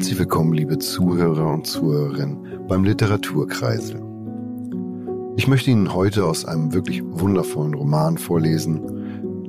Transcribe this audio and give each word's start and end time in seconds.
Herzlich 0.00 0.18
willkommen, 0.18 0.54
liebe 0.54 0.78
Zuhörer 0.78 1.52
und 1.52 1.66
Zuhörerinnen, 1.66 2.66
beim 2.66 2.84
Literaturkreisel. 2.84 4.02
Ich 5.36 5.46
möchte 5.46 5.70
Ihnen 5.70 5.92
heute 5.92 6.24
aus 6.24 6.46
einem 6.46 6.72
wirklich 6.72 7.02
wundervollen 7.04 7.74
Roman 7.74 8.16
vorlesen, 8.16 8.80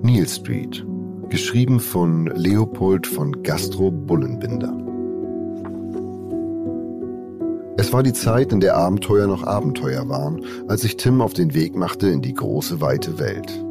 Neil 0.01 0.28
Street, 0.28 0.86
geschrieben 1.29 1.79
von 1.79 2.26
Leopold 2.36 3.08
von 3.08 3.44
Gastro 3.44 3.92
Bullenbinder. 3.92 4.76
Es 7.78 7.94
war 7.94 8.04
die 8.04 8.12
Zeit, 8.12 8.52
in 8.52 8.60
der 8.60 8.76
Abenteuer 8.76 9.28
noch 9.28 9.44
Abenteuer 9.44 10.10
waren, 10.10 10.44
als 10.68 10.81
sich 10.81 10.97
Tim 10.97 11.22
auf 11.22 11.31
den 11.31 11.54
Weg 11.54 11.78
machte 11.78 12.10
in 12.10 12.22
die 12.22 12.33
große, 12.33 12.81
weite 12.81 13.20
Welt. 13.20 13.63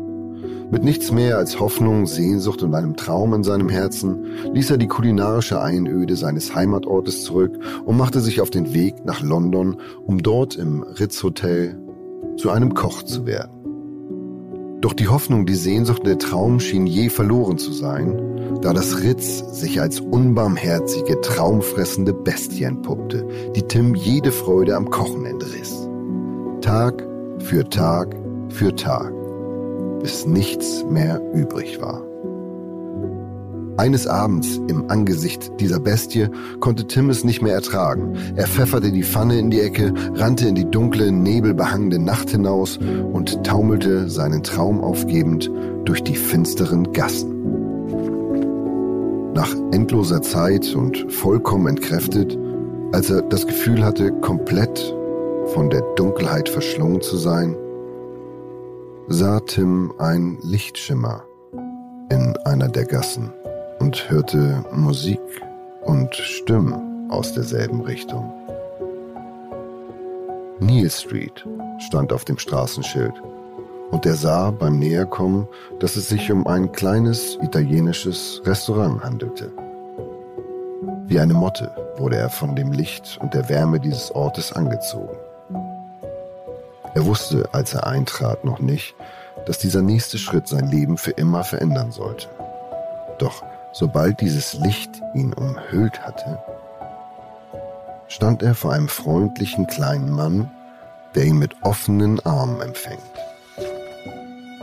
Mit 0.71 0.85
nichts 0.85 1.11
mehr 1.11 1.37
als 1.37 1.59
Hoffnung, 1.59 2.07
Sehnsucht 2.07 2.63
und 2.63 2.77
einem 2.77 2.95
Traum 2.97 3.35
in 3.35 3.43
seinem 3.43 3.69
Herzen 3.69 4.25
ließ 4.53 4.71
er 4.71 4.79
die 4.79 4.87
kulinarische 4.87 5.61
Einöde 5.61 6.15
seines 6.15 6.55
Heimatortes 6.55 7.25
zurück 7.25 7.59
und 7.85 7.97
machte 7.97 8.21
sich 8.21 8.41
auf 8.41 8.51
den 8.51 8.73
Weg 8.73 9.05
nach 9.05 9.21
London, 9.21 9.79
um 10.07 10.23
dort 10.23 10.55
im 10.55 10.85
Ritz 10.85 11.25
Hotel 11.25 11.77
zu 12.37 12.51
einem 12.51 12.75
Koch 12.75 13.03
zu 13.03 13.27
werden. 13.27 13.51
Doch 14.81 14.93
die 14.93 15.09
Hoffnung, 15.09 15.45
die 15.45 15.57
Sehnsucht 15.57 16.01
und 16.01 16.07
der 16.07 16.19
Traum 16.19 16.61
schien 16.61 16.87
je 16.87 17.09
verloren 17.09 17.59
zu 17.59 17.73
sein, 17.73 18.61
da 18.63 18.73
das 18.73 19.03
Ritz 19.03 19.61
sich 19.61 19.81
als 19.81 19.99
unbarmherzige, 19.99 21.21
traumfressende 21.21 22.15
Bestie 22.15 22.63
entpuppte, 22.63 23.27
die 23.57 23.63
Tim 23.63 23.97
jede 23.97 24.31
Freude 24.31 24.77
am 24.77 24.89
Kochen 24.89 25.27
entriss. 25.27 25.89
Tag 26.61 27.05
für 27.41 27.69
Tag 27.69 28.15
für 28.51 28.75
Tag 28.75 29.20
bis 30.01 30.27
nichts 30.27 30.85
mehr 30.89 31.21
übrig 31.35 31.81
war. 31.81 32.03
Eines 33.81 34.07
Abends 34.07 34.61
im 34.69 34.91
Angesicht 34.91 35.53
dieser 35.59 35.81
Bestie 35.81 36.29
konnte 36.61 36.87
Tim 36.87 37.09
es 37.09 37.25
nicht 37.25 37.41
mehr 37.41 37.55
ertragen. 37.55 38.15
Er 38.37 38.47
pfefferte 38.47 38.93
die 38.93 39.03
Pfanne 39.05 39.39
in 39.39 39.51
die 39.51 39.61
Ecke, 39.61 39.95
rannte 40.17 40.49
in 40.49 40.55
die 40.55 40.71
dunkle, 40.71 41.11
nebelbehangene 41.11 41.99
Nacht 41.99 42.29
hinaus 42.29 42.77
und 42.77 43.43
taumelte 43.43 44.11
seinen 44.11 44.43
Traum 44.43 44.83
aufgebend 44.83 45.51
durch 45.87 46.03
die 46.03 46.15
finsteren 46.15 46.93
Gassen. 46.93 47.31
Nach 49.33 49.55
endloser 49.73 50.21
Zeit 50.21 50.75
und 50.75 51.11
vollkommen 51.11 51.69
entkräftet, 51.69 52.39
als 52.93 53.09
er 53.09 53.23
das 53.23 53.47
Gefühl 53.47 53.83
hatte, 53.83 54.13
komplett 54.21 54.95
von 55.55 55.71
der 55.71 55.81
Dunkelheit 55.97 56.51
verschlungen 56.51 57.01
zu 57.01 57.17
sein, 57.17 57.57
sah 59.13 59.41
Tim 59.41 59.93
ein 59.99 60.39
Lichtschimmer 60.41 61.25
in 62.11 62.37
einer 62.45 62.69
der 62.69 62.85
Gassen 62.85 63.33
und 63.81 64.09
hörte 64.09 64.65
Musik 64.71 65.21
und 65.83 66.15
Stimmen 66.15 67.11
aus 67.11 67.33
derselben 67.33 67.81
Richtung. 67.81 68.33
Neil 70.61 70.89
Street 70.91 71.45
stand 71.81 72.13
auf 72.13 72.25
dem 72.25 72.39
Straßenschild 72.39 73.15
und 73.91 74.07
er 74.07 74.15
sah 74.15 74.53
beim 74.53 74.79
Näherkommen, 74.79 75.49
dass 75.81 75.97
es 75.97 76.09
sich 76.09 76.31
um 76.31 76.47
ein 76.47 76.71
kleines 76.71 77.37
italienisches 77.43 78.41
Restaurant 78.45 79.03
handelte. 79.03 79.51
Wie 81.09 81.19
eine 81.19 81.35
Motte 81.35 81.75
wurde 81.97 82.15
er 82.15 82.31
von 82.31 82.55
dem 82.55 82.71
Licht 82.71 83.19
und 83.21 83.35
der 83.35 83.49
Wärme 83.49 83.81
dieses 83.81 84.15
Ortes 84.15 84.53
angezogen. 84.53 85.17
Er 86.95 87.07
wusste, 87.07 87.49
als 87.53 87.75
er 87.75 87.87
eintrat, 87.87 88.45
noch 88.45 88.59
nicht, 88.59 88.95
dass 89.47 89.59
dieser 89.59 89.83
nächste 89.83 90.19
Schritt 90.19 90.49
sein 90.49 90.69
Leben 90.69 90.99
für 90.99 91.13
immer 91.13 91.45
verändern 91.45 91.93
sollte. 91.93 92.29
Doch 93.19 93.43
sobald 93.73 94.21
dieses 94.21 94.55
Licht 94.55 94.91
ihn 95.15 95.33
umhüllt 95.33 96.01
hatte, 96.03 96.43
stand 98.09 98.43
er 98.43 98.55
vor 98.55 98.73
einem 98.73 98.89
freundlichen 98.89 99.67
kleinen 99.69 100.11
Mann, 100.11 100.51
der 101.15 101.25
ihn 101.25 101.39
mit 101.39 101.55
offenen 101.63 102.19
Armen 102.27 102.61
empfängt. 102.61 103.01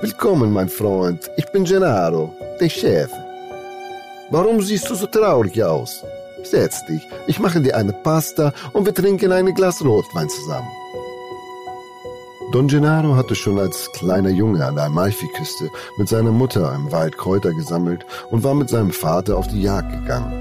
Willkommen, 0.01 0.51
mein 0.51 0.69
Freund. 0.69 1.31
Ich 1.37 1.49
bin 1.51 1.63
Gennaro, 1.63 2.33
der 2.59 2.69
Chef. 2.69 3.11
Warum 4.29 4.61
siehst 4.61 4.89
du 4.89 4.95
so 4.95 5.07
traurig 5.07 5.63
aus? 5.63 6.03
Setz 6.43 6.85
dich, 6.85 7.07
ich 7.25 7.39
mache 7.39 7.61
dir 7.61 7.75
eine 7.75 7.93
Pasta 7.93 8.53
und 8.73 8.85
wir 8.85 8.93
trinken 8.93 9.31
ein 9.31 9.53
Glas 9.53 9.81
Rotwein 9.83 10.29
zusammen. 10.29 10.69
Don 12.49 12.67
Gennaro 12.69 13.17
hatte 13.17 13.35
schon 13.35 13.59
als 13.59 13.91
kleiner 13.91 14.29
Junge 14.29 14.65
an 14.65 14.75
der 14.75 14.85
Amalfiküste 14.85 15.69
mit 15.97 16.07
seiner 16.07 16.31
Mutter 16.31 16.73
im 16.73 16.89
Wald 16.93 17.17
Kräuter 17.17 17.53
gesammelt 17.53 18.05
und 18.31 18.45
war 18.45 18.53
mit 18.53 18.69
seinem 18.69 18.91
Vater 18.91 19.37
auf 19.37 19.49
die 19.49 19.61
Jagd 19.61 19.91
gegangen. 19.91 20.31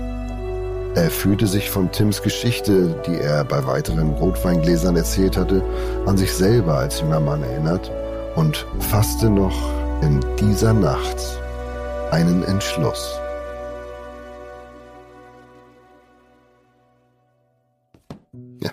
Er 0.94 1.10
fühlte 1.10 1.48
sich 1.48 1.68
von 1.68 1.90
Tims 1.90 2.22
Geschichte, 2.22 3.02
die 3.08 3.16
er 3.16 3.44
bei 3.44 3.66
weiteren 3.66 4.14
Rotweingläsern 4.14 4.96
erzählt 4.96 5.36
hatte, 5.36 5.64
an 6.06 6.16
sich 6.16 6.32
selber 6.32 6.74
als 6.74 7.00
junger 7.00 7.18
Mann 7.18 7.42
erinnert 7.42 7.90
und 8.36 8.64
fasste 8.78 9.28
noch 9.28 9.56
in 10.00 10.20
dieser 10.38 10.74
Nacht 10.74 11.16
einen 12.12 12.44
Entschluss. 12.44 13.18
Ja, 18.60 18.70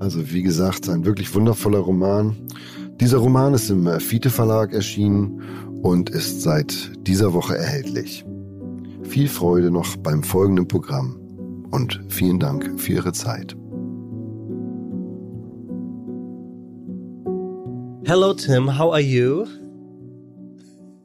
also 0.00 0.32
wie 0.32 0.42
gesagt, 0.42 0.88
ein 0.88 1.04
wirklich 1.04 1.32
wundervoller 1.34 1.78
Roman. 1.78 2.34
Dieser 3.00 3.18
Roman 3.18 3.54
ist 3.54 3.70
im 3.70 4.00
Fiete 4.00 4.30
Verlag 4.30 4.72
erschienen 4.72 5.42
und 5.82 6.10
ist 6.10 6.42
seit 6.42 6.92
dieser 7.06 7.32
Woche 7.34 7.56
erhältlich. 7.56 8.24
Viel 9.04 9.28
Freude 9.28 9.70
noch 9.70 9.96
beim 9.98 10.22
folgenden 10.22 10.66
Programm 10.66 11.20
und 11.70 12.00
vielen 12.08 12.40
Dank 12.40 12.80
für 12.80 12.94
Ihre 12.94 13.12
Zeit. 13.12 13.54
Hello 18.04 18.32
Tim, 18.32 18.78
how 18.78 18.92
are 18.92 19.00
you? 19.00 19.46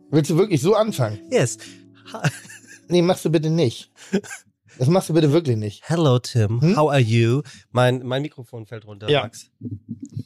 Willst 0.09 0.31
du 0.31 0.37
wirklich 0.37 0.61
so 0.61 0.73
anfangen? 0.73 1.19
Yes. 1.29 1.57
Nee, 2.87 3.01
machst 3.01 3.25
du 3.25 3.29
bitte 3.29 3.49
nicht. 3.49 3.91
Das 4.77 4.87
machst 4.89 5.09
du 5.09 5.13
bitte 5.13 5.31
wirklich 5.31 5.57
nicht. 5.57 5.81
Hello 5.87 6.19
Tim, 6.19 6.61
Hm? 6.61 6.75
how 6.77 6.89
are 6.89 6.99
you? 6.99 7.41
Mein, 7.71 8.03
mein 8.05 8.21
Mikrofon 8.21 8.65
fällt 8.65 8.85
runter, 8.85 9.09
Ja. 9.09 9.21
Max. 9.23 9.49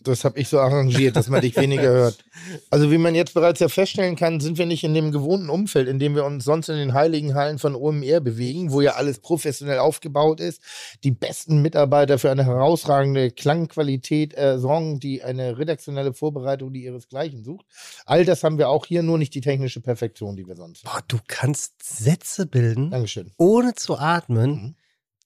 Das 0.03 0.23
habe 0.23 0.39
ich 0.39 0.47
so 0.47 0.59
arrangiert, 0.59 1.15
dass 1.15 1.29
man 1.29 1.41
dich 1.41 1.55
weniger 1.55 1.89
hört. 1.89 2.23
Also 2.69 2.91
wie 2.91 2.97
man 2.97 3.15
jetzt 3.15 3.33
bereits 3.33 3.59
ja 3.59 3.67
feststellen 3.69 4.15
kann, 4.15 4.39
sind 4.39 4.57
wir 4.57 4.65
nicht 4.65 4.83
in 4.83 4.93
dem 4.93 5.11
gewohnten 5.11 5.49
Umfeld, 5.49 5.87
in 5.87 5.99
dem 5.99 6.15
wir 6.15 6.25
uns 6.25 6.45
sonst 6.45 6.69
in 6.69 6.75
den 6.77 6.93
heiligen 6.93 7.35
Hallen 7.35 7.59
von 7.59 7.75
OMR 7.75 8.21
bewegen, 8.21 8.71
wo 8.71 8.81
ja 8.81 8.93
alles 8.93 9.19
professionell 9.19 9.79
aufgebaut 9.79 10.39
ist, 10.39 10.61
die 11.03 11.11
besten 11.11 11.61
Mitarbeiter 11.61 12.17
für 12.17 12.31
eine 12.31 12.45
herausragende 12.45 13.31
Klangqualität 13.31 14.37
äh, 14.37 14.57
sorgen, 14.59 14.99
die 14.99 15.23
eine 15.23 15.57
redaktionelle 15.57 16.13
Vorbereitung, 16.13 16.71
die 16.73 16.83
ihresgleichen 16.85 17.43
sucht. 17.43 17.65
All 18.05 18.25
das 18.25 18.43
haben 18.43 18.57
wir 18.57 18.69
auch 18.69 18.85
hier, 18.85 19.03
nur 19.03 19.17
nicht 19.17 19.33
die 19.35 19.41
technische 19.41 19.81
Perfektion, 19.81 20.35
die 20.35 20.47
wir 20.47 20.55
sonst 20.55 20.85
haben. 20.85 20.93
Boah, 20.93 21.03
du 21.07 21.17
kannst 21.27 21.73
Sätze 21.83 22.45
bilden, 22.45 22.91
Dankeschön. 22.91 23.31
ohne 23.37 23.75
zu 23.75 23.97
atmen, 23.97 24.49
Mhm. 24.49 24.75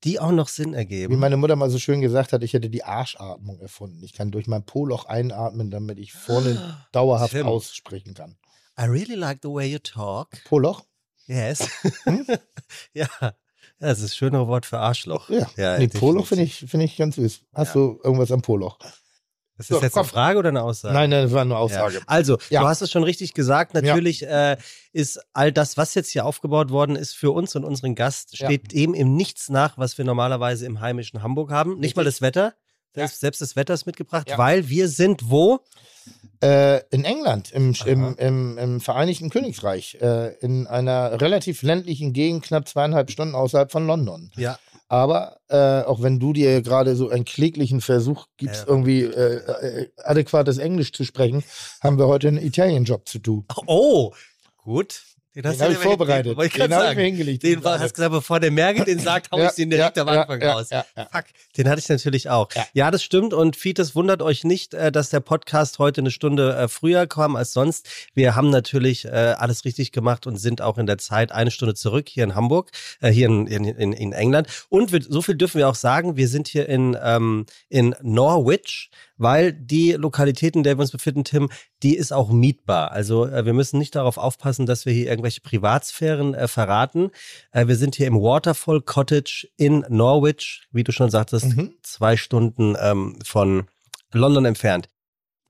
Die 0.03 0.19
auch 0.19 0.31
noch 0.31 0.47
Sinn 0.47 0.73
Wie 0.73 0.77
ergeben. 0.77 1.19
meine 1.19 1.37
Mutter 1.37 1.55
mal 1.55 1.69
so 1.69 1.79
schön 1.79 2.01
gesagt 2.01 2.33
hat, 2.33 2.43
ich 2.43 2.53
hätte 2.53 2.69
die 2.69 2.83
Arschatmung 2.83 3.59
erfunden. 3.59 4.03
Ich 4.03 4.13
kann 4.13 4.31
durch 4.31 4.47
mein 4.47 4.65
Po-Loch 4.65 5.05
einatmen, 5.05 5.71
damit 5.71 5.97
ich 5.99 6.13
vorne 6.13 6.77
dauerhaft 6.91 7.31
Tim. 7.33 7.47
aussprechen 7.47 8.13
kann. 8.13 8.37
I 8.79 8.83
really 8.85 9.15
like 9.15 9.39
the 9.43 9.49
way 9.49 9.67
you 9.71 9.79
talk. 9.79 10.29
Po-Loch? 10.45 10.83
Yes. 11.27 11.67
Hm? 12.03 12.25
ja. 12.93 13.07
das 13.79 13.99
ist 13.99 14.03
das 14.03 14.15
schönere 14.15 14.47
Wort 14.47 14.65
für 14.65 14.79
Arschloch. 14.79 15.29
Ja. 15.29 15.47
ja 15.55 15.77
nee, 15.77 15.87
Po-Loch 15.87 16.25
finde 16.27 16.43
ich, 16.43 16.59
finde 16.67 16.85
ich 16.85 16.97
ganz 16.97 17.15
süß. 17.15 17.41
Hast 17.53 17.69
Ja. 17.69 17.73
du 17.81 17.99
irgendwas 18.03 18.31
am 18.31 18.41
Po-Loch? 18.41 18.77
Ist 19.57 19.69
das 19.69 19.77
So, 19.77 19.83
jetzt 19.83 19.95
eine 19.95 20.03
komm. 20.03 20.09
Frage 20.09 20.39
oder 20.39 20.49
eine 20.49 20.63
Aussage? 20.63 20.93
Nein, 20.93 21.09
nein, 21.11 21.23
das 21.23 21.31
war 21.31 21.41
eine 21.41 21.55
Aussage. 21.57 21.95
Ja. 21.95 22.01
Also, 22.07 22.37
Ja. 22.49 22.61
du 22.61 22.67
hast 22.67 22.81
es 22.81 22.89
schon 22.91 23.03
richtig 23.03 23.33
gesagt. 23.33 23.73
Natürlich 23.75 24.23
äh, 24.23 24.57
ist 24.93 25.19
all 25.33 25.51
das, 25.51 25.77
was 25.77 25.93
jetzt 25.93 26.09
hier 26.09 26.25
aufgebaut 26.25 26.71
worden 26.71 26.95
ist, 26.95 27.13
für 27.15 27.31
uns 27.31 27.55
und 27.55 27.63
unseren 27.63 27.93
Gast, 27.95 28.37
Ja. 28.39 28.47
steht 28.47 28.71
dem 28.73 28.93
im 28.95 29.15
Nichts 29.15 29.49
nach, 29.49 29.77
was 29.77 29.97
wir 29.97 30.05
normalerweise 30.05 30.65
im 30.65 30.81
heimischen 30.81 31.21
Hamburg 31.21 31.51
haben. 31.51 31.79
Nicht 31.79 31.95
mal 31.95 32.03
das 32.05 32.21
Wetter. 32.21 32.53
Selbst, 32.95 33.19
selbst 33.21 33.41
das 33.41 33.55
Wetter 33.55 33.73
ist 33.73 33.85
mitgebracht, 33.85 34.29
Ja. 34.29 34.37
weil 34.37 34.69
wir 34.69 34.87
sind 34.87 35.29
wo? 35.29 35.59
Äh, 36.41 36.81
in 36.91 37.05
England, 37.05 37.51
im, 37.51 37.73
im, 37.85 38.15
im, 38.17 38.57
im 38.57 38.81
Vereinigten 38.81 39.29
Königreich, 39.29 39.97
äh, 40.01 40.33
in 40.41 40.67
einer 40.67 41.21
relativ 41.21 41.61
ländlichen 41.61 42.11
Gegend, 42.11 42.43
knapp 42.43 42.67
zweieinhalb 42.67 43.09
Stunden 43.11 43.33
außerhalb 43.33 43.71
von 43.71 43.87
London. 43.87 44.31
Ja. 44.35 44.59
Aber 44.89 45.37
äh, 45.49 45.81
auch 45.83 46.01
wenn 46.01 46.19
du 46.19 46.33
dir 46.33 46.61
gerade 46.61 46.95
so 46.95 47.09
einen 47.09 47.25
kläglichen 47.25 47.81
Versuch 47.81 48.27
gibst, 48.37 48.61
Ja. 48.63 48.67
irgendwie 48.67 49.01
äh, 49.03 49.35
äh, 49.37 49.89
adäquates 50.03 50.57
Englisch 50.57 50.91
zu 50.91 51.03
sprechen, 51.03 51.43
haben 51.81 51.97
wir 51.97 52.07
heute 52.07 52.27
einen 52.27 52.37
Italien-Job 52.37 53.07
zu 53.07 53.19
tun. 53.19 53.45
Oh, 53.65 54.13
gut. 54.57 55.01
Den 55.35 55.45
hast 55.47 55.59
den 55.59 55.67
du 55.67 55.73
ich 55.73 55.79
vorbereitet. 55.79 56.37
Den, 56.37 56.49
den 56.49 56.73
habe 56.75 56.91
ich 56.91 56.95
mir 56.95 57.03
hingelegt. 57.03 57.43
Den 57.43 57.63
war, 57.63 57.79
hast 57.79 57.95
gesagt, 57.95 58.11
bevor 58.11 58.39
der 58.39 58.51
Merge 58.51 58.83
den 58.85 58.99
sagt, 58.99 59.31
hau 59.31 59.43
ich 59.43 59.51
den 59.51 59.71
direkt 59.71 59.97
am 59.97 60.07
Anfang 60.07 60.43
raus. 60.43 60.69
Fuck, 60.69 61.25
den 61.57 61.67
hatte 61.67 61.79
ich 61.79 61.89
natürlich 61.89 62.29
auch. 62.29 62.49
Ja, 62.73 62.91
das 62.91 63.03
stimmt. 63.03 63.33
Und 63.33 63.55
Fites, 63.55 63.95
wundert 63.95 64.21
euch 64.21 64.43
nicht, 64.43 64.75
äh, 64.75 64.91
dass 64.91 65.09
der 65.09 65.21
Podcast 65.21 65.79
heute 65.79 66.01
eine 66.01 66.11
Stunde 66.11 66.55
äh, 66.55 66.67
früher 66.67 67.07
kam 67.07 67.35
als 67.35 67.51
sonst. 67.53 67.89
Wir 68.13 68.35
haben 68.35 68.51
natürlich 68.51 69.05
äh, 69.05 69.09
alles 69.09 69.65
richtig 69.65 69.91
gemacht 69.91 70.27
und 70.27 70.37
sind 70.37 70.61
auch 70.61 70.77
in 70.77 70.85
der 70.85 70.99
Zeit 70.99 71.31
eine 71.31 71.49
Stunde 71.49 71.73
zurück 71.73 72.09
hier 72.09 72.23
in 72.25 72.35
Hamburg, 72.35 72.69
hier 73.01 73.27
in, 73.27 73.47
in, 73.47 73.93
in 73.93 74.13
England. 74.13 74.47
Und 74.69 74.91
wir, 74.91 75.01
so 75.01 75.21
viel 75.21 75.35
dürfen 75.35 75.57
wir 75.57 75.67
auch 75.67 75.75
sagen, 75.75 76.15
wir 76.15 76.27
sind 76.27 76.47
hier 76.47 76.69
in, 76.69 76.97
ähm, 77.01 77.45
in 77.69 77.95
Norwich 78.01 78.91
weil 79.23 79.53
die 79.53 79.93
Lokalität, 79.93 80.55
in 80.55 80.63
der 80.63 80.77
wir 80.77 80.81
uns 80.81 80.91
befinden, 80.91 81.23
Tim, 81.23 81.49
die 81.81 81.95
ist 81.95 82.13
auch 82.13 82.29
mietbar. 82.29 82.91
Also 82.91 83.25
äh, 83.25 83.45
wir 83.45 83.53
müssen 83.53 83.79
nicht 83.79 83.95
darauf 83.95 84.17
aufpassen, 84.17 84.65
dass 84.65 84.85
wir 84.85 84.93
hier 84.93 85.07
irgendwelche 85.09 85.41
Privatsphären 85.41 86.35
äh, 86.35 86.47
verraten. 86.47 87.09
Äh, 87.51 87.67
wir 87.67 87.75
sind 87.75 87.95
hier 87.95 88.07
im 88.07 88.21
Waterfall 88.21 88.81
Cottage 88.81 89.47
in 89.57 89.85
Norwich, 89.89 90.67
wie 90.71 90.83
du 90.83 90.91
schon 90.91 91.09
sagtest, 91.09 91.55
mhm. 91.55 91.73
zwei 91.81 92.17
Stunden 92.17 92.75
ähm, 92.79 93.17
von 93.23 93.65
London 94.11 94.45
entfernt 94.45 94.89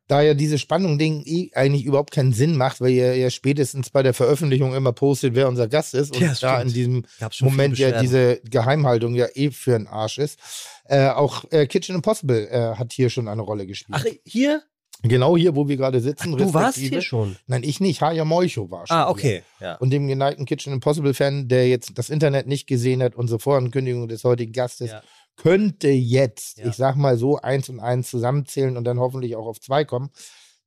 da 0.07 0.21
ja 0.21 0.33
diese 0.33 0.57
Spannung-Ding 0.57 1.23
eh 1.25 1.49
eigentlich 1.53 1.85
überhaupt 1.85 2.11
keinen 2.11 2.33
Sinn 2.33 2.57
macht, 2.57 2.81
weil 2.81 2.91
ihr 2.91 3.15
ja 3.15 3.29
spätestens 3.29 3.89
bei 3.89 4.03
der 4.03 4.13
Veröffentlichung 4.13 4.75
immer 4.75 4.91
postet, 4.91 5.35
wer 5.35 5.47
unser 5.47 5.67
Gast 5.67 5.93
ist 5.93 6.15
und 6.15 6.21
ja, 6.21 6.33
da 6.39 6.61
in 6.61 6.73
diesem 6.73 7.05
Moment 7.41 7.77
ja 7.77 8.01
diese 8.01 8.41
Geheimhaltung 8.43 9.15
ja 9.15 9.27
eh 9.33 9.51
für 9.51 9.75
einen 9.75 9.87
Arsch 9.87 10.17
ist. 10.17 10.39
Äh, 10.85 11.07
auch 11.07 11.45
äh, 11.51 11.65
Kitchen 11.67 11.95
Impossible 11.95 12.47
äh, 12.49 12.75
hat 12.75 12.91
hier 12.91 13.09
schon 13.09 13.27
eine 13.27 13.41
Rolle 13.41 13.65
gespielt. 13.65 13.99
Ach, 14.01 14.05
hier? 14.25 14.61
Genau 15.05 15.35
hier, 15.35 15.55
wo 15.55 15.67
wir 15.67 15.75
gerade 15.75 15.99
sitzen. 15.99 16.33
Ach, 16.33 16.37
du 16.37 16.53
warst 16.53 16.77
hier 16.77 17.01
schon? 17.01 17.35
Nein, 17.47 17.63
ich 17.63 17.81
nicht. 17.81 18.01
Haya 18.01 18.23
Moicho 18.23 18.71
war 18.71 18.87
schon. 18.87 18.95
Ah, 18.95 19.09
okay. 19.09 19.43
Ja. 19.59 19.75
Und 19.75 19.89
dem 19.89 20.07
geneigten 20.07 20.45
Kitchen 20.45 20.71
Impossible-Fan, 20.71 21.49
der 21.49 21.67
jetzt 21.67 21.97
das 21.97 22.09
Internet 22.09 22.47
nicht 22.47 22.67
gesehen 22.67 23.03
hat, 23.03 23.15
unsere 23.15 23.39
Vorankündigung 23.39 24.07
des 24.07 24.23
heutigen 24.23 24.53
Gastes, 24.53 24.91
ja 24.91 25.01
könnte 25.35 25.89
jetzt, 25.89 26.59
ja. 26.59 26.67
ich 26.67 26.75
sag 26.75 26.95
mal 26.95 27.17
so, 27.17 27.37
eins 27.37 27.69
und 27.69 27.79
eins 27.79 28.09
zusammenzählen 28.09 28.77
und 28.77 28.83
dann 28.83 28.99
hoffentlich 28.99 29.35
auch 29.35 29.47
auf 29.47 29.59
zwei 29.59 29.85
kommen. 29.85 30.09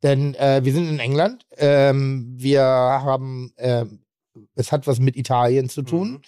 Denn 0.02 0.34
äh, 0.34 0.60
wir 0.64 0.72
sind 0.72 0.88
in 0.88 0.98
England. 0.98 1.46
Ähm, 1.56 2.34
wir 2.36 2.62
haben, 2.62 3.52
äh, 3.56 3.84
es 4.54 4.72
hat 4.72 4.86
was 4.86 4.98
mit 4.98 5.16
Italien 5.16 5.68
zu 5.68 5.82
tun. 5.82 6.10
Mhm. 6.10 6.20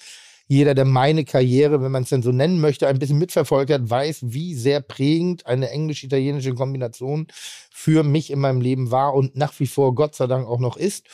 Jeder, 0.50 0.74
der 0.74 0.86
meine 0.86 1.26
Karriere, 1.26 1.82
wenn 1.82 1.92
man 1.92 2.04
es 2.04 2.08
denn 2.08 2.22
so 2.22 2.32
nennen 2.32 2.58
möchte, 2.58 2.88
ein 2.88 2.98
bisschen 2.98 3.18
mitverfolgt 3.18 3.70
hat, 3.70 3.90
weiß, 3.90 4.20
wie 4.28 4.54
sehr 4.54 4.80
prägend 4.80 5.44
eine 5.44 5.68
englisch-italienische 5.68 6.54
Kombination 6.54 7.26
für 7.70 8.02
mich 8.02 8.30
in 8.30 8.38
meinem 8.38 8.62
Leben 8.62 8.90
war 8.90 9.14
und 9.14 9.36
nach 9.36 9.60
wie 9.60 9.66
vor 9.66 9.94
Gott 9.94 10.14
sei 10.14 10.26
Dank 10.26 10.48
auch 10.48 10.58
noch 10.58 10.78
ist. 10.78 11.06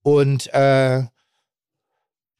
Und 0.00 0.52
äh, 0.54 1.02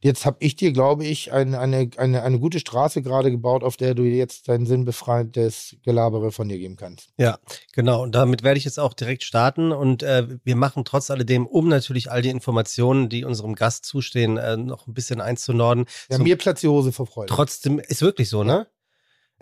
Jetzt 0.00 0.24
habe 0.26 0.36
ich 0.40 0.54
dir, 0.54 0.72
glaube 0.72 1.04
ich, 1.04 1.32
eine, 1.32 1.58
eine, 1.58 1.90
eine, 1.96 2.22
eine 2.22 2.38
gute 2.38 2.60
Straße 2.60 3.02
gerade 3.02 3.32
gebaut, 3.32 3.64
auf 3.64 3.76
der 3.76 3.94
du 3.94 4.04
jetzt 4.04 4.48
dein 4.48 4.64
sinnbefreites 4.64 5.76
Gelabere 5.82 6.30
von 6.30 6.48
dir 6.48 6.58
geben 6.58 6.76
kannst. 6.76 7.10
Ja, 7.16 7.38
genau. 7.72 8.02
Und 8.04 8.14
damit 8.14 8.44
werde 8.44 8.58
ich 8.58 8.64
jetzt 8.64 8.78
auch 8.78 8.94
direkt 8.94 9.24
starten. 9.24 9.72
Und 9.72 10.04
äh, 10.04 10.28
wir 10.44 10.54
machen 10.54 10.84
trotz 10.84 11.10
alledem, 11.10 11.46
um 11.46 11.68
natürlich 11.68 12.12
all 12.12 12.22
die 12.22 12.28
Informationen, 12.28 13.08
die 13.08 13.24
unserem 13.24 13.56
Gast 13.56 13.86
zustehen, 13.86 14.36
äh, 14.36 14.56
noch 14.56 14.86
ein 14.86 14.94
bisschen 14.94 15.20
einzunorden. 15.20 15.86
Ja, 16.08 16.18
so, 16.18 16.22
mir 16.22 16.36
platzt 16.36 16.62
die 16.62 16.68
Hose 16.68 16.92
vor 16.92 17.08
Freude. 17.08 17.34
Trotzdem, 17.34 17.80
ist 17.80 18.00
wirklich 18.00 18.28
so, 18.28 18.44
ne? 18.44 18.68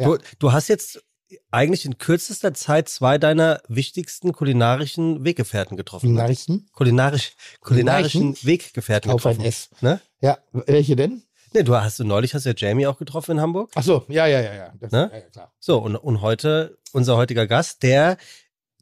Ja. 0.00 0.06
Du, 0.06 0.19
du 0.38 0.52
hast 0.52 0.69
jetzt 0.69 1.05
eigentlich 1.50 1.85
in 1.85 1.99
kürzester 1.99 2.55
Zeit 2.55 2.88
zwei 2.88 3.19
deiner 3.19 3.61
wichtigsten 3.69 4.32
kulinarischen 4.32 5.25
Weggefährten 5.25 5.76
getroffen. 5.76 6.06
Kulinarischen? 6.06 6.67
Kulinarisch, 6.73 7.32
kulinarischen 7.61 8.37
Weggefährten 8.43 9.11
Auf 9.11 9.19
getroffen. 9.19 9.41
Auf 9.41 9.44
ein 9.44 9.49
S. 9.49 9.69
Ne? 9.81 10.00
Ja, 10.20 10.38
welche 10.52 10.96
denn? 10.96 11.22
Ne, 11.52 11.64
du 11.64 11.74
hast 11.74 11.98
du 11.98 12.04
neulich 12.04 12.34
hast 12.34 12.44
du 12.44 12.50
ja 12.50 12.54
Jamie 12.56 12.86
auch 12.86 12.98
getroffen 12.98 13.32
in 13.32 13.40
Hamburg. 13.40 13.70
Ach 13.74 13.82
so, 13.82 14.04
ja, 14.08 14.26
ja, 14.26 14.40
ja, 14.40 14.54
ja. 14.54 14.72
Das, 14.80 14.92
ne? 14.92 15.10
ja, 15.12 15.18
ja 15.18 15.28
klar. 15.30 15.52
So, 15.58 15.78
und, 15.78 15.96
und 15.96 16.20
heute, 16.20 16.78
unser 16.92 17.16
heutiger 17.16 17.46
Gast, 17.46 17.82
der 17.82 18.16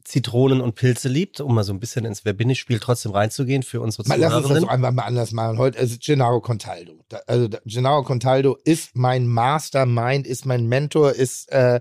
Zitronen 0.03 0.61
und 0.61 0.75
Pilze 0.75 1.09
liebt, 1.09 1.41
um 1.41 1.55
mal 1.55 1.63
so 1.63 1.73
ein 1.73 1.79
bisschen 1.79 2.05
ins 2.05 2.25
Wer 2.25 2.33
bin 2.33 2.49
ich 2.49 2.59
Spiel 2.59 2.79
trotzdem 2.79 3.11
reinzugehen 3.11 3.63
für 3.63 3.81
unsere 3.81 4.07
mal, 4.07 4.15
Zuhörerinnen. 4.15 4.41
Lass 4.43 4.51
uns 4.51 4.59
das 4.59 4.63
doch 4.63 4.73
einmal 4.73 4.91
mal 4.91 5.03
anders 5.03 5.31
machen. 5.31 5.57
Heute 5.57 5.79
ist 5.79 6.01
Gennaro 6.03 6.41
Contaldo. 6.41 7.03
Also 7.25 7.49
Gennaro 7.65 8.03
Contaldo 8.03 8.55
ist 8.63 8.95
mein 8.95 9.27
Mastermind, 9.27 10.27
ist 10.27 10.45
mein 10.45 10.67
Mentor, 10.67 11.13
ist 11.13 11.51
äh, 11.51 11.79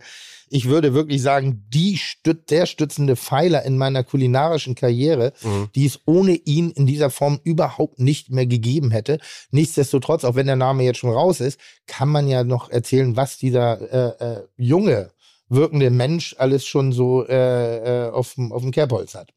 ich 0.49 0.67
würde 0.67 0.95
wirklich 0.95 1.23
sagen, 1.23 1.65
die 1.69 1.97
Stüt 1.97 2.51
der 2.51 2.67
stützende 2.67 3.17
Pfeiler 3.17 3.65
in 3.65 3.79
meiner 3.79 4.05
kulinarischen 4.05 4.75
Karriere, 4.75 5.33
mhm. 5.43 5.69
die 5.75 5.87
es 5.87 6.01
ohne 6.07 6.35
ihn 6.35 6.71
in 6.71 6.87
dieser 6.87 7.11
Form 7.11 7.41
überhaupt 7.45 7.99
nicht 7.99 8.31
mehr 8.31 8.47
gegeben 8.47 8.91
hätte. 8.91 9.19
Nichtsdestotrotz, 9.51 10.25
auch 10.25 10.35
wenn 10.35 10.47
der 10.47 10.57
Name 10.57 10.85
jetzt 10.85 10.99
schon 10.99 11.11
raus 11.11 11.41
ist, 11.41 11.59
kann 11.87 12.09
man 12.09 12.29
ja 12.29 12.45
noch 12.45 12.71
erzählen, 12.71 13.17
was 13.17 13.39
dieser 13.39 13.81
äh, 14.21 14.25
äh, 14.25 14.43
junge, 14.57 15.11
wirkende 15.49 15.91
Mensch 15.91 16.35
alles 16.39 16.67
schon 16.67 16.93
so 16.93 17.27
äh, 17.27 18.07
äh 18.07 18.11
auf 18.11 18.35
dem 18.35 18.71
Kerbholz 18.71 19.15
hat. 19.15 19.33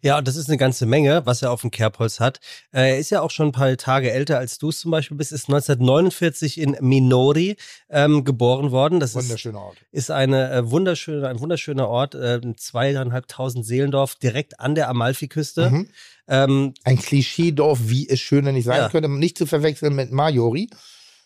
Ja, 0.00 0.18
und 0.18 0.26
das 0.26 0.36
ist 0.36 0.48
eine 0.48 0.56
ganze 0.56 0.86
Menge, 0.86 1.26
was 1.26 1.42
er 1.42 1.50
auf 1.50 1.60
dem 1.60 1.70
Kerbholz 1.70 2.20
hat. 2.20 2.40
Äh, 2.72 2.90
er 2.90 2.98
ist 2.98 3.10
ja 3.10 3.20
auch 3.20 3.30
schon 3.30 3.48
ein 3.48 3.52
paar 3.52 3.76
Tage 3.76 4.10
älter 4.10 4.38
als 4.38 4.58
du 4.58 4.70
es 4.70 4.80
zum 4.80 4.90
Beispiel 4.90 5.16
bist, 5.16 5.32
ist 5.32 5.48
1949 5.48 6.58
in 6.58 6.76
Minori 6.80 7.56
ähm, 7.90 8.24
geboren 8.24 8.70
worden. 8.70 9.00
Das 9.00 9.14
Wunderschöner 9.14 9.60
Ort. 9.60 9.76
Ist 9.90 10.10
eine 10.10 10.50
äh, 10.50 10.70
wunderschöne, 10.70 11.28
ein 11.28 11.40
wunderschöner 11.40 11.88
Ort, 11.88 12.14
äh, 12.14 12.40
zweieinhalbtausend 12.56 13.66
Seelendorf, 13.66 14.14
direkt 14.16 14.60
an 14.60 14.74
der 14.74 14.88
Amalfiküste. 14.88 15.70
Mhm. 15.70 15.88
Ähm, 16.28 16.74
ein 16.84 16.98
Klischeedorf, 16.98 17.80
wie 17.84 18.08
es 18.08 18.20
schöner 18.20 18.52
nicht 18.52 18.64
sein 18.64 18.78
ja. 18.78 18.88
könnte, 18.88 19.08
nicht 19.08 19.36
zu 19.36 19.46
verwechseln 19.46 19.94
mit 19.94 20.12
Majori. 20.12 20.70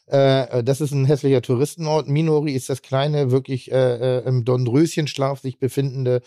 Äh, 0.06 0.62
das 0.62 0.80
ist 0.80 0.92
ein 0.92 1.04
hässlicher 1.04 1.42
Touristenort. 1.42 2.08
Minori 2.08 2.52
ist 2.52 2.68
das 2.68 2.82
kleine, 2.82 3.30
wirklich 3.30 3.70
äh, 3.72 4.18
äh 4.18 4.24
im 4.26 4.44
Dornröschenschlaf 4.44 5.40
sich 5.40 5.58
befindende 5.58 6.22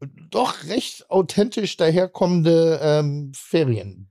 doch 0.00 0.64
recht 0.64 1.10
authentisch 1.10 1.76
daherkommende 1.76 2.78
ähm, 2.82 3.32
Ferien. 3.34 4.10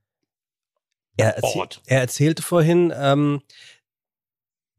Er, 1.17 1.37
erzähl 1.37 1.67
er, 1.85 2.01
erzählte 2.01 2.41
vorhin, 2.41 2.93
ähm, 2.95 3.41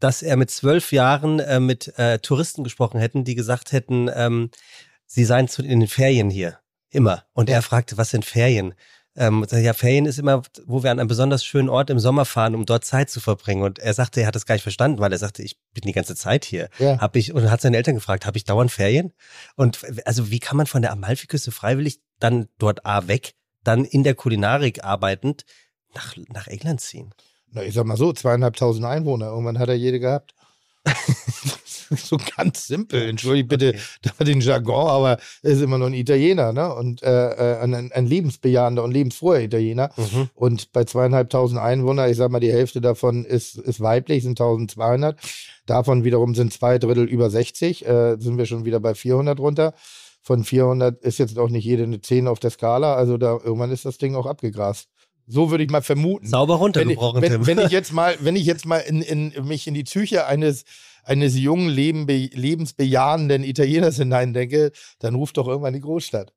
dass 0.01 0.23
er 0.23 0.37
mit 0.37 0.51
zwölf 0.51 0.93
Jahren 0.93 1.41
äh, 1.41 1.61
mit 1.61 1.97
äh, 1.99 2.19
Touristen 2.19 2.65
gesprochen 2.65 3.01
hätten, 3.01 3.25
die 3.25 3.35
gesagt 3.35 3.73
hätten, 3.73 4.11
ähm, 4.15 4.51
sie 5.07 5.25
seien 5.25 5.49
zu, 5.49 5.63
in 5.63 5.81
den 5.81 5.89
Ferien 5.89 6.29
hier. 6.29 6.59
Immer. 6.91 7.25
Und 7.33 7.49
er 7.49 7.63
fragte, 7.63 7.97
was 7.97 8.11
sind 8.11 8.25
Ferien? 8.25 8.75
Ähm, 9.17 9.47
ja, 9.51 9.73
Ferien 9.73 10.07
ist 10.07 10.19
immer, 10.19 10.43
wo 10.67 10.83
wir 10.83 10.91
an 10.91 11.01
einem 11.01 11.09
besonders 11.09 11.45
schönen 11.45 11.69
Ort 11.69 11.91
im 11.91 11.99
Sommer 11.99 12.25
fahren, 12.25 12.55
um 12.55 12.67
dort 12.67 12.85
Zeit 12.85 13.11
zu 13.11 13.21
verbringen. 13.21 13.63
Und 13.63 13.79
er 13.79 13.95
sagte, 13.95 14.21
er 14.21 14.27
hat 14.27 14.35
das 14.35 14.47
gar 14.47 14.55
nicht 14.55 14.63
verstanden, 14.63 14.99
weil 14.99 15.13
er 15.13 15.19
sagte, 15.19 15.43
ich 15.43 15.57
bin 15.73 15.83
die 15.87 15.93
ganze 15.93 16.15
Zeit 16.15 16.45
hier. 16.45 16.69
Ja. 16.79 16.99
Hab 16.99 17.17
ich, 17.17 17.33
und 17.33 17.51
hat 17.51 17.61
seine 17.61 17.77
Eltern 17.77 17.95
gefragt, 17.95 18.27
habe 18.27 18.37
ich 18.37 18.45
dauernd 18.45 18.71
Ferien? 18.71 19.13
Und 19.57 19.81
also 20.05 20.31
wie 20.31 20.39
kann 20.39 20.57
man 20.57 20.67
von 20.67 20.83
der 20.83 20.93
Amalfiküste 20.93 21.51
freiwillig 21.51 22.01
dann 22.21 22.49
dort 22.59 22.85
A 22.85 23.09
weg, 23.09 23.35
dann 23.65 23.85
in 23.85 24.05
der 24.05 24.15
Kulinarik 24.15 24.85
arbeitend 24.85 25.45
nach, 25.95 26.15
nach 26.29 26.47
England 26.47 26.81
ziehen? 26.81 27.15
Na, 27.51 27.63
ich 27.63 27.75
sag 27.75 27.87
mal 27.87 27.97
so, 27.97 28.13
zweieinhalbtausend 28.13 28.85
Einwohner. 28.85 29.27
Irgendwann 29.27 29.59
hat 29.59 29.69
er 29.69 29.77
jede 29.77 29.99
gehabt. 29.99 30.35
so 31.97 32.17
ganz 32.37 32.67
simpel. 32.67 33.09
Entschuldigt 33.09 33.49
bitte 33.49 33.75
okay. 34.05 34.25
den 34.25 34.41
Jargon, 34.41 34.89
aber 34.89 35.19
er 35.43 35.51
ist 35.51 35.61
immer 35.61 35.79
noch 35.79 35.87
ein 35.87 35.95
Italiener, 35.95 36.53
ne? 36.53 36.75
Und 36.75 37.03
äh, 37.03 37.31
äh, 37.31 37.59
ein, 37.61 37.93
ein 37.93 38.07
lebensbejahender 38.07 38.83
und 38.83 38.93
lebensfroher 38.93 39.41
Italiener. 39.41 39.91
Mhm. 39.97 40.31
Und 40.35 40.73
bei 40.73 40.85
zweieinhalbtausend 40.85 41.61
Einwohnern, 41.61 42.11
ich 42.11 42.17
sag 42.17 42.31
mal, 42.31 42.41
die 42.41 42.53
Hälfte 42.53 42.81
davon 42.81 43.25
ist, 43.25 43.57
ist 43.57 43.81
weiblich, 43.81 44.23
sind 44.23 44.41
1200. 44.41 45.19
Davon 45.67 46.05
wiederum 46.05 46.35
sind 46.35 46.53
zwei 46.53 46.79
Drittel 46.79 47.05
über 47.05 47.31
60, 47.31 47.87
äh, 47.87 48.17
sind 48.19 48.39
wir 48.39 48.47
schon 48.47 48.65
wieder 48.65 48.81
bei 48.81 48.95
400 48.95 49.39
runter. 49.39 49.75
Von 50.23 50.43
400 50.43 51.03
ist 51.05 51.19
jetzt 51.19 51.39
auch 51.39 51.51
nicht 51.51 51.65
jede 51.65 51.85
eine 51.85 52.01
10 52.01 52.27
auf 52.27 52.41
der 52.41 52.51
Skala, 52.51 52.97
also 52.97 53.17
da 53.17 53.39
irgendwann 53.45 53.71
ist 53.71 53.85
das 53.85 53.99
Ding 53.99 54.17
auch 54.17 54.27
abgegrast. 54.27 54.89
So 55.27 55.51
würde 55.51 55.65
ich 55.65 55.71
mal 55.71 55.83
vermuten. 55.83 56.27
Sauber 56.27 56.57
runtergebrochen, 56.57 57.21
wenn, 57.23 57.33
wenn, 57.33 57.47
wenn 57.47 57.59
ich 57.67 57.73
jetzt 57.73 57.93
mal, 57.95 58.17
wenn 58.21 58.37
ich 58.37 58.47
jetzt 58.47 58.67
mal 58.67 58.79
in, 58.79 59.03
in 59.03 59.33
mich 59.47 59.67
in 59.67 59.75
die 59.75 59.85
Psyche 59.85 60.27
eines 60.27 60.65
eines 61.07 61.39
jungen, 61.39 61.69
lebensbejahenden 61.69 63.45
Italieners 63.45 63.97
hineindenke, 63.97 64.73
dann 64.99 65.15
ruft 65.15 65.37
doch 65.37 65.47
irgendwann 65.47 65.73
die 65.73 65.81
Großstadt. 65.81 66.33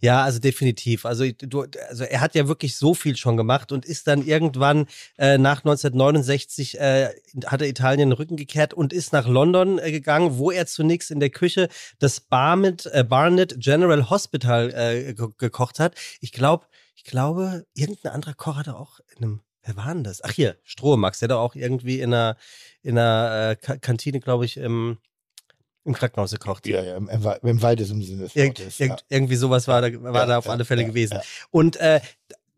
Ja, 0.00 0.24
also 0.24 0.40
definitiv. 0.40 1.06
Also, 1.06 1.24
du, 1.30 1.66
also 1.88 2.02
er 2.02 2.20
hat 2.20 2.34
ja 2.34 2.48
wirklich 2.48 2.76
so 2.76 2.94
viel 2.94 3.16
schon 3.16 3.36
gemacht 3.36 3.70
und 3.70 3.84
ist 3.84 4.08
dann 4.08 4.26
irgendwann 4.26 4.86
äh, 5.18 5.38
nach 5.38 5.58
1969 5.58 6.80
äh, 6.80 7.10
hat 7.46 7.62
er 7.62 7.68
Italien 7.68 8.10
den 8.10 8.12
Rücken 8.12 8.36
gekehrt 8.36 8.74
und 8.74 8.92
ist 8.92 9.12
nach 9.12 9.28
London 9.28 9.78
äh, 9.78 9.92
gegangen, 9.92 10.38
wo 10.38 10.50
er 10.50 10.66
zunächst 10.66 11.12
in 11.12 11.20
der 11.20 11.30
Küche 11.30 11.68
das 12.00 12.18
Barnet, 12.20 12.86
äh, 12.86 13.04
Barnet 13.04 13.56
General 13.58 14.10
Hospital 14.10 14.72
äh, 14.74 15.14
gekocht 15.14 15.78
hat. 15.78 15.94
Ich 16.20 16.32
glaube, 16.32 16.66
ich 16.98 17.04
glaube, 17.04 17.64
irgendein 17.74 18.12
anderer 18.12 18.34
Koch 18.34 18.56
hat 18.56 18.66
er 18.66 18.76
auch 18.76 18.98
in 19.16 19.24
einem 19.24 19.40
Wer 19.62 19.76
war 19.76 19.92
denn 19.92 20.02
das? 20.02 20.24
Ach 20.24 20.30
hier, 20.30 20.56
Strohmax, 20.64 21.18
der 21.18 21.28
hat 21.28 21.36
auch 21.36 21.54
irgendwie 21.54 22.00
in 22.00 22.14
einer, 22.14 22.36
in 22.82 22.96
einer 22.96 23.50
äh, 23.50 23.78
Kantine, 23.78 24.18
glaube 24.18 24.46
ich, 24.46 24.56
im, 24.56 24.96
im 25.84 25.92
Krankenhaus 25.92 26.30
gekocht. 26.30 26.66
Ja, 26.66 26.82
ja, 26.82 26.96
im, 26.96 27.08
im 27.08 27.62
weitesten 27.62 28.00
Sinne 28.00 28.22
des 28.22 28.34
Wortes. 28.34 28.80
Irgend, 28.80 29.00
ja. 29.00 29.06
Irgendwie 29.16 29.36
sowas 29.36 29.68
war 29.68 29.82
da, 29.82 30.02
war 30.02 30.14
ja, 30.14 30.26
da 30.26 30.38
auf 30.38 30.48
alle 30.48 30.64
Fälle 30.64 30.82
ja, 30.82 30.88
gewesen. 30.88 31.18
Und 31.50 31.76
äh, 31.76 32.00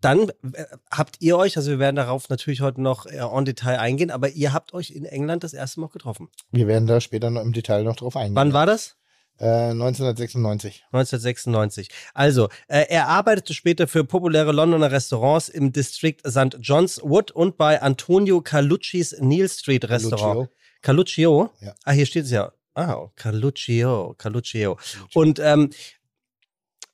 dann 0.01 0.29
äh, 0.29 0.67
habt 0.91 1.17
ihr 1.19 1.37
euch, 1.37 1.57
also 1.57 1.73
wir 1.73 1.81
werden 1.81 1.97
darauf 1.97 2.29
natürlich 2.29 2.61
heute 2.61 2.81
noch 2.81 3.07
äh, 3.07 3.19
en 3.19 3.45
Detail 3.45 3.81
eingehen, 3.81 4.13
aber 4.13 4.29
ihr 4.29 4.53
habt 4.53 4.73
euch 4.73 4.91
in 4.91 5.05
England 5.05 5.43
das 5.43 5.53
erste 5.53 5.81
Mal 5.81 5.89
getroffen. 5.89 6.29
Wir 6.53 6.69
werden 6.69 6.87
da 6.87 7.01
später 7.01 7.31
noch 7.31 7.43
im 7.43 7.53
Detail 7.53 7.83
noch 7.83 7.97
drauf 7.97 8.17
eingehen. 8.17 8.37
Wann 8.37 8.53
war 8.53 8.67
das? 8.67 8.97
Äh, 9.41 9.71
1996. 9.71 10.85
1996. 10.93 11.89
Also, 12.13 12.49
äh, 12.69 12.85
er 12.91 13.09
arbeitete 13.09 13.55
später 13.55 13.89
für 13.89 14.05
populäre 14.05 14.53
Londoner 14.53 14.93
Restaurants 14.93 15.49
im 15.49 15.73
Distrikt 15.73 16.21
St. 16.29 16.59
John's 16.61 17.01
Wood 17.03 17.31
und 17.31 17.57
bei 17.57 17.81
Antonio 17.81 18.43
Calucci's 18.43 19.17
Neil 19.19 19.49
Street 19.49 19.89
Restaurant. 19.89 20.51
Caluccio? 20.83 21.51
Ja. 21.61 21.75
Ah, 21.85 21.93
hier 21.93 22.05
steht 22.05 22.25
es 22.25 22.31
ja. 22.31 22.53
Ah, 22.75 23.09
Caluccio, 23.17 24.15
Caluccio. 24.19 24.79
Und 25.15 25.39
ähm, 25.39 25.71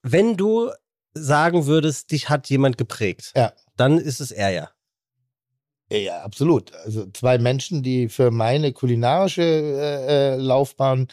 wenn 0.03 0.37
du 0.37 0.71
sagen 1.15 1.67
würdest, 1.67 2.13
dich 2.13 2.29
hat 2.29 2.49
jemand 2.49 2.79
geprägt, 2.79 3.33
ja. 3.35 3.53
dann 3.77 3.99
ist 3.99 4.21
es 4.21 4.31
er 4.31 4.51
ja. 4.51 4.71
Ja, 5.91 6.23
absolut. 6.23 6.73
Also 6.75 7.07
zwei 7.13 7.39
Menschen, 7.39 7.83
die 7.83 8.09
für 8.09 8.31
meine 8.31 8.73
kulinarische 8.73 9.43
äh, 9.43 10.35
äh, 10.35 10.37
Laufbahn 10.37 11.09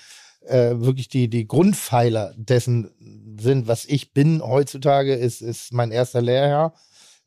äh, 0.47 0.71
wirklich 0.75 1.07
die, 1.07 1.29
die 1.29 1.47
Grundpfeiler 1.47 2.33
dessen 2.37 2.91
sind, 3.39 3.67
was 3.67 3.85
ich 3.85 4.13
bin 4.13 4.41
heutzutage, 4.41 5.13
ist, 5.15 5.41
ist 5.41 5.73
mein 5.73 5.91
erster 5.91 6.21
Lehrherr, 6.21 6.73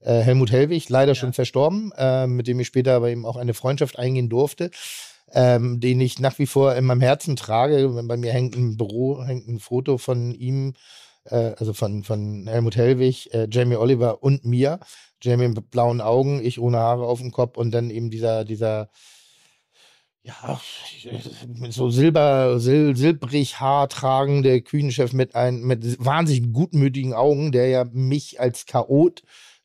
äh, 0.00 0.20
Helmut 0.20 0.52
Hellwig, 0.52 0.88
leider 0.88 1.12
ja. 1.12 1.14
schon 1.14 1.32
verstorben, 1.32 1.92
äh, 1.96 2.26
mit 2.26 2.46
dem 2.46 2.60
ich 2.60 2.66
später 2.66 2.94
aber 2.94 3.10
eben 3.10 3.26
auch 3.26 3.36
eine 3.36 3.54
Freundschaft 3.54 3.98
eingehen 3.98 4.28
durfte. 4.28 4.70
Ähm, 5.32 5.80
den 5.80 6.00
ich 6.00 6.20
nach 6.20 6.38
wie 6.38 6.46
vor 6.46 6.76
in 6.76 6.84
meinem 6.84 7.00
Herzen 7.00 7.34
trage. 7.34 7.88
Bei 8.04 8.16
mir 8.16 8.32
hängt 8.32 8.54
im 8.54 8.76
Büro 8.76 9.24
hängt 9.24 9.48
ein 9.48 9.58
Foto 9.58 9.98
von 9.98 10.32
ihm 10.32 10.74
äh, 11.30 11.54
also 11.58 11.72
von, 11.72 12.04
von 12.04 12.46
Helmut 12.46 12.76
Hellwig, 12.76 13.32
äh, 13.34 13.48
Jamie 13.50 13.76
Oliver 13.76 14.22
und 14.22 14.44
mir. 14.44 14.80
Jamie 15.22 15.48
mit 15.48 15.70
blauen 15.70 16.00
Augen, 16.00 16.44
ich 16.44 16.60
ohne 16.60 16.78
Haare 16.78 17.06
auf 17.06 17.20
dem 17.20 17.32
Kopf 17.32 17.56
und 17.56 17.70
dann 17.72 17.90
eben 17.90 18.10
dieser, 18.10 18.44
dieser, 18.44 18.90
ja, 20.26 20.60
so 21.70 21.90
silber, 21.90 22.58
sil, 22.58 22.96
silbrig 22.96 23.60
Haar 23.60 23.88
tragende 23.88 24.60
Küchenchef 24.60 25.12
mit 25.12 25.36
ein, 25.36 25.62
mit 25.62 26.04
wahnsinnig 26.04 26.52
gutmütigen 26.52 27.14
Augen, 27.14 27.52
der 27.52 27.68
ja 27.68 27.84
mich 27.92 28.40
als 28.40 28.66
Chaot 28.66 29.22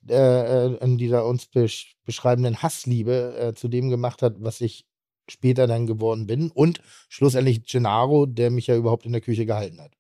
äh, 0.08 0.14
äh 0.14 0.78
in 0.84 0.98
dieser 0.98 1.26
uns 1.26 1.48
besch 1.48 1.96
beschreibenden 2.06 2.62
Hassliebe 2.62 3.36
äh, 3.38 3.54
zu 3.54 3.70
dem 3.70 3.90
gemacht 3.90 4.22
hat, 4.22 4.36
was 4.38 4.62
ich 4.62 4.86
später 5.28 5.66
dann 5.66 5.88
geworden 5.88 6.28
bin. 6.28 6.52
Und 6.52 6.82
schlussendlich 7.10 7.66
Gennaro, 7.66 8.28
der 8.28 8.52
mich 8.52 8.68
ja 8.68 8.76
überhaupt 8.76 9.06
in 9.06 9.14
der 9.14 9.22
Küche 9.22 9.46
gehalten 9.46 9.82
hat. 9.82 9.94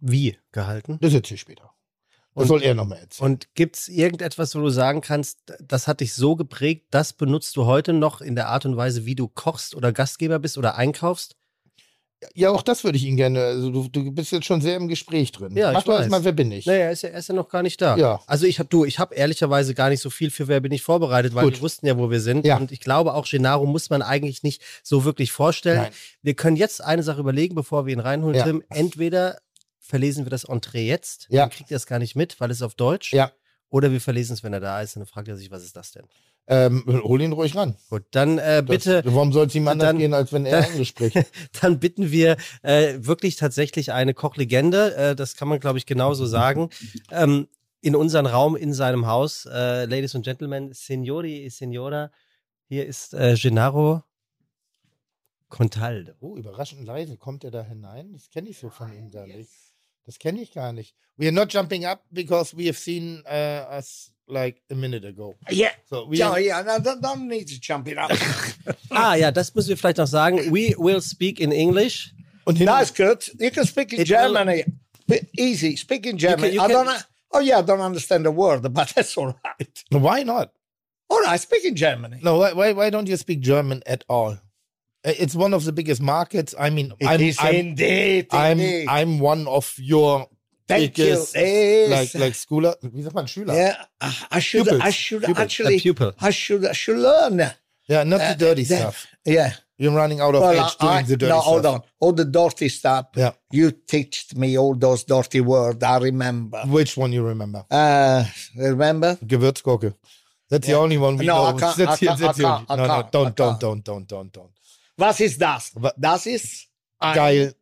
Wie 0.00 0.36
gehalten? 0.52 0.98
Das 1.00 1.14
erzähle 1.14 1.36
ich 1.36 1.40
später. 1.40 1.72
Das 2.34 2.42
und, 2.42 2.48
soll 2.48 2.62
er 2.62 2.74
nochmal 2.74 2.98
erzählen. 2.98 3.32
Und 3.32 3.54
gibt 3.54 3.76
es 3.76 3.88
irgendetwas, 3.88 4.54
wo 4.54 4.60
du 4.60 4.70
sagen 4.70 5.00
kannst, 5.00 5.38
das 5.60 5.88
hat 5.88 6.00
dich 6.00 6.14
so 6.14 6.36
geprägt, 6.36 6.86
das 6.90 7.12
benutzt 7.12 7.56
du 7.56 7.66
heute 7.66 7.92
noch 7.92 8.20
in 8.20 8.36
der 8.36 8.48
Art 8.48 8.64
und 8.64 8.76
Weise, 8.76 9.06
wie 9.06 9.14
du 9.14 9.28
kochst 9.28 9.74
oder 9.74 9.92
Gastgeber 9.92 10.38
bist 10.38 10.58
oder 10.58 10.76
einkaufst? 10.76 11.36
Ja, 12.34 12.50
auch 12.50 12.62
das 12.62 12.82
würde 12.82 12.98
ich 12.98 13.04
Ihnen 13.04 13.16
gerne. 13.16 13.40
Also 13.40 13.70
du, 13.70 13.88
du 13.88 14.10
bist 14.10 14.32
jetzt 14.32 14.44
schon 14.44 14.60
sehr 14.60 14.76
im 14.76 14.88
Gespräch 14.88 15.30
drin. 15.30 15.56
Ja, 15.56 15.72
Mach 15.72 15.80
ich 15.80 15.84
doch 15.84 15.98
erstmal, 15.98 16.24
wer 16.24 16.32
bin 16.32 16.50
ich? 16.50 16.66
Naja, 16.66 16.86
er 16.86 16.92
ist 16.92 17.02
ja, 17.02 17.10
er 17.10 17.18
ist 17.20 17.28
ja 17.28 17.34
noch 17.34 17.48
gar 17.48 17.62
nicht 17.62 17.80
da. 17.80 17.96
Ja. 17.96 18.20
Also 18.26 18.46
ich 18.46 18.58
habe 18.58 18.68
du, 18.68 18.84
ich 18.84 18.98
habe 18.98 19.14
ehrlicherweise 19.14 19.72
gar 19.74 19.88
nicht 19.88 20.00
so 20.00 20.10
viel 20.10 20.30
für 20.30 20.48
Wer 20.48 20.60
bin 20.60 20.72
ich 20.72 20.82
vorbereitet, 20.82 21.34
weil 21.34 21.44
Gut. 21.44 21.54
wir 21.54 21.62
wussten 21.62 21.86
ja, 21.86 21.96
wo 21.96 22.10
wir 22.10 22.20
sind. 22.20 22.44
Ja. 22.44 22.56
Und 22.56 22.72
ich 22.72 22.80
glaube, 22.80 23.14
auch 23.14 23.24
Gennaro 23.28 23.66
muss 23.66 23.88
man 23.90 24.02
eigentlich 24.02 24.42
nicht 24.42 24.62
so 24.82 25.04
wirklich 25.04 25.30
vorstellen. 25.30 25.82
Nein. 25.82 25.92
Wir 26.22 26.34
können 26.34 26.56
jetzt 26.56 26.82
eine 26.82 27.04
Sache 27.04 27.20
überlegen, 27.20 27.54
bevor 27.54 27.86
wir 27.86 27.92
ihn 27.92 28.00
reinholen, 28.00 28.36
ja. 28.36 28.44
Tim. 28.44 28.64
Entweder 28.68 29.38
verlesen 29.88 30.26
wir 30.26 30.30
das 30.30 30.44
Entree 30.44 30.86
jetzt, 30.86 31.26
ja. 31.30 31.42
dann 31.42 31.50
kriegt 31.50 31.70
ihr 31.70 31.76
es 31.76 31.86
gar 31.86 31.98
nicht 31.98 32.14
mit, 32.14 32.38
weil 32.40 32.50
es 32.50 32.60
auf 32.60 32.74
Deutsch. 32.74 33.12
Ja. 33.12 33.32
Oder 33.70 33.90
wir 33.90 34.00
verlesen 34.00 34.34
es, 34.34 34.42
wenn 34.42 34.52
er 34.52 34.60
da 34.60 34.80
ist, 34.82 34.96
und 34.96 35.00
dann 35.00 35.06
fragt 35.06 35.28
er 35.28 35.36
sich, 35.36 35.50
was 35.50 35.64
ist 35.64 35.76
das 35.76 35.92
denn? 35.92 36.04
Ähm, 36.46 36.84
hol 36.86 37.20
ihn 37.20 37.32
ruhig 37.32 37.54
ran. 37.54 37.76
Gut, 37.90 38.04
dann 38.10 38.38
äh, 38.38 38.62
bitte. 38.66 39.02
Das, 39.02 39.14
warum 39.14 39.32
soll 39.32 39.46
es 39.46 39.54
ihm 39.54 39.68
anders 39.68 39.88
dann, 39.88 39.98
gehen, 39.98 40.14
als 40.14 40.32
wenn 40.32 40.46
er 40.46 40.62
dann, 40.62 40.70
Englisch 40.70 40.88
spricht? 40.88 41.16
dann 41.60 41.78
bitten 41.78 42.10
wir 42.10 42.36
äh, 42.62 42.94
wirklich 42.98 43.36
tatsächlich 43.36 43.92
eine 43.92 44.14
Kochlegende, 44.14 44.94
äh, 44.94 45.16
das 45.16 45.36
kann 45.36 45.48
man, 45.48 45.60
glaube 45.60 45.78
ich, 45.78 45.86
genauso 45.86 46.26
sagen, 46.26 46.70
ähm, 47.10 47.48
in 47.80 47.96
unseren 47.96 48.26
Raum, 48.26 48.56
in 48.56 48.72
seinem 48.72 49.06
Haus. 49.06 49.46
Äh, 49.46 49.84
Ladies 49.84 50.14
and 50.14 50.24
Gentlemen, 50.24 50.72
Signori 50.72 51.44
e 51.44 51.48
Signora, 51.48 52.10
hier 52.66 52.86
ist 52.86 53.14
äh, 53.14 53.36
Gennaro 53.38 54.02
Contaldo. 55.48 56.12
Oh, 56.20 56.36
überraschend 56.36 56.84
leise 56.84 57.16
kommt 57.16 57.44
er 57.44 57.50
da 57.50 57.62
hinein. 57.62 58.12
Das 58.12 58.30
kenne 58.30 58.50
ich 58.50 58.58
so 58.58 58.68
von 58.68 58.92
ihm 58.92 59.10
gar 59.10 59.26
nicht. 59.26 59.50
Das 60.08 60.18
kenne 60.18 60.40
ich 60.40 60.54
gar 60.54 60.72
nicht. 60.72 60.94
We 61.18 61.26
are 61.26 61.32
not 61.32 61.52
jumping 61.52 61.84
up 61.84 62.00
because 62.10 62.56
we 62.56 62.64
have 62.64 62.78
seen 62.78 63.22
uh, 63.26 63.76
us 63.76 64.10
like 64.26 64.62
a 64.70 64.74
minute 64.74 65.04
ago. 65.04 65.34
Yeah. 65.50 65.72
So 65.90 66.06
we 66.06 66.16
yeah, 66.16 66.34
yeah. 66.38 66.62
No, 66.62 66.78
don't, 66.78 67.02
don't 67.02 67.28
need 67.28 67.46
to 67.48 67.60
jump 67.60 67.88
it 67.88 67.98
up. 67.98 68.10
ah, 68.90 69.16
ja, 69.16 69.30
das 69.30 69.54
müssen 69.54 69.68
wir 69.68 69.76
vielleicht 69.76 69.98
noch 69.98 70.06
sagen. 70.06 70.50
We 70.50 70.74
will 70.78 71.02
speak 71.02 71.40
in 71.40 71.52
English. 71.52 72.14
Und 72.46 72.58
That's 72.58 72.90
good. 72.90 73.30
You 73.38 73.50
can 73.50 73.66
speak 73.66 73.92
in 73.92 74.06
German. 74.06 74.64
Easy. 75.36 75.76
Speak 75.76 76.06
in 76.06 76.16
German. 76.16 76.54
You 76.54 76.60
can, 76.60 76.70
you 76.70 76.78
I 76.78 76.84
don't. 76.84 77.04
Oh 77.32 77.40
yeah, 77.40 77.58
I 77.58 77.62
don't 77.62 77.82
understand 77.82 78.26
a 78.26 78.30
word, 78.30 78.62
but 78.72 78.88
that's 78.94 79.14
all 79.18 79.36
right. 79.44 79.84
Why 79.90 80.22
not? 80.22 80.52
All 81.10 81.20
right, 81.20 81.38
speak 81.38 81.66
in 81.66 81.76
German. 81.76 82.18
No, 82.22 82.38
why, 82.38 82.54
why, 82.54 82.72
why 82.72 82.88
don't 82.88 83.08
you 83.08 83.18
speak 83.18 83.40
German 83.40 83.82
at 83.84 84.04
all? 84.08 84.38
It's 85.04 85.34
one 85.34 85.54
of 85.54 85.64
the 85.64 85.72
biggest 85.72 86.02
markets. 86.02 86.54
I 86.58 86.70
mean, 86.70 86.92
it 86.98 87.06
I'm, 87.06 87.46
I'm, 87.46 87.54
indeed, 87.54 88.26
I'm, 88.30 88.58
indeed. 88.60 88.88
I'm 88.88 89.18
one 89.20 89.46
of 89.46 89.72
your 89.78 90.28
Thank 90.66 90.96
biggest, 90.96 91.34
you. 91.36 91.86
like 91.88 92.14
like 92.14 92.34
Schüler. 92.34 92.74
Wie 92.82 93.02
sagt 93.02 93.14
man 93.14 93.26
Schüler? 93.26 93.54
Yeah, 93.54 93.84
I 94.30 94.40
should, 94.40 94.64
Pupils. 94.64 94.80
I 94.82 94.90
should 94.90 95.22
Pupils. 95.22 95.38
actually, 95.38 95.80
pupil. 95.80 96.12
I 96.20 96.30
should, 96.30 96.64
I 96.66 96.72
should 96.72 96.98
learn. 96.98 97.38
Yeah, 97.88 98.04
not 98.04 98.20
uh, 98.20 98.32
the 98.32 98.38
dirty 98.38 98.64
the, 98.64 98.76
stuff. 98.76 99.06
Yeah. 99.24 99.52
You're 99.78 99.92
running 99.92 100.20
out 100.20 100.34
of 100.34 100.42
well, 100.42 100.66
edge 100.66 100.76
doing 100.76 100.92
I, 100.92 101.02
the 101.02 101.16
dirty 101.16 101.30
no, 101.30 101.38
stuff. 101.38 101.44
hold 101.44 101.66
on. 101.66 101.80
All 102.00 102.12
the 102.12 102.24
dirty 102.24 102.68
stuff. 102.68 103.06
Yeah. 103.14 103.30
You 103.52 103.70
teached 103.70 104.36
me 104.36 104.58
all 104.58 104.74
those 104.74 105.04
dirty 105.04 105.40
words. 105.40 105.82
I 105.84 105.98
remember. 105.98 106.62
Which 106.66 106.96
one 106.96 107.12
you 107.12 107.22
remember? 107.22 107.64
Uh, 107.70 108.24
remember? 108.56 109.16
Gewürzgurke. 109.24 109.94
That's 110.50 110.66
yeah. 110.66 110.74
the 110.74 110.80
only 110.80 110.98
one 110.98 111.16
we 111.16 111.26
no, 111.26 111.34
know. 111.34 111.44
I 111.44 111.60
can't, 111.60 111.76
that's, 111.76 112.02
I 112.02 112.06
can't, 112.06 112.18
that's 112.18 112.40
I 112.40 112.42
can't, 112.42 112.68
no, 112.70 112.76
no, 112.76 113.08
don't, 113.12 113.36
don't, 113.36 113.60
don't, 113.60 113.84
don't, 113.84 114.08
don't, 114.08 114.32
don't. 114.32 114.50
Was 114.98 115.20
ist 115.20 115.40
das? 115.40 115.72
Das 115.96 116.26
ist 116.26 116.66
geil. 117.00 117.54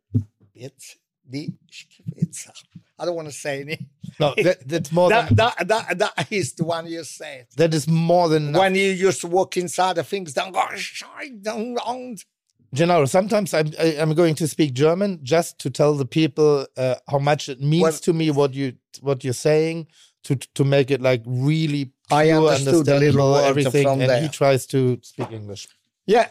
Jetzt 0.53 0.97
die 1.23 1.53
Spitze. 1.69 2.51
I 2.99 3.05
don't 3.05 3.15
want 3.15 3.27
to 3.27 3.33
say 3.33 3.61
any. 3.61 3.87
No, 4.19 4.33
that, 4.35 4.57
that's 4.67 4.91
more 4.91 5.09
that, 5.09 5.27
than 5.27 5.35
that, 5.35 5.67
that, 5.67 5.99
that 5.99 6.31
is 6.31 6.53
the 6.55 6.63
one 6.63 6.87
you 6.87 7.03
said. 7.03 7.45
That 7.55 7.73
is 7.75 7.87
more 7.87 8.27
than 8.27 8.53
when 8.53 8.73
you 8.73 8.89
used 8.89 9.21
to 9.21 9.27
walk 9.27 9.55
inside 9.55 9.97
the 9.97 10.03
things. 10.03 10.33
Don't 10.33 10.51
go. 10.51 10.65
Don't, 11.43 12.23
Gennaro, 12.73 13.05
sometimes 13.05 13.53
I'm 13.53 13.67
I, 13.79 13.83
am 13.83 13.99
i 13.99 14.01
am 14.01 14.13
going 14.13 14.35
to 14.35 14.47
speak 14.47 14.73
German 14.73 15.19
just 15.23 15.59
to 15.59 15.69
tell 15.69 15.93
the 15.93 16.05
people 16.05 16.65
uh, 16.75 16.95
how 17.07 17.19
much 17.19 17.49
it 17.49 17.61
means 17.61 17.83
well, 17.83 17.91
to 17.91 18.13
me 18.13 18.31
what 18.31 18.53
you 18.53 18.73
what 19.01 19.23
you're 19.23 19.33
saying 19.33 19.87
to 20.23 20.35
to 20.35 20.63
make 20.65 20.91
it 20.91 21.01
like 21.01 21.21
really 21.25 21.91
pure, 22.09 22.19
I 22.19 22.31
understood 22.31 22.87
a 22.87 22.99
little 22.99 23.35
everything. 23.35 23.87
And 23.87 24.01
there. 24.01 24.21
he 24.21 24.27
tries 24.27 24.65
to 24.67 24.99
speak 25.03 25.31
English. 25.31 25.67
Yeah, 26.05 26.29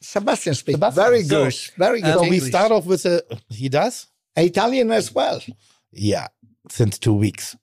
Sebastian 0.00 0.54
speaks 0.54 0.76
Sebastian. 0.76 1.02
very 1.02 1.22
good, 1.22 1.52
so, 1.52 1.72
very 1.76 2.00
good. 2.00 2.14
So 2.14 2.24
English. 2.24 2.42
we 2.42 2.48
start 2.48 2.72
off 2.72 2.86
with 2.86 3.04
a 3.04 3.22
he 3.48 3.68
does 3.68 4.06
Italian 4.36 4.90
as 4.90 5.14
well. 5.14 5.40
Yeah, 5.92 6.28
since 6.70 6.98
two 6.98 7.14
weeks. 7.14 7.56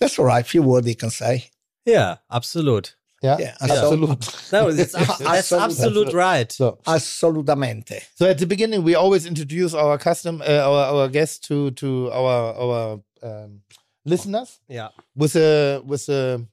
That's 0.00 0.18
all 0.18 0.26
right. 0.26 0.46
Few 0.46 0.62
words 0.62 0.86
he 0.86 0.94
can 0.94 1.10
say. 1.10 1.50
Yeah, 1.84 2.16
absolute. 2.30 2.96
Yeah, 3.22 3.38
yeah 3.38 3.54
absolute. 3.60 4.52
no, 4.52 4.68
it's 4.68 4.94
abs- 4.94 5.18
that's 5.20 5.52
absolute 5.52 6.12
right. 6.12 6.50
So, 6.52 6.78
Assolutamente. 6.86 8.02
So 8.14 8.26
at 8.26 8.38
the 8.38 8.46
beginning, 8.46 8.82
we 8.82 8.94
always 8.94 9.24
introduce 9.24 9.72
our 9.72 9.96
custom, 9.96 10.42
uh, 10.42 10.60
our 10.60 10.84
our 10.94 11.08
guests 11.08 11.38
to 11.48 11.70
to 11.72 12.10
our 12.12 12.54
our 12.54 13.00
um, 13.22 13.62
listeners. 14.04 14.60
Yeah. 14.68 14.88
With 15.14 15.36
a 15.36 15.80
with 15.84 16.08
a 16.08 16.46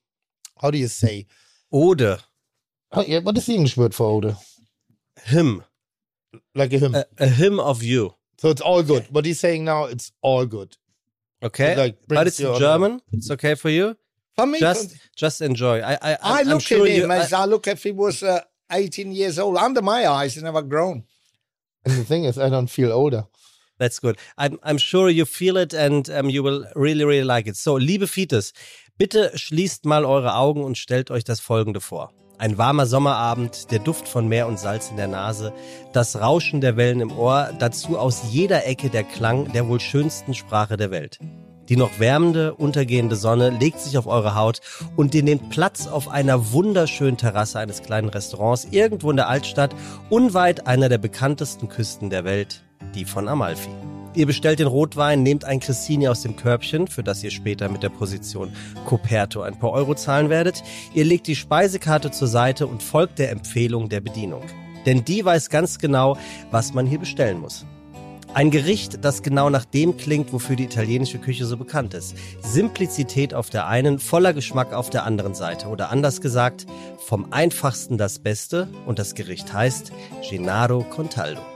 how 0.62 0.72
do 0.72 0.78
you 0.78 0.88
say? 0.88 1.26
Ode. 1.72 2.20
Oh, 2.96 3.02
yeah, 3.02 3.20
what 3.20 3.38
is 3.38 3.48
the 3.48 3.56
English 3.56 3.76
word 3.76 3.96
for 3.96 4.06
ode? 4.06 4.36
Hymn. 5.26 5.64
Like 6.56 6.74
a 6.74 6.80
hymn. 6.80 6.96
A, 6.96 7.06
a 7.20 7.28
hymn 7.28 7.60
of 7.60 7.84
you. 7.84 8.16
So 8.38 8.50
it's 8.50 8.62
all 8.62 8.84
good. 8.84 9.06
What 9.10 9.26
he's 9.26 9.40
saying 9.40 9.64
now, 9.64 9.86
it's 9.86 10.12
all 10.22 10.46
good. 10.46 10.76
Okay. 11.42 11.74
It 11.74 11.78
like 11.78 11.98
but 12.08 12.28
it's 12.28 12.40
in 12.40 12.58
German. 12.58 13.02
It's 13.12 13.32
okay 13.32 13.56
for 13.56 13.70
you. 13.70 13.96
For 14.36 14.48
me, 14.48 14.60
just 14.60 14.98
just 15.16 15.42
enjoy. 15.42 15.82
I 15.82 15.98
I, 16.02 16.18
I 16.22 16.44
look 16.44 16.62
sure 16.62 16.86
at 16.86 16.92
him 16.92 17.10
you, 17.10 17.12
as 17.12 17.34
I, 17.34 17.44
I, 17.44 17.46
look 17.46 17.68
if 17.68 17.84
he 17.84 17.92
was 17.92 18.24
uh, 18.24 18.42
18 18.72 19.12
years 19.12 19.38
old. 19.38 19.58
Under 19.58 19.82
my 19.82 20.08
eyes, 20.08 20.34
he's 20.34 20.44
never 20.44 20.62
grown. 20.62 21.04
And 21.86 21.94
the 21.98 22.04
thing 22.04 22.24
is, 22.24 22.38
I 22.38 22.50
don't 22.50 22.70
feel 22.70 22.92
older. 22.92 23.26
That's 23.78 24.00
good. 24.00 24.18
I'm 24.38 24.58
I'm 24.64 24.78
sure 24.78 25.10
you 25.10 25.26
feel 25.26 25.58
it 25.58 25.74
and 25.74 26.10
um, 26.10 26.30
you 26.30 26.42
will 26.44 26.66
really 26.76 27.06
really 27.06 27.26
like 27.26 27.48
it. 27.48 27.58
So, 27.58 27.78
liebe 27.78 28.08
Fites, 28.08 28.54
bitte 28.98 29.32
schließt 29.36 29.86
mal 29.86 30.06
eure 30.06 30.36
Augen 30.36 30.64
und 30.64 30.78
stellt 30.78 31.12
euch 31.12 31.24
das 31.24 31.40
Folgende 31.40 31.82
vor. 31.82 32.14
Ein 32.38 32.58
warmer 32.58 32.86
Sommerabend, 32.86 33.72
der 33.72 33.80
Duft 33.80 34.08
von 34.08 34.28
Meer 34.28 34.48
und 34.48 34.60
Salz 34.60 34.90
in 34.90 34.98
der 34.98 35.08
Nase, 35.08 35.54
das 35.94 36.20
Rauschen 36.20 36.62
der 36.62 36.78
Wellen 36.78 37.00
im 37.00 37.12
Ohr, 37.12 37.52
dazu 37.60 37.98
aus 37.98 38.24
jeder 38.32 38.66
Ecke 38.66 38.90
der 38.90 39.04
Klang 39.04 39.52
der 39.54 39.68
wohl 39.68 39.80
schönsten 39.80 40.34
Sprache 40.34 40.76
der 40.76 40.92
Welt. 40.92 41.20
Die 41.70 41.78
noch 41.78 42.00
wärmende, 42.00 42.54
untergehende 42.56 43.16
Sonne 43.16 43.50
legt 43.50 43.80
sich 43.80 43.98
auf 43.98 44.08
eure 44.08 44.36
Haut 44.36 44.60
und 44.98 45.16
ihr 45.16 45.24
nehmt 45.24 45.50
Platz 45.50 45.88
auf 45.88 46.10
einer 46.10 46.52
wunderschönen 46.52 47.18
Terrasse 47.18 47.60
eines 47.60 47.82
kleinen 47.82 48.10
Restaurants 48.10 48.68
irgendwo 48.72 49.12
in 49.12 49.18
der 49.18 49.30
Altstadt, 49.30 49.74
unweit 50.10 50.68
einer 50.68 50.90
der 50.90 50.98
bekanntesten 50.98 51.70
Küsten 51.70 52.10
der 52.10 52.26
Welt, 52.26 52.64
die 52.96 53.06
von 53.06 53.30
Amalfi. 53.30 53.70
Ihr 54.16 54.28
bestellt 54.28 54.60
den 54.60 54.68
Rotwein, 54.68 55.24
nehmt 55.24 55.44
ein 55.44 55.60
Cressini 55.60 56.08
aus 56.08 56.22
dem 56.22 56.36
Körbchen, 56.36 56.88
für 56.88 57.04
das 57.04 57.24
ihr 57.24 57.32
später 57.32 57.68
mit 57.68 57.82
der 57.82 57.90
Position 57.90 58.52
Coperto 58.86 59.42
ein 59.42 59.58
paar 59.58 59.72
Euro 59.72 59.96
zahlen 59.96 60.30
werdet. 60.30 60.64
Ihr 60.94 61.04
legt 61.04 61.26
die 61.26 61.36
Speisekarte 61.36 62.12
zur 62.12 62.28
Seite 62.28 62.68
und 62.68 62.84
folgt 62.84 63.18
der 63.18 63.32
Empfehlung 63.32 63.90
der 63.90 64.02
Bedienung. 64.02 64.44
Denn 64.86 65.04
die 65.04 65.26
weiß 65.26 65.50
ganz 65.50 65.80
genau, 65.80 66.18
was 66.52 66.74
man 66.74 66.86
hier 66.86 67.00
bestellen 67.00 67.40
muss. 67.40 67.66
Ein 68.36 68.52
Gericht, 68.52 69.04
das 69.04 69.22
genau 69.22 69.50
nach 69.50 69.66
dem 69.66 69.98
klingt, 69.98 70.34
wofür 70.34 70.56
die 70.56 70.66
italienische 70.66 71.20
Küche 71.20 71.46
so 71.46 71.58
bekannt 71.58 71.94
ist. 71.94 72.16
Simplizität 72.42 73.34
auf 73.34 73.50
der 73.50 73.68
einen, 73.68 74.00
voller 74.00 74.34
Geschmack 74.34 74.74
auf 74.74 74.90
der 74.90 75.06
anderen 75.06 75.36
Seite. 75.36 75.68
Oder 75.68 75.92
anders 75.92 76.20
gesagt, 76.20 76.66
vom 76.98 77.32
einfachsten 77.32 77.98
das 77.98 78.20
Beste 78.20 78.68
und 78.86 78.98
das 79.00 79.14
Gericht 79.16 79.54
heißt 79.54 79.92
Gennaro 80.28 80.84
Contaldo. 80.84 81.53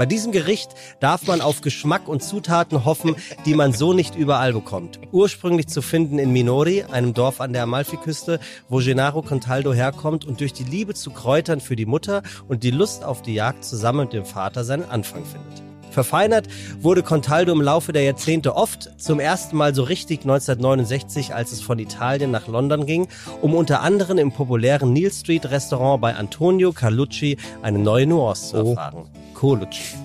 Bei 0.00 0.06
diesem 0.06 0.32
Gericht 0.32 0.70
darf 1.00 1.26
man 1.26 1.42
auf 1.42 1.60
Geschmack 1.60 2.08
und 2.08 2.22
Zutaten 2.22 2.86
hoffen, 2.86 3.16
die 3.44 3.52
man 3.52 3.74
so 3.74 3.92
nicht 3.92 4.16
überall 4.16 4.54
bekommt. 4.54 4.98
Ursprünglich 5.12 5.66
zu 5.66 5.82
finden 5.82 6.18
in 6.18 6.32
Minori, 6.32 6.84
einem 6.84 7.12
Dorf 7.12 7.42
an 7.42 7.52
der 7.52 7.64
Amalfiküste, 7.64 8.40
wo 8.70 8.78
Gennaro 8.78 9.20
Contaldo 9.20 9.74
herkommt 9.74 10.24
und 10.24 10.40
durch 10.40 10.54
die 10.54 10.64
Liebe 10.64 10.94
zu 10.94 11.10
Kräutern 11.10 11.60
für 11.60 11.76
die 11.76 11.84
Mutter 11.84 12.22
und 12.48 12.62
die 12.62 12.70
Lust 12.70 13.04
auf 13.04 13.20
die 13.20 13.34
Jagd 13.34 13.62
zusammen 13.62 14.04
mit 14.04 14.14
dem 14.14 14.24
Vater 14.24 14.64
seinen 14.64 14.88
Anfang 14.88 15.26
findet. 15.26 15.69
Verfeinert 15.90 16.48
wurde 16.80 17.02
Contaldo 17.02 17.52
im 17.52 17.60
Laufe 17.60 17.92
der 17.92 18.02
Jahrzehnte 18.02 18.54
oft, 18.54 18.90
zum 19.00 19.20
ersten 19.20 19.56
Mal 19.56 19.74
so 19.74 19.82
richtig 19.82 20.20
1969, 20.20 21.34
als 21.34 21.52
es 21.52 21.60
von 21.60 21.78
Italien 21.78 22.30
nach 22.30 22.46
London 22.46 22.86
ging, 22.86 23.08
um 23.40 23.54
unter 23.54 23.80
anderem 23.80 24.18
im 24.18 24.32
populären 24.32 24.92
Neil 24.92 25.12
Street 25.12 25.50
Restaurant 25.50 26.00
bei 26.00 26.14
Antonio 26.14 26.72
Carlucci 26.72 27.36
eine 27.62 27.78
neue 27.78 28.06
Nuance 28.06 28.50
zu 28.50 28.56
oh. 28.64 28.70
erfahren. 28.70 29.10
Colucci. 29.34 29.96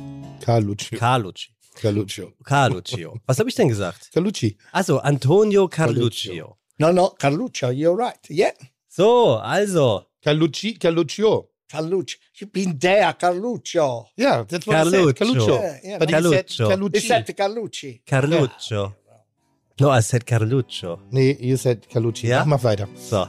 Carlucci. 0.41 0.95
Carlucci. 0.95 1.49
Carluccio. 1.75 2.33
Carluccio. 2.43 3.19
Was 3.25 3.39
habe 3.39 3.49
ich 3.49 3.55
denn 3.55 3.67
gesagt? 3.67 4.09
Carlucci. 4.13 4.57
Also 4.71 4.99
Antonio 4.99 5.67
Carluccio. 5.67 6.57
No, 6.77 6.91
no, 6.91 7.11
Carluccio, 7.17 7.69
you're 7.69 7.97
right. 7.97 8.19
Yeah. 8.29 8.51
So, 8.87 9.35
also. 9.35 10.05
Carlucci, 10.21 10.79
Carluccio. 10.79 11.49
Carluccio. 11.71 12.17
You've 12.35 12.53
been 12.53 12.77
there, 12.77 13.13
Carluccio. 13.13 14.05
Yeah, 14.15 14.43
that's 14.47 14.67
what 14.67 14.75
Carluccio. 14.75 15.01
I 15.01 15.05
said. 15.07 15.15
Carluccio. 15.15 15.59
Yeah, 15.59 15.79
yeah, 15.83 15.97
but 15.97 16.09
Carluccio. 16.09 16.43
He 16.43 16.53
said 16.55 16.69
Carlucci. 16.69 16.95
He 16.95 17.07
said 17.07 17.37
Carlucci. 17.37 18.01
Carluccio. 18.05 18.71
Yeah. 18.71 18.91
No, 19.77 19.89
I 19.89 20.01
said 20.01 20.25
Carluccio. 20.25 20.99
Nee, 21.11 21.37
you 21.39 21.57
said 21.57 21.89
Carlucci. 21.89 22.27
Ja? 22.27 22.45
Mach, 22.45 22.45
mach 22.45 22.63
weiter. 22.63 22.87
So. 22.97 23.27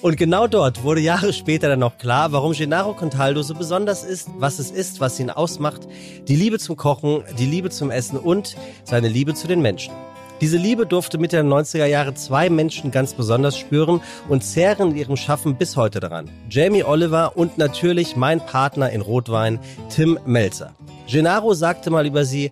Und 0.00 0.16
genau 0.16 0.46
dort 0.46 0.82
wurde 0.82 1.00
Jahre 1.00 1.32
später 1.32 1.68
dann 1.68 1.80
noch 1.80 1.98
klar, 1.98 2.32
warum 2.32 2.52
Gennaro 2.52 2.94
Contaldo 2.94 3.42
so 3.42 3.54
besonders 3.54 4.04
ist, 4.04 4.28
was 4.38 4.58
es 4.58 4.70
ist, 4.70 5.00
was 5.00 5.20
ihn 5.20 5.28
ausmacht. 5.30 5.86
Die 6.28 6.36
Liebe 6.36 6.58
zum 6.58 6.76
Kochen, 6.76 7.24
die 7.38 7.46
Liebe 7.46 7.68
zum 7.70 7.90
Essen 7.90 8.18
und 8.18 8.56
seine 8.84 9.08
Liebe 9.08 9.34
zu 9.34 9.46
den 9.48 9.60
Menschen. 9.60 9.92
Diese 10.42 10.56
Liebe 10.56 10.86
durfte 10.86 11.18
Mitte 11.18 11.36
der 11.36 11.44
90er 11.44 11.86
Jahre 11.86 12.14
zwei 12.14 12.50
Menschen 12.50 12.90
ganz 12.90 13.14
besonders 13.14 13.56
spüren 13.56 14.00
und 14.28 14.42
zehren 14.42 14.90
in 14.90 14.96
ihrem 14.96 15.16
Schaffen 15.16 15.54
bis 15.54 15.76
heute 15.76 16.00
daran. 16.00 16.28
Jamie 16.50 16.82
Oliver 16.82 17.36
und 17.36 17.58
natürlich 17.58 18.16
mein 18.16 18.40
Partner 18.40 18.90
in 18.90 19.02
Rotwein, 19.02 19.60
Tim 19.88 20.18
Melzer. 20.26 20.74
Gennaro 21.08 21.54
sagte 21.54 21.90
mal 21.90 22.08
über 22.08 22.24
sie, 22.24 22.50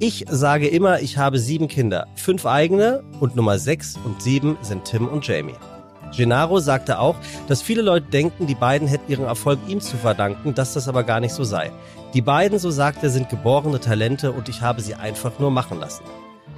ich 0.00 0.26
sage 0.28 0.68
immer, 0.68 1.00
ich 1.00 1.16
habe 1.16 1.38
sieben 1.38 1.66
Kinder, 1.66 2.08
fünf 2.14 2.44
eigene 2.44 3.02
und 3.20 3.36
Nummer 3.36 3.58
sechs 3.58 3.96
und 4.04 4.20
sieben 4.20 4.58
sind 4.60 4.84
Tim 4.84 5.08
und 5.08 5.26
Jamie. 5.26 5.54
Gennaro 6.14 6.58
sagte 6.58 6.98
auch, 6.98 7.16
dass 7.48 7.62
viele 7.62 7.80
Leute 7.80 8.10
denken, 8.10 8.48
die 8.48 8.54
beiden 8.54 8.86
hätten 8.86 9.10
ihren 9.10 9.24
Erfolg 9.24 9.60
ihm 9.66 9.80
zu 9.80 9.96
verdanken, 9.96 10.54
dass 10.54 10.74
das 10.74 10.88
aber 10.88 11.04
gar 11.04 11.20
nicht 11.20 11.32
so 11.32 11.44
sei. 11.44 11.72
Die 12.12 12.20
beiden, 12.20 12.58
so 12.58 12.70
sagt 12.70 13.02
er, 13.02 13.08
sind 13.08 13.30
geborene 13.30 13.80
Talente 13.80 14.30
und 14.30 14.50
ich 14.50 14.60
habe 14.60 14.82
sie 14.82 14.94
einfach 14.94 15.38
nur 15.38 15.50
machen 15.50 15.80
lassen. 15.80 16.04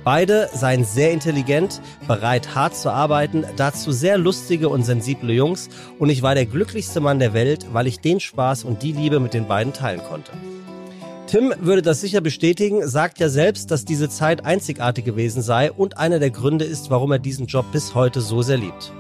Beide 0.04 0.49
seien 0.52 0.85
sehr 0.85 1.12
intelligent, 1.12 1.80
bereit 2.09 2.56
hart 2.56 2.76
zu 2.76 2.90
arbeiten, 2.90 3.44
dazu 3.56 3.92
sehr 3.92 4.18
lustige 4.18 4.68
und 4.68 4.82
sensible 4.82 5.32
Jungs 5.32 5.68
und 6.00 6.11
ich 6.11 6.23
war 6.23 6.35
der 6.35 6.47
glücklichste 6.47 7.00
Mann 7.00 7.21
der 7.21 7.35
Welt, 7.35 7.66
weil 7.73 7.87
ich 7.87 8.00
den 8.00 8.18
Spaß 8.18 8.64
und 8.64 8.82
die 8.82 8.92
Liebe 8.92 9.21
mit 9.21 9.32
den 9.32 9.47
beiden 9.47 9.72
teilen 9.72 10.03
konnte. 10.03 10.33
Tim 11.29 11.55
würde 11.61 11.83
das 11.83 12.00
sicher 12.00 12.20
bestätigen, 12.20 12.87
sagt 12.87 13.20
ja 13.20 13.29
selbst, 13.29 13.70
dass 13.70 13.85
diese 13.85 14.09
Zeit 14.09 14.44
einzigartig 14.44 15.05
gewesen 15.05 15.40
sei 15.40 15.70
und 15.70 15.96
einer 15.96 16.18
der 16.18 16.31
Gründe 16.31 16.64
ist, 16.64 16.90
warum 16.90 17.12
er 17.12 17.20
diesen 17.20 17.46
Job 17.46 17.66
bis 17.72 17.94
heute 17.94 18.20
so 18.20 18.42
sehr 18.42 18.59
liebt. 18.59 18.92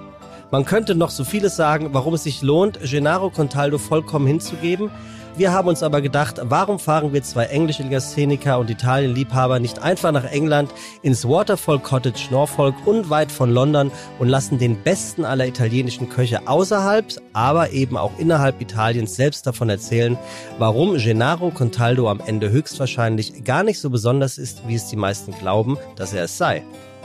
Man 0.52 0.64
könnte 0.64 0.94
noch 0.94 1.10
so 1.10 1.24
vieles 1.24 1.56
sagen, 1.56 1.88
warum 1.92 2.14
es 2.14 2.24
sich 2.24 2.42
lohnt, 2.42 2.78
Gennaro 2.82 3.30
Contaldo 3.30 3.78
vollkommen 3.78 4.26
hinzugeben, 4.26 4.90
wir 5.36 5.52
haben 5.52 5.68
uns 5.68 5.82
aber 5.82 6.02
gedacht, 6.02 6.40
warum 6.42 6.78
fahren 6.78 7.12
wir 7.12 7.22
zwei 7.22 7.44
englische 7.44 7.82
Legastheniker 7.82 8.58
und 8.58 8.68
Italien-Liebhaber 8.68 9.60
nicht 9.60 9.82
einfach 9.82 10.12
nach 10.12 10.24
England 10.24 10.70
ins 11.02 11.26
Waterfall 11.26 11.78
Cottage 11.78 12.28
Norfolk 12.30 12.74
unweit 12.84 13.32
von 13.32 13.50
London 13.50 13.90
und 14.18 14.28
lassen 14.28 14.58
den 14.58 14.82
besten 14.82 15.24
aller 15.24 15.46
italienischen 15.46 16.10
Köche 16.10 16.46
außerhalb, 16.46 17.06
aber 17.32 17.70
eben 17.70 17.96
auch 17.96 18.12
innerhalb 18.18 18.60
Italiens 18.60 19.16
selbst 19.16 19.46
davon 19.46 19.70
erzählen, 19.70 20.18
warum 20.58 20.96
Gennaro 20.98 21.50
Contaldo 21.50 22.10
am 22.10 22.20
Ende 22.20 22.50
höchstwahrscheinlich 22.50 23.44
gar 23.44 23.62
nicht 23.62 23.80
so 23.80 23.88
besonders 23.88 24.36
ist, 24.36 24.66
wie 24.66 24.74
es 24.74 24.88
die 24.88 24.96
meisten 24.96 25.32
glauben, 25.32 25.78
dass 25.96 26.12
er 26.12 26.24
es 26.24 26.36
sei. 26.36 26.62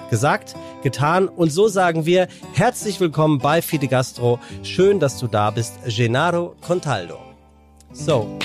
Gesagt, 0.09 0.55
getan 0.83 1.27
und 1.27 1.51
so 1.51 1.67
sagen 1.67 2.05
wir 2.05 2.27
herzlich 2.53 2.99
willkommen 2.99 3.39
bei 3.39 3.61
Fide 3.61 3.87
Gastro. 3.87 4.39
Schön, 4.63 4.99
dass 4.99 5.17
du 5.17 5.27
da 5.27 5.51
bist, 5.51 5.73
Gennaro 5.85 6.55
Contaldo. 6.61 7.26
So, 7.97 8.37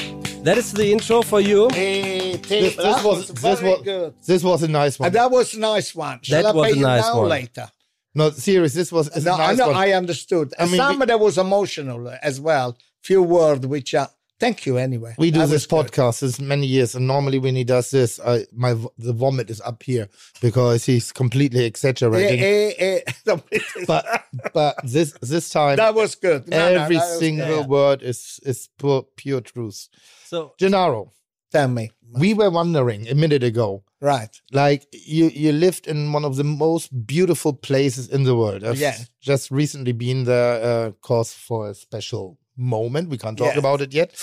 that 0.43 0.59
is 0.59 0.73
the 0.73 0.91
intro 0.91 1.23
for 1.23 1.41
you. 1.41 1.69
Hey, 1.73 2.37
this, 2.37 2.75
this 2.75 3.05
was, 3.05 3.29
this 3.29 3.63
was 3.63 3.83
good. 3.83 4.15
This 4.27 4.43
was 4.43 4.63
a 4.63 4.69
nice 4.69 4.99
one. 4.99 5.07
And 5.07 5.15
that 5.15 5.31
was 5.31 5.55
a 5.55 5.61
nice 5.61 5.95
one. 5.95 6.19
Shall 6.23 6.43
that 6.43 6.49
I 6.49 6.57
was 6.57 6.73
a 6.77 6.81
nice 6.81 7.15
one. 7.15 7.29
later? 7.29 7.71
No, 8.15 8.31
serious. 8.31 8.75
This 8.75 8.91
was 8.91 9.15
no, 9.25 9.37
nice 9.37 9.51
I 9.51 9.55
know. 9.55 9.69
One. 9.69 9.77
I 9.77 9.93
understood. 9.93 10.53
And 10.59 10.69
I 10.69 10.73
mean, 10.73 10.79
some 10.79 10.99
we, 10.99 11.07
that 11.07 11.21
was 11.21 11.39
emotional 11.39 12.13
as 12.23 12.41
well. 12.41 12.77
Few 13.03 13.23
words 13.23 13.67
which 13.67 13.95
are 13.95 14.09
Thank 14.43 14.67
you 14.67 14.77
anyway. 14.77 15.15
We 15.19 15.31
do 15.31 15.39
that 15.39 15.51
this 15.51 15.69
podcast 15.69 16.19
this 16.19 16.41
many 16.41 16.67
years, 16.67 16.97
and 16.97 17.07
normally 17.07 17.39
when 17.39 17.55
he 17.55 17.63
does 17.63 17.93
this, 17.93 18.19
I, 18.19 18.45
my 18.53 18.75
the 18.99 19.13
vomit 19.13 19.51
is 19.51 19.61
up 19.61 19.85
here 19.85 20.09
because 20.41 20.85
he's 20.85 21.13
completely 21.13 21.65
exaggerating. 21.65 22.41
Eh, 22.41 22.73
eh, 22.77 23.01
eh. 23.29 23.59
but 23.87 24.05
but 24.53 24.75
this 24.83 25.13
this 25.23 25.49
time 25.49 25.77
that 25.77 25.95
was 25.95 26.17
good. 26.17 26.49
No, 26.49 26.59
every 26.59 26.97
no, 26.97 27.19
single 27.21 27.61
good. 27.61 27.69
word 27.69 28.03
is 28.03 28.41
is 28.43 28.69
pure, 28.81 29.05
pure 29.17 29.43
truth. 29.43 29.89
So 30.25 30.55
Gennaro, 30.59 31.13
tell 31.53 31.69
me. 31.69 31.93
We 32.11 32.35
were 32.35 32.51
wondering 32.51 33.09
a 33.09 33.15
minute 33.15 33.45
ago. 33.45 33.85
Right. 34.01 34.37
Like 34.51 34.89
you 34.93 35.27
you 35.29 35.53
lived 35.53 35.87
in 35.87 36.13
one 36.13 36.25
of 36.25 36.35
the 36.35 36.43
most 36.43 37.07
beautiful 37.07 37.53
places 37.53 38.09
in 38.09 38.25
the 38.25 38.35
world. 38.35 38.65
I've 38.65 38.77
yeah. 38.77 38.97
just 39.21 39.53
recently 39.53 39.93
been 39.93 40.25
there, 40.25 40.55
uh, 40.65 40.91
cause 41.01 41.33
for 41.33 41.71
a 41.71 41.75
special 41.75 42.39
moment. 42.57 43.09
We 43.09 43.19
can't 43.19 43.37
talk 43.37 43.55
yeah. 43.55 43.59
about 43.59 43.81
it 43.81 43.93
yet. 43.93 44.15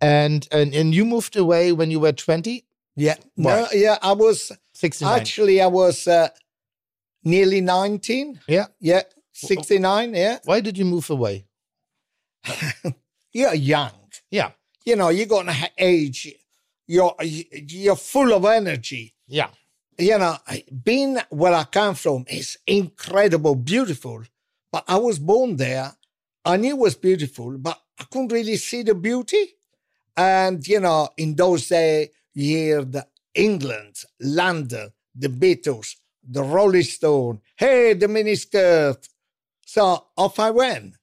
And, 0.00 0.48
and 0.50 0.74
and 0.74 0.94
you 0.94 1.04
moved 1.04 1.36
away 1.36 1.72
when 1.72 1.90
you 1.90 2.00
were 2.00 2.12
20? 2.12 2.64
Yeah. 2.96 3.16
No, 3.36 3.66
yeah, 3.72 3.98
I 4.02 4.12
was 4.12 4.52
69. 4.74 5.18
Actually, 5.20 5.60
I 5.60 5.66
was 5.66 6.06
uh, 6.06 6.28
nearly 7.24 7.60
19. 7.60 8.40
Yeah. 8.48 8.66
Yeah. 8.80 9.02
69, 9.32 10.14
yeah. 10.14 10.38
Why 10.44 10.60
did 10.60 10.76
you 10.76 10.84
move 10.84 11.08
away? 11.10 11.46
you're 13.32 13.54
young. 13.54 13.92
Yeah. 14.30 14.50
You 14.84 14.96
know, 14.96 15.08
you're 15.10 15.26
going 15.26 15.46
to 15.46 15.70
age. 15.78 16.34
You're 16.86 17.14
you're 17.22 17.96
full 17.96 18.32
of 18.32 18.44
energy. 18.44 19.14
Yeah. 19.28 19.50
You 19.98 20.18
know, 20.18 20.36
being 20.84 21.18
where 21.28 21.54
I 21.54 21.64
come 21.64 21.94
from 21.94 22.24
is 22.28 22.58
incredible, 22.66 23.54
beautiful. 23.54 24.22
But 24.72 24.84
I 24.88 24.96
was 24.96 25.18
born 25.18 25.56
there 25.56 25.92
I 26.44 26.56
knew 26.56 26.70
it 26.70 26.78
was 26.78 26.94
beautiful, 26.94 27.58
but 27.58 27.78
I 27.98 28.04
couldn't 28.04 28.32
really 28.32 28.56
see 28.56 28.82
the 28.82 28.94
beauty. 28.94 29.56
And, 30.16 30.66
you 30.66 30.80
know, 30.80 31.08
in 31.16 31.34
those 31.34 31.68
days, 31.68 32.08
you 32.34 32.56
hear 32.56 32.84
the 32.84 33.06
England, 33.34 33.96
London, 34.20 34.90
the 35.14 35.28
Beatles, 35.28 35.96
the 36.22 36.42
Rolling 36.42 36.82
Stone, 36.82 37.40
hey, 37.56 37.94
the 37.94 38.06
miniskirt. 38.06 39.08
So 39.66 40.06
off 40.16 40.38
I 40.38 40.50
went. 40.50 40.96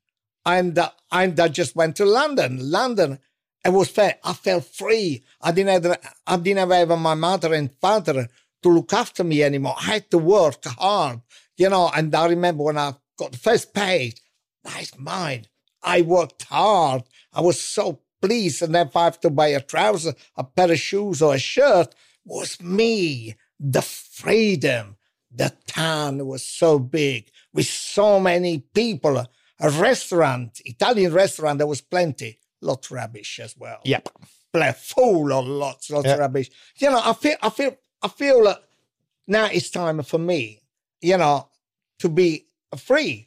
And, 0.45 0.77
uh, 0.77 0.91
and 1.11 1.39
I 1.39 1.47
just 1.49 1.75
went 1.75 1.95
to 1.97 2.05
London. 2.05 2.71
London, 2.71 3.19
it 3.65 3.69
was 3.69 3.89
fair. 3.89 4.15
I 4.23 4.33
felt 4.33 4.65
free. 4.65 5.23
I 5.41 5.51
didn't 5.51 5.83
have, 5.83 5.99
I 6.25 6.37
didn't 6.37 6.69
have 6.69 6.99
my 6.99 7.15
mother 7.15 7.53
and 7.53 7.71
father 7.81 8.27
to 8.63 8.69
look 8.69 8.93
after 8.93 9.23
me 9.23 9.43
anymore. 9.43 9.75
I 9.77 9.83
had 9.83 10.11
to 10.11 10.17
work 10.17 10.63
hard, 10.65 11.21
you 11.57 11.69
know. 11.69 11.91
And 11.95 12.13
I 12.15 12.27
remember 12.27 12.63
when 12.63 12.77
I 12.77 12.93
got 13.17 13.33
the 13.33 13.37
first 13.37 13.73
pay, 13.73 14.13
that's 14.67 14.97
mine. 14.97 15.47
I 15.81 16.01
worked 16.01 16.43
hard. 16.43 17.03
I 17.33 17.41
was 17.41 17.59
so 17.59 18.01
pleased. 18.21 18.61
And 18.61 18.75
if 18.75 18.95
I 18.95 19.05
have 19.05 19.19
to 19.21 19.29
buy 19.29 19.47
a 19.47 19.61
trouser, 19.61 20.13
a 20.35 20.43
pair 20.43 20.71
of 20.71 20.79
shoes, 20.79 21.21
or 21.21 21.35
a 21.35 21.39
shirt, 21.39 21.95
was 22.25 22.61
me. 22.61 23.35
The 23.59 23.81
freedom, 23.81 24.97
The 25.31 25.53
town 25.65 26.25
was 26.25 26.43
so 26.43 26.79
big 26.79 27.29
with 27.53 27.67
so 27.67 28.19
many 28.19 28.59
people. 28.59 29.25
A 29.59 29.69
restaurant, 29.69 30.61
Italian 30.65 31.13
restaurant, 31.13 31.57
there 31.57 31.67
was 31.67 31.81
plenty. 31.81 32.39
Lot 32.61 32.89
rubbish 32.89 33.39
as 33.39 33.55
well. 33.57 33.79
Yep. 33.83 34.09
Full 34.75 35.31
of 35.31 35.45
lots, 35.45 35.91
lots 35.91 36.05
yep. 36.05 36.15
of 36.15 36.19
rubbish. 36.19 36.49
You 36.77 36.89
know, 36.89 37.01
I 37.03 37.13
feel, 37.13 37.35
I 37.41 37.49
feel, 37.49 37.77
I 38.01 38.07
feel 38.07 38.43
that 38.45 38.63
now 39.27 39.45
it's 39.45 39.69
time 39.69 40.01
for 40.01 40.17
me, 40.17 40.61
you 41.01 41.17
know, 41.17 41.49
to 41.99 42.09
be 42.09 42.47
free. 42.75 43.26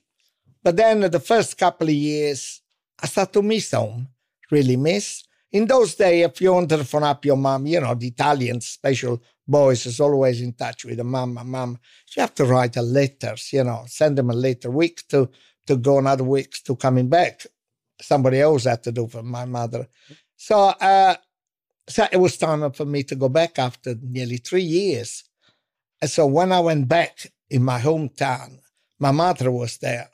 But 0.62 0.76
then 0.76 1.00
the 1.00 1.20
first 1.20 1.56
couple 1.56 1.88
of 1.88 1.94
years, 1.94 2.60
I 3.02 3.06
start 3.06 3.32
to 3.32 3.42
miss 3.42 3.70
home, 3.72 4.08
really 4.50 4.76
miss. 4.76 5.24
In 5.52 5.66
those 5.66 5.94
days, 5.94 6.26
if 6.26 6.40
you 6.40 6.52
wanted 6.52 6.76
to 6.76 6.84
phone 6.84 7.02
up 7.02 7.24
your 7.24 7.36
mom, 7.36 7.66
you 7.66 7.80
know, 7.80 7.94
the 7.94 8.08
Italian 8.08 8.60
special 8.60 9.20
boys 9.48 9.84
is 9.86 9.98
always 9.98 10.40
in 10.40 10.52
touch 10.52 10.84
with 10.84 10.98
the 10.98 11.04
mom, 11.04 11.38
mom. 11.44 11.78
You 12.14 12.20
have 12.20 12.34
to 12.36 12.44
write 12.44 12.76
a 12.76 12.82
letters, 12.82 13.52
you 13.52 13.64
know, 13.64 13.84
send 13.86 14.16
them 14.16 14.30
a 14.30 14.34
letter, 14.34 14.70
week 14.70 15.02
to, 15.08 15.28
to 15.66 15.76
go 15.76 15.98
another 15.98 16.24
week 16.24 16.52
to 16.64 16.76
coming 16.76 17.08
back. 17.08 17.46
Somebody 18.00 18.40
else 18.40 18.64
had 18.64 18.82
to 18.84 18.92
do 18.92 19.08
for 19.08 19.22
my 19.22 19.44
mother. 19.44 19.88
So, 20.36 20.56
uh, 20.58 21.16
so 21.88 22.06
it 22.12 22.18
was 22.18 22.36
time 22.36 22.70
for 22.72 22.84
me 22.84 23.02
to 23.04 23.16
go 23.16 23.28
back 23.28 23.58
after 23.58 23.96
nearly 24.00 24.36
three 24.36 24.62
years. 24.62 25.24
And 26.00 26.10
so 26.10 26.26
when 26.26 26.52
I 26.52 26.60
went 26.60 26.88
back 26.88 27.26
in 27.50 27.64
my 27.64 27.80
hometown, 27.80 28.60
my 28.98 29.10
mother 29.10 29.50
was 29.50 29.78
there, 29.78 30.08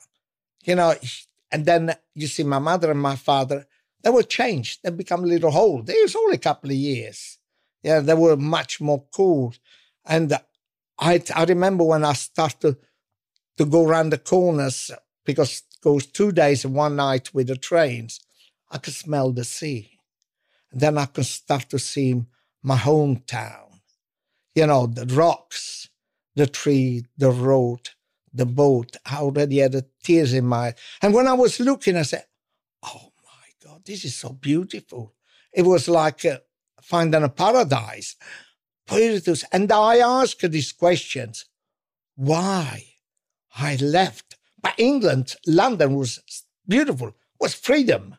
you 0.67 0.75
know, 0.75 0.93
and 1.51 1.65
then 1.65 1.95
you 2.13 2.27
see 2.27 2.43
my 2.43 2.59
mother 2.59 2.91
and 2.91 3.01
my 3.01 3.15
father, 3.15 3.65
they 4.03 4.09
were 4.09 4.21
changed. 4.21 4.81
They 4.83 4.91
become 4.91 5.23
a 5.23 5.27
little 5.27 5.55
old. 5.55 5.89
It 5.89 6.03
was 6.03 6.15
only 6.15 6.35
a 6.35 6.39
couple 6.39 6.69
of 6.69 6.75
years. 6.75 7.39
Yeah, 7.81 8.01
they 8.01 8.13
were 8.13 8.35
much 8.35 8.81
more 8.81 9.05
cool. 9.15 9.55
And 10.05 10.33
I, 10.99 11.23
I 11.33 11.45
remember 11.45 11.85
when 11.85 12.03
I 12.03 12.13
started 12.13 12.77
to 13.57 13.65
go 13.65 13.85
around 13.85 14.09
the 14.09 14.17
corners 14.17 14.91
because 15.25 15.59
it 15.59 15.81
goes 15.81 16.05
two 16.05 16.31
days 16.31 16.65
and 16.65 16.75
one 16.75 16.97
night 16.97 17.33
with 17.33 17.47
the 17.47 17.55
trains, 17.55 18.19
I 18.69 18.77
could 18.77 18.93
smell 18.93 19.31
the 19.31 19.45
sea. 19.45 19.91
And 20.71 20.81
then 20.81 20.97
I 20.97 21.05
could 21.05 21.25
start 21.25 21.69
to 21.69 21.79
see 21.79 22.23
my 22.61 22.75
hometown. 22.77 23.79
You 24.53 24.67
know, 24.67 24.87
the 24.87 25.05
rocks, 25.05 25.89
the 26.35 26.47
tree, 26.47 27.05
the 27.17 27.31
road, 27.31 27.89
the 28.37 28.45
boat. 28.45 28.95
I 29.05 29.17
already 29.17 29.57
had 29.57 29.83
tears 30.03 30.33
in 30.33 30.45
my 30.45 30.57
eyes. 30.57 30.73
And 31.01 31.13
when 31.13 31.27
I 31.27 31.33
was 31.33 31.59
looking, 31.59 31.97
I 31.97 32.03
said, 32.03 32.25
Oh 32.83 33.11
my 33.25 33.69
God, 33.69 33.81
this 33.85 34.05
is 34.05 34.15
so 34.15 34.29
beautiful. 34.29 35.13
It 35.53 35.63
was 35.63 35.87
like 35.87 36.23
uh, 36.25 36.39
finding 36.81 37.23
a 37.23 37.29
paradise. 37.29 38.15
And 38.89 39.71
I 39.71 39.97
asked 39.97 40.49
these 40.49 40.71
questions 40.71 41.45
why 42.15 42.85
I 43.55 43.75
left. 43.75 44.37
But 44.61 44.75
England, 44.77 45.35
London 45.45 45.95
was 45.95 46.19
beautiful, 46.67 47.11
was 47.39 47.53
freedom. 47.53 48.15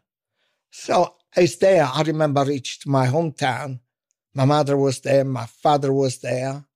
So 0.71 1.15
it's 1.35 1.57
there. 1.57 1.85
I 1.85 2.03
remember 2.03 2.41
I 2.41 2.45
reached 2.45 2.87
my 2.87 3.07
hometown. 3.07 3.81
My 4.35 4.45
mother 4.45 4.77
was 4.77 5.01
there, 5.01 5.25
my 5.25 5.47
father 5.47 5.93
was 5.93 6.19
there 6.19 6.68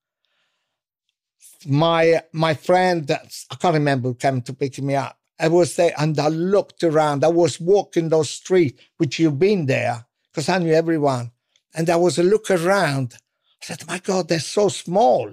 my 1.67 2.23
my 2.33 2.55
friend, 2.55 3.11
I 3.11 3.55
can't 3.57 3.75
remember 3.75 4.15
came 4.15 4.43
to 4.43 4.53
pick 4.53 4.79
me 4.81 4.95
up. 4.95 5.19
I 5.39 5.49
was 5.49 5.75
there 5.77 5.93
and 5.99 6.19
I 6.19 6.29
looked 6.29 6.85
around. 6.85 7.25
I 7.25 7.29
was 7.29 7.61
walking 7.61 8.09
those 8.09 8.31
streets, 8.31 8.81
which 8.99 9.19
you've 9.19 9.39
been 9.39 9.67
there, 9.67 10.07
because 10.31 10.49
I 10.49 10.59
knew 10.59 10.73
everyone. 10.73 11.33
And 11.75 11.89
I 11.91 11.97
was 11.97 12.19
a 12.19 12.23
look 12.23 12.51
around. 12.51 13.15
I 13.63 13.65
said, 13.65 13.87
my 13.87 13.99
God, 13.99 14.29
they're 14.29 14.41
so 14.41 14.69
small. 14.69 15.33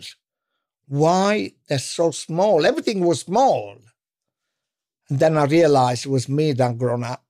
Why 0.88 1.54
they're 1.68 1.80
so 1.80 2.12
small? 2.12 2.66
Everything 2.66 3.06
was 3.06 3.22
small. 3.22 3.78
And 5.10 5.20
then 5.20 5.38
I 5.38 5.46
realized 5.46 6.06
it 6.06 6.10
was 6.10 6.30
me 6.30 6.54
that 6.54 6.78
grown 6.78 7.04
up. 7.04 7.26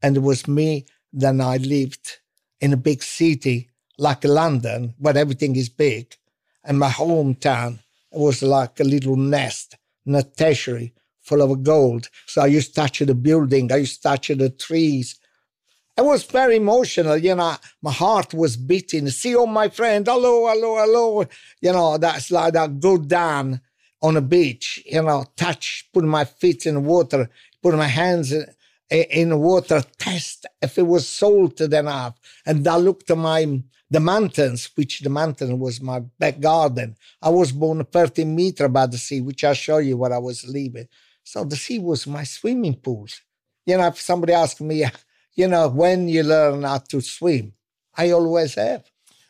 And 0.00 0.16
it 0.16 0.20
was 0.20 0.48
me 0.48 0.86
that 1.12 1.38
I 1.40 1.56
lived 1.58 2.18
in 2.60 2.72
a 2.72 2.76
big 2.76 3.02
city 3.02 3.68
like 3.98 4.24
London, 4.24 4.94
where 4.98 5.16
everything 5.16 5.54
is 5.56 5.68
big, 5.68 6.16
and 6.64 6.78
my 6.78 6.88
hometown 6.88 7.80
was 8.12 8.42
like 8.42 8.80
a 8.80 8.84
little 8.84 9.16
nest 9.16 9.76
in 10.06 10.14
a 10.14 10.22
tertiary 10.22 10.94
full 11.20 11.42
of 11.42 11.62
gold. 11.62 12.08
So 12.26 12.42
I 12.42 12.46
used 12.46 12.74
to 12.74 12.80
touch 12.80 12.98
the 12.98 13.14
building, 13.14 13.72
I 13.72 13.76
used 13.76 14.02
to 14.02 14.08
touch 14.08 14.28
the 14.28 14.50
trees. 14.50 15.18
It 15.96 16.04
was 16.04 16.24
very 16.24 16.56
emotional, 16.56 17.18
you 17.18 17.34
know. 17.34 17.54
My 17.82 17.92
heart 17.92 18.32
was 18.32 18.56
beating. 18.56 19.08
See 19.10 19.36
all 19.36 19.46
my 19.46 19.68
friends, 19.68 20.08
hello, 20.08 20.48
hello, 20.48 20.78
hello. 20.78 21.26
You 21.60 21.72
know, 21.72 21.98
that's 21.98 22.30
like 22.30 22.54
that 22.54 22.80
go 22.80 22.96
down 22.96 23.60
on 24.00 24.16
a 24.16 24.20
beach, 24.20 24.82
you 24.86 25.02
know, 25.02 25.24
touch, 25.36 25.88
put 25.92 26.04
my 26.04 26.24
feet 26.24 26.66
in 26.66 26.84
water, 26.84 27.30
put 27.62 27.74
my 27.74 27.86
hands 27.86 28.32
in, 28.32 28.46
in 28.90 29.38
water, 29.38 29.82
test 29.98 30.46
if 30.60 30.78
it 30.78 30.86
was 30.86 31.06
salted 31.06 31.72
enough. 31.72 32.18
And 32.46 32.66
I 32.66 32.76
looked 32.76 33.10
at 33.10 33.18
my 33.18 33.62
the 33.92 34.00
mountains, 34.00 34.70
which 34.74 35.00
the 35.00 35.10
mountain 35.10 35.58
was 35.58 35.82
my 35.82 36.00
back 36.00 36.40
garden. 36.40 36.96
I 37.20 37.28
was 37.28 37.52
born 37.52 37.84
30 37.84 38.24
meters 38.24 38.64
above 38.64 38.90
the 38.90 38.96
sea, 38.96 39.20
which 39.20 39.44
I'll 39.44 39.52
show 39.52 39.78
you 39.78 39.98
where 39.98 40.14
I 40.14 40.18
was 40.18 40.48
living. 40.48 40.88
So 41.22 41.44
the 41.44 41.56
sea 41.56 41.78
was 41.78 42.06
my 42.06 42.24
swimming 42.24 42.76
pool. 42.76 43.06
You 43.66 43.76
know, 43.76 43.88
if 43.88 44.00
somebody 44.00 44.32
asked 44.32 44.62
me, 44.62 44.86
you 45.34 45.46
know, 45.46 45.68
when 45.68 46.08
you 46.08 46.22
learn 46.22 46.62
how 46.62 46.78
to 46.78 47.02
swim, 47.02 47.52
I 47.94 48.12
always 48.12 48.54
have. 48.54 48.84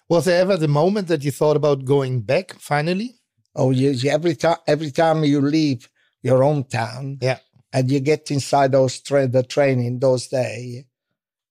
Was 0.08 0.26
there 0.26 0.40
ever 0.40 0.56
the 0.56 0.68
moment 0.68 1.08
that 1.08 1.24
you 1.24 1.32
thought 1.32 1.56
about 1.56 1.84
going 1.84 2.20
back 2.20 2.52
finally? 2.60 3.16
Oh, 3.56 3.72
you, 3.72 4.08
every 4.08 4.36
time 4.36 4.58
every 4.68 4.92
time 4.92 5.24
you 5.24 5.40
leave 5.40 5.88
your 6.22 6.40
hometown, 6.40 7.18
yeah, 7.20 7.38
and 7.72 7.90
you 7.90 7.98
get 7.98 8.30
inside 8.30 8.72
those 8.72 9.00
tra- 9.00 9.26
the 9.26 9.42
train 9.42 9.80
in 9.80 9.98
those 9.98 10.28
days, 10.28 10.84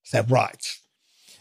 say 0.02 0.24
right, 0.30 0.64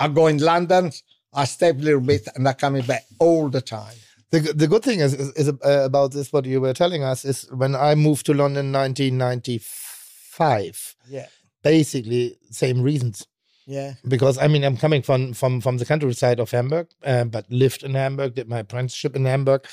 I 0.01 0.09
go 0.09 0.27
in 0.27 0.39
London, 0.39 0.93
I 1.33 1.45
step 1.45 1.77
a 1.77 1.79
little 1.79 2.01
bit 2.01 2.27
and 2.35 2.49
I'm 2.49 2.55
coming 2.55 2.85
back 2.85 3.05
all 3.19 3.49
the 3.49 3.61
time. 3.61 3.95
The, 4.31 4.41
the 4.41 4.67
good 4.69 4.85
thing 4.85 5.01
is, 5.01 5.15
is, 5.15 5.33
is 5.33 5.49
uh, 5.49 5.83
about 5.85 6.13
this, 6.13 6.33
what 6.33 6.45
you 6.45 6.61
were 6.61 6.73
telling 6.73 7.03
us, 7.03 7.25
is 7.25 7.49
when 7.51 7.75
I 7.75 7.97
moved 7.97 8.27
to 8.27 8.35
London 8.35 8.67
in 8.67 8.73
1995. 8.73 10.95
Yeah. 11.09 11.27
Basically, 11.63 12.39
same 12.51 12.81
reasons. 12.81 13.27
Yeah. 13.67 13.95
Because 14.07 14.39
I 14.39 14.47
mean, 14.49 14.65
I'm 14.65 14.77
coming 14.77 15.03
from 15.03 15.33
from 15.33 15.61
from 15.61 15.79
the 15.79 15.85
countryside 15.85 16.41
of 16.41 16.51
Hamburg, 16.51 16.89
uh, 17.05 17.25
but 17.25 17.51
lived 17.51 17.85
in 17.85 17.95
Hamburg, 17.95 18.35
did 18.35 18.49
my 18.49 18.61
apprenticeship 18.61 19.15
in 19.15 19.27
Hamburg. 19.27 19.67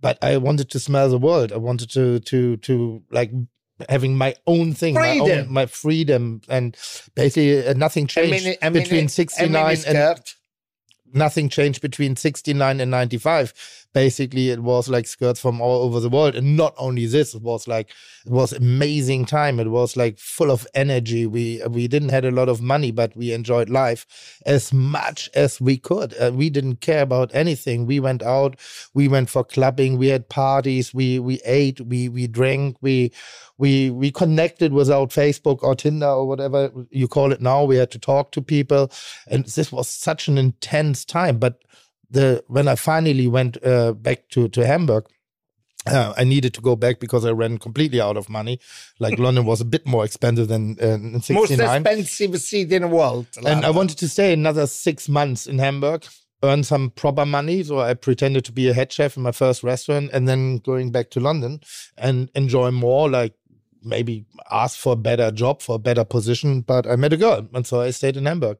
But 0.00 0.18
I 0.22 0.38
wanted 0.38 0.70
to 0.70 0.80
smell 0.80 1.08
the 1.08 1.18
world. 1.18 1.52
I 1.52 1.58
wanted 1.58 1.90
to 1.90 2.18
to 2.20 2.56
to 2.56 3.02
like 3.10 3.30
having 3.88 4.16
my 4.16 4.34
own 4.46 4.72
thing, 4.72 4.94
freedom. 4.94 5.28
my 5.28 5.34
own 5.34 5.52
my 5.52 5.66
freedom, 5.66 6.40
and 6.48 6.76
basically 7.14 7.66
uh, 7.66 7.74
nothing 7.74 8.06
changed 8.06 8.58
between 8.72 9.08
sixty 9.08 9.48
nine 9.48 9.76
and 9.86 9.96
nothing 11.12 11.48
changed 11.48 11.80
between 11.80 12.16
69 12.16 12.80
and 12.80 12.90
95 12.90 13.85
basically 13.96 14.50
it 14.50 14.60
was 14.60 14.90
like 14.90 15.06
skirts 15.06 15.40
from 15.40 15.58
all 15.58 15.82
over 15.82 16.00
the 16.00 16.10
world. 16.10 16.34
And 16.34 16.54
not 16.54 16.74
only 16.76 17.06
this 17.06 17.34
it 17.34 17.40
was 17.40 17.66
like 17.66 17.88
it 18.26 18.32
was 18.32 18.52
amazing 18.52 19.24
time. 19.24 19.58
It 19.58 19.70
was 19.70 19.96
like 19.96 20.18
full 20.18 20.50
of 20.50 20.66
energy. 20.74 21.26
We 21.26 21.62
we 21.66 21.88
didn't 21.88 22.10
had 22.10 22.26
a 22.26 22.30
lot 22.30 22.50
of 22.50 22.60
money 22.60 22.90
but 22.90 23.16
we 23.16 23.32
enjoyed 23.32 23.70
life 23.70 24.06
as 24.44 24.70
much 24.72 25.30
as 25.34 25.60
we 25.62 25.78
could. 25.78 26.14
Uh, 26.20 26.30
we 26.34 26.50
didn't 26.50 26.82
care 26.82 27.00
about 27.00 27.30
anything. 27.34 27.86
We 27.86 27.98
went 27.98 28.22
out 28.22 28.60
we 28.92 29.08
went 29.08 29.30
for 29.30 29.44
clubbing 29.44 29.96
we 29.96 30.08
had 30.08 30.28
parties 30.28 30.92
we 30.92 31.18
we 31.18 31.40
ate 31.46 31.80
we 31.80 32.08
we 32.10 32.26
drank 32.26 32.76
we 32.82 33.12
we 33.58 33.90
we 33.90 34.10
connected 34.10 34.72
without 34.72 35.08
facebook 35.08 35.62
or 35.62 35.74
tinder 35.74 36.06
or 36.06 36.26
whatever 36.28 36.70
you 36.90 37.08
call 37.08 37.32
it 37.32 37.40
now. 37.40 37.64
We 37.64 37.76
had 37.76 37.90
to 37.92 37.98
talk 37.98 38.32
to 38.32 38.42
people. 38.42 38.90
And 39.26 39.44
this 39.44 39.72
was 39.72 39.88
such 39.88 40.28
an 40.28 40.38
intense 40.38 41.04
time. 41.04 41.38
But 41.38 41.62
the 42.10 42.44
when 42.48 42.68
I 42.68 42.74
finally 42.74 43.26
went 43.26 43.64
uh, 43.64 43.92
back 43.92 44.28
to 44.30 44.48
to 44.48 44.66
Hamburg, 44.66 45.06
uh, 45.86 46.14
I 46.16 46.24
needed 46.24 46.54
to 46.54 46.60
go 46.60 46.76
back 46.76 46.98
because 47.00 47.24
I 47.24 47.32
ran 47.32 47.58
completely 47.58 48.00
out 48.00 48.16
of 48.16 48.28
money. 48.28 48.60
Like 48.98 49.18
London 49.26 49.44
was 49.44 49.60
a 49.60 49.64
bit 49.64 49.86
more 49.86 50.04
expensive 50.04 50.48
than 50.48 50.76
uh, 50.80 50.94
in 50.94 51.20
'69. 51.20 51.34
Most 51.34 51.50
expensive 51.50 52.40
city 52.40 52.74
in 52.74 52.82
the 52.82 52.88
world. 52.88 53.26
And 53.44 53.64
I 53.64 53.70
wanted 53.70 53.98
to 53.98 54.08
stay 54.08 54.32
another 54.32 54.66
six 54.66 55.08
months 55.08 55.46
in 55.46 55.58
Hamburg, 55.58 56.04
earn 56.42 56.64
some 56.64 56.90
proper 56.90 57.24
money. 57.24 57.62
So 57.62 57.80
I 57.80 57.94
pretended 57.94 58.44
to 58.46 58.52
be 58.52 58.68
a 58.68 58.74
head 58.74 58.92
chef 58.92 59.16
in 59.16 59.22
my 59.22 59.32
first 59.32 59.62
restaurant, 59.62 60.10
and 60.12 60.28
then 60.28 60.58
going 60.58 60.90
back 60.90 61.10
to 61.10 61.20
London 61.20 61.60
and 61.96 62.30
enjoy 62.34 62.70
more. 62.70 63.08
Like 63.08 63.34
maybe 63.82 64.26
ask 64.50 64.78
for 64.78 64.94
a 64.94 64.96
better 64.96 65.30
job, 65.30 65.62
for 65.62 65.76
a 65.76 65.80
better 65.80 66.04
position. 66.04 66.62
But 66.62 66.86
I 66.86 66.96
met 66.96 67.12
a 67.12 67.16
girl, 67.16 67.48
and 67.54 67.66
so 67.66 67.80
I 67.80 67.90
stayed 67.90 68.16
in 68.16 68.26
Hamburg. 68.26 68.58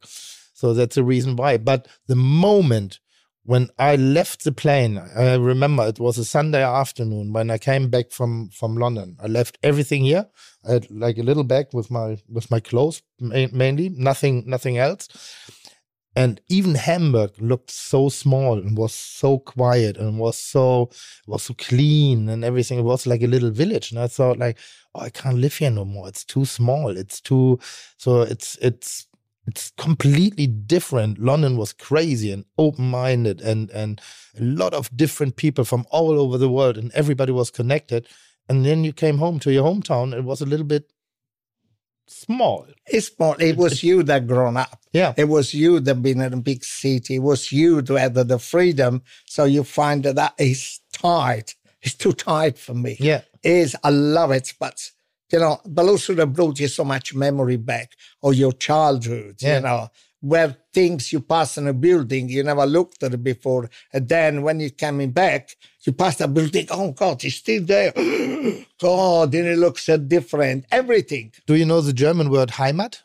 So 0.55 0.73
that's 0.73 0.95
the 0.95 1.05
reason 1.05 1.37
why. 1.37 1.59
But 1.59 1.87
the 2.07 2.17
moment 2.17 3.01
when 3.47 3.69
I 3.79 3.97
left 3.97 4.45
the 4.45 4.53
plane, 4.53 4.99
I 4.99 5.35
remember 5.37 5.87
it 5.87 6.01
was 6.01 6.19
a 6.19 6.25
Sunday 6.25 6.63
afternoon 6.65 7.33
when 7.33 7.51
I 7.51 7.59
came 7.59 7.91
back 7.91 8.11
from 8.11 8.51
from 8.51 8.77
London. 8.77 9.17
I 9.23 9.29
left 9.29 9.59
everything 9.63 10.05
here. 10.05 10.27
I 10.69 10.73
had 10.75 10.91
like 10.91 11.19
a 11.19 11.23
little 11.23 11.45
bag 11.45 11.67
with 11.73 11.91
my 11.91 12.19
with 12.29 12.51
my 12.51 12.61
clothes 12.61 13.03
mainly, 13.21 13.89
nothing 13.91 14.45
nothing 14.47 14.79
else. 14.79 15.09
and 16.17 16.41
even 16.49 16.75
Hamburg 16.77 17.33
looked 17.41 17.71
so 17.71 18.09
small 18.09 18.55
and 18.59 18.77
was 18.77 18.95
so 18.95 19.39
quiet 19.39 19.99
and 19.99 20.19
was 20.19 20.39
so 20.39 20.91
was 21.27 21.43
so 21.45 21.55
clean 21.55 22.29
and 22.31 22.43
everything. 22.45 22.79
It 22.79 22.83
was 22.83 23.07
like 23.07 23.23
a 23.23 23.27
little 23.27 23.51
village, 23.51 23.91
and 23.93 24.01
I 24.01 24.07
thought 24.09 24.39
like, 24.39 24.59
oh, 24.95 25.01
I 25.03 25.11
can't 25.11 25.37
live 25.39 25.57
here 25.57 25.71
no 25.71 25.85
more. 25.85 26.09
It's 26.09 26.25
too 26.25 26.47
small. 26.47 26.97
It's 26.97 27.21
too 27.21 27.59
so. 27.99 28.23
It's 28.23 28.57
it's 28.63 29.07
it's 29.47 29.71
completely 29.77 30.47
different. 30.47 31.19
London 31.19 31.57
was 31.57 31.73
crazy 31.73 32.33
and 32.33 32.45
open 32.59 32.91
minded, 32.91 33.41
and 33.41 33.71
and 33.71 34.01
a 34.39 34.43
lot 34.43 34.75
of 34.75 34.95
different 34.97 35.37
people 35.37 35.65
from 35.65 35.87
all 35.91 36.19
over 36.19 36.39
the 36.39 36.49
world, 36.49 36.77
and 36.77 36.91
everybody 36.93 37.33
was 37.33 37.51
connected. 37.51 38.09
And 38.49 38.65
then 38.65 38.85
you 38.85 38.93
came 38.93 39.19
home 39.19 39.41
to 39.41 39.53
your 39.53 39.65
hometown. 39.65 40.15
It 40.17 40.23
was 40.23 40.41
a 40.41 40.47
little 40.47 40.67
bit 40.67 40.93
small. 42.07 42.67
It's 42.87 43.09
small. 43.09 43.35
It 43.35 43.57
was 43.57 43.83
you 43.89 44.03
that 44.05 44.27
grown 44.27 44.57
up. 44.57 44.81
Yeah. 44.93 45.15
It 45.17 45.25
was 45.25 45.53
you 45.53 45.81
that 45.81 46.03
been 46.03 46.21
in 46.21 46.33
a 46.33 46.37
big 46.37 46.65
city. 46.65 47.17
It 47.17 47.21
was 47.23 47.51
you 47.53 47.83
that 47.83 47.99
had 47.99 48.15
the 48.15 48.39
freedom. 48.39 49.03
So 49.27 49.45
you 49.45 49.65
find 49.65 50.05
that 50.05 50.17
that 50.17 50.35
is 50.39 50.81
tight. 50.93 51.55
It's 51.83 51.95
too 51.95 52.13
tight 52.13 52.59
for 52.59 52.75
me. 52.75 52.97
Yeah. 52.99 53.23
It 53.43 53.51
is. 53.51 53.77
I 53.83 53.91
love 53.91 54.31
it, 54.31 54.55
but 54.59 54.91
you 55.33 55.41
know, 55.41 55.61
but 55.67 55.87
also 55.87 56.15
that 56.15 56.27
brought 56.27 56.59
you 56.61 56.69
so 56.69 56.85
much 56.85 57.15
memory 57.15 57.57
back 57.57 57.93
or 58.23 58.33
your 58.33 58.53
childhood, 58.53 59.37
yeah. 59.41 59.57
you 59.57 59.63
know, 59.63 59.89
where 60.21 60.57
things 60.73 61.13
you 61.13 61.21
pass 61.21 61.59
in 61.59 61.69
a 61.69 61.73
building, 61.73 62.29
you 62.29 62.43
never 62.43 62.67
looked 62.67 63.03
at 63.03 63.15
it 63.15 63.23
before. 63.23 63.69
And 63.93 64.09
then 64.09 64.43
when 64.43 64.61
you're 64.61 64.71
coming 64.71 65.11
back, 65.11 65.51
you 65.85 65.93
pass 65.93 66.17
the 66.17 66.29
building, 66.29 66.67
oh 66.71 66.93
God, 66.93 67.23
it's 67.25 67.37
still 67.37 67.65
there. 67.65 67.93
God, 68.81 69.33
then 69.33 69.47
it 69.47 69.59
looks 69.59 69.85
so 69.87 69.97
different. 69.97 70.67
Everything. 70.71 71.33
Do 71.47 71.55
you 71.55 71.65
know 71.65 71.81
the 71.81 71.93
German 71.93 72.31
word 72.31 72.51
Heimat? 72.51 73.03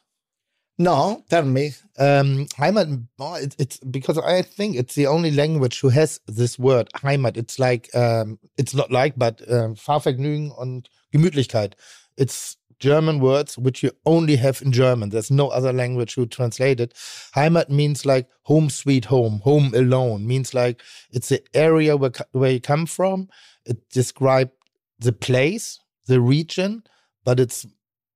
No, 0.77 1.23
tell 1.29 1.43
me. 1.43 1.73
Um, 1.99 2.47
Heimat, 2.57 3.05
oh, 3.19 3.35
it, 3.35 3.55
it's 3.59 3.77
because 3.77 4.17
I 4.17 4.41
think 4.41 4.75
it's 4.75 4.95
the 4.95 5.05
only 5.05 5.29
language 5.29 5.79
who 5.79 5.89
has 5.89 6.19
this 6.27 6.57
word 6.57 6.89
Heimat. 6.95 7.37
It's 7.37 7.59
like, 7.59 7.93
um, 7.95 8.39
it's 8.57 8.73
not 8.73 8.89
like, 8.89 9.13
but 9.15 9.41
um, 9.51 9.75
Fahrvergnügen 9.75 10.51
und 10.51 10.89
Gemütlichkeit. 11.11 11.75
It's 12.17 12.57
German 12.81 13.19
words 13.19 13.57
which 13.57 13.83
you 13.83 13.91
only 14.05 14.35
have 14.35 14.61
in 14.61 14.71
German. 14.71 15.09
There's 15.09 15.31
no 15.31 15.49
other 15.49 15.71
language 15.71 16.15
who 16.15 16.25
translate 16.25 16.79
it. 16.79 16.93
Heimat 17.35 17.69
means 17.69 18.05
like 18.05 18.27
home 18.43 18.69
sweet 18.69 19.05
home, 19.05 19.39
home 19.43 19.71
alone. 19.73 20.27
Means 20.27 20.53
like 20.53 20.81
it's 21.11 21.29
the 21.29 21.41
area 21.53 21.95
where 21.95 22.11
where 22.31 22.51
you 22.51 22.59
come 22.59 22.87
from. 22.87 23.29
It 23.65 23.89
describes 23.91 24.51
the 24.99 25.13
place, 25.13 25.79
the 26.07 26.19
region, 26.19 26.83
but 27.23 27.39
it's 27.39 27.67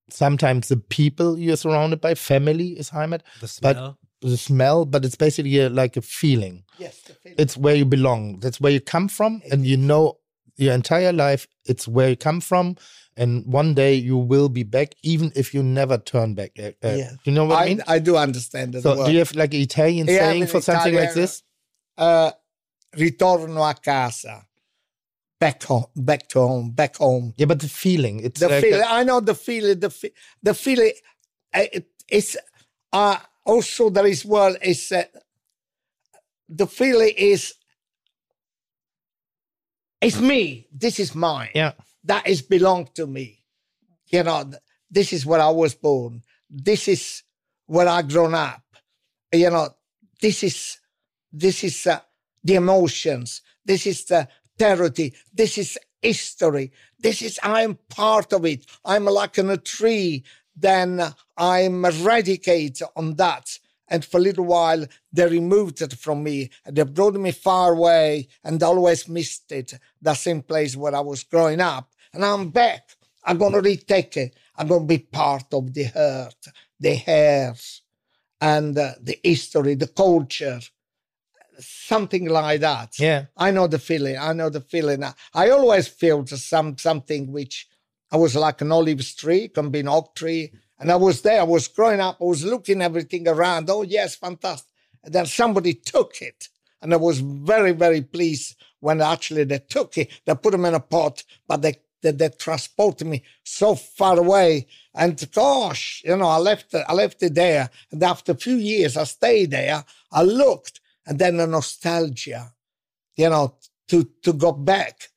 sometimes 0.10 0.68
the 0.68 0.78
people 0.78 1.38
you're 1.38 1.58
surrounded 1.58 2.02
by. 2.02 2.16
Family 2.16 2.70
is 2.70 2.90
Heimat. 2.90 3.22
The 3.40 3.48
smell. 3.48 3.98
But 4.22 4.30
the 4.30 4.38
smell, 4.38 4.86
but 4.86 5.06
it's 5.06 5.16
basically 5.16 5.60
a, 5.60 5.70
like 5.70 5.96
a 5.96 6.02
feeling. 6.02 6.64
Yes, 6.80 7.02
the 7.02 7.14
feeling. 7.14 7.36
It's 7.38 7.56
where 7.56 7.76
you 7.76 7.86
belong. 7.86 8.40
That's 8.40 8.60
where 8.60 8.72
you 8.72 8.82
come 8.82 9.08
from, 9.10 9.44
and 9.52 9.64
you 9.64 9.78
know 9.78 10.18
your 10.58 10.74
entire 10.74 11.14
life. 11.14 11.46
It's 11.66 11.88
where 11.88 12.10
you 12.10 12.16
come 12.16 12.42
from 12.42 12.78
and 13.18 13.46
one 13.46 13.74
day 13.74 13.96
you 13.96 14.18
will 14.18 14.50
be 14.50 14.64
back, 14.64 14.96
even 15.04 15.32
if 15.36 15.54
you 15.54 15.64
never 15.64 15.98
turn 15.98 16.34
back. 16.34 16.52
Uh, 16.60 16.72
uh 16.84 16.96
yeah. 16.96 17.12
You 17.24 17.32
know 17.32 17.46
what 17.46 17.60
I, 17.60 17.64
I, 17.64 17.66
mean? 17.68 17.82
I 17.88 18.00
do 18.00 18.18
understand 18.18 18.74
that. 18.74 18.82
So, 18.82 19.06
do 19.06 19.12
you 19.12 19.20
have 19.20 19.34
like 19.36 19.54
an 19.54 19.62
Italian 19.62 20.08
yeah, 20.08 20.20
saying 20.20 20.48
for 20.48 20.62
something 20.62 20.94
like 20.94 21.14
this? 21.14 21.44
Uh, 21.98 22.32
ritorno 22.96 23.70
a 23.70 23.74
casa. 23.74 24.46
Back 25.40 25.64
home, 25.64 25.86
back 25.96 26.28
to 26.30 26.40
home, 26.40 26.72
back 26.72 26.96
home. 26.96 27.34
Yeah, 27.38 27.46
but 27.46 27.60
the 27.60 27.68
feeling, 27.68 28.22
it's 28.22 28.40
the 28.40 28.48
like 28.48 28.64
feeling. 28.64 28.82
A, 28.82 28.86
I 28.86 29.04
know 29.04 29.20
the 29.20 29.36
feeling. 29.36 29.80
The 29.80 30.12
the 30.42 30.54
feeling. 30.54 30.94
It, 31.54 31.88
it's 32.08 32.38
uh, 32.92 33.18
also 33.46 33.90
there 33.90 34.08
is 34.08 34.26
well. 34.26 34.56
Is 34.62 34.92
uh, 34.94 35.04
the 36.48 36.68
feeling 36.68 37.14
is 37.18 37.54
it's 40.02 40.20
me. 40.20 40.68
This 40.72 41.00
is 41.00 41.14
mine. 41.14 41.50
Yeah 41.54 41.74
that 42.06 42.28
is 42.28 42.42
belong 42.42 42.90
to 42.96 43.08
me. 43.08 43.44
You 44.08 44.24
know, 44.24 44.52
this 44.90 45.12
is 45.12 45.26
where 45.26 45.42
I 45.42 45.50
was 45.50 45.76
born. 45.76 46.22
This 46.50 46.88
is 46.88 47.24
where 47.66 47.88
I 47.88 48.02
grown 48.04 48.36
up. 48.36 48.62
You 49.34 49.50
know, 49.50 49.70
this 50.22 50.44
is 50.44 50.78
this 51.32 51.64
is 51.64 51.88
uh, 51.88 52.00
the 52.44 52.56
emotions. 52.56 53.42
This 53.66 53.88
is 53.88 54.06
the 54.06 54.28
territory. 54.58 55.14
This 55.34 55.58
is 55.58 55.78
history. 56.02 56.72
This 57.00 57.22
is 57.22 57.40
I'm 57.44 57.78
part 57.90 58.32
of 58.32 58.46
it. 58.46 58.66
I'm 58.86 59.06
like 59.06 59.38
in 59.38 59.50
a 59.50 59.58
tree. 59.58 60.24
Then 60.56 61.02
I'm 61.36 61.84
eradicate 61.84 62.82
on 62.96 63.16
that. 63.16 63.60
And 63.88 64.04
for 64.04 64.18
a 64.18 64.22
little 64.22 64.46
while, 64.46 64.86
they 65.12 65.28
removed 65.28 65.82
it 65.82 65.94
from 65.94 66.24
me. 66.24 66.50
They 66.66 66.84
brought 66.84 67.16
me 67.16 67.32
far 67.32 67.74
away 67.74 68.28
and 68.44 68.62
always 68.64 69.08
missed 69.08 69.52
it, 69.52 69.74
the 70.02 70.16
same 70.16 70.42
place 70.42 70.76
where 70.76 70.96
I 70.96 71.02
was 71.02 71.24
growing 71.24 71.62
up 71.62 71.92
and 72.16 72.26
I'm 72.26 72.50
back. 72.50 72.96
I'm 73.24 73.38
going 73.38 73.54
to 73.54 73.62
retake 73.62 74.18
it. 74.18 74.36
I'm 74.58 74.68
going 74.68 74.82
to 74.82 74.88
be 74.88 75.00
part 75.00 75.54
of 75.54 75.74
the 75.74 75.84
hurt, 75.84 76.48
the 76.80 76.96
hairs, 76.96 77.82
and 78.40 78.78
uh, 78.78 78.94
the 79.02 79.20
history, 79.22 79.76
the 79.76 79.88
culture, 79.88 80.60
something 81.60 82.30
like 82.30 82.62
that. 82.62 82.98
Yeah, 82.98 83.26
I 83.36 83.52
know 83.52 83.68
the 83.68 83.80
feeling. 83.80 84.18
I 84.18 84.34
know 84.34 84.50
the 84.50 84.62
feeling. 84.62 85.04
I 85.34 85.50
always 85.50 85.88
felt 85.88 86.30
some 86.30 86.78
something 86.78 87.32
which 87.32 87.68
I 88.12 88.18
was 88.18 88.36
like 88.36 88.62
an 88.62 88.72
olive 88.72 89.06
tree, 89.16 89.50
can 89.50 89.70
be 89.70 89.82
an 89.82 89.90
oak 89.90 90.16
tree, 90.16 90.54
and 90.80 90.92
I 90.92 90.96
was 90.96 91.22
there. 91.22 91.42
I 91.42 91.44
was 91.44 91.68
growing 91.68 92.00
up. 92.00 92.18
I 92.22 92.26
was 92.26 92.46
looking 92.46 92.82
everything 92.82 93.28
around. 93.28 93.70
Oh 93.70 93.82
yes, 93.82 94.16
fantastic. 94.16 94.72
And 95.04 95.14
then 95.14 95.26
somebody 95.26 95.74
took 95.74 96.22
it, 96.22 96.50
and 96.82 96.94
I 96.94 96.98
was 96.98 97.20
very 97.20 97.74
very 97.74 98.02
pleased 98.02 98.56
when 98.80 99.02
actually 99.02 99.44
they 99.44 99.60
took 99.60 99.98
it. 99.98 100.12
They 100.26 100.36
put 100.36 100.52
them 100.52 100.66
in 100.66 100.76
a 100.76 100.80
pot, 100.80 101.24
but 101.48 101.62
they 101.62 101.76
that, 102.06 102.40
transported 102.40 103.08
me 103.08 103.24
so 103.44 103.76
far 103.76 104.18
away. 104.18 104.68
And 104.94 105.30
gosh, 105.32 106.02
you 106.06 106.16
know, 106.16 106.28
I 106.28 106.38
left 106.38 106.74
I 106.74 106.94
left 106.94 107.24
it 107.24 107.36
there. 107.36 107.70
And 107.92 108.02
after 108.04 108.32
a 108.32 108.36
few 108.36 108.56
years, 108.56 108.98
I 108.98 109.04
stayed 109.04 109.52
there. 109.52 109.84
I 110.12 110.24
looked, 110.24 110.80
and 111.06 111.20
then 111.20 111.38
the 111.38 111.48
nostalgia, 111.48 112.54
you 113.16 113.30
know, 113.30 113.56
to 113.90 114.10
to 114.24 114.34
go 114.34 114.52
back, 114.52 115.10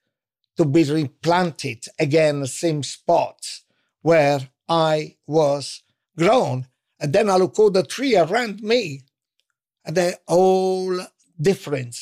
to 0.56 0.64
be 0.64 0.84
replanted 0.84 1.84
again, 1.98 2.40
the 2.40 2.48
same 2.48 2.82
spots 2.82 3.62
where 4.02 4.48
I 4.68 5.16
was 5.26 5.82
grown. 6.16 6.66
And 7.00 7.12
then 7.12 7.30
I 7.30 7.36
look 7.36 7.58
all 7.58 7.70
the 7.70 7.84
tree 7.84 8.16
around 8.16 8.60
me, 8.62 9.02
and 9.84 9.96
they're 9.96 10.18
all 10.26 11.00
different. 11.40 11.96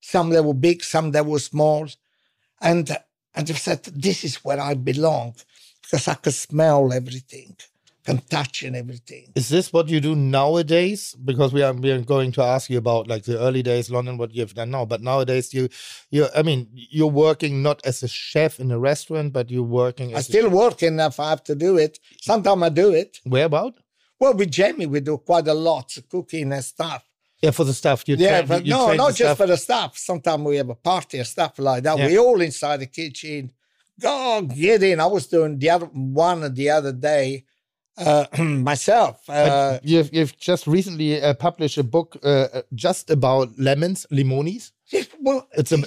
Some 0.00 0.30
that 0.30 0.44
were 0.44 0.54
big, 0.54 0.84
some 0.84 1.10
that 1.10 1.26
were 1.26 1.40
small. 1.40 1.88
And 2.60 2.96
and 3.36 3.50
I 3.50 3.54
said, 3.54 3.84
this 3.84 4.24
is 4.24 4.36
where 4.36 4.58
I 4.58 4.74
belong 4.74 5.34
because 5.82 6.08
I 6.08 6.14
can 6.14 6.32
smell 6.32 6.92
everything, 6.92 7.56
can 8.04 8.18
touch 8.18 8.62
and 8.62 8.74
everything. 8.74 9.30
Is 9.34 9.48
this 9.50 9.72
what 9.72 9.88
you 9.88 10.00
do 10.00 10.16
nowadays? 10.16 11.14
Because 11.22 11.52
we 11.52 11.62
are 11.62 11.72
we 11.72 11.90
are 11.92 12.00
going 12.00 12.32
to 12.32 12.42
ask 12.42 12.70
you 12.70 12.78
about 12.78 13.06
like 13.08 13.24
the 13.24 13.38
early 13.38 13.62
days, 13.62 13.90
London, 13.90 14.16
what 14.16 14.34
you've 14.34 14.54
done 14.54 14.70
now. 14.70 14.84
But 14.86 15.02
nowadays, 15.02 15.52
you 15.52 15.68
you 16.10 16.26
I 16.34 16.42
mean, 16.42 16.68
you're 16.72 17.06
working 17.28 17.62
not 17.62 17.84
as 17.84 18.02
a 18.02 18.08
chef 18.08 18.58
in 18.58 18.70
a 18.70 18.78
restaurant, 18.78 19.32
but 19.32 19.50
you're 19.50 19.62
working. 19.62 20.16
I 20.16 20.22
still 20.22 20.48
work 20.48 20.82
enough. 20.82 21.20
I 21.20 21.30
have 21.30 21.44
to 21.44 21.54
do 21.54 21.76
it. 21.76 21.98
Sometimes 22.22 22.62
I 22.62 22.70
do 22.70 22.92
it. 22.92 23.20
Where 23.24 23.44
about? 23.44 23.74
Well, 24.18 24.32
with 24.32 24.50
Jamie, 24.50 24.86
we 24.86 25.00
do 25.00 25.18
quite 25.18 25.46
a 25.46 25.54
lot 25.54 25.94
cooking 26.10 26.50
and 26.52 26.64
stuff. 26.64 27.05
Yeah, 27.42 27.50
for 27.50 27.64
the 27.64 27.74
staff. 27.74 28.02
You 28.06 28.16
yeah, 28.16 28.42
but 28.42 28.64
you 28.64 28.70
no, 28.70 28.94
not 28.94 29.08
just 29.08 29.18
staff. 29.18 29.36
for 29.36 29.46
the 29.46 29.56
staff. 29.56 29.96
Sometimes 29.96 30.42
we 30.42 30.56
have 30.56 30.70
a 30.70 30.74
party 30.74 31.20
or 31.20 31.24
stuff 31.24 31.58
like 31.58 31.82
that. 31.82 31.98
Yeah. 31.98 32.06
We 32.06 32.18
all 32.18 32.40
inside 32.40 32.78
the 32.78 32.86
kitchen. 32.86 33.52
Go 34.00 34.42
get 34.42 34.82
in. 34.82 35.00
I 35.00 35.06
was 35.06 35.26
doing 35.26 35.58
the 35.58 35.70
other 35.70 35.86
one 35.86 36.52
the 36.54 36.70
other 36.70 36.92
day 36.92 37.44
uh, 37.98 38.26
myself. 38.38 39.28
Uh, 39.28 39.78
you've 39.82 40.12
you've 40.12 40.36
just 40.38 40.66
recently 40.66 41.20
uh, 41.20 41.34
published 41.34 41.78
a 41.78 41.82
book 41.82 42.16
uh, 42.22 42.62
just 42.74 43.10
about 43.10 43.58
lemons, 43.58 44.06
limonis. 44.10 44.72
Well, 45.20 45.48
it's 45.52 45.72
a, 45.72 45.78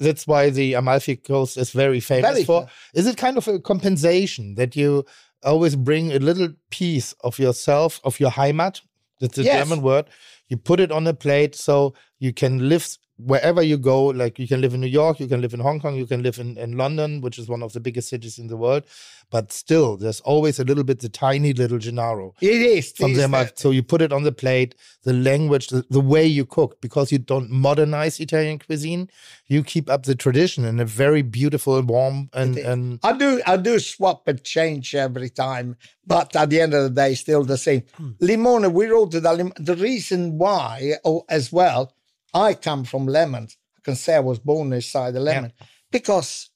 that's 0.00 0.26
why 0.26 0.50
the 0.50 0.74
Amalfi 0.74 1.16
Coast 1.16 1.58
is 1.58 1.70
very 1.70 2.00
famous 2.00 2.30
very 2.30 2.44
for. 2.44 2.66
Is 2.94 3.06
it 3.06 3.16
kind 3.16 3.36
of 3.36 3.46
a 3.46 3.58
compensation 3.58 4.54
that 4.54 4.74
you 4.74 5.04
always 5.42 5.76
bring 5.76 6.12
a 6.12 6.18
little 6.18 6.54
piece 6.70 7.12
of 7.20 7.38
yourself, 7.38 8.00
of 8.04 8.18
your 8.18 8.30
Heimat? 8.30 8.80
That's 9.20 9.36
a 9.36 9.42
yes. 9.42 9.68
German 9.68 9.82
word 9.82 10.06
you 10.48 10.56
put 10.56 10.80
it 10.80 10.92
on 10.92 11.06
a 11.06 11.14
plate 11.14 11.54
so 11.54 11.94
you 12.18 12.32
can 12.32 12.68
live 12.68 12.96
wherever 13.18 13.62
you 13.62 13.76
go, 13.76 14.06
like 14.06 14.38
you 14.38 14.46
can 14.46 14.60
live 14.60 14.74
in 14.74 14.80
New 14.80 14.86
York, 14.86 15.18
you 15.18 15.26
can 15.26 15.40
live 15.40 15.52
in 15.52 15.60
Hong 15.60 15.80
Kong, 15.80 15.96
you 15.96 16.06
can 16.06 16.22
live 16.22 16.38
in, 16.38 16.56
in 16.56 16.76
London, 16.76 17.20
which 17.20 17.38
is 17.38 17.48
one 17.48 17.62
of 17.62 17.72
the 17.72 17.80
biggest 17.80 18.08
cities 18.08 18.38
in 18.38 18.46
the 18.46 18.56
world. 18.56 18.84
But 19.30 19.52
still, 19.52 19.96
there's 19.96 20.20
always 20.20 20.58
a 20.58 20.64
little 20.64 20.84
bit 20.84 21.00
the 21.00 21.08
tiny 21.08 21.52
little 21.52 21.78
Gennaro. 21.78 22.34
It 22.40 22.62
is. 22.62 22.92
From 22.92 23.14
them, 23.14 23.34
so 23.56 23.70
you 23.70 23.82
put 23.82 24.00
it 24.00 24.12
on 24.12 24.22
the 24.22 24.32
plate, 24.32 24.74
the 25.02 25.12
language, 25.12 25.68
the, 25.68 25.84
the, 25.90 26.00
way 26.00 26.24
you 26.24 26.46
cook, 26.46 26.80
because 26.80 27.12
you 27.12 27.18
don't 27.18 27.50
modernize 27.50 28.20
Italian 28.20 28.58
cuisine, 28.58 29.10
you 29.46 29.62
keep 29.62 29.90
up 29.90 30.04
the 30.04 30.14
tradition 30.14 30.64
in 30.64 30.80
a 30.80 30.84
very 30.84 31.22
beautiful, 31.22 31.82
warm 31.82 32.30
and 32.32 32.56
and. 32.56 33.00
I 33.02 33.12
do 33.12 33.42
I 33.46 33.56
do 33.56 33.78
swap 33.78 34.26
and 34.28 34.42
change 34.42 34.94
every 34.94 35.28
time, 35.28 35.76
but 36.06 36.34
at 36.34 36.50
the 36.50 36.60
end 36.60 36.74
of 36.74 36.84
the 36.84 36.90
day, 36.90 37.14
still 37.14 37.44
the 37.44 37.58
same. 37.58 37.82
Hmm. 37.94 38.10
Limone, 38.22 38.72
we 38.72 38.86
wrote 38.86 39.10
the 39.10 39.52
the 39.58 39.76
reason 39.76 40.38
why, 40.38 40.94
oh, 41.04 41.24
as 41.28 41.52
well 41.52 41.92
I 42.34 42.54
come 42.54 42.84
from 42.84 43.06
lemons. 43.06 43.56
I 43.76 43.80
can 43.82 43.96
say 43.96 44.16
I 44.16 44.20
was 44.20 44.38
born 44.38 44.72
inside 44.72 45.16
a 45.16 45.20
lemon 45.20 45.52
yeah. 45.58 45.66
because 45.90 46.50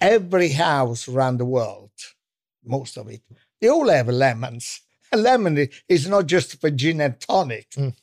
every 0.00 0.50
house 0.50 1.08
around 1.08 1.38
the 1.38 1.44
world, 1.44 1.90
most 2.64 2.96
of 2.96 3.08
it, 3.08 3.22
they 3.60 3.68
all 3.68 3.88
have 3.88 4.08
lemons. 4.08 4.80
A 5.12 5.16
lemon 5.28 5.68
is 5.88 6.08
not 6.08 6.26
just 6.26 6.60
for 6.60 6.70
gin 6.70 7.00
and 7.00 7.18
tonic. 7.20 7.70
Mm. 7.70 7.94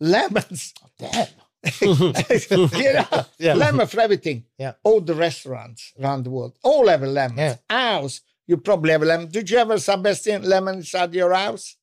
Lemons, 0.00 0.74
damn. 0.98 1.26
you 1.80 2.92
know, 2.92 3.26
yeah. 3.38 3.54
lemon 3.54 3.86
for 3.86 4.00
everything. 4.00 4.44
Yeah. 4.58 4.72
All 4.84 5.00
the 5.00 5.14
restaurants 5.14 5.92
around 6.00 6.24
the 6.24 6.30
world 6.30 6.58
all 6.62 6.88
have 6.88 7.02
a 7.02 7.06
lemon. 7.06 7.38
Yeah. 7.38 7.56
House, 7.68 8.20
you 8.46 8.56
probably 8.58 8.92
have 8.92 9.02
a 9.02 9.06
lemon. 9.06 9.28
Did 9.28 9.50
you 9.50 9.58
ever, 9.58 9.78
Sebastian, 9.78 10.42
lemon 10.42 10.76
inside 10.76 11.14
your 11.14 11.32
house? 11.32 11.76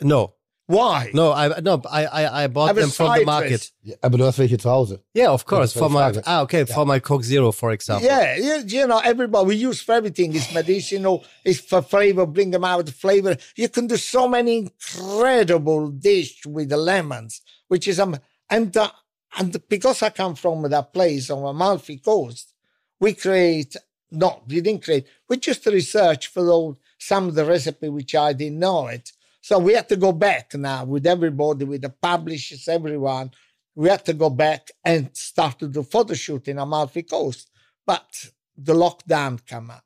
No. 0.00 0.34
Why? 0.66 1.10
No, 1.12 1.30
I 1.30 1.60
no, 1.60 1.82
I 1.90 2.06
I, 2.06 2.44
I 2.44 2.46
bought 2.46 2.74
them 2.74 2.88
from 2.88 3.18
the 3.18 3.24
market. 3.26 3.70
Ja, 3.82 3.96
aber 4.02 4.16
du 4.16 4.24
hast 4.24 4.38
welche 4.38 4.56
zu 4.56 4.70
Hause. 4.70 4.98
Yeah, 5.12 5.30
of 5.30 5.44
course. 5.44 5.74
For 5.74 5.90
my 5.90 6.14
ah, 6.24 6.42
okay, 6.42 6.64
yeah. 6.66 6.74
for 6.74 6.86
my 6.86 7.00
Coke 7.00 7.22
Zero, 7.22 7.52
for 7.52 7.70
example. 7.72 8.06
Yeah, 8.06 8.36
you, 8.36 8.64
you 8.66 8.86
know, 8.86 8.98
everybody 8.98 9.46
we 9.46 9.56
use 9.56 9.82
for 9.82 9.92
everything. 9.92 10.34
It's 10.34 10.54
medicinal. 10.54 11.22
It's 11.44 11.60
for 11.60 11.82
flavor. 11.82 12.24
Bring 12.24 12.50
them 12.50 12.64
out 12.64 12.78
with 12.78 12.94
flavor. 12.94 13.36
You 13.56 13.68
can 13.68 13.86
do 13.86 13.98
so 13.98 14.26
many 14.26 14.56
incredible 14.56 15.90
dish 15.90 16.46
with 16.46 16.70
the 16.70 16.78
lemons, 16.78 17.42
which 17.68 17.86
is 17.86 18.00
um 18.00 18.16
and 18.48 18.74
uh, 18.74 18.90
and 19.38 19.68
because 19.68 20.02
I 20.02 20.10
come 20.10 20.34
from 20.34 20.62
that 20.62 20.94
place 20.94 21.28
on 21.28 21.44
Amalfi 21.44 21.98
Coast, 21.98 22.54
we 22.98 23.12
create. 23.12 23.76
No, 24.10 24.44
we 24.46 24.60
didn't 24.60 24.84
create. 24.84 25.06
We 25.28 25.38
just 25.38 25.66
research 25.66 26.28
for 26.28 26.48
all, 26.48 26.78
some 26.98 27.28
of 27.28 27.34
the 27.34 27.44
recipe 27.44 27.88
which 27.88 28.14
I 28.14 28.32
didn't 28.32 28.60
know 28.60 28.86
it 28.86 29.10
so 29.44 29.58
we 29.58 29.74
had 29.74 29.90
to 29.90 29.96
go 29.96 30.10
back 30.10 30.54
now 30.54 30.86
with 30.86 31.06
everybody, 31.06 31.66
with 31.66 31.82
the 31.82 31.90
publishers, 31.90 32.66
everyone. 32.66 33.30
We 33.74 33.90
had 33.90 34.02
to 34.06 34.14
go 34.14 34.30
back 34.30 34.70
and 34.82 35.14
start 35.14 35.58
to 35.58 35.68
do 35.68 35.82
photo 35.82 36.14
shoot 36.14 36.48
in 36.48 36.58
Amalfi 36.58 37.02
Coast. 37.02 37.50
But 37.84 38.30
the 38.56 38.72
lockdown 38.72 39.44
came 39.44 39.70
up. 39.70 39.84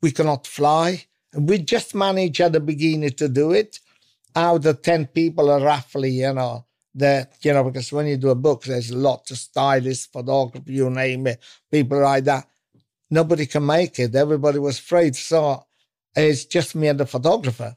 We 0.00 0.10
cannot 0.10 0.46
fly. 0.46 1.04
We 1.34 1.58
just 1.58 1.94
managed 1.94 2.40
at 2.40 2.52
the 2.52 2.60
beginning 2.60 3.10
to 3.10 3.28
do 3.28 3.52
it. 3.52 3.78
Out 4.34 4.64
of 4.64 4.80
10 4.80 5.08
people 5.08 5.50
are 5.50 5.60
roughly, 5.60 6.12
you 6.22 6.32
know, 6.32 6.64
that, 6.94 7.34
you 7.42 7.52
know, 7.52 7.64
because 7.64 7.92
when 7.92 8.06
you 8.06 8.16
do 8.16 8.30
a 8.30 8.34
book, 8.34 8.64
there's 8.64 8.90
a 8.90 8.96
lot 8.96 9.30
of 9.30 9.36
stylists, 9.36 10.06
photographers, 10.06 10.74
you 10.74 10.88
name 10.88 11.26
it, 11.26 11.42
people 11.70 12.00
like 12.00 12.24
that. 12.24 12.48
Nobody 13.10 13.44
can 13.44 13.66
make 13.66 13.98
it. 13.98 14.14
Everybody 14.14 14.58
was 14.58 14.78
afraid. 14.78 15.14
So 15.14 15.66
it's 16.16 16.46
just 16.46 16.74
me 16.74 16.88
and 16.88 16.98
the 16.98 17.04
photographer 17.04 17.76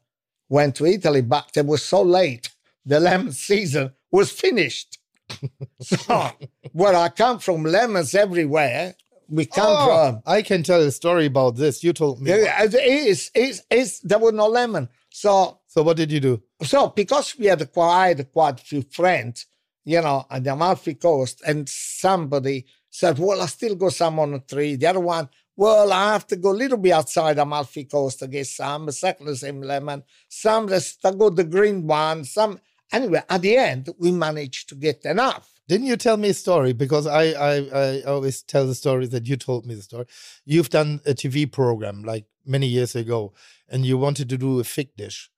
went 0.52 0.76
to 0.76 0.86
Italy, 0.86 1.22
but 1.22 1.50
it 1.56 1.66
was 1.66 1.84
so 1.84 2.02
late. 2.02 2.50
The 2.86 3.00
lemon 3.00 3.32
season 3.50 3.94
was 4.12 4.32
finished. 4.32 5.00
so 5.82 6.32
where 6.74 6.96
I 6.96 7.10
come 7.10 7.40
from, 7.40 7.64
lemons 7.64 8.14
everywhere. 8.14 8.96
We 9.30 9.46
come 9.46 9.66
oh, 9.70 9.86
from. 9.86 10.22
I 10.26 10.42
can 10.42 10.62
tell 10.62 10.82
a 10.82 10.92
story 10.92 11.28
about 11.28 11.56
this. 11.56 11.86
You 11.86 11.94
told 11.94 12.22
me. 12.22 12.32
It 12.32 12.74
is, 12.74 13.32
it's, 13.34 13.62
it's, 13.72 14.00
there 14.02 14.20
was 14.20 14.34
no 14.34 14.48
lemon. 14.48 14.90
So, 15.10 15.60
so 15.68 15.84
what 15.84 15.96
did 15.96 16.12
you 16.12 16.20
do? 16.20 16.44
So 16.64 16.90
because 16.90 17.38
we 17.38 17.46
had 17.46 17.72
quite 17.72 18.32
quite 18.34 18.60
a 18.60 18.64
few 18.64 18.82
friends, 18.82 19.46
you 19.86 20.02
know, 20.02 20.26
on 20.30 20.44
the 20.44 20.52
Amalfi 20.52 20.96
Coast, 20.96 21.42
and 21.48 21.68
somebody 21.68 22.66
said, 22.90 23.18
"Well, 23.20 23.42
I 23.42 23.46
still 23.48 23.76
got 23.76 23.94
some 23.94 24.20
on 24.20 24.32
the 24.32 24.40
tree." 24.40 24.76
The 24.76 24.88
other 24.88 25.00
one, 25.00 25.30
well, 25.56 25.92
I 25.92 26.14
have 26.14 26.28
to 26.28 26.36
go 26.36 26.52
a 26.52 26.54
little 26.54 26.78
bit 26.78 26.92
outside 26.92 27.38
Amalfi 27.38 27.86
Coast 27.86 28.20
to 28.20 28.28
get 28.28 28.48
some, 28.48 28.88
exactly 28.88 29.28
the 29.28 29.36
same 29.36 29.62
lemon. 29.62 30.04
Some 30.28 30.68
that 30.68 31.16
go 31.18 31.30
the 31.30 31.44
green 31.44 31.88
one, 31.88 32.24
some. 32.24 32.60
Anyway, 32.92 33.22
at 33.30 33.42
the 33.42 33.56
end, 33.58 33.90
we 34.00 34.12
managed 34.12 34.70
to 34.70 34.76
get 34.76 35.06
enough. 35.06 35.50
Didn't 35.68 35.88
you 35.88 35.96
tell 35.96 36.18
me 36.18 36.30
a 36.30 36.34
story? 36.34 36.74
Because 36.74 37.08
I, 37.08 37.32
I, 37.32 37.56
I 37.74 38.02
always 38.02 38.42
tell 38.42 38.68
the 38.68 38.76
story 38.76 39.08
that 39.08 39.28
you 39.28 39.38
told 39.38 39.66
me 39.66 39.76
the 39.76 39.82
story. 39.82 40.06
You've 40.46 40.70
done 40.70 41.00
a 41.06 41.14
TV 41.14 41.50
program 41.50 42.04
like 42.04 42.26
many 42.46 42.68
years 42.68 42.96
ago, 42.96 43.34
and 43.70 43.86
you 43.86 43.98
wanted 43.98 44.28
to 44.30 44.38
do 44.38 44.60
a 44.60 44.64
fig 44.64 44.96
dish. 44.98 45.32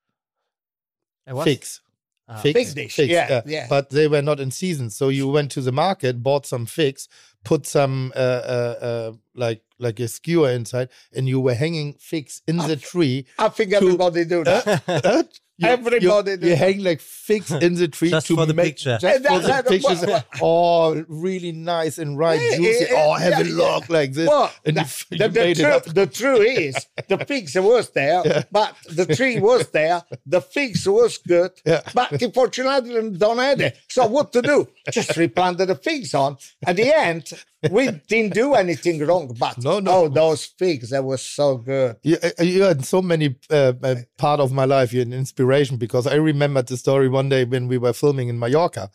Figs. 1.44 1.82
Uh, 2.28 2.42
figs, 2.42 2.58
fig 2.58 2.76
dish, 2.76 2.96
figs, 2.96 3.12
yeah, 3.12 3.28
uh, 3.30 3.42
yeah. 3.46 3.68
But 3.70 3.90
they 3.90 4.08
were 4.08 4.22
not 4.22 4.40
in 4.40 4.50
season, 4.50 4.90
so 4.90 5.10
you 5.10 5.28
went 5.28 5.52
to 5.52 5.62
the 5.62 5.74
market, 5.74 6.24
bought 6.24 6.46
some 6.46 6.66
figs, 6.66 7.10
put 7.44 7.66
some 7.68 8.14
uh, 8.16 8.20
uh, 8.20 8.76
uh 8.82 9.12
like 9.36 9.64
like 9.80 10.00
a 10.00 10.08
skewer 10.08 10.50
inside, 10.52 10.90
and 11.16 11.28
you 11.28 11.40
were 11.40 11.54
hanging 11.54 11.94
figs 11.94 12.42
in 12.48 12.58
the 12.58 12.76
tree. 12.76 13.26
I 13.38 13.50
think 13.50 13.72
to, 13.72 13.78
everybody 13.78 14.26
do 14.26 14.44
that. 14.44 15.30
You, 15.56 15.68
Everybody 15.68 16.00
you, 16.02 16.50
you 16.50 16.56
hang 16.56 16.84
like 16.84 17.00
figs 17.00 17.52
in 17.62 17.76
the 17.76 17.88
tree 17.88 18.10
just 18.10 18.26
to 18.26 18.36
for 18.36 18.48
the 18.48 18.56
make, 18.56 18.66
picture. 18.66 18.98
Just 19.00 19.24
for 19.24 19.40
the 19.40 19.64
pictures. 19.70 20.24
oh, 20.42 21.06
really 21.08 21.52
nice 21.52 22.00
and 22.00 22.18
right, 22.18 22.42
yeah, 22.42 22.58
juicy. 22.58 22.86
Yeah, 22.90 23.06
oh, 23.06 23.14
have 23.14 23.48
yeah, 23.48 23.54
a 23.54 23.56
look 23.56 23.88
like 23.88 24.14
this. 24.14 24.28
Well, 24.28 24.52
and 24.66 24.78
the, 24.78 25.06
you, 25.12 25.18
the, 25.20 25.28
the, 25.28 25.54
tru- 25.54 25.94
the 25.94 26.08
truth 26.08 26.58
is, 26.58 26.88
the 27.08 27.20
figs 27.20 27.54
was 27.54 27.92
there, 27.92 28.46
but 28.52 28.76
the 28.90 29.06
tree 29.16 29.40
was 29.40 29.70
there. 29.70 30.02
The 30.26 30.42
figs 30.42 30.90
was 30.90 31.20
good, 31.20 31.52
but 31.94 32.20
unfortunately, 32.20 33.12
don't 33.16 33.38
have 33.38 33.62
it. 33.62 33.78
So 33.90 34.08
what 34.08 34.34
to 34.34 34.42
do? 34.42 34.68
Just 34.90 35.16
replanted 35.18 35.70
the 35.70 35.76
figs 35.76 36.16
on. 36.16 36.38
At 36.66 36.78
the 36.78 36.92
end, 36.98 37.32
we 37.72 37.90
didn't 38.08 38.34
do 38.34 38.54
anything 38.54 39.06
wrong, 39.06 39.36
but 39.40 39.64
no, 39.64 39.80
no. 39.80 39.92
oh, 39.92 40.08
those 40.10 40.46
figs, 40.46 40.90
that 40.90 41.04
was 41.04 41.22
so 41.22 41.58
good. 41.58 41.98
You, 42.04 42.18
uh, 42.22 42.44
you 42.44 42.64
had 42.64 42.86
so 42.86 43.02
many 43.02 43.36
uh, 43.50 43.74
uh, 43.82 43.96
part 44.18 44.40
of 44.40 44.52
my 44.52 44.66
life. 44.66 44.92
You're 44.92 45.04
an 45.04 45.14
inspiration 45.14 45.78
because 45.78 46.06
I 46.08 46.16
remembered 46.16 46.68
the 46.68 46.78
story 46.78 47.08
one 47.08 47.30
day 47.30 47.46
when 47.46 47.68
we 47.68 47.78
were 47.78 47.94
filming 47.94 48.30
in 48.30 48.40
Mallorca. 48.40 48.90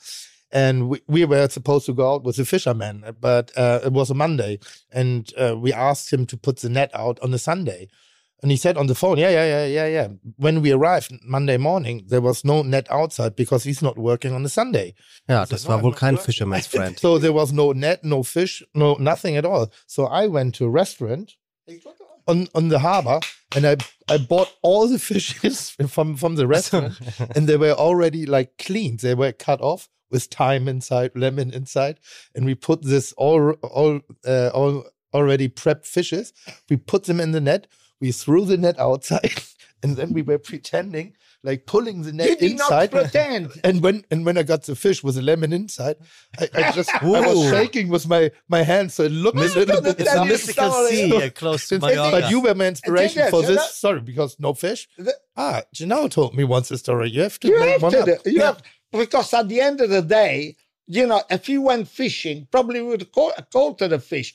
And 0.50 0.88
we, 0.88 1.00
we 1.06 1.24
were 1.24 1.48
supposed 1.48 1.86
to 1.86 1.92
go 1.92 2.14
out 2.14 2.24
with 2.24 2.38
a 2.38 2.44
fisherman, 2.44 3.04
but 3.20 3.52
uh, 3.56 3.80
it 3.84 3.92
was 3.92 4.10
a 4.10 4.14
Monday. 4.14 4.58
And 4.90 5.30
uh, 5.36 5.56
we 5.58 5.72
asked 5.72 6.10
him 6.12 6.24
to 6.26 6.36
put 6.36 6.58
the 6.58 6.70
net 6.70 6.90
out 6.94 7.20
on 7.20 7.34
a 7.34 7.38
Sunday. 7.38 7.88
And 8.40 8.52
he 8.52 8.56
said 8.56 8.76
on 8.76 8.86
the 8.86 8.94
phone, 8.94 9.18
yeah, 9.18 9.30
yeah, 9.30 9.46
yeah, 9.46 9.66
yeah, 9.66 9.86
yeah. 9.86 10.08
When 10.36 10.62
we 10.62 10.70
arrived 10.70 11.12
Monday 11.24 11.56
morning, 11.56 12.04
there 12.06 12.20
was 12.20 12.44
no 12.44 12.62
net 12.62 12.86
outside 12.90 13.34
because 13.34 13.64
he's 13.64 13.82
not 13.82 13.98
working 13.98 14.32
on 14.32 14.44
a 14.44 14.48
Sunday. 14.48 14.94
Ja, 15.28 15.44
das 15.44 15.62
said, 15.62 15.68
war 15.68 15.78
no, 15.78 15.82
wohl 15.84 15.92
kein 15.92 16.16
fisherman's 16.16 16.66
friend. 16.72 16.98
so 16.98 17.18
there 17.18 17.32
was 17.32 17.52
no 17.52 17.72
net, 17.72 18.04
no 18.04 18.22
fish, 18.22 18.62
no 18.74 18.94
nothing 18.94 19.36
at 19.36 19.44
all. 19.44 19.72
So 19.86 20.06
I 20.06 20.28
went 20.28 20.54
to 20.56 20.66
a 20.66 20.70
restaurant 20.70 21.34
on, 22.28 22.46
on 22.54 22.68
the 22.68 22.78
harbor 22.78 23.18
and 23.56 23.66
I, 23.66 23.76
I 24.08 24.18
bought 24.18 24.54
all 24.62 24.86
the 24.86 24.98
fishes 25.10 25.70
from, 25.70 26.16
from 26.16 26.36
the 26.36 26.46
restaurant 26.46 26.98
and 27.34 27.48
they 27.48 27.56
were 27.56 27.72
already 27.72 28.24
like 28.24 28.56
cleaned. 28.58 29.00
They 29.00 29.14
were 29.14 29.32
cut 29.32 29.60
off 29.60 29.88
with 30.10 30.24
thyme 30.24 30.68
inside, 30.68 31.10
lemon 31.16 31.50
inside. 31.52 31.98
And 32.34 32.44
we 32.44 32.54
put 32.54 32.82
this 32.82 33.12
all, 33.14 33.52
all, 33.62 34.00
uh, 34.24 34.50
all 34.54 34.84
already 35.12 35.48
prepped 35.48 35.86
fishes. 35.86 36.32
We 36.70 36.76
put 36.76 37.04
them 37.04 37.20
in 37.20 37.32
the 37.32 37.40
net 37.40 37.66
we 38.00 38.12
threw 38.12 38.44
the 38.44 38.56
net 38.56 38.78
outside 38.78 39.42
and 39.82 39.96
then 39.96 40.12
we 40.12 40.22
were 40.22 40.38
pretending 40.38 41.14
like 41.44 41.66
pulling 41.66 42.02
the 42.02 42.12
net 42.12 42.40
you 42.40 42.50
inside. 42.50 42.90
pretend. 42.90 43.50
And 43.64 43.80
when 43.80 44.04
and 44.10 44.24
when 44.26 44.36
I 44.36 44.42
got 44.42 44.64
the 44.64 44.74
fish 44.74 45.02
with 45.04 45.16
a 45.18 45.22
lemon 45.22 45.52
inside, 45.52 45.96
I, 46.38 46.48
I 46.54 46.72
just 46.72 46.90
I 47.02 47.06
was 47.06 47.50
shaking 47.50 47.88
with 47.88 48.08
my 48.08 48.30
my 48.48 48.62
hands, 48.62 48.94
so 48.94 49.04
it 49.04 49.12
looked 49.12 49.38
a 49.38 49.58
little 49.58 49.80
bit. 49.80 50.00
It's 50.00 50.12
a 50.12 50.24
mystical 50.24 50.86
sea 50.88 51.30
close 51.30 51.68
to 51.68 51.78
Mallorca. 51.78 52.20
But 52.20 52.30
you 52.30 52.40
were 52.40 52.54
my 52.54 52.66
inspiration 52.66 53.30
for 53.30 53.42
this. 53.42 53.76
Sorry, 53.76 54.00
because 54.00 54.36
no 54.38 54.54
fish. 54.54 54.88
ah, 55.36 55.62
Gennaro 55.72 56.08
told 56.08 56.34
me 56.34 56.44
once 56.44 56.70
a 56.70 56.78
story. 56.78 57.10
You 57.10 57.22
have 57.22 57.38
to 57.40 57.48
you 57.48 57.58
have 57.58 57.80
to, 57.80 58.14
up. 58.14 58.26
You 58.26 58.42
have, 58.42 58.62
because 58.90 59.32
at 59.34 59.48
the 59.48 59.60
end 59.60 59.80
of 59.80 59.90
the 59.90 60.02
day, 60.02 60.56
you 60.86 61.06
know, 61.06 61.22
if 61.30 61.48
you 61.48 61.62
went 61.62 61.86
fishing, 61.86 62.48
probably 62.50 62.80
would 62.80 63.12
caught, 63.12 63.50
caught 63.52 63.78
the 63.78 63.98
fish 63.98 64.34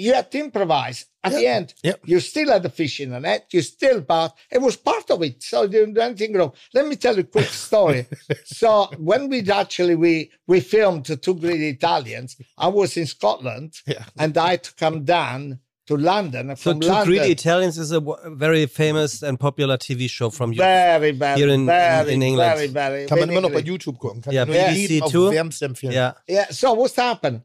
you 0.00 0.14
had 0.14 0.30
to 0.32 0.38
improvise. 0.38 1.06
At 1.22 1.32
yep. 1.32 1.40
the 1.40 1.46
end, 1.46 1.74
yep. 1.82 2.00
you 2.06 2.18
still 2.18 2.48
had 2.48 2.62
the 2.62 2.70
fish 2.70 2.98
in 2.98 3.10
the 3.10 3.20
net. 3.20 3.46
You 3.52 3.60
still 3.60 4.00
part. 4.00 4.32
It 4.50 4.62
was 4.62 4.76
part 4.76 5.10
of 5.10 5.22
it. 5.22 5.42
So 5.42 5.62
you 5.62 5.68
didn't 5.68 5.94
do 5.94 6.00
anything 6.00 6.32
wrong. 6.32 6.52
Let 6.72 6.86
me 6.86 6.96
tell 6.96 7.14
you 7.14 7.20
a 7.20 7.24
quick 7.24 7.48
story. 7.48 8.06
so 8.44 8.88
when 8.98 9.28
we 9.28 9.48
actually 9.50 9.96
we 9.96 10.30
we 10.46 10.60
filmed 10.60 11.04
the 11.04 11.16
two 11.16 11.34
great 11.34 11.60
Italians, 11.60 12.36
I 12.56 12.68
was 12.68 12.96
in 12.96 13.06
Scotland 13.06 13.74
yeah. 13.86 14.04
and 14.18 14.36
I 14.38 14.52
had 14.52 14.64
to 14.64 14.74
come 14.76 15.04
down 15.04 15.60
to 15.88 15.96
London. 15.96 16.56
So, 16.56 16.70
From 16.70 16.80
Two 16.80 16.88
London, 16.88 17.06
Greedy 17.08 17.32
Italians 17.32 17.76
is 17.76 17.92
a 17.92 18.00
very 18.44 18.64
famous 18.66 19.22
and 19.22 19.38
popular 19.38 19.76
TV 19.76 20.08
show 20.08 20.30
from 20.30 20.52
you. 20.52 20.58
very, 20.58 21.10
very, 21.10 21.38
here 21.38 21.50
in- 21.50 21.66
very, 21.66 22.14
in 22.14 22.22
in 22.22 22.28
England. 22.28 22.54
very, 22.54 22.68
very. 22.68 23.06
Kann 23.06 23.20
man 23.20 23.28
immer 23.28 23.42
noch 23.42 23.50
bei 23.50 23.60
very- 23.60 23.68
YouTube 23.68 23.98
gucken. 23.98 24.22
Kann 24.22 24.32
Ja, 24.32 24.44
ich 24.44 24.48
BBC 24.48 24.88
jedem 24.88 25.02
auf 25.02 25.12
too. 25.12 25.90
Yeah. 25.90 26.14
Yeah. 26.26 26.46
So 26.50 26.74
what's 26.74 26.96
happened? 26.96 27.42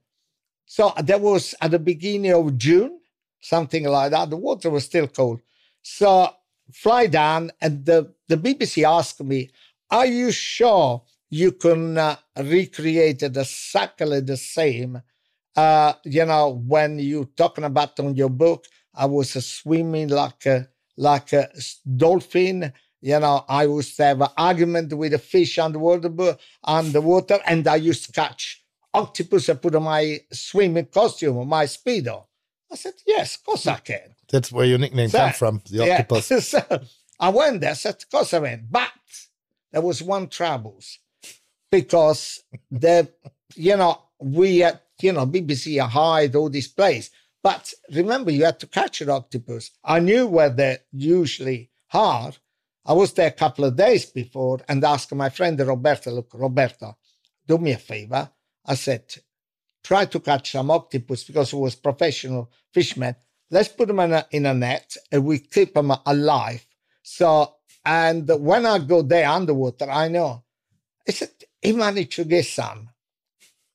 So 0.65 0.93
there 1.03 1.17
was 1.19 1.55
at 1.61 1.71
the 1.71 1.79
beginning 1.79 2.33
of 2.33 2.57
June, 2.57 2.99
something 3.41 3.85
like 3.85 4.11
that. 4.11 4.29
The 4.29 4.37
water 4.37 4.69
was 4.69 4.85
still 4.85 5.07
cold. 5.07 5.41
So 5.81 6.29
fly 6.73 7.07
down, 7.07 7.51
and 7.61 7.85
the 7.85 8.13
the 8.27 8.37
BBC 8.37 8.83
asked 8.83 9.23
me, 9.23 9.49
"Are 9.91 10.05
you 10.05 10.31
sure 10.31 11.03
you 11.29 11.51
can 11.51 11.97
uh, 11.97 12.15
recreate 12.37 13.23
it 13.23 13.37
exactly 13.37 14.19
the 14.21 14.37
same?" 14.37 15.01
Uh, 15.55 15.93
you 16.03 16.25
know, 16.25 16.49
when 16.67 16.99
you 16.99 17.25
talking 17.37 17.63
about 17.63 17.99
on 17.99 18.15
your 18.15 18.29
book, 18.29 18.65
I 18.93 19.05
was 19.05 19.35
uh, 19.35 19.41
swimming 19.41 20.09
like 20.09 20.45
a 20.45 20.67
like 20.97 21.33
a 21.33 21.49
s- 21.55 21.79
dolphin. 21.97 22.73
You 23.01 23.19
know, 23.19 23.45
I 23.47 23.63
used 23.65 23.95
to 23.97 24.03
have 24.05 24.21
an 24.21 24.29
argument 24.37 24.93
with 24.93 25.13
a 25.13 25.19
fish 25.19 25.59
underwater, 25.59 26.37
underwater, 26.63 27.39
and 27.45 27.67
I 27.67 27.75
used 27.77 28.05
to 28.07 28.11
catch 28.11 28.64
octopus. 28.95 29.49
I 29.49 29.53
put 29.55 29.75
on 29.75 29.83
my 29.83 30.19
swimming 30.31 30.85
costume, 30.87 31.47
my 31.47 31.65
speedo. 31.65 32.25
I 32.71 32.75
said, 32.75 32.93
"Yes, 33.05 33.35
of 33.35 33.43
course 33.43 33.67
I 33.67 33.77
can." 33.77 34.15
That's 34.31 34.51
where 34.51 34.65
your 34.65 34.79
nickname 34.79 35.09
So- 35.09 35.19
comes 35.19 35.37
from, 35.37 35.61
the 35.69 35.85
Yeah. 35.85 35.93
octopus. 36.01 36.47
so 36.49 36.61
I 37.19 37.29
went 37.29 37.61
there, 37.61 37.75
said, 37.75 37.95
of 37.95 38.09
course 38.09 38.33
I 38.33 38.39
went. 38.39 38.71
But 38.71 38.91
there 39.71 39.81
was 39.81 40.01
one 40.01 40.27
troubles 40.27 40.99
because 41.71 42.41
the, 42.71 43.07
you 43.55 43.77
know, 43.77 44.01
we 44.19 44.59
had, 44.59 44.79
you 45.01 45.11
know, 45.13 45.25
BBC 45.25 45.77
hide 45.79 46.35
all 46.35 46.49
this 46.49 46.67
place. 46.67 47.09
But 47.43 47.73
remember, 47.93 48.31
you 48.31 48.45
had 48.45 48.59
to 48.61 48.67
catch 48.67 49.01
an 49.01 49.09
octopus. 49.09 49.71
I 49.83 49.99
knew 49.99 50.25
where 50.27 50.49
they 50.49 50.79
usually 50.91 51.69
are. 51.93 52.31
I 52.85 52.93
was 52.93 53.13
there 53.13 53.27
a 53.27 53.31
couple 53.31 53.65
of 53.65 53.75
days 53.75 54.05
before 54.05 54.59
and 54.67 54.83
asked 54.83 55.13
my 55.13 55.29
friend 55.29 55.59
Roberta, 55.59 56.11
look, 56.11 56.31
Roberta, 56.33 56.95
do 57.47 57.57
me 57.57 57.71
a 57.73 57.77
favor. 57.77 58.29
I 58.65 58.75
said, 58.75 59.03
try 59.83 60.05
to 60.05 60.19
catch 60.19 60.51
some 60.51 60.71
octopus 60.71 61.23
because 61.23 61.51
he 61.51 61.57
was 61.57 61.75
professional 61.75 62.51
fisherman. 62.73 63.15
Let's 63.51 63.69
put 63.69 63.87
them 63.87 63.99
in 63.99 64.13
a, 64.13 64.25
in 64.31 64.45
a 64.45 64.53
net 64.53 64.97
and 65.11 65.23
we 65.25 65.39
keep 65.39 65.73
them 65.73 65.91
alive. 66.05 66.65
So, 67.03 67.55
and 67.85 68.27
when 68.39 68.65
I 68.65 68.79
go 68.79 69.03
there 69.03 69.29
underwater, 69.29 69.89
I 69.89 70.07
know. 70.07 70.43
I 71.07 71.11
said, 71.11 71.29
he 71.61 71.71
managed 71.71 72.13
to 72.13 72.23
get 72.23 72.45
some. 72.45 72.89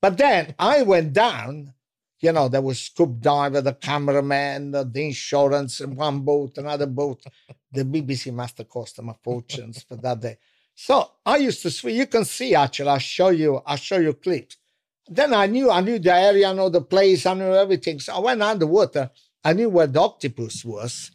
But 0.03 0.17
then 0.17 0.55
I 0.59 0.83
went 0.83 1.13
down, 1.13 1.75
you 2.21 2.33
know, 2.33 2.49
there 2.49 2.63
was 2.63 2.81
scuba 2.81 3.21
diver, 3.21 3.61
the 3.61 3.75
cameraman, 3.75 4.73
the, 4.73 4.91
insurance, 4.95 5.81
one 5.81 6.21
boat, 6.21 6.59
another 6.59 6.87
boat. 6.87 7.25
The 7.71 7.85
BBC 7.85 8.33
must 8.33 8.59
have 8.59 8.69
cost 8.69 8.97
them 8.97 9.11
a 9.11 9.15
fortune 9.23 9.73
for 9.73 9.97
that 9.97 10.21
day. 10.21 10.39
So 10.75 11.11
I 11.25 11.37
used 11.37 11.63
to 11.63 11.71
swim. 11.71 11.95
You 11.95 12.07
can 12.07 12.25
see 12.25 12.55
actually, 12.55 12.89
I'll 12.89 12.99
show 12.99 13.29
you, 13.29 13.61
I'll 13.67 13.77
show 13.77 13.99
you 13.99 14.15
clips. 14.15 14.57
Then 15.13 15.35
I 15.35 15.47
knew, 15.47 15.71
I 15.73 15.81
knew 15.81 15.99
the 15.99 16.15
area, 16.15 16.49
I 16.49 16.53
know 16.53 16.69
the 16.69 16.81
place, 16.81 17.27
I 17.27 17.35
knew 17.35 17.53
everything. 17.53 17.99
So 17.99 18.15
I 18.15 18.21
went 18.21 18.43
underwater. 18.43 19.11
I 19.45 19.53
knew 19.55 19.69
where 19.69 19.89
the 19.89 20.01
octopus 20.01 20.65
was. 20.65 21.11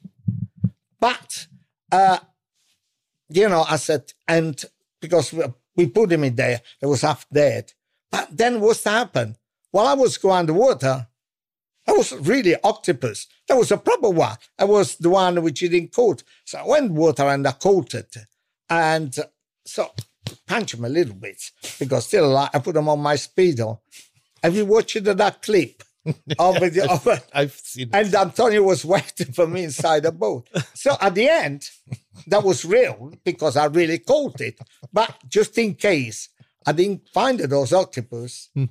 But, 1.00 1.48
uh, 1.91 2.20
you 3.30 3.48
know, 3.48 3.64
I 3.68 3.78
said, 3.78 4.12
and 4.28 4.62
because 5.00 5.32
we, 5.32 5.46
we 5.78 5.88
put 5.88 6.12
him 6.12 6.26
in 6.26 6.36
there, 6.36 6.62
he 6.82 6.86
was 6.86 7.02
half 7.02 7.26
dead. 7.32 7.72
But 8.12 8.36
then 8.36 8.60
what's 8.60 8.84
happened? 8.84 9.38
While 9.72 9.88
I 9.88 9.93
was 9.93 10.18
going 10.18 10.39
underwater, 10.39 11.08
that 11.86 11.96
was 11.96 12.12
really 12.14 12.56
octopus. 12.64 13.28
That 13.48 13.58
was 13.58 13.72
a 13.72 13.78
proper 13.78 14.10
one. 14.10 14.38
That 14.58 14.68
was 14.68 14.98
the 14.98 15.10
one 15.10 15.41
which 15.41 15.60
he 15.60 15.70
didn't 15.70 15.93
coat. 15.93 16.24
So 16.43 16.58
I 16.58 16.68
went 16.68 16.91
water 16.91 17.24
and 17.24 17.48
I 17.48 17.54
it. 17.93 18.18
And 18.70 19.16
so 19.66 19.91
punch 20.47 20.73
him 20.73 20.86
a 20.86 20.89
little 20.89 21.15
bit 21.15 21.51
because 21.80 22.07
still 22.07 22.26
alive. 22.26 22.49
I 22.53 22.59
put 22.59 22.76
him 22.76 22.89
on 22.89 22.99
my 22.99 23.15
speedo. 23.15 23.80
Have 24.41 24.55
you 24.55 24.65
watched 24.65 25.03
that 25.03 25.41
clip? 25.41 25.84
of 26.38 26.59
the, 26.59 26.88
of, 26.88 27.23
I've 27.34 27.53
seen 27.53 27.89
it. 27.89 27.95
and 27.95 28.13
Antonio 28.13 28.61
was 28.61 28.86
waiting 28.95 29.34
for 29.34 29.47
me 29.47 29.63
inside 29.63 30.03
the 30.03 30.11
boat. 30.11 30.47
So 30.76 30.95
at 31.01 31.15
the 31.15 31.28
end, 31.28 31.67
that 32.28 32.43
was 32.43 32.63
real 32.63 33.11
because 33.23 33.57
I 33.57 33.65
really 33.65 33.97
caught 33.97 34.39
it. 34.39 34.59
But 34.93 35.15
just 35.28 35.57
in 35.57 35.73
case 35.73 36.30
I 36.65 36.73
didn't 36.73 37.09
find 37.09 37.39
those 37.39 37.73
octopus, 37.73 38.49
hmm. 38.53 38.65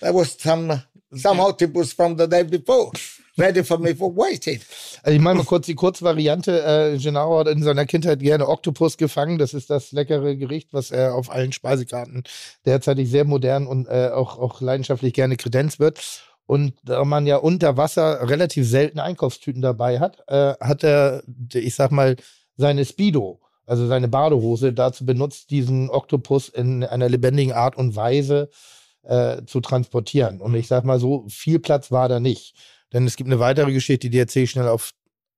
there 0.00 0.12
was 0.12 0.38
some 0.38 0.82
some 1.16 1.40
octopus 1.48 1.92
from 1.94 2.16
the 2.16 2.26
day 2.26 2.42
before 2.42 2.92
ready 3.36 3.64
for 3.64 3.78
me 3.78 3.94
for. 3.94 4.14
Also 4.16 5.16
ich 5.16 5.20
mache 5.20 5.34
mal 5.36 5.44
kurz 5.44 5.66
die 5.66 5.74
Kurzvariante. 5.74 6.94
Äh, 6.94 6.98
Gennaro 6.98 7.38
hat 7.40 7.48
in 7.48 7.62
seiner 7.62 7.86
Kindheit 7.86 8.20
gerne 8.20 8.48
Oktopus 8.48 8.96
gefangen. 8.96 9.38
Das 9.38 9.54
ist 9.54 9.70
das 9.70 9.92
leckere 9.92 10.36
Gericht, 10.36 10.72
was 10.72 10.90
er 10.90 11.14
auf 11.14 11.30
allen 11.30 11.52
Speisekarten 11.52 12.24
derzeitig 12.64 13.10
sehr 13.10 13.24
modern 13.24 13.66
und 13.66 13.86
äh, 13.86 14.10
auch, 14.12 14.38
auch 14.38 14.60
leidenschaftlich 14.60 15.12
gerne 15.14 15.36
kredenzt 15.36 15.80
wird. 15.80 16.00
Und 16.46 16.74
da 16.82 17.04
man 17.04 17.26
ja 17.26 17.36
unter 17.36 17.76
Wasser 17.76 18.28
relativ 18.28 18.68
selten 18.68 19.00
Einkaufstüten 19.00 19.62
dabei 19.62 19.98
hat, 19.98 20.22
äh, 20.28 20.54
hat 20.60 20.84
er, 20.84 21.22
ich 21.54 21.74
sag 21.74 21.90
mal, 21.90 22.16
seine 22.56 22.84
Speedo, 22.84 23.40
also 23.66 23.86
seine 23.86 24.08
Badehose, 24.08 24.72
dazu 24.72 25.06
benutzt, 25.06 25.50
diesen 25.50 25.88
Oktopus 25.88 26.50
in 26.50 26.84
einer 26.84 27.08
lebendigen 27.08 27.52
Art 27.52 27.76
und 27.76 27.96
Weise 27.96 28.50
äh, 29.04 29.42
zu 29.46 29.60
transportieren. 29.60 30.40
Und 30.40 30.54
ich 30.54 30.68
sag 30.68 30.84
mal 30.84 31.00
so, 31.00 31.24
viel 31.28 31.58
Platz 31.58 31.90
war 31.90 32.08
da 32.08 32.20
nicht. 32.20 32.54
Denn 32.94 33.06
es 33.06 33.16
gibt 33.16 33.28
eine 33.28 33.38
weitere 33.40 33.72
Geschichte, 33.72 34.08
die 34.08 34.18
erzähle 34.18 34.44
ich 34.44 34.50
schnell 34.52 34.68
auf. 34.68 34.92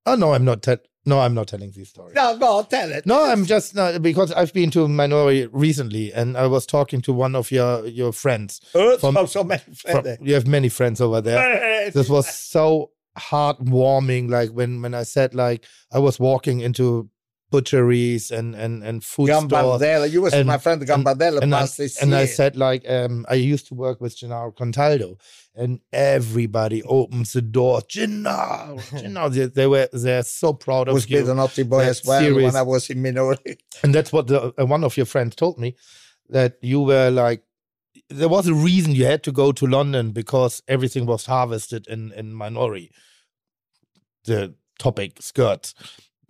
Oh 0.05 0.15
no, 0.17 0.33
I'm 0.33 0.45
not. 0.45 0.63
Te- 0.63 0.79
no, 1.07 1.21
I'm 1.21 1.35
not 1.35 1.49
telling 1.49 1.73
these 1.73 1.89
stories. 1.91 2.15
No, 2.15 2.37
go 2.39 2.63
tell 2.69 2.91
it. 2.93 3.07
No, 3.07 3.25
I'm 3.25 3.45
just 3.47 3.75
not 3.75 4.03
because 4.03 4.31
I've 4.33 4.53
been 4.53 4.71
to 4.73 4.87
Minori 4.89 5.49
recently, 5.53 6.13
and 6.13 6.37
I 6.37 6.47
was 6.49 6.67
talking 6.67 7.01
to 7.03 7.13
one 7.13 7.35
of 7.35 7.51
your 7.51 7.87
your 7.87 8.13
friends. 8.13 8.61
Oh, 8.75 8.99
From- 8.99 9.15
so, 9.15 9.27
so 9.27 9.45
many 9.45 9.63
From- 9.75 10.03
friends. 10.03 10.19
you 10.21 10.35
have 10.35 10.47
many 10.47 10.69
friends 10.69 11.01
over 11.01 11.21
there. 11.21 11.91
This 11.93 12.09
was 12.09 12.27
so 12.29 12.91
heartwarming. 13.19 14.29
Like 14.31 14.51
when 14.51 14.83
when 14.83 14.95
I 14.95 15.05
said 15.05 15.35
like 15.35 15.65
I 15.93 15.99
was 15.99 16.19
walking 16.21 16.61
into 16.61 17.09
butcheries 17.51 18.31
and 18.31 18.55
and 18.55 18.83
and 18.83 19.05
food 19.05 19.29
stores. 19.29 19.45
Gambardella. 19.45 20.11
You 20.11 20.23
was 20.23 20.35
and- 20.35 20.47
my 20.47 20.59
friend 20.59 20.83
Gambardella 20.83 21.41
and 21.43 21.55
I, 21.55 21.67
and 22.03 22.15
I 22.15 22.27
said 22.27 22.57
like 22.57 22.89
um 22.89 23.25
I 23.29 23.35
used 23.35 23.69
to 23.69 23.75
work 23.75 24.01
with 24.01 24.17
Gennaro 24.19 24.53
Contaldo 24.53 25.19
and 25.55 25.81
everybody 25.93 26.83
opens 26.83 27.33
the 27.33 27.43
door 27.43 27.81
Gennaro 27.89 28.79
Gennaro 28.99 29.29
they, 29.29 29.47
they 29.47 29.67
were 29.67 29.89
they're 29.93 30.23
so 30.25 30.53
proud 30.53 30.89
of 30.89 30.95
was 30.95 31.09
you 31.09 31.31
a 31.31 31.35
naughty 31.35 31.63
boy 31.63 31.81
That 31.83 31.89
as 31.91 32.05
well 32.05 32.21
serious- 32.21 32.53
when 32.53 32.57
I 32.57 32.63
was 32.63 32.91
in 32.91 33.01
minority. 33.03 33.59
and 33.83 33.95
that's 33.95 34.13
what 34.13 34.27
the, 34.27 34.53
uh, 34.61 34.67
one 34.67 34.83
of 34.85 34.97
your 34.97 35.07
friends 35.07 35.37
told 35.37 35.59
me 35.59 35.77
that 36.29 36.59
you 36.63 36.81
were 36.81 37.11
like 37.11 37.43
there 38.11 38.29
was 38.29 38.47
a 38.49 38.55
reason 38.55 38.95
you 38.95 39.05
had 39.07 39.23
to 39.23 39.33
go 39.33 39.53
to 39.53 39.67
London 39.67 40.11
because 40.11 40.63
everything 40.69 41.07
was 41.07 41.27
harvested 41.27 41.87
in 41.87 42.13
in 42.13 42.33
Minori 42.35 42.89
the 44.25 44.55
topic 44.79 45.23
skirts 45.23 45.75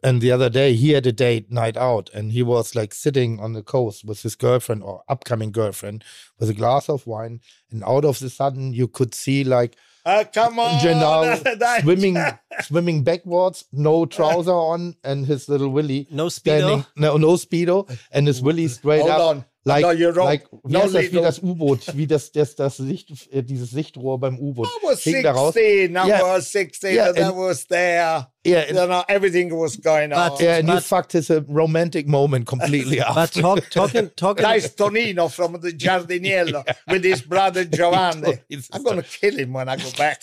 and 0.07 0.21
the 0.21 0.31
other 0.37 0.49
day 0.61 0.69
he 0.83 0.89
had 0.97 1.07
a 1.07 1.13
date 1.13 1.51
night 1.51 1.77
out 1.77 2.07
and 2.15 2.33
he 2.33 2.43
was 2.43 2.75
like 2.81 2.93
sitting 2.95 3.41
on 3.45 3.53
the 3.55 3.63
coast 3.75 4.05
with 4.09 4.23
his 4.23 4.37
girlfriend 4.37 4.83
or 4.83 5.03
upcoming 5.15 5.51
girlfriend 5.61 6.05
with 6.39 6.49
a 6.51 6.55
glass 6.55 6.89
of 6.89 7.07
wine 7.07 7.41
and 7.71 7.83
out 7.85 8.05
of 8.05 8.19
the 8.21 8.31
sudden 8.31 8.73
you 8.81 8.87
could 8.99 9.13
see 9.15 9.43
like 9.57 9.75
Uh, 10.07 10.23
come 10.39 10.59
on. 10.65 10.79
Gennaro 10.83 11.35
swimming 11.83 12.17
swimming 12.69 13.03
backwards 13.03 13.65
no 13.73 14.07
trouser 14.07 14.55
on 14.75 14.95
and 15.03 15.27
his 15.27 15.49
little 15.49 15.71
willy 15.79 16.07
No 16.11 16.29
standing 16.29 16.81
speedo. 16.85 17.03
no 17.05 17.17
no 17.27 17.33
speedo 17.45 17.77
and 18.13 18.27
his 18.31 18.41
willy 18.41 18.69
straight 18.69 19.01
Hold 19.01 19.11
up 19.11 19.21
on. 19.31 19.45
Like 19.67 19.83
no, 19.83 19.91
you're 19.91 20.13
wrong. 20.15 20.27
like 20.27 20.47
wie 20.65 20.73
no, 20.73 20.83
heißt 20.83 20.95
das 20.95 21.13
wie 21.13 21.21
das 21.21 21.39
U-Boot 21.43 21.97
wie 21.97 22.07
das 22.07 22.33
das 22.33 22.55
das 22.55 22.77
Sicht 22.79 23.11
äh, 23.33 23.43
dieses 23.43 23.71
Sichtrohr 23.71 24.19
beim 24.19 24.39
U-Boot 24.39 24.69
raus 24.83 25.03
16. 25.03 25.95
I 25.97 26.09
Yeah. 26.09 26.23
was 26.23 26.51
16. 26.53 26.95
Yeah, 26.95 27.09
and 27.09 27.19
I 27.19 27.23
and- 27.23 27.37
was 27.37 27.67
there. 27.67 28.27
yeah 28.47 28.61
and, 28.69 28.77
You 28.79 28.87
know, 28.87 29.03
everything 29.09 29.51
was 29.53 29.77
going 29.83 30.11
But- 30.11 30.33
on. 30.33 30.39
yeah 30.41 30.59
and 30.59 30.69
you 30.69 30.75
But- 30.75 30.85
fucked 30.85 31.13
his 31.13 31.31
uh, 31.31 31.43
romantic 31.49 32.07
moment 32.07 32.47
completely 32.47 33.01
up 33.01 33.15
But 33.17 33.33
talk, 33.33 33.69
talking, 33.71 34.11
talking. 34.17 34.43
Nice 34.45 34.69
Tonino 34.75 35.29
from 35.29 35.61
the 35.61 35.73
Giardiniello 35.73 36.63
with 36.89 37.03
his 37.05 37.23
brother 37.23 37.65
Giovanni. 37.77 38.39
I'm 38.73 38.83
going 38.85 39.03
to 39.03 39.09
kill 39.21 39.37
him 39.37 39.53
when 39.53 39.69
I 39.69 39.77
go 39.77 39.91
back. 39.99 40.23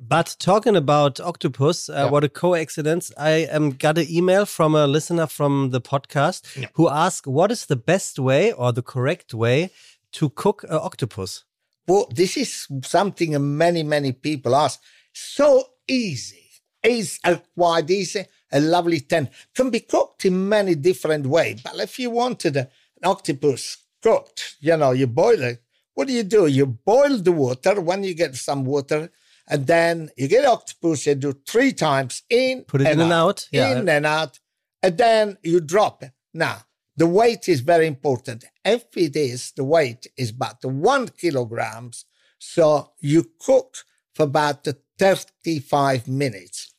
But 0.00 0.36
talking 0.38 0.76
about 0.76 1.20
octopus, 1.20 1.88
uh, 1.88 1.92
Yeah. 1.92 2.10
what 2.10 2.24
a 2.24 2.28
coincidence! 2.28 3.10
I 3.16 3.46
um, 3.46 3.70
got 3.70 3.98
an 3.98 4.06
email 4.10 4.46
from 4.46 4.74
a 4.74 4.86
listener 4.86 5.26
from 5.26 5.70
the 5.70 5.80
podcast 5.80 6.40
who 6.74 6.88
asked, 6.88 7.26
"What 7.26 7.50
is 7.50 7.66
the 7.66 7.76
best 7.76 8.18
way 8.18 8.52
or 8.52 8.72
the 8.72 8.82
correct 8.82 9.32
way 9.34 9.70
to 10.12 10.28
cook 10.30 10.64
an 10.64 10.78
octopus?" 10.88 11.44
Well, 11.86 12.08
this 12.14 12.36
is 12.36 12.66
something 12.82 13.30
many, 13.58 13.82
many 13.82 14.12
people 14.12 14.54
ask. 14.54 14.80
So 15.12 15.70
easy. 15.88 16.40
It's 16.82 17.18
quite 17.56 17.90
easy, 17.90 18.26
a 18.52 18.60
lovely 18.60 19.00
ten. 19.00 19.30
Can 19.54 19.70
be 19.70 19.80
cooked 19.80 20.24
in 20.26 20.48
many 20.48 20.74
different 20.74 21.26
ways. 21.26 21.60
But 21.62 21.76
if 21.80 21.98
you 21.98 22.10
wanted 22.10 22.56
an 22.56 22.68
octopus 23.02 23.78
cooked, 24.02 24.56
you 24.60 24.76
know, 24.76 24.92
you 24.92 25.06
boil 25.06 25.42
it. 25.42 25.62
What 25.94 26.08
do 26.08 26.12
you 26.12 26.24
do? 26.24 26.46
You 26.46 26.66
boil 26.66 27.18
the 27.18 27.32
water. 27.32 27.80
When 27.80 28.04
you 28.04 28.14
get 28.14 28.34
some 28.34 28.64
water, 28.64 29.10
and 29.46 29.66
then 29.66 30.10
you 30.16 30.28
get 30.28 30.44
octopus, 30.44 31.06
you 31.06 31.14
do 31.14 31.34
three 31.46 31.72
times 31.72 32.22
in, 32.30 32.64
put 32.64 32.80
it 32.80 32.86
and 32.86 32.94
in 32.94 33.00
and 33.02 33.12
out, 33.12 33.48
yeah. 33.52 33.76
in 33.76 33.88
and 33.88 34.06
out, 34.06 34.40
and 34.82 34.96
then 34.96 35.38
you 35.42 35.60
drop 35.60 36.02
it. 36.02 36.12
Now, 36.32 36.62
the 36.96 37.06
weight 37.06 37.48
is 37.48 37.60
very 37.60 37.86
important. 37.86 38.44
If 38.64 38.84
it 38.96 39.16
is, 39.16 39.52
the 39.52 39.64
weight 39.64 40.06
is 40.16 40.30
about 40.30 40.64
one 40.64 41.08
kilograms. 41.08 42.04
So 42.38 42.92
you 43.00 43.30
cook 43.40 43.76
for 44.14 44.24
about 44.24 44.66
35 44.98 46.08
minutes 46.08 46.74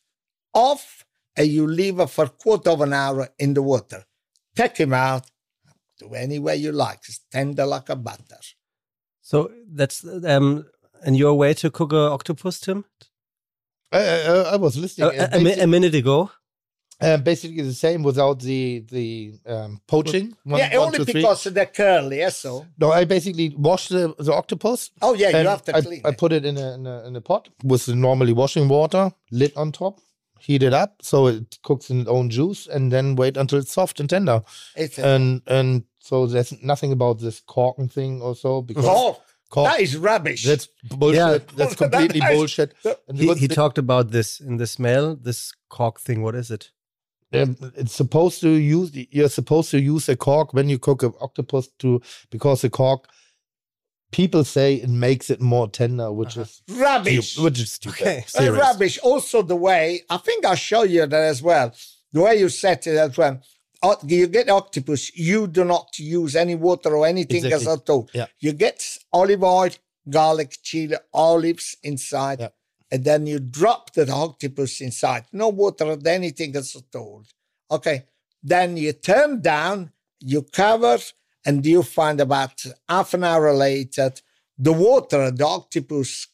off 0.54 1.06
and 1.36 1.48
you 1.48 1.68
leave 1.68 2.00
it 2.00 2.10
for 2.10 2.26
a 2.26 2.30
quarter 2.30 2.70
of 2.70 2.82
an 2.82 2.94
hour 2.94 3.30
in 3.38 3.54
the 3.54 3.62
water. 3.62 4.06
Take 4.56 4.78
him 4.78 4.94
out, 4.94 5.30
do 6.00 6.14
any 6.14 6.40
way 6.40 6.56
you 6.56 6.72
like. 6.72 7.00
It's 7.08 7.20
tender 7.32 7.66
like 7.66 7.90
a 7.90 7.96
butter. 7.96 8.40
So 9.22 9.52
that's 9.68 10.06
um, 10.06 10.66
and 11.06 11.16
your 11.16 11.36
way 11.36 11.54
to 11.54 11.70
cook 11.70 11.94
a 11.94 12.12
octopus, 12.12 12.60
Tim? 12.60 12.84
Uh, 13.94 13.98
uh, 13.98 14.50
I 14.54 14.56
was 14.58 14.76
listening. 14.76 15.18
Uh, 15.20 15.30
a, 15.32 15.64
a, 15.64 15.68
minute 15.68 15.96
ago. 15.96 16.32
Uh, 17.00 17.18
basically 17.18 17.62
the 17.62 17.74
same 17.74 18.04
without 18.04 18.40
the 18.40 18.80
the 18.90 19.34
um, 19.46 19.82
poaching. 19.88 20.36
One, 20.44 20.60
yeah, 20.60 20.78
one, 20.78 20.88
only 20.88 21.00
two, 21.00 21.14
because 21.14 21.44
they're 21.44 21.66
curly. 21.66 22.20
Yeah, 22.20 22.30
so. 22.30 22.66
No, 22.80 22.92
I 22.92 23.06
basically 23.06 23.54
wash 23.56 23.90
the, 23.90 24.16
the 24.18 24.34
octopus. 24.34 24.92
Oh 25.02 25.14
yeah, 25.14 25.30
you 25.30 25.48
have 25.48 25.64
to 25.66 25.76
I, 25.76 25.82
clean. 25.82 26.02
I, 26.04 26.10
it. 26.10 26.18
put 26.18 26.32
it 26.32 26.46
in 26.46 26.58
a, 26.58 26.74
in 26.74 26.88
a, 26.88 27.08
in 27.08 27.16
a 27.16 27.22
pot 27.22 27.50
with 27.64 27.88
normally 27.90 28.34
washing 28.34 28.68
water, 28.68 29.12
lid 29.32 29.52
on 29.56 29.72
top, 29.72 30.00
heat 30.40 30.64
it 30.64 30.74
up 30.74 31.02
so 31.02 31.28
it 31.28 31.60
cooks 31.64 31.90
in 31.90 32.02
its 32.02 32.10
own 32.10 32.30
juice, 32.30 32.66
and 32.66 32.92
then 32.92 33.16
wait 33.16 33.38
until 33.38 33.60
it's 33.60 33.74
soft 33.74 34.00
and 34.00 34.10
tender. 34.10 34.42
It's 34.76 34.98
and 34.98 35.42
and 35.48 35.84
so 36.00 36.28
there's 36.28 36.54
nothing 36.64 36.92
about 36.94 37.20
this 37.20 37.42
corking 37.42 37.90
thing 37.90 38.22
or 38.22 38.36
so 38.36 38.62
because. 38.62 38.86
Cork. 38.86 39.20
Cork. 39.56 39.72
That 39.72 39.80
is 39.80 39.96
rubbish. 39.96 40.44
That's 40.44 40.68
bullshit. 40.84 41.18
Yeah. 41.18 41.38
That's 41.56 41.76
completely 41.84 42.20
that 42.20 42.34
is, 42.34 42.38
bullshit. 42.38 42.74
He, 43.14 43.34
he 43.36 43.48
talked 43.48 43.78
about 43.78 44.12
this 44.12 44.42
in 44.42 44.58
the 44.58 44.68
smell. 44.68 45.16
This 45.16 45.54
cork 45.70 46.02
thing. 46.02 46.22
What 46.22 46.36
is 46.36 46.52
it? 46.52 46.72
Um, 47.34 47.56
it's 47.76 47.94
supposed 47.94 48.42
to 48.42 48.50
use 48.50 48.92
you're 48.94 49.30
supposed 49.30 49.72
to 49.72 49.80
use 49.80 50.10
a 50.10 50.18
cork 50.18 50.54
when 50.54 50.68
you 50.68 50.78
cook 50.78 51.04
an 51.04 51.14
octopus 51.22 51.70
to 51.80 52.02
because 52.30 52.62
the 52.62 52.70
cork 52.70 53.08
people 54.12 54.44
say 54.44 54.76
it 54.76 54.90
makes 54.90 55.30
it 55.30 55.42
more 55.42 55.68
tender 55.68 56.12
which 56.12 56.38
uh-huh. 56.38 56.44
is 56.44 56.62
rubbish 56.80 57.38
which 57.38 57.60
is 57.60 57.72
stupid 57.74 58.02
okay. 58.02 58.24
uh, 58.40 58.54
rubbish 58.54 58.98
also 59.00 59.42
the 59.42 59.56
way 59.56 60.02
i 60.10 60.18
think 60.18 60.46
i'll 60.46 60.56
show 60.56 60.84
you 60.84 61.06
that 61.06 61.24
as 61.34 61.42
well 61.42 61.74
the 62.14 62.22
way 62.22 62.40
you 62.40 62.48
set 62.48 62.88
it 62.88 62.96
as 62.96 63.18
well 63.18 63.42
you 64.06 64.28
get 64.28 64.50
octopus 64.50 65.04
you 65.16 65.48
do 65.48 65.64
not 65.64 65.88
use 65.98 66.36
any 66.36 66.56
water 66.56 66.96
or 66.96 67.06
anything 67.06 67.44
exactly. 67.46 67.68
as 67.68 67.80
at 67.80 67.90
all 67.90 68.10
yeah. 68.14 68.28
you 68.40 68.52
get 68.52 68.80
olive 69.12 69.44
oil 69.44 69.72
garlic 70.10 70.52
chili 70.62 70.98
olives 71.14 71.68
inside 71.84 72.40
yeah 72.40 72.50
and 72.92 73.04
then 73.04 73.26
you 73.28 73.40
drop 73.40 73.94
the 73.94 74.10
octopus 74.12 74.82
inside. 74.82 75.26
No 75.32 75.50
water 75.50 75.86
or 75.86 75.98
anything 76.06 76.56
as 76.56 76.76
at 76.76 76.96
all. 76.98 77.24
Okay. 77.70 78.06
Then 78.42 78.78
you 78.78 78.94
turn 78.94 79.42
down, 79.42 79.92
you 80.20 80.44
cover, 80.44 81.00
and 81.46 81.66
you 81.66 81.84
find 81.84 82.22
about 82.22 82.64
half 82.88 83.14
an 83.14 83.24
hour 83.24 83.52
later, 83.54 84.12
the 84.58 84.74
water, 84.74 85.32
the 85.32 85.46
octopus 85.46 86.28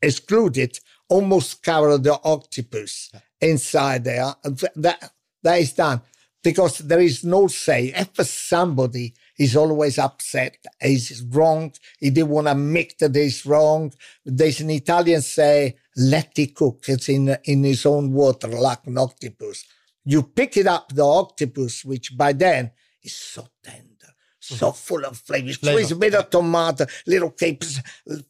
excluded, 0.00 0.78
almost 1.08 1.62
covered 1.62 2.04
the 2.04 2.20
octopus 2.22 3.10
inside 3.40 4.04
there. 4.04 4.34
That, 4.76 5.10
that 5.42 5.60
is 5.60 5.72
done 5.72 6.02
because 6.48 6.78
there 6.78 7.00
is 7.00 7.24
no 7.24 7.46
say. 7.46 7.92
If 7.94 8.26
somebody 8.26 9.12
is 9.38 9.54
always 9.54 9.98
upset, 9.98 10.56
is 10.80 11.22
wrong, 11.28 11.74
he 12.00 12.08
didn't 12.08 12.30
want 12.30 12.46
to 12.46 12.54
make 12.54 12.96
the 12.96 13.10
dish 13.10 13.44
wrong, 13.44 13.92
there's 14.24 14.60
an 14.60 14.70
Italian 14.70 15.20
say, 15.20 15.76
let 15.94 16.38
it 16.38 16.54
cook. 16.54 16.86
It's 16.88 17.10
in, 17.10 17.36
in 17.44 17.64
his 17.64 17.84
own 17.84 18.14
water 18.14 18.48
like 18.48 18.86
an 18.86 18.96
octopus. 18.96 19.66
You 20.06 20.22
pick 20.22 20.56
it 20.56 20.66
up, 20.66 20.88
the 20.94 21.04
octopus, 21.04 21.84
which 21.84 22.16
by 22.16 22.32
then 22.32 22.70
is 23.02 23.14
so 23.14 23.46
tender 23.62 23.88
so 24.40 24.68
mm-hmm. 24.68 24.76
full 24.76 25.04
of 25.04 25.18
flavor. 25.18 25.52
Squeeze 25.52 25.92
a 25.92 25.96
bit 25.96 26.14
of 26.14 26.30
tomato, 26.30 26.86
little 27.06 27.30
capers, 27.30 27.80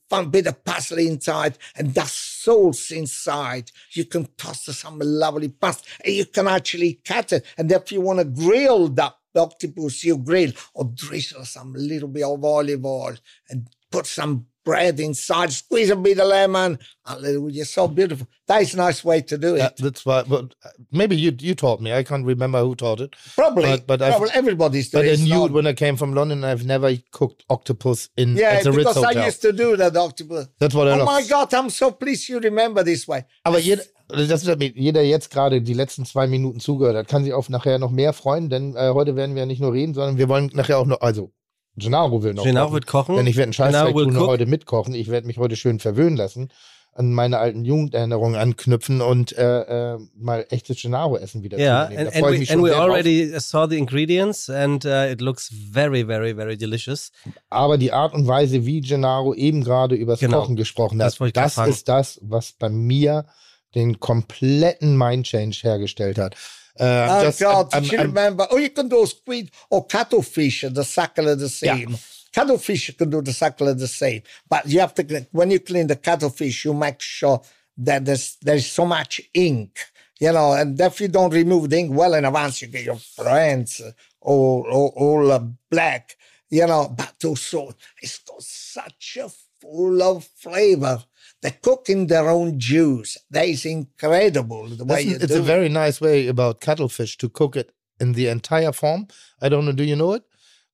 fun 0.09 0.31
bit 0.31 0.47
of 0.47 0.65
parsley 0.65 1.07
inside, 1.07 1.57
and 1.77 1.95
the 1.95 2.05
sauce 2.43 2.91
inside. 2.91 3.71
You 3.93 4.05
can 4.05 4.27
toss 4.37 4.65
some 4.77 4.99
lovely 5.01 5.49
pasta, 5.49 5.89
and 6.05 6.15
you 6.15 6.27
can 6.27 6.49
actually 6.49 7.01
cut 7.05 7.33
it. 7.33 7.45
And 7.57 7.71
if 7.71 7.93
you 7.93 8.01
want 8.01 8.19
to 8.21 8.25
grill 8.25 8.89
that 8.89 9.15
octopus, 9.37 10.05
you 10.05 10.19
grill 10.19 10.53
or 10.75 10.91
drizzle 10.95 11.45
some 11.45 11.73
little 11.75 12.09
bit 12.09 12.25
of 12.25 12.45
olive 12.45 12.85
oil 12.85 13.15
and 13.49 13.69
put 13.91 14.07
some 14.07 14.47
bread 14.69 15.01
inside, 15.01 15.51
squeeze 15.51 15.91
a 15.91 15.97
bit 15.97 16.21
of 16.21 16.29
lemon. 16.29 16.79
Hallelujah, 17.07 17.65
so 17.65 17.89
beautiful. 17.89 18.27
That 18.47 18.61
is 18.63 18.75
a 18.75 18.77
nice 18.77 19.03
way 19.03 19.23
to 19.23 19.39
do 19.39 19.55
it. 19.55 19.59
Yeah, 19.59 19.71
that's 19.79 20.05
why. 20.05 20.23
But 20.23 20.55
maybe 20.93 21.17
you 21.17 21.33
you 21.41 21.55
taught 21.55 21.81
me. 21.81 21.91
I 22.01 22.03
can't 22.03 22.27
remember 22.27 22.61
who 22.61 22.75
taught 22.75 23.01
it. 23.01 23.17
Probably, 23.35 23.63
but, 23.63 23.87
but 23.87 24.01
probably 24.01 24.31
everybody's 24.35 24.91
doing 24.91 25.07
it. 25.07 25.17
But 25.17 25.21
I 25.21 25.25
knew 25.25 25.55
when 25.55 25.67
I 25.67 25.73
came 25.73 25.97
from 25.97 26.13
London, 26.15 26.45
I've 26.45 26.67
never 26.67 26.91
cooked 27.11 27.45
octopus 27.49 28.11
in 28.17 28.37
yeah, 28.37 28.59
at 28.59 28.65
the 28.65 28.73
Ritz 28.73 28.91
because 28.91 29.17
I 29.17 29.27
used 29.27 29.41
to 29.43 29.53
do 29.53 29.77
that 29.77 29.97
octopus. 29.97 30.49
That's 30.59 30.75
what 30.75 30.89
I 30.89 31.01
Oh 31.01 31.05
my 31.07 31.23
God, 31.27 31.55
I'm 31.55 31.71
so 31.71 31.91
pleased 31.91 32.29
you 32.29 32.39
remember 32.41 32.85
this 32.85 33.09
way. 33.09 33.25
Aber 33.45 33.59
jeder, 33.59 33.85
das 34.09 34.45
jeder 34.75 35.03
jetzt 35.03 35.31
gerade 35.31 35.63
die 35.63 35.75
letzten 35.75 36.05
zwei 36.05 36.27
Minuten 36.27 36.61
zugehört 36.61 36.97
hat, 36.97 37.09
kann 37.09 37.25
sich 37.25 37.33
auf 37.33 37.49
nachher 37.49 37.79
noch 37.79 37.91
mehr 37.91 38.13
freuen, 38.13 38.51
denn 38.51 38.77
äh, 38.77 38.91
heute 38.93 39.17
werden 39.17 39.35
wir 39.35 39.47
nicht 39.47 39.61
nur 39.61 39.73
reden, 39.73 39.95
sondern 39.95 40.19
wir 40.19 40.29
wollen 40.29 40.51
nachher 40.55 40.79
auch 40.79 40.87
noch, 40.87 41.01
also 41.01 41.33
Gennaro 41.79 42.23
will 42.23 42.35
noch 42.35 42.45
Gennaro 42.45 42.67
kochen. 42.67 42.75
wird 42.75 42.87
kochen. 42.87 43.17
Denn 43.17 43.27
ich 43.27 43.37
werde 43.37 43.45
einen 43.45 43.53
Scheißdreck 43.53 43.95
tun 43.95 44.17
und 44.17 44.27
heute 44.27 44.47
mitkochen. 44.47 44.95
Ich 44.95 45.09
werde 45.09 45.27
mich 45.27 45.39
heute 45.39 45.57
schön 45.57 45.79
verwöhnen 45.79 46.17
lassen, 46.17 46.51
an 46.93 47.13
meine 47.13 47.39
alten 47.39 47.65
Jugenderinnerungen 47.65 48.39
anknüpfen 48.39 49.01
und 49.01 49.37
äh, 49.39 49.95
äh, 49.95 49.99
mal 50.17 50.47
echtes 50.51 50.83
Gennaro 50.83 51.17
essen 51.17 51.43
wieder 51.43 51.59
yeah, 51.59 51.87
zu 51.87 51.95
nehmen. 51.95 52.07
and, 52.09 52.17
and 52.17 52.27
we, 52.27 52.53
and 52.53 52.63
we 52.63 52.77
already 52.77 53.31
drauf. 53.31 53.43
saw 53.43 53.69
the 53.69 53.79
ingredients 53.79 54.51
and 54.51 54.85
uh, 54.85 55.11
it 55.11 55.21
looks 55.21 55.49
very, 55.49 56.05
very, 56.05 56.35
very 56.35 56.57
delicious. 56.57 57.13
Aber 57.51 57.79
die 57.79 57.93
Art 57.93 58.15
und 58.15 58.27
Weise, 58.27 58.67
wie 58.67 58.81
Gennaro 58.81 59.33
eben 59.35 59.63
gerade 59.63 59.95
übers 59.95 60.21
genau. 60.21 60.41
Kochen 60.41 60.57
gesprochen 60.57 61.03
hat, 61.03 61.19
das, 61.21 61.55
das 61.55 61.69
ist 61.69 61.89
das, 61.89 62.19
was 62.23 62.53
bei 62.53 62.69
mir 62.69 63.27
den 63.75 64.01
kompletten 64.01 64.97
Mind-Change 64.97 65.59
hergestellt 65.63 66.19
hat. 66.19 66.35
Uh, 66.79 67.09
oh 67.11 67.23
just, 67.25 67.41
God, 67.41 67.69
I'm, 67.73 67.85
you 67.85 67.99
I'm, 67.99 68.07
remember? 68.07 68.47
Oh, 68.51 68.59
you 68.59 68.71
can 68.71 68.89
do 68.89 69.05
squid 69.07 69.51
or 69.71 69.87
cuttlefish, 69.87 70.65
the 70.71 70.85
suckle 70.85 71.29
of 71.29 71.39
the 71.41 71.49
same. 71.49 71.91
Yeah. 71.91 71.97
Cuttlefish 72.33 72.97
can 72.97 73.11
do 73.11 73.21
the 73.23 73.33
suckle 73.33 73.69
of 73.69 73.79
the 73.79 73.89
same, 73.89 74.23
but 74.49 74.67
you 74.67 74.81
have 74.81 74.95
to 74.95 75.27
when 75.33 75.51
you 75.51 75.61
clean 75.61 75.87
the 75.87 75.97
cuttlefish, 75.97 76.65
you 76.65 76.75
make 76.75 77.01
sure 77.01 77.41
that 77.79 78.05
there's 78.05 78.37
there's 78.43 78.67
so 78.67 78.85
much 78.87 79.21
ink, 79.35 79.79
you 80.21 80.33
know, 80.33 80.53
and 80.53 80.81
if 80.81 81.01
you 81.01 81.09
don't 81.09 81.33
remove 81.33 81.71
the 81.71 81.79
ink 81.79 81.91
well 81.93 82.15
in 82.15 82.25
advance, 82.25 82.63
you 82.63 82.69
get 82.69 82.85
your 82.85 82.97
friends 82.97 83.81
all 84.21 84.67
all, 84.71 84.93
all 84.95 85.33
uh, 85.33 85.43
black, 85.71 86.17
you 86.51 86.67
know. 86.67 86.95
But 86.97 87.25
also, 87.25 87.75
it's 88.01 88.19
got 88.19 88.43
such 88.43 89.19
a 89.21 89.29
full 89.61 90.03
of 90.03 90.25
flavor 90.25 91.03
they 91.43 91.51
cook 91.51 91.89
in 91.89 92.07
their 92.07 92.29
own 92.29 92.59
juice. 92.59 93.17
That 93.31 93.47
is 93.47 93.65
incredible 93.65 94.69
the 94.69 94.85
way 94.85 95.05
That's, 95.05 95.25
It's 95.25 95.35
a 95.35 95.43
very 95.43 95.69
nice 95.69 96.01
way 96.01 96.27
about 96.27 96.61
cuttlefish 96.61 97.17
to 97.19 97.29
cook 97.29 97.57
it 97.57 97.73
in 98.01 98.13
the 98.13 98.29
entire 98.29 98.73
form. 98.73 99.07
I 99.41 99.49
don't 99.49 99.65
know. 99.65 99.73
Do 99.73 99.85
you 99.85 99.97
know 99.97 100.15
it? 100.15 100.25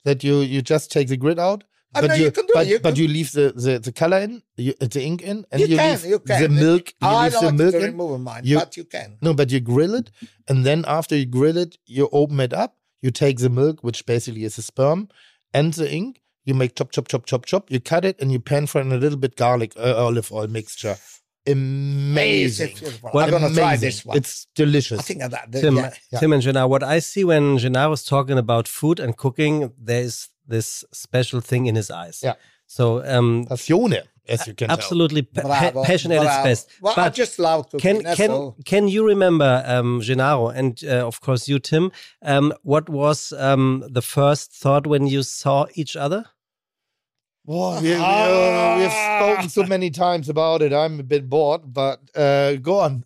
That 0.05 0.23
you 0.23 0.41
you 0.41 0.63
just 0.63 0.91
take 0.91 1.09
the 1.09 1.17
grit 1.17 1.39
out. 1.39 1.65
But 1.93 2.19
you, 2.19 2.25
you, 2.25 2.31
can 2.33 2.47
do 2.47 2.53
but, 2.55 2.67
it. 2.67 2.71
You 2.71 2.81
but 2.81 2.97
you 2.97 3.07
leave 3.07 3.31
the, 3.31 3.53
the, 3.55 3.79
the 3.79 3.93
color 3.93 4.19
in, 4.19 4.43
you, 4.57 4.75
the 4.81 5.01
ink 5.01 5.23
in, 5.23 5.47
and 5.53 5.61
you, 5.61 5.69
you 5.69 5.77
can, 5.77 5.93
leave 5.93 6.05
you 6.05 6.19
can. 6.19 6.43
the 6.43 6.49
milk. 6.49 6.89
You 7.01 7.09
I 7.09 7.25
leave 7.25 7.33
don't 7.33 7.57
the 7.57 7.65
milk 7.65 7.73
to 7.73 7.79
in. 7.79 7.85
remove 7.85 8.21
mine, 8.21 8.43
you, 8.45 8.59
but 8.59 8.77
you 8.77 8.85
can. 8.85 9.17
No, 9.23 9.33
but 9.33 9.53
you 9.53 9.61
grill 9.61 9.95
it, 9.95 10.11
and 10.49 10.67
then 10.67 10.85
after 10.89 11.15
you 11.17 11.25
grill 11.25 11.57
it, 11.57 11.79
you 11.87 12.09
open 12.11 12.41
it 12.41 12.53
up. 12.53 12.77
You 13.01 13.13
take 13.13 13.39
the 13.39 13.49
milk, 13.49 13.85
which 13.85 14.07
basically 14.07 14.43
is 14.43 14.57
the 14.57 14.63
sperm, 14.63 15.09
and 15.53 15.73
the 15.75 15.91
ink. 15.91 16.21
You 16.45 16.55
make 16.55 16.77
chop, 16.77 16.91
chop, 16.91 17.09
chop, 17.09 17.27
chop, 17.27 17.47
chop. 17.47 17.71
You 17.71 17.81
cut 17.81 18.05
it, 18.05 18.21
and 18.21 18.31
you 18.31 18.39
pan 18.39 18.67
fry 18.67 18.83
in 18.83 18.93
a 18.93 18.97
little 18.97 19.19
bit 19.19 19.37
garlic, 19.37 19.73
uh, 19.77 19.95
olive 19.97 20.31
oil 20.31 20.47
mixture 20.47 20.97
amazing. 21.47 22.75
I'm 23.05 23.31
going 23.31 23.43
to 23.43 23.55
try 23.55 23.77
this 23.77 24.05
one. 24.05 24.17
It's 24.17 24.47
delicious. 24.55 24.99
I 25.01 25.03
think 25.03 25.23
of 25.23 25.31
that. 25.33 25.53
Tim, 25.53 25.77
yeah. 25.77 25.91
Tim 26.19 26.33
and 26.33 26.43
Gennaro, 26.43 26.69
what 26.69 26.83
I 26.83 26.99
see 26.99 27.25
when 27.25 27.59
Gennaro 27.59 27.93
is 27.93 28.05
talking 28.05 28.39
about 28.39 28.69
food 28.69 29.01
and 29.01 29.17
cooking, 29.17 29.73
there's 29.79 30.31
this 30.47 30.85
special 30.93 31.41
thing 31.41 31.67
in 31.67 31.75
his 31.75 31.91
eyes. 31.91 32.21
Yeah. 32.23 32.35
So, 32.67 33.05
um, 33.05 33.45
Passione, 33.45 34.03
as 34.27 34.47
you 34.47 34.55
can 34.55 34.71
absolutely 34.71 35.23
pa 35.23 35.71
passionate 35.85 36.23
bravo. 36.23 36.31
at 36.31 36.45
best. 36.45 36.71
Well, 36.81 36.95
but 36.97 37.03
I 37.03 37.09
just 37.11 37.39
love 37.39 37.71
cooking. 37.71 38.03
Can 38.03 38.17
can 38.17 38.31
all. 38.31 38.57
can 38.65 38.89
you 38.89 39.07
remember, 39.07 39.63
um, 39.67 40.01
Gennaro, 40.01 40.49
and 40.49 40.81
uh, 40.85 41.07
of 41.07 41.21
course 41.21 41.47
you, 41.47 41.59
Tim? 41.59 41.93
Um, 42.23 42.55
what 42.63 42.89
was 42.89 43.35
um, 43.35 43.85
the 43.91 44.01
first 44.01 44.53
thought 44.53 44.87
when 44.87 45.07
you 45.07 45.23
saw 45.23 45.67
each 45.75 45.95
other? 45.95 46.25
Boy, 47.45 47.81
we, 47.83 47.91
we, 47.91 47.95
uh, 47.95 48.79
we've 48.79 48.91
spoken 48.91 49.49
so 49.51 49.65
many 49.65 49.91
times 49.91 50.29
about 50.29 50.63
it. 50.63 50.73
I'm 50.73 50.99
a 51.01 51.03
bit 51.03 51.29
bored, 51.29 51.63
but 51.67 52.01
uh, 52.17 52.55
go 52.57 52.81
on. 52.81 53.05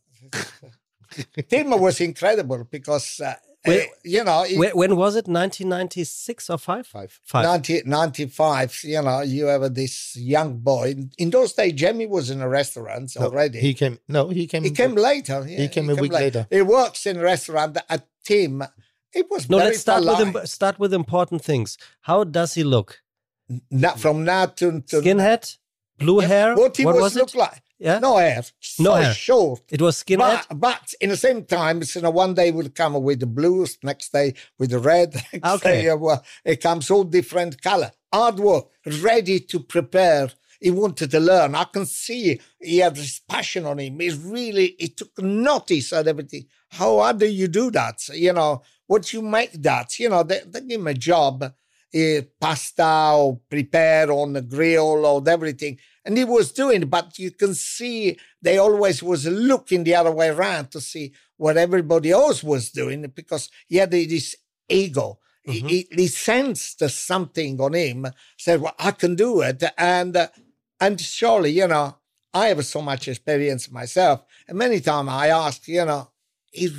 Tim 1.49 1.71
was 1.71 2.01
incredible 2.01 2.65
because 2.71 3.21
uh, 3.21 3.35
uh, 3.67 3.81
you 4.05 4.23
know, 4.23 4.45
it, 4.49 4.77
when 4.77 4.97
was 4.97 5.17
it? 5.17 5.27
1996 5.27 6.51
or 6.51 6.59
five? 6.59 6.87
Five. 6.87 7.21
Five. 7.25 7.45
90, 7.45 7.83
95, 7.85 8.81
you 8.85 9.03
know, 9.03 9.21
you 9.23 9.47
have 9.47 9.75
this 9.75 10.17
young 10.17 10.59
boy. 10.59 10.95
In 11.19 11.31
those 11.31 11.53
days, 11.53 11.73
Jamie 11.73 12.07
was 12.07 12.31
in 12.31 12.41
a 12.41 12.49
restaurant 12.49 13.13
no, 13.19 13.27
already. 13.27 13.59
He 13.59 13.75
came, 13.75 13.99
no, 14.09 14.29
he 14.29 14.47
came. 14.47 14.63
He 14.63 14.71
came 14.71 14.95
later. 14.95 15.45
Yeah, 15.47 15.59
he 15.59 15.69
came 15.69 15.87
he 15.87 15.91
a 15.91 15.95
came 15.95 16.03
week 16.03 16.13
later. 16.13 16.41
later. 16.41 16.47
He 16.51 16.63
works 16.63 17.07
in 17.07 17.17
a 17.17 17.23
restaurant 17.23 17.79
at 17.89 18.07
Tim. 18.25 18.63
It 19.13 19.27
was 19.31 19.49
no. 19.51 19.57
let's 19.57 19.81
start 19.81 20.03
polite. 20.03 20.35
with 20.35 20.49
start 20.49 20.79
with 20.79 20.95
important 20.95 21.43
things. 21.43 21.79
How 22.03 22.25
does 22.25 22.55
he 22.55 22.63
look? 22.63 23.01
Not 23.71 23.99
from 23.99 24.25
now 24.25 24.47
to, 24.47 24.81
to 24.83 24.97
skinhead, 25.01 25.57
blue 25.99 26.21
hair. 26.21 26.55
What 26.55 26.77
he 26.77 26.85
what 26.85 26.97
was, 26.97 27.03
was 27.03 27.17
look 27.17 27.35
it? 27.35 27.39
like. 27.39 27.63
Yeah. 27.79 28.01
No 28.01 28.17
hair. 28.17 28.43
No 28.81 28.95
hair. 28.95 29.15
Short. 29.15 29.63
It 29.71 29.81
was 29.81 30.03
skinhead. 30.03 30.47
But, 30.49 30.61
but 30.61 30.95
in 31.01 31.11
the 31.11 31.17
same 31.17 31.45
time, 31.45 31.83
you 31.95 32.03
know, 32.03 32.11
one 32.11 32.35
day 32.35 32.51
will 32.51 32.69
come 32.69 33.01
with 33.03 33.21
the 33.21 33.27
blues, 33.27 33.79
next 33.83 34.13
day 34.13 34.35
with 34.59 34.71
the 34.71 34.81
red. 34.81 35.15
Next 35.33 35.49
okay. 35.57 35.83
Day, 35.83 35.89
uh, 35.89 36.17
it 36.45 36.61
comes 36.61 36.91
all 36.91 37.05
different 37.05 37.63
color. 37.63 37.93
Hard 38.13 38.41
work, 38.41 38.67
ready 39.01 39.39
to 39.41 39.61
prepare. 39.61 40.31
He 40.61 40.73
wanted 40.73 41.13
to 41.13 41.21
learn. 41.21 41.55
I 41.55 41.65
can 41.65 41.87
see 41.87 42.41
he 42.61 42.79
had 42.79 42.97
this 42.97 43.21
passion 43.21 43.65
on 43.65 43.79
him. 43.79 44.01
He 44.01 44.11
really, 44.11 44.75
he 44.79 44.89
took 44.89 45.17
notice 45.23 45.93
of 45.93 46.09
everything. 46.09 46.47
How, 46.71 46.99
how 46.99 47.13
do 47.13 47.27
you 47.27 47.47
do 47.47 47.71
that? 47.71 48.09
You 48.09 48.33
know, 48.33 48.63
what 48.89 49.13
you 49.13 49.23
make 49.23 49.53
that? 49.53 49.99
You 50.01 50.09
know, 50.09 50.25
they, 50.25 50.41
they 50.45 50.63
give 50.63 50.81
him 50.81 50.89
a 50.89 50.95
job, 50.95 51.55
uh, 51.95 52.23
pasta 52.41 53.13
or 53.15 53.41
prepare 53.49 54.11
on 54.13 54.35
the 54.35 54.43
grill 54.43 55.05
or 55.07 55.23
everything. 55.29 55.79
And 56.05 56.17
he 56.17 56.25
was 56.25 56.53
doing 56.53 56.87
but 56.87 57.19
you 57.19 57.31
can 57.31 57.55
see 57.55 58.19
they 58.41 58.59
always 58.59 59.03
was 59.03 59.27
looking 59.27 59.85
the 59.85 59.95
other 59.95 60.13
way 60.13 60.29
around 60.29 60.71
to 60.73 60.81
see 60.81 61.13
what 61.37 61.57
everybody 61.57 62.11
else 62.11 62.43
was 62.43 62.71
doing 62.71 63.11
because 63.15 63.51
he 63.67 63.77
had 63.77 63.91
this 63.91 64.37
ego. 64.69 65.19
Mm-hmm. 65.47 65.67
he, 65.67 65.87
he, 65.91 66.09
sensed 66.09 66.87
something 66.91 67.59
on 67.59 67.73
him 67.73 68.07
said 68.37 68.61
well 68.61 68.75
i 68.79 68.91
can 68.91 69.15
do 69.15 69.41
it. 69.41 69.63
And 69.79 70.15
uh, 70.15 70.29
and 70.81 71.01
surely 71.01 71.53
you 71.53 71.67
know 71.67 71.97
i 72.35 72.49
have 72.49 72.65
so 72.65 72.83
much 72.83 73.09
experience 73.09 73.71
myself 73.71 74.25
and 74.47 74.59
many 74.59 74.81
times 74.81 75.09
i 75.11 75.29
ask 75.29 75.67
you 75.69 75.85
know 75.85 76.09
is 76.53 76.73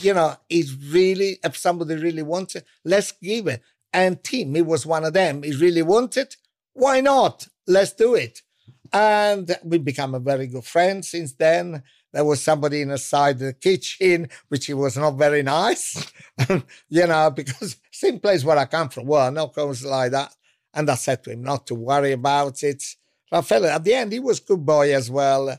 you 0.00 0.14
know 0.14 0.36
is 0.48 0.76
really 0.92 1.38
if 1.42 1.56
somebody 1.56 1.94
really 1.96 2.22
wants 2.22 2.56
it 2.56 2.64
let's 2.84 3.12
give 3.12 3.46
it 3.46 3.62
and 3.92 4.22
tim 4.24 4.54
he 4.54 4.62
was 4.62 4.86
one 4.86 5.04
of 5.04 5.12
them 5.12 5.42
he 5.42 5.54
really 5.56 5.82
wanted 5.82 6.36
why 6.72 7.00
not 7.00 7.48
let's 7.66 7.92
do 7.92 8.14
it 8.14 8.42
and 8.92 9.56
we 9.64 9.78
become 9.78 10.14
a 10.14 10.20
very 10.20 10.46
good 10.46 10.64
friend 10.64 11.04
since 11.04 11.32
then. 11.32 11.82
There 12.12 12.24
was 12.24 12.42
somebody 12.42 12.82
inside 12.82 13.38
the 13.38 13.54
kitchen, 13.54 14.28
which 14.48 14.66
he 14.66 14.74
was 14.74 14.98
not 14.98 15.12
very 15.12 15.42
nice, 15.42 16.12
you 16.90 17.06
know, 17.06 17.30
because 17.30 17.76
same 17.90 18.20
place 18.20 18.44
where 18.44 18.58
I 18.58 18.66
come 18.66 18.90
from, 18.90 19.06
well, 19.06 19.32
no 19.32 19.48
comes 19.48 19.84
like 19.84 20.12
that. 20.12 20.34
And 20.74 20.90
I 20.90 20.94
said 20.96 21.24
to 21.24 21.32
him 21.32 21.42
not 21.42 21.66
to 21.68 21.74
worry 21.74 22.12
about 22.12 22.62
it. 22.62 22.82
Rafael, 23.30 23.66
at 23.66 23.84
the 23.84 23.94
end, 23.94 24.12
he 24.12 24.20
was 24.20 24.40
good 24.40 24.64
boy 24.64 24.94
as 24.94 25.10
well. 25.10 25.58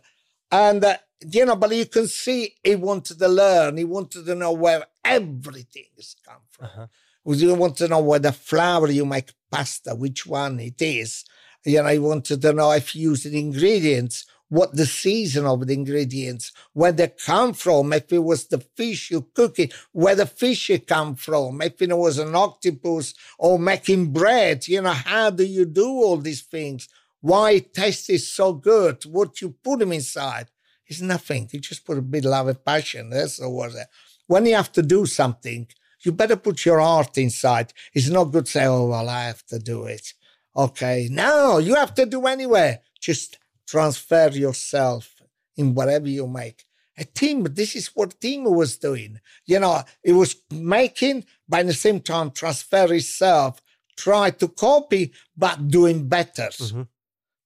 And, 0.52 0.84
uh, 0.84 0.98
you 1.28 1.46
know, 1.46 1.56
but 1.56 1.76
you 1.76 1.88
can 1.88 2.08
see 2.08 2.54
he 2.64 2.76
wanted 2.76 3.18
to 3.18 3.28
learn. 3.28 3.78
He 3.78 3.84
wanted 3.84 4.26
to 4.26 4.36
know 4.36 4.52
where 4.52 4.86
everything 5.04 5.86
is 5.98 6.16
come 6.24 6.42
from. 6.52 6.66
Uh-huh. 6.66 6.88
Do 7.26 7.34
you 7.34 7.56
want 7.56 7.78
to 7.78 7.88
know 7.88 8.02
where 8.02 8.20
the 8.20 8.32
flour 8.32 8.90
you 8.90 9.06
make 9.06 9.32
pasta, 9.52 9.96
which 9.96 10.26
one 10.26 10.60
it 10.60 10.82
is 10.82 11.26
you 11.66 11.82
know, 11.82 11.88
I 11.88 11.98
wanted 11.98 12.42
to 12.42 12.54
know 12.54 12.72
if 12.72 12.96
you 12.96 13.12
use 13.12 13.24
the 13.24 13.40
ingredients, 13.40 14.26
what 14.50 14.76
the 14.76 14.86
season 14.86 15.46
of 15.46 15.66
the 15.66 15.74
ingredients, 15.74 16.52
where 16.74 16.92
they 16.92 17.08
come 17.08 17.54
from, 17.54 17.94
if 17.94 18.12
it 18.12 18.24
was 18.24 18.48
the 18.48 18.60
fish 18.60 19.12
you 19.12 19.28
cooking, 19.34 19.72
where 19.92 20.16
the 20.16 20.26
fish 20.26 20.70
it 20.70 20.88
come 20.88 21.16
from, 21.16 21.62
if 21.62 21.82
it 21.82 21.98
was 21.98 22.18
an 22.20 22.36
octopus 22.36 23.14
or 23.40 23.58
making 23.58 24.12
bread, 24.12 24.68
you 24.68 24.82
know, 24.82 24.92
how 24.92 25.30
do 25.30 25.44
you 25.44 25.66
do 25.66 25.88
all 25.88 26.18
these 26.18 26.42
things? 26.42 26.88
Why 27.22 27.52
it 27.52 27.74
tastes 27.74 28.28
so 28.28 28.54
good? 28.54 29.04
What 29.04 29.42
you 29.42 29.56
put 29.64 29.80
them 29.80 29.94
inside? 29.94 30.48
It's 30.86 31.02
nothing. 31.02 31.50
You 31.52 31.60
just 31.62 31.86
put 31.86 31.98
a 31.98 32.02
bit 32.02 32.26
of 32.26 32.32
love 32.32 32.50
and 32.50 32.64
passion. 32.64 33.10
That's 33.10 33.40
all 33.40 33.56
was 33.56 33.76
it. 33.76 33.88
When 34.28 34.46
you 34.46 34.56
have 34.56 34.72
to 34.74 34.82
do 34.82 35.06
something, 35.06 35.68
you 36.04 36.12
better 36.12 36.36
put 36.36 36.66
your 36.66 36.80
heart 36.80 37.18
inside. 37.18 37.74
It's 37.94 38.10
not 38.10 38.26
good 38.26 38.46
to 38.46 38.52
say, 38.52 38.66
oh, 38.66 38.88
well, 38.88 39.10
I 39.10 39.26
have 39.26 39.46
to 39.48 39.60
do 39.60 39.86
it. 39.86 40.14
Okay. 40.56 41.08
No, 41.12 41.58
you 41.58 41.76
have 41.76 41.94
to 41.96 42.06
do 42.06 42.26
anyway. 42.28 42.80
Just 43.00 43.40
transfer 43.68 44.30
yourself 44.30 45.16
in 45.58 45.74
whatever 45.74 46.08
you 46.08 46.28
make. 46.28 46.66
A 46.98 47.06
team, 47.06 47.44
this 47.44 47.76
is 47.76 47.88
what 47.88 48.20
Tim 48.22 48.44
was 48.44 48.78
doing. 48.78 49.20
You 49.46 49.60
know, 49.60 49.82
it 50.04 50.14
was 50.14 50.36
making, 50.52 51.26
but 51.50 51.62
at 51.62 51.68
the 51.68 51.74
same 51.74 52.00
time, 52.00 52.30
transfer 52.32 52.94
itself, 52.94 53.62
try 53.98 54.30
to 54.30 54.48
copy, 54.48 55.12
but 55.36 55.68
doing 55.68 56.08
better. 56.08 56.50
Mm-hmm. 56.50 56.84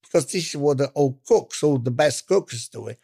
Because 0.02 0.26
this 0.26 0.48
is 0.48 0.56
what 0.56 0.78
the 0.78 0.92
old 0.94 1.24
cooks, 1.24 1.62
all 1.62 1.78
the 1.78 1.90
best 1.90 2.26
cooks 2.26 2.68
do 2.68 2.88
it. 2.88 2.98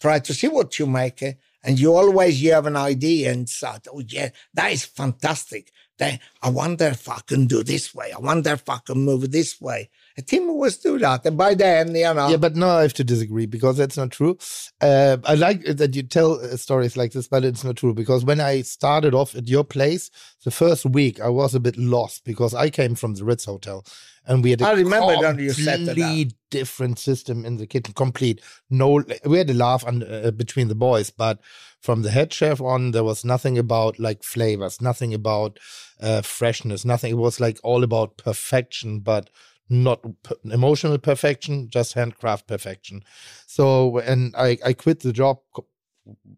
Try 0.00 0.18
to 0.18 0.34
see 0.34 0.48
what 0.48 0.78
you 0.78 0.86
make, 0.86 1.22
and 1.64 1.78
you 1.78 1.94
always 1.94 2.42
you 2.42 2.52
have 2.52 2.66
an 2.66 2.76
idea 2.76 3.32
inside. 3.32 3.82
Oh 3.92 4.02
yeah, 4.06 4.30
that 4.54 4.72
is 4.72 4.84
fantastic. 4.84 5.72
Then 5.98 6.20
I 6.42 6.50
wonder 6.50 6.86
if 6.86 7.08
I 7.08 7.20
can 7.26 7.46
do 7.46 7.62
this 7.62 7.94
way. 7.94 8.12
I 8.12 8.18
wonder 8.18 8.52
if 8.52 8.68
I 8.68 8.78
can 8.84 8.98
move 8.98 9.30
this 9.30 9.60
way. 9.60 9.90
Tim 10.26 10.56
was 10.56 10.78
do 10.78 10.98
that. 10.98 11.24
And 11.26 11.36
by 11.36 11.54
then, 11.54 11.94
you 11.94 12.14
know. 12.14 12.28
Yeah, 12.28 12.36
but 12.36 12.56
no, 12.56 12.68
I 12.68 12.82
have 12.82 12.94
to 12.94 13.04
disagree 13.04 13.46
because 13.46 13.76
that's 13.76 13.96
not 13.96 14.10
true. 14.10 14.36
Uh, 14.80 15.18
I 15.24 15.34
like 15.34 15.64
that 15.64 15.94
you 15.94 16.02
tell 16.02 16.34
uh, 16.34 16.56
stories 16.56 16.96
like 16.96 17.12
this, 17.12 17.28
but 17.28 17.44
it's 17.44 17.64
not 17.64 17.76
true 17.76 17.94
because 17.94 18.24
when 18.24 18.40
I 18.40 18.62
started 18.62 19.14
off 19.14 19.34
at 19.34 19.48
your 19.48 19.64
place, 19.64 20.10
the 20.44 20.50
first 20.50 20.84
week 20.86 21.20
I 21.20 21.28
was 21.28 21.54
a 21.54 21.60
bit 21.60 21.76
lost 21.76 22.24
because 22.24 22.54
I 22.54 22.70
came 22.70 22.94
from 22.94 23.14
the 23.14 23.24
Ritz 23.24 23.44
Hotel 23.44 23.84
and 24.28 24.44
we 24.44 24.50
had 24.50 24.60
a 24.60 24.66
I 24.66 24.72
remember 24.72 25.14
completely 25.14 25.44
you 25.44 25.52
said 25.52 25.86
that 25.86 26.32
different 26.50 26.98
system 26.98 27.44
in 27.44 27.56
the 27.56 27.66
kitchen. 27.66 27.94
Complete. 27.94 28.40
No, 28.70 29.02
we 29.24 29.38
had 29.38 29.50
a 29.50 29.54
laugh 29.54 29.84
on, 29.86 30.02
uh, 30.02 30.30
between 30.30 30.68
the 30.68 30.74
boys, 30.74 31.10
but 31.10 31.40
from 31.80 32.02
the 32.02 32.10
head 32.10 32.32
chef 32.32 32.60
on, 32.60 32.90
there 32.90 33.04
was 33.04 33.24
nothing 33.24 33.58
about 33.58 33.98
like 33.98 34.22
flavors, 34.22 34.80
nothing 34.80 35.14
about 35.14 35.58
uh, 36.00 36.22
freshness, 36.22 36.84
nothing. 36.84 37.12
It 37.12 37.18
was 37.18 37.40
like 37.40 37.58
all 37.62 37.82
about 37.82 38.16
perfection, 38.16 39.00
but 39.00 39.30
not 39.68 40.00
emotional 40.44 40.98
perfection, 40.98 41.68
just 41.68 41.94
handcraft 41.94 42.46
perfection. 42.46 43.02
So, 43.46 43.98
and 43.98 44.34
I, 44.36 44.58
I 44.64 44.72
quit 44.72 45.00
the 45.00 45.12
job 45.12 45.38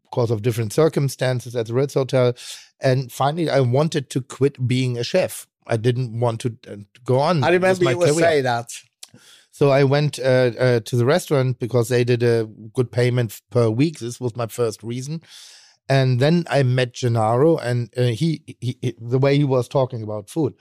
because 0.04 0.30
of 0.30 0.42
different 0.42 0.72
circumstances 0.72 1.54
at 1.54 1.66
the 1.66 1.74
Ritz 1.74 1.94
Hotel. 1.94 2.34
And 2.80 3.12
finally, 3.12 3.48
I 3.48 3.60
wanted 3.60 4.10
to 4.10 4.20
quit 4.20 4.66
being 4.66 4.98
a 4.98 5.04
chef. 5.04 5.46
I 5.66 5.76
didn't 5.76 6.18
want 6.18 6.40
to, 6.40 6.56
uh, 6.68 6.76
go 7.04 7.20
on. 7.20 7.44
I 7.44 7.50
remember 7.50 7.90
you 7.90 7.98
would 7.98 8.14
say 8.14 8.40
that. 8.40 8.72
So 9.52 9.70
I 9.70 9.84
went 9.84 10.18
uh, 10.18 10.52
uh, 10.58 10.80
to 10.80 10.96
the 10.96 11.04
restaurant 11.04 11.58
because 11.58 11.88
they 11.88 12.02
did 12.02 12.22
a 12.22 12.48
good 12.72 12.90
payment 12.90 13.40
per 13.50 13.68
week. 13.68 13.98
This 13.98 14.20
was 14.20 14.34
my 14.34 14.46
first 14.46 14.82
reason. 14.82 15.22
And 15.88 16.20
then 16.20 16.44
I 16.48 16.62
met 16.62 16.94
Gennaro, 16.94 17.58
and 17.58 17.92
uh, 17.96 18.04
he, 18.04 18.42
he, 18.46 18.78
he, 18.80 18.94
the 19.00 19.18
way 19.18 19.36
he 19.36 19.44
was 19.44 19.66
talking 19.66 20.04
about 20.04 20.30
food, 20.30 20.54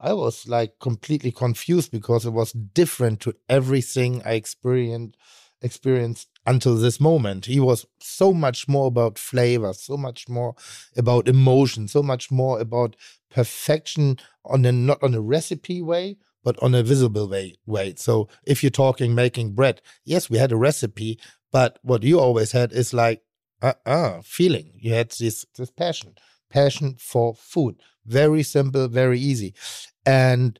I 0.00 0.12
was 0.12 0.46
like 0.46 0.78
completely 0.78 1.32
confused 1.32 1.90
because 1.90 2.26
it 2.26 2.30
was 2.30 2.52
different 2.52 3.20
to 3.20 3.34
everything 3.48 4.22
I 4.24 4.32
experienced 4.32 5.16
experienced 5.62 6.28
until 6.44 6.76
this 6.76 7.00
moment. 7.00 7.46
He 7.46 7.58
was 7.60 7.86
so 8.00 8.32
much 8.32 8.68
more 8.68 8.86
about 8.88 9.18
flavor, 9.18 9.72
so 9.72 9.96
much 9.96 10.28
more 10.28 10.54
about 10.96 11.28
emotion, 11.28 11.88
so 11.88 12.02
much 12.02 12.30
more 12.30 12.60
about 12.60 12.94
perfection 13.30 14.18
on 14.44 14.64
a 14.64 14.72
not 14.72 15.02
on 15.02 15.14
a 15.14 15.20
recipe 15.20 15.80
way, 15.82 16.18
but 16.44 16.62
on 16.62 16.74
a 16.74 16.82
visible 16.82 17.28
way. 17.28 17.56
way. 17.66 17.94
So 17.96 18.28
if 18.46 18.62
you're 18.62 18.70
talking 18.70 19.14
making 19.14 19.54
bread, 19.54 19.80
yes, 20.04 20.28
we 20.28 20.38
had 20.38 20.52
a 20.52 20.56
recipe, 20.56 21.18
but 21.50 21.78
what 21.82 22.02
you 22.02 22.20
always 22.20 22.52
had 22.52 22.72
is 22.72 22.92
like 22.92 23.22
uh 23.62 23.72
uh 23.86 24.20
feeling. 24.22 24.72
You 24.76 24.92
had 24.92 25.10
this 25.10 25.46
this 25.56 25.70
passion, 25.70 26.14
passion 26.50 26.96
for 26.98 27.34
food. 27.34 27.76
Very 28.06 28.42
simple, 28.42 28.88
very 28.88 29.18
easy. 29.18 29.54
And 30.04 30.58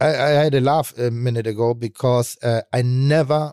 I, 0.00 0.08
I 0.08 0.28
had 0.28 0.54
a 0.54 0.60
laugh 0.60 0.96
a 0.98 1.10
minute 1.10 1.46
ago 1.46 1.74
because 1.74 2.36
uh, 2.42 2.62
I 2.72 2.82
never 2.82 3.52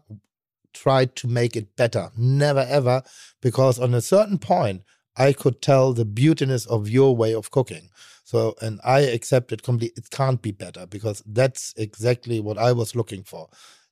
tried 0.74 1.16
to 1.18 1.28
make 1.28 1.56
it 1.56 1.76
better. 1.76 2.12
Never 2.18 2.66
ever, 2.70 3.04
because 3.42 3.80
on 3.80 3.94
a 3.94 4.02
certain 4.02 4.38
point, 4.38 4.84
I 5.18 5.34
could 5.34 5.62
tell 5.62 5.94
the 5.94 6.06
beautiness 6.06 6.68
of 6.68 6.90
your 6.90 7.16
way 7.16 7.34
of 7.34 7.52
cooking. 7.52 7.90
So, 8.24 8.56
and 8.62 8.80
I 8.84 9.02
accept 9.02 9.52
it 9.52 9.64
completely. 9.64 10.02
It 10.04 10.10
can't 10.10 10.42
be 10.42 10.52
better 10.52 10.86
because 10.88 11.24
that's 11.26 11.74
exactly 11.78 12.40
what 12.40 12.58
I 12.58 12.72
was 12.72 12.96
looking 12.96 13.24
for. 13.24 13.48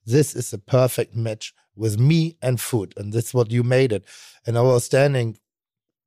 This 0.05 0.35
is 0.35 0.51
a 0.51 0.57
perfect 0.57 1.15
match 1.15 1.53
with 1.75 1.99
me 1.99 2.37
and 2.41 2.59
food. 2.59 2.93
And 2.97 3.13
that's 3.13 3.33
what 3.33 3.51
you 3.51 3.63
made 3.63 3.93
it. 3.93 4.05
And 4.45 4.57
I 4.57 4.61
was 4.61 4.83
standing 4.83 5.37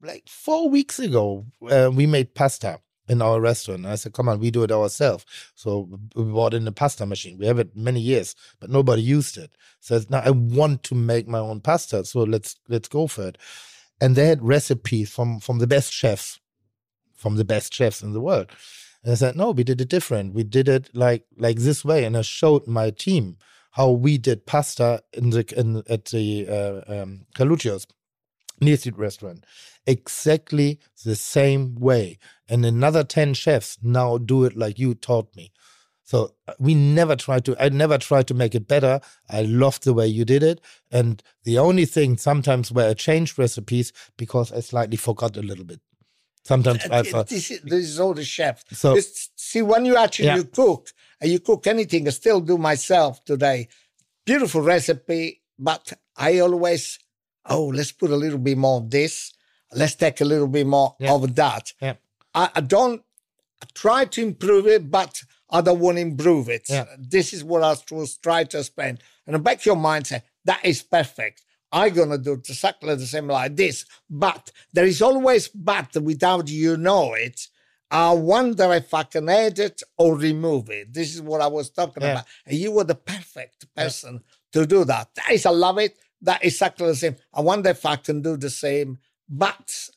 like 0.02 0.28
four 0.28 0.68
weeks 0.68 0.98
ago, 0.98 1.46
uh, 1.70 1.90
we 1.92 2.06
made 2.06 2.34
pasta 2.34 2.80
in 3.08 3.22
our 3.22 3.40
restaurant. 3.40 3.86
I 3.86 3.94
said, 3.94 4.12
come 4.12 4.28
on, 4.28 4.40
we 4.40 4.50
do 4.50 4.62
it 4.64 4.72
ourselves. 4.72 5.24
So 5.54 5.88
we 6.14 6.24
bought 6.24 6.54
in 6.54 6.66
a 6.66 6.72
pasta 6.72 7.06
machine. 7.06 7.38
We 7.38 7.46
have 7.46 7.58
it 7.58 7.76
many 7.76 8.00
years, 8.00 8.34
but 8.60 8.70
nobody 8.70 9.02
used 9.02 9.36
it. 9.38 9.52
So 9.80 10.00
now 10.08 10.22
I 10.24 10.30
want 10.30 10.82
to 10.84 10.94
make 10.94 11.28
my 11.28 11.38
own 11.38 11.60
pasta. 11.60 12.04
So 12.04 12.20
let's 12.20 12.56
let's 12.68 12.88
go 12.88 13.06
for 13.06 13.28
it. 13.28 13.38
And 14.00 14.16
they 14.16 14.26
had 14.26 14.42
recipes 14.42 15.10
from 15.10 15.40
from 15.40 15.58
the 15.58 15.66
best 15.66 15.92
chefs 15.92 16.40
from 17.16 17.36
the 17.36 17.44
best 17.44 17.72
chefs 17.72 18.02
in 18.02 18.12
the 18.12 18.20
world. 18.20 18.50
And 19.02 19.12
I 19.12 19.14
said, 19.16 19.36
no, 19.36 19.50
we 19.50 19.64
did 19.64 19.80
it 19.80 19.88
different. 19.88 20.34
We 20.34 20.44
did 20.44 20.68
it 20.68 20.90
like 20.94 21.24
like 21.36 21.58
this 21.58 21.84
way. 21.84 22.04
And 22.04 22.16
I 22.16 22.22
showed 22.22 22.66
my 22.66 22.90
team 22.90 23.38
how 23.72 23.90
we 23.90 24.18
did 24.18 24.46
pasta 24.46 25.02
in 25.12 25.30
the 25.30 25.44
in, 25.56 25.82
at 25.88 26.06
the 26.06 26.48
uh, 26.48 27.02
um, 27.02 27.26
Carluccio's 27.36 27.86
Neal 28.60 28.76
Street 28.76 28.98
restaurant. 28.98 29.44
Exactly 29.86 30.80
the 31.04 31.16
same 31.16 31.74
way. 31.76 32.18
And 32.48 32.64
another 32.64 33.04
10 33.04 33.34
chefs 33.34 33.78
now 33.82 34.18
do 34.18 34.44
it 34.44 34.56
like 34.56 34.78
you 34.78 34.94
taught 34.94 35.34
me. 35.36 35.52
So 36.06 36.34
uh, 36.46 36.52
we 36.60 36.74
never 36.74 37.16
try 37.16 37.40
to 37.40 37.56
i 37.60 37.68
never 37.68 37.98
try 37.98 38.22
to 38.22 38.32
make 38.34 38.54
it 38.54 38.68
better. 38.68 39.00
I 39.28 39.42
love 39.42 39.80
the 39.80 39.92
way 39.92 40.06
you 40.06 40.24
did 40.24 40.42
it. 40.42 40.60
And 40.90 41.22
the 41.42 41.58
only 41.58 41.84
thing 41.84 42.16
sometimes 42.16 42.70
where 42.72 42.88
i 42.90 42.94
change 42.94 43.36
recipes 43.36 43.92
because 44.16 44.52
i 44.52 44.60
slightly 44.60 44.96
forgot 44.96 45.36
a 45.36 45.42
little 45.42 45.64
bit. 45.64 45.80
Sometimes 46.44 46.84
I 46.92 47.02
thought, 47.02 47.28
this, 47.28 47.50
is, 47.50 47.60
this 47.62 47.84
is 47.84 47.98
all 47.98 48.14
the 48.14 48.24
chef 48.24 48.64
so 48.70 48.94
this, 48.94 49.30
see 49.34 49.62
when 49.62 49.84
you 49.84 49.96
actually 49.96 50.26
yeah. 50.26 50.36
you 50.36 50.44
cook 50.44 50.90
and 51.20 51.28
you 51.28 51.40
cook 51.40 51.66
anything 51.66 52.06
i 52.06 52.10
still 52.10 52.40
do 52.40 52.56
myself 52.56 53.24
today. 53.24 53.68
Beautiful 54.24 54.62
recipe 54.62 55.42
but 55.58 55.92
i 56.16 56.38
always 56.38 57.00
oh, 57.48 57.66
let's 57.66 57.92
put 57.92 58.10
a 58.10 58.16
little 58.16 58.38
bit 58.38 58.58
more 58.58 58.78
of 58.78 58.90
this. 58.90 59.32
Let's 59.74 59.94
take 59.94 60.20
a 60.20 60.24
little 60.24 60.48
bit 60.48 60.66
more 60.66 60.96
yeah. 60.98 61.12
of 61.12 61.34
that. 61.34 61.72
Yeah. 61.80 61.94
I, 62.34 62.50
I, 62.54 62.60
don't 62.60 63.02
try 63.74 64.04
to 64.04 64.22
improve 64.22 64.66
it, 64.66 64.90
but 64.90 65.22
I 65.50 65.60
don't 65.60 65.80
want 65.80 65.96
to 65.96 66.02
improve 66.02 66.48
it. 66.48 66.66
Yeah. 66.68 66.84
This 66.98 67.32
is 67.32 67.42
what 67.42 67.62
I 67.62 67.74
was 67.90 68.16
trying 68.18 68.46
to 68.48 68.58
explain. 68.58 68.98
And 69.26 69.34
the 69.34 69.38
back 69.38 69.58
of 69.58 69.66
your 69.66 69.76
mind 69.76 70.06
say, 70.06 70.22
that 70.44 70.64
is 70.64 70.82
perfect. 70.82 71.42
I'm 71.72 71.92
gonna 71.92 72.18
do 72.18 72.32
exactly 72.34 72.94
the 72.94 73.06
same 73.06 73.26
like 73.26 73.56
this. 73.56 73.84
But 74.08 74.52
there 74.72 74.86
is 74.86 75.02
always 75.02 75.48
but 75.48 75.96
without 75.96 76.48
you 76.48 76.76
know 76.76 77.14
it. 77.14 77.48
I 77.90 78.12
wonder 78.12 78.72
if 78.72 78.92
I 78.94 79.04
can 79.04 79.28
edit 79.28 79.82
or 79.96 80.16
remove 80.16 80.70
it. 80.70 80.92
This 80.92 81.14
is 81.14 81.22
what 81.22 81.40
I 81.40 81.46
was 81.46 81.70
talking 81.70 82.02
yeah. 82.02 82.12
about. 82.12 82.24
And 82.44 82.56
you 82.56 82.72
were 82.72 82.84
the 82.84 82.94
perfect 82.94 83.72
person 83.74 84.14
yeah. 84.14 84.60
to 84.60 84.66
do 84.66 84.84
that. 84.84 85.14
That 85.14 85.30
is, 85.32 85.46
I 85.46 85.50
love 85.50 85.78
it 85.78 85.96
that 86.26 86.44
exactly 86.44 86.86
the 86.88 86.94
same. 86.94 87.16
I 87.32 87.40
wonder 87.40 87.70
if 87.70 87.86
I 87.86 87.96
can 87.96 88.20
do 88.20 88.36
the 88.36 88.50
same, 88.50 88.98
but 89.28 89.88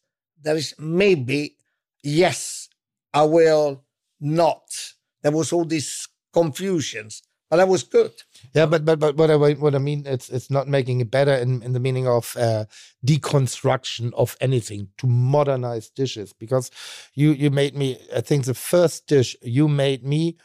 there 0.41 0.55
is 0.55 0.73
maybe, 0.79 1.55
yes, 2.03 2.69
I 3.13 3.23
will 3.23 3.83
not. 4.19 4.93
There 5.21 5.31
was 5.31 5.51
all 5.51 5.65
these 5.65 6.07
confusions, 6.31 7.21
but 7.49 7.57
that 7.57 7.67
was 7.67 7.83
good. 7.83 8.13
Yeah, 8.53 8.67
but 8.67 8.85
but 8.85 8.99
but 8.99 9.17
what 9.17 9.31
I 9.31 9.35
what 9.35 9.75
I 9.75 9.79
mean, 9.79 10.05
it's 10.05 10.29
it's 10.29 10.49
not 10.49 10.67
making 10.67 11.01
it 11.01 11.11
better 11.11 11.33
in 11.33 11.61
in 11.63 11.73
the 11.73 11.79
meaning 11.79 12.07
of 12.07 12.37
uh, 12.37 12.65
deconstruction 13.05 14.13
of 14.13 14.37
anything 14.39 14.89
to 14.99 15.07
modernize 15.07 15.89
dishes 15.89 16.31
because 16.31 16.71
you 17.15 17.31
you 17.31 17.49
made 17.49 17.75
me. 17.75 17.97
I 18.15 18.21
think 18.21 18.45
the 18.45 18.53
first 18.53 19.07
dish 19.07 19.35
you 19.41 19.67
made 19.67 20.05
me 20.05 20.37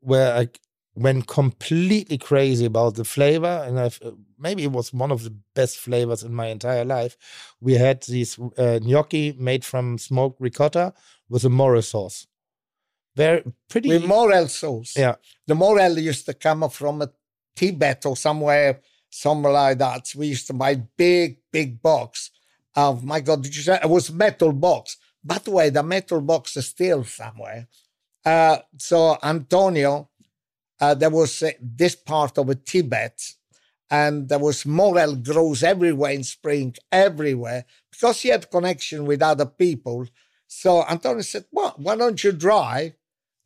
where 0.00 0.34
I 0.34 0.48
went 0.94 1.26
completely 1.26 2.18
crazy 2.18 2.64
about 2.64 2.96
the 2.96 3.04
flavor, 3.04 3.64
and 3.66 3.78
I've, 3.78 4.00
uh, 4.04 4.10
maybe 4.38 4.64
it 4.64 4.72
was 4.72 4.92
one 4.92 5.12
of 5.12 5.22
the 5.22 5.34
best 5.54 5.78
flavors 5.78 6.22
in 6.22 6.34
my 6.34 6.46
entire 6.46 6.84
life. 6.84 7.16
We 7.60 7.74
had 7.74 8.02
these 8.02 8.38
uh, 8.38 8.80
gnocchi 8.82 9.32
made 9.38 9.64
from 9.64 9.98
smoked 9.98 10.40
ricotta 10.40 10.92
with 11.28 11.44
a 11.44 11.48
morel 11.48 11.82
sauce. 11.82 12.26
Very 13.16 13.44
pretty. 13.68 13.88
With 13.88 14.04
morel 14.04 14.48
sauce. 14.48 14.94
Yeah. 14.96 15.16
The 15.46 15.54
morel 15.54 15.98
used 15.98 16.26
to 16.26 16.34
come 16.34 16.68
from 16.70 17.02
a 17.02 17.10
Tibet 17.56 18.06
or 18.06 18.16
somewhere, 18.16 18.80
somewhere 19.10 19.52
like 19.52 19.78
that. 19.78 20.12
We 20.16 20.28
used 20.28 20.46
to 20.48 20.52
buy 20.52 20.74
big, 20.74 21.38
big 21.52 21.82
box 21.82 22.30
of, 22.74 23.04
my 23.04 23.20
God, 23.20 23.42
did 23.42 23.56
you 23.56 23.62
say? 23.62 23.78
It 23.82 23.88
was 23.88 24.12
metal 24.12 24.52
box. 24.52 24.96
By 25.22 25.38
the 25.38 25.50
way, 25.50 25.70
the 25.70 25.82
metal 25.82 26.20
box 26.20 26.56
is 26.56 26.66
still 26.66 27.04
somewhere. 27.04 27.68
Uh, 28.24 28.58
so 28.76 29.18
Antonio 29.22 30.09
uh, 30.80 30.94
there 30.94 31.10
was 31.10 31.42
uh, 31.42 31.50
this 31.60 31.94
part 31.94 32.38
of 32.38 32.64
Tibet, 32.64 33.20
and 33.90 34.28
there 34.28 34.38
was 34.38 34.64
morel 34.64 35.16
grows 35.16 35.62
everywhere 35.62 36.12
in 36.12 36.24
spring, 36.24 36.74
everywhere, 36.90 37.64
because 37.90 38.22
he 38.22 38.28
had 38.28 38.50
connection 38.50 39.04
with 39.04 39.22
other 39.22 39.46
people. 39.46 40.06
So 40.46 40.84
Antonio 40.84 41.22
said, 41.22 41.44
well, 41.52 41.74
why 41.76 41.96
don't 41.96 42.22
you 42.22 42.32
drive 42.32 42.92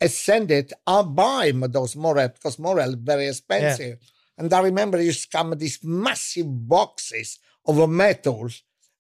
and 0.01 0.11
send 0.11 0.51
it? 0.51 0.73
I'll 0.87 1.05
buy 1.05 1.53
those 1.53 1.97
morel, 1.97 2.29
because 2.29 2.59
morel 2.59 2.91
is 2.91 2.95
very 2.97 3.29
expensive. 3.29 3.99
Yeah. 4.01 4.09
And 4.37 4.53
I 4.53 4.61
remember 4.61 4.99
he 4.99 5.07
used 5.07 5.31
to 5.31 5.37
come 5.37 5.51
with 5.51 5.61
these 5.61 5.79
massive 5.85 6.69
boxes 6.69 7.39
of 7.67 7.89
metal 7.89 8.49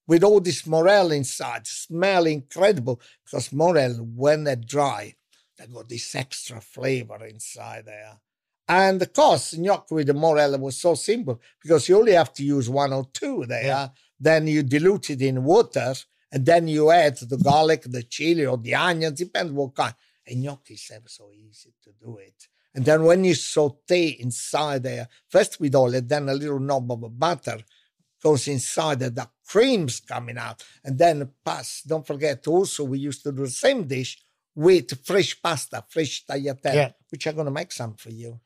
with 0.06 0.22
all 0.22 0.40
this 0.40 0.66
morel 0.66 1.12
inside, 1.12 1.66
smell 1.66 2.26
incredible, 2.26 3.00
because 3.24 3.52
morel, 3.52 3.94
when 3.94 4.44
they 4.44 4.56
dry, 4.56 5.14
they 5.56 5.66
got 5.66 5.88
this 5.88 6.14
extra 6.14 6.60
flavor 6.60 7.24
inside 7.26 7.86
there. 7.86 8.20
And 8.66 9.00
the 9.00 9.06
cost 9.06 9.58
gnocchi 9.58 9.94
with 9.94 10.06
the 10.06 10.14
morella 10.14 10.58
was 10.58 10.80
so 10.80 10.94
simple 10.94 11.40
because 11.62 11.88
you 11.88 11.98
only 11.98 12.12
have 12.12 12.32
to 12.34 12.44
use 12.44 12.70
one 12.70 12.92
or 12.92 13.06
two 13.12 13.44
there. 13.46 13.64
Yeah. 13.64 13.88
Then 14.18 14.46
you 14.46 14.62
dilute 14.62 15.10
it 15.10 15.22
in 15.22 15.44
water 15.44 15.94
and 16.32 16.46
then 16.46 16.66
you 16.66 16.90
add 16.90 17.18
the 17.18 17.36
garlic, 17.36 17.82
the 17.82 18.02
chili, 18.02 18.46
or 18.46 18.56
the 18.56 18.74
onions, 18.74 19.18
depends 19.18 19.52
what 19.52 19.74
kind. 19.74 19.94
And 20.26 20.42
gnocchi 20.42 20.74
is 20.74 20.90
ever 20.94 21.08
so 21.08 21.30
easy 21.32 21.74
to 21.84 21.90
do 22.02 22.16
it. 22.16 22.48
And 22.74 22.84
then 22.84 23.04
when 23.04 23.22
you 23.22 23.34
saute 23.34 24.16
inside 24.18 24.82
there, 24.82 25.08
first 25.28 25.60
with 25.60 25.76
oil 25.76 25.94
and 25.94 26.08
then 26.08 26.28
a 26.28 26.34
little 26.34 26.58
knob 26.58 26.90
of 26.90 27.18
butter 27.18 27.58
goes 28.22 28.48
inside 28.48 28.98
there, 28.98 29.10
the 29.10 29.28
cream's 29.46 30.00
coming 30.00 30.38
out. 30.38 30.64
And 30.82 30.98
then 30.98 31.30
pass. 31.44 31.82
Don't 31.86 32.06
forget 32.06 32.46
also 32.48 32.84
we 32.84 32.98
used 32.98 33.22
to 33.24 33.32
do 33.32 33.44
the 33.44 33.50
same 33.50 33.86
dish 33.86 34.23
with 34.54 35.04
fresh 35.04 35.40
pasta, 35.42 35.84
fresh 35.88 36.24
tagliatelle, 36.26 36.74
yeah. 36.74 36.90
which 37.10 37.26
I'm 37.26 37.34
going 37.34 37.46
to 37.46 37.50
make 37.50 37.72
some 37.72 37.94
for 37.94 38.10
you. 38.10 38.40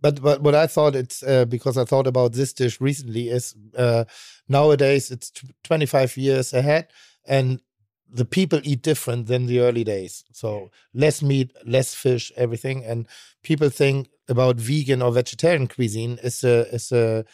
But 0.00 0.22
but 0.22 0.42
what 0.42 0.54
I 0.54 0.66
thought 0.66 0.96
it's 0.96 1.22
uh, 1.22 1.44
because 1.44 1.76
I 1.76 1.84
thought 1.84 2.06
about 2.06 2.32
this 2.32 2.52
dish 2.52 2.80
recently 2.80 3.28
is 3.28 3.54
uh, 3.76 4.04
nowadays 4.48 5.10
it's 5.10 5.30
25 5.64 6.16
years 6.16 6.54
ahead 6.54 6.88
and 7.26 7.60
the 8.08 8.24
people 8.24 8.60
eat 8.62 8.82
different 8.82 9.26
than 9.26 9.46
the 9.46 9.60
early 9.60 9.84
days. 9.84 10.24
So 10.32 10.70
less 10.92 11.22
meat, 11.22 11.52
less 11.66 11.94
fish, 11.94 12.30
everything. 12.36 12.84
And 12.84 13.06
people 13.42 13.70
think 13.70 14.08
about 14.28 14.56
vegan 14.56 15.02
or 15.02 15.12
vegetarian 15.12 15.66
cuisine 15.66 16.18
is 16.22 16.44
a, 16.44 16.68
is 16.74 16.92
a, 16.92 17.24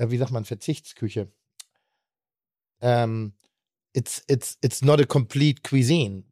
uh, 0.00 0.10
wie 0.10 0.18
sagt 0.18 0.32
man, 0.32 0.44
Verzichtsküche. 0.44 1.28
Um, 2.82 3.32
it's 3.94 4.22
it's 4.28 4.56
it's 4.60 4.82
not 4.82 5.00
a 5.00 5.06
complete 5.06 5.62
cuisine 5.62 6.24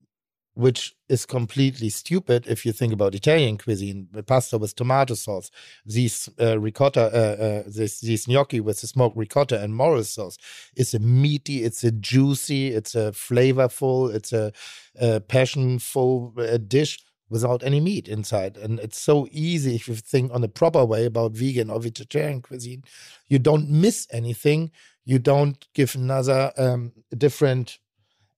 which 0.54 0.94
is 1.08 1.24
completely 1.24 1.88
stupid 1.88 2.46
if 2.46 2.66
you 2.66 2.72
think 2.72 2.92
about 2.92 3.14
Italian 3.14 3.56
cuisine. 3.56 4.08
The 4.12 4.22
pasta 4.22 4.58
with 4.58 4.76
tomato 4.76 5.14
sauce, 5.14 5.50
these 5.86 6.28
uh, 6.40 6.58
ricotta, 6.58 7.04
uh, 7.04 7.44
uh, 7.44 7.70
these 7.74 8.28
gnocchi 8.28 8.60
with 8.60 8.80
the 8.80 8.86
smoked 8.86 9.16
ricotta 9.16 9.60
and 9.62 9.74
morel 9.74 10.04
sauce. 10.04 10.36
It's 10.76 10.94
a 10.94 10.98
meaty, 10.98 11.62
it's 11.64 11.84
a 11.84 11.90
juicy, 11.90 12.68
it's 12.68 12.94
a 12.94 13.12
flavorful, 13.12 14.14
it's 14.14 14.32
a, 14.32 14.52
a 15.00 15.20
passionful 15.20 16.34
uh, 16.36 16.58
dish 16.58 16.98
without 17.30 17.62
any 17.64 17.80
meat 17.80 18.08
inside. 18.08 18.58
And 18.58 18.78
it's 18.78 19.00
so 19.00 19.26
easy 19.30 19.74
if 19.74 19.88
you 19.88 19.94
think 19.94 20.32
on 20.34 20.44
a 20.44 20.48
proper 20.48 20.84
way 20.84 21.06
about 21.06 21.32
vegan 21.32 21.70
or 21.70 21.80
vegetarian 21.80 22.42
cuisine. 22.42 22.84
You 23.26 23.38
don't 23.38 23.70
miss 23.70 24.06
anything. 24.12 24.70
You 25.06 25.18
don't 25.18 25.66
give 25.72 25.94
another 25.94 26.52
um, 26.58 26.92
different 27.16 27.78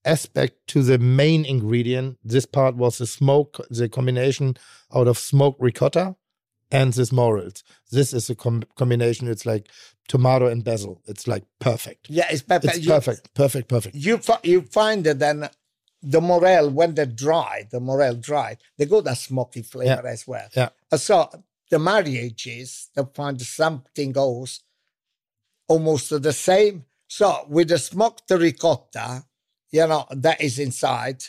aspect 0.04 0.66
to 0.68 0.82
the 0.82 0.98
main 0.98 1.44
ingredient. 1.44 2.18
This 2.24 2.46
part 2.46 2.76
was 2.76 2.98
the 2.98 3.06
smoke, 3.06 3.60
the 3.70 3.88
combination 3.88 4.56
out 4.94 5.08
of 5.08 5.18
smoked 5.18 5.60
ricotta 5.60 6.16
and 6.70 6.92
this 6.92 7.12
morels. 7.12 7.62
This 7.90 8.12
is 8.12 8.28
a 8.30 8.34
com 8.34 8.64
combination. 8.74 9.28
It's 9.28 9.46
like 9.46 9.68
tomato 10.08 10.46
and 10.46 10.64
basil. 10.64 11.00
It's 11.06 11.26
like 11.26 11.44
perfect. 11.60 12.10
Yeah, 12.10 12.26
it's 12.30 12.42
perfect. 12.42 12.76
It's 12.76 12.86
perfect, 12.86 13.34
perfect, 13.34 13.68
perfect. 13.68 13.94
You 13.94 14.20
you 14.42 14.62
find 14.62 15.04
that 15.04 15.18
then 15.18 15.48
the 16.02 16.20
morel 16.20 16.70
when 16.70 16.94
they're 16.94 17.06
dry, 17.06 17.66
the 17.70 17.80
morel 17.80 18.14
dry, 18.14 18.56
they 18.76 18.86
got 18.86 19.06
a 19.06 19.16
smoky 19.16 19.62
flavor 19.62 20.02
yeah. 20.04 20.10
as 20.10 20.26
well. 20.26 20.48
Yeah. 20.54 20.68
Uh, 20.92 20.96
so 20.96 21.30
the 21.70 21.78
marriage 21.78 22.46
is 22.46 22.88
they 22.94 23.02
find 23.14 23.40
something 23.40 24.16
else 24.16 24.60
almost 25.66 26.22
the 26.22 26.32
same. 26.32 26.84
So 27.08 27.46
with 27.48 27.68
the 27.68 27.78
smoked 27.78 28.30
ricotta, 28.30 29.24
you 29.74 29.86
know, 29.88 30.06
that 30.10 30.40
is 30.40 30.58
inside. 30.58 31.24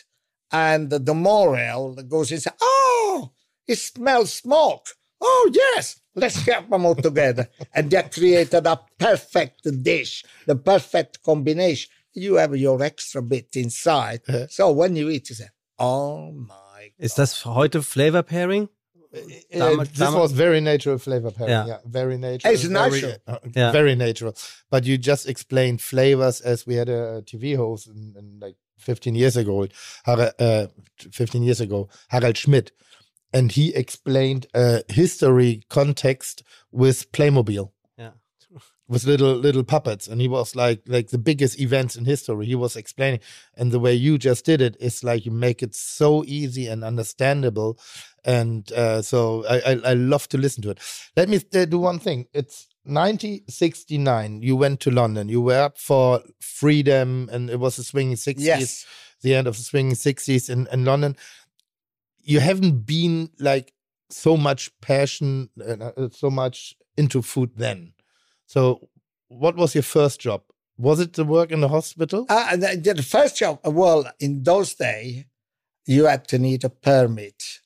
And 0.52 0.88
the 0.88 1.14
morel 1.14 1.94
that 1.94 2.08
goes 2.08 2.30
inside, 2.30 2.54
oh, 2.60 3.32
it 3.66 3.76
smells 3.76 4.32
smoke. 4.32 4.86
Oh, 5.20 5.50
yes, 5.52 6.00
let's 6.14 6.44
get 6.44 6.70
them 6.70 6.86
all 6.86 6.94
together. 6.94 7.48
and 7.74 7.90
they 7.90 8.02
created 8.04 8.64
a 8.66 8.80
perfect 8.98 9.66
dish, 9.82 10.24
the 10.46 10.54
perfect 10.54 11.22
combination. 11.24 11.90
You 12.14 12.36
have 12.36 12.56
your 12.56 12.80
extra 12.82 13.20
bit 13.20 13.48
inside. 13.56 14.20
Uh-huh. 14.28 14.46
so 14.48 14.70
when 14.70 14.94
you 14.94 15.10
eat, 15.10 15.28
you 15.28 15.34
say, 15.34 15.48
oh 15.78 16.30
my 16.30 16.54
God. 16.54 17.04
Ist 17.04 17.18
das 17.18 17.44
heute 17.44 17.82
Flavor 17.82 18.22
Pairing? 18.22 18.68
Uh, 19.16 19.84
this 19.84 20.14
was 20.14 20.32
very 20.32 20.60
natural 20.60 20.98
flavor 20.98 21.30
pairing. 21.30 21.50
Yeah, 21.50 21.66
yeah 21.66 21.78
very 21.84 22.18
natural. 22.18 22.52
It's 22.52 22.64
natural. 22.64 23.14
uh, 23.26 23.38
yeah. 23.54 23.72
Very 23.72 23.94
natural. 23.94 24.34
But 24.70 24.84
you 24.84 24.98
just 24.98 25.28
explained 25.28 25.80
flavors 25.80 26.40
as 26.40 26.66
we 26.66 26.74
had 26.74 26.88
a 26.88 27.22
TV 27.22 27.56
host 27.56 27.88
and, 27.88 28.16
and 28.16 28.40
like 28.40 28.56
15 28.78 29.14
years 29.14 29.36
ago, 29.36 29.66
uh, 30.06 30.66
15 31.12 31.42
years 31.42 31.60
ago, 31.60 31.88
Harald 32.08 32.36
Schmidt, 32.36 32.72
and 33.32 33.52
he 33.52 33.74
explained 33.74 34.46
uh, 34.54 34.80
history 34.88 35.62
context 35.68 36.42
with 36.70 37.10
Playmobil. 37.12 37.70
Yeah. 37.98 38.10
with 38.88 39.04
little 39.04 39.34
little 39.34 39.64
puppets, 39.64 40.06
and 40.06 40.20
he 40.20 40.28
was 40.28 40.54
like 40.54 40.82
like 40.86 41.08
the 41.08 41.18
biggest 41.18 41.60
events 41.60 41.96
in 41.96 42.04
history. 42.04 42.46
He 42.46 42.54
was 42.54 42.76
explaining, 42.76 43.20
and 43.56 43.72
the 43.72 43.80
way 43.80 43.94
you 43.94 44.18
just 44.18 44.44
did 44.44 44.60
it 44.60 44.76
is 44.78 45.02
like 45.02 45.26
you 45.26 45.32
make 45.32 45.62
it 45.62 45.74
so 45.74 46.22
easy 46.24 46.68
and 46.68 46.84
understandable, 46.84 47.78
and 48.26 48.70
uh, 48.72 49.00
so 49.02 49.46
I, 49.48 49.60
I, 49.60 49.80
I 49.84 49.94
love 49.94 50.28
to 50.30 50.38
listen 50.38 50.62
to 50.64 50.70
it. 50.70 50.80
Let 51.16 51.28
me 51.28 51.40
uh, 51.54 51.64
do 51.64 51.78
one 51.78 52.00
thing. 52.00 52.26
It's 52.34 52.66
1969. 52.82 54.42
You 54.42 54.56
went 54.56 54.80
to 54.80 54.90
London. 54.90 55.28
You 55.28 55.40
were 55.40 55.60
up 55.60 55.78
for 55.78 56.22
freedom, 56.40 57.28
and 57.32 57.48
it 57.48 57.60
was 57.60 57.76
the 57.76 57.84
swinging 57.84 58.16
60s. 58.16 58.34
Yes. 58.38 58.84
The 59.22 59.34
end 59.34 59.46
of 59.46 59.56
the 59.56 59.62
swinging 59.62 59.94
60s 59.94 60.50
in, 60.50 60.66
in 60.72 60.84
London. 60.84 61.16
You 62.20 62.40
haven't 62.40 62.84
been 62.84 63.30
like 63.38 63.72
so 64.10 64.36
much 64.36 64.72
passion, 64.80 65.48
uh, 65.64 66.08
so 66.10 66.28
much 66.28 66.74
into 66.96 67.22
food 67.22 67.52
then. 67.56 67.92
So, 68.46 68.88
what 69.28 69.56
was 69.56 69.74
your 69.74 69.82
first 69.82 70.20
job? 70.20 70.42
Was 70.78 70.98
it 70.98 71.12
the 71.12 71.24
work 71.24 71.52
in 71.52 71.60
the 71.60 71.68
hospital? 71.68 72.26
Uh, 72.28 72.56
the, 72.56 72.92
the 72.96 73.02
first 73.02 73.36
job, 73.36 73.60
well, 73.64 74.10
in 74.18 74.42
those 74.42 74.74
days, 74.74 75.24
you 75.86 76.06
had 76.06 76.26
to 76.28 76.38
need 76.38 76.64
a 76.64 76.68
permit. 76.68 77.60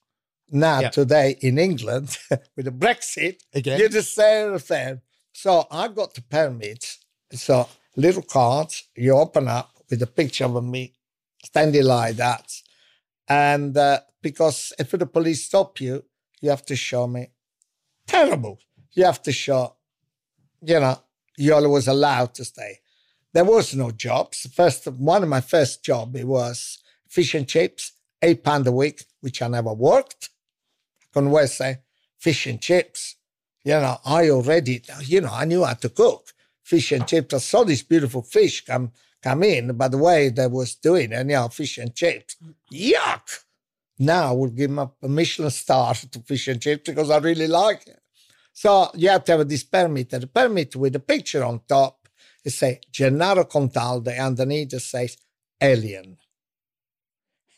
Now, 0.50 0.80
yeah. 0.80 0.90
today 0.90 1.36
in 1.40 1.58
England, 1.58 2.18
with 2.56 2.64
the 2.64 2.72
Brexit, 2.72 3.40
Again? 3.54 3.78
you 3.78 3.88
just 3.88 4.14
say 4.14 4.56
thing. 4.58 5.00
So 5.32 5.66
I 5.70 5.88
got 5.88 6.14
the 6.14 6.22
permit. 6.22 6.96
So 7.32 7.68
little 7.96 8.22
cards 8.22 8.88
you 8.96 9.16
open 9.16 9.48
up 9.48 9.70
with 9.88 10.02
a 10.02 10.06
picture 10.06 10.44
of 10.44 10.64
me 10.64 10.94
standing 11.44 11.84
like 11.84 12.16
that. 12.16 12.52
And 13.28 13.76
uh, 13.76 14.00
because 14.22 14.72
if 14.78 14.90
the 14.90 15.06
police 15.06 15.44
stop 15.44 15.80
you, 15.80 16.04
you 16.40 16.50
have 16.50 16.64
to 16.66 16.76
show 16.76 17.06
me. 17.06 17.28
Terrible. 18.06 18.58
You 18.92 19.04
have 19.04 19.22
to 19.22 19.32
show, 19.32 19.76
you 20.62 20.80
know, 20.80 20.98
you're 21.36 21.54
always 21.54 21.86
allowed 21.86 22.34
to 22.34 22.44
stay. 22.44 22.80
There 23.32 23.44
was 23.44 23.74
no 23.74 23.92
jobs. 23.92 24.48
First, 24.52 24.86
one 24.88 25.22
of 25.22 25.28
my 25.28 25.40
first 25.40 25.84
job, 25.84 26.16
it 26.16 26.26
was 26.26 26.78
fish 27.08 27.34
and 27.34 27.46
chips, 27.46 27.92
eight 28.20 28.42
pound 28.42 28.66
a 28.66 28.72
week, 28.72 29.04
which 29.20 29.40
I 29.40 29.48
never 29.48 29.72
worked. 29.72 30.29
Can 31.12 31.26
always 31.26 31.54
say 31.54 31.78
fish 32.18 32.46
and 32.46 32.60
chips. 32.60 33.16
You 33.64 33.72
know, 33.72 33.98
I 34.04 34.30
already, 34.30 34.82
you 35.02 35.20
know, 35.20 35.32
I 35.32 35.44
knew 35.44 35.64
how 35.64 35.74
to 35.74 35.88
cook 35.88 36.32
fish 36.62 36.92
and 36.92 37.06
chips. 37.06 37.34
I 37.34 37.38
saw 37.38 37.64
this 37.64 37.82
beautiful 37.82 38.22
fish 38.22 38.64
come 38.64 38.92
come 39.22 39.42
in, 39.42 39.76
by 39.76 39.88
the 39.88 39.98
way 39.98 40.30
they 40.30 40.46
was 40.46 40.74
doing 40.76 41.12
it, 41.12 41.18
you 41.18 41.34
know, 41.34 41.48
fish 41.48 41.76
and 41.78 41.94
chips. 41.94 42.36
Yuck! 42.72 43.44
Now 43.98 44.30
I 44.30 44.32
will 44.32 44.48
give 44.48 44.74
them 44.74 44.90
a 45.02 45.08
Michelin 45.08 45.50
star 45.50 45.94
to 45.94 46.20
fish 46.20 46.48
and 46.48 46.62
chips 46.62 46.88
because 46.88 47.10
I 47.10 47.18
really 47.18 47.46
like 47.46 47.86
it. 47.86 48.00
So 48.52 48.90
you 48.94 49.10
have 49.10 49.24
to 49.24 49.32
have 49.32 49.48
this 49.48 49.64
permit. 49.64 50.10
The 50.10 50.26
permit 50.26 50.74
with 50.74 50.96
a 50.96 51.00
picture 51.00 51.44
on 51.44 51.60
top, 51.68 52.08
it 52.42 52.50
say 52.50 52.80
Gennaro 52.90 53.44
Contaldo, 53.44 54.18
underneath 54.18 54.72
it 54.72 54.80
says 54.80 55.18
alien. 55.60 56.16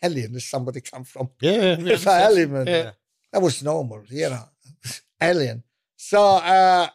Alien 0.03 0.35
is 0.35 0.51
somebody 0.51 0.81
come 0.81 1.05
from. 1.05 1.31
Yeah, 1.41 1.53
yeah 1.53 1.77
it's 1.79 2.07
an 2.07 2.23
element. 2.23 2.69
Yeah. 2.69 2.91
That 3.33 3.43
was 3.43 3.63
normal, 3.63 4.05
you 4.09 4.29
know. 4.29 4.45
alien. 5.23 5.63
So 5.97 6.37
uh, 6.37 6.89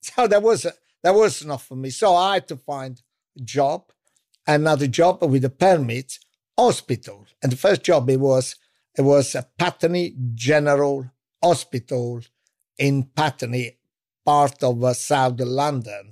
so 0.00 0.26
that 0.26 0.42
was 0.42 0.66
that 1.02 1.14
was 1.14 1.42
enough 1.42 1.66
for 1.66 1.76
me. 1.76 1.90
So 1.90 2.14
I 2.14 2.34
had 2.34 2.48
to 2.48 2.56
find 2.56 3.00
a 3.38 3.42
job, 3.42 3.92
another 4.46 4.86
job 4.86 5.22
with 5.22 5.44
a 5.44 5.50
permit, 5.50 6.18
hospital. 6.58 7.26
And 7.42 7.52
the 7.52 7.56
first 7.56 7.82
job 7.82 8.10
it 8.10 8.20
was 8.20 8.56
it 8.96 9.02
was 9.02 9.34
a 9.34 9.46
Putney 9.56 10.14
General 10.34 11.10
Hospital 11.42 12.20
in 12.76 13.04
Putney, 13.04 13.78
part 14.24 14.62
of 14.62 14.82
uh, 14.82 14.92
South 14.92 15.40
London, 15.40 16.10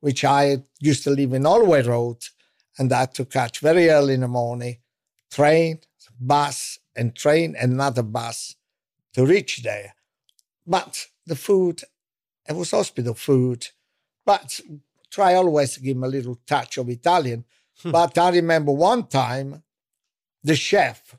which 0.00 0.24
I 0.24 0.62
used 0.80 1.04
to 1.04 1.10
live 1.10 1.32
in 1.34 1.44
Holloway 1.44 1.82
Road, 1.82 2.18
and 2.78 2.92
I 2.92 3.00
had 3.00 3.14
to 3.14 3.24
catch 3.24 3.58
very 3.58 3.90
early 3.90 4.14
in 4.14 4.20
the 4.20 4.28
morning, 4.28 4.78
train, 5.30 5.80
bus, 6.20 6.78
and 6.96 7.14
train 7.14 7.56
another 7.58 8.02
bus 8.02 8.54
to 9.14 9.26
reach 9.26 9.62
there. 9.62 9.94
But 10.66 11.06
the 11.26 11.36
food, 11.36 11.82
it 12.48 12.54
was 12.54 12.70
hospital 12.70 13.14
food, 13.14 13.68
but 14.24 14.60
try 15.10 15.34
always 15.34 15.74
to 15.74 15.80
give 15.80 15.96
him 15.96 16.04
a 16.04 16.08
little 16.08 16.38
touch 16.46 16.78
of 16.78 16.88
Italian. 16.88 17.44
Hmm. 17.82 17.92
but 17.92 18.18
I 18.18 18.28
remember 18.30 18.72
one 18.72 19.06
time 19.06 19.62
the 20.44 20.54
chef 20.54 21.16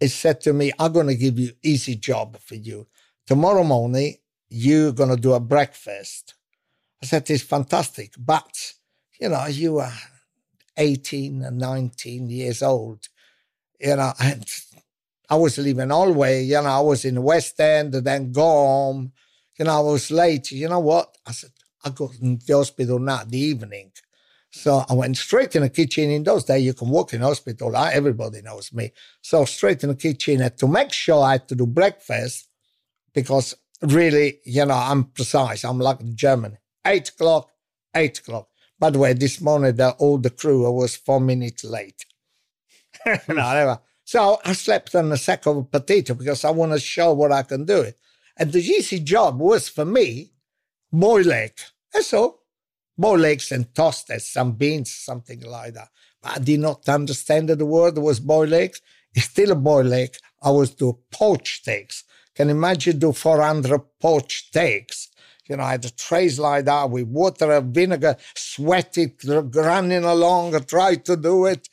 he 0.00 0.08
said 0.08 0.40
to 0.42 0.52
me, 0.52 0.72
I'm 0.78 0.92
going 0.92 1.08
to 1.08 1.16
give 1.16 1.38
you 1.38 1.52
easy 1.62 1.96
job 1.96 2.38
for 2.38 2.54
you. 2.54 2.86
Tomorrow 3.26 3.64
morning, 3.64 4.14
you're 4.48 4.92
going 4.92 5.10
to 5.10 5.16
do 5.16 5.32
a 5.32 5.40
breakfast. 5.40 6.34
I 7.02 7.06
said, 7.06 7.28
it's 7.30 7.42
fantastic, 7.42 8.14
but, 8.16 8.74
you 9.20 9.28
know, 9.28 9.46
you 9.46 9.78
are 9.78 9.92
18 10.76 11.42
and 11.42 11.58
19 11.58 12.30
years 12.30 12.62
old, 12.62 13.08
you 13.80 13.96
know, 13.96 14.12
and 14.20 14.44
I 15.28 15.36
was 15.36 15.58
living 15.58 15.90
way. 16.14 16.42
you 16.42 16.54
know, 16.54 16.68
I 16.68 16.80
was 16.80 17.04
in 17.04 17.16
the 17.16 17.20
West 17.20 17.58
End 17.60 17.92
then 17.92 18.32
go 18.32 18.42
home. 18.42 19.12
You 19.58 19.64
know, 19.66 19.76
I 19.76 19.80
was 19.80 20.10
late. 20.10 20.50
You 20.52 20.68
know 20.68 20.80
what? 20.80 21.16
I 21.26 21.32
said, 21.32 21.50
I 21.84 21.90
go 21.90 22.08
to 22.08 22.18
the 22.18 22.54
hospital 22.54 22.98
now 22.98 23.24
the 23.24 23.38
evening. 23.38 23.92
So 24.50 24.84
I 24.88 24.94
went 24.94 25.16
straight 25.16 25.54
in 25.56 25.62
the 25.62 25.68
kitchen. 25.68 26.10
In 26.10 26.22
those 26.22 26.44
days, 26.44 26.62
you 26.64 26.72
can 26.72 26.88
walk 26.88 27.12
in 27.12 27.20
hospital. 27.20 27.76
Everybody 27.76 28.40
knows 28.40 28.72
me. 28.72 28.92
So 29.20 29.44
straight 29.44 29.82
in 29.82 29.90
the 29.90 29.94
kitchen 29.94 30.48
to 30.56 30.66
make 30.66 30.92
sure 30.92 31.22
I 31.22 31.32
had 31.32 31.48
to 31.48 31.54
do 31.54 31.66
breakfast 31.66 32.48
because 33.12 33.54
really, 33.82 34.40
you 34.44 34.64
know, 34.64 34.74
I'm 34.74 35.04
precise. 35.04 35.64
I'm 35.64 35.78
like 35.78 35.98
German. 36.14 36.56
Eight 36.86 37.10
o'clock, 37.10 37.50
eight 37.94 38.18
o'clock. 38.18 38.48
By 38.78 38.90
the 38.90 38.98
way, 38.98 39.12
this 39.12 39.40
morning, 39.40 39.78
all 39.98 40.18
the 40.18 40.30
crew 40.30 40.70
was 40.70 40.96
four 40.96 41.20
minutes 41.20 41.64
late. 41.64 42.06
no, 43.06 43.16
never. 43.28 43.80
So 44.08 44.40
I 44.42 44.54
slept 44.54 44.94
on 44.94 45.12
a 45.12 45.18
sack 45.18 45.44
of 45.44 45.70
potato 45.70 46.14
because 46.14 46.42
I 46.42 46.50
want 46.50 46.72
to 46.72 46.80
show 46.80 47.12
what 47.12 47.30
I 47.30 47.42
can 47.42 47.66
do. 47.66 47.82
It. 47.82 47.98
And 48.38 48.50
the 48.50 48.62
easy 48.62 49.00
job 49.00 49.38
was 49.38 49.68
for 49.68 49.84
me, 49.84 50.32
boil 50.90 51.30
egg. 51.30 51.52
That's 51.92 52.14
all. 52.14 52.40
Boil 52.96 53.26
eggs 53.26 53.52
and 53.52 53.74
toasted, 53.74 54.22
some 54.22 54.52
beans, 54.52 54.90
something 54.90 55.42
like 55.42 55.74
that. 55.74 55.90
But 56.22 56.36
I 56.36 56.38
did 56.38 56.60
not 56.60 56.88
understand 56.88 57.50
that 57.50 57.58
the 57.58 57.66
word 57.66 57.98
was 57.98 58.18
boiled 58.18 58.54
eggs. 58.54 58.80
It's 59.14 59.26
still 59.26 59.52
a 59.52 59.54
boiled 59.54 59.92
egg. 59.92 60.16
I 60.40 60.52
was 60.52 60.70
do 60.70 61.00
poached 61.10 61.68
eggs. 61.68 62.04
Can 62.34 62.48
you 62.48 62.54
imagine 62.54 62.98
do 62.98 63.12
400 63.12 63.78
poached 64.00 64.56
eggs? 64.56 65.07
You 65.48 65.56
know, 65.56 65.62
I 65.62 65.72
had 65.72 65.96
trays 65.96 66.38
like 66.38 66.66
that 66.66 66.90
with 66.90 67.08
water 67.08 67.50
and 67.52 67.74
vinegar, 67.74 68.16
sweated, 68.34 69.14
running 69.24 70.04
along, 70.04 70.54
I 70.54 70.58
tried 70.58 71.04
to 71.06 71.16
do 71.16 71.46
it. 71.46 71.68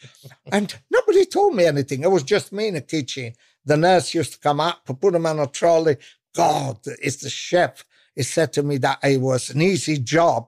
And 0.52 0.74
nobody 0.90 1.26
told 1.26 1.56
me 1.56 1.66
anything. 1.66 2.04
It 2.04 2.12
was 2.12 2.24
just 2.24 2.54
me 2.54 2.70
in 2.70 2.76
the 2.76 2.82
kitchen. 2.82 3.34
The 3.66 3.78
nurse 3.78 4.14
used 4.14 4.34
to 4.34 4.40
come 4.40 4.62
up, 4.62 4.86
put 4.86 5.14
them 5.14 5.26
on 5.26 5.40
a 5.40 5.48
trolley. 5.48 5.98
God, 6.34 6.80
it's 6.86 7.18
the 7.18 7.30
chef. 7.30 7.84
He 8.16 8.24
said 8.24 8.54
to 8.54 8.64
me 8.64 8.78
that 8.78 9.00
it 9.04 9.20
was 9.20 9.50
an 9.50 9.62
easy 9.62 9.98
job. 9.98 10.48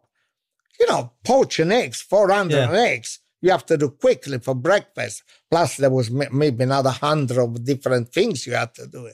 You 0.79 0.87
know, 0.87 1.11
poaching 1.23 1.71
eggs, 1.71 2.01
400 2.01 2.55
yeah. 2.55 2.71
eggs, 2.71 3.19
you 3.41 3.51
have 3.51 3.65
to 3.65 3.77
do 3.77 3.89
quickly 3.89 4.39
for 4.39 4.55
breakfast. 4.55 5.23
Plus, 5.49 5.77
there 5.77 5.89
was 5.89 6.09
maybe 6.11 6.63
another 6.63 6.91
hundred 6.91 7.39
of 7.39 7.63
different 7.63 8.09
things 8.09 8.45
you 8.45 8.53
had 8.53 8.73
to 8.75 8.87
do. 8.87 9.09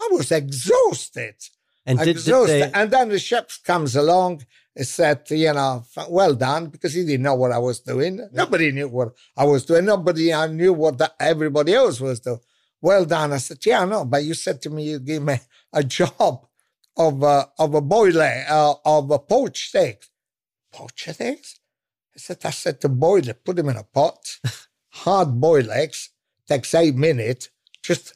I 0.00 0.08
was 0.12 0.32
exhausted. 0.32 1.34
And 1.86 1.98
did, 1.98 2.16
did 2.18 2.46
they... 2.46 2.70
And 2.72 2.90
then 2.90 3.08
the 3.08 3.18
chef 3.18 3.60
comes 3.64 3.96
along 3.96 4.44
and 4.76 4.86
said, 4.86 5.22
you 5.30 5.52
know, 5.52 5.84
well 6.08 6.34
done, 6.34 6.66
because 6.66 6.94
he 6.94 7.04
didn't 7.04 7.22
know 7.22 7.34
what 7.34 7.52
I 7.52 7.58
was 7.58 7.80
doing. 7.80 8.18
Yeah. 8.18 8.26
Nobody 8.32 8.70
knew 8.72 8.88
what 8.88 9.12
I 9.36 9.44
was 9.44 9.64
doing. 9.64 9.84
Nobody 9.84 10.32
I 10.32 10.46
knew 10.46 10.72
what 10.72 10.98
the, 10.98 11.12
everybody 11.18 11.74
else 11.74 12.00
was 12.00 12.20
doing. 12.20 12.40
Well 12.80 13.04
done. 13.04 13.32
I 13.32 13.38
said, 13.38 13.58
yeah, 13.64 13.84
no, 13.84 14.04
but 14.04 14.24
you 14.24 14.34
said 14.34 14.62
to 14.62 14.70
me 14.70 14.84
you 14.90 14.98
give 15.00 15.22
me 15.22 15.38
a 15.72 15.82
job 15.84 16.46
of 16.96 17.22
a, 17.22 17.48
of 17.58 17.74
a 17.74 17.80
boiler, 17.80 18.44
uh, 18.48 18.74
of 18.84 19.10
a 19.10 19.18
poached 19.18 19.74
eggs. 19.74 20.10
Poached 20.72 21.20
eggs? 21.20 21.60
I 22.14 22.18
said, 22.18 22.38
I 22.44 22.50
said 22.50 22.80
to 22.82 22.88
boil 22.88 23.28
it, 23.28 23.44
put 23.44 23.56
them 23.56 23.68
in 23.68 23.76
a 23.76 23.84
pot, 23.84 24.38
hard 24.90 25.40
boil 25.40 25.70
eggs, 25.70 26.10
takes 26.46 26.74
eight 26.74 26.94
minutes, 26.94 27.48
just 27.82 28.14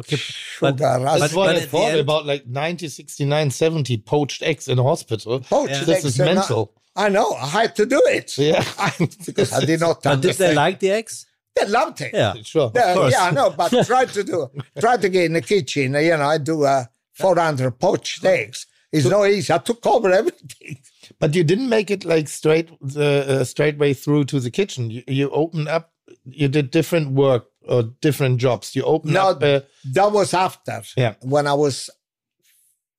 Okay, 0.00 0.16
but, 0.60 0.78
but, 0.78 1.18
but 1.18 1.32
what 1.32 1.56
I 1.56 1.60
thought 1.60 1.98
about 1.98 2.26
like 2.26 2.42
1969, 2.42 3.50
70 3.50 3.98
poached 3.98 4.42
eggs 4.42 4.68
in 4.68 4.78
a 4.78 4.82
hospital. 4.82 5.40
Poached 5.40 5.72
yeah. 5.72 5.84
This 5.84 6.04
is 6.04 6.18
mental. 6.18 6.74
I, 6.96 7.06
I 7.06 7.08
know. 7.08 7.32
I 7.34 7.46
had 7.46 7.76
to 7.76 7.86
do 7.86 8.00
it. 8.06 8.36
Yeah. 8.38 8.64
I, 8.78 8.92
because 9.26 9.52
I 9.52 9.64
did 9.64 9.80
not 9.80 10.02
But 10.02 10.20
did 10.20 10.36
they 10.36 10.54
like 10.54 10.80
the 10.80 10.90
eggs? 10.90 11.26
They 11.54 11.66
loved 11.66 12.00
it. 12.00 12.12
Yeah, 12.14 12.34
sure. 12.42 12.72
Yeah, 12.74 13.08
yeah, 13.08 13.24
I 13.24 13.30
know. 13.30 13.50
But 13.50 13.70
try 13.86 14.06
to 14.06 14.24
do, 14.24 14.48
try 14.78 14.96
to 14.96 15.08
get 15.08 15.24
in 15.24 15.34
the 15.34 15.42
kitchen. 15.42 15.94
You 15.94 16.16
know, 16.16 16.24
I 16.24 16.38
do 16.38 16.64
uh, 16.64 16.84
400 17.14 17.78
poached 17.78 18.24
eggs. 18.24 18.66
It's 18.92 19.04
so, 19.04 19.10
no 19.10 19.24
easy. 19.24 19.52
I 19.52 19.58
took 19.58 19.84
over 19.86 20.10
everything. 20.10 20.78
But 21.18 21.34
you 21.34 21.44
didn't 21.44 21.68
make 21.68 21.90
it 21.90 22.04
like 22.04 22.28
straight 22.28 22.70
the 22.80 23.40
uh, 23.40 23.44
straight 23.44 23.76
way 23.76 23.94
through 23.94 24.24
to 24.26 24.40
the 24.40 24.50
kitchen. 24.50 24.90
You, 24.90 25.02
you 25.06 25.30
opened 25.30 25.68
up. 25.68 25.92
You 26.24 26.48
did 26.48 26.70
different 26.70 27.10
work 27.10 27.49
or 27.66 27.82
different 28.00 28.38
jobs. 28.38 28.74
You 28.74 28.84
opened 28.84 29.14
no, 29.14 29.30
up. 29.30 29.42
Uh, 29.42 29.60
that 29.92 30.12
was 30.12 30.34
after. 30.34 30.82
Yeah. 30.96 31.14
When 31.22 31.46
I 31.46 31.54
was 31.54 31.90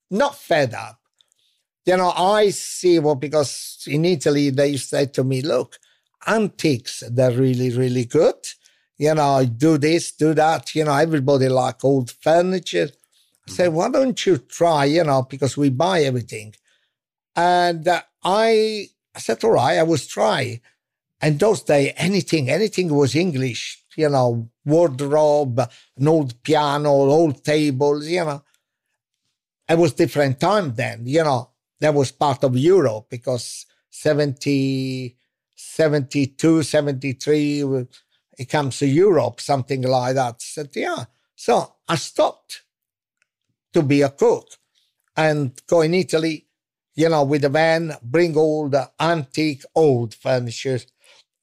not 0.09 0.36
fed 0.36 0.74
up. 0.74 0.99
You 1.86 1.97
know, 1.97 2.12
I 2.12 2.51
see 2.51 2.99
well 2.99 3.16
because 3.16 3.84
in 3.88 4.05
Italy 4.05 4.51
they 4.51 4.78
say 4.78 5.07
to 5.07 5.24
me, 5.24 5.41
"Look, 5.41 5.80
antiques 6.28 7.03
they're 7.09 7.32
really 7.32 7.72
really 7.72 8.05
good." 8.05 8.36
you 9.01 9.16
know, 9.16 9.43
do 9.43 9.80
this, 9.80 10.12
do 10.12 10.36
that. 10.36 10.76
You 10.76 10.84
know, 10.84 10.93
everybody 10.93 11.49
like 11.49 11.84
old 11.84 12.12
furniture. 12.12 12.89
I 13.47 13.51
said, 13.51 13.74
why 13.74 13.89
don't 13.89 14.24
you 14.28 14.38
try, 14.38 14.86
you 14.86 15.03
know, 15.03 15.24
because 15.24 15.57
we 15.57 15.72
buy 15.72 16.03
everything. 16.03 16.53
And 17.36 17.88
uh, 17.88 18.03
I, 18.24 18.89
I 19.16 19.20
said, 19.20 19.43
all 19.43 19.53
right, 19.53 19.80
I 19.80 19.84
was 19.84 20.05
try. 20.05 20.62
And 21.20 21.39
those 21.39 21.64
days, 21.64 21.93
anything, 21.97 22.51
anything 22.51 22.93
was 22.93 23.16
English, 23.16 23.81
you 23.96 24.10
know, 24.10 24.50
wardrobe, 24.66 25.60
an 25.98 26.08
old 26.08 26.42
piano, 26.44 26.92
old 26.92 27.44
tables, 27.44 28.08
you 28.08 28.24
know. 28.24 28.44
It 29.68 29.78
was 29.78 29.94
different 29.94 30.39
time 30.39 30.74
then, 30.74 31.04
you 31.06 31.24
know. 31.24 31.50
That 31.80 31.94
was 31.94 32.12
part 32.12 32.44
of 32.44 32.56
Europe 32.56 33.08
because 33.10 33.66
70, 33.89 35.16
72, 35.56 36.64
73, 36.64 37.86
it 38.38 38.50
comes 38.50 38.80
to 38.80 38.88
Europe, 38.88 39.42
something 39.42 39.82
like 39.82 40.16
that. 40.16 40.42
Said, 40.42 40.70
yeah. 40.76 41.06
So 41.36 41.74
I 41.88 41.96
stopped 41.96 42.64
to 43.74 43.82
be 43.82 44.02
a 44.02 44.10
cook 44.10 44.48
and 45.16 45.60
go 45.68 45.82
in 45.82 45.94
Italy, 45.94 46.48
you 46.96 47.10
know, 47.10 47.24
with 47.24 47.46
a 47.46 47.50
van, 47.50 47.96
bring 48.02 48.38
all 48.38 48.70
the 48.70 48.92
antique 49.00 49.64
old 49.76 50.14
furniture, 50.14 50.80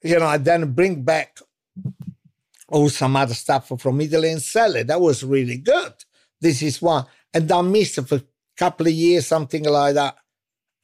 you 0.03 0.19
know, 0.19 0.29
and 0.29 0.45
then 0.45 0.73
bring 0.73 1.03
back 1.03 1.39
all 2.69 2.89
some 2.89 3.17
other 3.17 3.35
stuff 3.35 3.73
from 3.81 4.01
Italy 4.01 4.31
and 4.31 4.43
sell 4.43 4.77
it. 4.77 4.87
That 4.87 5.01
was 5.01 5.25
really 5.25 5.59
good. 5.59 5.93
This 6.41 6.63
is 6.63 6.81
one. 6.83 7.07
And 7.33 7.51
I 7.51 7.61
missed 7.63 7.99
it 7.99 8.09
for 8.09 8.17
a 8.17 8.25
couple 8.57 8.87
of 8.87 8.93
years, 8.93 9.27
something 9.27 9.65
like 9.65 9.95
that. 9.95 10.17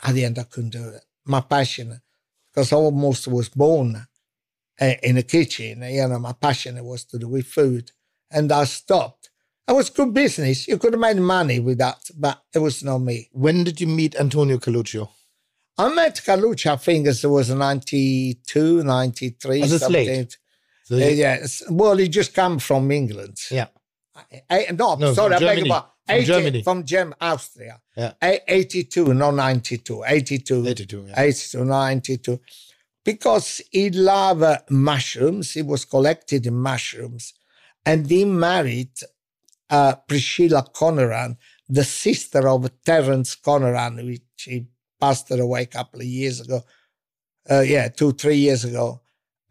At 0.02 0.14
the 0.14 0.24
end, 0.24 0.38
I 0.38 0.44
couldn't 0.44 0.70
do 0.70 0.88
it. 0.88 1.02
My 1.26 1.40
passion, 1.40 2.00
because 2.52 2.72
I 2.72 2.76
almost 2.76 3.28
was 3.28 3.48
born 3.48 4.06
uh, 4.80 4.94
in 5.02 5.16
the 5.16 5.22
kitchen. 5.22 5.82
You 5.82 6.08
know, 6.08 6.18
my 6.18 6.32
passion 6.32 6.82
was 6.84 7.04
to 7.06 7.18
do 7.18 7.28
with 7.28 7.46
food, 7.46 7.92
and 8.30 8.50
I 8.50 8.64
stopped. 8.64 9.30
It 9.66 9.72
was 9.72 9.88
good 9.88 10.12
business. 10.12 10.68
You 10.68 10.76
could 10.76 10.92
have 10.92 11.00
made 11.00 11.16
money 11.16 11.58
with 11.58 11.78
that, 11.78 12.10
but 12.16 12.42
it 12.54 12.58
was 12.58 12.84
not 12.84 12.98
me. 12.98 13.30
When 13.32 13.64
did 13.64 13.80
you 13.80 13.86
meet 13.86 14.14
Antonio 14.16 14.58
Carluccio? 14.58 15.08
I 15.78 15.92
met 15.92 16.16
Carluccio, 16.16 16.72
I 16.72 16.76
think 16.76 17.06
it 17.06 17.24
was 17.24 17.50
92, 17.50 18.84
93. 18.84 19.62
As 19.62 19.72
a 19.72 19.78
slave. 19.78 20.36
So 20.84 20.96
uh, 20.96 20.98
yeah, 20.98 21.46
well, 21.70 21.96
he 21.96 22.08
just 22.08 22.34
come 22.34 22.58
from 22.58 22.90
England. 22.90 23.38
Yeah. 23.50 23.68
I, 24.48 24.68
no, 24.78 24.94
no, 24.94 25.12
sorry, 25.12 25.34
I 25.34 25.38
beg 25.40 25.58
your 25.58 25.66
pardon. 25.66 25.90
From 26.06 26.16
80, 26.16 26.26
Germany. 26.26 26.62
From 26.62 26.84
Germany, 26.84 27.16
Austria. 27.20 27.80
Yeah. 27.96 28.12
82, 28.22 29.14
not 29.14 29.34
92. 29.34 30.04
82. 30.06 30.66
82, 30.68 31.06
yeah. 31.08 31.20
82, 31.20 31.64
92 31.64 32.40
because 33.04 33.60
he 33.70 33.90
loved 33.90 34.70
mushrooms. 34.70 35.52
He 35.52 35.62
was 35.62 35.84
collected 35.84 36.46
in 36.46 36.54
mushrooms. 36.54 37.34
And 37.84 38.08
he 38.08 38.24
married 38.24 38.92
uh, 39.68 39.96
Priscilla 40.08 40.66
Conran, 40.74 41.36
the 41.68 41.84
sister 41.84 42.48
of 42.48 42.70
Terence 42.84 43.36
Conran, 43.36 44.04
which 44.04 44.22
he 44.38 44.66
passed 44.98 45.30
away 45.30 45.62
a 45.62 45.66
couple 45.66 46.00
of 46.00 46.06
years 46.06 46.40
ago. 46.40 46.62
Uh, 47.48 47.60
yeah, 47.60 47.88
two, 47.88 48.12
three 48.12 48.36
years 48.36 48.64
ago. 48.64 49.02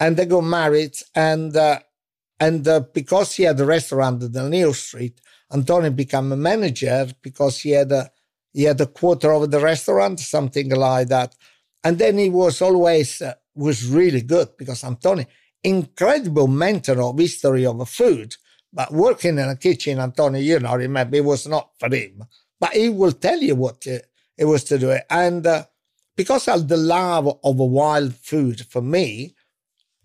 And 0.04 0.18
they 0.18 0.26
got 0.26 0.41
married. 0.41 0.95
And 1.16 1.56
uh, 1.56 1.80
and 2.38 2.68
uh, 2.68 2.82
because 2.93 3.36
he 3.36 3.43
had 3.43 3.58
a 3.62 3.66
restaurant 3.66 4.20
the 4.20 4.49
Neal 4.49 4.74
Street, 4.74 5.22
Antonio 5.54 5.91
became 5.91 6.30
a 6.34 6.36
manager 6.36 7.08
because 7.22 7.62
he 7.62 7.72
had 7.72 7.89
a 7.93 8.12
he 8.51 8.64
had 8.64 8.82
a 8.82 8.88
quarter 8.88 9.32
of 9.32 9.49
the 9.49 9.62
restaurant, 9.62 10.20
something 10.20 10.70
like 10.72 11.08
that. 11.08 11.34
And 11.86 11.97
then 11.97 12.18
he 12.18 12.30
was 12.30 12.62
always 12.62 13.22
uh, 13.22 13.36
was 13.56 13.86
really 13.88 14.22
good 14.22 14.49
because 14.58 14.84
Antonio, 14.84 15.26
incredible 15.64 16.47
mentor 16.47 17.01
of 17.01 17.18
history 17.18 17.66
of 17.66 17.88
food, 17.88 18.36
but 18.74 18.91
working 18.91 19.38
in 19.38 19.47
a 19.47 19.56
kitchen, 19.56 19.99
Antonio, 19.99 20.41
you 20.41 20.60
know, 20.60 20.76
remember, 20.76 21.16
it 21.16 21.24
was 21.24 21.47
not 21.47 21.70
for 21.80 21.88
him. 21.95 22.26
But 22.60 22.74
he 22.74 22.89
will 22.89 23.14
tell 23.14 23.39
you 23.39 23.56
what 23.56 23.88
it 23.88 24.45
was 24.45 24.66
to 24.66 24.78
do 24.78 24.89
it. 24.89 25.06
And 25.10 25.47
uh, 25.47 25.64
because 26.18 26.49
of 26.49 26.68
the 26.68 26.78
love 26.78 27.39
of 27.41 27.56
wild 27.56 28.16
food 28.16 28.66
for 28.70 28.82
me, 28.82 29.34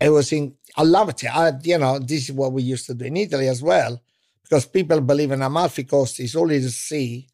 it 0.01 0.11
was 0.11 0.33
in, 0.33 0.55
I 0.77 0.83
loved 0.83 1.25
it. 1.25 1.35
I, 1.35 1.53
you 1.63 1.79
know, 1.79 1.99
this 1.99 2.29
is 2.29 2.33
what 2.33 2.53
we 2.53 2.63
used 2.63 2.87
to 2.87 2.95
do 2.95 3.07
in 3.07 3.17
Italy 3.17 3.49
as 3.49 3.63
well, 3.63 4.01
because 4.43 4.67
people 4.67 5.01
believe 5.01 5.33
in 5.33 5.43
Amalfi 5.43 5.85
Coast 5.85 6.21
is 6.21 6.37
only 6.37 6.59
the 6.59 6.71
sea 6.71 7.29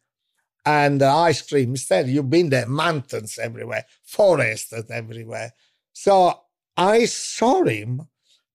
and 0.65 1.01
uh, 1.01 1.17
ice 1.19 1.41
cream. 1.41 1.71
Instead, 1.71 2.07
you've 2.07 2.29
been 2.29 2.49
there, 2.49 2.67
mountains 2.67 3.37
everywhere, 3.37 3.85
forests 4.03 4.73
everywhere. 4.89 5.53
So 5.93 6.39
I 6.75 7.05
saw 7.05 7.63
him. 7.63 8.07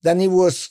Then 0.02 0.20
he 0.20 0.28
was, 0.28 0.70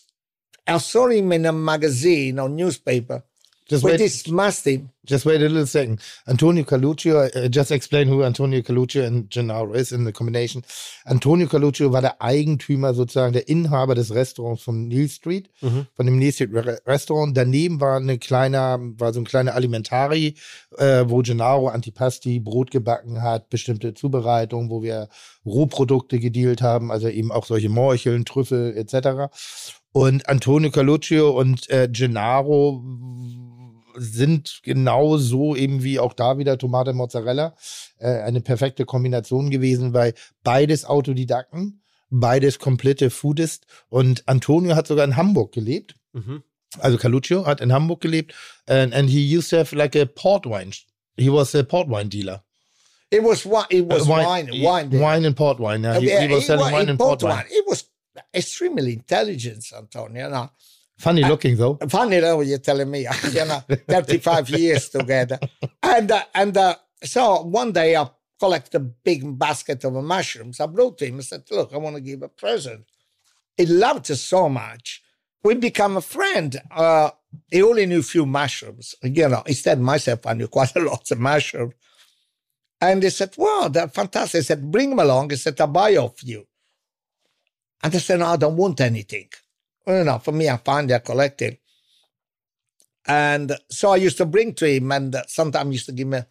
I 0.68 0.78
saw 0.80 1.08
him 1.08 1.32
in 1.32 1.46
a 1.46 1.54
magazine 1.54 2.40
or 2.40 2.50
newspaper 2.50 3.24
just 3.70 3.84
wait, 3.84 3.98
this 3.98 4.28
mastiff. 4.28 4.82
Just 5.06 5.26
wait 5.26 5.42
a 5.42 5.48
little 5.48 5.66
second. 5.66 6.00
Antonio 6.28 6.64
Carluccio, 6.64 7.36
uh, 7.36 7.48
just 7.50 7.72
explain 7.72 8.08
who 8.08 8.24
Antonio 8.24 8.62
Carluccio 8.62 9.08
und 9.08 9.32
Gennaro 9.32 9.74
ist 9.74 9.92
in 9.92 10.06
the 10.06 10.12
combination. 10.12 10.64
Antonio 11.06 11.48
Carluccio 11.48 11.92
war 11.92 12.02
der 12.02 12.22
Eigentümer, 12.22 12.94
sozusagen 12.94 13.34
der 13.34 13.48
Inhaber 13.48 13.96
des 13.96 14.14
Restaurants 14.14 14.62
vom 14.62 14.88
Neil 14.88 15.10
Street, 15.10 15.50
mhm. 15.62 15.88
von 15.96 16.06
dem 16.06 16.20
Neil 16.20 16.32
Street 16.32 16.52
Restaurant. 16.86 17.36
Daneben 17.36 17.82
war 17.82 17.98
eine 17.98 18.20
kleine, 18.20 18.78
war 18.98 19.14
so 19.14 19.20
ein 19.20 19.26
kleiner 19.26 19.56
Alimentari, 19.56 20.36
äh, 20.78 21.06
wo 21.08 21.24
Gennaro 21.24 21.70
Antipasti 21.70 22.40
Brot 22.40 22.70
gebacken 22.70 23.24
hat, 23.24 23.50
bestimmte 23.50 23.94
Zubereitungen, 23.94 24.70
wo 24.70 24.84
wir 24.84 25.10
Rohprodukte 25.46 26.20
gedealt 26.20 26.62
haben, 26.62 26.92
also 26.92 27.08
eben 27.08 27.32
auch 27.32 27.46
solche 27.46 27.70
Morcheln, 27.70 28.26
Trüffel 28.26 28.78
etc. 28.78 29.32
Und 29.92 30.30
Antonio 30.30 30.70
Carluccio 30.70 31.32
und 31.32 31.70
äh, 31.70 31.90
Gennaro 31.92 32.84
sind 34.00 34.62
genau 34.64 35.18
so 35.18 35.56
eben 35.56 35.84
wie 35.84 36.00
auch 36.00 36.14
da 36.14 36.38
wieder 36.38 36.58
Tomate 36.58 36.94
Mozzarella 36.94 37.56
äh, 37.98 38.22
eine 38.22 38.42
perfekte 38.42 38.86
Kombination 38.86 39.50
gewesen, 39.50 39.94
weil 39.94 40.14
beides 40.44 40.86
Autodidakten, 40.86 41.82
beides 42.10 42.60
komplette 42.60 43.10
Foodist 43.10 43.66
und 43.90 44.28
Antonio 44.28 44.76
hat 44.76 44.88
sogar 44.88 45.06
in 45.06 45.16
Hamburg 45.16 45.52
gelebt. 45.52 45.96
Mhm. 46.14 46.44
Also 46.80 46.98
Caluccio 46.98 47.46
hat 47.46 47.62
in 47.62 47.74
Hamburg 47.74 48.02
gelebt 48.02 48.34
and, 48.68 48.94
and 48.94 49.10
he 49.10 49.38
used 49.38 49.50
to 49.50 49.58
have 49.58 49.76
like 49.76 49.96
a 49.96 50.06
port 50.06 50.46
wine. 50.46 50.72
He 51.18 51.30
was 51.30 51.54
a 51.56 51.64
port 51.64 51.90
wine 51.90 52.10
dealer. 52.10 52.44
It 53.12 53.24
was 53.24 53.44
wine. 53.46 53.66
It 53.70 53.90
was 53.90 54.08
uh, 54.08 54.12
wine. 54.12 54.50
Wine. 54.52 54.64
Wine, 54.64 55.00
wine 55.00 55.26
and 55.26 55.36
port 55.36 55.60
wine. 55.60 55.84
Yeah, 55.84 56.00
he, 56.00 56.28
he 56.28 56.34
was 56.34 56.46
selling 56.46 56.72
wine 56.72 56.90
and 56.90 57.00
port 57.00 57.24
wine. 57.24 57.46
It 57.50 57.66
was 57.68 57.86
extremely 58.34 58.94
intelligent, 58.94 59.66
Antonio. 59.76 60.30
Know, 60.30 60.50
Funny 61.00 61.24
looking 61.24 61.56
though. 61.56 61.76
Funny 61.88 62.20
though, 62.20 62.42
you're 62.42 62.60
telling 62.60 62.92
me. 62.92 63.08
You 63.32 63.46
know, 63.46 63.62
35 63.88 64.50
years 64.50 64.90
together. 64.90 65.40
And 65.82 66.12
uh, 66.12 66.24
and 66.36 66.58
uh, 66.58 66.76
so 67.04 67.44
one 67.44 67.72
day 67.72 67.96
I 67.96 68.10
collected 68.40 68.76
a 68.76 68.80
big 68.80 69.38
basket 69.38 69.84
of 69.86 69.94
mushrooms. 69.94 70.60
I 70.60 70.66
brought 70.66 70.98
to 70.98 71.06
him 71.06 71.16
and 71.16 71.24
said, 71.24 71.44
look, 71.52 71.74
I 71.74 71.78
want 71.78 71.96
to 71.96 72.02
give 72.02 72.22
a 72.22 72.28
present. 72.28 72.86
He 73.56 73.66
loved 73.66 74.10
it 74.10 74.18
so 74.18 74.50
much. 74.50 75.02
We 75.44 75.56
become 75.56 75.96
a 75.98 76.02
friend. 76.02 76.60
Uh, 76.72 77.12
he 77.50 77.62
only 77.62 77.86
knew 77.86 78.00
a 78.00 78.04
few 78.04 78.26
mushrooms. 78.26 78.96
You 79.02 79.30
know, 79.30 79.44
instead 79.46 79.80
myself, 79.80 80.26
I 80.26 80.34
knew 80.34 80.48
quite 80.48 80.76
a 80.76 80.82
lot 80.82 81.10
of 81.12 81.20
mushrooms. 81.20 81.76
And 82.82 83.04
he 83.04 83.10
said, 83.10 83.34
wow, 83.38 83.70
they're 83.72 83.88
fantastic. 83.90 84.40
He 84.40 84.44
said, 84.44 84.72
bring 84.72 84.90
them 84.90 85.00
along. 85.00 85.30
He 85.30 85.36
said, 85.36 85.60
I'll 85.62 85.68
buy 85.68 85.96
off 85.98 86.24
you. 86.24 86.48
And 87.84 87.94
I 87.94 87.98
said, 88.00 88.20
no, 88.20 88.28
I 88.28 88.38
don't 88.38 88.58
want 88.58 88.82
anything 88.82 89.30
you 89.98 90.04
know, 90.04 90.20
for 90.20 90.32
me, 90.32 90.50
I 90.50 90.58
find 90.58 90.90
they're 90.90 91.00
collecting. 91.00 91.58
And 93.08 93.58
so 93.70 93.92
I 93.92 93.98
used 93.98 94.18
to 94.18 94.26
bring 94.26 94.54
to 94.56 94.68
him, 94.68 94.92
and 94.92 95.16
sometimes 95.28 95.74
used 95.74 95.88
to 95.88 95.92
give 95.94 96.08
me 96.08 96.20
a 96.20 96.28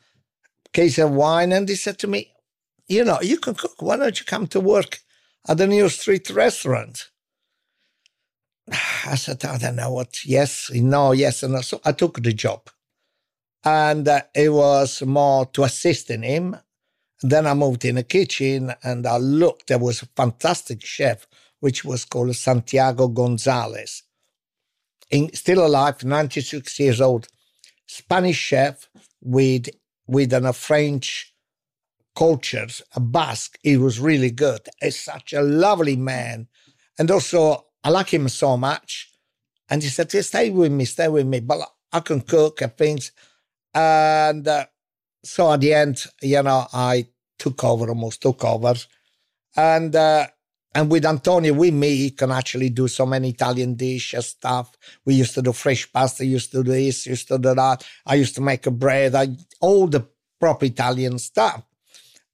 case 0.73 0.99
of 0.99 1.11
wine. 1.13 1.53
And 1.53 1.69
he 1.69 1.75
said 1.75 1.99
to 2.01 2.07
me, 2.07 2.33
You 2.89 3.05
know, 3.05 3.21
you 3.21 3.39
can 3.39 3.55
cook. 3.55 3.81
Why 3.81 3.97
don't 3.97 4.19
you 4.19 4.27
come 4.27 4.47
to 4.49 4.61
work 4.61 5.01
at 5.49 5.59
the 5.59 5.67
new 5.67 5.89
Street 5.89 6.31
restaurant? 6.31 7.11
I 9.07 9.17
said, 9.17 9.45
I 9.45 9.59
don't 9.59 9.77
know 9.77 9.93
what. 9.93 10.25
Yes, 10.25 10.71
no, 10.75 11.13
yes. 11.13 11.43
And 11.43 11.65
so 11.65 11.81
I 11.85 11.93
took 11.93 12.23
the 12.23 12.33
job. 12.33 12.71
And 13.65 14.09
uh, 14.09 14.23
it 14.35 14.51
was 14.51 15.03
more 15.03 15.47
to 15.47 15.65
assist 15.65 16.11
in 16.11 16.23
him. 16.23 16.57
Then 17.23 17.47
I 17.47 17.55
moved 17.55 17.85
in 17.85 17.97
the 17.97 18.05
kitchen 18.05 18.75
and 18.85 19.07
I 19.07 19.19
looked. 19.19 19.69
There 19.69 19.79
was 19.79 20.03
a 20.03 20.07
fantastic 20.17 20.85
chef 20.85 21.28
which 21.61 21.85
was 21.85 22.05
called 22.05 22.35
Santiago 22.37 23.09
Gonzalez. 23.09 24.03
In, 25.11 25.33
still 25.35 25.67
alive, 25.67 26.05
96 26.05 26.79
years 26.79 27.01
old, 27.01 27.29
Spanish 27.87 28.37
chef 28.37 28.89
with 29.23 29.69
with 30.07 30.33
a 30.33 30.53
French 30.53 31.35
culture, 32.17 32.67
a 32.97 33.01
Basque. 33.01 33.59
He 33.63 33.77
was 33.77 34.01
really 34.01 34.31
good. 34.31 34.61
He's 34.81 34.99
such 34.99 35.33
a 35.33 35.43
lovely 35.43 35.97
man. 35.97 36.49
And 36.99 37.11
also, 37.11 37.67
I 37.85 37.91
like 37.91 38.13
him 38.13 38.29
so 38.29 38.57
much. 38.57 39.13
And 39.69 39.83
he 39.83 39.89
said, 39.89 40.11
stay 40.11 40.51
with 40.51 40.73
me, 40.73 40.85
stay 40.87 41.09
with 41.09 41.27
me. 41.27 41.41
But 41.41 41.61
I 41.93 42.01
can 42.01 42.23
cook 42.23 42.63
and 42.63 42.77
things. 42.77 43.13
And 43.75 44.49
uh, 44.49 44.67
so 45.23 45.53
at 45.53 45.61
the 45.61 45.75
end, 45.75 46.05
you 46.23 46.43
know, 46.43 46.67
I 46.73 47.07
took 47.39 47.63
over, 47.63 47.89
almost 47.89 48.23
took 48.23 48.45
over. 48.45 48.75
And 49.57 49.95
uh, 49.95 50.27
and 50.75 50.91
with 50.91 51.07
Antonio, 51.07 51.55
with 51.55 51.73
me, 51.73 51.97
he 51.97 52.11
can 52.11 52.31
actually 52.31 52.71
do 52.71 52.89
so 52.89 53.07
many 53.07 53.31
Italian 53.31 53.75
dishes 53.75 54.27
stuff. 54.27 54.71
We 55.05 55.15
used 55.15 55.35
to 55.35 55.43
do 55.43 55.53
fresh 55.53 55.91
pasta, 55.91 56.25
used 56.25 56.53
to 56.53 56.63
do 56.63 56.73
this, 56.73 57.07
used 57.07 57.29
to 57.29 57.39
do 57.39 57.55
that. 57.55 57.87
I 58.05 58.17
used 58.17 58.35
to 58.35 58.43
make 58.43 58.67
a 58.67 58.71
bread, 58.71 59.15
I, 59.15 59.29
all 59.61 59.87
the 59.87 60.07
proper 60.39 60.67
Italian 60.67 61.19
stuff. 61.19 61.63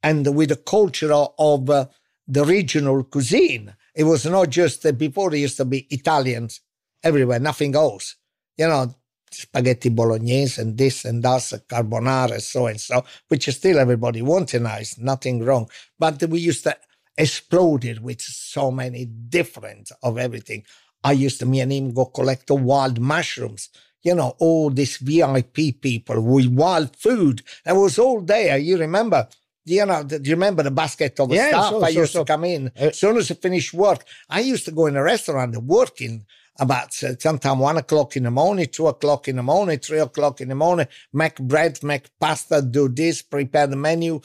And 0.02 0.34
with 0.34 0.50
the 0.50 0.56
culture 0.56 1.12
of 1.12 1.70
uh, 1.70 1.86
the 2.26 2.44
regional 2.44 3.04
cuisine, 3.04 3.74
it 3.94 4.04
was 4.04 4.26
not 4.26 4.50
just 4.50 4.82
that 4.82 4.98
before 4.98 5.30
there 5.30 5.38
used 5.38 5.56
to 5.58 5.64
be 5.64 5.86
Italians 5.90 6.60
everywhere, 7.02 7.38
nothing 7.38 7.74
else. 7.76 8.16
You 8.58 8.68
know, 8.68 8.94
spaghetti 9.30 9.88
bolognese 9.88 10.60
and 10.60 10.76
this 10.76 11.04
and 11.04 11.22
that, 11.22 11.40
carbonara, 11.68 12.40
so 12.40 12.66
and 12.66 12.80
so, 12.80 13.04
which 13.28 13.48
is 13.48 13.56
still 13.56 13.78
everybody 13.78 14.22
wanted 14.22 14.62
nice, 14.62 14.98
nothing 14.98 15.44
wrong. 15.44 15.68
But 15.98 16.22
we 16.24 16.40
used 16.40 16.64
to 16.64 16.76
exploded 17.16 18.02
with 18.02 18.20
so 18.20 18.70
many 18.70 19.04
different 19.04 19.90
of 20.02 20.18
everything. 20.18 20.64
I 21.02 21.12
used 21.12 21.38
to, 21.40 21.46
me 21.46 21.60
and 21.60 21.72
him 21.72 21.92
go 21.92 22.06
collect 22.06 22.46
the 22.46 22.54
wild 22.54 22.98
mushrooms. 22.98 23.68
You 24.02 24.14
know, 24.14 24.34
all 24.38 24.70
these 24.70 24.98
VIP 24.98 25.80
people 25.80 26.20
with 26.20 26.46
wild 26.46 26.94
food. 26.96 27.42
It 27.64 27.74
was 27.74 27.98
all 27.98 28.20
there. 28.20 28.58
You 28.58 28.78
remember? 28.78 29.28
You 29.64 29.86
know, 29.86 30.02
do 30.02 30.20
you 30.22 30.34
remember 30.34 30.62
the 30.62 30.70
basket 30.70 31.18
of 31.20 31.32
yeah, 31.32 31.48
stuff? 31.48 31.70
So, 31.70 31.82
I 31.82 31.92
so, 31.92 32.00
used 32.00 32.12
so. 32.12 32.24
to 32.24 32.32
come 32.32 32.44
in 32.44 32.66
uh, 32.68 32.88
as 32.88 32.98
soon 32.98 33.16
as 33.16 33.30
I 33.30 33.34
finished 33.34 33.72
work. 33.72 34.04
I 34.28 34.40
used 34.40 34.66
to 34.66 34.72
go 34.72 34.86
in 34.86 34.96
a 34.96 35.02
restaurant 35.02 35.56
working 35.56 36.26
about 36.58 37.02
uh, 37.02 37.14
sometime 37.18 37.58
one 37.58 37.78
o'clock 37.78 38.16
in 38.16 38.24
the 38.24 38.30
morning, 38.30 38.66
two 38.66 38.86
o'clock 38.86 39.26
in 39.26 39.36
the 39.36 39.42
morning, 39.42 39.78
three 39.78 39.98
o'clock 39.98 40.40
in 40.40 40.48
the 40.48 40.54
morning, 40.54 40.86
make 41.12 41.36
bread, 41.36 41.82
make 41.82 42.10
pasta, 42.20 42.62
do 42.62 42.88
this, 42.88 43.22
prepare 43.22 43.66
the 43.66 43.76
menu, 43.76 44.20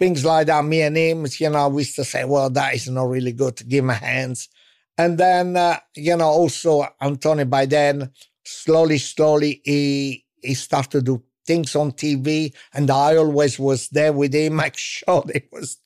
things 0.00 0.24
like 0.24 0.46
that. 0.46 0.64
Me 0.64 0.80
and 0.80 0.96
him, 0.96 1.26
you 1.38 1.50
know, 1.50 1.68
we 1.68 1.82
used 1.82 1.94
to 1.94 2.04
say, 2.04 2.24
well, 2.24 2.48
that 2.50 2.74
is 2.74 2.88
not 2.88 3.04
really 3.04 3.32
good 3.32 3.54
to 3.56 3.64
give 3.64 3.84
my 3.84 3.92
hands. 3.92 4.48
And 4.96 5.18
then, 5.18 5.56
uh, 5.56 5.78
you 5.94 6.16
know, 6.16 6.28
also 6.28 6.86
Antonio 7.00 7.44
by 7.44 7.66
then, 7.66 8.10
slowly, 8.42 8.98
slowly, 8.98 9.60
he, 9.62 10.24
he 10.42 10.54
started 10.54 10.90
to 10.90 11.02
do 11.02 11.22
things 11.46 11.76
on 11.76 11.92
TV 11.92 12.54
and 12.72 12.90
I 12.90 13.16
always 13.16 13.58
was 13.58 13.88
there 13.90 14.12
with 14.12 14.34
him, 14.34 14.56
make 14.64 14.76
sure 14.76 15.22
they 15.26 15.46
was 15.52 15.78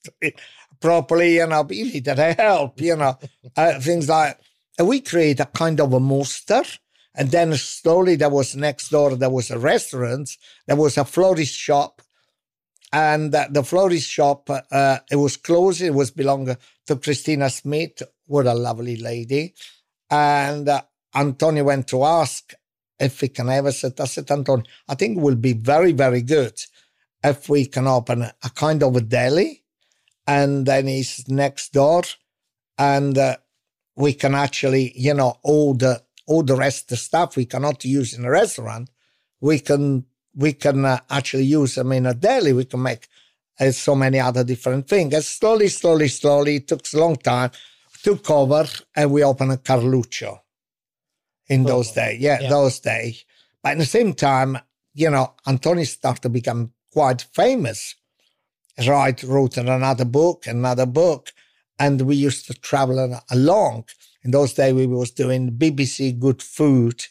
properly, 0.81 1.35
you 1.37 1.47
know, 1.49 1.65
he 1.69 1.83
needed 1.83 2.19
help, 2.39 2.81
you 2.81 2.97
know, 2.97 3.19
uh, 3.57 3.81
things 3.81 4.09
like, 4.09 4.39
and 4.79 4.89
we 4.89 5.01
create 5.01 5.41
a 5.41 5.47
kind 5.47 5.81
of 5.81 5.93
a 5.93 6.01
monster. 6.01 6.62
And 7.17 7.31
then 7.31 7.55
slowly 7.55 8.17
there 8.17 8.31
was 8.31 8.57
next 8.57 8.91
door, 8.91 9.15
there 9.15 9.31
was 9.31 9.51
a 9.51 9.59
restaurant, 9.59 10.31
there 10.67 10.77
was 10.77 10.97
a 10.99 11.05
florist 11.05 11.55
shop, 11.55 11.93
and 12.95 13.32
the 13.32 13.64
florist 13.64 14.09
shop 14.09 14.49
uh, 14.49 14.99
it 15.11 15.16
was 15.16 15.36
closed 15.36 15.82
it 15.82 15.92
was 15.92 16.12
belong 16.12 16.57
to 16.86 16.97
christina 16.97 17.51
smith 17.51 18.03
what 18.26 18.47
a 18.47 18.55
lovely 18.55 18.97
lady. 18.97 19.53
And 20.09 20.68
uh, 20.68 20.82
antonio 21.14 21.64
went 21.64 21.88
to 21.88 22.05
ask 22.05 22.55
if 22.99 23.20
we 23.20 23.28
can 23.28 23.49
have 23.49 23.66
it 23.66 24.01
i 24.01 24.05
said 24.05 24.30
antonio 24.30 24.64
i 24.88 24.95
think 24.95 25.18
it 25.18 25.20
will 25.20 25.34
be 25.34 25.55
very 25.55 25.92
very 25.92 26.22
good 26.22 26.57
if 27.24 27.49
we 27.49 27.66
can 27.66 27.88
open 27.88 28.22
a 28.22 28.51
kind 28.55 28.82
of 28.82 28.95
a 28.95 29.01
deli 29.01 29.64
and 30.26 30.64
then 30.64 30.86
he's 30.86 31.28
next 31.28 31.72
door 31.72 32.03
and 32.78 33.18
uh, 33.18 33.36
we 33.97 34.12
can 34.12 34.34
actually 34.34 34.92
you 34.95 35.14
know 35.14 35.34
all 35.42 35.74
the 35.74 36.01
all 36.28 36.45
the 36.45 36.57
rest 36.57 36.84
of 36.84 36.88
the 36.90 36.97
stuff 36.97 37.36
we 37.36 37.45
cannot 37.45 37.84
use 37.84 38.16
in 38.16 38.24
a 38.24 38.30
restaurant 38.30 38.88
we 39.40 39.59
can 39.59 40.05
we 40.35 40.53
can 40.53 40.85
uh, 40.85 40.99
actually 41.11 41.45
use 41.45 41.74
them 41.76 41.93
in 41.93 42.07
a 42.07 42.14
deli. 42.14 42.53
We 42.53 42.64
can 42.64 42.82
make 42.82 43.09
uh, 43.59 43.70
so 43.70 43.95
many 43.95 44.20
other 44.20 44.45
different 44.45 44.89
things. 44.89 45.14
And 45.14 45.24
slowly, 45.24 45.68
slowly, 45.68 46.09
slowly, 46.09 46.57
it 46.57 46.68
took 46.68 46.82
a 46.93 46.99
long 46.99 47.16
time, 47.16 47.51
took 48.03 48.30
over, 48.30 48.66
and 48.95 49.11
we 49.11 49.22
opened 49.22 49.53
a 49.53 49.57
Carluccio 49.57 50.41
in 51.49 51.64
oh, 51.64 51.68
those 51.68 51.93
days. 51.93 52.20
Yeah, 52.20 52.41
yeah, 52.41 52.49
those 52.49 52.80
days. 52.80 53.24
But 53.62 53.72
at 53.72 53.78
the 53.78 53.87
same 53.87 54.12
time, 54.12 54.59
you 54.93 55.11
know, 55.11 55.35
Antonio 55.47 55.85
started 55.85 56.22
to 56.22 56.28
become 56.28 56.72
quite 56.93 57.22
famous. 57.32 57.95
Right, 58.87 59.22
wrote 59.22 59.57
another 59.57 60.05
book, 60.05 60.49
another 60.49 60.87
book, 60.87 61.32
and 61.78 62.01
we 62.01 62.16
used 62.16 62.47
to 62.49 62.55
travel 62.55 63.20
along. 63.30 63.85
In 64.24 64.32
those 64.32 64.55
days, 64.55 64.74
we 64.74 64.87
was 64.87 65.12
doing 65.12 65.53
BBC 65.53 66.18
Good 66.18 66.43
Food 66.43 67.05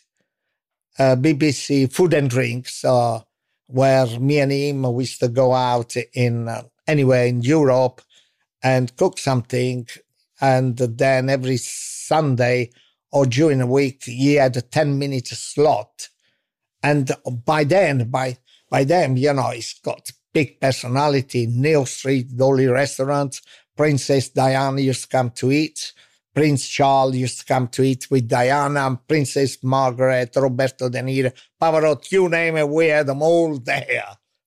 uh, 0.99 1.15
BBC 1.15 1.91
Food 1.91 2.13
and 2.13 2.29
Drinks, 2.29 2.83
uh, 2.85 3.21
where 3.67 4.19
me 4.19 4.39
and 4.39 4.51
him 4.51 4.83
used 4.99 5.19
to 5.19 5.27
go 5.27 5.53
out 5.53 5.95
in 6.13 6.47
uh, 6.47 6.63
anywhere 6.87 7.25
in 7.25 7.41
Europe 7.41 8.01
and 8.61 8.95
cook 8.95 9.17
something. 9.17 9.87
And 10.41 10.77
then 10.77 11.29
every 11.29 11.57
Sunday 11.57 12.71
or 13.11 13.25
during 13.25 13.59
the 13.59 13.67
week, 13.67 14.03
he 14.03 14.35
had 14.35 14.57
a 14.57 14.61
10 14.61 14.97
minute 14.97 15.27
slot. 15.27 16.09
And 16.81 17.11
by 17.45 17.63
then, 17.63 18.09
by 18.09 18.37
by 18.69 18.83
then, 18.83 19.17
you 19.17 19.31
know, 19.33 19.51
he's 19.51 19.75
got 19.75 20.11
big 20.33 20.59
personality. 20.59 21.45
Neal 21.47 21.85
Street, 21.85 22.35
Dolly 22.35 22.67
Restaurant, 22.67 23.39
Princess 23.77 24.29
Diana 24.29 24.81
used 24.81 25.03
to 25.03 25.07
come 25.07 25.29
to 25.31 25.51
eat. 25.51 25.93
Prince 26.33 26.67
Charles 26.67 27.15
used 27.15 27.39
to 27.39 27.45
come 27.45 27.67
to 27.67 27.83
eat 27.83 28.09
with 28.09 28.27
Diana, 28.27 28.99
Princess 29.07 29.63
Margaret, 29.63 30.35
Roberto 30.35 30.89
De 30.89 31.01
Niro, 31.01 31.31
Pavarotti, 31.61 32.11
you 32.13 32.27
name 32.27 32.57
it, 32.57 32.67
we 32.67 32.87
had 32.87 33.07
them 33.07 33.21
all 33.21 33.57
there. 33.59 33.85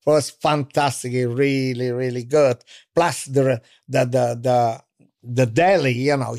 It 0.06 0.10
was 0.10 0.30
fantastic, 0.30 1.12
really, 1.12 1.90
really 1.92 2.24
good. 2.24 2.58
Plus 2.94 3.26
the 3.26 3.60
the 3.88 4.04
the 4.04 4.38
the, 4.40 4.82
the 5.22 5.46
deli, 5.46 5.92
you 5.92 6.16
know, 6.16 6.36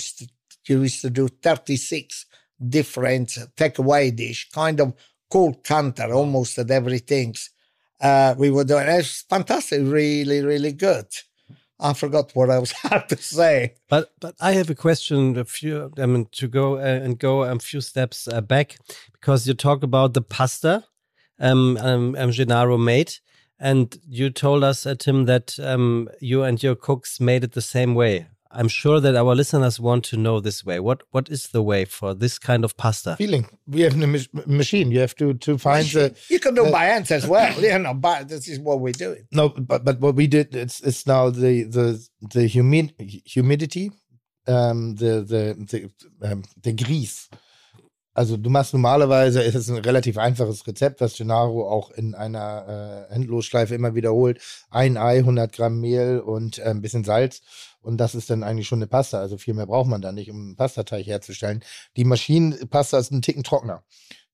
you 0.68 0.82
used 0.82 1.02
to 1.02 1.10
do 1.10 1.28
36 1.28 2.26
different 2.70 3.30
takeaway 3.56 4.14
dish, 4.16 4.50
kind 4.52 4.80
of 4.82 4.94
cool 5.30 5.54
counter, 5.64 6.14
almost 6.14 6.58
at 6.58 6.72
everything. 6.72 7.36
Uh, 8.00 8.36
we 8.38 8.50
were 8.52 8.64
doing. 8.64 8.88
It 8.88 8.98
was 8.98 9.26
fantastic, 9.30 9.82
really, 9.84 10.42
really 10.42 10.74
good. 10.74 11.08
I 11.80 11.94
forgot 11.94 12.32
what 12.34 12.50
I 12.50 12.60
was 12.60 12.74
about 12.84 13.10
to 13.10 13.18
say. 13.18 13.76
But 13.90 14.12
but 14.20 14.36
I 14.40 14.54
have 14.54 14.70
a 14.70 14.76
question. 14.76 15.38
A 15.38 15.46
few, 15.46 15.92
I 15.98 16.06
mean, 16.06 16.28
to 16.34 16.48
go 16.48 16.78
uh, 16.78 17.00
and 17.04 17.20
go 17.20 17.44
a 17.44 17.60
few 17.60 17.82
steps 17.82 18.28
uh, 18.28 18.42
back 18.42 18.78
because 19.14 19.48
you 19.48 19.54
talk 19.54 19.84
about 19.84 20.14
the 20.14 20.22
pasta 20.22 20.86
um, 21.40 21.78
um, 21.78 22.16
um 22.18 22.32
Gennaro 22.32 22.78
made, 22.78 23.14
and 23.60 23.98
you 24.08 24.30
told 24.30 24.64
us, 24.64 24.86
uh, 24.86 24.96
Tim, 24.96 25.26
that 25.26 25.60
um, 25.60 26.10
you 26.20 26.44
and 26.44 26.62
your 26.62 26.76
cooks 26.76 27.20
made 27.20 27.44
it 27.44 27.54
the 27.54 27.62
same 27.62 27.96
way. 27.96 28.28
I'm 28.58 28.68
sure 28.68 29.00
that 29.00 29.16
our 29.16 29.36
listeners 29.36 29.80
want 29.80 30.04
to 30.06 30.18
know 30.18 30.40
this 30.40 30.66
way. 30.66 30.80
What 30.80 31.04
what 31.12 31.30
is 31.30 31.50
the 31.50 31.62
way 31.62 31.86
for 31.86 32.16
this 32.16 32.40
kind 32.40 32.66
of 32.66 32.76
pasta? 32.76 33.16
Feeling. 33.16 33.46
We 33.68 33.82
have 33.82 33.94
a 34.02 34.08
machine. 34.48 34.90
You 34.90 35.00
have 35.02 35.16
to 35.18 35.36
to 35.36 35.60
find 35.60 35.86
the. 35.88 36.16
You 36.28 36.40
can 36.40 36.56
do 36.56 36.66
the, 36.66 36.72
by 36.72 36.86
hand 36.86 37.12
as 37.12 37.28
well. 37.28 37.54
you 37.62 37.78
know, 37.78 37.94
but 37.94 38.30
this 38.30 38.48
is 38.48 38.60
what 38.60 38.80
we're 38.80 38.94
doing. 38.94 39.28
No, 39.32 39.50
but 39.50 39.86
but 39.86 40.00
what 40.00 40.16
we 40.16 40.26
did 40.26 40.56
it's 40.56 40.82
it's 40.82 41.06
now 41.06 41.30
the 41.30 41.64
the 41.64 42.04
the 42.34 42.48
humid 42.48 42.96
humidity, 43.26 43.92
um, 44.48 44.96
the 44.96 45.22
the 45.22 45.44
the 45.72 46.28
um, 46.28 46.44
the 46.64 46.74
Grieß. 46.74 47.30
Also 48.18 48.36
du 48.36 48.50
machst 48.50 48.74
normalerweise, 48.74 49.44
ist 49.44 49.54
es 49.54 49.70
ein 49.70 49.78
relativ 49.78 50.18
einfaches 50.18 50.66
Rezept, 50.66 51.02
was 51.02 51.16
Gennaro 51.16 51.70
auch 51.70 51.92
in 51.92 52.16
einer 52.16 53.06
äh, 53.12 53.14
Endlosschleife 53.14 53.76
immer 53.76 53.94
wiederholt. 53.94 54.40
Ein 54.72 54.98
Ei, 54.98 55.20
100 55.20 55.54
Gramm 55.54 55.80
Mehl 55.80 56.20
und 56.20 56.58
äh, 56.58 56.64
ein 56.64 56.82
bisschen 56.82 57.04
Salz. 57.04 57.44
Und 57.88 57.98
das 57.98 58.16
ist 58.16 58.30
dann 58.30 58.44
eigentlich 58.44 58.68
schon 58.68 58.80
eine 58.80 58.88
Pasta. 58.88 59.20
Also 59.20 59.38
viel 59.38 59.54
mehr 59.54 59.66
braucht 59.66 59.88
man 59.88 60.02
da 60.02 60.12
nicht, 60.12 60.30
um 60.30 60.36
einen 60.36 60.56
Pastateig 60.58 61.06
herzustellen. 61.06 61.64
Die 61.96 62.04
Maschinenpasta 62.04 63.00
ist 63.00 63.12
ein 63.12 63.22
Ticken 63.22 63.44
trockener 63.44 63.84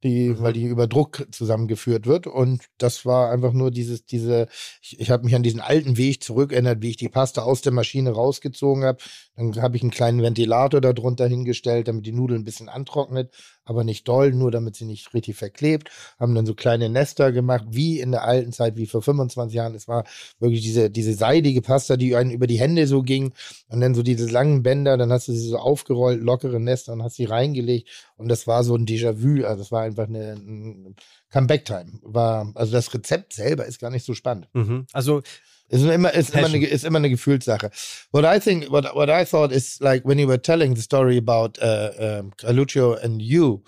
die, 0.04 0.30
mhm. 0.30 0.40
weil 0.42 0.54
die 0.54 0.66
über 0.66 0.88
Druck 0.88 1.28
zusammengeführt 1.32 2.06
wird. 2.06 2.28
Und 2.28 2.66
das 2.78 3.06
war 3.06 3.32
einfach 3.32 3.54
nur 3.54 3.72
dieses, 3.72 4.06
diese, 4.06 4.48
ich, 4.82 5.00
ich 5.00 5.10
habe 5.10 5.24
mich 5.24 5.36
an 5.36 5.44
diesen 5.44 5.62
alten 5.62 5.98
Weg 5.98 6.24
zurückerinnert, 6.24 6.82
wie 6.82 6.90
ich 6.90 6.98
die 6.98 7.10
Pasta 7.10 7.42
aus 7.42 7.62
der 7.62 7.72
Maschine 7.72 8.12
rausgezogen 8.12 8.84
habe. 8.84 9.00
Dann 9.36 9.62
habe 9.62 9.76
ich 9.78 9.82
einen 9.82 9.92
kleinen 9.92 10.22
Ventilator 10.22 10.80
darunter 10.80 11.28
hingestellt, 11.28 11.88
damit 11.88 12.06
die 12.06 12.12
Nudeln 12.12 12.42
ein 12.42 12.46
bisschen 12.46 12.70
antrocknet, 12.70 13.34
aber 13.66 13.84
nicht 13.84 14.08
doll, 14.08 14.32
nur 14.32 14.52
damit 14.52 14.76
sie 14.76 14.86
nicht 14.86 15.14
richtig 15.14 15.36
verklebt. 15.36 15.90
Haben 16.20 16.36
dann 16.36 16.46
so 16.46 16.54
kleine 16.54 16.90
Nester 16.90 17.32
gemacht, 17.32 17.66
wie 17.70 18.00
in 18.00 18.12
der 18.12 18.24
alten 18.24 18.52
Zeit, 18.52 18.76
wie 18.78 18.86
vor 18.86 19.02
25 19.02 19.56
Jahren. 19.56 19.74
Es 19.74 19.88
war 19.88 20.04
wirklich 20.40 20.62
diese, 20.62 20.90
diese 20.90 21.14
seidige 21.14 21.62
Pasta, 21.62 21.98
die 21.98 22.16
einen 22.16 22.32
über 22.32 22.48
die 22.48 22.60
Hände 22.60 22.86
so 22.86 23.02
ging. 23.02 23.34
Und 23.70 23.82
dann 23.82 23.96
so 23.96 24.04
diese 24.04 24.30
langen 24.30 24.62
Bänder, 24.62 24.98
dann 24.98 25.12
hast 25.12 25.28
du 25.28 25.34
sie 25.34 25.50
so 25.50 25.58
aufgerollt, 25.58 26.22
lockere 26.22 26.60
Nester 26.60 26.94
und 26.94 27.04
hast 27.04 27.16
sie 27.16 27.26
reingelegt. 27.26 27.90
Und 28.18 28.28
das 28.30 28.46
war 28.46 28.64
so 28.64 28.76
ein 28.76 28.86
Déjà-vu. 28.86 29.46
Also 29.46 29.64
es 29.64 29.72
war 29.72 29.82
einfach 29.82 30.08
eine, 30.08 30.34
ein 30.34 30.96
Comeback-Time. 31.32 32.00
War, 32.04 32.52
also 32.54 32.72
das 32.72 32.94
Rezept 32.94 33.34
selber 33.34 33.66
ist 33.66 33.80
gar 33.80 33.90
nicht 33.90 34.06
so 34.06 34.14
spannend. 34.14 34.48
Mhm. 34.54 34.86
Also 34.94 35.22
Ist 35.70 35.84
immer, 35.86 36.14
ist 36.14 36.36
immer, 36.36 36.48
eine, 36.48 36.66
ist 36.66 36.84
immer 36.84 36.98
eine 37.00 37.10
Gefühlssache. 37.10 37.72
What 38.12 38.26
I 38.26 38.40
think, 38.40 38.70
what, 38.70 38.94
what 38.96 39.10
I 39.10 39.26
thought 39.26 39.52
is 39.52 39.80
like 39.82 40.06
when 40.06 40.20
you 40.20 40.28
were 40.28 40.42
telling 40.42 40.76
the 40.76 40.82
story 40.82 41.18
about 41.18 41.58
uh, 41.60 41.92
um, 42.00 42.32
Carluccio 42.38 42.94
and 43.04 43.22
you, 43.22 43.64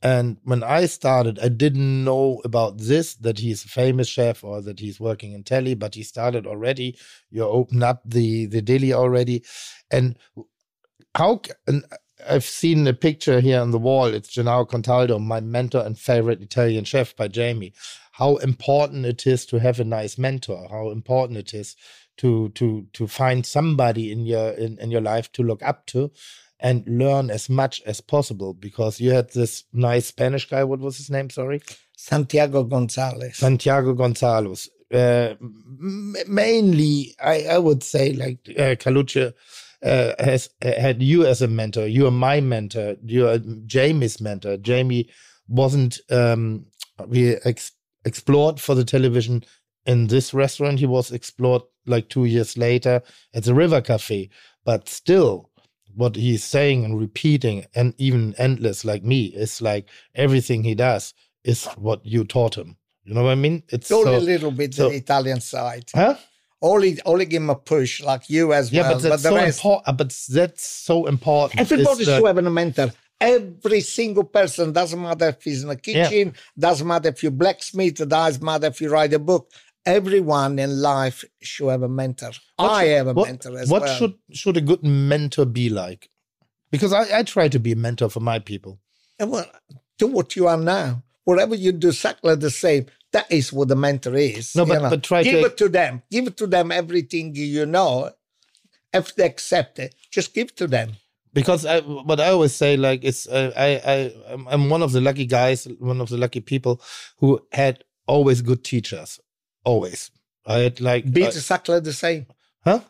and 0.00 0.38
when 0.44 0.62
I 0.62 0.86
started, 0.86 1.38
I 1.40 1.48
didn't 1.48 2.04
know 2.04 2.40
about 2.44 2.78
this 2.78 3.14
that 3.16 3.40
he's 3.40 3.64
a 3.64 3.68
famous 3.68 4.08
chef 4.08 4.44
or 4.44 4.62
that 4.62 4.78
he's 4.78 5.00
working 5.00 5.32
in 5.32 5.42
telly, 5.42 5.74
but 5.74 5.96
he 5.96 6.04
started 6.04 6.46
already. 6.46 6.96
You 7.30 7.42
opened 7.44 7.82
up 7.82 8.02
the 8.04 8.46
the 8.46 8.62
deli 8.62 8.92
already, 8.92 9.44
and 9.90 10.16
how? 11.16 11.42
And 11.66 11.84
I've 12.28 12.44
seen 12.44 12.86
a 12.86 12.94
picture 12.94 13.40
here 13.40 13.60
on 13.60 13.70
the 13.72 13.78
wall. 13.78 14.06
It's 14.06 14.28
Gennaro 14.28 14.66
Contaldo, 14.66 15.20
my 15.20 15.40
mentor 15.40 15.84
and 15.84 15.98
favorite 15.98 16.42
Italian 16.42 16.84
chef 16.84 17.14
by 17.16 17.28
Jamie. 17.28 17.72
How 18.18 18.34
important 18.36 19.06
it 19.06 19.26
is 19.28 19.46
to 19.46 19.60
have 19.60 19.78
a 19.78 19.84
nice 19.84 20.18
mentor. 20.18 20.66
How 20.68 20.90
important 20.90 21.38
it 21.38 21.54
is 21.54 21.76
to 22.16 22.48
to 22.50 22.86
to 22.92 23.06
find 23.06 23.46
somebody 23.46 24.10
in 24.10 24.26
your 24.26 24.50
in, 24.50 24.76
in 24.80 24.90
your 24.90 25.00
life 25.00 25.30
to 25.32 25.44
look 25.44 25.62
up 25.62 25.86
to 25.86 26.10
and 26.58 26.82
learn 26.88 27.30
as 27.30 27.48
much 27.48 27.80
as 27.86 28.00
possible 28.00 28.54
because 28.54 29.00
you 29.00 29.12
had 29.12 29.30
this 29.30 29.64
nice 29.72 30.06
Spanish 30.06 30.48
guy. 30.50 30.64
What 30.64 30.80
was 30.80 30.96
his 30.96 31.10
name? 31.10 31.30
Sorry, 31.30 31.62
Santiago 31.96 32.64
Gonzalez. 32.64 33.36
Santiago 33.36 33.94
Gonzalez. 33.94 34.68
Uh, 34.92 35.34
mainly, 35.38 37.14
I, 37.22 37.44
I 37.44 37.58
would 37.58 37.84
say 37.84 38.14
like 38.14 38.40
uh, 38.58 38.74
Caluche 38.74 39.32
uh, 39.80 40.12
has 40.18 40.50
had 40.60 41.02
you 41.04 41.24
as 41.24 41.40
a 41.40 41.46
mentor. 41.46 41.86
You 41.86 42.08
are 42.08 42.10
my 42.28 42.40
mentor. 42.40 42.96
You 43.04 43.28
are 43.28 43.38
Jamie's 43.38 44.20
mentor. 44.20 44.56
Jamie 44.56 45.08
wasn't 45.46 46.00
um, 46.10 46.66
we 47.06 47.36
ex- 47.44 47.72
explored 48.04 48.60
for 48.60 48.74
the 48.74 48.84
television 48.84 49.44
in 49.86 50.06
this 50.06 50.34
restaurant. 50.34 50.78
He 50.78 50.86
was 50.86 51.10
explored 51.12 51.62
like 51.86 52.08
two 52.08 52.24
years 52.24 52.56
later 52.56 53.02
at 53.34 53.44
the 53.44 53.54
River 53.54 53.80
Cafe. 53.80 54.28
But 54.64 54.88
still, 54.88 55.50
what 55.94 56.16
he's 56.16 56.44
saying 56.44 56.84
and 56.84 56.98
repeating, 56.98 57.66
and 57.74 57.94
even 57.98 58.34
endless 58.38 58.84
like 58.84 59.02
me, 59.02 59.26
is 59.26 59.62
like 59.62 59.88
everything 60.14 60.64
he 60.64 60.74
does 60.74 61.14
is 61.44 61.64
what 61.76 62.04
you 62.04 62.24
taught 62.24 62.56
him. 62.56 62.76
You 63.04 63.14
know 63.14 63.24
what 63.24 63.32
I 63.32 63.36
mean? 63.36 63.62
It's 63.68 63.90
only 63.90 64.12
so, 64.12 64.18
a 64.18 64.20
little 64.20 64.50
bit 64.50 64.74
so, 64.74 64.90
the 64.90 64.96
Italian 64.96 65.40
side. 65.40 65.90
Huh? 65.94 66.16
only 66.60 66.98
only 67.04 67.24
give 67.24 67.42
him 67.42 67.50
a 67.50 67.54
push 67.54 68.02
like 68.02 68.28
you 68.28 68.52
as 68.52 68.72
yeah, 68.72 68.82
well. 68.82 68.94
but 68.94 69.02
that's 69.02 69.22
but 69.22 69.30
so 69.30 69.36
important. 69.36 69.96
But 69.96 70.16
that's 70.28 70.66
so 70.66 71.06
important. 71.06 71.60
Everybody 71.60 72.04
should 72.04 72.24
have 72.24 72.38
a 72.38 72.42
mentor. 72.42 72.92
Every 73.20 73.80
single 73.80 74.24
person 74.24 74.72
doesn't 74.72 75.00
matter 75.00 75.28
if 75.28 75.42
he's 75.42 75.62
in 75.62 75.68
the 75.68 75.76
kitchen, 75.76 76.28
yeah. 76.28 76.40
doesn't 76.58 76.86
matter 76.86 77.08
if 77.08 77.22
you're 77.22 77.32
blacksmith, 77.32 77.96
doesn't 78.08 78.44
matter 78.44 78.66
if 78.66 78.80
you 78.80 78.90
write 78.90 79.12
a 79.12 79.18
book. 79.18 79.50
Everyone 79.84 80.58
in 80.58 80.80
life 80.80 81.24
should 81.42 81.70
have 81.70 81.82
a 81.82 81.88
mentor. 81.88 82.30
What 82.56 82.70
I 82.70 82.84
should, 82.84 82.96
have 82.96 83.06
a 83.08 83.12
what, 83.14 83.26
mentor 83.28 83.58
as 83.58 83.70
what 83.70 83.82
well. 83.82 83.90
What 83.90 83.98
should 83.98 84.14
should 84.30 84.56
a 84.56 84.60
good 84.60 84.84
mentor 84.84 85.46
be 85.46 85.68
like? 85.68 86.10
Because 86.70 86.92
I, 86.92 87.18
I 87.18 87.22
try 87.22 87.48
to 87.48 87.58
be 87.58 87.72
a 87.72 87.76
mentor 87.76 88.08
for 88.08 88.20
my 88.20 88.38
people. 88.38 88.78
And 89.18 89.30
well, 89.30 89.46
do 89.98 90.06
what 90.06 90.36
you 90.36 90.46
are 90.46 90.56
now. 90.56 91.02
Whatever 91.24 91.54
you 91.54 91.72
do, 91.72 91.88
exactly 91.88 92.34
the 92.36 92.50
same. 92.50 92.86
That 93.12 93.30
is 93.32 93.52
what 93.52 93.68
the 93.68 93.76
mentor 93.76 94.14
is. 94.14 94.54
No, 94.54 94.66
but, 94.66 94.90
but 94.90 95.02
try 95.02 95.22
give 95.22 95.40
to... 95.40 95.46
it 95.46 95.56
to 95.56 95.68
them. 95.68 96.02
Give 96.10 96.26
it 96.26 96.36
to 96.36 96.46
them 96.46 96.70
everything 96.70 97.34
you 97.34 97.66
know. 97.66 98.12
If 98.92 99.14
they 99.14 99.26
accept 99.26 99.78
it, 99.78 99.94
just 100.10 100.34
give 100.34 100.54
to 100.56 100.66
them. 100.66 100.92
Because 101.38 101.64
I, 101.64 101.80
what 101.80 102.20
I 102.20 102.30
always 102.30 102.54
say, 102.54 102.76
like, 102.76 103.04
it's 103.04 103.28
uh, 103.28 103.52
I, 103.56 103.68
I, 103.94 104.34
I'm 104.52 104.68
one 104.68 104.82
of 104.82 104.92
the 104.92 105.00
lucky 105.00 105.26
guys, 105.26 105.66
one 105.78 106.00
of 106.00 106.08
the 106.08 106.16
lucky 106.16 106.40
people 106.40 106.80
who 107.18 107.40
had 107.52 107.84
always 108.06 108.42
good 108.42 108.64
teachers. 108.64 109.20
Always, 109.64 110.10
I 110.46 110.58
had 110.58 110.80
like 110.80 111.12
be 111.12 111.24
exactly 111.24 111.78
the 111.80 111.92
same. 111.92 112.26
Huh? 112.64 112.80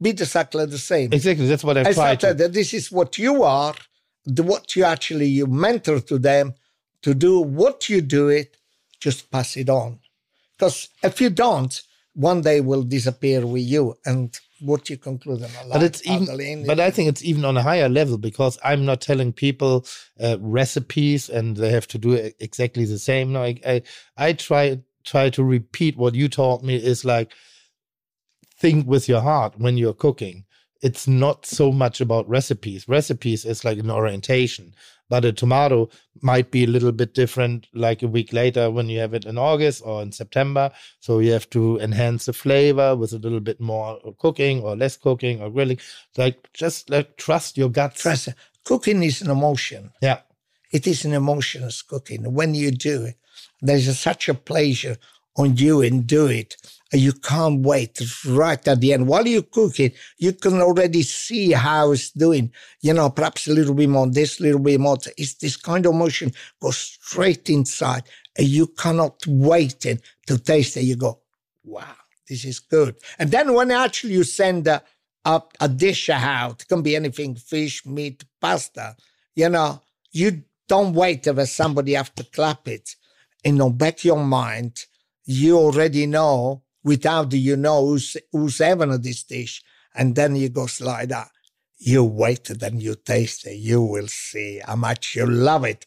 Be 0.00 0.10
exactly 0.10 0.64
the 0.66 0.78
same. 0.78 1.12
Exactly. 1.12 1.46
That's 1.46 1.64
what 1.64 1.76
I, 1.76 1.90
I 1.90 1.92
try 1.92 2.16
to. 2.16 2.34
That 2.34 2.52
this 2.52 2.72
is 2.72 2.90
what 2.92 3.18
you 3.18 3.42
are. 3.42 3.74
The, 4.24 4.42
what 4.42 4.76
you 4.76 4.84
actually 4.84 5.26
you 5.26 5.46
mentor 5.46 6.00
to 6.00 6.18
them 6.18 6.54
to 7.02 7.14
do 7.14 7.40
what 7.40 7.88
you 7.88 8.00
do 8.00 8.28
it 8.28 8.56
just 9.00 9.30
pass 9.30 9.56
it 9.56 9.68
on. 9.68 10.00
Because 10.56 10.88
if 11.02 11.20
you 11.20 11.30
don't, 11.30 11.80
one 12.14 12.40
day 12.42 12.60
will 12.60 12.82
disappear 12.82 13.46
with 13.46 13.62
you. 13.62 13.96
And 14.04 14.38
what 14.60 14.90
you 14.90 14.96
conclude 14.96 15.40
in 15.40 15.50
But 15.72 15.82
it's 15.82 16.06
even, 16.06 16.66
but 16.66 16.80
I 16.80 16.90
think 16.90 17.08
it's 17.08 17.24
even 17.24 17.44
on 17.44 17.56
a 17.56 17.62
higher 17.62 17.88
level 17.88 18.18
because 18.18 18.58
I'm 18.64 18.84
not 18.84 19.00
telling 19.00 19.32
people 19.32 19.86
uh, 20.20 20.36
recipes 20.40 21.28
and 21.28 21.56
they 21.56 21.70
have 21.70 21.86
to 21.88 21.98
do 21.98 22.32
exactly 22.40 22.84
the 22.84 22.98
same. 22.98 23.32
No, 23.32 23.42
I, 23.42 23.60
I, 23.66 23.82
I 24.16 24.32
try 24.32 24.80
try 25.04 25.30
to 25.30 25.44
repeat 25.44 25.96
what 25.96 26.14
you 26.14 26.28
taught 26.28 26.62
me 26.62 26.76
is 26.76 27.04
like 27.04 27.32
think 28.58 28.86
with 28.86 29.08
your 29.08 29.20
heart 29.20 29.54
when 29.58 29.76
you're 29.76 29.94
cooking. 29.94 30.44
It's 30.80 31.08
not 31.08 31.44
so 31.44 31.72
much 31.72 32.00
about 32.00 32.28
recipes. 32.28 32.86
Recipes 32.88 33.44
is 33.44 33.64
like 33.64 33.78
an 33.78 33.90
orientation 33.90 34.74
but 35.08 35.24
a 35.24 35.32
tomato 35.32 35.88
might 36.20 36.50
be 36.50 36.64
a 36.64 36.68
little 36.68 36.92
bit 36.92 37.14
different 37.14 37.66
like 37.74 38.02
a 38.02 38.08
week 38.08 38.32
later 38.32 38.70
when 38.70 38.88
you 38.88 38.98
have 38.98 39.14
it 39.14 39.24
in 39.24 39.38
August 39.38 39.82
or 39.84 40.02
in 40.02 40.12
September. 40.12 40.70
So 41.00 41.18
you 41.18 41.32
have 41.32 41.48
to 41.50 41.78
enhance 41.80 42.26
the 42.26 42.32
flavor 42.32 42.96
with 42.96 43.12
a 43.12 43.18
little 43.18 43.40
bit 43.40 43.60
more 43.60 43.98
cooking 44.18 44.62
or 44.62 44.76
less 44.76 44.96
cooking 44.96 45.40
or 45.40 45.50
grilling. 45.50 45.78
Like 46.16 46.52
just 46.52 46.90
like 46.90 47.16
trust 47.16 47.56
your 47.56 47.70
gut. 47.70 47.94
Trust. 47.94 48.30
Cooking 48.64 49.02
is 49.02 49.22
an 49.22 49.30
emotion. 49.30 49.92
Yeah. 50.02 50.20
It 50.72 50.86
is 50.86 51.04
an 51.04 51.14
emotion 51.14 51.68
cooking. 51.88 52.34
When 52.34 52.54
you 52.54 52.70
do 52.70 53.04
it, 53.04 53.16
there's 53.62 53.88
a, 53.88 53.94
such 53.94 54.28
a 54.28 54.34
pleasure 54.34 54.98
on 55.36 55.56
you 55.56 55.80
and 55.80 56.06
do 56.06 56.26
it 56.26 56.56
you 56.92 57.12
can't 57.12 57.60
wait 57.60 58.00
right 58.26 58.66
at 58.66 58.80
the 58.80 58.92
end. 58.94 59.06
While 59.08 59.26
you're 59.26 59.42
cooking, 59.42 59.92
you 60.16 60.32
can 60.32 60.60
already 60.60 61.02
see 61.02 61.52
how 61.52 61.92
it's 61.92 62.10
doing. 62.10 62.50
You 62.80 62.94
know, 62.94 63.10
perhaps 63.10 63.46
a 63.46 63.52
little 63.52 63.74
bit 63.74 63.88
more 63.88 64.06
this, 64.08 64.40
little 64.40 64.60
bit 64.60 64.80
more. 64.80 64.96
It's 65.16 65.34
this 65.34 65.56
kind 65.56 65.84
of 65.84 65.94
motion 65.94 66.32
goes 66.60 66.78
straight 66.78 67.50
inside 67.50 68.04
and 68.36 68.46
you 68.46 68.68
cannot 68.68 69.18
wait 69.26 69.80
to 69.80 70.38
taste 70.38 70.76
it. 70.78 70.84
You 70.84 70.96
go, 70.96 71.20
wow, 71.62 71.94
this 72.28 72.44
is 72.44 72.58
good. 72.58 72.96
And 73.18 73.30
then 73.30 73.52
when 73.52 73.70
actually 73.70 74.14
you 74.14 74.24
send 74.24 74.66
a, 74.66 74.82
a, 75.26 75.42
a 75.60 75.68
dish 75.68 76.08
out, 76.08 76.62
it 76.62 76.68
can 76.68 76.80
be 76.80 76.96
anything, 76.96 77.34
fish, 77.34 77.84
meat, 77.84 78.24
pasta, 78.40 78.96
you 79.34 79.50
know, 79.50 79.82
you 80.10 80.42
don't 80.68 80.94
wait 80.94 81.24
for 81.24 81.46
somebody 81.46 81.92
have 81.94 82.14
to 82.14 82.24
clap 82.24 82.66
it. 82.66 82.94
In 83.44 83.58
the 83.58 83.68
back 83.68 83.98
of 83.98 84.04
your 84.04 84.24
mind, 84.24 84.84
you 85.24 85.58
already 85.58 86.06
know 86.06 86.62
without 86.84 87.32
you 87.32 87.56
know 87.56 87.86
who's, 87.86 88.16
who's 88.32 88.58
having 88.58 88.90
this 89.00 89.24
dish. 89.24 89.62
And 89.94 90.14
then 90.14 90.36
you 90.36 90.48
go 90.48 90.66
like 90.80 91.08
that. 91.08 91.28
You 91.78 92.04
wait, 92.04 92.44
then 92.44 92.80
you 92.80 92.94
taste 92.94 93.46
it. 93.46 93.56
You 93.56 93.82
will 93.82 94.08
see 94.08 94.60
how 94.64 94.76
much 94.76 95.14
you 95.14 95.26
love 95.26 95.64
it. 95.64 95.86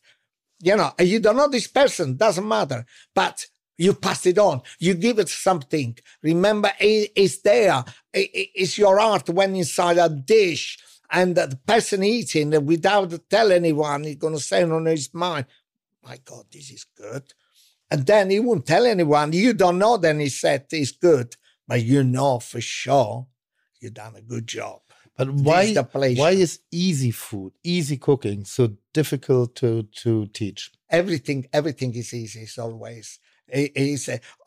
You 0.61 0.75
know, 0.75 0.91
you 0.99 1.19
don't 1.19 1.37
know 1.37 1.49
this 1.49 1.67
person, 1.67 2.17
doesn't 2.17 2.47
matter. 2.47 2.85
But 3.13 3.45
you 3.77 3.93
pass 3.93 4.25
it 4.25 4.37
on. 4.37 4.61
You 4.79 4.93
give 4.93 5.19
it 5.19 5.29
something. 5.29 5.97
Remember, 6.21 6.71
it's 6.79 7.41
there. 7.41 7.83
It's 8.13 8.77
your 8.77 8.99
art 8.99 9.27
when 9.29 9.55
inside 9.55 9.97
a 9.97 10.07
dish. 10.07 10.77
And 11.09 11.35
the 11.35 11.59
person 11.67 12.03
eating 12.03 12.65
without 12.65 13.13
tell 13.29 13.51
anyone, 13.51 14.03
he's 14.03 14.15
going 14.15 14.35
to 14.35 14.39
say 14.39 14.63
on 14.63 14.85
his 14.85 15.13
mind, 15.13 15.45
my 16.03 16.17
God, 16.23 16.45
this 16.51 16.71
is 16.71 16.85
good. 16.95 17.33
And 17.91 18.05
then 18.05 18.29
he 18.29 18.39
won't 18.39 18.65
tell 18.65 18.85
anyone. 18.85 19.33
You 19.33 19.53
don't 19.53 19.77
know 19.77 19.97
then 19.97 20.19
he 20.19 20.29
said 20.29 20.65
it's 20.71 20.91
good, 20.91 21.35
but 21.67 21.83
you 21.83 22.03
know 22.03 22.39
for 22.39 22.61
sure 22.61 23.27
you've 23.79 23.93
done 23.93 24.15
a 24.15 24.21
good 24.21 24.47
job. 24.47 24.79
But 25.17 25.29
why, 25.29 25.73
why 25.73 26.31
is 26.31 26.61
easy 26.71 27.11
food, 27.11 27.51
easy 27.63 27.97
cooking 27.97 28.45
so 28.45 28.75
difficult 28.93 29.55
to, 29.55 29.83
to 30.03 30.27
teach? 30.27 30.71
Everything, 30.89 31.45
everything 31.51 31.93
is 31.95 32.13
easy. 32.13 32.41
It's 32.41 32.57
always. 32.57 33.19
He, 33.53 33.97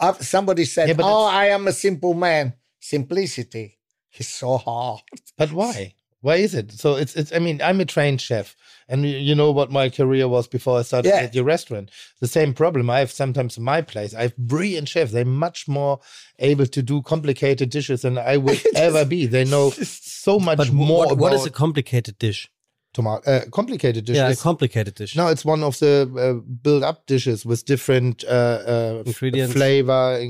uh, 0.01 0.13
somebody 0.15 0.65
said, 0.65 0.89
yeah, 0.89 0.95
"Oh, 0.99 1.27
I 1.27 1.47
am 1.47 1.69
a 1.69 1.73
simple 1.73 2.15
man." 2.15 2.55
Simplicity 2.81 3.79
is 4.19 4.29
so 4.29 4.57
hard. 4.57 5.03
But 5.37 5.53
why? 5.53 5.95
Why 6.25 6.37
is 6.37 6.55
it? 6.55 6.73
So 6.73 6.97
it's 6.97 7.15
it's. 7.17 7.35
I 7.35 7.39
mean, 7.39 7.61
I'm 7.61 7.81
a 7.81 7.85
trained 7.85 8.19
chef, 8.19 8.57
and 8.89 9.05
you 9.05 9.35
know 9.35 9.51
what 9.51 9.71
my 9.71 9.91
career 9.91 10.27
was 10.27 10.49
before 10.49 10.79
I 10.79 10.83
started 10.83 11.11
yeah. 11.11 11.17
at 11.17 11.35
your 11.35 11.45
restaurant. 11.45 11.91
The 12.21 12.27
same 12.27 12.55
problem 12.55 12.89
I 12.89 13.01
have 13.01 13.13
sometimes 13.13 13.59
in 13.59 13.63
my 13.63 13.83
place. 13.83 14.15
I 14.15 14.23
have 14.23 14.37
brilliant 14.39 14.89
chefs. 14.89 15.13
They're 15.13 15.27
much 15.27 15.69
more 15.69 16.01
able 16.39 16.65
to 16.65 16.83
do 16.83 17.03
complicated 17.03 17.69
dishes 17.69 18.01
than 18.03 18.17
I 18.17 18.39
would 18.39 18.59
ever 18.75 19.05
be. 19.05 19.27
They 19.27 19.45
know 19.45 19.69
so 19.69 20.39
much 20.49 20.57
but 20.57 20.73
more. 20.73 21.09
What, 21.09 21.19
what 21.19 21.33
is 21.35 21.45
a 21.45 21.51
complicated 21.51 22.17
dish? 22.19 22.51
Tomato, 22.95 23.31
uh, 23.31 23.45
complicated 23.51 24.07
dish. 24.07 24.17
Yeah, 24.17 24.31
a 24.31 24.37
complicated 24.37 24.95
dish. 24.95 25.15
No, 25.15 25.27
it's 25.27 25.45
one 25.45 25.63
of 25.63 25.79
the 25.79 26.09
uh, 26.17 26.41
build-up 26.63 27.05
dishes 27.05 27.45
with 27.45 27.67
different 27.67 28.25
uh, 28.25 28.63
uh 28.67 29.03
ingredients, 29.05 29.53
flavor. 29.53 30.25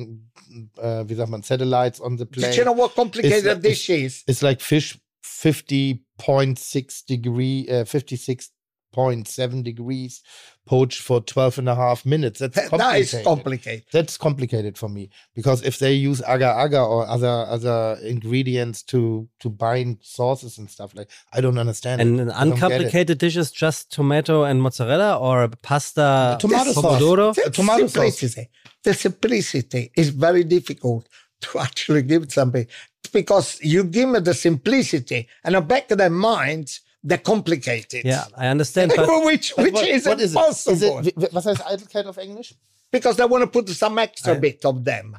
Uh, 0.80 1.04
wie 1.08 1.16
sagt 1.16 1.30
man, 1.30 1.42
satellites 1.42 2.00
on 2.00 2.16
the 2.16 2.26
plate. 2.26 2.52
Do 2.52 2.58
you 2.58 2.64
know 2.64 2.72
what 2.72 2.94
complicated 2.94 3.58
it's, 3.58 3.62
dish 3.62 3.90
is? 3.90 4.24
It's 4.26 4.42
like 4.42 4.60
fish 4.60 4.96
50.6 5.24 7.06
degree, 7.06 7.66
uh, 7.70 7.84
56.7 7.84 9.64
degrees 9.64 10.22
poached 10.66 11.00
for 11.00 11.20
12 11.20 11.58
and 11.58 11.68
a 11.68 11.74
half 11.74 12.04
minutes. 12.04 12.40
That's 12.40 12.68
complicated. 12.68 12.80
That 12.80 13.18
is 13.18 13.24
complicated. 13.24 13.84
That's 13.90 14.16
complicated 14.18 14.78
for 14.78 14.88
me 14.88 15.10
because 15.34 15.62
if 15.62 15.78
they 15.78 15.94
use 15.94 16.22
agar 16.28 16.54
agar 16.58 16.82
or 16.82 17.06
other 17.06 17.46
other 17.48 17.98
ingredients 18.02 18.82
to 18.84 19.28
to 19.40 19.48
bind 19.48 19.98
sauces 20.02 20.58
and 20.58 20.70
stuff 20.70 20.94
like, 20.94 21.10
I 21.32 21.40
don't 21.40 21.58
understand. 21.58 22.00
And 22.02 22.20
an 22.20 22.30
uncomplicated 22.30 23.18
dish 23.18 23.36
is 23.36 23.50
just 23.50 23.90
tomato 23.90 24.44
and 24.44 24.62
mozzarella 24.62 25.18
or 25.18 25.48
pasta, 25.62 26.36
tomato 26.38 26.72
sauce. 26.72 27.36
The, 27.36 27.50
tomato 27.50 27.86
simplicity. 27.86 28.42
Sauce. 28.42 28.72
The 28.84 28.94
simplicity 28.94 29.90
is 29.96 30.10
very 30.10 30.44
difficult 30.44 31.08
to 31.40 31.58
actually 31.58 32.02
give 32.02 32.30
something 32.32 32.66
because 33.12 33.60
you 33.62 33.84
give 33.84 34.08
me 34.08 34.20
the 34.20 34.34
simplicity 34.34 35.28
and 35.42 35.54
the 35.54 35.60
back 35.60 35.90
of 35.90 35.98
their 35.98 36.10
minds 36.10 36.80
they're 37.04 37.18
complicated. 37.18 38.04
Yeah, 38.04 38.24
I 38.36 38.46
understand. 38.46 38.92
But 38.96 39.06
which 39.24 39.52
which 39.56 39.74
what, 39.74 39.86
is 39.86 40.06
what 40.06 40.20
impossible. 40.20 41.00
Is 41.00 41.06
it? 41.06 41.16
Is 41.18 41.24
it, 41.24 41.32
was 41.32 41.44
heißt 41.44 41.60
Eitelkeit 41.60 42.06
of 42.06 42.18
English? 42.18 42.54
Because 42.90 43.16
they 43.16 43.26
want 43.26 43.42
to 43.42 43.46
put 43.46 43.68
some 43.68 43.98
extra 43.98 44.34
I, 44.34 44.38
bit 44.38 44.64
of 44.64 44.84
them. 44.84 45.16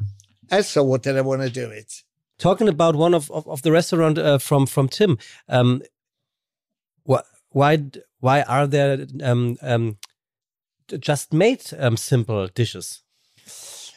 That's 0.49 0.69
so 0.69 0.83
what 0.83 1.03
they 1.03 1.21
want 1.21 1.43
to 1.43 1.49
do 1.49 1.69
it. 1.69 2.03
Talking 2.37 2.67
about 2.67 2.95
one 2.95 3.13
of, 3.13 3.31
of, 3.31 3.47
of 3.47 3.61
the 3.61 3.71
restaurant 3.71 4.17
uh, 4.17 4.39
from 4.39 4.65
from 4.65 4.89
Tim, 4.89 5.17
um, 5.47 5.83
what 7.03 7.25
why 7.49 7.83
why 8.19 8.41
are 8.41 8.65
there 8.65 9.05
um, 9.21 9.57
um, 9.61 9.97
just 10.99 11.33
made 11.33 11.61
um, 11.77 11.97
simple 11.97 12.47
dishes? 12.47 13.03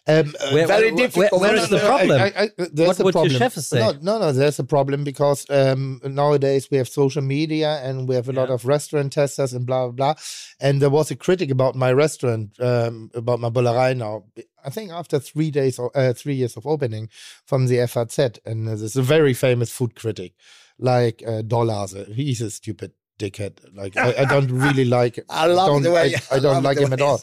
Um, 0.08 0.34
where, 0.52 0.66
very 0.66 0.90
difficult. 0.92 1.32
where, 1.32 1.52
where 1.52 1.56
is 1.56 1.68
the 1.68 1.80
problem? 1.80 2.20
I, 2.20 2.24
I, 2.24 2.42
I, 2.44 2.86
what 2.86 2.98
would 2.98 3.12
problem. 3.12 3.30
your 3.30 3.38
chef 3.38 3.52
say? 3.54 3.78
No, 3.78 3.92
no, 4.00 4.18
no, 4.18 4.32
there's 4.32 4.58
a 4.58 4.64
problem 4.64 5.04
because 5.04 5.48
um, 5.50 6.00
nowadays 6.02 6.68
we 6.70 6.78
have 6.78 6.88
social 6.88 7.20
media 7.20 7.80
and 7.84 8.08
we 8.08 8.14
have 8.14 8.28
a 8.28 8.32
yeah. 8.32 8.40
lot 8.40 8.50
of 8.50 8.64
restaurant 8.64 9.12
testers 9.12 9.52
and 9.52 9.66
blah, 9.66 9.88
blah, 9.88 9.92
blah. 9.92 10.14
And 10.60 10.80
there 10.80 10.88
was 10.88 11.10
a 11.10 11.16
critic 11.16 11.50
about 11.50 11.74
my 11.76 11.92
restaurant, 11.92 12.58
um, 12.58 13.10
about 13.14 13.38
my 13.38 13.50
Bullerei 13.50 13.94
now. 13.94 14.24
I 14.64 14.70
think 14.70 14.90
after 14.90 15.18
three 15.18 15.50
days 15.50 15.78
or 15.78 15.90
uh, 15.94 16.14
three 16.14 16.34
years 16.34 16.56
of 16.56 16.66
opening 16.66 17.10
from 17.44 17.66
the 17.66 17.86
FAZ. 17.86 18.18
And 18.46 18.66
uh, 18.66 18.76
there's 18.76 18.96
a 18.96 19.02
very 19.02 19.34
famous 19.34 19.70
food 19.70 19.94
critic 19.94 20.32
like 20.78 21.22
uh, 21.26 21.42
Dollase. 21.42 22.14
He's 22.14 22.40
a 22.40 22.50
stupid 22.50 22.92
dickhead. 23.18 23.58
Like 23.74 23.96
I, 23.96 24.22
I 24.22 24.24
don't 24.24 24.50
really 24.50 24.84
like. 24.84 25.18
I 25.28 25.46
love 25.46 25.82
the 25.82 25.90
way. 25.90 26.14
I, 26.30 26.36
I 26.36 26.38
don't 26.38 26.62
like 26.62 26.78
him 26.78 26.92
at 26.92 27.00
all. 27.00 27.20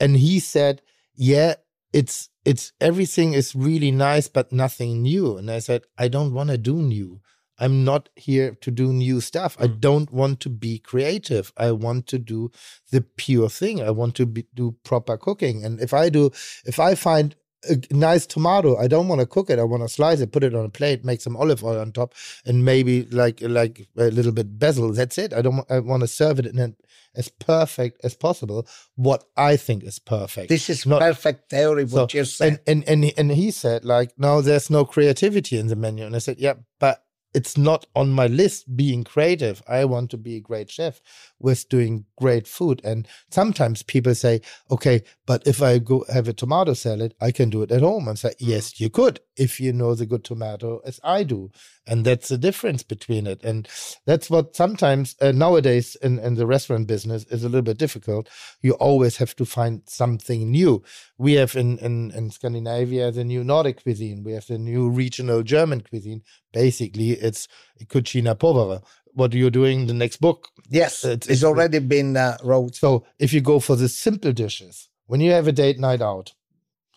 And 0.00 0.16
he 0.16 0.40
said, 0.40 0.82
"Yeah, 1.14 1.54
it's 1.96 2.28
it's 2.44 2.72
everything 2.78 3.32
is 3.32 3.56
really 3.56 3.90
nice 3.90 4.28
but 4.28 4.52
nothing 4.52 5.02
new. 5.02 5.38
And 5.38 5.50
i 5.50 5.58
said 5.60 5.82
i 5.96 6.08
don't 6.08 6.34
want 6.34 6.50
to 6.50 6.58
do 6.58 6.76
new. 6.76 7.20
I'm 7.58 7.84
not 7.84 8.10
here 8.16 8.54
to 8.60 8.70
do 8.70 8.92
new 8.92 9.22
stuff. 9.22 9.56
Mm. 9.56 9.64
i 9.64 9.66
don't 9.68 10.12
want 10.12 10.40
to 10.40 10.50
be 10.50 10.78
creative. 10.78 11.52
I 11.56 11.72
want 11.72 12.06
to 12.08 12.18
do 12.18 12.50
the 12.92 13.00
pure 13.00 13.48
thing. 13.48 13.80
I 13.82 13.92
want 13.92 14.14
to 14.16 14.26
be, 14.26 14.44
do 14.54 14.76
proper 14.84 15.16
cooking. 15.16 15.64
And 15.64 15.80
if 15.80 15.94
i 15.94 16.10
do 16.10 16.30
if 16.66 16.78
i 16.78 16.94
find 16.94 17.34
a 17.70 17.94
nice 17.94 18.26
tomato. 18.26 18.76
I 18.76 18.88
don't 18.88 19.08
want 19.08 19.20
to 19.20 19.26
cook 19.26 19.50
it. 19.50 19.58
I 19.58 19.64
want 19.64 19.82
to 19.82 19.88
slice 19.88 20.20
it, 20.20 20.32
put 20.32 20.44
it 20.44 20.54
on 20.54 20.64
a 20.64 20.68
plate, 20.68 21.04
make 21.04 21.20
some 21.20 21.36
olive 21.36 21.64
oil 21.64 21.80
on 21.80 21.92
top, 21.92 22.14
and 22.44 22.64
maybe 22.64 23.04
like 23.06 23.40
like 23.40 23.88
a 23.96 24.10
little 24.10 24.32
bit 24.32 24.58
basil. 24.58 24.92
That's 24.92 25.18
it. 25.18 25.32
I 25.32 25.42
don't. 25.42 25.64
I 25.70 25.80
want 25.80 26.02
to 26.02 26.08
serve 26.08 26.38
it 26.38 26.46
in 26.46 26.58
a, 26.58 26.74
as 27.14 27.28
perfect 27.28 28.04
as 28.04 28.14
possible. 28.14 28.66
What 28.94 29.24
I 29.36 29.56
think 29.56 29.84
is 29.84 29.98
perfect. 29.98 30.48
This 30.48 30.68
is 30.68 30.86
not 30.86 31.00
perfect 31.00 31.50
theory. 31.50 31.84
What 31.84 32.10
so, 32.10 32.18
you 32.18 32.24
said. 32.24 32.60
And, 32.66 32.84
and 32.86 33.04
and 33.04 33.12
and 33.16 33.30
he 33.32 33.50
said 33.50 33.84
like, 33.84 34.12
no, 34.18 34.42
there's 34.42 34.70
no 34.70 34.84
creativity 34.84 35.58
in 35.58 35.68
the 35.68 35.76
menu. 35.76 36.04
And 36.04 36.14
I 36.14 36.18
said, 36.18 36.38
yeah, 36.38 36.54
but 36.78 37.05
it's 37.34 37.58
not 37.58 37.86
on 37.94 38.12
my 38.12 38.26
list 38.26 38.76
being 38.76 39.04
creative. 39.04 39.62
I 39.68 39.84
want 39.84 40.10
to 40.10 40.16
be 40.16 40.36
a 40.36 40.40
great 40.40 40.70
chef 40.70 41.00
with 41.38 41.68
doing 41.68 42.06
great 42.16 42.48
food. 42.48 42.80
And 42.82 43.06
sometimes 43.30 43.82
people 43.82 44.14
say, 44.14 44.40
okay, 44.70 45.02
but 45.26 45.46
if 45.46 45.60
I 45.60 45.78
go 45.78 46.04
have 46.12 46.28
a 46.28 46.32
tomato 46.32 46.72
salad, 46.72 47.14
I 47.20 47.32
can 47.32 47.50
do 47.50 47.62
it 47.62 47.70
at 47.70 47.82
home. 47.82 48.08
And 48.08 48.18
say, 48.18 48.32
yes, 48.38 48.80
you 48.80 48.88
could 48.88 49.20
if 49.36 49.60
you 49.60 49.72
know 49.72 49.94
the 49.94 50.06
good 50.06 50.24
tomato 50.24 50.80
as 50.86 50.98
I 51.04 51.24
do. 51.24 51.50
And 51.86 52.04
that's 52.04 52.28
the 52.28 52.38
difference 52.38 52.82
between 52.82 53.26
it. 53.26 53.44
And 53.44 53.68
that's 54.06 54.30
what 54.30 54.56
sometimes 54.56 55.14
uh, 55.20 55.32
nowadays 55.32 55.94
in, 56.02 56.18
in 56.18 56.34
the 56.34 56.46
restaurant 56.46 56.86
business 56.86 57.24
is 57.24 57.44
a 57.44 57.48
little 57.48 57.62
bit 57.62 57.78
difficult. 57.78 58.28
You 58.62 58.72
always 58.72 59.18
have 59.18 59.36
to 59.36 59.44
find 59.44 59.82
something 59.86 60.50
new. 60.50 60.82
We 61.18 61.34
have 61.34 61.54
in, 61.54 61.78
in, 61.78 62.12
in 62.12 62.30
Scandinavia 62.30 63.10
the 63.10 63.24
new 63.24 63.44
Nordic 63.44 63.82
cuisine. 63.82 64.24
We 64.24 64.32
have 64.32 64.46
the 64.46 64.58
new 64.58 64.88
regional 64.88 65.42
German 65.42 65.82
cuisine. 65.82 66.22
Basically, 66.56 67.10
it's 67.10 67.48
cucina 67.92 68.34
povera 68.34 68.80
what 69.16 69.32
are 69.32 69.38
you're 69.38 69.58
doing 69.62 69.86
the 69.86 69.94
next 69.94 70.18
book. 70.20 70.48
Yes, 70.68 71.04
it's, 71.04 71.26
it's 71.26 71.44
already 71.44 71.78
been 71.78 72.16
uh, 72.16 72.36
wrote. 72.42 72.74
So 72.74 73.04
if 73.18 73.32
you 73.32 73.40
go 73.40 73.60
for 73.60 73.76
the 73.76 73.88
simple 73.88 74.32
dishes, 74.32 74.88
when 75.06 75.20
you 75.20 75.32
have 75.32 75.48
a 75.48 75.52
date 75.52 75.78
night 75.78 76.02
out, 76.02 76.34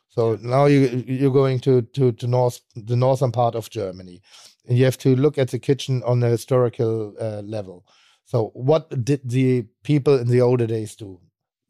so 0.10 0.38
now 0.41 0.65
you 0.65 1.03
you're 1.07 1.40
going 1.41 1.60
to 1.61 1.81
to 1.95 2.11
to 2.11 2.27
north 2.27 2.61
the 2.76 2.95
northern 2.95 3.31
part 3.31 3.56
of 3.56 3.69
Germany, 3.69 4.22
and 4.68 4.77
you 4.77 4.86
have 4.86 4.98
to 4.99 5.15
look 5.15 5.38
at 5.38 5.49
the 5.49 5.60
kitchen 5.60 6.03
on 6.03 6.23
a 6.23 6.30
historical 6.30 7.14
uh, 7.19 7.41
level. 7.56 7.86
So 8.26 8.52
what 8.53 8.84
did 9.03 9.22
the 9.23 9.65
people 9.84 10.19
in 10.19 10.27
the 10.27 10.41
older 10.41 10.68
days 10.68 10.95
do? 10.95 11.19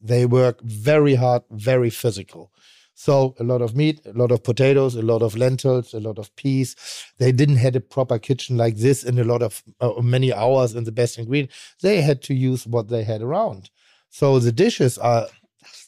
They 0.01 0.25
work 0.25 0.61
very 0.63 1.15
hard, 1.15 1.43
very 1.51 1.89
physical. 1.89 2.51
So 2.99 3.33
a 3.39 3.45
lot 3.45 3.61
of 3.61 3.77
meat, 3.77 4.01
a 4.05 4.11
lot 4.11 4.29
of 4.29 4.43
potatoes, 4.43 4.93
a 4.95 5.01
lot 5.01 5.21
of 5.21 5.37
lentils, 5.37 5.93
a 5.93 6.01
lot 6.01 6.19
of 6.19 6.35
peas. 6.35 6.75
They 7.17 7.31
didn't 7.31 7.55
have 7.55 7.73
a 7.77 7.79
proper 7.79 8.19
kitchen 8.19 8.57
like 8.57 8.75
this 8.75 9.05
in 9.05 9.17
a 9.17 9.23
lot 9.23 9.41
of 9.41 9.63
uh, 9.79 10.01
many 10.01 10.33
hours 10.33 10.75
and 10.75 10.85
the 10.85 10.91
best 10.91 11.17
ingredient. 11.17 11.49
They 11.81 12.01
had 12.01 12.21
to 12.23 12.33
use 12.33 12.67
what 12.67 12.89
they 12.89 13.05
had 13.05 13.21
around. 13.21 13.69
So 14.09 14.37
the 14.37 14.51
dishes 14.51 14.97
are 14.97 15.27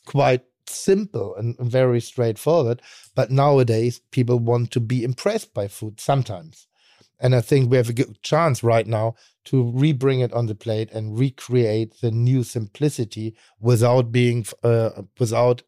quite 0.06 0.46
simple 0.68 1.36
and 1.36 1.58
very 1.60 2.00
straightforward. 2.00 2.82
But 3.14 3.30
nowadays, 3.30 4.00
people 4.12 4.40
want 4.40 4.72
to 4.72 4.80
be 4.80 5.04
impressed 5.04 5.54
by 5.54 5.68
food 5.68 6.00
sometimes. 6.00 6.68
And 7.20 7.36
I 7.36 7.42
think 7.42 7.70
we 7.70 7.76
have 7.76 7.90
a 7.90 7.94
good 7.94 8.22
chance 8.24 8.64
right 8.64 8.88
now 8.88 9.16
to 9.46 9.66
rebring 9.76 10.24
it 10.24 10.32
on 10.32 10.46
the 10.46 10.56
plate 10.56 10.90
and 10.94 11.20
recreate 11.20 12.00
the 12.00 12.10
new 12.10 12.44
simplicity 12.44 13.36
without 13.60 14.14
being 14.14 14.46
uh, 14.64 14.92
without 15.20 15.64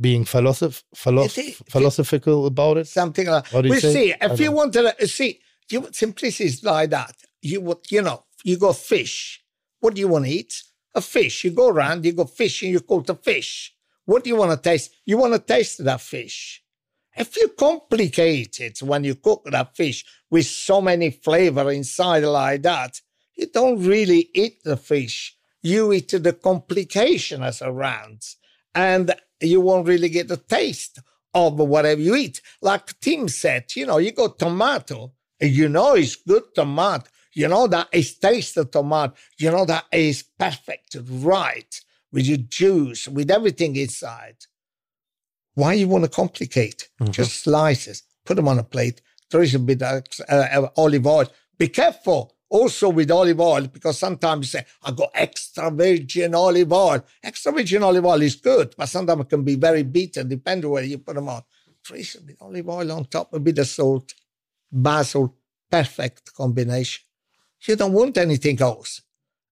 being 0.00 0.24
philosoph- 0.24 0.82
philosoph- 0.94 1.62
philosophical 1.68 2.46
about 2.46 2.78
it? 2.78 2.88
Something 2.88 3.26
like 3.28 3.50
that. 3.50 3.64
We 3.64 3.80
see. 3.80 4.14
If 4.20 4.40
you 4.40 4.52
want 4.52 4.72
to 4.74 5.08
see, 5.08 5.40
you 5.70 5.88
simplicity 5.92 6.44
is 6.44 6.62
like 6.62 6.90
that. 6.90 7.14
You 7.40 7.60
would, 7.60 7.78
you 7.90 8.02
know, 8.02 8.24
you 8.44 8.58
go 8.58 8.72
fish. 8.72 9.42
What 9.80 9.94
do 9.94 10.00
you 10.00 10.08
want 10.08 10.26
to 10.26 10.30
eat? 10.30 10.62
A 10.94 11.00
fish. 11.00 11.44
You 11.44 11.50
go 11.50 11.68
around, 11.68 12.04
you 12.04 12.12
go 12.12 12.24
fishing, 12.24 12.70
you 12.70 12.80
call 12.80 13.00
the 13.00 13.14
fish. 13.14 13.74
What 14.04 14.24
do 14.24 14.30
you 14.30 14.36
want 14.36 14.50
to 14.52 14.70
taste? 14.70 14.90
You 15.06 15.16
want 15.18 15.32
to 15.32 15.38
taste 15.38 15.82
that 15.84 16.00
fish. 16.00 16.62
If 17.16 17.36
you 17.36 17.48
complicate 17.48 18.60
it 18.60 18.82
when 18.82 19.04
you 19.04 19.14
cook 19.16 19.42
that 19.50 19.76
fish 19.76 20.04
with 20.30 20.46
so 20.46 20.80
many 20.80 21.10
flavor 21.10 21.70
inside 21.70 22.24
like 22.24 22.62
that, 22.62 23.00
you 23.34 23.46
don't 23.46 23.82
really 23.82 24.30
eat 24.34 24.62
the 24.64 24.76
fish. 24.76 25.36
You 25.62 25.92
eat 25.92 26.08
the 26.08 26.32
complication 26.32 27.42
as 27.42 27.62
around. 27.62 28.22
And 28.74 29.14
you 29.42 29.60
won't 29.60 29.88
really 29.88 30.08
get 30.08 30.30
a 30.30 30.36
taste 30.36 31.00
of 31.34 31.58
whatever 31.58 32.00
you 32.00 32.14
eat. 32.14 32.40
Like 32.60 32.98
Tim 33.00 33.28
said, 33.28 33.74
you 33.74 33.86
know, 33.86 33.98
you 33.98 34.12
got 34.12 34.38
tomato, 34.38 35.12
and 35.40 35.50
you 35.50 35.68
know 35.68 35.94
it's 35.94 36.16
good 36.16 36.54
tomato. 36.54 37.06
You 37.34 37.48
know 37.48 37.66
that 37.68 37.88
it's 37.92 38.18
taste 38.18 38.56
of 38.58 38.70
tomato. 38.70 39.14
You 39.38 39.50
know 39.50 39.64
that 39.64 39.86
is 39.92 40.22
perfect, 40.22 40.96
right, 41.08 41.80
with 42.12 42.26
your 42.26 42.38
juice, 42.38 43.08
with 43.08 43.30
everything 43.30 43.76
inside. 43.76 44.36
Why 45.54 45.74
you 45.74 45.88
want 45.88 46.04
to 46.04 46.10
complicate? 46.10 46.88
Mm-hmm. 47.00 47.12
Just 47.12 47.42
slices, 47.42 48.02
put 48.24 48.36
them 48.36 48.48
on 48.48 48.58
a 48.58 48.64
plate. 48.64 49.00
There 49.30 49.42
is 49.42 49.54
a 49.54 49.58
bit 49.58 49.82
of 49.82 50.04
uh, 50.28 50.68
olive 50.76 51.06
oil. 51.06 51.26
Be 51.58 51.68
careful 51.68 52.31
also 52.52 52.90
with 52.90 53.10
olive 53.10 53.40
oil, 53.40 53.66
because 53.66 53.98
sometimes 53.98 54.52
you 54.52 54.58
say, 54.60 54.66
I 54.82 54.90
got 54.90 55.10
extra 55.14 55.70
virgin 55.70 56.34
olive 56.34 56.70
oil. 56.70 57.02
Extra 57.24 57.50
virgin 57.50 57.82
olive 57.82 58.04
oil 58.04 58.20
is 58.20 58.36
good, 58.36 58.74
but 58.76 58.90
sometimes 58.90 59.22
it 59.22 59.30
can 59.30 59.42
be 59.42 59.54
very 59.54 59.82
bitter, 59.82 60.22
depending 60.22 60.70
where 60.70 60.84
you 60.84 60.98
put 60.98 61.14
them 61.14 61.30
on. 61.30 61.42
Trace 61.82 62.16
a 62.16 62.20
bit 62.22 62.36
olive 62.42 62.68
oil 62.68 62.92
on 62.92 63.06
top, 63.06 63.32
a 63.32 63.40
bit 63.40 63.58
of 63.58 63.66
salt, 63.66 64.12
basil, 64.70 65.34
perfect 65.70 66.34
combination. 66.34 67.02
You 67.66 67.76
don't 67.76 67.94
want 67.94 68.18
anything 68.18 68.60
else. 68.60 69.00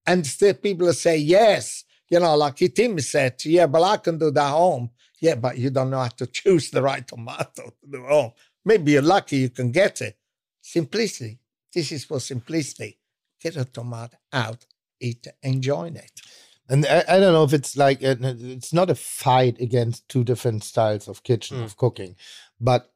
And 0.05 0.25
still 0.25 0.53
people 0.53 0.93
say, 0.93 1.17
yes, 1.17 1.83
you 2.07 2.19
know, 2.19 2.35
like 2.35 2.57
Tim 2.57 2.99
said, 2.99 3.43
yeah, 3.45 3.65
but 3.65 3.81
I 3.81 3.97
can 3.97 4.19
do 4.19 4.29
that 4.29 4.51
home. 4.51 4.91
Yeah, 5.19 5.35
but 5.35 5.57
you 5.57 5.71
don't 5.71 5.89
know 5.89 6.01
how 6.01 6.07
to 6.09 6.27
choose 6.39 6.69
the 6.69 6.83
right 6.83 7.07
tomato 7.07 7.73
to 7.81 7.87
do 7.91 8.03
home. 8.05 8.33
Maybe 8.63 8.91
you're 8.91 9.01
lucky 9.01 9.37
you 9.37 9.49
can 9.49 9.71
get 9.71 10.01
it. 10.01 10.17
Simplicity. 10.61 11.39
This 11.73 11.91
is 11.91 12.05
for 12.05 12.19
simplicity. 12.19 12.97
Get 13.41 13.55
a 13.55 13.65
tomato 13.65 14.17
out, 14.31 14.65
eat, 14.99 15.27
enjoy 15.41 15.87
it. 15.87 16.21
And 16.69 16.85
I, 16.85 17.03
I, 17.07 17.19
don't 17.19 17.33
know 17.33 17.43
if 17.43 17.53
it's 17.53 17.75
like 17.75 18.01
a, 18.01 18.17
it's 18.21 18.71
not 18.71 18.89
a 18.89 18.95
fight 18.95 19.59
against 19.59 20.07
two 20.07 20.23
different 20.23 20.63
styles 20.63 21.07
of 21.07 21.23
kitchen 21.23 21.57
mm. 21.57 21.63
of 21.63 21.75
cooking, 21.75 22.15
but 22.59 22.91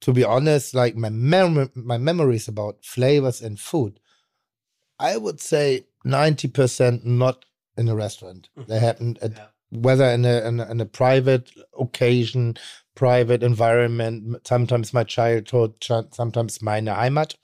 to 0.00 0.12
be 0.12 0.24
honest, 0.24 0.74
like 0.74 0.96
my 0.96 1.08
mem- 1.08 1.70
my 1.74 1.98
memories 1.98 2.48
about 2.48 2.84
flavors 2.84 3.40
and 3.40 3.58
food, 3.58 4.00
I 4.98 5.16
would 5.16 5.40
say 5.40 5.86
ninety 6.04 6.48
percent 6.48 7.06
not 7.06 7.44
in 7.76 7.88
a 7.88 7.94
restaurant. 7.94 8.48
Mm-hmm. 8.58 8.70
They 8.70 8.78
happened 8.80 9.18
at 9.22 9.36
yeah. 9.36 9.46
whether 9.70 10.04
in 10.06 10.24
a, 10.24 10.48
in 10.48 10.60
a, 10.60 10.70
in 10.70 10.80
a 10.80 10.86
private 10.86 11.52
occasion, 11.78 12.56
private 12.94 13.42
environment, 13.42 14.46
sometimes 14.46 14.92
my 14.92 15.04
childhood, 15.04 15.74
sometimes 15.80 16.60
meine 16.60 16.86
Heimat. 16.86 17.36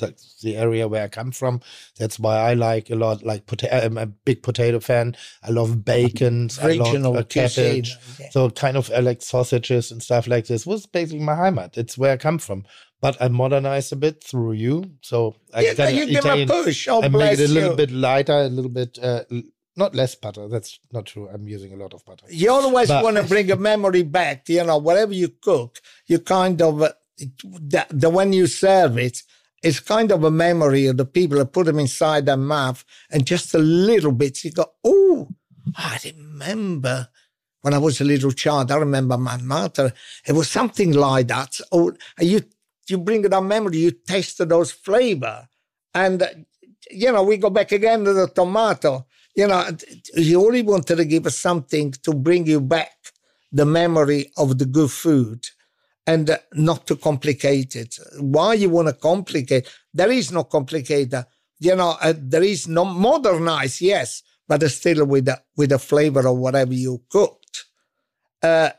That's 0.00 0.40
the 0.40 0.56
area 0.56 0.88
where 0.88 1.04
I 1.04 1.08
come 1.08 1.30
from. 1.30 1.60
That's 1.98 2.18
why 2.18 2.36
I 2.36 2.54
like 2.54 2.90
a 2.90 2.96
lot. 2.96 3.24
Like 3.24 3.44
I'm 3.70 3.98
a 3.98 4.06
big 4.06 4.42
potato 4.42 4.80
fan. 4.80 5.16
I 5.42 5.50
love 5.50 5.84
bacon. 5.84 6.50
I 6.60 6.74
love 6.74 7.16
uh, 7.16 7.22
cabbage. 7.22 7.96
Yeah. 8.18 8.30
So 8.30 8.50
kind 8.50 8.76
of 8.76 8.90
uh, 8.90 9.02
like 9.02 9.22
sausages 9.22 9.92
and 9.92 10.02
stuff 10.02 10.26
like 10.26 10.46
this 10.46 10.66
was 10.66 10.86
basically 10.86 11.24
my 11.24 11.34
Heimat. 11.34 11.78
It's 11.78 11.96
where 11.96 12.12
I 12.12 12.16
come 12.16 12.38
from. 12.38 12.64
But 13.00 13.16
I 13.20 13.28
modernized 13.28 13.94
a 13.94 13.96
bit 13.96 14.22
through 14.22 14.52
you. 14.52 14.84
So 15.00 15.36
I 15.54 15.62
yeah, 15.62 15.88
you 15.88 16.06
give 16.06 16.26
a 16.26 16.44
push. 16.44 16.86
Oh, 16.88 17.02
I 17.02 17.08
make 17.08 17.38
it 17.38 17.48
a 17.48 17.52
little 17.52 17.70
you. 17.70 17.76
bit 17.76 17.90
lighter, 17.90 18.34
a 18.34 18.48
little 18.48 18.70
bit 18.70 18.98
uh, 19.02 19.22
not 19.76 19.94
less 19.94 20.14
butter. 20.14 20.48
That's 20.48 20.78
not 20.92 21.06
true. 21.06 21.28
I'm 21.32 21.48
using 21.48 21.72
a 21.72 21.76
lot 21.76 21.94
of 21.94 22.04
butter. 22.04 22.26
You 22.28 22.50
always 22.50 22.88
but, 22.88 23.02
want 23.02 23.16
to 23.16 23.22
bring 23.22 23.50
a 23.50 23.56
memory 23.56 24.02
back. 24.02 24.48
You 24.48 24.64
know, 24.64 24.78
whatever 24.78 25.12
you 25.12 25.28
cook, 25.28 25.80
you 26.06 26.18
kind 26.18 26.60
of 26.60 26.82
uh, 26.82 26.92
the, 27.18 27.86
the 27.90 28.10
when 28.10 28.32
you 28.32 28.46
serve 28.46 28.98
it, 28.98 29.22
it's 29.62 29.80
kind 29.80 30.10
of 30.10 30.24
a 30.24 30.30
memory 30.30 30.86
of 30.86 30.96
the 30.96 31.04
people 31.04 31.38
that 31.38 31.52
put 31.52 31.66
them 31.66 31.78
inside 31.78 32.26
their 32.26 32.36
mouth, 32.36 32.84
and 33.10 33.26
just 33.26 33.54
a 33.54 33.58
little 33.58 34.12
bit, 34.12 34.44
you 34.44 34.52
go, 34.52 34.66
oh, 34.84 35.28
I 35.76 35.98
remember 36.04 37.08
when 37.62 37.74
I 37.74 37.78
was 37.78 38.00
a 38.00 38.04
little 38.04 38.32
child. 38.32 38.70
I 38.70 38.76
remember 38.76 39.18
my 39.18 39.36
mother. 39.36 39.92
It 40.26 40.32
was 40.32 40.50
something 40.50 40.92
like 40.92 41.28
that. 41.28 41.60
Oh, 41.72 41.92
you 42.18 42.42
you 42.88 42.98
bring 42.98 43.22
that 43.22 43.42
memory, 43.42 43.78
you 43.78 43.92
taste 43.92 44.46
those 44.48 44.72
flavor, 44.72 45.48
and 45.94 46.46
you 46.90 47.12
know 47.12 47.22
we 47.22 47.36
go 47.36 47.50
back 47.50 47.72
again 47.72 48.04
to 48.04 48.12
the 48.12 48.28
tomato 48.28 49.06
you 49.34 49.46
know, 49.46 49.64
you 50.14 50.44
only 50.44 50.62
wanted 50.62 50.96
to 50.96 51.04
give 51.04 51.26
us 51.26 51.36
something 51.36 51.92
to 51.92 52.12
bring 52.12 52.46
you 52.46 52.60
back 52.60 52.92
the 53.52 53.64
memory 53.64 54.30
of 54.36 54.58
the 54.58 54.66
good 54.66 54.90
food 54.90 55.46
and 56.06 56.38
not 56.54 56.86
to 56.86 56.96
complicate 56.96 57.76
it. 57.76 57.98
Why 58.18 58.54
you 58.54 58.70
want 58.70 58.88
to 58.88 58.94
complicate? 58.94 59.68
There 59.92 60.10
is 60.10 60.32
no 60.32 60.44
complicator. 60.44 61.26
You 61.58 61.76
know, 61.76 61.96
uh, 62.00 62.14
there 62.16 62.42
is 62.42 62.66
no 62.68 62.84
modernize, 62.84 63.80
yes, 63.80 64.22
but 64.48 64.62
still 64.70 65.04
with 65.04 65.26
the, 65.26 65.40
with 65.56 65.70
the 65.70 65.78
flavor 65.78 66.26
of 66.26 66.38
whatever 66.38 66.72
you 66.72 67.02
cooked. 67.10 67.66
Uh, 68.42 68.70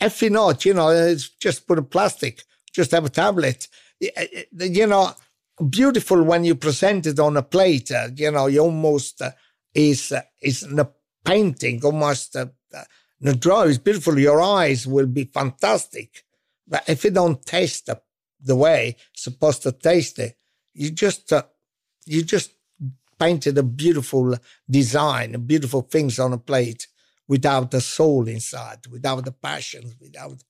if 0.00 0.20
you 0.22 0.30
not, 0.30 0.64
you 0.64 0.74
know, 0.74 0.88
it's 0.88 1.28
just 1.28 1.66
put 1.66 1.78
a 1.78 1.82
plastic, 1.82 2.42
just 2.72 2.90
have 2.90 3.04
a 3.04 3.08
tablet. 3.08 3.68
You 4.00 4.86
know, 4.86 5.12
beautiful 5.70 6.22
when 6.22 6.44
you 6.44 6.56
present 6.56 7.06
it 7.06 7.18
on 7.18 7.36
a 7.36 7.42
plate. 7.42 7.90
Uh, 7.92 8.08
you 8.14 8.30
know, 8.30 8.46
you 8.46 8.60
almost 8.60 9.22
uh, 9.22 9.30
is 9.74 10.12
uh, 10.12 10.22
is 10.42 10.60
the 10.60 10.90
painting 11.24 11.82
almost 11.84 12.36
uh, 12.36 12.46
the 13.20 13.34
draw 13.34 13.62
is 13.62 13.78
beautiful. 13.78 14.18
Your 14.18 14.42
eyes 14.42 14.86
will 14.86 15.06
be 15.06 15.24
fantastic, 15.24 16.23
but 16.66 16.88
if 16.88 17.04
you 17.04 17.10
don't 17.10 17.44
taste 17.44 17.86
the, 17.86 18.00
the 18.40 18.56
way 18.56 18.96
supposed 19.14 19.62
to 19.62 19.72
taste 19.72 20.18
it, 20.18 20.36
you 20.74 20.90
just 20.90 21.32
uh, 21.32 21.44
you 22.06 22.22
just 22.22 22.52
painted 23.18 23.58
a 23.58 23.62
beautiful 23.62 24.36
design, 24.68 25.32
beautiful 25.46 25.82
things 25.82 26.18
on 26.18 26.32
a 26.32 26.38
plate 26.38 26.88
without 27.28 27.70
the 27.70 27.80
soul 27.80 28.28
inside, 28.28 28.86
without 28.90 29.24
the 29.24 29.32
passion, 29.32 29.92
without 30.00 30.42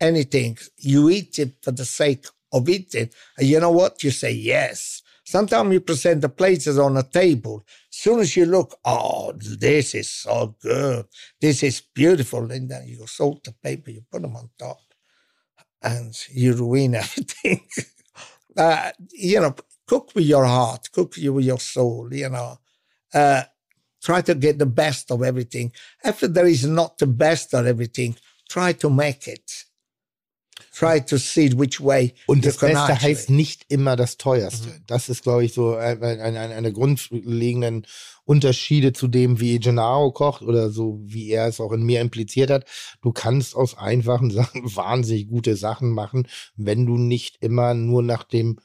anything. 0.00 0.58
You 0.78 1.10
eat 1.10 1.38
it 1.38 1.56
for 1.62 1.72
the 1.72 1.84
sake 1.84 2.26
of 2.52 2.68
eating, 2.68 3.10
and 3.38 3.46
you 3.48 3.60
know 3.60 3.70
what? 3.70 4.02
You 4.02 4.10
say 4.10 4.32
yes. 4.32 5.02
Sometimes 5.24 5.72
you 5.74 5.80
present 5.80 6.22
the 6.22 6.30
plates 6.30 6.66
on 6.68 6.96
a 6.96 7.02
table. 7.02 7.64
Soon 7.90 8.20
as 8.20 8.34
you 8.36 8.46
look, 8.46 8.78
oh, 8.86 9.32
this 9.34 9.94
is 9.94 10.08
so 10.10 10.56
good. 10.62 11.04
This 11.40 11.62
is 11.62 11.82
beautiful. 11.82 12.50
And 12.50 12.70
then 12.70 12.86
you 12.88 13.06
salt 13.06 13.44
the 13.44 13.52
paper, 13.52 13.90
you 13.90 14.02
put 14.10 14.22
them 14.22 14.36
on 14.36 14.48
top, 14.58 14.78
and 15.82 16.14
you 16.32 16.54
ruin 16.54 16.94
everything. 17.04 17.62
uh, 18.56 18.90
you 19.12 19.40
know, 19.40 19.54
cook 19.86 20.12
with 20.14 20.24
your 20.24 20.44
heart, 20.44 20.88
cook 20.92 21.14
with 21.16 21.44
your 21.44 21.58
soul, 21.60 22.08
you 22.12 22.28
know. 22.28 22.58
Uh, 23.14 23.42
try 24.02 24.20
to 24.22 24.34
get 24.34 24.58
the 24.58 24.66
best 24.66 25.10
of 25.10 25.22
everything. 25.22 25.72
If 26.04 26.20
there 26.20 26.46
is 26.46 26.66
not 26.66 26.98
the 26.98 27.06
best 27.06 27.54
of 27.54 27.66
everything, 27.66 28.16
try 28.48 28.72
to 28.74 28.90
make 28.90 29.28
it 29.28 29.64
try 30.78 31.00
to 31.00 31.16
see 31.16 31.52
which 31.56 31.80
way. 31.80 32.14
Und 32.26 32.44
das 32.44 32.58
Beste 32.58 33.00
heißt 33.00 33.30
nicht 33.30 33.64
immer 33.68 33.96
das 33.96 34.16
teuerste. 34.16 34.68
Mhm. 34.68 34.82
Das 34.86 35.08
ist, 35.08 35.22
glaube 35.22 35.44
ich, 35.44 35.52
so 35.52 35.74
eine, 35.74 36.22
eine, 36.22 36.40
eine 36.40 36.72
grundlegenden 36.72 37.86
Unterschiede 38.24 38.92
zu 38.92 39.08
dem, 39.08 39.40
wie 39.40 39.58
Gennaro 39.58 40.12
kocht 40.12 40.42
oder 40.42 40.70
so, 40.70 41.00
wie 41.02 41.30
er 41.30 41.48
es 41.48 41.60
auch 41.60 41.72
in 41.72 41.82
mir 41.82 42.00
impliziert 42.00 42.50
hat. 42.50 42.66
Du 43.02 43.12
kannst 43.12 43.56
aus 43.56 43.76
einfachen 43.76 44.30
Sachen 44.30 44.62
wahnsinnig 44.76 45.28
gute 45.28 45.56
Sachen 45.56 45.90
machen, 45.90 46.28
wenn 46.56 46.86
du 46.86 46.96
nicht 46.96 47.38
immer 47.40 47.74
nur 47.74 48.02
nach 48.02 48.24
dem 48.24 48.58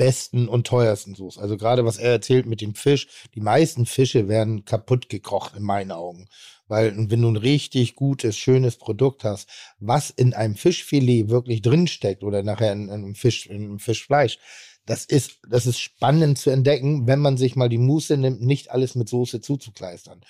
besten 0.00 0.48
und 0.48 0.66
teuersten 0.66 1.14
suchst. 1.14 1.38
Also 1.38 1.58
gerade 1.58 1.84
was 1.84 1.98
er 1.98 2.12
erzählt 2.12 2.46
mit 2.46 2.62
dem 2.62 2.74
Fisch, 2.74 3.06
die 3.34 3.42
meisten 3.42 3.84
Fische 3.84 4.28
werden 4.28 4.64
kaputt 4.64 5.10
gekocht 5.10 5.54
in 5.56 5.62
meinen 5.62 5.92
Augen. 5.92 6.26
Weil 6.68 6.96
wenn 6.96 7.20
du 7.20 7.28
ein 7.28 7.36
richtig 7.36 7.96
gutes, 7.96 8.38
schönes 8.38 8.76
Produkt 8.76 9.24
hast, 9.24 9.50
was 9.78 10.08
in 10.08 10.32
einem 10.32 10.54
Fischfilet 10.54 11.28
wirklich 11.28 11.60
drinsteckt 11.60 12.24
oder 12.24 12.42
nachher 12.42 12.72
in, 12.72 12.88
einem 12.88 13.14
Fisch, 13.14 13.44
in 13.44 13.56
einem 13.56 13.78
Fischfleisch, 13.78 14.38
das 14.86 15.04
ist, 15.04 15.40
das 15.46 15.66
ist 15.66 15.78
spannend 15.78 16.38
zu 16.38 16.48
entdecken, 16.48 17.06
wenn 17.06 17.18
man 17.20 17.36
sich 17.36 17.54
mal 17.54 17.68
die 17.68 17.76
Muße 17.76 18.16
nimmt, 18.16 18.40
nicht 18.40 18.70
alles 18.70 18.94
mit 18.94 19.10
Soße 19.10 19.42
zuzukleistern. 19.42 20.22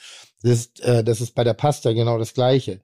Das 0.42 0.50
ist, 0.50 0.80
äh, 0.80 1.04
das 1.04 1.20
ist 1.20 1.36
bei 1.36 1.44
der 1.44 1.54
Pasta 1.54 1.92
genau 1.92 2.18
das 2.18 2.34
Gleiche. 2.34 2.80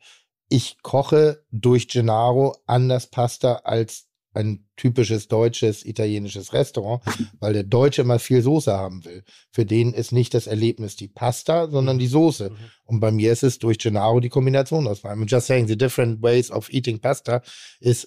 Ich 0.48 0.76
koche 0.82 1.44
durch 1.50 1.88
Gennaro 1.88 2.56
anders 2.66 3.08
Pasta 3.08 3.62
als 3.64 4.05
ein 4.36 4.66
typisches 4.76 5.28
deutsches, 5.28 5.84
italienisches 5.84 6.52
Restaurant, 6.52 7.02
weil 7.40 7.54
der 7.54 7.64
Deutsche 7.64 8.02
immer 8.02 8.18
viel 8.18 8.42
Soße 8.42 8.72
haben 8.72 9.04
will. 9.04 9.24
Für 9.50 9.64
den 9.64 9.94
ist 9.94 10.12
nicht 10.12 10.34
das 10.34 10.46
Erlebnis 10.46 10.94
die 10.94 11.08
Pasta, 11.08 11.68
sondern 11.68 11.98
die 11.98 12.06
Soße. 12.06 12.50
Mhm. 12.50 12.56
Und 12.84 13.00
bei 13.00 13.10
mir 13.10 13.32
ist 13.32 13.42
es 13.42 13.58
durch 13.58 13.78
Gennaro 13.78 14.20
die 14.20 14.28
Kombination 14.28 14.86
aus 14.86 15.00
beidem. 15.00 15.26
Just 15.26 15.46
saying, 15.46 15.66
the 15.66 15.76
different 15.76 16.22
ways 16.22 16.50
of 16.50 16.68
eating 16.70 17.00
pasta 17.00 17.42
is, 17.80 18.06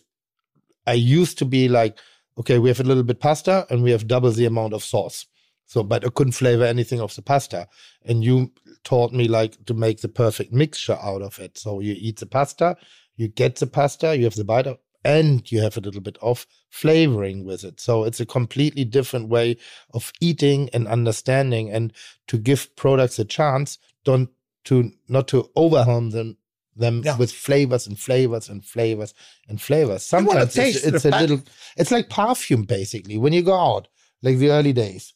I 0.87 0.93
used 0.93 1.39
to 1.39 1.45
be 1.45 1.67
like, 1.67 1.99
okay, 2.35 2.59
we 2.59 2.69
have 2.69 2.79
a 2.79 2.87
little 2.87 3.03
bit 3.03 3.19
pasta 3.19 3.65
and 3.69 3.83
we 3.83 3.91
have 3.91 4.05
double 4.07 4.31
the 4.31 4.45
amount 4.45 4.73
of 4.73 4.83
sauce. 4.83 5.25
So, 5.65 5.83
but 5.83 6.05
I 6.05 6.09
couldn't 6.09 6.33
flavor 6.33 6.63
anything 6.65 7.01
of 7.01 7.13
the 7.15 7.21
pasta. 7.21 7.67
And 8.05 8.23
you 8.23 8.51
taught 8.83 9.13
me 9.13 9.27
like 9.27 9.57
to 9.65 9.73
make 9.73 10.01
the 10.01 10.07
perfect 10.07 10.51
mixture 10.51 10.97
out 11.01 11.21
of 11.21 11.39
it. 11.39 11.57
So 11.57 11.79
you 11.79 11.95
eat 11.97 12.19
the 12.19 12.25
pasta, 12.25 12.77
you 13.15 13.27
get 13.27 13.55
the 13.57 13.67
pasta, 13.67 14.15
you 14.15 14.23
have 14.25 14.35
the 14.35 14.45
bite 14.45 14.67
of, 14.67 14.77
and 15.03 15.49
you 15.51 15.61
have 15.61 15.77
a 15.77 15.81
little 15.81 16.01
bit 16.01 16.17
of 16.21 16.45
flavoring 16.69 17.45
with 17.45 17.63
it. 17.63 17.79
So 17.79 18.03
it's 18.03 18.19
a 18.19 18.25
completely 18.25 18.85
different 18.85 19.29
way 19.29 19.57
of 19.93 20.11
eating 20.19 20.69
and 20.73 20.87
understanding 20.87 21.69
and 21.69 21.93
to 22.27 22.37
give 22.37 22.75
products 22.75 23.19
a 23.19 23.25
chance, 23.25 23.77
don't 24.03 24.29
to 24.65 24.91
not 25.07 25.27
to 25.29 25.49
overwhelm 25.55 26.11
them 26.11 26.37
them 26.75 27.01
yeah. 27.03 27.17
with 27.17 27.31
flavors 27.31 27.87
and 27.87 27.99
flavors 27.99 28.49
and 28.49 28.63
flavors 28.63 29.13
and 29.47 29.61
flavors. 29.61 30.03
Sometimes 30.03 30.57
it's, 30.57 30.83
it's 30.83 31.05
a 31.05 31.09
little 31.09 31.41
it's 31.77 31.91
like 31.91 32.09
perfume 32.09 32.63
basically 32.63 33.17
when 33.17 33.33
you 33.33 33.41
go 33.41 33.57
out, 33.57 33.87
like 34.21 34.37
the 34.37 34.51
early 34.51 34.73
days. 34.73 35.13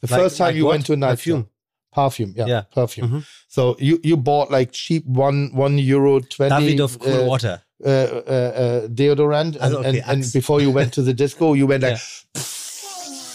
The 0.00 0.12
like, 0.12 0.20
first 0.22 0.38
time 0.38 0.48
like 0.48 0.56
you 0.56 0.64
what? 0.66 0.70
went 0.72 0.86
to 0.86 0.92
a 0.92 0.96
night 0.96 1.10
perfume. 1.10 1.48
Perfume, 1.92 2.34
yeah, 2.36 2.46
yeah. 2.46 2.62
perfume. 2.72 3.08
Mm 3.08 3.12
-hmm. 3.14 3.24
So 3.48 3.76
you 3.78 4.00
you 4.02 4.16
bought 4.16 4.50
like 4.50 4.72
cheap 4.72 5.04
one 5.06 5.50
one 5.54 5.78
euro 5.78 6.20
twenty. 6.20 6.54
Davidoff 6.54 6.98
cool 6.98 7.20
uh, 7.20 7.26
water. 7.26 7.63
Uh, 7.84 7.88
uh, 7.88 7.90
uh, 7.90 8.88
deodorant, 8.88 9.56
and, 9.60 9.74
okay, 9.74 10.00
and, 10.00 10.02
and, 10.06 10.32
before 10.32 10.60
you 10.60 10.70
went 10.70 10.92
to 10.92 11.02
the 11.02 11.12
disco, 11.12 11.54
you 11.54 11.66
went 11.66 11.82
like. 11.82 11.98
Yeah. 12.34 12.40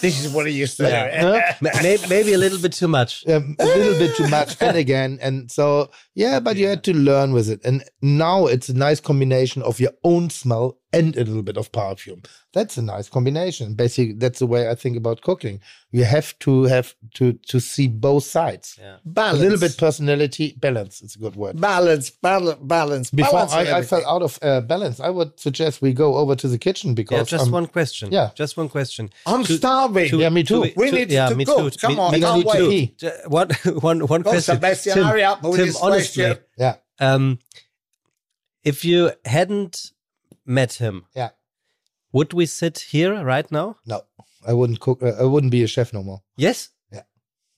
This 0.02 0.24
is 0.26 0.32
what 0.32 0.45
I 0.45 0.49
used 0.49 0.78
to 0.78 0.84
yeah. 0.84 1.56
maybe, 1.84 2.02
maybe, 2.07 2.34
a 2.34 2.38
little 2.38 2.57
bit 2.57 2.72
too 2.72 2.88
much. 2.88 3.28
Um, 3.28 3.57
a 3.60 3.66
little 3.66 3.99
bit 3.99 4.16
too 4.16 4.30
much. 4.30 4.56
and 4.61 4.78
again, 4.78 5.20
and 5.22 5.52
so 5.52 5.91
yeah, 6.16 6.40
but 6.40 6.56
yeah. 6.56 6.61
you 6.61 6.68
had 6.70 6.84
to 6.86 6.94
learn 6.94 7.34
with 7.34 7.49
it. 7.49 7.60
And 7.66 7.84
now 8.02 8.45
it's 8.45 8.70
a 8.70 8.74
nice 8.74 9.02
combination 9.02 9.61
of 9.61 9.80
your 9.80 9.91
own 10.03 10.30
smell 10.30 10.78
and 10.91 11.16
a 11.16 11.24
little 11.24 11.44
bit 11.44 11.57
of 11.57 11.72
perfume. 11.72 12.24
That's 12.53 12.78
a 12.78 12.82
nice 12.82 13.10
combination. 13.10 13.76
Basically, 13.76 14.14
that's 14.14 14.40
the 14.40 14.48
way 14.48 14.70
I 14.70 14.76
think 14.76 14.98
about 14.98 15.22
cooking. 15.22 15.61
You 15.91 16.03
have 16.03 16.38
to 16.40 16.64
have 16.64 16.95
to 17.16 17.34
to 17.34 17.60
see 17.60 17.88
both 17.88 18.24
sides. 18.24 18.78
Yeah. 18.80 18.98
Balance. 19.06 19.40
A 19.40 19.41
little 19.41 19.60
bit 19.60 19.78
personality 19.78 20.56
balance. 20.60 21.02
It's 21.02 21.16
a 21.16 21.20
good 21.20 21.36
word. 21.36 21.61
Balance, 21.61 22.10
balance, 22.10 22.60
balance. 22.61 23.11
Before 23.11 23.45
balance 23.45 23.53
I, 23.53 23.78
I 23.78 23.82
fell 23.84 24.07
out 24.07 24.22
of 24.24 24.40
uh, 24.41 24.61
balance, 24.61 24.99
I 24.99 25.10
would 25.10 25.40
suggest 25.40 25.82
we 25.82 25.94
go 25.94 26.16
over 26.16 26.36
to 26.36 26.48
the 26.48 26.57
kitchen 26.57 26.95
because 26.95 27.32
yeah, 27.32 27.38
just 27.38 27.45
um, 27.45 27.52
one 27.52 27.68
question. 27.68 28.11
Yeah, 28.11 28.32
just 28.34 28.57
one 28.57 28.70
question. 28.70 29.11
I'm 29.28 29.44
to, 29.44 29.57
starving. 29.57 30.10
To, 30.10 30.18
yeah, 30.18 30.30
me 30.30 30.44
too. 30.44 30.66
To, 30.66 30.74
we 30.76 30.90
need 30.91 31.11
yeah, 31.11 31.30
to 31.30 31.36
me 31.36 31.45
cook. 31.45 31.74
Too. 31.74 31.80
Come 31.80 31.95
me, 31.95 31.99
on, 31.99 32.11
me 32.14 32.20
can't 32.22 32.45
wait. 32.45 32.98
Too. 32.98 33.10
One, 33.28 33.49
one, 33.80 33.99
one 34.07 34.22
oh, 34.22 34.24
question. 34.24 34.56
Sebastian, 34.56 34.95
Tim, 34.95 35.03
hurry 35.06 35.24
up. 35.24 35.41
Tim, 35.41 35.70
honestly, 35.82 36.36
yeah. 36.57 36.76
Um, 36.99 37.40
if 38.64 38.84
you 38.84 39.11
hadn't 39.26 39.91
met 40.50 40.74
him, 40.74 41.06
yeah 41.16 41.30
would 42.12 42.34
we 42.34 42.46
sit 42.46 42.80
here 42.92 43.24
right 43.24 43.50
now? 43.52 43.78
No, 43.86 44.02
I 44.48 44.54
wouldn't 44.54 44.80
cook. 44.80 45.04
Uh, 45.04 45.14
I 45.20 45.24
wouldn't 45.24 45.52
be 45.52 45.64
a 45.64 45.68
chef 45.68 45.94
no 45.94 46.04
more. 46.04 46.22
Yes. 46.38 46.70
Yeah. 46.92 47.02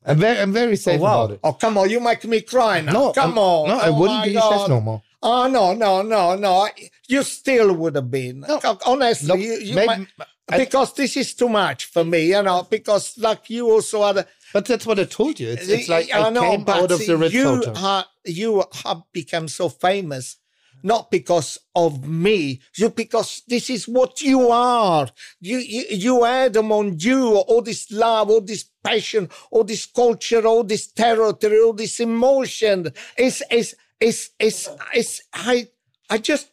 I'm 0.05 0.17
very, 0.17 0.39
I'm 0.39 0.53
very 0.53 0.75
safe 0.75 0.99
oh, 0.99 1.03
wow. 1.03 1.23
about 1.23 1.33
it. 1.35 1.39
Oh, 1.43 1.53
come 1.53 1.77
on, 1.77 1.89
you 1.89 1.99
make 1.99 2.23
me 2.25 2.41
cry 2.41 2.81
now. 2.81 2.91
No, 2.91 3.13
come 3.13 3.31
I'm, 3.31 3.37
on. 3.37 3.67
No, 3.69 3.79
I 3.79 3.87
oh 3.87 3.99
wouldn't 3.99 4.23
be 4.25 4.33
God. 4.33 4.53
a 4.53 4.57
chef 4.57 4.69
no 4.69 4.81
more. 4.81 5.01
Oh 5.23 5.47
no, 5.47 5.73
no, 5.73 6.01
no, 6.01 6.35
no! 6.35 6.67
You 7.07 7.21
still 7.23 7.73
would 7.75 7.95
have 7.95 8.09
been. 8.09 8.39
No, 8.39 8.59
Honestly, 8.87 9.27
no, 9.27 9.35
you, 9.35 9.53
you 9.53 9.75
maybe, 9.75 9.87
might, 9.87 10.07
I, 10.49 10.57
because 10.57 10.93
this 10.95 11.15
is 11.15 11.35
too 11.35 11.47
much 11.47 11.85
for 11.85 12.03
me, 12.03 12.29
you 12.29 12.41
know. 12.41 12.67
Because 12.69 13.17
like 13.19 13.49
you 13.49 13.69
also 13.69 14.01
are. 14.01 14.25
But 14.51 14.65
that's 14.65 14.85
what 14.85 14.99
I 14.99 15.05
told 15.05 15.39
you. 15.39 15.49
It's, 15.49 15.69
it's 15.69 15.87
like 15.87 16.11
I, 16.11 16.27
I 16.27 16.29
know, 16.31 16.41
came 16.41 16.67
out 16.67 16.91
of 16.91 17.05
the 17.05 17.17
Ritz 17.17 17.33
you 17.33 17.63
Are, 17.77 18.05
you 18.25 18.63
have 18.83 19.03
become 19.13 19.47
so 19.47 19.69
famous 19.69 20.37
not 20.83 21.11
because 21.11 21.57
of 21.75 22.07
me, 22.07 22.61
because 22.95 23.43
this 23.47 23.69
is 23.69 23.87
what 23.87 24.21
you 24.21 24.49
are. 24.49 25.07
You, 25.39 25.57
you, 25.57 25.85
you 25.89 26.25
add 26.25 26.57
on 26.57 26.97
you 26.99 27.37
all 27.37 27.61
this 27.61 27.91
love, 27.91 28.29
all 28.29 28.41
this 28.41 28.65
passion, 28.83 29.29
all 29.51 29.63
this 29.63 29.85
culture, 29.85 30.45
all 30.45 30.63
this 30.63 30.87
territory, 30.87 31.59
all 31.59 31.73
this 31.73 31.99
emotion. 31.99 32.91
It's, 33.17 33.41
it's, 33.49 33.75
it's, 33.99 34.31
it's, 34.39 34.69
it's, 34.93 35.21
I, 35.33 35.67
I 36.09 36.17
just, 36.17 36.50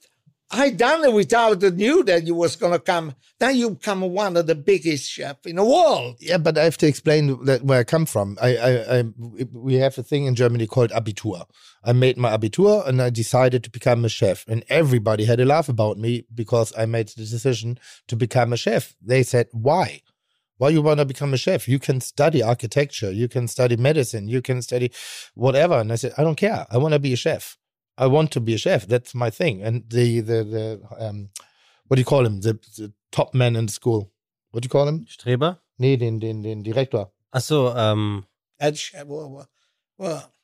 I 0.50 0.70
done 0.70 1.04
it 1.04 1.12
without 1.12 1.60
the 1.60 1.70
knew 1.70 2.02
that 2.04 2.26
you 2.26 2.34
was 2.34 2.56
gonna 2.56 2.78
come. 2.78 3.14
Now 3.38 3.50
you 3.50 3.70
become 3.70 4.00
one 4.00 4.36
of 4.36 4.46
the 4.46 4.54
biggest 4.54 5.10
chef 5.10 5.44
in 5.46 5.56
the 5.56 5.64
world. 5.64 6.16
Yeah, 6.20 6.38
but 6.38 6.56
I 6.56 6.64
have 6.64 6.78
to 6.78 6.86
explain 6.86 7.44
that 7.44 7.62
where 7.62 7.80
I 7.80 7.84
come 7.84 8.06
from. 8.06 8.38
I, 8.40 8.56
I, 8.56 8.98
I, 8.98 9.04
we 9.52 9.74
have 9.74 9.98
a 9.98 10.02
thing 10.02 10.24
in 10.24 10.34
Germany 10.34 10.66
called 10.66 10.90
Abitur. 10.90 11.44
I 11.84 11.92
made 11.92 12.16
my 12.16 12.34
Abitur 12.34 12.86
and 12.86 13.02
I 13.02 13.10
decided 13.10 13.62
to 13.64 13.70
become 13.70 14.04
a 14.06 14.08
chef, 14.08 14.46
and 14.48 14.64
everybody 14.70 15.26
had 15.26 15.38
a 15.38 15.44
laugh 15.44 15.68
about 15.68 15.98
me 15.98 16.24
because 16.34 16.72
I 16.78 16.86
made 16.86 17.08
the 17.08 17.26
decision 17.26 17.78
to 18.06 18.16
become 18.16 18.52
a 18.52 18.56
chef. 18.56 18.96
They 19.02 19.22
said, 19.22 19.48
"Why? 19.52 20.00
Why 20.56 20.70
you 20.70 20.80
want 20.80 20.98
to 20.98 21.04
become 21.04 21.34
a 21.34 21.36
chef? 21.36 21.68
You 21.68 21.78
can 21.78 22.00
study 22.00 22.42
architecture, 22.42 23.12
you 23.12 23.28
can 23.28 23.48
study 23.48 23.76
medicine, 23.76 24.28
you 24.28 24.40
can 24.40 24.62
study 24.62 24.92
whatever." 25.34 25.78
And 25.78 25.92
I 25.92 25.96
said, 25.96 26.14
"I 26.16 26.24
don't 26.24 26.36
care. 26.36 26.66
I 26.70 26.78
want 26.78 26.94
to 26.94 26.98
be 26.98 27.12
a 27.12 27.16
chef." 27.16 27.58
I 27.98 28.06
want 28.06 28.30
to 28.32 28.40
be 28.40 28.54
a 28.54 28.58
chef. 28.58 28.86
That's 28.86 29.14
my 29.14 29.30
thing. 29.30 29.62
And 29.62 29.84
the 29.90 30.20
the 30.20 30.44
the 30.44 30.80
um, 30.98 31.30
what 31.88 31.96
do 31.96 32.00
you 32.00 32.06
call 32.06 32.24
him? 32.24 32.40
The, 32.40 32.52
the 32.76 32.92
top 33.10 33.34
man 33.34 33.56
in 33.56 33.66
the 33.66 33.72
school. 33.72 34.10
What 34.52 34.62
do 34.62 34.66
you 34.66 34.70
call 34.70 34.88
him? 34.88 35.04
Streber? 35.06 35.58
Nee, 35.78 35.96
den 35.96 36.18
den 36.20 36.42
den 36.42 36.62
Direktor. 36.62 37.10
Ach 37.32 37.42
so, 37.42 37.76
um, 37.76 38.24
Ed, 38.60 38.78
well, 39.06 39.46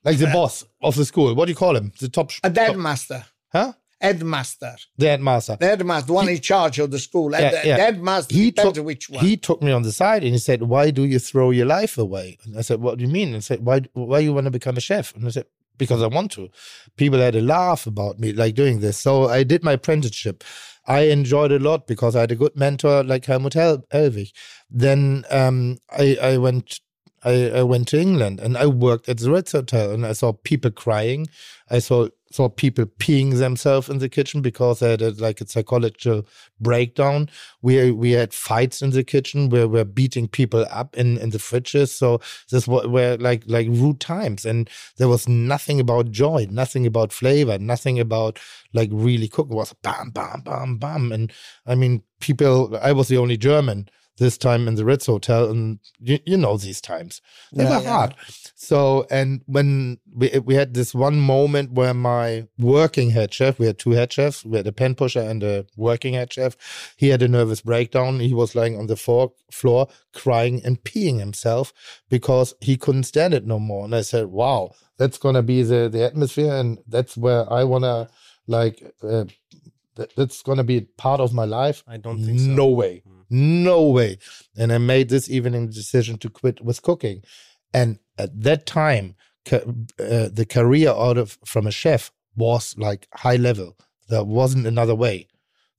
like 0.05 0.19
the 0.19 0.27
boss 0.27 0.65
of 0.83 0.97
the 0.97 1.05
school. 1.05 1.35
What 1.35 1.47
do 1.47 1.53
you 1.53 1.57
call 1.57 1.77
him? 1.77 1.93
The 1.99 2.09
top. 2.09 2.31
A 2.43 2.51
dead 2.51 2.77
master. 2.77 3.25
Huh? 3.53 3.73
Headmaster. 4.01 4.77
The 4.99 5.07
headmaster. 5.07 5.57
The 5.59 5.67
headmaster, 5.67 6.09
the 6.09 6.13
one 6.13 6.27
he, 6.27 6.35
in 6.35 6.41
charge 6.41 6.79
of 6.79 6.91
the 6.91 6.99
school. 6.99 7.33
Yeah, 7.33 7.51
the, 7.51 7.69
yeah. 7.69 7.77
the 7.77 7.83
headmaster, 7.85 8.35
he 8.35 8.53
took, 8.53 8.77
which 8.77 9.09
one. 9.09 9.25
He 9.25 9.39
took 9.39 9.63
me 9.63 9.73
on 9.73 9.83
the 9.83 9.93
side 9.93 10.25
and 10.25 10.33
he 10.33 10.39
said, 10.39 10.63
Why 10.63 10.91
do 10.91 11.05
you 11.05 11.19
throw 11.19 11.51
your 11.53 11.65
life 11.65 11.97
away? 11.97 12.39
And 12.45 12.59
I 12.59 12.61
said, 12.61 12.83
What 12.83 12.99
do 12.99 13.05
you 13.05 13.11
mean? 13.11 13.29
And 13.29 13.37
he 13.37 13.41
said, 13.41 13.65
Why 13.65 13.81
why 13.95 14.19
you 14.19 14.35
want 14.35 14.45
to 14.45 14.51
become 14.51 14.77
a 14.77 14.81
chef? 14.81 15.15
And 15.15 15.27
I 15.27 15.31
said, 15.31 15.47
because 15.79 16.03
I 16.03 16.07
want 16.07 16.33
to. 16.33 16.49
People 16.97 17.19
had 17.19 17.35
a 17.35 17.41
laugh 17.41 17.87
about 17.87 18.19
me 18.19 18.33
like 18.33 18.55
doing 18.55 18.81
this. 18.81 18.99
So 18.99 19.29
I 19.29 19.43
did 19.43 19.65
my 19.65 19.73
apprenticeship. 19.73 20.45
I 20.87 21.03
enjoyed 21.03 21.53
a 21.53 21.59
lot 21.59 21.87
because 21.87 22.15
I 22.15 22.21
had 22.21 22.33
a 22.33 22.37
good 22.37 22.57
mentor 22.57 23.03
like 23.03 23.25
Helmut 23.25 23.55
Hellwig. 23.55 24.33
Then 24.71 25.25
um, 25.31 25.79
I, 25.91 26.19
I 26.21 26.37
went 26.39 26.81
I, 27.25 27.51
I, 27.51 27.63
went 27.63 27.89
to 27.89 28.01
England 28.01 28.41
and 28.41 28.57
I 28.57 28.67
worked 28.67 29.09
at 29.09 29.19
the 29.19 29.31
Ritz 29.31 29.53
Hotel 29.53 29.93
and 29.93 30.05
I 30.05 30.13
saw 30.13 30.33
people 30.33 30.71
crying. 30.71 31.27
I 31.71 31.79
saw 31.79 32.09
saw 32.35 32.49
people 32.49 32.85
peeing 32.85 33.39
themselves 33.39 33.89
in 33.89 33.99
the 33.99 34.09
kitchen 34.09 34.43
because 34.43 34.81
they 34.81 34.91
had 34.91 35.01
a, 35.01 35.13
like 35.13 35.41
a 35.41 35.47
psychological 35.47 36.27
breakdown. 36.61 37.31
We 37.63 37.93
we 37.93 38.11
had 38.11 38.35
fights 38.35 38.83
in 38.83 38.91
the 38.91 39.05
kitchen 39.05 39.49
where 39.51 39.69
we're 39.69 39.85
beating 39.85 40.27
people 40.27 40.67
up 40.69 40.97
in, 40.97 41.17
in 41.19 41.31
the 41.31 41.39
fridges. 41.39 41.91
So 41.91 42.21
this 42.51 42.67
were 42.67 43.17
like 43.19 43.45
like 43.47 43.69
rude 43.69 44.01
times, 44.01 44.45
and 44.45 44.69
there 44.97 45.09
was 45.09 45.29
nothing 45.29 45.79
about 45.79 46.11
joy, 46.11 46.47
nothing 46.51 46.87
about 46.87 47.13
flavor, 47.13 47.57
nothing 47.59 48.01
about 48.01 48.41
like 48.73 48.91
really 48.93 49.29
cooking. 49.29 49.53
It 49.53 49.57
was 49.57 49.73
bam 49.83 50.11
bam 50.11 50.43
bam 50.45 50.79
bam, 50.79 51.13
and 51.13 51.33
I 51.67 51.77
mean 51.77 52.03
people. 52.21 52.77
I 52.83 52.93
was 52.93 53.09
the 53.09 53.19
only 53.19 53.37
German 53.37 53.89
this 54.19 54.39
time 54.39 54.69
in 54.69 54.77
the 54.77 54.85
Ritz 54.85 55.07
Hotel, 55.07 55.51
and 55.51 55.81
you, 55.99 56.19
you 56.25 56.37
know 56.37 56.57
these 56.57 56.81
times 56.81 57.21
they 57.53 57.65
yeah, 57.65 57.79
were 57.79 57.89
hard. 57.89 58.15
So, 58.55 59.07
and 59.11 59.43
when 59.47 59.99
we 60.15 60.39
we 60.39 60.55
had 60.55 60.75
this 60.75 60.95
one 60.95 61.21
moment 61.21 61.73
where 61.73 61.95
my 61.95 62.47
working 62.59 63.11
head 63.11 63.35
chef, 63.35 63.59
we 63.59 63.67
had 63.67 63.79
two 63.79 63.91
head 63.91 64.13
chefs, 64.13 64.45
we 64.45 64.57
had 64.57 64.67
a 64.67 64.73
pen 64.73 64.95
pusher 64.95 65.21
and 65.21 65.43
a 65.43 65.67
working 65.77 66.15
head 66.15 66.33
chef. 66.33 66.57
He 66.97 67.09
had 67.09 67.23
a 67.23 67.29
nervous 67.29 67.61
breakdown. 67.61 68.21
He 68.21 68.35
was 68.35 68.55
lying 68.55 68.79
on 68.79 68.87
the 68.87 68.97
floor, 68.97 69.33
floor 69.51 69.89
crying 70.13 70.61
and 70.65 70.83
peeing 70.83 71.19
himself 71.19 71.73
because 72.09 72.55
he 72.61 72.77
couldn't 72.77 73.05
stand 73.05 73.35
it 73.35 73.47
no 73.47 73.59
more. 73.59 73.85
And 73.85 73.95
I 73.95 74.03
said, 74.03 74.27
"Wow, 74.27 74.73
that's 74.97 75.19
gonna 75.19 75.43
be 75.43 75.63
the 75.63 75.89
the 75.89 76.05
atmosphere, 76.05 76.55
and 76.55 76.79
that's 76.87 77.17
where 77.17 77.53
I 77.53 77.65
wanna 77.65 78.09
like." 78.47 78.95
Uh, 79.03 79.25
that's 80.17 80.43
going 80.43 80.59
to 80.59 80.65
be 80.65 80.81
part 80.81 81.21
of 81.21 81.33
my 81.33 81.45
life. 81.45 81.85
I 81.87 81.97
don't 81.99 82.25
think 82.25 82.41
so. 82.41 82.47
No 82.47 82.69
way. 82.69 83.03
Mm. 83.07 83.24
No 83.35 83.83
way. 83.83 84.19
And 84.57 84.73
I 84.73 84.79
made 84.79 85.09
this 85.09 85.29
evening 85.29 85.67
decision 85.67 86.19
to 86.19 86.31
quit 86.31 86.61
with 86.61 86.83
cooking. 86.83 87.25
And 87.73 87.99
at 88.17 88.41
that 88.43 88.65
time, 88.65 89.17
ca- 89.45 89.65
uh, 89.99 90.29
the 90.33 90.47
career 90.49 90.91
out 90.91 91.19
of 91.19 91.37
from 91.45 91.67
a 91.67 91.73
chef 91.73 92.13
was 92.37 92.77
like 92.79 93.09
high 93.13 93.35
level. 93.35 93.77
There 94.09 94.23
wasn't 94.23 94.69
another 94.69 94.95
way. 94.95 95.27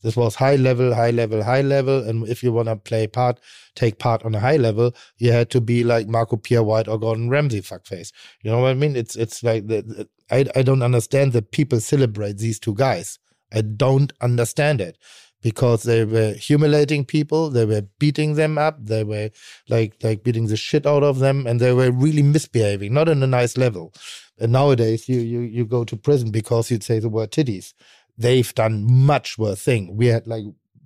This 0.02 0.18
was 0.18 0.36
high 0.36 0.58
level, 0.58 0.94
high 0.94 1.12
level, 1.12 1.44
high 1.44 1.62
level. 1.62 2.04
And 2.04 2.28
if 2.28 2.44
you 2.44 2.52
want 2.52 2.68
to 2.68 2.76
play 2.76 3.08
part, 3.08 3.40
take 3.74 4.00
part 4.00 4.26
on 4.26 4.36
a 4.36 4.42
high 4.42 4.58
level, 4.58 4.94
you 5.18 5.32
had 5.32 5.50
to 5.52 5.62
be 5.62 5.86
like 5.86 6.10
Marco 6.10 6.36
Pierre 6.36 6.62
White 6.62 6.90
or 6.90 7.00
Gordon 7.00 7.30
Ramsay 7.30 7.62
fuckface. 7.62 8.12
You 8.42 8.52
know 8.52 8.60
what 8.60 8.72
I 8.72 8.74
mean? 8.74 8.98
It's 8.98 9.16
it's 9.16 9.44
like 9.44 9.68
the, 9.68 9.82
the, 9.82 10.10
I 10.30 10.46
I 10.60 10.62
don't 10.62 10.84
understand 10.84 11.32
that 11.34 11.52
people 11.52 11.80
celebrate 11.80 12.38
these 12.38 12.60
two 12.60 12.76
guys. 12.76 13.18
I 13.54 13.62
don't 13.62 14.12
understand 14.20 14.82
it 14.82 14.98
because 15.46 15.84
they 15.84 16.04
were 16.04 16.34
humiliating 16.34 17.06
people, 17.06 17.52
they 17.52 17.66
were 17.66 17.84
beating 18.00 18.34
them 18.34 18.58
up, 18.58 18.84
they 18.84 19.04
were 19.04 19.30
like 19.70 19.94
like 20.02 20.24
beating 20.24 20.48
the 20.48 20.58
shit 20.58 20.88
out 20.88 21.04
of 21.04 21.20
them, 21.20 21.46
and 21.46 21.60
they 21.60 21.72
were 21.72 21.92
really 21.92 22.24
misbehaving, 22.24 22.92
not 22.92 23.08
on 23.08 23.22
a 23.22 23.28
nice 23.28 23.56
level. 23.56 23.94
And 24.40 24.52
nowadays, 24.52 25.08
you 25.08 25.20
you 25.20 25.42
you 25.42 25.64
go 25.64 25.84
to 25.84 25.96
prison 25.96 26.32
because 26.32 26.72
you'd 26.72 26.82
say 26.82 26.98
the 26.98 27.10
word 27.10 27.30
titties. 27.30 27.74
They've 28.18 28.56
done 28.56 28.92
much 28.92 29.38
worse 29.38 29.62
thing. 29.62 29.96
We 29.96 30.08
had 30.08 30.26
like 30.26 30.46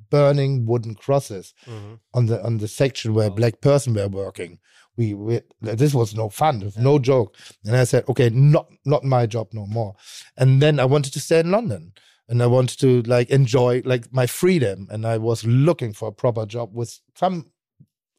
burning 0.09 0.65
wooden 0.65 0.95
crosses 0.95 1.53
mm-hmm. 1.65 1.93
on 2.13 2.25
the 2.25 2.43
on 2.43 2.57
the 2.57 2.67
section 2.67 3.13
where 3.13 3.31
oh. 3.31 3.35
black 3.39 3.61
person 3.61 3.93
were 3.93 4.09
working. 4.09 4.59
We, 4.97 5.13
we, 5.13 5.39
this 5.61 5.93
was 5.93 6.13
no 6.13 6.27
fun, 6.27 6.59
yeah. 6.59 6.83
no 6.83 6.99
joke. 6.99 7.33
And 7.63 7.77
I 7.77 7.85
said, 7.85 8.03
okay, 8.09 8.29
not 8.29 8.67
not 8.83 9.05
my 9.05 9.25
job 9.25 9.47
no 9.53 9.65
more. 9.65 9.95
And 10.35 10.61
then 10.61 10.81
I 10.81 10.83
wanted 10.83 11.13
to 11.13 11.21
stay 11.21 11.39
in 11.39 11.51
London 11.51 11.93
and 12.29 12.43
I 12.43 12.45
wanted 12.45 12.79
to 12.81 13.01
like 13.09 13.29
enjoy 13.31 13.81
like 13.83 14.13
my 14.13 14.27
freedom. 14.27 14.87
And 14.91 15.05
I 15.05 15.17
was 15.17 15.43
looking 15.43 15.93
for 15.93 16.09
a 16.09 16.13
proper 16.13 16.45
job 16.45 16.69
with 16.73 16.99
some 17.15 17.47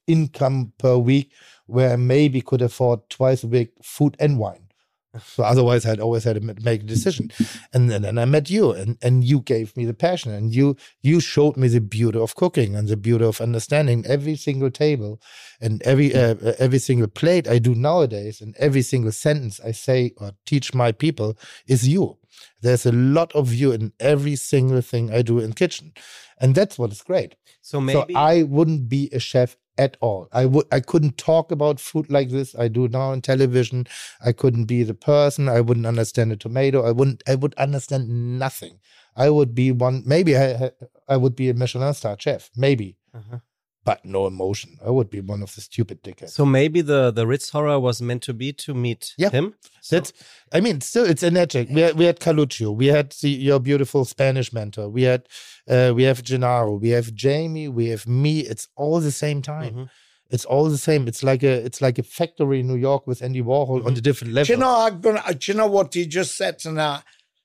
income 0.07 0.73
per 0.79 0.99
week 0.99 1.33
where 1.67 1.93
I 1.93 1.97
maybe 1.97 2.41
could 2.41 2.61
afford 2.61 3.09
twice 3.09 3.45
a 3.45 3.47
week 3.47 3.71
food 3.83 4.17
and 4.19 4.39
wine. 4.39 4.67
So 5.25 5.43
otherwise, 5.43 5.87
I'd 5.87 5.99
always 5.99 6.23
had 6.23 6.41
to 6.41 6.55
make 6.63 6.83
a 6.83 6.87
decision. 6.87 7.33
And 7.73 7.91
then, 7.91 8.17
I 8.17 8.25
met 8.27 8.49
you, 8.49 8.71
and, 8.71 8.97
and 9.03 9.25
you 9.25 9.41
gave 9.41 9.77
me 9.77 9.85
the 9.85 9.93
passion, 9.93 10.33
and 10.33 10.55
you 10.55 10.77
you 11.03 11.19
showed 11.19 11.57
me 11.57 11.67
the 11.67 11.81
beauty 11.81 12.21
of 12.21 12.37
cooking 12.37 12.77
and 12.77 12.87
the 12.87 12.97
beauty 12.97 13.25
of 13.25 13.41
understanding 13.41 14.07
every 14.07 14.37
single 14.37 14.71
table, 14.71 15.21
and 15.61 15.83
every 15.83 16.15
uh, 16.15 16.37
uh 16.37 16.53
every 16.61 16.79
single 16.79 17.09
plate 17.09 17.49
I 17.49 17.59
do 17.59 17.75
nowadays, 17.75 18.41
and 18.41 18.55
every 18.57 18.83
single 18.83 19.11
sentence 19.11 19.59
I 19.59 19.73
say 19.73 20.13
or 20.17 20.31
teach 20.47 20.75
my 20.75 20.93
people 20.93 21.37
is 21.67 21.89
you. 21.89 22.20
There's 22.61 22.87
a 22.87 22.93
lot 22.93 23.33
of 23.35 23.53
you 23.53 23.73
in 23.73 23.93
every 24.01 24.37
single 24.37 24.81
thing 24.81 25.13
I 25.13 25.23
do 25.23 25.39
in 25.39 25.53
kitchen, 25.53 25.93
and 26.41 26.55
that's 26.55 26.79
what 26.79 26.93
is 26.93 27.03
great. 27.03 27.37
So 27.61 27.81
maybe 27.81 28.15
so 28.15 28.19
I 28.19 28.43
wouldn't 28.43 28.89
be 28.89 29.09
a 29.13 29.19
chef 29.19 29.57
at 29.79 29.97
all. 30.01 30.29
I 30.33 30.47
would 30.47 30.67
I 30.71 30.81
couldn't 30.81 31.19
talk 31.19 31.51
about 31.53 31.81
food 31.81 32.11
like 32.11 32.31
this. 32.31 32.55
I 32.55 32.69
do 32.69 32.89
now 32.89 33.11
on 33.13 33.23
television. 33.23 33.87
I 34.25 34.33
couldn't 34.33 34.67
be 34.67 34.83
the 34.83 34.95
person. 34.95 35.49
I 35.49 35.61
wouldn't 35.61 35.87
understand 35.87 36.33
a 36.33 36.37
tomato. 36.37 36.87
I 36.87 36.93
wouldn't 36.93 37.23
I 37.27 37.35
would 37.35 37.55
understand 37.55 38.39
nothing. 38.39 38.79
I 39.17 39.31
would 39.31 39.55
be 39.55 39.73
one 39.73 40.03
maybe 40.07 40.37
I 40.37 40.71
I 41.09 41.17
would 41.17 41.35
be 41.35 41.49
a 41.49 41.55
Michelin 41.55 41.95
star 41.95 42.17
chef. 42.19 42.51
Maybe. 42.57 42.97
Uh-huh 43.15 43.39
but 43.85 44.05
no 44.05 44.27
emotion. 44.27 44.77
I 44.85 44.91
would 44.91 45.09
be 45.11 45.21
one 45.21 45.43
of 45.43 45.55
the 45.55 45.61
stupid 45.61 46.03
dickheads. 46.03 46.31
So 46.31 46.45
maybe 46.45 46.81
the 46.81 47.11
the 47.11 47.27
Ritz 47.27 47.51
horror 47.51 47.81
was 47.81 48.03
meant 48.03 48.23
to 48.25 48.35
be 48.35 48.53
to 48.53 48.75
meet 48.75 49.15
yeah. 49.17 49.31
him. 49.31 49.55
So. 49.81 49.97
That's. 49.97 50.13
I 50.53 50.61
mean, 50.61 50.81
still, 50.81 51.05
it's 51.05 51.23
energetic. 51.23 51.75
We 51.75 51.81
had, 51.81 51.97
we 51.97 52.05
had 52.05 52.21
Carluccio. 52.21 52.75
We 52.75 52.87
had 52.87 53.13
the, 53.23 53.31
your 53.31 53.61
beautiful 53.61 54.05
Spanish 54.05 54.53
mentor. 54.53 54.89
We 54.89 55.03
had 55.03 55.29
uh, 55.69 55.93
we 55.95 56.03
have 56.05 56.23
Gennaro. 56.23 56.75
We 56.77 56.91
have 56.91 57.15
Jamie. 57.15 57.69
We 57.69 57.89
have 57.89 58.07
me. 58.07 58.41
It's 58.41 58.69
all 58.77 59.01
the 59.01 59.13
same 59.13 59.41
time. 59.43 59.73
Mm-hmm. 59.73 59.85
It's 60.31 60.45
all 60.45 60.69
the 60.69 60.79
same. 60.79 61.09
It's 61.09 61.23
like 61.23 61.43
a 61.43 61.65
it's 61.65 61.81
like 61.81 61.99
a 61.99 62.03
factory 62.03 62.61
in 62.61 62.69
New 62.69 62.77
York 62.77 63.07
with 63.07 63.23
Andy 63.23 63.43
Warhol 63.43 63.79
mm-hmm. 63.79 63.87
on 63.87 63.97
a 63.97 64.01
different 64.01 64.35
level. 64.35 64.47
Do 64.47 64.53
you 64.53 64.59
know? 64.59 64.87
I'm 64.87 65.01
gonna. 65.01 65.23
Do 65.35 65.53
you 65.53 65.59
know 65.59 65.67
what 65.67 65.95
you 65.97 66.07
just 66.07 66.37
said? 66.37 66.57
Now, 66.67 67.03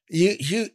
you 0.10 0.36
you 0.40 0.70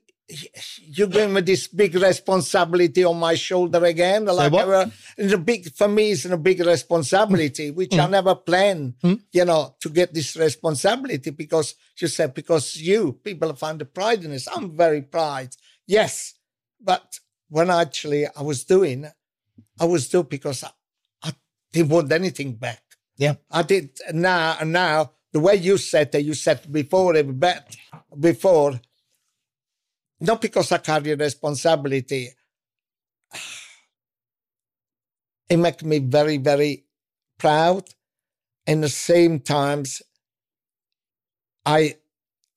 you 0.83 1.07
give 1.07 1.31
me 1.31 1.41
this 1.41 1.67
big 1.67 1.95
responsibility 1.95 3.05
on 3.05 3.19
my 3.19 3.35
shoulder 3.35 3.85
again. 3.85 4.25
Like 4.25 4.53
what? 4.53 4.91
the 5.17 5.39
big 5.39 5.73
for 5.75 5.89
me 5.89 6.13
it's 6.13 6.25
a 6.25 6.37
big 6.37 6.61
responsibility, 6.61 7.71
which 7.71 7.91
mm. 7.91 8.05
I 8.05 8.09
never 8.09 8.35
planned, 8.35 8.95
mm. 9.03 9.21
you 9.33 9.45
know, 9.45 9.75
to 9.81 9.89
get 9.89 10.15
this 10.15 10.37
responsibility 10.37 11.31
because 11.31 11.75
you 11.99 12.09
said 12.09 12.35
because 12.35 12.77
you 12.77 13.13
people 13.25 13.53
find 13.55 13.79
the 13.79 13.85
pride 13.85 14.25
in 14.25 14.31
this. 14.31 14.49
I'm 14.49 14.77
very 14.77 15.03
proud, 15.03 15.49
yes, 15.87 16.35
but 16.81 17.19
when 17.49 17.71
actually 17.71 18.27
I 18.27 18.43
was 18.43 18.65
doing, 18.65 19.07
I 19.81 19.85
was 19.85 20.09
doing 20.09 20.27
because 20.31 20.65
I, 20.65 20.71
I 21.23 21.33
didn't 21.73 21.91
want 21.91 22.13
anything 22.13 22.55
back. 22.55 22.83
Yeah, 23.17 23.35
I 23.51 23.63
did 23.63 23.99
now. 24.13 24.57
And 24.61 24.73
now 24.73 25.13
the 25.33 25.41
way 25.41 25.57
you 25.57 25.77
said 25.77 26.13
that 26.13 26.23
you 26.23 26.35
said 26.35 26.73
before, 26.73 27.15
before 28.19 28.81
not 30.21 30.41
because 30.41 30.71
I 30.73 30.79
carry 30.79 31.15
responsibility. 31.15 32.31
It 35.49 35.57
makes 35.57 35.83
me 35.83 35.99
very, 35.99 36.37
very 36.37 36.85
proud. 37.39 37.89
And 38.67 38.85
the 38.85 38.89
same 38.89 39.41
times, 39.41 40.03
I 41.65 41.97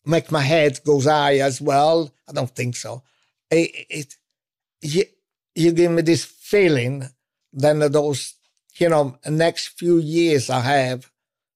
make 0.05 0.31
my 0.31 0.41
head 0.41 0.79
goes 0.85 1.05
high 1.05 1.37
as 1.37 1.61
well. 1.61 2.13
I 2.27 2.33
don't 2.33 2.53
think 2.53 2.75
so. 2.75 3.03
It, 3.49 3.71
it 3.89 4.15
you, 4.81 5.05
you 5.55 5.71
give 5.71 5.91
me 5.91 6.01
this 6.01 6.25
feeling. 6.25 7.09
Then 7.51 7.79
those, 7.79 8.35
you 8.77 8.89
know, 8.89 9.17
next 9.27 9.79
few 9.79 9.97
years 9.97 10.49
I 10.49 10.61
have, 10.61 11.09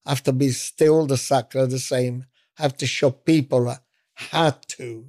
have 0.05 0.23
to 0.23 0.33
be 0.33 0.49
still 0.49 1.05
the 1.05 1.17
sucker 1.17 1.65
the 1.65 1.79
same. 1.79 2.25
I 2.57 2.63
have 2.63 2.77
to 2.77 2.87
show 2.87 3.11
people 3.11 3.75
how 4.13 4.51
to 4.51 5.05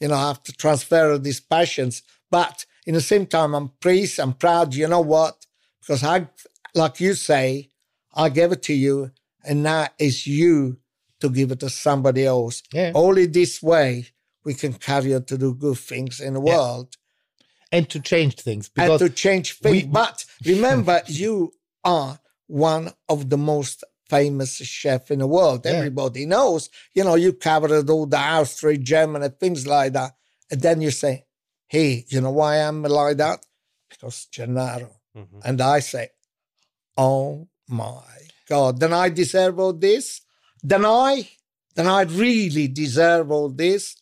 you 0.00 0.08
know, 0.08 0.14
I 0.14 0.28
have 0.28 0.42
to 0.44 0.52
transfer 0.52 1.18
these 1.18 1.40
passions. 1.40 2.02
But 2.30 2.66
in 2.86 2.94
the 2.94 3.00
same 3.00 3.26
time, 3.26 3.54
I'm 3.54 3.68
pleased, 3.80 4.18
I'm 4.18 4.34
proud. 4.34 4.74
You 4.74 4.88
know 4.88 5.00
what? 5.00 5.46
Because 5.80 6.04
I, 6.04 6.28
like 6.74 7.00
you 7.00 7.14
say, 7.14 7.70
I 8.14 8.28
gave 8.28 8.52
it 8.52 8.62
to 8.64 8.74
you, 8.74 9.12
and 9.44 9.62
now 9.62 9.88
it's 9.98 10.26
you 10.26 10.78
to 11.20 11.30
give 11.30 11.50
it 11.50 11.60
to 11.60 11.70
somebody 11.70 12.26
else. 12.26 12.62
Yeah. 12.72 12.92
Only 12.94 13.26
this 13.26 13.62
way 13.62 14.06
we 14.44 14.54
can 14.54 14.72
carry 14.72 15.14
on 15.14 15.24
to 15.24 15.38
do 15.38 15.54
good 15.54 15.78
things 15.78 16.20
in 16.20 16.34
the 16.34 16.42
yeah. 16.42 16.56
world. 16.56 16.96
And 17.70 17.88
to 17.90 18.00
change 18.00 18.36
things. 18.36 18.70
and 18.76 18.98
to 18.98 19.10
change 19.10 19.58
things. 19.58 19.84
We, 19.84 19.88
but 19.88 20.24
remember, 20.44 21.02
you 21.06 21.52
are 21.84 22.18
one 22.46 22.92
of 23.08 23.28
the 23.28 23.36
most 23.36 23.84
famous 24.08 24.56
chef 24.56 25.10
in 25.10 25.20
the 25.20 25.26
world. 25.26 25.62
Yeah. 25.64 25.72
Everybody 25.72 26.26
knows. 26.26 26.70
You 26.94 27.04
know, 27.04 27.14
you 27.14 27.32
covered 27.32 27.88
all 27.90 28.06
the 28.06 28.18
Austria, 28.18 28.78
Germany, 28.78 29.28
things 29.40 29.66
like 29.66 29.92
that. 29.92 30.12
And 30.50 30.60
then 30.60 30.80
you 30.80 30.90
say, 30.90 31.24
hey, 31.66 32.04
you 32.08 32.20
know 32.20 32.30
why 32.30 32.56
I'm 32.56 32.82
like 32.82 33.18
that? 33.18 33.44
Because 33.90 34.26
Gennaro. 34.30 34.90
Mm-hmm. 35.16 35.40
And 35.44 35.60
I 35.60 35.80
say, 35.80 36.08
oh 36.96 37.48
my 37.68 38.02
God, 38.48 38.80
then 38.80 38.92
I 38.92 39.10
deserve 39.10 39.58
all 39.58 39.72
this? 39.72 40.22
Then 40.62 40.84
I, 40.84 41.28
then 41.74 41.86
I 41.86 42.02
really 42.02 42.68
deserve 42.68 43.30
all 43.30 43.50
this? 43.50 43.96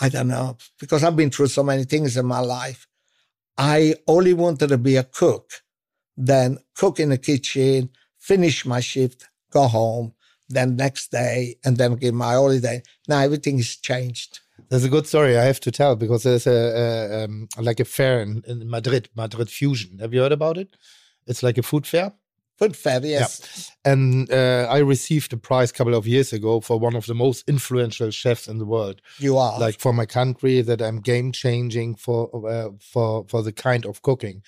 I 0.00 0.08
don't 0.08 0.28
know, 0.28 0.56
because 0.78 1.02
I've 1.02 1.16
been 1.16 1.30
through 1.30 1.48
so 1.48 1.62
many 1.62 1.84
things 1.84 2.16
in 2.16 2.24
my 2.24 2.38
life. 2.38 2.86
I 3.56 3.96
only 4.06 4.32
wanted 4.32 4.68
to 4.68 4.78
be 4.78 4.94
a 4.96 5.02
cook, 5.02 5.50
then 6.16 6.58
cook 6.74 7.00
in 7.00 7.08
the 7.08 7.18
kitchen, 7.18 7.90
finish 8.28 8.66
my 8.66 8.80
shift, 8.80 9.28
go 9.50 9.66
home, 9.66 10.12
then 10.48 10.76
next 10.76 11.10
day, 11.10 11.56
and 11.64 11.76
then 11.78 11.96
give 11.96 12.14
my 12.14 12.34
holiday. 12.34 12.82
Now 13.08 13.20
everything 13.20 13.58
is 13.58 13.76
changed. 13.76 14.40
There's 14.68 14.84
a 14.84 14.94
good 14.96 15.06
story 15.06 15.38
I 15.38 15.44
have 15.44 15.60
to 15.60 15.70
tell 15.70 15.96
because 15.96 16.22
there's 16.24 16.46
a, 16.46 16.60
a 16.82 17.24
um, 17.24 17.48
like 17.58 17.80
a 17.80 17.84
fair 17.84 18.20
in, 18.20 18.42
in, 18.46 18.68
Madrid, 18.68 19.08
Madrid 19.16 19.48
Fusion. 19.48 19.98
Have 20.00 20.12
you 20.12 20.20
heard 20.20 20.32
about 20.32 20.58
it? 20.58 20.76
It's 21.26 21.42
like 21.42 21.58
a 21.58 21.62
food 21.62 21.86
fair. 21.86 22.12
Food 22.58 22.76
fair, 22.76 23.00
yes. 23.04 23.40
Yeah. 23.40 23.92
And 23.92 24.32
uh, 24.32 24.66
I 24.68 24.78
received 24.78 25.32
a 25.32 25.36
prize 25.36 25.70
a 25.70 25.74
couple 25.74 25.94
of 25.94 26.06
years 26.06 26.32
ago 26.32 26.60
for 26.60 26.76
one 26.78 26.96
of 26.96 27.06
the 27.06 27.14
most 27.14 27.48
influential 27.48 28.10
chefs 28.10 28.48
in 28.48 28.58
the 28.58 28.66
world. 28.66 29.00
You 29.18 29.38
are 29.38 29.58
like 29.60 29.78
for 29.78 29.92
my 29.92 30.06
country 30.06 30.60
that 30.62 30.82
I'm 30.82 31.00
game 31.00 31.30
changing 31.30 31.94
for 31.94 32.20
uh, 32.50 32.70
for 32.80 33.24
for 33.28 33.42
the 33.42 33.52
kind 33.52 33.86
of 33.86 34.02
cooking 34.02 34.42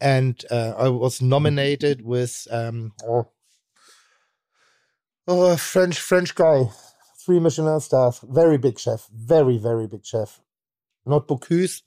and 0.00 0.44
uh, 0.50 0.74
I 0.76 0.88
was 0.88 1.20
nominated 1.20 2.04
with 2.04 2.46
um, 2.50 2.92
oh, 3.06 3.28
oh, 5.26 5.56
French 5.56 5.98
French 5.98 6.34
guy, 6.34 6.70
three 7.24 7.40
Michelin 7.40 7.80
stars, 7.80 8.20
very 8.22 8.58
big 8.58 8.78
chef, 8.78 9.08
very 9.12 9.58
very 9.58 9.86
big 9.86 10.04
chef, 10.04 10.40
not 11.06 11.26
Bocuse. 11.26 11.82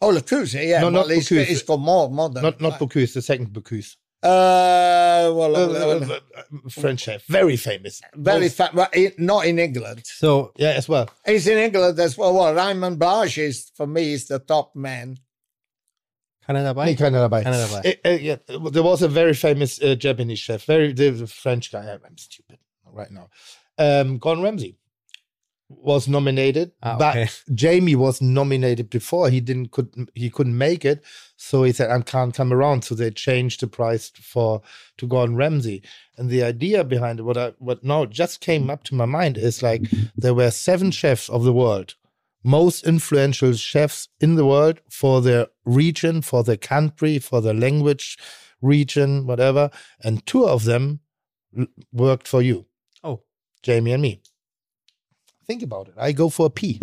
Oh, 0.00 0.08
Le 0.08 0.20
yeah. 0.64 0.80
No, 0.80 0.86
well, 0.86 0.90
not 0.90 1.10
he's, 1.10 1.28
Bocuse. 1.28 1.44
He's 1.44 1.62
got 1.62 1.78
more, 1.78 2.10
more 2.10 2.28
than 2.28 2.42
not 2.42 2.60
not 2.60 2.78
Bocuse, 2.78 3.14
the 3.14 3.22
second 3.22 3.50
Bocuse. 3.50 3.96
Uh, 4.22 5.32
well, 5.34 5.56
uh, 5.56 5.98
uh, 5.98 6.18
uh, 6.36 6.70
French 6.70 7.00
chef, 7.00 7.24
very 7.26 7.56
famous, 7.56 8.00
very 8.14 8.48
famous. 8.48 8.88
not 9.18 9.46
in 9.46 9.58
England. 9.58 10.02
So 10.04 10.52
yeah, 10.56 10.70
as 10.70 10.88
well. 10.88 11.10
He's 11.26 11.48
in 11.48 11.58
England 11.58 11.98
as 11.98 12.16
well. 12.16 12.32
Well, 12.32 12.54
Raymond 12.54 13.00
Blanc 13.00 13.36
is 13.36 13.72
for 13.74 13.86
me 13.86 14.12
is 14.12 14.28
the 14.28 14.38
top 14.38 14.76
man. 14.76 15.18
Keiner 16.46 16.64
dabei? 16.64 16.86
Nee, 16.86 16.96
keiner 16.96 17.20
dabei. 17.20 17.42
Keiner 17.44 17.68
dabei. 17.68 17.98
Uh, 18.04 18.08
uh, 18.08 18.18
yeah, 18.20 18.36
there 18.46 18.82
was 18.82 19.02
a 19.02 19.08
very 19.08 19.34
famous 19.34 19.80
uh, 19.80 19.94
Japanese 19.94 20.40
chef, 20.40 20.64
very 20.64 20.92
the 20.92 21.26
French 21.26 21.70
guy. 21.70 21.88
I'm 21.92 22.18
stupid 22.18 22.58
right 22.92 23.10
now. 23.10 23.28
Um, 23.78 24.18
Gordon 24.18 24.42
Ramsay 24.42 24.76
was 25.68 26.08
nominated, 26.08 26.72
ah, 26.82 26.96
okay. 26.96 27.24
but 27.24 27.54
Jamie 27.54 27.94
was 27.94 28.20
nominated 28.20 28.90
before. 28.90 29.30
He 29.30 29.40
didn't 29.40 29.70
could 29.70 30.10
he 30.14 30.30
couldn't 30.30 30.58
make 30.58 30.84
it, 30.84 31.02
so 31.36 31.62
he 31.62 31.72
said 31.72 31.90
I 31.90 32.00
can't 32.00 32.34
come 32.34 32.52
around. 32.52 32.84
So 32.84 32.94
they 32.94 33.10
changed 33.10 33.60
the 33.60 33.66
price 33.68 34.10
for 34.10 34.62
to 34.98 35.06
Gordon 35.06 35.36
Ramsay. 35.36 35.82
And 36.18 36.28
the 36.28 36.42
idea 36.42 36.84
behind 36.84 37.20
it, 37.20 37.22
what 37.22 37.38
I 37.38 37.52
what 37.58 37.84
now 37.84 38.04
just 38.04 38.40
came 38.40 38.68
up 38.68 38.84
to 38.84 38.94
my 38.94 39.06
mind 39.06 39.38
is 39.38 39.62
like 39.62 39.82
there 40.16 40.34
were 40.34 40.50
seven 40.50 40.90
chefs 40.90 41.28
of 41.28 41.44
the 41.44 41.52
world 41.52 41.94
most 42.42 42.86
influential 42.86 43.52
chefs 43.52 44.08
in 44.20 44.34
the 44.34 44.46
world 44.46 44.80
for 44.90 45.20
their 45.20 45.46
region, 45.64 46.22
for 46.22 46.42
their 46.42 46.56
country, 46.56 47.18
for 47.18 47.40
their 47.40 47.54
language 47.54 48.18
region, 48.60 49.26
whatever. 49.26 49.70
And 50.02 50.24
two 50.26 50.46
of 50.46 50.64
them 50.64 51.00
worked 51.92 52.26
for 52.28 52.42
you. 52.42 52.66
Oh, 53.04 53.22
Jamie 53.62 53.92
and 53.92 54.02
me. 54.02 54.22
Think 55.46 55.62
about 55.62 55.88
it. 55.88 55.94
I 55.96 56.12
go 56.12 56.28
for 56.28 56.46
a 56.46 56.50
P. 56.50 56.80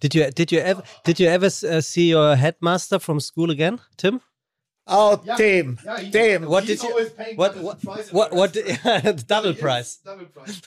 Did 0.00 0.14
you 0.14 0.30
did 0.30 0.52
you 0.52 0.58
ever 0.58 0.82
did 1.04 1.20
you 1.20 1.28
ever 1.28 1.46
uh, 1.46 1.80
see 1.80 2.08
your 2.10 2.36
headmaster 2.36 2.98
from 2.98 3.20
school 3.20 3.50
again, 3.50 3.80
Tim? 3.96 4.20
Oh, 4.86 5.22
yeah. 5.24 5.36
Tim, 5.36 5.78
yeah, 5.84 6.10
Tim. 6.10 6.44
What 6.46 6.66
did 6.66 6.82
you? 6.82 7.08
What 7.36 7.56
what 7.56 7.84
what, 8.12 8.32
what 8.32 8.52
did, 8.52 9.26
double 9.26 9.54
price? 9.54 9.96
Double 9.96 10.24
price. 10.26 10.60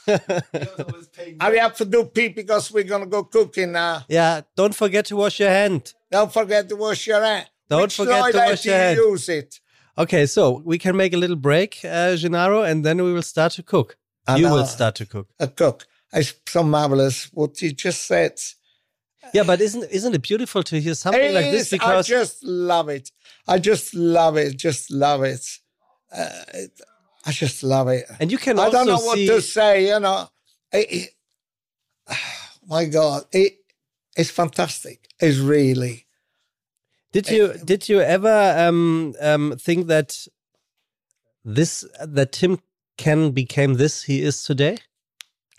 Hurry 1.42 1.60
up 1.60 1.76
to 1.76 1.86
do 1.86 2.06
pee 2.06 2.30
because 2.30 2.72
we're 2.72 2.84
gonna 2.86 3.08
go 3.08 3.26
cooking 3.26 3.74
now. 3.74 4.06
Yeah, 4.08 4.42
don't 4.56 4.74
forget 4.74 5.06
to 5.08 5.18
wash 5.18 5.40
your 5.40 5.50
hand. 5.50 5.94
Don't 6.10 6.32
forget 6.32 6.70
to 6.70 6.76
wash 6.78 7.08
your 7.08 7.22
hand. 7.22 7.48
Don't 7.70 7.84
Which 7.84 7.96
forget 7.96 8.32
to 8.32 8.38
wash 8.38 8.66
your 8.66 8.76
hand. 8.76 8.98
Use 8.98 9.28
it. 9.30 9.60
Okay, 9.98 10.26
so 10.26 10.62
we 10.66 10.78
can 10.78 10.96
make 10.96 11.14
a 11.14 11.18
little 11.18 11.36
break, 11.36 11.80
uh, 11.84 12.16
Gennaro, 12.16 12.64
and 12.64 12.86
then 12.86 13.04
we 13.04 13.12
will 13.14 13.22
start 13.22 13.54
to 13.54 13.64
cook. 13.64 13.98
And, 14.28 14.40
you 14.40 14.48
uh, 14.48 14.54
will 14.54 14.66
start 14.66 14.96
to 14.96 15.06
cook. 15.06 15.28
A 15.40 15.48
cook. 15.48 15.86
It's 16.14 16.34
so 16.48 16.64
marvelous 16.64 17.30
what 17.34 17.62
you 17.62 17.74
just 17.74 18.06
said. 18.06 18.40
Yeah, 19.34 19.43
but 19.43 19.61
isn't 19.61 19.84
isn't 19.91 20.14
it 20.14 20.22
beautiful 20.22 20.64
to 20.64 20.80
hear 20.80 20.95
something 20.95 21.22
it 21.22 21.34
like 21.34 21.52
this? 21.52 21.69
Because 21.69 22.10
I 22.10 22.15
just 22.15 22.43
love 22.43 22.89
it. 22.89 23.11
I 23.47 23.60
just 23.60 23.93
love 23.93 24.38
it. 24.38 24.57
Just 24.57 24.91
love 24.91 25.23
it. 25.23 25.45
Uh, 26.11 26.30
it 26.53 26.72
I 27.26 27.31
just 27.31 27.64
love 27.64 27.88
it. 27.88 28.06
And 28.19 28.31
you 28.31 28.38
can. 28.38 28.60
I 28.60 28.69
don't 28.69 28.85
know 28.88 28.99
what 28.99 29.18
to 29.18 29.41
say. 29.41 29.88
You 29.88 29.99
know, 29.99 30.30
it, 30.72 30.88
it, 30.91 31.10
my 32.68 32.85
God, 32.85 33.26
it 33.31 33.57
it's 34.15 34.30
fantastic. 34.30 35.07
It's 35.19 35.38
really. 35.38 36.06
Did 37.11 37.30
you 37.30 37.53
did 37.64 37.88
you 37.88 38.02
ever 38.02 38.56
um, 38.57 39.15
um, 39.22 39.56
think 39.57 39.88
that 39.88 40.27
this 41.45 41.85
that 42.06 42.34
Tim 42.34 42.60
Ken 42.97 43.31
became 43.31 43.76
this 43.76 44.03
he 44.03 44.22
is 44.22 44.43
today? 44.43 44.77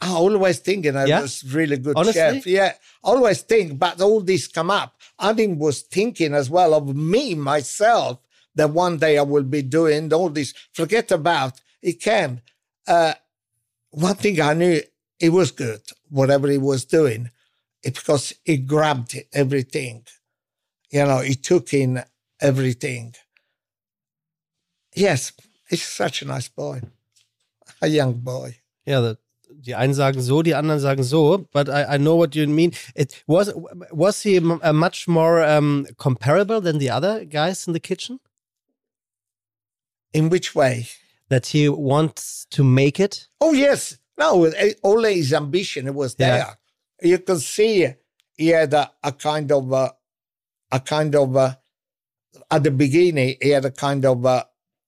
I 0.00 0.12
always 0.12 0.58
thinking 0.58 0.96
I 0.96 1.06
yeah? 1.06 1.20
was 1.22 1.42
really 1.54 1.78
good 1.78 1.96
Honestly? 1.96 2.20
chef. 2.20 2.46
Yeah, 2.46 2.72
always 3.02 3.42
think, 3.42 3.78
but 3.78 4.00
all 4.00 4.20
this 4.20 4.46
come 4.46 4.70
up. 4.70 5.00
Adam 5.18 5.58
was 5.58 5.82
thinking 5.82 6.34
as 6.34 6.50
well 6.50 6.74
of 6.74 6.94
me, 6.94 7.34
myself, 7.34 8.18
that 8.54 8.70
one 8.70 8.98
day 8.98 9.16
I 9.18 9.22
will 9.22 9.42
be 9.42 9.62
doing 9.62 10.12
all 10.12 10.28
this. 10.28 10.52
Forget 10.72 11.10
about 11.10 11.60
it 11.82 12.00
came. 12.00 12.40
Uh, 12.86 13.14
one 13.90 14.16
thing 14.16 14.40
I 14.40 14.52
knew, 14.54 14.80
it 15.18 15.30
was 15.30 15.50
good, 15.50 15.80
whatever 16.10 16.48
he 16.48 16.58
was 16.58 16.84
doing, 16.84 17.30
it, 17.82 17.94
because 17.94 18.34
he 18.44 18.58
grabbed 18.58 19.16
everything. 19.32 20.04
You 20.90 21.04
know, 21.04 21.20
he 21.20 21.34
took 21.34 21.72
in 21.72 22.02
everything. 22.40 23.14
Yes, 24.94 25.32
he's 25.68 25.82
such 25.82 26.22
a 26.22 26.26
nice 26.26 26.48
boy, 26.48 26.82
a 27.80 27.88
young 27.88 28.14
boy. 28.14 28.58
Yeah, 28.84 29.00
the 29.00 29.18
die 29.50 29.74
einen 29.74 29.94
sagen 29.94 30.20
so, 30.20 30.42
die 30.42 30.54
anderen 30.54 30.80
sagen 30.80 31.02
so, 31.02 31.46
but 31.52 31.68
I, 31.68 31.94
I 31.94 31.98
know 31.98 32.16
what 32.16 32.34
you 32.34 32.46
mean. 32.46 32.72
It 32.94 33.22
was 33.26 33.52
was 33.90 34.22
he 34.22 34.36
a 34.36 34.40
uh, 34.40 34.72
much 34.72 35.08
more 35.08 35.42
um, 35.42 35.86
comparable 35.98 36.60
than 36.60 36.78
the 36.78 36.90
other 36.90 37.24
guys 37.24 37.66
in 37.66 37.72
the 37.72 37.80
kitchen? 37.80 38.20
In 40.12 40.30
which 40.30 40.54
way? 40.54 40.88
That 41.28 41.46
he 41.46 41.68
wants 41.68 42.46
to 42.50 42.62
make 42.62 43.00
it. 43.00 43.28
Oh 43.40 43.52
yes, 43.52 43.98
no, 44.18 44.44
eh, 44.44 44.74
all 44.82 45.02
his 45.04 45.32
ambition 45.32 45.92
was 45.94 46.14
there. 46.14 46.38
Yeah. 46.38 46.54
You 47.02 47.18
can 47.18 47.38
see 47.38 47.88
he 48.36 48.48
had 48.48 48.72
a, 48.72 48.90
a 49.02 49.12
kind 49.12 49.50
of 49.52 49.72
a, 49.72 49.92
a 50.70 50.80
kind 50.80 51.14
of 51.14 51.36
a, 51.36 51.58
at 52.50 52.62
the 52.62 52.70
beginning 52.70 53.36
he 53.40 53.50
had 53.50 53.64
a 53.64 53.70
kind 53.70 54.04
of 54.04 54.24
a 54.24 54.46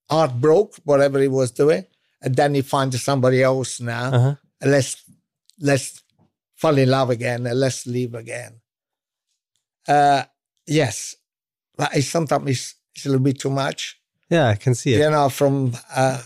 heart 0.08 0.40
broke 0.40 0.76
whatever 0.84 1.20
he 1.20 1.28
was 1.28 1.50
doing, 1.50 1.84
and 2.22 2.34
then 2.36 2.54
he 2.54 2.62
finds 2.62 3.02
somebody 3.02 3.42
else 3.42 3.80
now. 3.80 4.12
Uh-huh. 4.12 4.28
And 4.28 4.47
let's 4.62 5.04
let's 5.60 6.02
fall 6.56 6.76
in 6.78 6.90
love 6.90 7.10
again 7.10 7.46
and 7.46 7.58
let's 7.58 7.86
live 7.86 8.14
again. 8.14 8.60
Uh, 9.86 10.24
yes, 10.66 11.16
but 11.76 11.96
it 11.96 12.02
sometimes 12.02 12.50
it's, 12.50 12.74
it's 12.94 13.06
a 13.06 13.08
little 13.08 13.24
bit 13.24 13.38
too 13.38 13.50
much. 13.50 14.00
Yeah, 14.28 14.48
I 14.48 14.56
can 14.56 14.74
see 14.74 14.94
it. 14.94 14.98
You 14.98 15.10
know, 15.10 15.28
from 15.28 15.72
uh, 15.94 16.20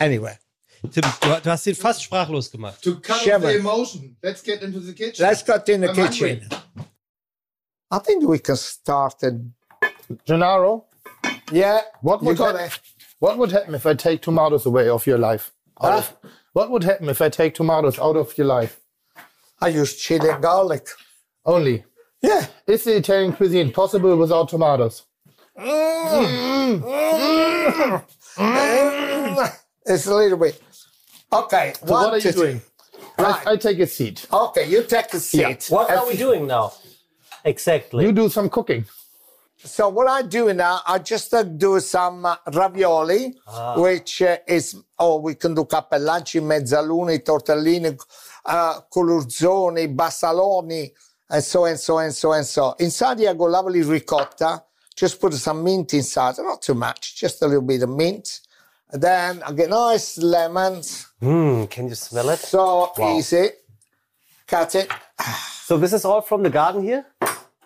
anyway. 0.00 0.38
Tim, 0.90 1.02
du, 1.20 1.40
du, 1.40 1.50
hast 1.50 1.66
ihn 1.66 1.74
fast 1.74 2.02
sprachlos 2.02 2.50
gemacht. 2.50 2.80
To 2.82 2.96
cut 3.00 3.26
off 3.26 3.42
the 3.42 3.56
emotion. 3.58 4.16
Let's 4.22 4.42
get 4.42 4.62
into 4.62 4.80
the 4.80 4.92
kitchen. 4.92 5.24
Let's 5.24 5.42
get 5.42 5.68
in 5.68 5.80
the 5.80 5.90
I'm 5.90 5.96
kitchen. 5.96 6.40
Hungry. 6.40 6.86
I 7.90 7.98
think 8.00 8.24
we 8.28 8.38
can 8.38 8.56
start 8.56 9.22
at 9.22 9.34
Gennaro. 10.26 10.84
Yeah. 11.52 11.80
What 12.02 12.22
would, 12.22 12.38
ha- 12.38 12.68
what 13.18 13.38
would 13.38 13.52
happen 13.52 13.74
if 13.74 13.86
I 13.86 13.94
take 13.94 14.20
tomatoes 14.20 14.66
away 14.66 14.88
of 14.88 15.06
your 15.06 15.18
life? 15.18 15.52
Huh? 15.78 15.98
Of, 15.98 16.16
what 16.54 16.70
would 16.70 16.84
happen 16.84 17.08
if 17.08 17.20
I 17.20 17.28
take 17.28 17.54
tomatoes 17.54 17.98
out 17.98 18.16
of 18.16 18.36
your 18.38 18.46
life? 18.46 18.80
I 19.60 19.68
use 19.68 19.96
chili 19.96 20.30
and 20.30 20.42
garlic. 20.42 20.88
Only? 21.44 21.84
Yeah. 22.22 22.46
Is 22.66 22.84
the 22.84 22.96
Italian 22.96 23.32
cuisine 23.34 23.70
possible 23.72 24.16
without 24.16 24.48
tomatoes? 24.48 25.02
Mm. 25.58 26.80
Mm. 26.80 28.04
Mm. 28.36 29.56
It's 29.86 30.06
a 30.06 30.14
little 30.14 30.38
bit. 30.38 30.62
Okay. 31.32 31.74
So 31.84 31.92
what 31.92 32.14
are 32.14 32.18
you 32.18 32.32
doing? 32.32 32.62
Right. 33.18 33.46
I, 33.46 33.52
I, 33.52 33.56
take 33.56 33.78
a 33.80 33.86
seat. 33.86 34.26
Okay, 34.32 34.68
you 34.68 34.82
take 34.84 35.12
a 35.12 35.20
seat. 35.20 35.40
Yeah. 35.40 35.56
What 35.68 35.90
are 35.90 36.06
we 36.06 36.16
doing 36.16 36.46
now? 36.46 36.72
Exactly. 37.44 38.04
You 38.04 38.12
do 38.12 38.28
some 38.28 38.48
cooking. 38.48 38.86
So 39.64 39.88
what 39.88 40.08
I 40.08 40.20
do 40.20 40.52
now, 40.52 40.82
I 40.86 40.98
just 40.98 41.32
uh, 41.32 41.42
do 41.42 41.80
some 41.80 42.26
uh, 42.26 42.36
ravioli, 42.52 43.34
ah. 43.48 43.80
which 43.80 44.20
uh, 44.20 44.36
is, 44.46 44.76
oh, 44.98 45.20
we 45.20 45.36
can 45.36 45.54
do 45.54 45.64
cappellacci, 45.64 46.42
mezzaluni, 46.42 47.24
tortellini, 47.24 47.98
uh, 48.44 48.80
colurzoni, 48.92 49.96
bassaloni, 49.96 50.90
and 51.30 51.42
so 51.42 51.64
and 51.64 51.80
so 51.80 51.98
and 51.98 52.12
so 52.12 52.32
and 52.32 52.44
so. 52.44 52.74
Inside 52.78 53.24
I 53.24 53.32
go 53.32 53.44
lovely 53.44 53.82
ricotta. 53.82 54.62
Just 54.94 55.18
put 55.18 55.32
some 55.32 55.64
mint 55.64 55.94
inside, 55.94 56.34
not 56.38 56.60
too 56.60 56.74
much, 56.74 57.16
just 57.16 57.42
a 57.42 57.46
little 57.46 57.62
bit 57.62 57.82
of 57.82 57.88
mint. 57.88 58.40
And 58.90 59.02
then 59.02 59.42
I 59.42 59.52
get 59.52 59.70
nice 59.70 60.18
lemons. 60.18 61.08
Mmm, 61.22 61.68
can 61.70 61.88
you 61.88 61.94
smell 61.94 62.28
it? 62.28 62.38
So 62.38 62.92
wow. 62.96 63.16
easy. 63.16 63.48
Cut 64.46 64.74
it. 64.74 64.90
So 65.64 65.78
this 65.78 65.94
is 65.94 66.04
all 66.04 66.20
from 66.20 66.42
the 66.42 66.50
garden 66.50 66.82
here? 66.82 67.06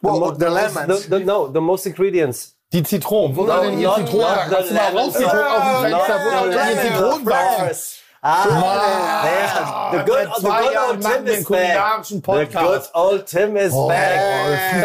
Well, 0.01 0.33
the, 0.33 0.45
the 0.45 0.51
lemons. 0.51 1.07
The, 1.07 1.19
the, 1.19 1.25
no, 1.25 1.49
the 1.49 1.61
most 1.61 1.87
ingredients. 1.87 2.55
Die 2.73 2.83
Zitronen. 2.83 3.35
Wo 3.37 3.45
no, 3.45 3.63
denn 3.63 3.79
die 3.79 3.87
Zitronen? 3.87 4.51
Kannst 4.51 4.71
du 4.71 4.75
mal 4.75 4.97
rausziehen 4.97 5.31
auf 5.31 5.83
dem 5.83 5.91
Fenster, 5.91 6.21
wo 6.25 6.47
die 6.49 6.89
Zitronen 6.89 7.27
wachsen? 7.27 7.99
Ah, 8.21 9.93
the 9.93 10.03
good, 10.05 10.29
the 10.41 10.49
good 10.49 10.77
old 10.77 11.01
Tim 11.01 11.29
is 11.29 11.45
back. 11.47 12.51
The 12.51 12.59
good 12.59 12.83
old 12.93 13.27
Tim 13.27 13.57
is 13.57 13.73
oh, 13.73 13.89
back. 13.89 14.19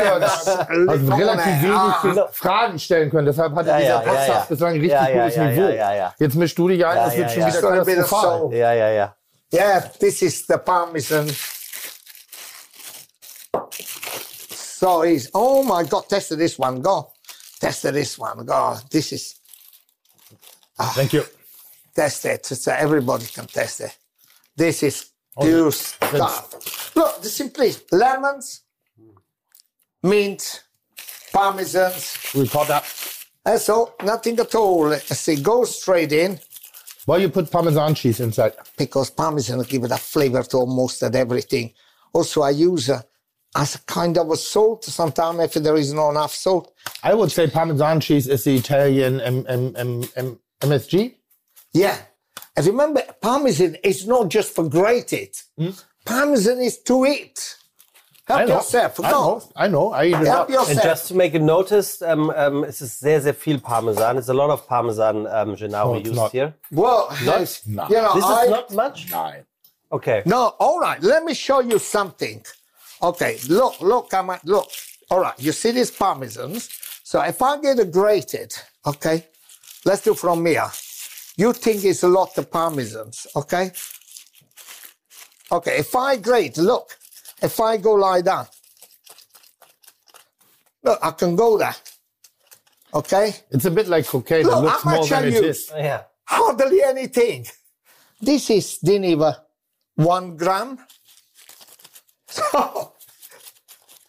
Oh, 0.06 0.88
also 0.88 1.16
relativ 1.16 1.62
wenig 1.64 1.76
ah. 1.76 2.30
Fragen 2.32 2.78
stellen 2.78 3.10
können. 3.10 3.26
Deshalb 3.26 3.56
hatte 3.56 3.70
ja, 3.70 3.80
dieser 3.80 4.00
Podcast 4.00 4.28
ja, 4.28 4.34
ja. 4.36 4.46
bislang 4.48 4.74
richtig 4.74 4.92
ja, 4.92 5.24
gutes 5.24 5.38
Niveau. 5.38 6.14
Jetzt 6.20 6.36
mischst 6.36 6.58
du 6.60 6.68
dich 6.68 6.86
ein, 6.86 6.96
das 6.96 7.18
wird 7.18 7.32
schon 7.32 7.46
wieder 7.48 7.62
katastrophal. 7.62 8.54
Ja, 8.54 8.74
ja, 8.74 8.90
ja. 8.90 9.16
Yeah, 9.52 9.82
this 10.00 10.22
is 10.22 10.46
the 10.48 10.58
parmesan. 10.58 11.28
So 14.84 15.02
he's, 15.04 15.32
Oh 15.34 15.64
my 15.64 15.84
God, 15.84 16.10
test 16.10 16.38
this 16.38 16.60
one. 16.60 16.82
Go. 16.82 17.12
Test 17.60 17.84
this 17.84 18.20
one. 18.20 18.46
Go. 18.46 18.78
This 18.92 19.14
is. 19.14 19.36
Oh. 20.78 20.92
Thank 20.96 21.14
you 21.14 21.24
test 21.94 22.26
it 22.26 22.46
so 22.46 22.72
everybody 22.72 23.26
can 23.26 23.46
test 23.46 23.82
it. 23.82 23.98
This 24.56 24.84
is. 24.84 25.10
Oh, 25.36 25.70
stuff. 25.72 26.96
Look, 26.96 27.22
the 27.24 27.30
simply 27.30 27.72
lemons, 27.92 28.62
mint, 30.04 30.64
parmesan. 31.32 31.92
parmesans. 31.92 32.40
Ricotta. 32.40 32.84
That's 33.44 33.68
all, 33.70 33.96
nothing 34.04 34.40
at 34.40 34.54
all. 34.54 34.94
I 34.94 35.00
say 35.00 35.36
go 35.38 35.66
straight 35.66 36.12
in. 36.12 36.40
Why 37.06 37.18
you 37.18 37.30
put 37.30 37.52
Parmesan 37.52 37.96
cheese 37.96 38.20
inside? 38.20 38.54
Because 38.78 39.10
Parmesan 39.10 39.62
give 39.64 39.84
it 39.84 39.92
a 39.92 39.98
flavor 39.98 40.44
to 40.44 40.58
almost 40.58 41.04
everything. 41.04 41.74
Also, 42.14 42.44
I 42.44 42.52
use 42.52 42.90
uh, 42.90 43.02
as 43.56 43.76
a 43.76 43.80
kind 43.80 44.18
of 44.18 44.30
a 44.32 44.38
salt 44.38 44.84
sometimes 44.84 45.40
if 45.40 45.54
there 45.54 45.76
is 45.76 45.94
not 45.94 46.12
enough 46.12 46.34
salt. 46.34 46.74
I 47.04 47.14
would 47.14 47.32
say 47.32 47.48
Parmesan 47.48 48.00
cheese 48.00 48.28
is 48.28 48.44
the 48.44 48.56
Italian 48.56 49.22
M- 49.22 49.46
M- 49.48 50.04
M- 50.16 50.40
MSG. 50.62 51.16
Yeah. 51.74 51.98
And 52.56 52.66
remember, 52.68 53.02
Parmesan 53.22 53.78
is 53.84 54.08
not 54.08 54.30
just 54.30 54.54
for 54.54 54.70
grated. 54.70 55.36
Mm. 55.60 55.84
Parmesan 56.06 56.62
is 56.62 56.78
to 56.84 57.06
eat. 57.06 57.58
Help 58.26 58.42
I 58.42 58.46
yourself. 58.46 59.00
I 59.04 59.12
know. 59.12 59.42
I 59.56 59.68
know. 59.68 59.92
I 59.92 60.06
eat 60.06 60.16
Help 60.16 60.50
yourself. 60.50 60.70
And 60.70 60.82
just 60.82 61.08
to 61.10 61.16
make 61.16 61.34
it 61.34 61.42
noticed, 61.42 62.02
um, 62.04 62.30
um, 62.30 62.64
es 62.64 62.82
ist 62.82 63.00
sehr, 63.00 63.20
sehr 63.22 63.34
viel 63.34 63.60
Parmesan. 63.60 64.18
It's 64.18 64.30
a 64.30 64.34
lot 64.34 64.50
of 64.50 64.68
Parmesan 64.68 65.28
um, 65.28 65.56
Gennaro 65.56 65.94
no, 65.94 66.00
used 66.00 66.16
not. 66.16 66.32
here. 66.32 66.54
Well, 66.72 67.10
not, 67.26 67.62
no. 67.68 67.88
you 67.90 67.96
know, 67.96 68.14
this 68.14 68.24
I, 68.24 68.44
is 68.46 68.50
not 68.50 68.74
much? 68.74 69.12
No. 69.12 69.34
Okay. 69.92 70.24
No, 70.26 70.56
all 70.60 70.80
right. 70.80 71.02
Let 71.04 71.24
me 71.24 71.34
show 71.34 71.60
you 71.60 71.80
something. 71.80 72.44
Okay, 73.04 73.38
look, 73.50 73.82
look, 73.82 74.10
come 74.10 74.30
on, 74.30 74.40
look. 74.46 74.70
All 75.12 75.20
right, 75.20 75.38
you 75.38 75.52
see 75.52 75.72
these 75.72 75.92
parmesans? 75.92 76.70
So 77.04 77.22
if 77.22 77.42
I 77.42 77.60
get 77.60 77.78
it 77.80 77.92
grated, 77.92 78.54
okay, 78.86 79.28
let's 79.86 80.02
do 80.04 80.14
from 80.14 80.46
here. 80.46 80.70
You 81.36 81.52
think 81.52 81.84
it's 81.84 82.04
a 82.04 82.08
lot 82.08 82.38
of 82.38 82.50
parmesans, 82.50 83.28
okay? 83.36 83.72
Okay, 85.52 85.80
if 85.80 85.94
I 85.96 86.16
grate, 86.16 86.58
look, 86.58 86.98
if 87.42 87.60
I 87.60 87.78
go 87.78 87.94
like 87.94 88.24
that, 88.24 88.50
look, 90.84 91.00
I 91.04 91.12
can 91.12 91.36
go 91.36 91.58
there. 91.58 91.76
Okay? 92.94 93.36
It's 93.52 93.66
a 93.66 93.72
bit 93.72 93.88
like 93.88 94.06
cocaine. 94.06 94.46
Look, 94.46 94.58
it 94.58 94.66
looks 94.66 94.86
more 94.86 95.06
than 95.08 95.26
it 95.26 95.44
is. 95.44 95.72
Oh, 95.74 95.78
yeah. 95.78 96.04
Hardly 96.26 96.84
anything. 96.84 97.46
This 98.22 98.50
is 98.50 98.78
didn't 98.78 99.06
even 99.06 99.34
one 99.96 100.38
gram. 100.38 100.80
So 102.34 102.93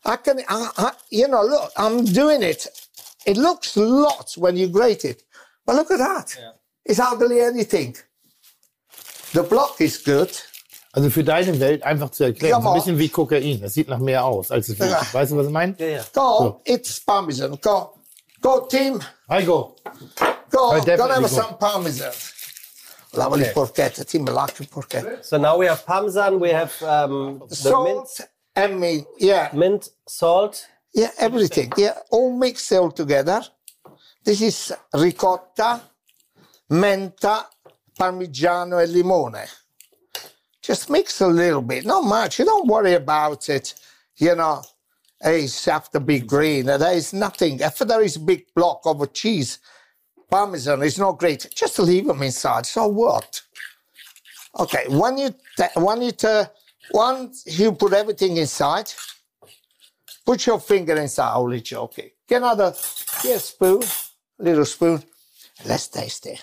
I 0.05 0.17
can, 0.17 0.41
I, 0.49 0.71
I, 0.77 0.93
you 1.11 1.29
know, 1.29 1.43
look, 1.43 1.73
I'm 1.77 2.05
doing 2.05 2.43
it. 2.43 2.67
It 3.27 3.37
looks 3.37 3.77
lots 3.77 4.37
when 4.37 4.57
you 4.57 4.69
grate 4.69 5.05
it, 5.05 5.23
but 5.65 5.77
look 5.77 5.91
at 5.91 5.99
that. 5.99 6.37
Yeah. 6.39 6.51
It's 6.85 6.99
hardly 6.99 7.41
anything. 7.41 7.97
The 9.33 9.43
block 9.43 9.81
is 9.81 9.99
good. 9.99 10.31
Also 10.93 11.11
für 11.11 11.25
deine 11.25 11.59
Welt 11.59 11.83
einfach 11.83 12.11
zu 12.11 12.25
erklären, 12.25 12.63
so 12.63 12.69
ein 12.69 12.75
bisschen 12.75 12.99
wie 12.99 13.09
Kokain. 13.09 13.61
Das 13.61 13.75
sieht 13.75 13.89
nach 13.89 13.99
mehr 13.99 14.25
aus, 14.25 14.53
als 14.53 14.69
es 14.69 14.79
ja. 14.79 15.01
Weißt 15.13 15.33
du, 15.33 15.37
was 15.37 15.47
ich 15.47 15.53
meine? 15.53 15.75
Ja, 15.79 15.87
ja. 15.87 16.05
Go, 16.13 16.39
so. 16.39 16.61
it's 16.65 17.01
Parmesan. 17.01 17.59
Go. 17.61 17.99
Go, 18.41 18.61
team. 18.61 19.01
I 19.29 19.45
go. 19.45 19.75
Go, 20.51 20.73
I 20.77 20.81
go 20.81 21.09
have 21.09 21.21
go. 21.23 21.27
some 21.27 21.57
Parmesan. 21.59 22.13
Lovely 23.15 23.43
okay. 23.43 23.53
porchetta, 23.53 24.05
team 24.05 24.25
like 24.27 24.55
porchetta. 24.71 25.25
So 25.25 25.39
now 25.39 25.59
we 25.59 25.67
have 25.67 25.85
Parmesan, 25.85 26.39
we 26.39 26.51
have 26.51 26.81
um, 26.83 27.43
the 27.49 27.57
salt 27.57 27.89
mint. 27.89 28.29
And 28.57 28.81
mint, 28.81 29.07
yeah. 29.19 29.51
Mint, 29.53 29.89
salt. 30.07 30.67
Yeah, 30.95 31.11
everything. 31.19 31.73
Yeah, 31.77 31.99
all 32.11 32.37
mixed 32.37 32.73
all 32.73 32.91
together. 32.91 33.43
This 34.25 34.41
is 34.41 34.73
ricotta 34.95 35.83
menta, 36.71 37.47
parmigiano, 37.99 38.83
and 38.83 38.95
limone. 38.95 39.49
Just 40.63 40.89
mix 40.89 41.21
a 41.21 41.27
little 41.27 41.63
bit, 41.63 41.85
not 41.85 42.05
much. 42.05 42.39
You 42.39 42.45
don't 42.47 42.67
worry 42.67 42.95
about 42.95 43.49
it. 43.49 43.75
You 44.17 44.35
know, 44.35 44.63
it's 45.21 45.65
have 45.67 45.91
to 45.91 46.01
be 46.01 46.21
green. 46.21 46.67
There 46.67 46.95
is 46.95 47.13
nothing. 47.13 47.61
If 47.61 47.79
there 47.79 48.03
is 48.03 48.17
a 48.17 48.21
big 48.21 48.47
block 48.55 48.81
of 48.87 49.03
a 49.03 49.07
cheese, 49.07 49.59
parmesan 50.31 50.83
is 50.83 50.99
not 50.99 51.19
great. 51.19 51.47
Just 51.55 51.79
leave 51.79 52.07
them 52.07 52.23
inside. 52.23 52.67
So 52.67 52.87
what? 52.89 53.43
Okay, 54.59 54.85
when 54.89 55.19
you 55.19 55.35
when 55.75 56.01
you 56.01 56.13
once 56.93 57.45
you 57.47 57.73
put 57.73 57.93
everything 57.93 58.37
inside, 58.37 58.93
put 60.25 60.47
your 60.47 60.61
finger 60.61 60.97
inside. 60.97 61.33
Holy 61.33 61.63
okay. 61.73 62.13
Get 62.29 62.39
another, 62.39 62.75
get 63.23 63.37
a 63.37 63.41
spoon, 63.41 63.83
little 64.39 64.65
spoon. 64.65 65.03
Let's 65.67 65.89
taste 65.89 66.27
it. 66.27 66.43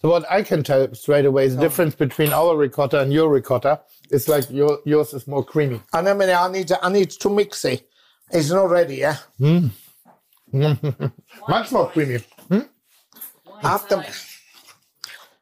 So 0.00 0.10
what 0.10 0.30
I 0.30 0.42
can 0.42 0.62
tell 0.62 0.94
straight 0.94 1.24
away, 1.24 1.48
the 1.48 1.58
oh. 1.58 1.60
difference 1.60 1.94
between 1.94 2.32
our 2.32 2.56
ricotta 2.56 3.00
and 3.00 3.12
your 3.12 3.28
ricotta 3.30 3.80
is 4.10 4.28
like 4.28 4.48
your, 4.50 4.78
yours 4.84 5.12
is 5.12 5.26
more 5.26 5.44
creamy. 5.44 5.80
And 5.92 6.06
then 6.06 6.22
I 6.22 6.48
need 6.50 6.68
to, 6.68 6.84
I 6.84 6.88
need 6.90 7.10
to 7.10 7.28
mix 7.28 7.64
it. 7.64 7.88
It's 8.30 8.50
not 8.50 8.70
ready, 8.70 8.96
yeah. 8.96 9.16
Mm. 9.40 9.70
Much 11.48 11.72
more 11.72 11.88
creamy. 11.90 12.18
Hmm? 12.48 12.60
After. 13.62 14.04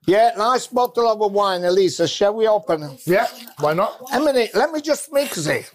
Yeah, 0.07 0.31
nice 0.37 0.69
bottle 0.69 1.09
of 1.09 1.33
wine, 1.33 1.65
Elisa. 1.65 2.07
Shall 2.07 2.35
we 2.35 2.47
open 2.47 2.83
it? 2.85 3.07
Yeah, 3.07 3.27
why 3.59 3.75
not? 3.75 4.01
Emily, 4.13 4.49
let 4.55 4.71
me 4.73 4.81
just 4.81 5.13
mix 5.13 5.47
it. 5.47 5.71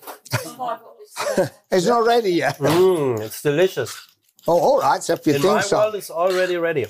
it's 1.72 1.86
not 1.86 2.06
ready 2.06 2.32
yet. 2.32 2.58
Mm, 2.58 3.20
it's 3.20 3.42
delicious. 3.42 3.94
Oh, 4.48 4.58
all 4.58 4.80
right, 4.80 5.04
so 5.04 5.14
if 5.14 5.28
you 5.28 5.34
In 5.36 5.42
think 5.42 5.54
my 5.56 5.62
so. 5.62 5.78
world, 5.78 5.96
it's 5.96 6.10
already 6.10 6.56
ready. 6.58 6.88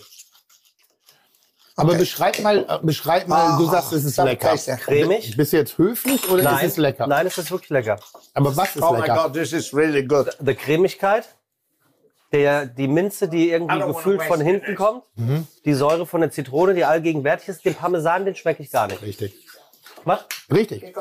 Aber 1.77 1.95
beschreib 1.95 2.39
mal, 2.41 2.65
äh, 2.69 2.79
beschreib 2.83 3.27
mal, 3.27 3.57
du 3.57 3.65
sagst, 3.65 3.91
es 3.93 4.05
ist 4.05 4.17
lecker. 4.17 4.55
Cremig? 4.77 5.35
Bist 5.35 5.53
du 5.53 5.57
jetzt 5.57 5.77
höflich 5.79 6.29
oder 6.29 6.43
Nein. 6.43 6.65
ist 6.65 6.73
es 6.73 6.77
lecker? 6.77 7.07
Nein, 7.07 7.25
es 7.25 7.37
ist 7.39 7.49
wirklich 7.49 7.71
lecker. 7.71 7.97
Aber 8.35 8.55
was 8.55 8.75
ist 8.75 8.83
Oh 8.83 8.93
my 8.93 8.99
lecker? 8.99 9.15
God, 9.23 9.33
this 9.33 9.51
is 9.51 9.73
really 9.73 10.03
good. 10.03 10.29
The 10.39 10.53
Cremigkeit, 10.53 11.25
der, 12.31 12.65
die 12.65 12.87
Minze, 12.87 13.27
die 13.27 13.49
irgendwie 13.49 13.79
gefühlt 13.79 14.21
von 14.23 14.39
hinten 14.41 14.75
kommt, 14.75 15.03
Mhm. 15.15 15.47
die 15.65 15.73
Säure 15.73 16.05
von 16.05 16.21
der 16.21 16.31
Zitrone, 16.31 16.73
die 16.73 16.85
allgegenwärtig 16.85 17.49
ist, 17.49 17.65
den 17.65 17.75
Parmesan, 17.75 18.25
den 18.25 18.35
schmecke 18.35 18.63
ich 18.63 18.71
gar 18.71 18.87
nicht. 18.87 19.01
Richtig. 19.01 19.33
Was? 20.03 20.25
Richtig. 20.51 20.95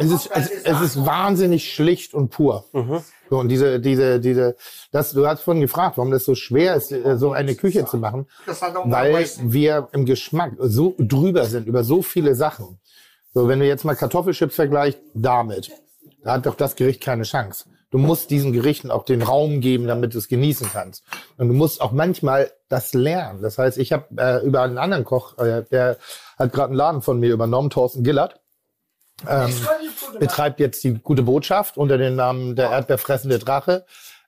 Es 0.00 0.10
ist, 0.10 0.30
es, 0.34 0.50
es 0.64 0.80
ist 0.80 1.06
wahnsinnig 1.06 1.72
schlicht 1.72 2.12
und 2.12 2.30
pur. 2.30 2.64
So, 3.30 3.38
und 3.38 3.48
diese, 3.48 3.78
diese, 3.78 4.18
diese, 4.18 4.56
das, 4.90 5.12
du 5.12 5.26
hast 5.26 5.42
vorhin 5.42 5.60
gefragt, 5.60 5.96
warum 5.96 6.10
das 6.10 6.24
so 6.24 6.34
schwer 6.34 6.74
ist, 6.74 6.90
äh, 6.90 7.16
so 7.16 7.32
eine 7.32 7.54
Küche 7.54 7.84
zu 7.86 7.98
machen, 7.98 8.26
weil 8.84 9.26
wir 9.42 9.88
im 9.92 10.06
Geschmack 10.06 10.54
so 10.58 10.94
drüber 10.98 11.44
sind 11.44 11.68
über 11.68 11.84
so 11.84 12.02
viele 12.02 12.34
Sachen. 12.34 12.80
So, 13.32 13.46
wenn 13.48 13.60
du 13.60 13.66
jetzt 13.66 13.84
mal 13.84 13.94
Kartoffelchips 13.94 14.56
vergleichst, 14.56 14.98
damit, 15.14 15.70
da 16.24 16.32
hat 16.32 16.46
doch 16.46 16.56
das 16.56 16.74
Gericht 16.74 17.00
keine 17.00 17.22
Chance. 17.22 17.66
Du 17.92 17.98
musst 17.98 18.30
diesen 18.30 18.54
Gerichten 18.54 18.90
auch 18.90 19.04
den 19.04 19.20
Raum 19.22 19.60
geben, 19.60 19.86
damit 19.86 20.14
du 20.14 20.18
es 20.18 20.26
genießen 20.26 20.70
kannst. 20.72 21.04
Und 21.36 21.48
du 21.48 21.54
musst 21.54 21.82
auch 21.82 21.92
manchmal 21.92 22.50
das 22.70 22.94
lernen. 22.94 23.42
Das 23.42 23.58
heißt, 23.58 23.76
ich 23.76 23.92
habe 23.92 24.06
äh, 24.16 24.44
über 24.44 24.62
einen 24.62 24.78
anderen 24.78 25.04
Koch, 25.04 25.36
äh, 25.36 25.62
der 25.70 25.98
hat 26.38 26.52
gerade 26.52 26.70
einen 26.70 26.76
Laden 26.76 27.02
von 27.02 27.20
mir 27.20 27.30
übernommen, 27.32 27.68
Thorsten 27.68 28.02
Gillert, 28.02 28.40
ähm, 29.28 29.54
betreibt 30.18 30.58
jetzt 30.58 30.82
die 30.84 30.94
gute 30.94 31.22
Botschaft 31.22 31.76
unter 31.76 31.98
dem 31.98 32.16
Namen 32.16 32.56
der 32.56 32.70
Erdbeerfressende 32.70 33.38
Drache. 33.38 33.84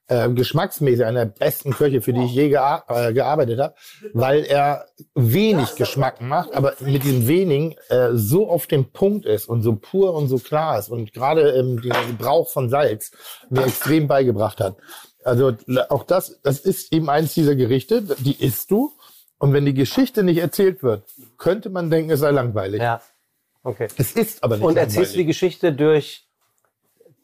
Äh, 0.07 0.29
geschmacksmäßig 0.29 1.03
einer 1.07 1.25
der 1.25 1.33
besten 1.33 1.73
Köche, 1.73 2.03
für 2.03 2.13
die 2.13 2.25
ich 2.25 2.35
je 2.35 2.51
gea 2.51 2.85
äh, 2.89 3.15
gearbeitet 3.15 3.59
habe, 3.59 3.75
weil 4.13 4.45
er 4.45 4.85
wenig 5.15 5.77
Geschmack 5.77 6.21
macht, 6.21 6.53
aber 6.53 6.75
mit 6.81 7.05
diesem 7.05 7.27
wenigen 7.27 7.75
äh, 7.89 8.11
so 8.13 8.51
auf 8.51 8.67
dem 8.67 8.93
Punkt 8.93 9.25
ist 9.25 9.49
und 9.49 9.63
so 9.63 9.77
pur 9.77 10.13
und 10.13 10.29
so 10.29 10.39
klar 10.39 10.79
ist 10.79 10.91
und 10.91 11.15
gerade 11.15 11.53
ähm, 11.53 11.81
den 11.81 11.95
Gebrauch 12.07 12.51
von 12.51 12.69
Salz 12.69 13.13
mir 13.49 13.65
extrem 13.65 14.07
beigebracht 14.07 14.61
hat. 14.61 14.77
Also 15.25 15.57
auch 15.89 16.05
das, 16.05 16.39
das 16.43 16.59
ist 16.61 16.93
eben 16.93 17.09
eins 17.09 17.33
dieser 17.33 17.57
Gerichte, 17.57 18.03
die 18.03 18.45
isst 18.45 18.71
du 18.71 18.93
und 19.39 19.55
wenn 19.55 19.65
die 19.65 19.73
Geschichte 19.73 20.23
nicht 20.23 20.37
erzählt 20.37 20.83
wird, 20.83 21.07
könnte 21.39 21.71
man 21.71 21.89
denken, 21.89 22.11
es 22.11 22.21
sei 22.21 22.31
langweilig. 22.31 22.83
Ja. 22.83 23.01
Okay. 23.63 23.89
Es 23.97 24.13
ist 24.13 24.45
aber 24.45 24.59
nicht 24.59 24.67
Und 24.67 24.77
erzählst 24.77 25.15
du 25.15 25.19
die 25.19 25.25
Geschichte 25.25 25.73
durch 25.73 26.29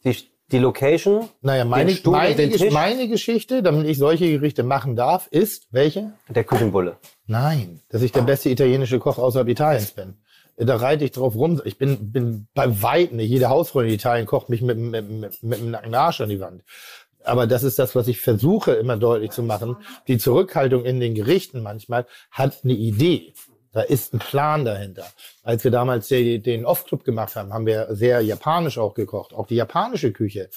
die, 0.03 0.30
die 0.51 0.59
Location? 0.59 1.29
Naja, 1.41 1.65
meine, 1.65 1.91
den 1.91 1.97
Stuhl 1.97 2.13
meine, 2.13 2.35
den 2.35 2.51
Tisch? 2.51 2.71
meine 2.71 3.07
Geschichte, 3.07 3.63
damit 3.63 3.87
ich 3.87 3.97
solche 3.97 4.29
Gerichte 4.29 4.63
machen 4.63 4.95
darf, 4.95 5.27
ist 5.27 5.67
welche? 5.71 6.13
Der 6.29 6.43
Küchenbulle. 6.43 6.97
Nein, 7.27 7.79
dass 7.89 8.01
ich 8.01 8.11
der 8.11 8.21
beste 8.21 8.49
italienische 8.49 8.99
Koch 8.99 9.17
außerhalb 9.17 9.47
Italiens 9.47 9.91
bin. 9.91 10.15
Da 10.57 10.75
reite 10.75 11.05
ich 11.05 11.11
drauf 11.11 11.35
rum. 11.35 11.61
Ich 11.65 11.77
bin, 11.77 12.11
bin 12.11 12.47
bei 12.53 12.81
weitem 12.81 13.17
nicht. 13.17 13.29
Jede 13.29 13.49
Hausfrau 13.49 13.79
in 13.79 13.89
Italien 13.89 14.27
kocht 14.27 14.49
mich 14.49 14.61
mit, 14.61 14.77
mit, 14.77 15.09
mit, 15.09 15.43
mit 15.43 15.59
einem 15.59 15.71
nackten 15.71 15.95
Arsch 15.95 16.21
an 16.21 16.29
die 16.29 16.39
Wand. 16.39 16.63
Aber 17.23 17.47
das 17.47 17.63
ist 17.63 17.79
das, 17.79 17.95
was 17.95 18.07
ich 18.07 18.19
versuche 18.19 18.73
immer 18.73 18.97
deutlich 18.97 19.31
zu 19.31 19.43
machen. 19.43 19.77
Die 20.07 20.17
Zurückhaltung 20.17 20.85
in 20.85 20.99
den 20.99 21.15
Gerichten 21.15 21.61
manchmal 21.61 22.05
hat 22.31 22.59
eine 22.63 22.73
Idee. 22.73 23.33
Da 23.73 23.81
ist 23.81 24.13
ein 24.13 24.19
Plan 24.19 24.65
dahinter. 24.65 25.05
Als 25.43 25.63
wir 25.63 25.71
damals 25.71 26.09
den, 26.09 26.65
Off-Club 26.65 27.03
gemacht 27.03 27.35
haben, 27.35 27.53
haben 27.53 27.65
wir 27.65 27.87
sehr 27.95 28.21
japanisch 28.21 28.77
auch 28.77 28.93
gekocht. 28.93 29.33
Auch 29.33 29.47
die 29.47 29.55
japanische 29.55 30.11
Küche. 30.11 30.49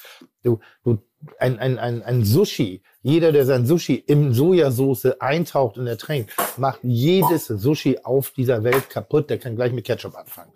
Du, 0.43 0.59
du, 0.83 0.99
ein, 1.39 1.59
ein, 1.59 1.79
ein, 1.79 2.03
ein 2.03 2.25
Sushi. 2.25 2.83
Jeder, 3.03 3.33
der 3.33 3.47
sein 3.47 3.67
Sushi 3.67 3.95
in 3.95 4.33
Sojasauce 4.33 5.21
eintaucht 5.21 5.79
und 5.79 5.87
ertränkt, 5.87 6.33
macht 6.57 6.81
jedes 6.83 7.47
Sushi 7.47 7.99
auf 8.03 8.31
dieser 8.31 8.65
Welt 8.65 8.91
kaputt. 8.91 9.31
Der 9.31 9.39
kann 9.39 9.55
gleich 9.55 9.73
mit 9.73 9.85
Ketchup 9.85 10.17
anfangen. 10.17 10.53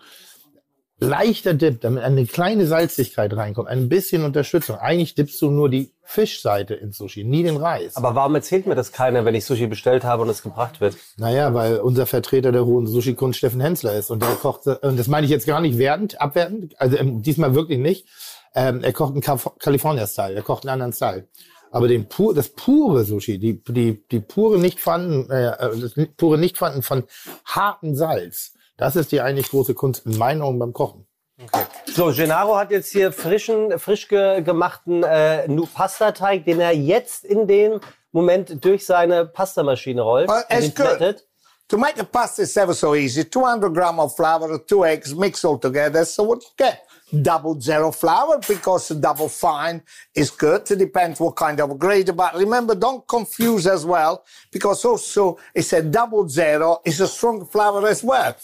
Leichter 1.01 1.55
Dip, 1.55 1.81
damit 1.81 2.03
eine 2.03 2.27
kleine 2.27 2.66
Salzigkeit 2.66 3.33
reinkommt, 3.37 3.69
ein 3.69 3.89
bisschen 3.89 4.25
Unterstützung. 4.25 4.77
Eigentlich 4.79 5.15
dippst 5.15 5.41
du 5.41 5.51
nur 5.51 5.69
die 5.69 5.93
Fischseite 6.03 6.75
ins 6.75 6.99
Sushi, 6.99 7.23
nie 7.23 7.45
den 7.45 7.57
Reis. 7.57 7.95
Aber 7.97 8.16
warum 8.16 8.35
erzählt 8.35 8.66
mir 8.66 8.75
das 8.75 8.91
keiner, 8.91 9.25
wenn 9.25 9.37
ich 9.37 9.45
Sushi 9.45 9.69
bestellt 9.69 10.03
habe 10.03 10.23
und 10.23 10.29
es 10.29 10.43
gebracht 10.43 10.81
wird? 10.81 10.97
Naja, 11.16 11.55
weil 11.55 11.79
unser 11.79 12.07
Vertreter 12.07 12.51
der 12.51 12.66
hohen 12.66 12.89
Sushi-Kunst 12.89 13.39
Steffen 13.39 13.61
Hensler 13.61 13.95
ist. 13.95 14.11
Und 14.11 14.23
der 14.23 14.31
kocht, 14.31 14.66
und 14.66 14.99
das 14.99 15.07
meine 15.07 15.25
ich 15.25 15.31
jetzt 15.31 15.47
gar 15.47 15.61
nicht 15.61 15.79
wertend, 15.79 16.20
abwertend, 16.20 16.75
also 16.81 16.97
ähm, 16.97 17.23
diesmal 17.23 17.55
wirklich 17.55 17.79
nicht. 17.79 18.09
Ähm, 18.55 18.83
er 18.83 18.93
kocht 18.93 19.12
einen 19.12 19.41
California-Style, 19.61 20.35
er 20.35 20.43
kocht 20.43 20.65
einen 20.65 20.73
anderen 20.73 20.93
Style. 20.93 21.29
Aber 21.70 21.87
den 21.87 22.09
pur, 22.09 22.35
das 22.35 22.49
pure 22.49 23.05
Sushi, 23.05 23.39
die, 23.39 23.62
die, 23.62 24.03
die 24.11 24.20
pure 24.20 24.59
Nichtfanden, 24.59 25.31
äh, 25.31 25.53
das 25.79 25.95
pure 26.16 26.39
Nichtfanden 26.39 26.83
von 26.83 27.05
hartem 27.45 27.95
Salz, 27.95 28.55
das 28.78 28.96
ist 28.96 29.12
die 29.12 29.20
eigentlich 29.20 29.50
große 29.50 29.74
Kunst 29.74 30.06
in 30.06 30.16
meinen 30.16 30.40
Augen 30.40 30.59
beim 30.59 30.72
Kochen. 30.72 31.06
Okay. 31.40 31.64
So, 31.86 32.12
Gennaro 32.12 32.56
hat 32.56 32.70
jetzt 32.70 32.90
hier 32.90 33.12
frischen, 33.12 33.78
frisch 33.78 34.09
ge 34.09 34.42
gemachten 34.42 35.05
äh, 35.05 35.46
Pastateig, 35.72 36.44
den 36.44 36.59
er 36.59 36.72
jetzt 36.72 37.24
in 37.24 37.46
dem 37.46 37.80
Moment 38.12 38.64
durch 38.64 38.86
seine 38.86 39.26
Pastamaschine 39.26 40.00
rollt. 40.00 40.28
Well, 40.28 40.44
it's 40.50 40.74
good. 40.74 41.22
To 41.68 41.76
make 41.76 41.98
a 41.98 42.05
pasta 42.05 42.42
is 42.42 42.56
ever 42.56 42.72
so 42.72 42.94
easy. 42.94 43.24
200 43.24 43.74
gram 43.74 44.00
of 44.00 44.16
flour, 44.16 44.59
two 44.66 44.86
eggs, 44.86 45.14
mix 45.14 45.44
all 45.44 45.59
together. 45.59 46.02
So 46.06 46.22
what 46.22 46.42
you 46.42 46.48
get? 46.56 46.80
Double 47.22 47.60
zero 47.60 47.92
flour 47.92 48.40
because 48.48 48.88
double 48.88 49.28
fine 49.28 49.82
is 50.14 50.30
good. 50.30 50.70
It 50.70 50.78
depends 50.78 51.20
what 51.20 51.36
kind 51.36 51.60
of 51.60 51.78
grade. 51.78 52.16
But 52.16 52.36
remember, 52.36 52.74
don't 52.74 53.06
confuse 53.06 53.66
as 53.66 53.84
well 53.84 54.24
because 54.50 54.82
also 54.86 55.36
it's 55.55 55.74
a 55.74 55.82
double 55.82 56.26
zero. 56.26 56.80
It's 56.86 57.00
a 57.00 57.06
strong 57.06 57.44
flour 57.44 57.86
as 57.86 58.02
well. 58.02 58.34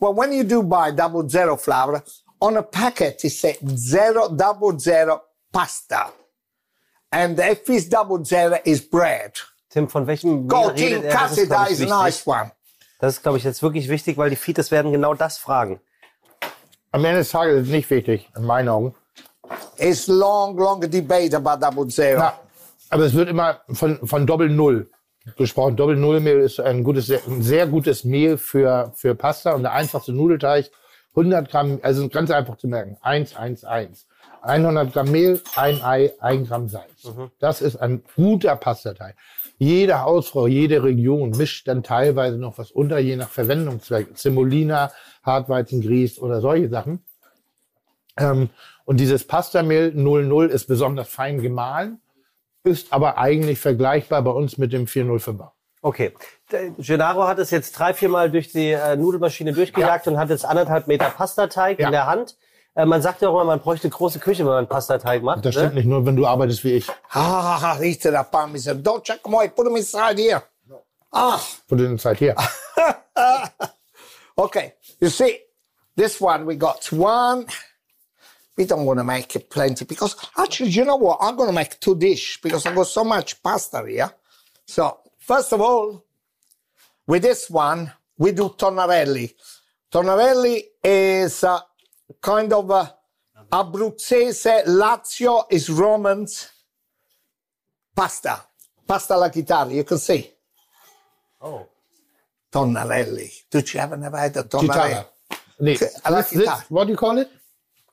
Well, 0.00 0.14
when 0.14 0.32
you 0.32 0.44
do 0.44 0.62
buy 0.62 0.90
double 0.90 1.28
zero 1.28 1.56
flour, 1.56 2.02
on 2.40 2.56
a 2.56 2.62
packet 2.62 3.24
it 3.24 3.30
says 3.30 3.58
zero, 3.76 4.28
double 4.34 4.78
zero 4.78 5.22
pasta. 5.52 6.10
And 7.12 7.38
if 7.38 7.68
it's 7.68 7.88
double 7.88 8.24
zero, 8.24 8.58
is 8.64 8.80
bread. 8.80 9.32
Tim, 9.70 9.88
von 9.88 10.06
welchem 10.06 10.48
Go 10.48 10.70
Team 10.70 11.02
Cassida 11.02 11.70
is 11.70 11.80
a 11.80 11.86
nice 11.86 12.26
one. 12.26 12.50
Das 13.00 13.14
ist, 13.14 13.22
glaube 13.22 13.38
ich, 13.38 13.44
jetzt 13.44 13.62
wirklich 13.62 13.88
wichtig, 13.88 14.16
weil 14.16 14.30
die 14.30 14.36
Fites 14.36 14.70
werden 14.70 14.92
genau 14.92 15.14
das 15.14 15.38
fragen. 15.38 15.80
Am 16.92 17.04
Ende 17.04 17.18
des 17.18 17.30
Tages 17.30 17.56
ist 17.56 17.66
es 17.66 17.72
nicht 17.72 17.90
wichtig, 17.90 18.30
in 18.36 18.44
meinen 18.44 18.68
Augen. 18.68 18.94
It's 19.76 20.06
long, 20.06 20.56
long 20.56 20.80
debate 20.80 21.34
about 21.34 21.58
double 21.60 21.88
zero. 21.88 22.18
Na, 22.18 22.38
aber 22.90 23.04
es 23.04 23.14
wird 23.14 23.28
immer 23.28 23.60
von, 23.72 23.98
von 24.06 24.26
Doppel 24.26 24.48
Null 24.48 24.88
gesprochen. 25.36 25.76
Doppel 25.76 25.96
Null 25.96 26.20
Mehl 26.20 26.40
ist 26.40 26.60
ein 26.60 26.84
gutes, 26.84 27.10
ein 27.10 27.42
sehr 27.42 27.66
gutes 27.66 28.04
Mehl 28.04 28.38
für, 28.38 28.92
für 28.94 29.14
Pasta 29.14 29.52
und 29.52 29.62
der 29.62 29.72
einfachste 29.72 30.12
Nudelteig. 30.12 30.70
100 31.16 31.48
Gramm, 31.48 31.78
also 31.82 32.08
ganz 32.08 32.30
einfach 32.30 32.56
zu 32.56 32.66
merken. 32.66 32.96
1, 33.00 33.36
1, 33.36 33.64
1. 33.64 34.06
100 34.42 34.92
Gramm 34.92 35.10
Mehl, 35.10 35.40
ein 35.56 35.82
Ei, 35.82 36.12
ein 36.20 36.46
Gramm 36.46 36.68
Salz. 36.68 37.04
Mhm. 37.04 37.30
Das 37.38 37.62
ist 37.62 37.76
ein 37.76 38.02
guter 38.14 38.56
Pastateig. 38.56 39.16
Jede 39.58 40.02
Hausfrau, 40.02 40.46
jede 40.46 40.82
Region 40.82 41.30
mischt 41.30 41.68
dann 41.68 41.82
teilweise 41.82 42.36
noch 42.36 42.58
was 42.58 42.70
unter, 42.70 42.98
je 42.98 43.16
nach 43.16 43.30
Verwendungszweck. 43.30 44.08
Semolina, 44.14 44.92
Hartweizengrieß 45.22 46.18
oder 46.18 46.40
solche 46.40 46.68
Sachen. 46.68 47.04
Ähm, 48.18 48.50
und 48.84 48.98
dieses 49.00 49.26
Pastamehl 49.26 49.92
00 49.94 50.48
ist 50.48 50.66
besonders 50.66 51.08
fein 51.08 51.40
gemahlen, 51.40 52.00
ist 52.64 52.92
aber 52.92 53.18
eigentlich 53.18 53.60
vergleichbar 53.60 54.22
bei 54.22 54.30
uns 54.30 54.58
mit 54.58 54.72
dem 54.72 54.86
405er. 54.86 55.50
Okay. 55.82 56.14
Gennaro 56.78 57.28
hat 57.28 57.38
es 57.38 57.50
jetzt 57.50 57.78
drei, 57.78 57.92
viermal 57.92 58.30
durch 58.30 58.50
die 58.50 58.70
äh, 58.70 58.96
Nudelmaschine 58.96 59.52
durchgejagt 59.52 60.06
ja. 60.06 60.12
und 60.12 60.18
hat 60.18 60.30
jetzt 60.30 60.46
anderthalb 60.46 60.86
Meter 60.86 61.10
Pastateig 61.10 61.78
ja. 61.78 61.86
in 61.86 61.92
der 61.92 62.06
Hand. 62.06 62.36
Äh, 62.74 62.86
man 62.86 63.02
sagt 63.02 63.20
ja 63.20 63.28
auch 63.28 63.34
immer, 63.34 63.44
man 63.44 63.60
bräuchte 63.60 63.90
große 63.90 64.18
Küche, 64.18 64.44
wenn 64.44 64.52
man 64.52 64.66
Pastateig 64.66 65.22
macht. 65.22 65.44
Das 65.44 65.54
ne? 65.54 65.60
stimmt 65.60 65.74
nicht 65.74 65.86
nur, 65.86 66.06
wenn 66.06 66.16
du 66.16 66.26
arbeitest 66.26 66.64
wie 66.64 66.72
ich. 66.72 66.88
Ah, 67.10 67.72
riecht 67.72 68.04
der 68.04 68.24
Parmesan. 68.24 68.82
Don't 68.82 69.02
check 69.02 69.20
my, 69.28 69.46
put 69.48 69.66
them 69.66 69.76
inside 69.76 70.16
here. 70.16 70.42
Ah. 71.12 71.38
Put 71.68 71.80
it 71.80 71.86
inside 71.86 72.16
here. 72.16 72.34
okay, 74.36 74.72
you 75.00 75.08
see, 75.08 75.38
this 75.96 76.18
one 76.20 76.46
we 76.46 76.56
got 76.56 76.90
one. 76.90 77.46
We 78.56 78.64
don't 78.66 78.84
want 78.84 79.00
to 79.00 79.04
make 79.04 79.34
it 79.34 79.50
plenty 79.50 79.84
because 79.84 80.14
actually, 80.38 80.70
you 80.70 80.84
know 80.84 80.96
what? 80.96 81.18
I'm 81.20 81.36
going 81.36 81.48
to 81.48 81.52
make 81.54 81.80
two 81.80 81.96
dish 81.96 82.40
because 82.40 82.64
I've 82.66 82.74
got 82.74 82.86
so 82.86 83.02
much 83.04 83.42
pasta 83.42 83.84
here. 83.86 84.10
So 84.66 84.98
first 85.18 85.52
of 85.52 85.60
all, 85.60 86.04
with 87.06 87.22
this 87.22 87.50
one, 87.50 87.90
we 88.16 88.30
do 88.32 88.50
Tonnarelli. 88.50 89.34
Tonnarelli 89.92 90.62
is 90.82 91.42
uh, 91.42 91.60
kind 92.20 92.52
of 92.52 92.66
Abruzzese, 93.52 94.64
Lazio 94.66 95.44
is 95.50 95.68
Romans 95.68 96.50
pasta. 97.94 98.40
Pasta 98.86 99.14
alla 99.14 99.30
chitarra, 99.30 99.72
you 99.72 99.84
can 99.84 99.98
see. 99.98 100.30
Oh. 101.40 101.66
Tonnarelli. 102.52 103.30
Did 103.50 103.72
you 103.74 103.80
ever 103.80 103.96
never 103.96 104.16
had 104.18 104.36
a 104.36 104.44
tonnarelli? 104.44 105.06
Nee. 105.60 105.78
Alla 106.04 106.22
This- 106.22 106.30
this- 106.30 106.64
what 106.68 106.84
do 106.84 106.90
you 106.92 106.96
call 106.96 107.18
it? 107.18 107.30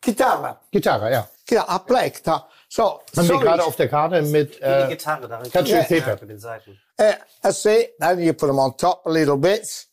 Chitarra. 0.04 0.60
Gitarre, 0.72 1.12
ja. 1.12 1.28
Ja, 1.50 1.66
a 1.68 1.80
plate. 1.80 2.22
So, 2.70 2.84
Haben 2.84 3.02
wir 3.16 3.24
sorry. 3.26 3.44
gerade 3.46 3.64
auf 3.64 3.76
der 3.76 3.90
Karte 3.90 4.22
mit 4.22 4.56
Die 4.56 4.62
äh, 4.62 4.88
Gitarre, 4.88 5.28
daran 5.28 5.52
Country 5.52 5.84
Paper. 5.84 6.18
mit 6.22 6.30
den 6.30 6.40
Seiten. 6.40 6.80
Uh, 7.00 7.14
that's 7.42 7.66
it. 7.66 7.94
Then 8.00 8.20
you 8.20 8.34
put 8.34 8.48
them 8.48 8.60
on 8.60 8.76
top 8.78 9.06
a 9.06 9.10
little 9.10 9.38
bit. 9.38 9.88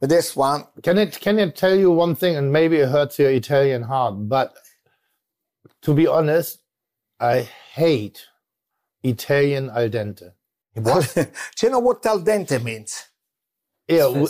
With 0.00 0.10
this 0.10 0.34
one, 0.36 0.64
Can 0.82 0.96
it 0.98 1.20
can 1.20 1.38
it 1.38 1.54
tell 1.56 1.74
you 1.74 1.90
one 1.90 2.14
thing, 2.16 2.36
and 2.36 2.50
maybe 2.50 2.76
it 2.78 2.88
hurts 2.88 3.18
your 3.18 3.30
Italian 3.30 3.82
heart, 3.82 4.14
but 4.28 4.54
to 5.82 5.92
be 5.92 6.06
honest, 6.06 6.60
I 7.18 7.46
hate 7.74 8.26
Italian 9.02 9.68
al 9.68 9.90
dente. 9.90 10.32
do 10.74 11.66
you 11.66 11.70
know 11.70 11.80
what 11.80 12.06
al 12.06 12.20
dente 12.20 12.62
means? 12.62 13.08
Yeah, 13.88 14.24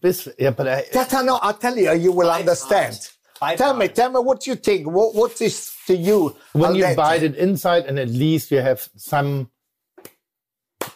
bis, 0.00 0.28
yeah, 0.38 0.50
but 0.50 0.66
I, 0.68 0.84
That 0.92 1.14
I 1.14 1.22
know. 1.22 1.38
I'll 1.40 1.54
tell 1.54 1.76
you, 1.78 1.92
you 1.94 2.12
will 2.12 2.30
understand. 2.30 2.98
Five 3.38 3.58
Tell 3.58 3.74
me, 3.74 3.86
times. 3.88 3.96
tell 3.96 4.10
me 4.12 4.20
what 4.20 4.46
you 4.46 4.54
think. 4.54 4.86
What, 4.86 5.14
what 5.14 5.40
is 5.42 5.72
to 5.86 5.96
you? 5.96 6.36
when 6.52 6.74
you 6.76 6.84
dente? 6.84 6.96
bite 6.96 7.22
it 7.24 7.34
inside, 7.36 7.86
and 7.86 7.98
at 7.98 8.08
least 8.08 8.50
you 8.50 8.58
have 8.60 8.88
some 8.96 9.50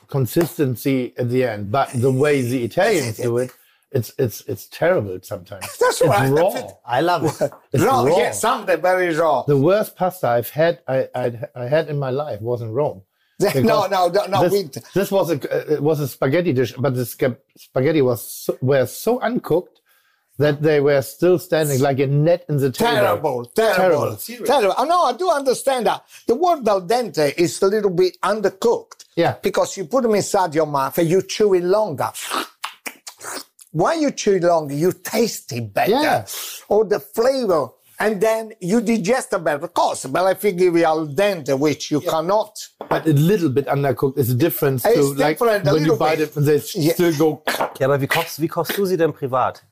consistency 0.06 1.14
at 1.18 1.30
the 1.30 1.44
end. 1.44 1.70
But 1.70 1.90
the 1.94 2.12
way 2.12 2.42
the 2.42 2.64
Italians 2.70 3.16
do 3.16 3.38
it, 3.38 3.50
it's 3.90 4.12
it's 4.18 4.42
it's 4.42 4.68
terrible 4.68 5.18
sometimes. 5.22 5.62
That's 5.78 6.00
it's 6.00 6.08
right. 6.08 6.30
raw. 6.30 6.70
I 6.86 7.00
love 7.00 7.24
it. 7.24 7.50
It's 7.72 7.82
raw, 7.82 8.02
raw. 8.02 8.16
yeah, 8.16 8.30
something 8.32 8.80
very 8.80 9.14
raw. 9.14 9.42
The 9.42 9.56
worst 9.56 9.96
pasta 9.96 10.28
I've 10.28 10.50
had 10.50 10.80
I 10.86 11.08
I'd, 11.14 11.48
I 11.54 11.66
had 11.68 11.88
in 11.88 11.98
my 11.98 12.10
life 12.10 12.40
was 12.40 12.60
in 12.62 12.70
Rome. 12.72 13.02
no, 13.40 13.86
no, 13.86 14.08
no, 14.08 14.26
no. 14.26 14.42
this, 14.48 14.52
we, 14.52 14.70
this 14.94 15.10
was 15.12 15.30
a 15.30 15.34
uh, 15.34 15.74
it 15.74 15.82
was 15.82 16.00
a 16.00 16.08
spaghetti 16.08 16.52
dish, 16.52 16.72
but 16.78 16.94
the 16.94 17.06
sca- 17.06 17.38
spaghetti 17.56 18.02
was 18.02 18.20
so, 18.22 18.58
were 18.60 18.84
so 18.84 19.20
uncooked 19.20 19.77
that 20.38 20.62
they 20.62 20.80
were 20.80 21.02
still 21.02 21.38
standing 21.38 21.80
like 21.80 21.98
a 21.98 22.06
net 22.06 22.44
in 22.48 22.56
the 22.58 22.70
table. 22.70 22.92
terrible, 22.92 23.44
terrible, 23.46 24.16
Terrible. 24.16 24.46
terrible. 24.46 24.74
Oh, 24.78 24.84
no, 24.84 25.02
I 25.02 25.12
do 25.12 25.28
understand 25.30 25.86
that. 25.86 26.04
The 26.26 26.34
word 26.36 26.66
al 26.68 26.82
dente 26.82 27.34
is 27.36 27.60
a 27.62 27.66
little 27.66 27.90
bit 27.90 28.16
undercooked. 28.22 29.04
Yeah. 29.16 29.34
Because 29.42 29.76
you 29.76 29.84
put 29.86 30.02
them 30.04 30.14
inside 30.14 30.54
your 30.54 30.66
mouth 30.66 30.96
and 30.98 31.08
you 31.08 31.22
chew 31.22 31.54
it 31.54 31.64
longer. 31.64 32.10
Why 33.72 33.94
you 33.94 34.10
chew 34.12 34.36
it 34.36 34.42
longer? 34.44 34.74
You 34.74 34.92
taste 34.92 35.52
it 35.52 35.72
better. 35.74 35.90
Yeah. 35.90 36.24
Or 36.68 36.84
the 36.84 37.00
flavor. 37.00 37.68
And 38.00 38.20
then 38.20 38.52
you 38.60 38.80
digest 38.80 39.32
it 39.32 39.42
better. 39.42 39.64
Of 39.64 39.74
course, 39.74 40.06
but 40.06 40.30
if 40.36 40.44
you 40.44 40.52
give 40.52 40.76
you 40.76 40.84
al 40.84 41.08
dente, 41.08 41.58
which 41.58 41.90
you 41.90 42.00
cannot. 42.00 42.56
But 42.88 43.06
a 43.08 43.12
little 43.12 43.48
bit 43.50 43.66
undercooked 43.66 44.16
is 44.18 44.30
a 44.30 44.34
difference 44.36 44.84
It's 44.84 44.94
to 44.94 45.14
like 45.14 45.38
different, 45.38 45.66
a 45.66 45.72
when 45.72 45.82
you 45.84 45.90
little 45.92 45.96
bite 45.98 46.18
bit. 46.18 46.28
it 46.28 46.36
and 46.36 46.46
they 46.46 46.62
Yeah. 46.74 46.92
still 46.94 47.12
go. 47.18 47.42
Ja, 47.80 47.86
aber 47.88 48.00
wie 48.00 48.06
kochst, 48.06 48.40
wie 48.40 48.46
kochst 48.46 48.76
du 48.78 48.86
sie 48.86 48.96
denn 48.96 49.12
privat? 49.12 49.62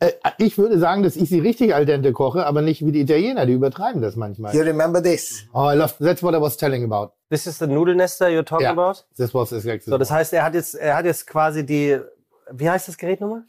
Äh, 0.00 0.12
Ich 0.38 0.56
würde 0.58 0.78
sagen, 0.78 1.02
dass 1.02 1.16
ich 1.16 1.28
sie 1.28 1.40
richtig 1.40 1.74
al 1.74 1.84
dente 1.86 2.12
koche, 2.12 2.46
aber 2.46 2.62
nicht 2.62 2.84
wie 2.86 2.92
die 2.92 3.00
Italiener, 3.00 3.46
die 3.46 3.52
übertreiben 3.54 4.00
das 4.00 4.14
manchmal. 4.16 4.54
You 4.54 4.62
remember 4.62 5.02
this? 5.02 5.44
Oh, 5.52 5.68
I 5.70 5.74
love, 5.76 5.94
that's 5.98 6.22
what 6.22 6.34
I 6.34 6.40
was 6.40 6.56
telling 6.56 6.84
about. 6.84 7.12
This 7.30 7.46
is 7.46 7.58
the 7.58 7.66
Nudelnester 7.66 8.28
you're 8.28 8.44
talking 8.44 8.64
Yeah, 8.66 8.72
about? 8.72 9.00
this 9.16 9.34
was 9.34 9.52
exactly. 9.52 9.90
So, 9.90 9.98
das 9.98 10.10
heißt, 10.10 10.32
er 10.32 10.44
hat 10.44 10.54
jetzt, 10.54 10.74
er 10.76 10.96
hat 10.96 11.04
jetzt 11.04 11.26
quasi 11.26 11.66
die, 11.66 11.98
wie 12.52 12.70
heißt 12.70 12.88
das 12.88 12.96
Gerät 12.96 13.20
nochmal? 13.20 13.42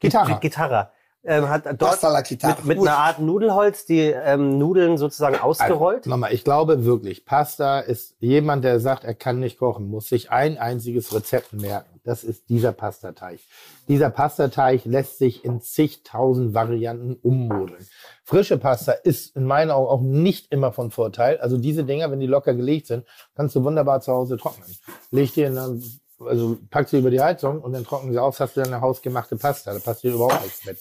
Gitarre. 0.00 0.38
Gitarre. 0.40 0.90
Ähm, 1.28 1.48
hat 1.50 1.66
dort 1.78 2.02
mit, 2.02 2.64
mit 2.64 2.78
einer 2.78 2.96
Art 2.96 3.18
Nudelholz 3.18 3.84
die 3.84 4.00
ähm, 4.00 4.56
Nudeln 4.56 4.96
sozusagen 4.96 5.36
ausgerollt. 5.36 5.98
Also, 5.98 6.10
Nochmal, 6.10 6.32
ich 6.32 6.42
glaube 6.42 6.86
wirklich, 6.86 7.26
Pasta 7.26 7.80
ist 7.80 8.16
jemand, 8.18 8.64
der 8.64 8.80
sagt, 8.80 9.04
er 9.04 9.14
kann 9.14 9.38
nicht 9.38 9.58
kochen, 9.58 9.90
muss 9.90 10.08
sich 10.08 10.30
ein 10.30 10.56
einziges 10.56 11.14
Rezept 11.14 11.52
merken. 11.52 12.00
Das 12.02 12.24
ist 12.24 12.48
dieser 12.48 12.72
Pastateig. 12.72 13.40
Dieser 13.86 14.08
Pastateig 14.08 14.86
lässt 14.86 15.18
sich 15.18 15.44
in 15.44 15.60
zigtausend 15.60 16.54
Varianten 16.54 17.16
ummodeln. 17.22 17.86
Frische 18.24 18.56
Pasta 18.56 18.92
ist 18.92 19.36
in 19.36 19.44
meinen 19.44 19.70
Augen 19.70 19.88
auch 19.88 20.00
nicht 20.00 20.50
immer 20.50 20.72
von 20.72 20.90
Vorteil. 20.90 21.36
Also 21.40 21.58
diese 21.58 21.84
Dinger, 21.84 22.10
wenn 22.10 22.20
die 22.20 22.26
locker 22.26 22.54
gelegt 22.54 22.86
sind, 22.86 23.04
kannst 23.34 23.54
du 23.54 23.64
wunderbar 23.64 24.00
zu 24.00 24.12
Hause 24.12 24.38
trocknen. 24.38 24.74
Leg 25.10 25.34
dir 25.34 25.48
in 25.48 25.58
eine, 25.58 25.82
also 26.24 26.56
pack 26.70 26.88
sie 26.88 26.98
über 26.98 27.10
die 27.10 27.20
Heizung 27.20 27.60
und 27.60 27.74
dann 27.74 27.84
trocknen 27.84 28.12
sie 28.12 28.18
aus, 28.18 28.40
hast 28.40 28.56
du 28.56 28.62
dann 28.62 28.72
eine 28.72 28.80
hausgemachte 28.80 29.36
Pasta. 29.36 29.74
Da 29.74 29.78
passiert 29.78 30.14
überhaupt 30.14 30.42
nichts 30.42 30.64
mit. 30.64 30.78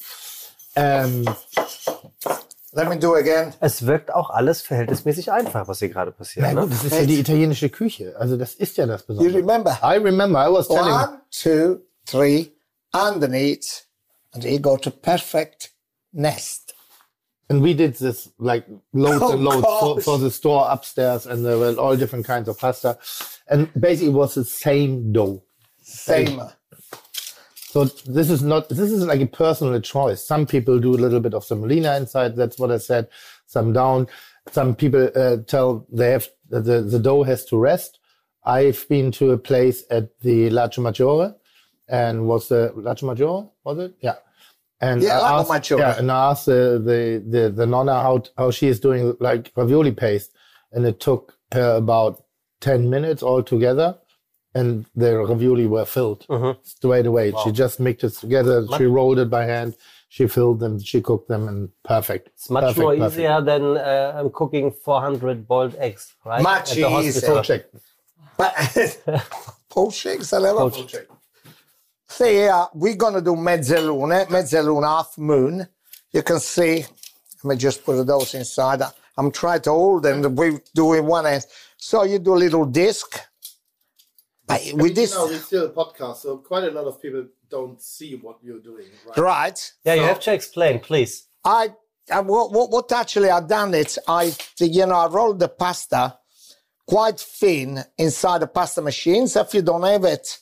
Ähm, 0.78 1.26
Let 2.74 2.90
me 2.90 2.98
do 3.00 3.16
again. 3.16 3.54
Es 3.60 3.86
wirkt 3.88 4.14
auch 4.14 4.30
alles 4.30 4.62
verhältnismäßig 4.62 5.32
einfach, 5.32 5.68
was 5.68 5.80
hier 5.80 5.90
gerade 5.90 6.12
passiert. 6.12 6.46
na 6.46 6.54
Ne? 6.54 6.62
gut, 6.62 6.72
das 6.74 6.84
ist 6.84 6.94
ja 6.94 7.06
die 7.06 7.20
italienische 7.20 7.70
Küche. 7.70 8.16
Also 8.20 8.38
das 8.38 8.54
ist 8.54 8.78
ja 8.78 8.86
das 8.86 9.02
You 9.02 9.16
Besondere. 9.16 9.38
remember? 9.40 9.80
I 9.82 9.98
remember 9.98 10.40
I 10.48 10.52
was 10.54 10.68
telling 10.68 10.94
One, 10.94 11.22
two, 11.32 11.80
three, 12.06 12.52
underneath, 12.94 13.86
and 14.34 14.44
you 14.44 14.60
got 14.60 14.86
a 14.86 14.92
perfect 14.92 15.72
nest. 16.12 16.74
and 17.50 17.64
we 17.64 17.74
did 17.74 17.96
this 17.98 18.30
like 18.38 18.66
loads 18.94 19.22
Oh, 19.24 19.32
and 19.32 19.42
loads 19.44 19.66
for, 19.80 20.02
for 20.02 20.20
the 20.20 20.30
store 20.30 20.68
upstairs 20.70 21.26
and 21.26 21.46
there 21.46 21.58
were 21.58 21.74
all 21.80 21.96
different 21.96 22.26
kinds 22.28 22.50
of 22.50 22.58
pasta 22.60 22.98
and 23.48 23.70
basically 23.74 24.10
it 24.12 24.16
was 24.16 24.34
the 24.36 24.44
same 24.44 25.14
dough 25.14 25.42
Same. 25.82 26.42
So 27.72 27.84
this 28.18 28.30
is 28.30 28.42
not 28.42 28.70
this 28.70 28.92
is 28.92 29.04
like 29.06 29.22
a 29.22 29.28
personal 29.28 29.80
choice 29.82 30.24
some 30.26 30.46
people 30.46 30.80
do 30.80 30.94
a 30.96 31.02
little 31.06 31.20
bit 31.20 31.34
of 31.34 31.44
semolina 31.44 31.96
inside 31.98 32.36
that's 32.36 32.58
what 32.60 32.72
i 32.72 32.78
said 32.78 33.08
some 33.46 33.74
down 33.74 34.08
some 34.52 34.74
people 34.74 35.10
uh, 35.16 35.38
tell 35.48 35.86
they 35.92 36.12
have 36.12 36.28
the, 36.50 36.82
the 36.94 37.00
dough 37.00 37.24
has 37.24 37.44
to 37.46 37.58
rest 37.58 38.00
i've 38.46 38.88
been 38.88 39.12
to 39.12 39.32
a 39.32 39.38
place 39.38 39.84
at 39.92 40.06
the 40.22 40.50
Lago 40.50 40.82
Maggiore 40.82 41.36
and 41.90 42.28
was 42.28 42.48
the 42.48 42.72
Lago 42.76 43.08
Maggiore 43.08 43.50
was 43.66 43.78
it 43.80 43.94
yeah 44.02 44.16
and 44.80 45.02
Yeah, 45.02 45.20
I 45.20 45.40
asked, 45.40 45.50
Maggiore. 45.50 45.80
yeah, 45.80 45.98
and 45.98 46.12
I 46.12 46.32
asked 46.32 46.46
the, 46.46 46.82
the, 46.84 47.24
the, 47.28 47.50
the 47.50 47.66
nonna 47.66 47.96
how, 48.02 48.24
how 48.38 48.52
she 48.52 48.68
is 48.68 48.80
doing 48.80 49.16
like 49.20 49.52
ravioli 49.56 49.92
paste. 49.92 50.32
And 50.72 50.86
it 50.86 51.00
took 51.00 51.34
her 51.52 51.76
about 51.76 52.24
10 52.62 52.88
minutes 52.90 53.24
altogether. 53.24 53.98
And 54.60 54.86
the 54.96 55.10
ravioli 55.20 55.68
were 55.68 55.86
filled 55.86 56.22
straight 56.64 57.06
away. 57.06 57.34
She 57.44 57.52
just 57.52 57.80
mixed 57.80 58.04
it 58.04 58.14
together. 58.24 58.56
She 58.78 58.86
rolled 58.86 59.20
it 59.20 59.30
by 59.30 59.46
hand. 59.46 59.76
She 60.10 60.26
filled 60.28 60.60
them. 60.60 60.80
She 60.80 61.00
cooked 61.02 61.28
them 61.28 61.48
and 61.48 61.70
perfect. 61.84 62.30
It's 62.30 62.50
much 62.50 62.64
perfect, 62.64 62.80
more 62.80 62.96
perfect. 62.96 63.14
easier 63.14 63.42
than 63.42 63.64
uh, 63.78 64.30
cooking 64.34 64.72
400 64.72 65.48
boiled 65.48 65.76
eggs, 65.76 66.16
right? 66.26 66.42
Much 66.42 66.72
At 66.72 66.76
the 66.78 66.90
hospital. 66.90 67.40
easier. 67.40 67.66
But 68.38 68.54
shakes, 69.92 70.34
I 70.34 70.38
love. 70.38 70.74
See 72.10 72.50
we're 72.74 72.96
gonna 72.96 73.22
do 73.22 73.36
mezzaluna, 73.36 74.28
mezzaluna, 74.28 74.88
half 74.88 75.18
moon. 75.18 75.68
You 76.12 76.24
can 76.24 76.40
see, 76.40 76.86
let 77.44 77.50
me 77.50 77.56
just 77.58 77.84
put 77.84 78.02
those 78.08 78.34
inside. 78.34 78.82
I'm 79.18 79.32
trying 79.32 79.62
to 79.62 79.72
hold 79.72 80.04
them, 80.04 80.36
we're 80.36 80.62
doing 80.74 81.06
one 81.06 81.26
end. 81.26 81.46
So 81.76 82.04
you 82.04 82.20
do 82.20 82.34
a 82.34 82.42
little 82.46 82.66
disc. 82.66 83.20
But 84.48 84.62
with 84.74 84.96
this, 84.96 85.14
it's 85.14 85.46
still 85.46 85.66
a 85.66 85.70
podcast, 85.70 86.18
so 86.18 86.38
quite 86.38 86.64
a 86.64 86.72
lot 86.72 86.86
of 86.86 87.02
people 87.02 87.26
don't 87.50 87.82
see 87.82 88.16
what 88.16 88.38
you're 88.42 88.62
doing. 88.62 88.86
Right? 89.06 89.18
right? 89.18 89.74
Yeah, 89.84 89.96
you 89.96 90.04
have 90.04 90.22
to 90.22 90.34
explain, 90.34 90.80
please. 90.80 91.28
I, 91.44 91.74
I 92.12 92.22
what, 92.22 92.54
what, 92.54 92.72
what 92.72 92.92
actually 92.94 93.30
I 93.30 93.42
done 93.42 93.74
it, 93.74 93.98
I, 94.08 94.34
you 94.60 94.86
know, 94.86 94.96
I 94.96 95.08
rolled 95.08 95.40
the 95.40 95.50
pasta 95.50 96.18
quite 96.88 97.20
thin 97.20 97.84
inside 97.98 98.40
the 98.40 98.48
pasta 98.48 98.82
machines. 98.82 99.36
If 99.36 99.54
you 99.54 99.62
don't 99.62 99.84
have 99.84 100.06
it, 100.06 100.40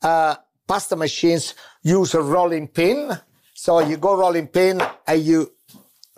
uh, 0.00 0.36
pasta 0.66 0.96
machines 0.96 1.54
use 1.82 2.14
a 2.14 2.22
rolling 2.22 2.68
pin. 2.68 3.12
So 3.54 3.80
you 3.80 3.98
go 3.98 4.16
rolling 4.16 4.48
pin 4.48 4.82
and 5.06 5.22
you 5.22 5.52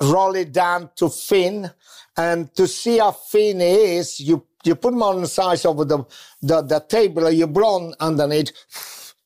roll 0.01 0.37
it 0.37 0.53
down 0.53 0.91
to 0.97 1.09
thin. 1.09 1.71
And 2.17 2.55
to 2.55 2.69
see 2.69 2.99
how 2.99 3.11
thin 3.11 3.61
it 3.61 3.81
is, 3.81 4.21
you, 4.21 4.47
you 4.65 4.75
put 4.75 4.91
them 4.93 5.03
on 5.03 5.21
the 5.21 5.27
size 5.29 5.65
of 5.65 5.77
the, 5.89 6.05
the, 6.43 6.63
the 6.63 6.81
table 6.81 7.27
and 7.27 7.37
you 7.37 7.47
blow 7.47 7.93
underneath. 8.01 8.53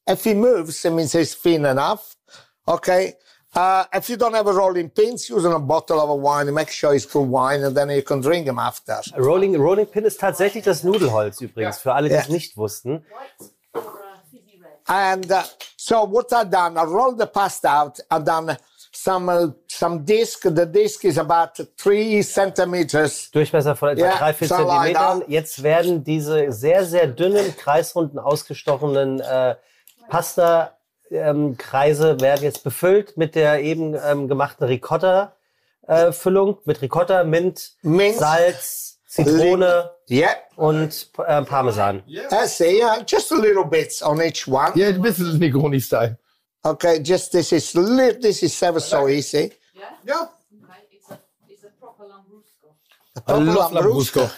If 0.06 0.24
he 0.24 0.34
moves, 0.34 0.84
it 0.84 0.90
means 0.90 1.12
he's 1.12 1.34
thin 1.34 1.64
enough. 1.66 2.16
Okay. 2.66 3.14
Uh, 3.54 3.84
if 3.92 4.08
you 4.10 4.16
don't 4.16 4.34
have 4.34 4.46
a 4.46 4.52
rolling 4.52 4.90
pins, 4.90 5.28
use 5.30 5.44
a 5.44 5.58
bottle 5.58 6.00
of 6.00 6.20
wine. 6.20 6.52
Make 6.52 6.70
sure 6.70 6.94
it's 6.94 7.06
good 7.06 7.28
wine, 7.28 7.62
and 7.64 7.76
then 7.76 7.88
you 7.90 8.02
can 8.02 8.20
drink 8.20 8.46
them 8.46 8.58
after. 8.58 9.00
Rolling, 9.16 9.56
Rolling 9.58 9.86
Pin 9.86 10.04
ist 10.04 10.20
tatsächlich 10.20 10.64
das 10.64 10.82
Nudelholz 10.84 11.40
übrigens, 11.40 11.78
für 11.78 11.92
alle, 11.94 12.08
die 12.08 12.14
Ja. 12.14 12.20
es 12.20 12.28
nicht 12.28 12.56
wussten. 12.56 13.04
White 13.08 13.50
or 13.74 13.80
uh, 13.80 14.18
fizzy 14.30 14.60
red? 14.62 14.70
And 14.86 15.32
uh, 15.32 15.42
so 15.76 16.04
what 16.04 16.30
I 16.32 16.44
done, 16.44 16.76
I 16.76 16.84
rolled 16.84 17.18
the 17.18 17.26
pasta 17.26 17.68
out. 17.68 17.98
I 18.10 18.18
done 18.18 18.56
some 19.02 19.28
uh, 19.28 19.52
some 19.68 20.04
disc. 20.04 20.42
The 20.42 20.66
disc 20.66 21.04
is 21.04 21.18
about 21.18 21.60
three 21.76 22.22
centimeters. 22.22 23.30
Durchmesser 23.30 23.76
von 23.76 23.90
etwa 23.90 24.06
Ja, 24.06 24.18
3, 24.18 24.32
4 24.32 24.48
so 24.48 24.54
like 24.54 24.96
Zentimetern. 24.96 25.20
that. 25.20 25.28
Jetzt 25.28 25.62
werden 25.62 26.04
diese 26.04 26.52
sehr, 26.52 26.84
sehr 26.84 27.06
dünnen, 27.06 27.56
kreisrunden, 27.56 28.18
ausgestochenen 28.18 29.20
äh, 29.20 29.54
Pasta 30.08 30.72
Kreise 31.10 32.20
werden 32.20 32.42
jetzt 32.42 32.64
befüllt 32.64 33.16
mit 33.16 33.34
der 33.34 33.62
eben 33.62 33.94
ähm, 33.94 34.28
gemachten 34.28 34.66
Ricotta-Füllung, 34.66 36.56
äh, 36.56 36.60
mit 36.64 36.82
Ricotta, 36.82 37.24
Mint, 37.24 37.72
Mint, 37.82 38.16
Salz, 38.16 39.00
Zitrone 39.06 39.90
yeah. 40.10 40.36
und 40.56 41.08
äh, 41.26 41.42
Parmesan. 41.42 42.02
Yeah. 42.06 42.44
I 42.44 42.46
see, 42.46 42.78
yeah, 42.78 43.02
just 43.06 43.32
a 43.32 43.36
little 43.36 43.64
bit 43.64 44.02
on 44.02 44.20
each 44.20 44.46
one. 44.46 44.72
Yeah, 44.74 44.92
this 44.92 45.18
is 45.18 45.38
Negroni-style. 45.38 46.18
Okay, 46.64 47.00
just 47.00 47.32
this 47.32 47.52
is 47.52 47.72
this 47.72 48.42
is 48.42 48.62
ever 48.62 48.80
so 48.80 49.08
easy. 49.08 49.52
Yeah? 49.74 49.90
Yeah. 50.04 50.22
Okay, 50.22 50.78
it's 50.92 51.10
a, 51.10 51.18
it's 51.48 51.64
a 51.64 51.68
proper 51.80 52.04
Lambrusco. 52.04 52.74
A 53.16 53.20
proper 53.20 53.44
love 53.44 53.72
Lambrusco. 53.72 54.32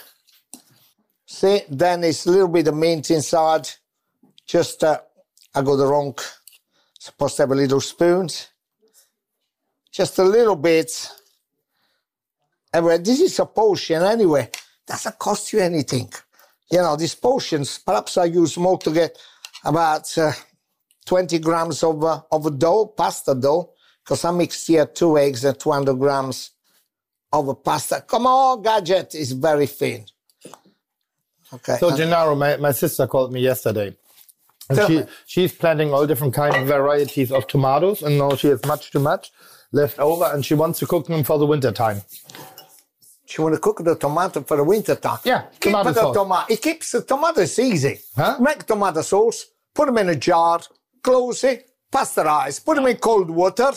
See, 1.25 1.61
then 1.69 2.03
it's 2.03 2.25
a 2.25 2.31
little 2.31 2.47
bit 2.47 2.67
of 2.67 2.75
mint 2.75 3.09
inside. 3.09 3.67
Just, 4.45 4.83
uh, 4.83 4.99
I 5.55 5.61
got 5.61 5.77
the 5.77 5.87
wrong, 5.87 6.15
supposed 6.99 7.37
to 7.37 7.43
have 7.43 7.51
a 7.51 7.55
little 7.55 7.81
spoon. 7.81 8.27
Just 9.91 10.19
a 10.19 10.23
little 10.23 10.57
bit. 10.57 11.09
Anyway, 12.73 12.97
this 12.99 13.19
is 13.21 13.39
a 13.39 13.45
potion 13.45 14.03
anyway. 14.03 14.49
Doesn't 14.85 15.17
cost 15.17 15.51
you 15.53 15.59
anything. 15.59 16.11
You 16.71 16.79
know, 16.79 16.95
these 16.95 17.15
potions, 17.15 17.79
perhaps 17.79 18.17
I 18.17 18.25
use 18.25 18.57
more 18.57 18.77
to 18.77 18.91
get 18.91 19.17
about 19.63 20.17
uh, 20.17 20.31
20 21.05 21.39
grams 21.39 21.83
of, 21.83 22.03
uh, 22.03 22.21
of 22.31 22.57
dough, 22.59 22.85
pasta 22.85 23.35
dough, 23.35 23.71
because 24.03 24.23
I 24.25 24.31
mixed 24.31 24.67
here 24.67 24.85
two 24.85 25.17
eggs 25.17 25.43
and 25.43 25.59
200 25.59 25.95
grams 25.95 26.51
of 27.33 27.63
pasta. 27.63 28.03
Come 28.07 28.27
on, 28.27 28.61
gadget 28.61 29.15
is 29.15 29.31
very 29.31 29.67
thin. 29.67 30.05
Okay. 31.53 31.77
So, 31.79 31.95
Gennaro, 31.95 32.35
my, 32.35 32.57
my 32.57 32.71
sister 32.71 33.07
called 33.07 33.33
me 33.33 33.41
yesterday. 33.41 33.95
And 34.69 34.79
she, 34.87 35.03
she's 35.25 35.51
planting 35.51 35.93
all 35.93 36.07
different 36.07 36.33
kind 36.33 36.55
of 36.55 36.67
varieties 36.67 37.31
of 37.31 37.45
tomatoes, 37.47 38.03
and 38.03 38.17
now 38.17 38.35
she 38.35 38.47
has 38.47 38.63
much 38.65 38.91
too 38.91 38.99
much 38.99 39.31
left 39.73 39.99
over, 39.99 40.25
and 40.25 40.45
she 40.45 40.53
wants 40.53 40.79
to 40.79 40.85
cook 40.87 41.07
them 41.07 41.23
for 41.23 41.37
the 41.37 41.45
winter 41.45 41.71
time. 41.71 42.01
She 43.25 43.41
want 43.41 43.55
to 43.55 43.61
cook 43.61 43.83
the 43.83 43.95
tomato 43.95 44.41
for 44.43 44.57
the 44.57 44.63
winter 44.63 44.95
time. 44.95 45.19
Yeah, 45.23 45.43
Keep 45.59 45.71
tomato 45.71 45.91
the 45.91 46.01
sauce. 46.01 46.15
tomato. 46.15 46.53
It 46.53 46.61
keeps 46.61 46.91
the 46.91 47.01
tomatoes 47.01 47.59
easy. 47.59 47.99
Huh? 48.15 48.37
Make 48.39 48.65
tomato 48.65 49.01
sauce, 49.01 49.45
put 49.73 49.85
them 49.87 49.97
in 49.99 50.09
a 50.09 50.15
jar, 50.15 50.59
close 51.03 51.43
it, 51.43 51.69
pasteurize, 51.91 52.63
put 52.63 52.75
them 52.75 52.87
in 52.87 52.97
cold 52.97 53.29
water. 53.29 53.71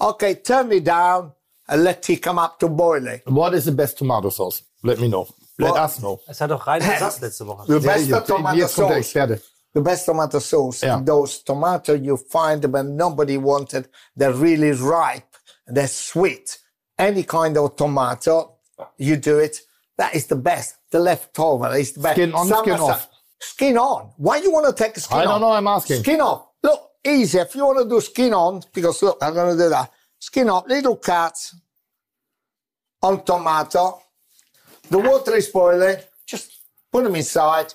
Okay, 0.00 0.34
turn 0.34 0.70
it 0.72 0.84
down 0.84 1.32
and 1.68 1.84
let 1.84 2.08
it 2.10 2.16
come 2.22 2.38
up 2.38 2.58
to 2.60 2.68
boiling. 2.68 3.20
What 3.26 3.54
is 3.54 3.64
the 3.64 3.72
best 3.72 3.98
tomato 3.98 4.30
sauce? 4.30 4.62
Let 4.82 4.98
me 5.00 5.08
know. 5.08 5.26
Let 5.58 5.72
Well- 5.72 5.84
us 5.84 5.98
know. 6.00 6.20
Es 6.28 6.38
hat 6.38 6.50
doch 6.50 6.66
rein 6.66 6.80
gesagt 6.80 7.20
letzte 7.22 7.46
Woche. 7.46 7.66
The 7.66 7.80
best 7.80 8.08
Ja, 8.08 8.20
tomato 8.20 8.56
jetzt 8.56 8.74
kommt 8.76 8.90
der 8.90 9.02
sauce. 9.02 9.14
Experte. 9.16 9.42
The 9.72 9.80
best 9.80 10.04
tomato 10.06 10.38
sauce. 10.38 10.82
Yeah. 10.82 11.00
Those 11.04 11.42
tomato 11.44 11.94
you 11.94 12.16
find 12.18 12.64
when 12.72 12.96
nobody 12.96 13.36
wanted, 13.38 13.88
they're 14.16 14.32
really 14.34 14.72
ripe, 14.72 15.34
they're 15.66 15.88
sweet. 15.88 16.58
Any 16.98 17.24
kind 17.24 17.56
of 17.58 17.74
tomato, 17.76 18.58
you 18.98 19.16
do 19.16 19.38
it. 19.38 19.60
That 19.98 20.14
is 20.14 20.26
the 20.26 20.36
best. 20.36 20.76
The 20.90 20.98
leftover 20.98 21.74
is 21.76 21.92
the 21.92 22.00
best. 22.00 22.16
Skin 22.16 22.34
on, 22.34 22.46
Summer 22.48 22.62
skin 22.62 22.80
off. 22.80 23.08
Skin 23.40 23.76
on. 23.78 24.12
Why 24.18 24.38
do 24.40 24.44
you 24.46 24.52
want 24.52 24.66
to 24.66 24.72
take 24.84 24.94
the 24.94 25.00
skin 25.00 25.18
I 25.18 25.20
on? 25.22 25.26
don't 25.28 25.40
know, 25.40 25.52
I'm 25.52 25.66
asking. 25.66 26.00
Skin 26.02 26.20
off. 26.20 26.45
Look, 26.62 26.80
easy. 27.04 27.38
If 27.38 27.54
you 27.54 27.64
want 27.66 27.78
to 27.78 27.88
do 27.88 28.00
skin 28.00 28.34
on, 28.34 28.62
because 28.72 29.02
look, 29.02 29.18
I'm 29.22 29.34
going 29.34 29.56
to 29.56 29.62
do 29.64 29.68
that. 29.70 29.90
Skin 30.18 30.48
off. 30.50 30.66
Little 30.66 30.96
cuts 30.96 31.54
on 33.02 33.22
tomato. 33.24 34.00
The 34.90 34.98
water 34.98 35.34
is 35.36 35.48
boiling. 35.48 35.98
Just 36.26 36.50
put 36.90 37.04
them 37.04 37.14
inside 37.16 37.74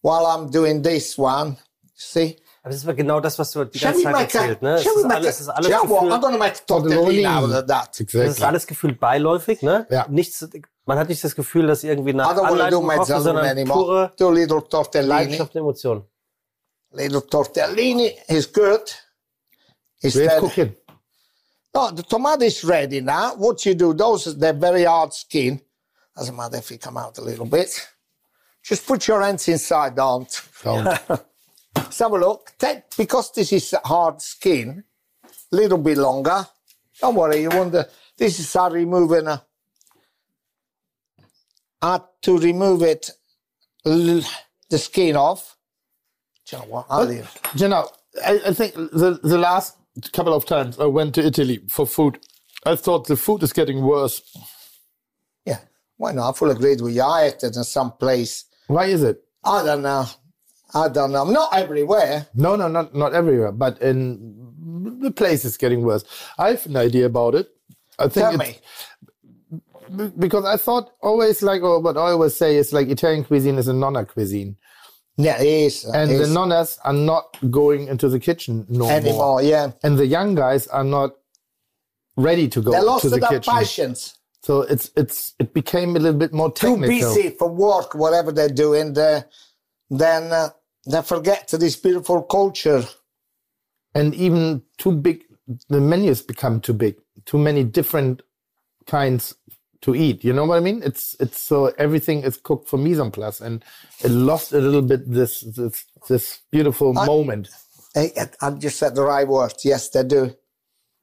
while 0.00 0.26
I'm 0.26 0.50
doing 0.50 0.82
this 0.82 1.16
one. 1.18 1.56
See? 1.94 2.36
Aber 2.62 2.72
das 2.72 2.82
ist 2.82 2.96
genau 2.96 3.20
das, 3.20 3.38
was 3.38 3.52
du 3.52 3.64
die 3.64 3.78
ganze 3.78 4.02
Zeit 4.02 4.20
erzählt, 4.34 4.60
ne? 4.60 4.74
Es 4.74 4.84
ist 4.86 5.04
alles, 5.04 5.28
es 5.28 5.40
ist 5.42 5.48
alles? 5.50 5.70
I'm 5.70 5.82
Gefühl, 5.82 6.08
going 6.08 6.32
to 6.32 6.38
make 6.38 6.54
tortellini 6.66 7.24
out 7.24 7.44
of 7.44 7.66
that. 7.66 7.90
das 7.96 8.12
ist 8.14 8.42
alles 8.42 8.66
gefühlt 8.66 8.98
beiläufig, 8.98 9.62
ne? 9.62 9.86
Ja. 9.88 10.04
Nichts, 10.08 10.48
man 10.84 10.98
hat 10.98 11.08
nicht 11.08 11.22
das 11.22 11.36
Gefühl, 11.36 11.68
dass 11.68 11.84
irgendwie 11.84 12.12
nach 12.12 12.32
I 12.32 12.34
don't 12.34 12.42
want 12.42 12.48
to 12.48 12.56
do 12.56 12.62
Anleitung 12.62 12.86
kocht, 12.88 12.98
mezzaluna 12.98 13.24
sondern 13.24 13.46
anymore. 13.46 13.84
pure 13.84 14.12
Do 14.18 14.30
little 14.30 14.68
tortellini. 14.68 15.08
Leidenschaft 15.08 15.54
und 15.54 15.60
Emotion. 15.60 16.04
Little 16.96 17.20
tortellini 17.22 18.10
is 18.28 18.46
good. 18.46 18.80
Let's 20.02 20.14
that- 20.16 20.40
No, 21.74 21.90
the 21.90 22.02
tomato 22.02 22.44
is 22.44 22.64
ready 22.64 23.02
now. 23.02 23.34
What 23.36 23.66
you 23.66 23.74
do, 23.74 23.92
those 23.92 24.38
they're 24.38 24.54
very 24.54 24.84
hard 24.84 25.12
skin. 25.12 25.60
Doesn't 26.16 26.34
matter 26.34 26.56
if 26.56 26.70
you 26.70 26.78
come 26.78 26.96
out 26.96 27.18
a 27.18 27.20
little 27.20 27.44
bit. 27.44 27.70
Just 28.62 28.86
put 28.86 29.06
your 29.06 29.20
hands 29.20 29.46
inside, 29.48 29.94
don't. 29.94 30.42
Don't. 30.64 30.84
Let's 31.76 31.98
have 31.98 32.12
a 32.12 32.18
look. 32.18 32.52
Take, 32.58 32.96
because 32.96 33.30
this 33.32 33.52
is 33.52 33.74
hard 33.84 34.22
skin, 34.22 34.82
a 35.52 35.56
little 35.56 35.78
bit 35.78 35.98
longer. 35.98 36.46
Don't 36.98 37.14
worry, 37.14 37.42
you 37.42 37.50
the, 37.50 37.86
this 38.16 38.40
is 38.40 38.50
how 38.54 38.70
removing 38.70 39.26
a, 39.26 39.32
uh, 39.32 39.38
how 41.82 42.08
to 42.22 42.38
remove 42.38 42.82
it, 42.82 43.10
the 43.84 44.78
skin 44.78 45.14
off. 45.16 45.55
Do 46.48 46.56
you 46.56 46.62
know 46.62 46.68
what? 46.68 46.86
I'll 46.88 47.04
leave. 47.04 47.28
you 47.56 47.68
know, 47.68 47.88
I, 48.24 48.40
I 48.46 48.52
think 48.54 48.74
the, 48.74 49.18
the 49.22 49.38
last 49.38 49.76
couple 50.12 50.32
of 50.34 50.44
times 50.46 50.78
I 50.78 50.86
went 50.86 51.14
to 51.16 51.24
Italy 51.26 51.60
for 51.68 51.86
food, 51.86 52.18
I 52.64 52.76
thought 52.76 53.06
the 53.06 53.16
food 53.16 53.42
is 53.42 53.52
getting 53.52 53.82
worse. 53.82 54.22
Yeah, 55.44 55.58
why 55.96 56.12
not? 56.12 56.30
I 56.30 56.32
fully 56.38 56.52
agreed 56.52 56.80
with 56.80 56.94
you. 56.94 57.02
I 57.02 57.24
ate 57.24 57.42
it 57.42 57.56
in 57.56 57.64
some 57.64 57.92
place. 57.92 58.44
Why 58.68 58.86
is 58.86 59.02
it? 59.02 59.22
I 59.44 59.64
don't 59.64 59.82
know. 59.82 60.06
I 60.74 60.88
don't 60.88 61.12
know. 61.12 61.24
Not 61.24 61.54
everywhere. 61.54 62.26
No, 62.34 62.56
no, 62.56 62.68
not 62.68 62.94
not 62.94 63.14
everywhere, 63.14 63.52
but 63.52 63.80
in 63.80 64.98
the 65.00 65.10
place 65.10 65.44
is 65.44 65.56
getting 65.56 65.82
worse. 65.82 66.04
I 66.38 66.50
have 66.50 66.66
an 66.66 66.76
idea 66.76 67.06
about 67.06 67.34
it. 67.34 67.48
I 67.98 68.08
think 68.08 68.14
Tell 68.28 68.36
me. 68.36 68.58
because 70.18 70.44
I 70.44 70.56
thought 70.56 70.90
always 71.00 71.42
like 71.42 71.62
or 71.62 71.80
what 71.80 71.96
I 71.96 72.10
always 72.10 72.34
say 72.36 72.56
is 72.56 72.72
like 72.72 72.88
Italian 72.88 73.24
cuisine 73.24 73.56
is 73.58 73.68
a 73.68 73.72
nonna 73.72 74.04
cuisine, 74.04 74.56
Yeah, 75.16 75.40
it 75.40 75.46
is. 75.46 75.84
and 75.84 76.10
it 76.10 76.16
the 76.18 76.22
is. 76.24 76.30
nonnas 76.30 76.78
are 76.84 76.92
not 76.92 77.36
going 77.50 77.88
into 77.88 78.08
the 78.08 78.20
kitchen 78.20 78.66
no 78.68 78.84
more, 78.84 78.92
anymore. 78.92 79.42
Yeah, 79.42 79.72
and 79.82 79.98
the 79.98 80.06
young 80.06 80.34
guys 80.34 80.66
are 80.68 80.84
not 80.84 81.12
ready 82.16 82.48
to 82.48 82.60
go 82.62 82.72
they 82.72 82.80
lost 82.82 83.02
to 83.02 83.10
the 83.10 83.18
their 83.18 83.30
kitchen. 83.30 83.54
patience. 83.54 84.18
So 84.42 84.62
it's 84.62 84.90
it's 84.96 85.34
it 85.38 85.54
became 85.54 85.96
a 85.96 85.98
little 85.98 86.18
bit 86.18 86.32
more 86.32 86.52
technical. 86.52 86.82
Too 86.82 86.88
busy 86.88 87.30
for 87.30 87.48
work, 87.48 87.94
whatever 87.94 88.32
they're 88.32 88.48
doing. 88.48 88.92
They, 88.92 89.22
then 89.90 90.32
uh, 90.32 90.50
they 90.86 91.02
forget 91.02 91.48
this 91.48 91.76
beautiful 91.76 92.22
culture. 92.22 92.84
and 93.94 94.14
even 94.14 94.62
too 94.78 94.92
big 94.92 95.24
the 95.68 95.80
menus 95.80 96.22
become 96.22 96.60
too 96.60 96.74
big 96.74 96.96
too 97.24 97.38
many 97.38 97.64
different 97.64 98.22
kinds 98.86 99.34
to 99.80 99.94
eat 99.94 100.24
you 100.24 100.32
know 100.32 100.44
what 100.44 100.56
i 100.56 100.60
mean 100.60 100.82
it's 100.84 101.16
it's 101.20 101.40
so 101.42 101.66
everything 101.78 102.22
is 102.22 102.36
cooked 102.36 102.68
for 102.68 102.78
mise 102.78 102.98
en 102.98 103.10
place 103.10 103.40
and 103.40 103.64
it 104.04 104.10
lost 104.10 104.52
a 104.52 104.58
little 104.60 104.82
bit 104.82 105.00
this 105.10 105.40
this 105.56 105.84
this 106.08 106.40
beautiful 106.50 106.92
moment 106.92 107.48
I, 107.96 108.10
I 108.42 108.50
just 108.50 108.78
said 108.78 108.94
the 108.94 109.02
right 109.04 109.26
words. 109.26 109.64
Yes, 109.64 109.88
they 109.88 110.04
do. 110.04 110.36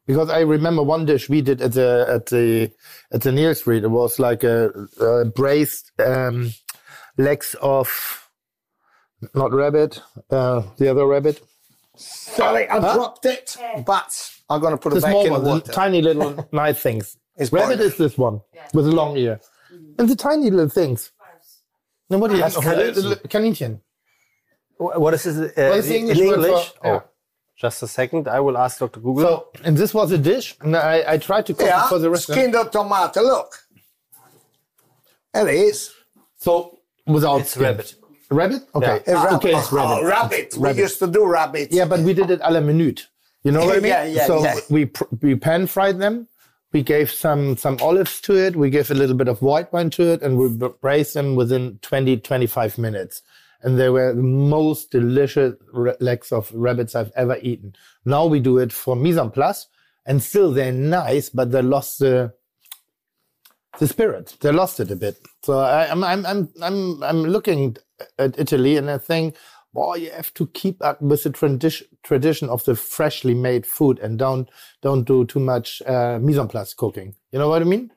because 0.06 0.30
i 0.30 0.42
remember 0.42 0.84
one 0.84 1.06
dish 1.06 1.28
we 1.30 1.42
did 1.42 1.60
at 1.62 1.72
the 1.74 2.06
at 2.08 2.26
the 2.28 2.72
at 3.12 3.22
the 3.22 3.32
Neal 3.32 3.56
Street 3.56 3.84
it 3.84 3.88
was 3.90 4.20
like 4.20 4.44
a, 4.44 4.70
a 5.00 5.26
braised 5.26 5.92
um 6.00 6.54
legs 7.18 7.56
of 7.62 8.30
not 9.34 9.52
rabbit 9.54 10.02
uh 10.30 10.62
the 10.78 10.90
other 10.92 11.08
rabbit 11.08 11.42
Sorry, 11.96 12.68
I 12.68 12.80
dropped 12.80 13.26
it, 13.26 13.56
but 13.86 14.12
I'm 14.50 14.60
going 14.62 14.72
to 14.74 14.78
put 14.80 14.94
the 14.94 14.98
it 14.98 15.02
back 15.02 15.12
small 15.12 15.26
in 15.28 15.34
the 15.34 15.40
water. 15.40 15.72
tiny 15.72 16.02
little 16.02 16.48
nice 16.52 16.80
things. 16.80 17.18
It's 17.38 17.52
Rabbit 17.52 17.78
boring. 17.78 17.92
is 17.92 17.98
this 17.98 18.18
one 18.18 18.42
with 18.74 18.88
a 18.88 18.92
long 18.92 19.18
ear, 19.18 19.40
and 19.98 20.08
the 20.10 20.16
tiny 20.16 20.50
little 20.52 20.70
things. 20.70 21.12
No, 22.10 22.18
what 22.20 22.32
is 22.32 22.40
That's 22.40 22.58
Kaninchen. 22.58 23.28
Kaninchen. 23.28 23.80
What 24.78 25.14
is 25.14 25.26
it 25.26 25.58
uh, 25.58 25.70
What 25.70 25.78
is 25.80 25.88
the 25.88 25.96
in 25.98 26.02
English 26.02 26.18
word 26.20 26.36
for- 26.42 26.46
English? 26.48 26.74
yeah. 26.84 26.92
Oh, 26.92 27.04
just 27.56 27.82
a 27.84 27.88
second. 27.88 28.28
I 28.28 28.40
will 28.40 28.58
ask 28.58 28.80
Dr. 28.80 29.00
Google. 29.00 29.24
So, 29.24 29.48
and 29.64 29.76
this 29.78 29.94
was 29.94 30.12
a 30.12 30.18
dish, 30.18 30.56
and 30.62 30.76
I, 30.76 31.04
I 31.14 31.18
tried 31.18 31.46
to 31.48 31.54
cook 31.54 31.66
Yeah, 31.66 31.86
it 31.86 31.90
for 31.90 32.00
the 32.00 32.10
restaurant. 32.10 32.40
skinned 32.40 32.54
the 32.54 32.64
tomato. 32.66 33.22
Look, 33.22 33.52
there 35.34 35.48
it 35.48 35.56
is. 35.56 35.92
So 36.38 36.80
without 37.08 37.42
It's 37.42 37.52
skin. 37.52 37.64
rabbit. 37.64 37.96
Rabbit? 38.30 38.62
Okay. 38.76 39.02
A 39.08 39.14
rabbit. 39.14 39.34
Okay, 39.36 39.56
it's 39.56 39.72
rabbit. 39.72 39.90
Oh, 40.02 40.04
rabbit. 40.06 40.54
Rabbit. 40.58 40.76
We 40.78 40.82
used 40.84 41.00
to 41.00 41.08
do 41.08 41.26
rabbit. 41.26 41.72
Yeah, 41.72 41.86
but 41.86 42.00
we 42.02 42.14
did 42.14 42.30
it 42.32 42.40
a 42.44 42.52
la 42.52 42.60
minute. 42.60 43.08
You 43.44 43.52
know 43.52 43.66
what 43.66 43.78
I 43.78 43.80
mean? 43.86 43.90
Yeah, 43.92 44.06
yeah, 44.06 44.26
so 44.28 44.44
yeah. 44.44 44.56
we 44.70 44.86
pr- 44.86 45.04
we 45.22 45.36
pan 45.36 45.68
fried 45.68 46.00
them. 46.00 46.28
We 46.74 46.82
gave 46.84 47.12
some 47.12 47.56
some 47.58 47.78
olives 47.82 48.20
to 48.22 48.36
it. 48.36 48.56
We 48.56 48.70
gave 48.72 48.92
a 48.92 48.96
little 48.96 49.16
bit 49.16 49.28
of 49.28 49.42
white 49.42 49.72
wine 49.72 49.92
to 49.92 50.14
it, 50.14 50.24
and 50.24 50.38
we 50.38 50.50
braised 50.82 51.14
them 51.14 51.36
within 51.36 51.80
20 51.84 52.18
25 52.18 52.78
minutes. 52.80 53.22
And 53.62 53.80
they 53.80 53.90
were 53.90 54.14
the 54.14 54.24
most 54.24 54.92
delicious 54.92 55.56
legs 56.02 56.34
of 56.34 56.52
rabbits 56.54 56.96
I've 56.96 57.14
ever 57.16 57.38
eaten. 57.42 57.76
Now 58.06 58.26
we 58.26 58.42
do 58.42 58.58
it 58.58 58.74
for 58.74 58.96
mise 58.96 59.18
en 59.18 59.32
place, 59.32 59.68
and 60.06 60.22
still 60.22 60.52
they're 60.52 60.74
nice, 60.74 61.30
but 61.30 61.52
they 61.52 61.62
lost 61.62 62.00
the 62.00 62.34
the 63.80 63.88
spirit. 63.88 64.36
They 64.42 64.52
lost 64.52 64.80
it 64.80 64.92
a 64.92 64.96
bit. 64.96 65.18
So 65.44 65.60
I, 65.60 65.90
I'm 65.92 66.04
I'm 66.04 66.26
I'm 66.26 66.50
I'm 66.62 67.04
I'm 67.04 67.24
looking 67.24 67.78
at 68.20 68.38
Italy, 68.40 68.78
and 68.78 68.90
I 68.90 68.98
think 68.98 69.36
boy, 69.74 69.96
you 69.96 70.12
have 70.12 70.34
to 70.36 70.48
keep 70.48 70.82
up 70.84 71.02
with 71.02 71.24
the 71.24 71.30
tradi- 71.32 71.84
tradition 72.04 72.50
of 72.50 72.64
the 72.66 72.76
freshly 72.76 73.34
made 73.34 73.66
food 73.66 74.00
and 74.00 74.20
don't 74.20 74.50
don't 74.82 75.04
do 75.06 75.26
too 75.26 75.40
much 75.40 75.82
uh, 75.88 76.20
mise 76.22 76.38
en 76.38 76.48
place 76.48 76.74
cooking. 76.74 77.16
You 77.32 77.40
know 77.40 77.50
what 77.50 77.62
I 77.62 77.66
mean? 77.66 77.92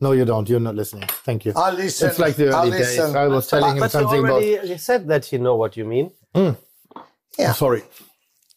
No, 0.00 0.12
you 0.12 0.24
don't. 0.24 0.48
You're 0.48 0.58
not 0.60 0.74
listening. 0.74 1.08
Thank 1.24 1.44
you. 1.44 1.52
I 1.54 1.70
listen. 1.70 2.08
It's 2.08 2.18
like 2.18 2.34
the 2.36 2.48
early 2.56 2.70
days. 2.78 2.98
I 2.98 3.28
was 3.28 3.46
telling 3.46 3.74
him 3.76 3.80
but 3.80 3.90
something 3.92 4.16
you 4.18 4.26
already 4.26 4.54
about. 4.54 4.68
you 4.68 4.78
said 4.78 5.06
that 5.08 5.30
you 5.32 5.38
know 5.38 5.54
what 5.54 5.76
you 5.76 5.84
mean. 5.84 6.10
Mm. 6.34 6.56
Yeah. 7.38 7.52
Sorry. 7.52 7.82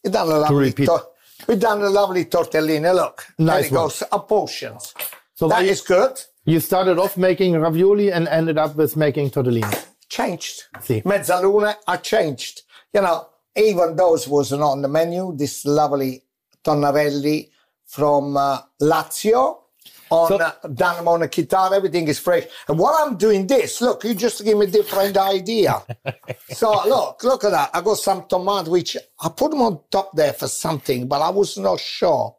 We've 0.02 0.12
done 0.12 0.28
a 0.28 0.38
lovely, 0.38 0.64
repeat. 0.66 0.86
tor- 0.86 1.06
we've 1.46 1.60
done 1.60 1.82
a 1.82 1.88
lovely 1.90 2.24
tortellini. 2.24 2.92
Look, 2.94 3.26
Nice 3.38 3.48
there 3.48 3.66
it 3.66 3.72
one. 3.72 3.84
goes. 3.84 4.02
A 4.10 4.18
portions. 4.18 4.94
So 5.34 5.48
That 5.48 5.64
you, 5.64 5.70
is 5.70 5.82
good. 5.82 6.20
you 6.46 6.60
started 6.60 6.98
off 6.98 7.16
making 7.16 7.60
ravioli 7.60 8.10
and 8.10 8.26
ended 8.28 8.58
up 8.58 8.74
with 8.76 8.96
making 8.96 9.30
tortellini. 9.30 9.86
Changed. 10.08 10.64
Mezzaluna, 11.02 11.74
I 11.86 11.96
changed. 11.96 12.62
You 12.92 13.02
know, 13.02 13.28
even 13.56 13.96
those 13.96 14.28
wasn't 14.28 14.62
on 14.62 14.82
the 14.82 14.88
menu. 14.88 15.34
This 15.36 15.64
lovely 15.64 16.22
tonnarelli 16.64 17.50
from 17.84 18.36
uh, 18.36 18.60
Lazio 18.80 19.58
on 20.10 20.28
So- 20.28 20.36
uh, 20.38 20.52
Danamona 20.64 21.28
Chitar. 21.28 21.72
Everything 21.72 22.06
is 22.08 22.18
fresh. 22.18 22.44
And 22.68 22.78
while 22.78 22.94
I'm 22.98 23.16
doing 23.16 23.46
this, 23.46 23.80
look, 23.80 24.04
you 24.04 24.14
just 24.14 24.44
give 24.44 24.56
me 24.58 24.66
a 24.66 24.70
different 24.70 25.16
idea. 25.36 25.82
so 26.50 26.70
look, 26.88 27.22
look 27.24 27.44
at 27.44 27.50
that. 27.50 27.70
I 27.74 27.80
got 27.80 27.98
some 27.98 28.26
tomato, 28.28 28.70
which 28.70 28.96
I 29.20 29.28
put 29.28 29.50
them 29.50 29.62
on 29.62 29.80
top 29.90 30.14
there 30.14 30.32
for 30.32 30.46
something, 30.48 31.08
but 31.08 31.20
I 31.22 31.30
was 31.30 31.58
not 31.58 31.80
sure. 31.80 32.36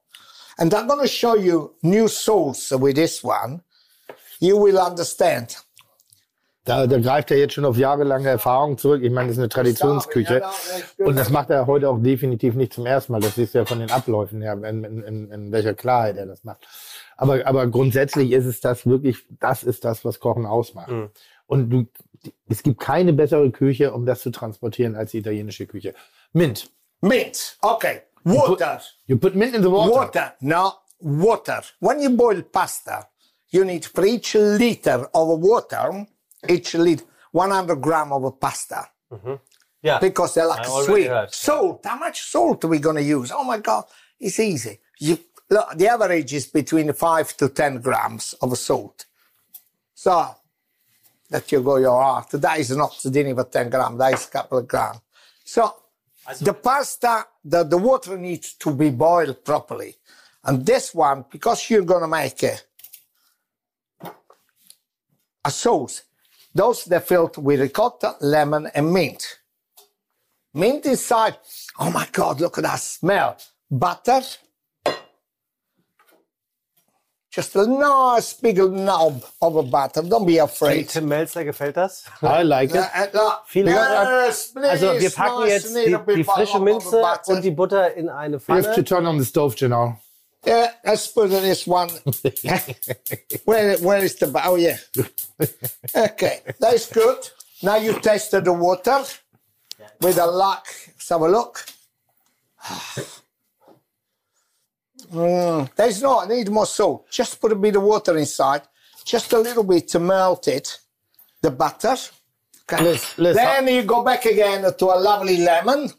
And 0.59 0.73
I'm 0.73 0.87
going 0.87 1.01
to 1.01 1.07
show 1.07 1.35
you 1.35 1.75
new 1.83 2.07
sauce 2.07 2.71
with 2.71 2.95
this 2.95 3.23
one. 3.23 3.61
You 4.39 4.57
will 4.57 4.79
understand. 4.79 5.55
Da, 6.67 6.85
da 6.85 6.99
greift 6.99 7.31
er 7.31 7.37
jetzt 7.37 7.53
schon 7.53 7.63
auf 7.63 7.77
jahrelange 7.77 8.27
Erfahrung 8.27 8.77
zurück. 8.77 9.01
Ich 9.01 9.11
meine, 9.11 9.29
das 9.29 9.37
ist 9.37 9.39
eine 9.39 9.49
Traditionsküche. 9.49 10.43
Und 10.97 11.15
das 11.15 11.29
macht 11.29 11.49
er 11.49 11.65
heute 11.65 11.89
auch 11.89 11.97
definitiv 11.97 12.55
nicht 12.55 12.73
zum 12.73 12.85
ersten 12.85 13.13
Mal. 13.13 13.21
Das 13.21 13.35
siehst 13.35 13.53
du 13.53 13.59
ja 13.59 13.65
von 13.65 13.79
den 13.79 13.89
Abläufen 13.89 14.41
her, 14.41 14.53
in, 14.53 14.83
in, 14.83 15.31
in, 15.31 15.51
welcher 15.53 15.73
Klarheit 15.73 16.17
er 16.17 16.25
das 16.25 16.43
macht. 16.43 16.67
Aber, 17.15 17.47
aber 17.47 17.67
grundsätzlich 17.67 18.33
ist 18.33 18.45
es 18.45 18.59
das 18.59 18.85
wirklich, 18.85 19.25
das 19.39 19.63
ist 19.63 19.85
das, 19.85 20.03
was 20.03 20.19
Kochen 20.19 20.45
ausmacht. 20.45 20.91
Und 21.45 21.69
du, 21.69 21.85
es 22.49 22.63
gibt 22.63 22.81
keine 22.81 23.13
bessere 23.13 23.49
Küche, 23.51 23.93
um 23.93 24.05
das 24.05 24.19
zu 24.19 24.31
transportieren, 24.31 24.95
als 24.95 25.11
die 25.11 25.19
italienische 25.19 25.67
Küche. 25.67 25.93
Mint. 26.33 26.69
Mint. 26.99 27.57
Okay. 27.61 28.01
Water. 28.25 28.81
You 29.05 29.17
put 29.17 29.35
mint 29.35 29.55
in 29.55 29.63
the 29.63 29.71
water. 29.71 29.91
Water. 29.91 30.33
No, 30.41 30.73
water. 30.99 31.61
When 31.79 32.01
you 32.01 32.09
boil 32.09 32.41
pasta, 32.41 33.07
you 33.49 33.63
need 33.63 33.85
for 33.85 34.05
each 34.05 34.33
liter 34.33 35.09
of 35.13 35.41
water, 35.41 36.05
each 36.49 36.73
liter, 36.75 37.05
100 37.31 37.75
gram 37.81 38.11
of 38.11 38.39
pasta. 38.39 38.89
Yeah. 39.81 39.99
Because 39.99 40.33
they're 40.33 40.47
like 40.47 40.65
sweet. 40.65 41.07
heard. 41.07 41.33
Salt. 41.33 41.85
How 41.85 41.97
much 41.97 42.21
salt 42.21 42.63
are 42.65 42.67
we 42.67 42.79
going 42.79 42.97
to 42.97 43.03
use? 43.03 43.31
Oh 43.33 43.43
my 43.43 43.59
God. 43.59 43.85
It's 44.19 44.39
easy. 44.39 44.79
You, 44.99 45.19
look, 45.49 45.77
the 45.77 45.87
average 45.87 46.33
is 46.33 46.47
between 46.47 46.91
5 46.91 47.37
to 47.37 47.49
10 47.49 47.81
grams 47.81 48.33
of 48.41 48.57
salt. 48.57 49.05
So, 49.93 50.35
that 51.29 51.51
you 51.51 51.61
go 51.61 51.77
your 51.77 52.01
heart. 52.01 52.29
That 52.31 52.59
is 52.59 52.75
not 52.75 52.99
even 53.05 53.45
10 53.45 53.69
grams. 53.69 53.97
That 53.97 54.13
is 54.13 54.27
a 54.27 54.31
couple 54.31 54.57
of 54.59 54.67
grams. 54.67 54.99
So, 55.43 55.73
the 56.41 56.53
pasta, 56.53 57.25
the, 57.43 57.63
the 57.63 57.77
water 57.77 58.17
needs 58.17 58.53
to 58.55 58.73
be 58.73 58.89
boiled 58.89 59.43
properly. 59.45 59.95
And 60.43 60.65
this 60.65 60.93
one, 60.93 61.25
because 61.29 61.69
you're 61.69 61.83
going 61.83 62.01
to 62.01 62.07
make 62.07 62.43
a, 62.43 62.57
a 65.45 65.51
sauce, 65.51 66.03
those 66.57 66.85
they're 66.85 66.99
filled 67.01 67.37
with 67.37 67.59
ricotta, 67.59 68.15
lemon, 68.21 68.67
and 68.73 68.91
mint. 68.91 69.39
Mint 70.53 70.85
inside. 70.85 71.37
Oh 71.79 71.91
my 71.91 72.07
God, 72.11 72.41
look 72.41 72.57
at 72.57 72.63
that 72.63 72.79
smell. 72.79 73.37
Butter. 73.69 74.21
Just 77.29 77.55
a 77.55 77.67
nice 77.67 78.33
big 78.33 78.57
knob 78.57 79.23
of 79.39 79.55
a 79.57 79.61
butter. 79.61 80.01
Don't 80.01 80.25
be 80.25 80.39
afraid. 80.39 80.89
Tim 80.89 81.07
Mälzer 81.07 81.43
gefällt 81.45 81.77
das? 81.77 82.03
I 82.23 82.41
like 82.41 82.73
it. 82.73 82.77
Uh, 82.77 83.15
uh, 83.15 83.31
Viele 83.45 83.69
yes, 83.69 84.53
please, 84.53 84.69
Also 84.71 84.99
wir 84.99 85.11
packen 85.11 85.41
nice 85.41 85.49
jetzt 85.51 85.73
little 85.75 85.99
die, 85.99 86.05
bit 86.05 86.17
die 86.17 86.23
frische 86.23 86.59
Minze 86.59 86.99
butter. 86.99 87.33
und 87.33 87.43
die 87.43 87.51
Butter 87.51 87.93
in 87.93 88.09
eine 88.09 88.37
You 88.37 88.55
have 88.55 88.73
to 88.73 88.81
turn 88.81 89.05
on 89.05 89.19
the 89.19 89.25
stove, 89.25 89.55
genau. 89.55 89.99
Yeah, 90.47 90.71
let's 90.85 91.07
put 91.07 91.29
this 91.29 91.67
one. 91.67 91.89
where, 93.45 93.77
where 93.79 94.03
is 94.03 94.15
the? 94.15 94.31
Oh 94.45 94.55
yeah. 94.55 94.77
Okay, 95.93 96.39
that's 96.59 96.89
good. 96.91 97.17
Now 97.61 97.75
you 97.75 97.99
tasted 97.99 98.45
the 98.45 98.53
water 98.53 99.03
with 100.01 100.17
a 100.17 100.25
luck. 100.25 100.65
Let's 100.87 101.09
have 101.09 101.21
a 101.21 101.27
look. 101.27 101.65
Mm, 105.11 105.69
there's 105.75 106.01
no 106.01 106.25
need 106.25 106.49
more 106.49 106.65
salt. 106.65 107.09
Just 107.09 107.39
put 107.39 107.51
a 107.53 107.55
bit 107.55 107.75
of 107.77 107.83
water 107.83 108.17
inside, 108.17 108.63
just 109.05 109.31
a 109.31 109.37
little 109.39 109.63
bit 109.63 109.87
to 109.89 109.99
melt 109.99 110.47
it, 110.49 110.79
the 111.41 111.51
butter. 111.51 111.95
Okay. 112.69 112.83
Let's- 112.83 113.17
let's- 113.17 113.37
then 113.37 113.67
you 113.67 113.83
go 113.83 114.03
back 114.03 114.25
again 114.25 114.63
to 114.63 114.85
a 114.85 114.97
lovely 114.99 115.37
lemon. 115.37 115.91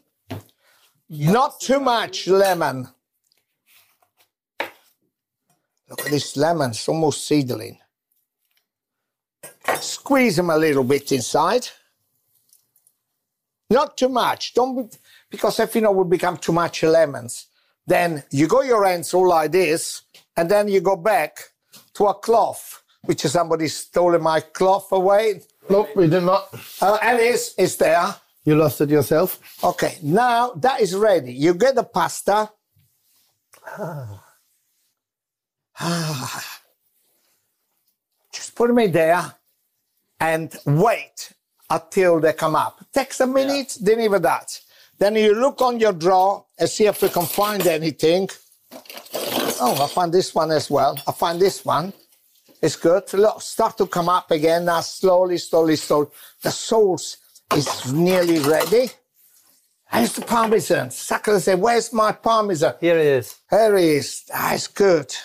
Not 1.09 1.59
too 1.59 1.79
much 1.79 2.27
lemon. 2.27 2.87
Look 5.89 6.01
at 6.01 6.11
this 6.11 6.37
lemon, 6.37 6.71
it's 6.71 6.87
almost 6.87 7.27
seedling. 7.27 7.79
Squeeze 9.79 10.35
them 10.35 10.49
a 10.49 10.57
little 10.57 10.83
bit 10.83 11.11
inside. 11.11 11.67
Not 13.69 13.97
too 13.97 14.09
much. 14.09 14.53
Don't 14.53 14.75
be, 14.75 14.97
because 15.29 15.59
if 15.59 15.75
you 15.75 15.81
know 15.81 15.91
will 15.91 16.03
become 16.03 16.37
too 16.37 16.51
much 16.51 16.83
lemons, 16.83 17.47
then 17.85 18.23
you 18.31 18.47
go 18.47 18.61
your 18.61 18.85
hands 18.85 19.13
all 19.13 19.27
like 19.27 19.51
this, 19.51 20.03
and 20.37 20.49
then 20.49 20.67
you 20.67 20.81
go 20.81 20.95
back 20.95 21.39
to 21.93 22.05
a 22.07 22.13
cloth, 22.13 22.83
which 23.03 23.25
is 23.25 23.31
somebody 23.31 23.67
stolen 23.67 24.21
my 24.21 24.39
cloth 24.39 24.91
away. 24.91 25.41
Nope, 25.69 25.89
we 25.95 26.07
did 26.07 26.23
not. 26.23 26.53
Uh, 26.81 26.97
and 27.01 27.19
it's, 27.19 27.53
it's 27.57 27.75
there. 27.75 28.15
You 28.43 28.55
lost 28.55 28.81
it 28.81 28.89
yourself. 28.89 29.39
Okay, 29.63 29.97
now 30.01 30.51
that 30.51 30.81
is 30.81 30.95
ready. 30.95 31.33
You 31.33 31.53
get 31.53 31.75
the 31.75 31.83
pasta. 31.83 32.51
Just 38.33 38.55
put 38.55 38.73
me 38.73 38.87
there 38.87 39.33
and 40.19 40.55
wait 40.65 41.33
until 41.69 42.19
they 42.19 42.33
come 42.33 42.55
up. 42.55 42.83
Takes 42.93 43.19
a 43.21 43.27
minute, 43.27 43.77
then 43.81 43.99
even 44.01 44.21
that. 44.23 44.59
Then 44.97 45.15
you 45.15 45.33
look 45.35 45.61
on 45.61 45.79
your 45.79 45.93
drawer 45.93 46.45
and 46.59 46.69
see 46.69 46.85
if 46.87 47.01
you 47.01 47.09
can 47.09 47.25
find 47.25 47.65
anything. 47.67 48.29
Oh, 49.61 49.83
I 49.83 49.87
found 49.87 50.13
this 50.13 50.35
one 50.35 50.51
as 50.51 50.69
well. 50.69 50.99
I 51.07 51.11
find 51.11 51.39
this 51.39 51.63
one. 51.65 51.93
It's 52.61 52.75
good. 52.75 53.11
Look, 53.13 53.41
start 53.41 53.77
to 53.77 53.87
come 53.87 54.09
up 54.09 54.31
again 54.31 54.65
now, 54.65 54.81
slowly, 54.81 55.37
slowly, 55.37 55.77
slowly. 55.77 56.07
The 56.43 56.51
sauce 56.51 57.17
is 57.55 57.91
nearly 57.93 58.39
ready. 58.39 58.89
Here's 59.91 60.13
the 60.13 60.21
parmesan. 60.21 60.91
Sacco 60.91 61.39
said, 61.39 61.59
Where's 61.61 61.93
my 61.93 62.11
parmesan? 62.11 62.75
Here 62.81 62.97
it 62.97 63.05
is. 63.05 63.37
Here 63.49 63.75
it 63.77 63.83
is. 63.83 64.23
Ah, 64.33 64.49
That's 64.51 64.67
good. 64.67 65.15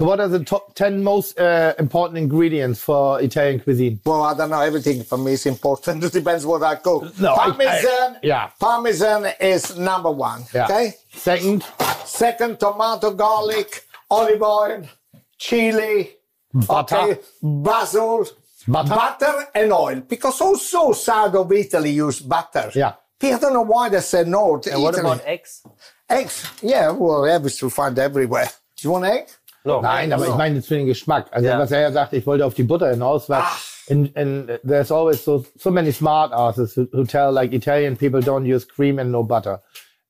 So, 0.00 0.06
what 0.06 0.18
are 0.18 0.28
the 0.28 0.42
top 0.42 0.74
10 0.76 1.04
most 1.04 1.38
uh, 1.38 1.74
important 1.78 2.16
ingredients 2.16 2.80
for 2.80 3.20
Italian 3.20 3.60
cuisine? 3.60 4.00
Well, 4.06 4.22
I 4.22 4.34
don't 4.34 4.48
know. 4.48 4.60
Everything 4.62 5.02
for 5.04 5.18
me 5.18 5.32
is 5.34 5.44
important. 5.44 6.02
It 6.04 6.12
depends 6.12 6.46
what 6.46 6.62
I 6.62 6.76
cook. 6.76 7.02
No, 7.20 7.34
parmesan. 7.34 8.14
I- 8.16 8.18
yeah. 8.22 8.48
Parmesan 8.58 9.26
is 9.38 9.76
number 9.76 10.10
one. 10.10 10.44
Yeah. 10.54 10.64
Okay. 10.64 10.94
Second, 11.12 11.66
Second, 12.06 12.58
tomato, 12.58 13.10
garlic, 13.10 13.84
olive 14.10 14.40
oil, 14.42 14.88
chili, 15.36 16.12
butter. 16.54 16.96
okay, 16.96 17.20
basil, 17.42 18.24
Butter. 18.66 18.88
butter 18.94 19.34
and 19.54 19.70
oil. 19.70 20.00
Because 20.00 20.40
also 20.40 20.92
side 20.92 21.34
of 21.36 21.52
Italy 21.52 21.90
use 21.90 22.20
butter. 22.20 22.70
Yeah. 22.74 22.94
I 23.22 23.38
don't 23.38 23.52
know 23.52 23.66
why 23.74 23.90
they 23.90 24.00
say 24.00 24.24
no 24.24 24.56
to 24.56 24.72
And 24.72 24.82
what 24.82 24.98
about 24.98 25.20
eggs? 25.26 25.62
eggs? 26.08 26.46
Yeah, 26.62 26.90
well, 26.92 27.26
eggs 27.26 27.60
you 27.60 27.68
find 27.68 27.98
everywhere. 27.98 28.48
Do 28.76 28.88
you 28.88 28.92
want 28.92 29.04
egg? 29.04 29.28
No. 29.64 29.80
Nein, 29.82 30.12
aber 30.12 30.26
ich 30.26 30.34
meine 30.36 30.56
jetzt 30.56 30.68
für 30.68 30.76
den 30.76 30.86
Geschmack. 30.86 31.26
Also 31.32 31.46
Ja. 31.48 31.58
was 31.58 31.70
er 31.70 31.80
ja 31.80 31.92
sagte, 31.92 32.16
ich 32.16 32.26
wollte 32.26 32.46
auf 32.46 32.54
die 32.54 32.62
Butter 32.62 32.88
hinaus, 32.90 33.28
weil 33.28 33.42
in, 33.88 34.06
in, 34.14 34.46
there's 34.66 34.90
always 34.90 35.22
so, 35.24 35.44
so 35.58 35.70
many 35.70 35.92
smart 35.92 36.32
asses 36.32 36.74
who, 36.76 36.86
who 36.92 37.04
tell 37.04 37.30
like 37.32 37.52
Italian 37.52 37.96
people 37.96 38.20
don't 38.20 38.46
use 38.46 38.66
cream 38.66 38.98
and 38.98 39.10
no 39.12 39.22
butter. 39.22 39.60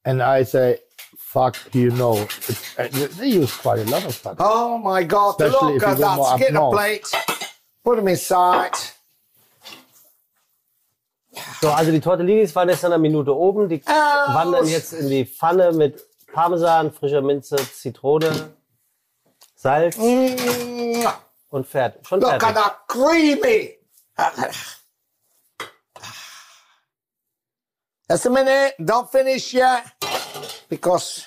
And 0.05 0.23
I 0.23 0.45
say, 0.45 0.79
fuck 1.19 1.57
you 1.75 1.91
know. 1.91 2.17
It's, 2.49 2.79
uh, 2.79 2.89
they 3.19 3.29
use 3.29 3.53
quite 3.57 3.81
a 3.81 3.91
lot 3.91 4.05
of 4.05 4.23
butter. 4.23 4.37
Oh 4.39 4.79
my 4.79 5.03
God! 5.03 5.41
Especially 5.41 5.75
Look 5.75 5.83
at 5.89 5.99
that. 5.99 6.39
Get 6.39 6.51
a 6.51 6.53
north. 6.53 6.75
plate. 6.77 7.11
Put 7.85 7.97
them 7.97 8.09
inside. 8.09 8.77
So, 11.61 11.71
also 11.71 11.91
die 11.93 12.01
Tortellinis 12.01 12.55
waren 12.57 12.69
jetzt 12.69 12.83
in 12.83 12.87
einer 12.87 12.99
Minute 12.99 13.35
oben. 13.37 13.69
Die 13.69 13.83
Aus. 13.87 14.35
wandern 14.35 14.67
jetzt 14.67 14.93
in 14.93 15.09
die 15.09 15.25
Pfanne 15.25 15.73
mit 15.73 16.03
Parmesan, 16.33 16.93
frischer 16.93 17.23
Minze, 17.23 17.57
Zitrone, 17.57 18.31
Salz 19.63 19.99
und 21.51 21.67
fertig. 21.67 22.07
Schon 22.09 22.21
Look 22.21 22.33
at 22.33 22.41
fertig. 22.41 22.55
that 22.55 22.89
creamy. 22.89 23.77
Just 28.09 28.27
a 28.27 28.31
minute, 28.31 28.75
don't 28.83 29.11
finish 29.11 29.53
yet. 29.53 29.85
Because, 30.71 31.27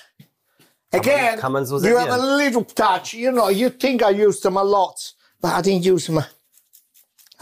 again, 0.92 1.38
kann 1.38 1.52
man 1.52 1.64
so 1.64 1.78
you 1.78 1.96
have 1.96 2.10
a 2.10 2.18
little 2.18 2.64
touch. 2.64 3.14
You 3.14 3.30
know, 3.30 3.50
you 3.50 3.70
think 3.70 4.02
I 4.02 4.10
used 4.10 4.42
them 4.42 4.56
a 4.56 4.64
lot, 4.64 5.14
but 5.40 5.52
I 5.52 5.62
didn't 5.62 5.84
use 5.84 6.08
them. 6.08 6.24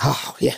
Oh, 0.05 0.37
yeah. 0.41 0.57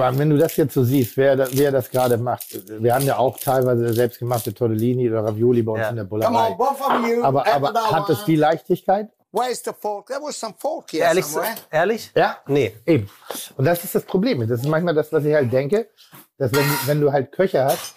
Aber 0.00 0.18
wenn 0.18 0.30
du 0.30 0.36
das 0.38 0.56
jetzt 0.56 0.74
so 0.74 0.84
siehst, 0.84 1.16
wer, 1.16 1.36
wer 1.52 1.70
das 1.72 1.90
gerade 1.90 2.16
macht, 2.16 2.46
wir 2.82 2.94
haben 2.94 3.04
ja 3.04 3.18
auch 3.18 3.38
teilweise 3.38 3.92
selbstgemachte 3.92 4.54
Tortellini 4.54 5.10
oder 5.10 5.24
Ravioli 5.24 5.62
bei 5.62 5.72
uns 5.72 5.80
Ja. 5.80 5.88
in 5.90 5.96
der 5.96 6.04
Come 6.06 6.24
on, 6.26 6.32
Bullerei. 6.32 6.54
both 6.54 6.80
of 6.80 7.06
you. 7.08 7.22
Aber, 7.24 7.46
aber 7.46 7.72
hat 7.90 8.08
es 8.10 8.24
die 8.24 8.36
Leichtigkeit? 8.36 9.08
Where's 9.32 9.62
the 9.64 9.70
fork? 9.80 10.08
There 10.08 10.20
was 10.20 10.38
some 10.38 10.54
fork 10.58 10.92
here 10.92 11.04
Ehrlich, 11.04 11.24
somewhere. 11.24 11.54
ehrlich? 11.70 12.10
Ja. 12.14 12.36
Nee. 12.46 12.74
Eben. 12.84 13.08
Und 13.56 13.64
das 13.64 13.82
ist 13.82 13.94
das 13.94 14.02
Problem. 14.04 14.40
Das 14.46 14.60
ist 14.60 14.66
manchmal 14.68 14.94
das, 14.94 15.10
was 15.12 15.24
ich 15.24 15.32
halt 15.34 15.50
denke, 15.52 15.88
dass 16.36 16.52
wenn, 16.52 16.64
wenn 16.86 17.00
du 17.00 17.12
halt 17.12 17.32
Köche 17.32 17.64
hast, 17.64 17.94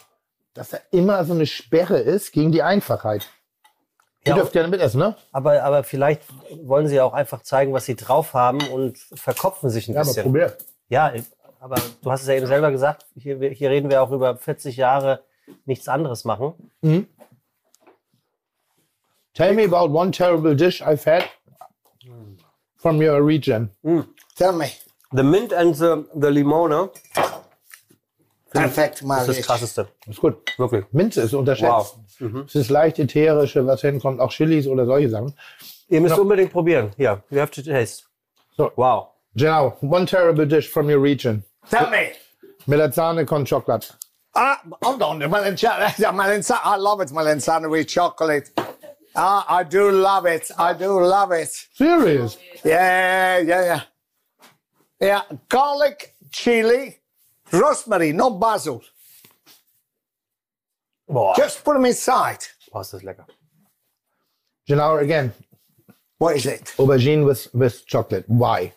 dass 0.53 0.69
da 0.69 0.77
immer 0.91 1.26
so 1.26 1.34
eine 1.34 1.45
Sperre 1.45 1.99
ist 1.99 2.31
gegen 2.31 2.53
die 2.53 2.63
Einfachheit. 2.63 3.27
Ihr 4.23 4.30
Ja, 4.30 4.35
dürft 4.38 4.53
gerne 4.53 4.69
mitessen, 4.69 4.99
ne? 4.99 5.15
Aber, 5.34 5.61
aber 5.61 5.84
vielleicht 5.84 6.22
wollen 6.63 6.88
sie 6.88 7.01
auch 7.01 7.13
einfach 7.13 7.43
zeigen, 7.43 7.73
was 7.73 7.85
sie 7.85 7.95
drauf 7.97 8.34
haben 8.34 8.59
und 8.69 8.97
verkopfen 8.97 9.69
sich 9.69 9.89
ein 9.89 9.93
Ja, 9.93 9.99
aber 10.01 10.07
bisschen. 10.07 10.23
probier. 10.23 10.57
Ja, 10.88 11.11
aber 11.66 11.82
du 12.04 12.12
hast 12.12 12.22
es 12.22 12.28
ja 12.28 12.36
eben 12.36 12.46
selber 12.46 12.70
gesagt, 12.70 13.08
hier, 13.16 13.40
hier 13.50 13.72
reden 13.72 13.90
wir 13.90 14.04
auch 14.04 14.12
über 14.12 14.38
40 14.38 14.78
Jahre 14.78 15.24
nichts 15.66 15.88
anderes 15.88 16.24
machen. 16.24 16.54
Tell 19.34 19.54
me 19.56 19.64
about 19.64 19.92
one 19.92 20.12
terrible 20.12 20.56
dish 20.56 20.84
I've 20.84 21.04
had 21.06 21.24
from 22.76 23.02
your 23.02 23.26
region. 23.26 23.72
Tell 24.38 24.54
me. 24.54 24.68
The 25.12 25.24
mint 25.24 25.54
and 25.54 25.76
the, 25.76 26.06
the 26.14 26.30
limone 26.30 26.92
Perfect 28.52 28.96
ist 28.96 29.02
das 29.02 29.08
marriage. 29.08 29.42
krasseste. 29.42 29.88
Ist 30.08 30.22
gut. 30.22 30.38
Wirklich. 30.60 30.86
Minze 30.92 31.22
ist 31.24 31.34
unterschätzt. 31.34 31.72
Wow. 31.72 32.00
Mhm. 32.20 32.44
Es 32.48 32.54
ist 32.54 32.70
leicht 32.70 33.00
ätherische, 33.00 33.66
was 33.66 33.82
hinkommt, 33.82 34.20
auch 34.20 34.32
Chilis 34.32 34.68
oder 34.68 34.86
solche 34.86 35.10
Sachen. 35.10 35.34
Ihr 35.90 36.00
müsst 36.00 36.18
unbedingt 36.20 36.52
probieren. 36.52 36.92
Hier, 36.96 37.24
you 37.32 37.40
have 37.40 37.52
to 37.52 37.64
taste. 37.64 38.04
So. 38.56 38.72
Wow. 38.76 39.08
Genau, 39.36 39.76
one 39.82 40.06
terrible 40.06 40.48
dish 40.48 40.70
from 40.70 40.88
your 40.88 41.02
region. 41.02 41.44
Tell 41.70 41.90
me. 41.90 42.14
Melanzane 42.68 43.26
con 43.26 43.46
chocolate. 43.46 43.92
Ah, 44.36 44.62
hold 44.82 45.02
on, 45.02 45.20
the 45.20 45.26
Melanzana, 45.28 45.96
the 45.96 46.04
Melanzana, 46.06 46.60
I 46.64 46.76
love 46.78 47.02
it, 47.02 47.10
Melanzana 47.10 47.70
with 47.70 47.88
chocolate. 47.88 48.50
Ah, 49.16 49.46
I 49.48 49.64
do 49.64 49.92
love 49.92 50.26
it. 50.26 50.52
I 50.58 50.74
do 50.74 51.00
love 51.00 51.32
it. 51.32 51.50
Serious? 51.74 52.38
Yeah, 52.66 53.38
yeah, 53.40 53.64
yeah. 53.64 53.82
Yeah, 55.00 55.22
garlic, 55.48 56.16
chili, 56.32 56.98
rosemary, 57.52 58.12
not 58.12 58.40
basil. 58.40 58.82
Boah. 61.08 61.34
Just 61.38 61.64
put 61.64 61.76
them 61.76 61.86
inside. 61.86 62.40
Boah, 62.74 62.82
ist 62.82 62.92
das 62.92 63.04
lecker. 63.04 63.26
Genau, 64.68 64.98
again, 64.98 65.32
What 66.18 66.36
is 66.38 66.46
it? 66.46 66.74
aubergine 66.78 67.26
with, 67.26 67.48
with 67.54 67.86
chocolate. 67.86 68.26
Why? 68.28 68.74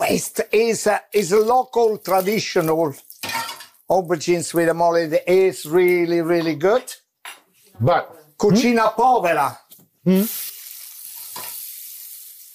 It's, 0.00 0.40
it's, 0.52 0.86
a, 0.86 1.00
it's 1.12 1.32
a 1.32 1.38
local 1.38 1.98
traditional 1.98 2.94
aubergine 3.90 4.44
sweet 4.44 4.72
mole. 4.74 4.96
It 4.96 5.24
is 5.26 5.66
really, 5.66 6.20
really 6.20 6.54
good. 6.54 6.84
But 7.80 8.36
Cucina 8.38 8.92
hmm? 8.92 9.00
povera. 9.00 9.58
Hmm? 10.04 10.24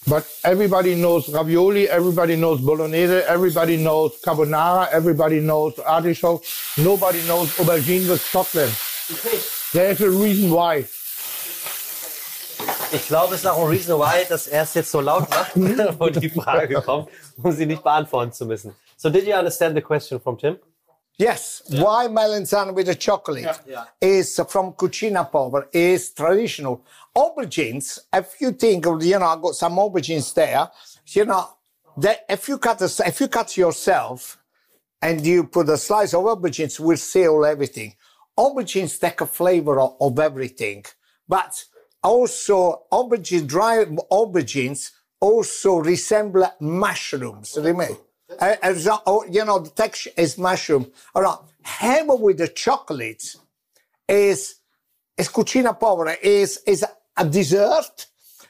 but 0.08 0.28
everybody 0.44 0.96
knows 0.96 1.30
ravioli, 1.30 1.90
everybody 1.90 2.36
knows 2.36 2.60
bolognese, 2.62 3.24
everybody 3.28 3.78
knows 3.78 4.20
carbonara, 4.22 4.90
everybody 4.92 5.40
knows 5.40 5.80
artichoke. 5.80 6.44
Nobody 6.78 7.26
knows 7.28 7.50
aubergine 7.58 8.10
with 8.10 8.24
chocolate. 8.24 8.74
There's 9.72 10.02
a 10.02 10.10
reason 10.10 10.50
why. 10.52 10.86
Ich 12.94 13.08
glaube, 13.08 13.34
es 13.34 13.42
ist 13.42 13.48
auch 13.48 13.58
ein 13.58 13.70
Reason 13.70 14.00
why, 14.00 14.24
dass 14.30 14.46
er 14.46 14.64
es 14.64 14.76
jetzt 14.76 14.92
so 14.92 15.02
laut 15.02 15.28
macht 15.30 15.56
und 15.56 16.22
die 16.22 16.30
Frage 16.30 16.80
kommt, 16.82 17.10
um 17.42 17.52
sie 17.52 17.66
nicht 17.66 17.84
beantworten 17.84 18.32
zu 18.32 18.46
müssen. 18.46 18.76
So 18.98 19.10
did 19.10 19.26
you 19.26 19.34
understand 19.34 19.76
the 19.76 19.82
question 19.82 20.22
from 20.22 20.38
Tim? 20.38 20.60
Yes, 21.18 21.64
why 21.70 22.08
melanzane 22.08 22.76
with 22.76 22.88
the 22.88 22.96
chocolate 22.96 23.60
is 24.00 24.40
from 24.48 24.74
Cucina 24.74 25.30
Povera, 25.30 25.68
is 25.72 26.14
traditional. 26.14 26.82
Aubergines, 27.16 28.00
if 28.14 28.40
you 28.40 28.52
think, 28.52 28.86
you 28.86 29.20
know, 29.20 29.26
I 29.26 29.38
got 29.42 29.56
some 29.56 29.76
aubergines 29.78 30.34
there, 30.34 30.70
you 31.08 31.26
know, 31.26 31.50
that 31.98 32.26
if 32.30 32.48
you 32.48 32.58
cut 32.58 32.82
a, 32.82 33.08
if 33.08 33.20
you 33.20 33.28
cut 33.28 33.56
yourself 33.58 34.38
and 35.02 35.26
you 35.26 35.46
put 35.46 35.70
a 35.70 35.78
slice 35.78 36.14
of 36.14 36.24
aubergines, 36.24 36.80
you 36.80 36.86
will 36.86 36.98
seal 36.98 37.44
everything. 37.46 37.96
Aubergines 38.38 39.00
take 39.00 39.22
a 39.22 39.28
flavor 39.28 39.80
of, 39.80 39.96
of 40.00 40.18
everything, 40.20 40.84
but 41.28 41.64
also 42.04 42.84
aubergine, 42.92 43.48
dry 43.48 43.86
aubergines 44.12 44.92
also 45.20 45.78
resemble 45.78 46.46
mushrooms. 46.60 47.58
Remember? 47.60 47.98
Uh, 48.40 48.56
as, 48.62 48.88
oh, 49.06 49.26
you 49.30 49.46
know, 49.46 49.60
the 49.60 49.70
texture 49.70 50.10
is 50.18 50.38
mushroom. 50.38 50.92
All 51.16 51.22
right. 51.22 51.38
Ham 51.64 52.08
with 52.08 52.38
the 52.40 52.48
chocolate 52.48 53.36
is, 54.08 54.56
is 55.18 55.30
cucina 55.30 55.80
povera, 55.80 56.18
is, 56.22 56.62
is 56.66 56.86
a 57.16 57.26
dessert. 57.26 58.08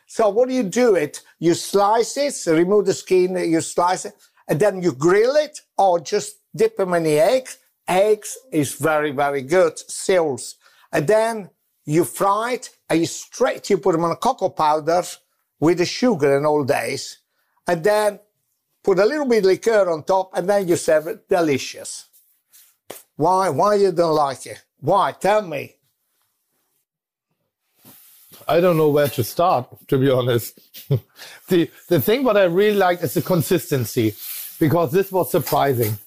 So 0.07 0.29
what 0.29 0.47
do 0.47 0.55
you 0.55 0.63
do 0.63 0.95
it? 0.95 1.21
You 1.39 1.53
slice 1.53 2.17
it, 2.17 2.35
remove 2.51 2.85
the 2.85 2.93
skin, 2.93 3.35
you 3.35 3.61
slice 3.61 4.05
it, 4.05 4.13
and 4.47 4.59
then 4.59 4.81
you 4.81 4.93
grill 4.93 5.35
it 5.35 5.59
or 5.77 5.99
just 5.99 6.37
dip 6.55 6.77
them 6.77 6.93
in 6.93 7.03
the 7.03 7.19
eggs. 7.19 7.57
Eggs 7.87 8.37
is 8.51 8.75
very, 8.75 9.11
very 9.11 9.41
good, 9.41 9.77
seals. 9.77 10.55
And 10.91 11.07
then 11.07 11.49
you 11.85 12.05
fry 12.05 12.53
it 12.53 12.69
and 12.89 12.99
you 12.99 13.05
straight, 13.05 13.69
you 13.69 13.77
put 13.77 13.93
them 13.93 14.03
on 14.03 14.15
cocoa 14.15 14.49
powder 14.49 15.03
with 15.59 15.77
the 15.77 15.85
sugar 15.85 16.37
and 16.37 16.45
all 16.45 16.63
days. 16.63 17.19
And 17.67 17.83
then 17.83 18.19
put 18.83 18.99
a 18.99 19.05
little 19.05 19.27
bit 19.27 19.39
of 19.39 19.45
liqueur 19.45 19.89
on 19.89 20.03
top, 20.03 20.31
and 20.35 20.49
then 20.49 20.67
you 20.67 20.75
serve 20.75 21.07
it. 21.07 21.29
Delicious. 21.29 22.05
Why? 23.15 23.49
Why 23.49 23.75
you 23.75 23.91
don't 23.91 24.15
like 24.15 24.45
it? 24.45 24.63
Why? 24.79 25.13
Tell 25.13 25.41
me. 25.41 25.75
I 28.47 28.59
don't 28.59 28.75
know 28.75 28.89
where 28.89 29.07
to 29.07 29.23
start, 29.23 29.67
to 29.87 29.97
be 29.97 30.09
honest. 30.09 30.59
the 31.47 31.69
the 31.87 32.01
thing 32.01 32.23
what 32.23 32.35
I 32.35 32.43
really 32.43 32.77
like 32.77 33.01
is 33.01 33.13
the 33.13 33.21
consistency, 33.21 34.13
because 34.59 34.91
this 34.91 35.11
was 35.11 35.31
surprising. 35.31 35.97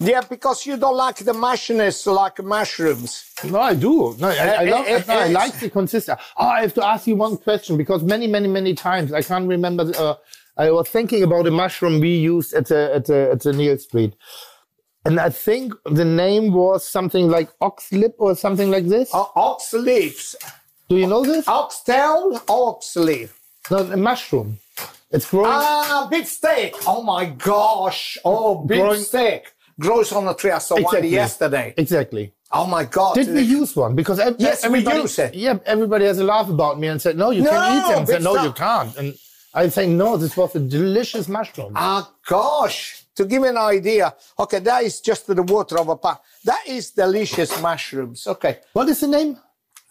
Yeah, 0.00 0.22
because 0.28 0.66
you 0.66 0.76
don't 0.76 0.96
like 0.96 1.16
the 1.16 1.32
mushiness 1.32 2.06
like 2.06 2.42
mushrooms. 2.42 3.30
No, 3.44 3.60
I 3.60 3.74
do. 3.74 4.14
No, 4.18 4.28
I, 4.28 4.32
I, 4.34 4.66
Uh, 4.66 4.70
love, 4.70 4.86
it- 4.88 5.06
no, 5.08 5.14
I 5.18 5.28
like 5.28 5.58
the 5.60 5.70
consistency. 5.70 6.20
Oh, 6.36 6.46
I 6.46 6.60
have 6.62 6.74
to 6.74 6.84
ask 6.84 7.06
you 7.06 7.16
one 7.16 7.36
question 7.36 7.76
because 7.76 8.02
many, 8.02 8.26
many, 8.26 8.48
many 8.48 8.74
times 8.74 9.12
I 9.12 9.22
can't 9.22 9.48
remember. 9.48 9.84
the- 9.84 9.98
Uh, 10.00 10.16
I 10.56 10.70
was 10.70 10.88
thinking 10.88 11.22
about 11.22 11.46
a 11.46 11.50
mushroom 11.50 12.00
we 12.00 12.14
used 12.16 12.54
at 12.54 12.66
the 12.66 12.94
at 12.94 13.04
the 13.06 13.30
at 13.32 13.40
the 13.40 13.52
Neal 13.52 13.76
Street, 13.78 14.14
and 15.04 15.18
I 15.18 15.30
think 15.30 15.74
the 15.84 16.04
name 16.04 16.52
was 16.52 16.86
something 16.88 17.28
like 17.28 17.48
oxlip 17.60 18.14
or 18.18 18.34
something 18.36 18.70
like 18.70 18.86
this. 18.88 19.12
Uh, 19.14 19.24
ox 19.34 19.72
leaves. 19.72 20.36
Do 20.88 20.96
you 20.96 21.06
know 21.06 21.24
this? 21.24 21.48
Oxtail, 21.48 22.40
ox 22.48 22.94
leaf. 22.96 23.30
No, 23.70 23.78
a 23.78 23.96
mushroom. 23.96 24.58
It's 25.10 25.30
growing. 25.30 25.50
Ah, 25.50 26.06
beef 26.10 26.28
steak. 26.28 26.74
Oh 26.86 27.02
my 27.02 27.24
gosh. 27.24 28.18
Oh, 28.24 28.64
Growing- 28.66 29.02
steak. 29.02 29.53
Grows 29.78 30.12
on 30.12 30.24
the 30.24 30.34
tree. 30.34 30.50
I 30.50 30.58
saw 30.58 30.80
one 30.80 31.04
yesterday. 31.04 31.74
exactly. 31.76 32.32
Oh 32.52 32.66
my 32.66 32.84
God. 32.84 33.14
Did 33.14 33.28
we 33.34 33.42
use 33.42 33.74
one? 33.74 33.94
Because 33.96 34.20
ev- 34.20 34.36
Yes, 34.38 34.62
we 34.62 34.66
everybody, 34.68 35.00
use 35.00 35.18
it. 35.18 35.34
Yeah, 35.34 35.58
everybody 35.66 36.04
has 36.04 36.18
a 36.20 36.24
laugh 36.24 36.48
about 36.48 36.78
me 36.78 36.86
and 36.88 37.02
said, 37.02 37.16
"No, 37.16 37.30
you 37.30 37.42
No, 37.42 37.50
can't 37.50 37.74
eat 37.76 37.88
them." 37.88 37.98
And 37.98 38.08
said, 38.08 38.22
"No, 38.22 38.42
you 38.44 38.52
can't." 38.52 38.96
And 38.96 39.14
I 39.52 39.68
say, 39.68 39.86
"No, 39.88 40.16
this 40.16 40.36
was 40.36 40.54
a 40.54 40.60
delicious 40.60 41.26
mushroom." 41.28 41.72
Ah, 41.74 42.08
gosh. 42.26 43.00
To 43.16 43.24
give 43.24 43.42
you 43.42 43.48
an 43.48 43.56
idea, 43.58 44.14
okay, 44.38 44.58
that 44.60 44.82
is 44.84 45.00
just 45.00 45.26
the 45.26 45.40
water 45.42 45.78
of 45.78 45.88
a 45.88 45.96
pot. 45.96 46.20
That 46.44 46.62
is 46.66 46.90
delicious 46.90 47.60
mushrooms. 47.60 48.26
Okay. 48.26 48.58
what 48.72 48.88
is 48.88 49.00
the 49.00 49.08
name? 49.08 49.38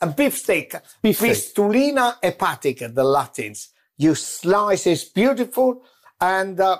A 0.01 0.07
beef 0.07 0.37
steak. 0.37 0.75
Beef. 1.01 1.19
Fistulina 1.19 2.15
hepatica, 2.21 2.93
the 2.93 3.03
Latins. 3.03 3.69
You 3.97 4.15
slice 4.15 4.87
it's 4.87 5.05
beautiful. 5.05 5.83
And 6.19 6.59
uh, 6.59 6.79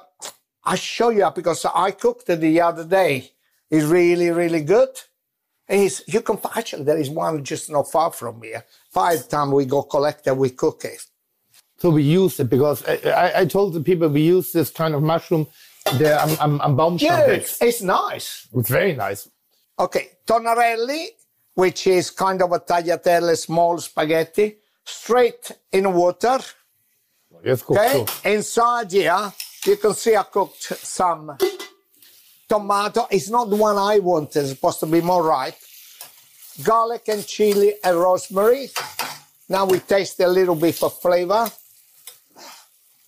I 0.65 0.75
show 0.75 1.09
you 1.09 1.29
because 1.35 1.65
I 1.65 1.91
cooked 1.91 2.29
it 2.29 2.39
the 2.39 2.61
other 2.61 2.85
day. 2.85 3.31
It's 3.69 3.85
really, 3.85 4.29
really 4.29 4.61
good. 4.61 4.89
It's, 5.67 6.03
you 6.07 6.21
can 6.21 6.39
actually 6.55 6.83
there 6.83 6.97
is 6.97 7.09
one 7.09 7.43
just 7.43 7.69
not 7.69 7.89
far 7.91 8.11
from 8.11 8.41
here. 8.43 8.63
Five 8.91 9.27
time 9.29 9.51
we 9.51 9.65
go 9.65 9.83
collect 9.83 10.27
it, 10.27 10.35
we 10.37 10.49
cook 10.51 10.85
it. 10.85 11.01
So 11.77 11.89
we 11.89 12.03
use 12.03 12.39
it 12.39 12.49
because 12.49 12.83
I, 12.87 12.95
I, 13.09 13.39
I 13.41 13.45
told 13.45 13.73
the 13.73 13.81
people 13.81 14.07
we 14.09 14.21
use 14.21 14.51
this 14.51 14.69
kind 14.69 14.93
of 14.93 15.01
mushroom. 15.01 15.47
There, 15.95 16.17
I'm, 16.17 16.61
I'm 16.61 16.71
Yeah, 16.71 16.77
Baumstampfett. 16.77 17.27
it's, 17.29 17.61
it's 17.61 17.81
nice. 17.81 18.47
It's 18.53 18.69
very 18.69 18.95
nice. 18.95 19.27
Okay, 19.77 20.11
tonnarelli, 20.25 21.07
which 21.55 21.87
is 21.87 22.09
kind 22.11 22.41
of 22.41 22.51
a 22.53 22.59
tagliatelle, 22.59 23.35
small 23.37 23.77
spaghetti, 23.79 24.57
straight 24.85 25.51
in 25.71 25.91
water. 25.93 26.39
Yes, 27.43 27.61
cool. 27.63 27.77
Okay, 27.77 27.91
cool. 28.05 28.31
inside 28.31 28.91
here, 28.91 29.33
you 29.65 29.77
can 29.77 29.93
see 29.93 30.15
I 30.15 30.23
cooked 30.23 30.61
some 30.61 31.37
tomato. 32.47 33.07
It's 33.09 33.29
not 33.29 33.49
the 33.49 33.55
one 33.55 33.77
I 33.77 33.99
wanted. 33.99 34.41
It's 34.41 34.49
supposed 34.49 34.79
to 34.81 34.85
be 34.85 35.01
more 35.01 35.23
ripe. 35.23 35.55
Garlic 36.63 37.07
and 37.07 37.25
chili 37.25 37.75
and 37.83 37.97
rosemary. 37.97 38.69
Now 39.49 39.65
we 39.65 39.79
taste 39.79 40.19
a 40.19 40.27
little 40.27 40.55
bit 40.55 40.75
for 40.75 40.89
flavor. 40.89 41.49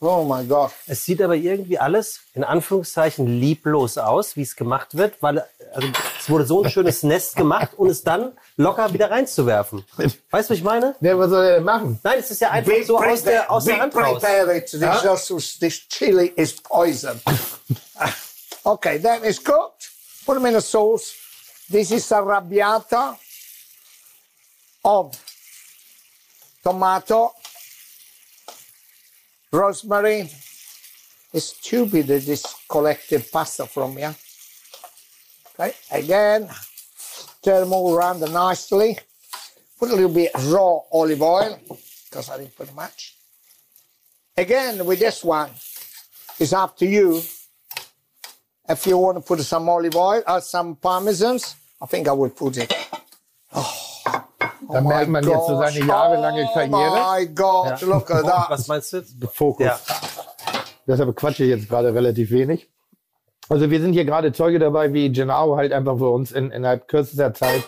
Oh 0.05 0.23
my 0.23 0.45
God. 0.45 0.71
Es 0.85 1.03
sieht 1.03 1.21
aber 1.21 1.35
irgendwie 1.35 1.79
alles 1.79 2.19
in 2.33 2.43
Anführungszeichen 2.43 3.25
lieblos 3.25 3.97
aus, 3.97 4.35
wie 4.35 4.43
es 4.43 4.55
gemacht 4.55 4.95
wird, 4.95 5.21
weil 5.21 5.43
also, 5.73 5.87
es 6.19 6.29
wurde 6.29 6.45
so 6.45 6.63
ein 6.63 6.69
schönes 6.69 7.03
Nest 7.03 7.35
gemacht 7.35 7.71
und 7.75 7.89
es 7.89 8.03
dann 8.03 8.33
locker 8.55 8.93
wieder 8.93 9.09
reinzuwerfen. 9.09 9.83
Weißt 9.97 10.15
du, 10.15 10.29
was 10.31 10.49
ich 10.51 10.63
meine? 10.63 10.95
Ja, 11.01 11.17
was 11.17 11.29
soll 11.29 11.43
er 11.43 11.55
denn 11.55 11.63
machen? 11.63 11.99
Nein, 12.03 12.19
es 12.19 12.29
ist 12.29 12.41
ja 12.41 12.51
einfach 12.51 12.71
so 12.85 12.97
aus 12.97 13.23
der, 13.23 13.51
aus 13.51 13.65
der 13.65 13.79
Hand 13.79 13.95
raus. 13.95 14.21
it. 14.23 14.67
This, 14.67 14.83
also, 14.83 15.39
this 15.59 15.87
chili 15.89 16.27
is 16.35 16.53
poison. 16.53 17.19
okay, 18.63 18.99
then 18.99 19.23
it's 19.23 19.43
cooked. 19.43 19.91
Put 20.25 20.35
them 20.35 20.45
in 20.45 20.55
a 20.55 20.61
sauce. 20.61 21.13
This 21.69 21.91
is 21.91 22.11
arrabbiata 22.11 23.17
of 24.83 25.17
tomato, 26.63 27.31
rosemary. 29.55 30.29
It's 31.33 31.45
stupid 31.45 32.07
that 32.07 32.25
this 32.25 32.45
collected 32.69 33.25
pasta 33.31 33.65
from 33.65 33.97
you. 33.97 34.13
Okay, 35.57 35.73
again, 35.91 36.49
turn 37.41 37.61
them 37.61 37.73
all 37.73 37.95
around 37.95 38.19
nicely. 38.21 38.97
Put 39.79 39.91
a 39.91 39.95
little 39.95 40.13
bit 40.13 40.31
raw 40.45 40.79
olive 40.91 41.21
oil, 41.21 41.59
because 42.05 42.29
I 42.29 42.37
didn't 42.37 42.55
put 42.55 42.73
much. 42.73 43.15
Again, 44.37 44.85
with 44.85 44.99
this 44.99 45.23
one, 45.23 45.49
it's 46.39 46.53
up 46.53 46.77
to 46.77 46.85
you. 46.85 47.21
If 48.67 48.85
you 48.87 48.97
want 48.97 49.17
to 49.17 49.21
put 49.21 49.39
some 49.41 49.69
olive 49.69 49.95
oil 49.95 50.23
or 50.27 50.41
some 50.41 50.75
parmesans, 50.75 51.55
I 51.81 51.85
think 51.85 52.07
I 52.07 52.11
will 52.13 52.29
put 52.29 52.57
it. 52.57 52.73
Oh. 53.53 53.84
Da 54.71 54.81
merkt 54.81 55.09
man 55.09 55.23
jetzt 55.23 55.47
so 55.47 55.57
seine 55.57 55.79
jahrelange 55.85 56.45
Oh 56.49 56.53
Karriere. 56.53 57.19
my 57.19 57.25
God, 57.33 57.81
look 57.81 58.11
at 58.11 58.23
that. 58.25 58.49
Was 58.49 58.67
meinst 58.67 58.93
du? 58.93 59.01
Fokus. 59.31 59.65
Ja. 59.65 59.79
Deshalb 60.87 61.15
quatsche 61.15 61.43
ich 61.43 61.49
jetzt 61.49 61.69
gerade 61.69 61.93
relativ 61.93 62.31
wenig. 62.31 62.69
Also 63.49 63.69
wir 63.69 63.79
sind 63.79 63.93
hier 63.93 64.05
gerade 64.05 64.33
Zeuge 64.33 64.59
dabei, 64.59 64.93
wie 64.93 65.11
Gennaro 65.11 65.55
halt 65.57 65.71
einfach 65.71 65.97
für 65.97 66.09
uns 66.09 66.31
in, 66.31 66.51
innerhalb 66.51 66.87
kürzester 66.87 67.33
Zeit, 67.33 67.63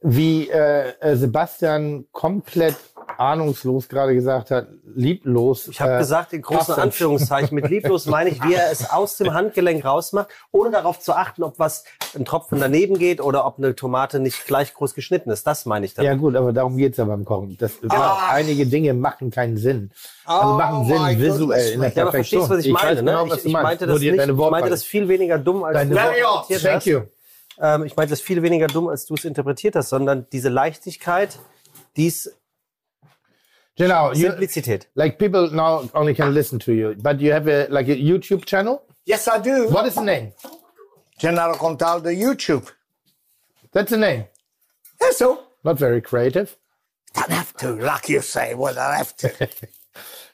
wie 0.00 0.48
äh, 0.48 0.92
äh, 1.00 1.16
Sebastian 1.16 2.06
komplett 2.12 2.76
ahnungslos 3.18 3.88
gerade 3.88 4.14
gesagt 4.14 4.50
hat, 4.50 4.68
lieblos. 4.94 5.68
Ich 5.68 5.80
habe 5.80 5.94
äh, 5.94 5.98
gesagt, 5.98 6.32
in 6.32 6.42
großen 6.42 6.66
Pasta- 6.66 6.82
Anführungszeichen, 6.82 7.54
mit 7.54 7.68
lieblos 7.68 8.06
meine 8.06 8.30
ich, 8.30 8.42
wie 8.44 8.54
er 8.54 8.70
es 8.70 8.88
aus 8.90 9.16
dem 9.16 9.34
Handgelenk 9.34 9.84
rausmacht, 9.84 10.28
ohne 10.52 10.70
darauf 10.70 11.00
zu 11.00 11.12
achten, 11.14 11.42
ob 11.42 11.58
was 11.58 11.84
ein 12.14 12.24
Tropfen 12.24 12.60
daneben 12.60 12.96
geht 12.98 13.20
oder 13.20 13.44
ob 13.44 13.58
eine 13.58 13.74
Tomate 13.74 14.20
nicht 14.20 14.46
gleich 14.46 14.72
groß 14.72 14.94
geschnitten 14.94 15.30
ist. 15.30 15.46
Das 15.46 15.66
meine 15.66 15.84
ich 15.86 15.94
damit. 15.94 16.06
Ja 16.10 16.14
gut, 16.16 16.36
aber 16.36 16.52
darum 16.52 16.76
geht's 16.76 16.96
ja 16.96 17.04
beim 17.04 17.24
Kochen. 17.24 17.56
Das, 17.58 17.72
Ah. 17.90 18.28
Einige 18.30 18.66
Dinge 18.66 18.94
machen 18.94 19.30
keinen 19.30 19.56
Sinn. 19.56 19.90
Also 20.24 20.54
machen 20.54 20.76
Oh 20.78 20.98
my 20.98 21.14
Sinn 21.14 21.20
visuell 21.20 21.72
in 21.72 21.80
der 21.80 21.92
Ja, 21.92 22.02
aber 22.02 22.10
Perfektion. 22.12 22.46
verstehst 22.46 22.50
du, 22.50 22.54
was 22.56 22.64
ich, 22.64 22.72
meine? 22.72 22.90
weiß 22.90 22.98
genau, 23.00 23.24
ne? 23.24 23.30
was 23.30 23.38
ich, 23.40 23.44
ich, 23.46 23.52
meinte 23.52 23.86
das 23.86 24.00
die- 24.00 24.10
nicht, 24.10 24.20
deine 24.20 24.32
ich 24.32 24.50
meinte 24.50 24.70
das 24.70 24.84
viel 24.84 25.08
weniger 25.08 25.38
dumm, 25.38 25.64
als 25.64 25.74
Deine 25.74 25.90
du 25.90 25.96
es 25.96 26.02
interpretiert 26.06 26.62
Thank 26.62 26.74
hast. 26.76 26.86
you. 26.86 27.00
Ähm, 27.60 27.84
ich 27.84 27.96
meinte 27.96 28.10
das 28.10 28.20
viel 28.20 28.42
weniger 28.42 28.68
dumm, 28.68 28.86
als 28.88 29.06
du 29.06 29.14
es 29.14 29.24
interpretiert 29.24 29.74
hast, 29.74 29.88
sondern 29.88 30.26
diese 30.32 30.48
Leichtigkeit, 30.48 31.38
dies 31.96 32.24
Genau. 32.24 32.36
You, 33.78 34.30
Simplizität. 34.30 34.86
like 34.96 35.18
people 35.18 35.50
now 35.50 35.88
only 35.94 36.14
can 36.14 36.34
listen 36.34 36.58
to 36.60 36.72
you, 36.72 36.94
but 37.00 37.20
you 37.20 37.32
have 37.32 37.46
a 37.46 37.66
like 37.70 37.88
a 37.88 37.96
YouTube 37.96 38.44
channel. 38.44 38.82
Yes, 39.06 39.28
I 39.28 39.38
do. 39.38 39.68
What 39.70 39.86
is 39.86 39.94
the 39.94 40.02
name? 40.02 40.32
Gennaro 41.20 41.54
Contaldo 41.54 42.10
YouTube. 42.10 42.68
That's 43.72 43.90
the 43.90 43.96
name. 43.96 44.24
Yeah, 45.00 45.12
so 45.12 45.38
Not 45.64 45.78
very 45.78 46.00
creative. 46.00 46.56
don't 47.14 47.30
have 47.30 47.52
to, 47.58 47.74
like 47.74 48.08
you 48.08 48.20
say. 48.20 48.54
Well, 48.54 48.78
I 48.78 48.96
have 48.96 49.16
to. 49.18 49.30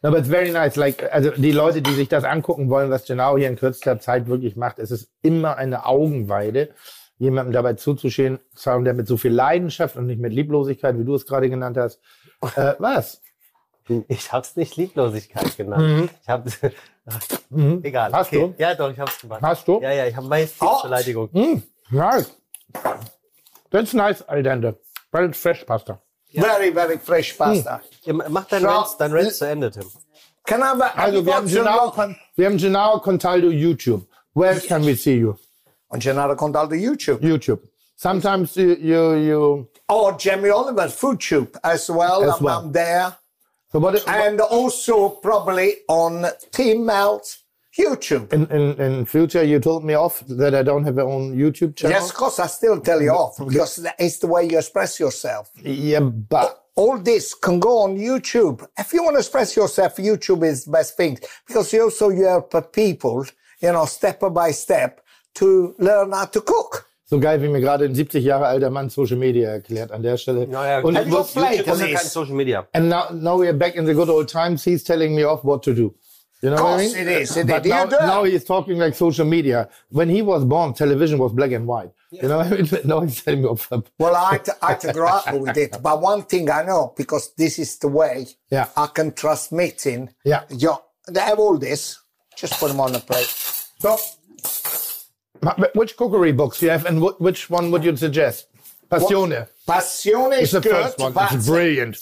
No, 0.03 0.11
but 0.11 0.19
it's 0.21 0.29
very 0.29 0.51
nice. 0.51 0.77
Like, 0.77 1.03
also 1.11 1.31
die 1.31 1.53
Leute, 1.53 1.81
die 1.81 1.95
sich 1.95 2.09
das 2.11 2.25
angucken 2.25 2.69
wollen, 2.69 2.91
was 2.91 3.07
Genau 3.07 3.39
hier 3.39 3.49
in 3.49 3.57
kürzester 3.57 3.99
Zeit 4.01 4.27
wirklich 4.27 4.55
macht, 4.55 4.79
es 4.79 4.91
ist 4.91 5.09
immer 5.23 5.57
eine 5.57 5.87
Augenweide, 5.87 6.75
jemandem 7.17 7.55
dabei 7.55 7.73
zuzuschauen, 7.73 8.39
schauen, 8.55 8.85
der 8.85 8.93
mit 8.93 9.07
so 9.09 9.17
viel 9.17 9.33
Leidenschaft 9.33 9.97
und 9.97 10.07
nicht 10.07 10.21
mit 10.21 10.35
Lieblosigkeit, 10.35 10.99
wie 10.99 11.05
du 11.05 11.15
es 11.15 11.25
gerade 11.25 11.49
genannt 11.49 11.79
hast. 11.79 12.01
Äh, 12.55 12.75
was? 12.79 13.23
Ich 14.09 14.33
habe 14.33 14.45
es 14.47 14.57
nicht 14.57 14.77
Lieblosigkeit 14.77 15.57
genannt. 15.57 16.11
Ich 16.23 16.29
habe 16.29 16.51
egal. 17.83 18.13
Hast 18.13 18.29
okay. 18.29 18.41
du? 18.41 18.55
Ja, 18.63 18.75
doch, 18.75 18.91
ich 18.91 18.99
habe 18.99 19.11
es 19.11 19.21
gemacht. 19.21 19.43
Hast 19.43 19.69
du? 19.69 19.81
Ja, 19.81 19.93
ja, 19.93 20.07
ich 20.07 20.17
habe 20.17 20.27
meistens 20.27 20.63
Oh. 20.69 20.83
Beleidigung. 20.83 21.29
Nice. 21.91 22.31
That's 23.71 23.93
nice, 23.93 24.23
al 24.29 24.43
dente. 24.43 24.77
But 25.11 25.23
it's 25.25 25.39
fresh 25.39 25.65
pasta. 25.67 25.99
Very, 26.33 26.71
very 26.73 26.99
fresh 26.99 27.37
pasta. 27.37 27.81
Ja, 28.05 28.13
mach 28.15 28.47
dein 28.49 28.63
So. 28.63 28.69
Rant, 28.69 28.89
dein 28.99 29.13
Rant 29.13 29.33
zu 29.35 29.47
Ende, 29.47 29.71
Tim. 29.71 29.85
Can 30.47 30.61
I 30.61 30.65
have, 30.65 30.81
a- 30.83 30.89
have 30.89 30.99
Also, 30.99 31.25
wir 31.27 31.35
haben 31.35 31.47
Genau, 31.49 31.87
local- 31.87 32.17
wir 32.37 32.47
haben 32.47 32.59
Genau 32.59 32.99
Contaldo 33.01 33.49
YouTube. 33.51 34.07
Where 34.35 34.59
can 34.61 34.85
we 34.85 34.95
see 34.97 35.17
you? 35.19 35.37
on 35.91 36.01
Gennaro 36.01 36.35
Contaldo 36.35 36.75
YouTube? 36.75 37.21
YouTube. 37.23 37.61
Sometimes 37.97 38.57
you, 38.57 38.75
you, 38.81 39.15
you 39.15 39.69
Or 39.89 40.13
Jamie 40.19 40.51
Oliver 40.51 40.89
Food 40.89 41.21
Tube 41.21 41.57
as 41.63 41.89
well. 41.89 42.25
As 42.25 42.39
I'm, 42.41 42.45
well. 42.45 42.61
I'm 42.65 42.73
there. 42.73 43.17
So 43.75 43.81
what, 43.81 44.07
And 44.07 44.41
also 44.41 45.09
probably 45.09 45.79
on 45.89 46.27
Team 46.53 46.87
Melt 46.87 47.39
YouTube. 47.77 48.33
in, 48.33 48.47
in, 48.47 48.81
in 48.81 49.05
future 49.05 49.43
you 49.43 49.59
told 49.59 49.85
me 49.85 49.95
off 49.95 50.23
that 50.29 50.55
I 50.55 50.63
don't 50.63 50.85
have 50.85 50.95
my 50.95 51.03
own 51.03 51.35
YouTube 51.35 51.75
channel. 51.75 51.97
Yes, 51.97 52.11
of 52.11 52.15
course, 52.15 52.39
I 52.39 52.47
still 52.47 52.81
tell 52.81 53.03
you 53.03 53.11
off 53.11 53.37
because 53.37 53.85
it's 53.99 54.19
the 54.19 54.29
way 54.29 54.49
you 54.49 54.59
express 54.59 55.01
yourself. 55.01 55.51
Yeah, 55.61 55.99
but 55.99 56.67
All 56.77 56.99
this 56.99 57.35
can 57.35 57.59
go 57.59 57.79
on 57.79 57.99
YouTube. 57.99 58.65
If 58.79 58.93
you 58.93 59.03
want 59.03 59.15
to 59.15 59.19
express 59.19 59.57
yourself, 59.57 59.97
YouTube 59.97 60.45
is 60.45 60.67
the 60.67 60.71
best 60.71 60.97
thing 60.97 61.19
because 61.45 61.73
you 61.73 61.83
also 61.83 62.11
you 62.11 62.27
help 62.27 62.73
people, 62.73 63.27
you 63.61 63.73
know, 63.73 63.87
step 63.87 64.21
by 64.33 64.53
step 64.53 65.01
to 65.35 65.75
learn 65.81 66.13
how 66.13 66.27
to 66.27 66.41
cook. 66.41 66.87
So 67.07 67.21
geil, 67.21 67.41
wie 67.43 67.49
mir 67.49 67.61
gerade 67.61 67.85
ein 67.85 67.95
70 67.95 68.25
Jahre 68.25 68.47
alter 68.47 68.71
Mann 68.71 68.89
Social 68.91 69.17
Media 69.19 69.51
erklärt 69.51 69.91
an 69.93 70.03
der 70.03 70.17
Stelle. 70.17 70.47
Naja, 70.47 70.81
Und 70.81 70.97
Have 70.97 71.07
ich 71.07 71.13
you 71.13 71.19
muss, 71.19 71.33
played 71.33 71.67
ist 71.67 71.79
this? 71.79 72.01
kein 72.01 72.09
Social 72.09 72.35
Media. 72.35 72.67
and 72.73 72.89
now, 72.89 73.05
now 73.13 73.39
we're 73.39 73.53
back 73.53 73.75
in 73.77 73.87
the 73.87 73.93
good 73.95 74.09
old 74.09 74.29
times. 74.29 74.65
He's 74.65 74.83
telling 74.85 75.15
me 75.15 75.25
off 75.25 75.45
what 75.45 75.63
to 75.65 75.75
do. 75.75 75.95
You 76.43 76.51
know 76.51 76.57
what 76.57 76.81
I 76.81 76.83
Course 76.85 76.95
mean? 76.95 77.09
it 77.09 77.23
is, 77.23 77.37
it 77.39 77.47
but 77.47 77.65
now, 77.65 77.85
You 77.85 77.91
do 77.91 77.97
it. 77.97 78.07
now 78.07 78.25
he's 78.25 78.45
talking 78.45 78.79
like 78.79 78.95
social 78.95 79.25
media. 79.25 79.69
When 79.91 80.11
he 80.11 80.21
was 80.21 80.45
born, 80.45 80.75
television 80.75 81.19
was 81.19 81.33
black 81.33 81.53
and 81.53 81.67
white. 81.67 81.91
You 82.11 82.29
know 82.29 82.37
what 82.39 82.47
I 82.49 82.51
mean? 82.57 82.69
now 82.85 83.01
he's 83.01 83.23
telling 83.25 83.43
me 83.43 83.49
off. 83.49 83.71
Well, 83.99 84.15
I 84.15 84.33
had, 84.33 84.45
to, 84.45 84.53
I 84.63 84.69
had 84.73 84.81
to 84.81 84.93
grow 84.93 85.09
up 85.09 85.33
with 85.35 85.57
it. 85.57 85.79
But 85.83 86.03
one 86.03 86.23
thing 86.25 86.51
I 86.51 86.63
know, 86.63 86.93
because 86.97 87.33
this 87.37 87.59
is 87.59 87.79
the 87.79 87.89
way 87.89 88.27
Yeah. 88.51 88.67
I 88.77 88.87
can 88.89 89.13
transmit 89.13 89.87
in. 89.87 90.11
Yeah. 90.25 90.43
You, 90.51 90.75
they 91.09 91.21
have 91.21 91.39
all 91.39 91.57
this. 91.59 91.99
Just 92.37 92.59
put 92.61 92.69
them 92.69 92.81
on 92.81 92.93
the 92.93 93.01
plate. 93.01 93.33
So, 93.79 93.97
Which 95.75 95.97
cookery 95.97 96.33
books 96.33 96.61
do 96.61 96.67
you 96.67 96.73
have 96.73 96.87
and 96.87 96.99
wh- 97.03 97.21
which 97.21 97.51
one 97.51 97.71
would 97.71 97.85
you 97.85 97.97
suggest? 97.97 98.47
Passione. 98.91 99.49
Passione 99.67 100.33
It's 100.39 100.43
is 100.43 100.53
the 100.53 100.61
good. 100.61 100.73
first 100.73 100.99
one. 100.99 101.13
It's 101.17 101.47
brilliant. 101.47 101.99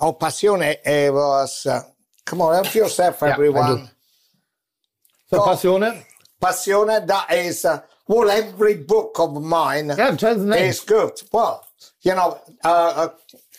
Oh, 0.00 0.12
Passione 0.12 0.76
eh, 0.84 1.08
was. 1.08 1.66
Uh, 1.66 1.82
come 2.24 2.40
on, 2.42 2.54
help 2.62 2.74
yourself, 2.74 3.22
everyone. 3.22 3.76
do. 3.76 3.82
So 5.30 5.42
Oh. 5.42 5.46
Passione? 5.46 6.04
Passione, 6.40 7.06
that 7.06 7.32
is. 7.32 7.64
Uh, 7.64 7.80
well, 8.06 8.30
every 8.30 8.74
book 8.76 9.16
of 9.18 9.42
mine 9.42 9.88
Yeah, 9.96 10.14
tell 10.16 10.36
the 10.36 10.44
name. 10.44 10.64
is 10.70 10.80
good. 10.80 11.20
Well, 11.32 11.66
you 12.02 12.14
know, 12.14 12.40
uh, 12.64 12.68
uh, 12.68 13.08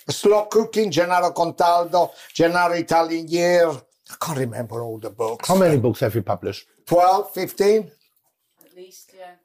slow 0.09 0.45
cooking, 0.45 0.89
Gennaro 0.91 1.31
Contaldo, 1.33 2.11
Gennaro 2.33 2.73
Italian 2.73 3.27
Year. 3.27 3.67
I 3.69 4.15
can't 4.19 4.39
remember 4.39 4.81
all 4.81 4.97
the 4.97 5.09
books. 5.11 5.47
How 5.47 5.55
many 5.55 5.77
books 5.77 5.99
have 5.99 6.15
you 6.15 6.23
published? 6.23 6.65
12, 6.87 7.31
15? 7.33 7.91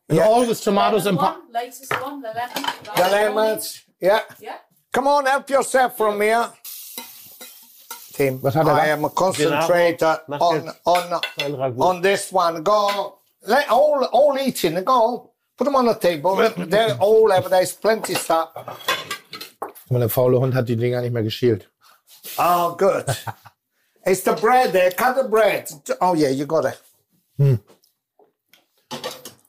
At 0.09 0.17
yeah. 0.17 0.23
And 0.25 0.33
all 0.33 0.47
with 0.47 0.61
tomatoes 0.61 1.07
and 1.07 1.17
Lemon 1.17 1.33
pa- 1.33 1.39
one, 1.41 1.53
latest 1.53 1.93
one, 2.03 2.21
the 2.21 2.29
lemon. 2.29 2.71
The 2.97 3.03
lemons. 3.11 3.83
Yeah. 4.01 4.21
Yeah. 4.41 4.57
Come 4.93 5.09
on, 5.09 5.27
help 5.27 5.49
yourself 5.51 5.97
from 5.97 6.21
here. 6.21 6.49
Tim, 8.13 8.41
Was 8.43 8.55
hat 8.55 8.67
I 8.67 8.87
da? 8.87 8.93
am 8.93 9.05
a 9.05 9.11
concentrator 9.11 10.21
on, 10.29 10.71
on, 10.85 11.21
on 11.81 12.01
this 12.03 12.31
one. 12.31 12.63
Go. 12.63 13.19
Let 13.47 13.69
all, 13.71 14.05
all 14.13 14.39
eating. 14.39 14.83
Go. 14.85 15.33
Put 15.57 15.65
them 15.65 15.77
on 15.77 15.87
the 15.87 15.95
table. 15.95 16.37
They're 16.37 16.95
all 17.01 17.33
over. 17.33 17.49
There's 17.49 17.73
plenty 17.73 18.15
stuff. 18.15 18.51
Und 19.91 20.01
der 20.01 20.09
faule 20.09 20.39
Hund 20.41 20.55
hat 20.55 20.69
die 20.69 20.77
Dinger 20.77 21.01
nicht 21.03 21.13
mehr 21.13 21.23
geschält. 21.23 21.69
Oh, 22.39 22.75
good. 22.77 23.05
it's 24.07 24.23
the 24.23 24.33
bread 24.33 24.73
there. 24.73 24.91
Cut 24.91 25.17
the 25.17 25.29
bread. 25.29 25.71
Oh, 26.01 26.15
yeah, 26.15 26.31
you 26.31 26.47
got 26.47 26.65
it. 26.65 26.81
Hm. 27.39 27.61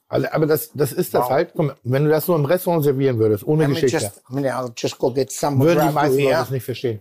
Also, 0.07 0.27
aber 0.32 0.45
das, 0.45 0.72
das 0.73 0.91
ist 0.94 1.14
das 1.14 1.30
halt. 1.30 1.52
Guck 1.56 1.65
mal, 1.65 1.76
wenn 1.84 2.03
du 2.06 2.10
das 2.11 2.26
so 2.27 2.36
im 2.36 2.45
Restaurant 2.45 2.84
servieren 2.84 3.18
würdest, 3.18 3.45
ohne 3.48 3.64
Let 3.64 3.69
me 3.69 3.73
Geschichte, 3.76 3.98
just, 3.98 4.22
I 4.30 4.34
mean, 4.36 4.45
I'll 4.45 4.72
just 4.77 4.98
go 4.99 5.11
get 5.11 5.32
some 5.32 5.60
würden 5.64 5.88
die 5.88 5.94
meisten 5.94 6.19
Leute 6.23 6.41
es 6.44 6.49
nicht 6.52 6.64
verstehen. 6.64 6.99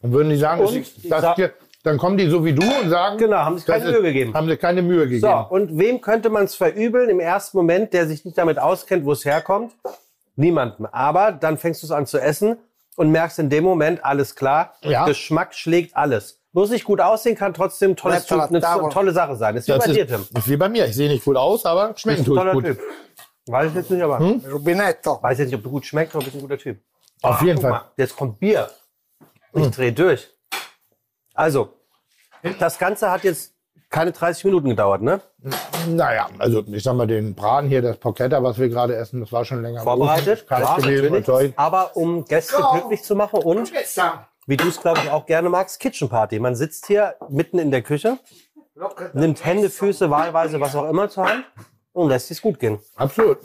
Dann 0.00 0.12
würden 0.12 0.30
die 0.30 0.36
sagen, 0.36 0.60
Und 0.62 0.68
das, 0.68 0.74
ich 0.74 1.08
das, 1.08 1.20
sag- 1.22 1.36
hier, 1.36 1.52
dann 1.84 1.98
kommen 1.98 2.16
die 2.16 2.28
so 2.28 2.44
wie 2.44 2.54
du 2.54 2.62
und 2.62 2.88
sagen, 2.90 3.18
Genau, 3.18 3.36
haben 3.38 3.56
sich 3.58 3.66
keine 3.66 3.84
das 3.84 3.90
Mühe 3.92 3.98
ist- 3.98 4.02
gegeben. 4.04 4.34
Haben 4.34 4.48
sich 4.48 4.58
keine 4.58 4.82
Mühe 4.82 5.08
gegeben. 5.08 5.20
So, 5.20 5.54
und 5.54 5.78
wem 5.78 6.00
könnte 6.00 6.30
man 6.30 6.44
es 6.44 6.54
verübeln 6.54 7.08
im 7.10 7.20
ersten 7.20 7.56
Moment, 7.56 7.92
der 7.92 8.06
sich 8.06 8.24
nicht 8.24 8.38
damit 8.38 8.58
auskennt, 8.58 9.04
wo 9.04 9.12
es 9.12 9.24
herkommt? 9.24 9.72
Niemandem. 10.36 10.86
Aber 10.86 11.30
dann 11.32 11.58
fängst 11.58 11.82
du 11.82 11.86
es 11.86 11.90
an 11.90 12.06
zu 12.06 12.18
essen 12.18 12.56
und 12.96 13.10
merkst 13.10 13.38
in 13.38 13.50
dem 13.50 13.64
Moment, 13.64 14.04
alles 14.04 14.34
klar, 14.34 14.74
Ja. 14.82 15.04
Geschmack 15.04 15.54
schlägt 15.54 15.94
alles. 15.96 16.38
Muss 16.54 16.70
nicht 16.70 16.84
gut 16.84 17.00
aussehen, 17.00 17.34
kann 17.34 17.54
trotzdem 17.54 17.96
tolles 17.96 18.28
Lecker 18.28 18.48
Typ, 18.48 18.62
eine 18.62 18.88
tolle 18.90 19.12
Sache 19.12 19.36
sein. 19.36 19.54
Das 19.54 19.64
ist 19.64 19.68
wie 19.68 19.72
Das 19.72 19.84
bei 19.86 19.90
ist, 19.90 19.96
dir, 19.96 20.06
Tim. 20.06 20.26
ist 20.36 20.48
wie 20.48 20.56
bei 20.56 20.68
mir. 20.68 20.86
Ich 20.86 20.94
sehe 20.94 21.08
nicht 21.08 21.24
gut 21.24 21.36
aus, 21.36 21.64
aber 21.64 21.96
schmecken 21.96 22.24
tue 22.24 22.34
ich 22.34 22.40
Toller 22.40 22.52
gut. 22.52 22.64
Typ. 22.66 22.80
Weiß 23.46 23.68
ich 23.70 23.74
jetzt 23.74 23.90
nicht, 23.90 24.02
aber 24.02 24.18
Rubinetto. 24.18 25.22
weiß 25.22 25.38
jetzt 25.38 25.48
nicht, 25.48 25.56
ob 25.56 25.62
du 25.64 25.70
gut 25.70 25.86
schmeckst, 25.86 26.14
aber 26.14 26.24
bist 26.24 26.36
ein 26.36 26.42
guter 26.42 26.58
Typ. 26.58 26.78
Auf 27.22 27.40
jeden 27.40 27.54
Guck 27.54 27.62
Fall. 27.62 27.70
mal, 27.70 27.84
jetzt 27.96 28.16
kommt 28.16 28.38
Bier. 28.38 28.70
Ich 29.54 29.70
drehe 29.70 29.92
durch. 29.92 30.28
Also, 31.34 31.72
das 32.58 32.78
Ganze 32.78 33.10
hat 33.10 33.24
jetzt 33.24 33.54
keine 33.88 34.12
30 34.12 34.44
Minuten 34.44 34.70
gedauert, 34.70 35.02
ne? 35.02 35.20
Naja, 35.88 36.28
also 36.38 36.62
ich 36.66 36.82
sag 36.82 36.94
mal, 36.94 37.06
den 37.06 37.34
Braten 37.34 37.68
hier, 37.68 37.82
das 37.82 37.98
Porchetta, 37.98 38.42
was 38.42 38.58
wir 38.58 38.68
gerade 38.68 38.96
essen, 38.96 39.20
das 39.20 39.30
war 39.32 39.44
schon 39.44 39.62
länger 39.62 39.82
Vorbereitet. 39.82 40.46
Kalt 40.46 40.64
klar, 40.64 40.80
gewesen. 40.80 41.52
Aber 41.56 41.96
um 41.96 42.24
Gäste 42.24 42.62
glücklich 42.72 43.02
zu 43.02 43.14
machen 43.14 43.40
und. 43.42 43.72
Wie 44.46 44.56
du 44.56 44.68
es, 44.68 44.80
glaube 44.80 45.00
ich, 45.04 45.10
auch 45.10 45.26
gerne 45.26 45.48
magst, 45.48 45.78
Kitchen 45.80 46.08
Party. 46.08 46.38
Man 46.38 46.54
sitzt 46.54 46.86
hier 46.86 47.14
mitten 47.28 47.58
in 47.58 47.70
der 47.70 47.82
Küche, 47.82 48.18
nimmt 49.12 49.44
Hände, 49.44 49.70
Füße, 49.70 50.10
wahlweise 50.10 50.60
was 50.60 50.74
auch 50.74 50.88
immer 50.88 51.08
zur 51.08 51.28
Hand 51.28 51.44
und 51.92 52.08
lässt 52.08 52.30
es 52.30 52.40
gut 52.42 52.58
gehen. 52.58 52.78
Absolut. 52.96 53.38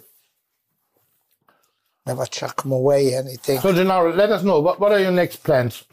Never 2.06 2.26
chuck 2.26 2.61
them 2.61 2.72
away 2.72 3.15
anything. 3.18 3.60
So, 3.60 3.74
Gennaro, 3.74 4.10
let 4.11 4.30
us 4.32 4.41
know, 4.41 4.61
what, 4.64 4.80
what 4.80 4.91
are 4.91 4.99
your 5.02 5.11
next 5.11 5.44
plans? 5.44 5.86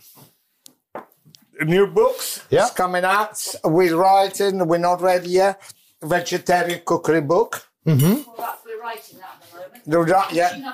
New 1.60 1.86
books 1.86 2.40
Yeah. 2.51 2.64
is 2.64 2.74
coming 2.74 3.05
out. 3.05 3.36
We're 3.64 3.97
writing. 3.97 4.66
We're 4.66 4.78
not 4.78 5.01
ready 5.01 5.31
yet. 5.31 5.60
Vegetarian 6.02 6.81
cookery 6.85 7.20
book. 7.20 7.62
Well, 7.85 7.97
that, 7.97 8.59
we're 8.64 8.81
writing 8.81 9.18
that 9.18 9.40
at 9.40 9.51
the 9.51 9.56
moment. 9.56 9.85
The 9.86 9.98
ri- 10.01 10.36
yeah. 10.36 10.72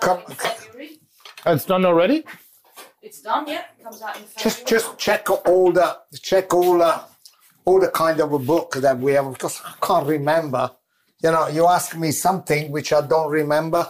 Come-. 0.00 0.22
It's 1.46 1.64
done 1.66 1.84
already? 1.84 2.24
It's 3.02 3.22
done 3.22 3.48
yet. 3.48 3.74
Comes 3.82 4.02
out 4.02 4.16
in 4.16 4.22
February. 4.24 4.42
Just 4.42 4.66
just 4.66 4.98
check 4.98 5.30
all 5.30 5.72
the 5.72 5.98
check 6.22 6.52
all 6.52 6.78
the 6.78 7.00
all 7.64 7.80
the 7.80 7.88
kind 7.88 8.20
of 8.20 8.32
a 8.32 8.38
book 8.38 8.74
that 8.76 8.98
we 8.98 9.12
have 9.12 9.32
because 9.32 9.60
I 9.64 9.74
can't 9.86 10.06
remember. 10.06 10.70
You 11.22 11.30
know, 11.32 11.48
you 11.48 11.66
ask 11.66 11.96
me 11.96 12.12
something 12.12 12.70
which 12.72 12.92
I 12.92 13.00
don't 13.06 13.30
remember 13.30 13.86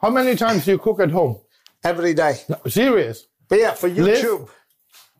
How 0.00 0.10
many 0.10 0.36
times 0.36 0.64
do 0.64 0.72
you 0.72 0.78
cook 0.78 1.00
at 1.00 1.10
home? 1.10 1.38
every 1.84 2.14
day. 2.14 2.34
No, 2.48 2.56
serious? 2.68 3.26
But 3.48 3.58
yeah, 3.60 3.74
for 3.74 3.88
Liz? 3.88 4.22
YouTube. 4.22 4.48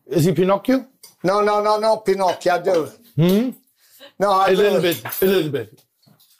Is 0.07 0.25
he 0.25 0.33
Pinocchio? 0.33 0.85
No, 1.23 1.41
no, 1.41 1.61
no, 1.63 1.79
no, 1.79 1.97
Pinocchio. 1.97 2.53
I 2.53 2.59
do. 2.59 2.91
Hmm? 3.15 3.49
No, 4.19 4.31
I 4.31 4.47
A 4.49 4.55
do. 4.55 4.61
A 4.61 4.63
little 4.63 4.81
bit, 4.81 5.03
a 5.21 5.25
little 5.25 5.51
bit. 5.51 5.81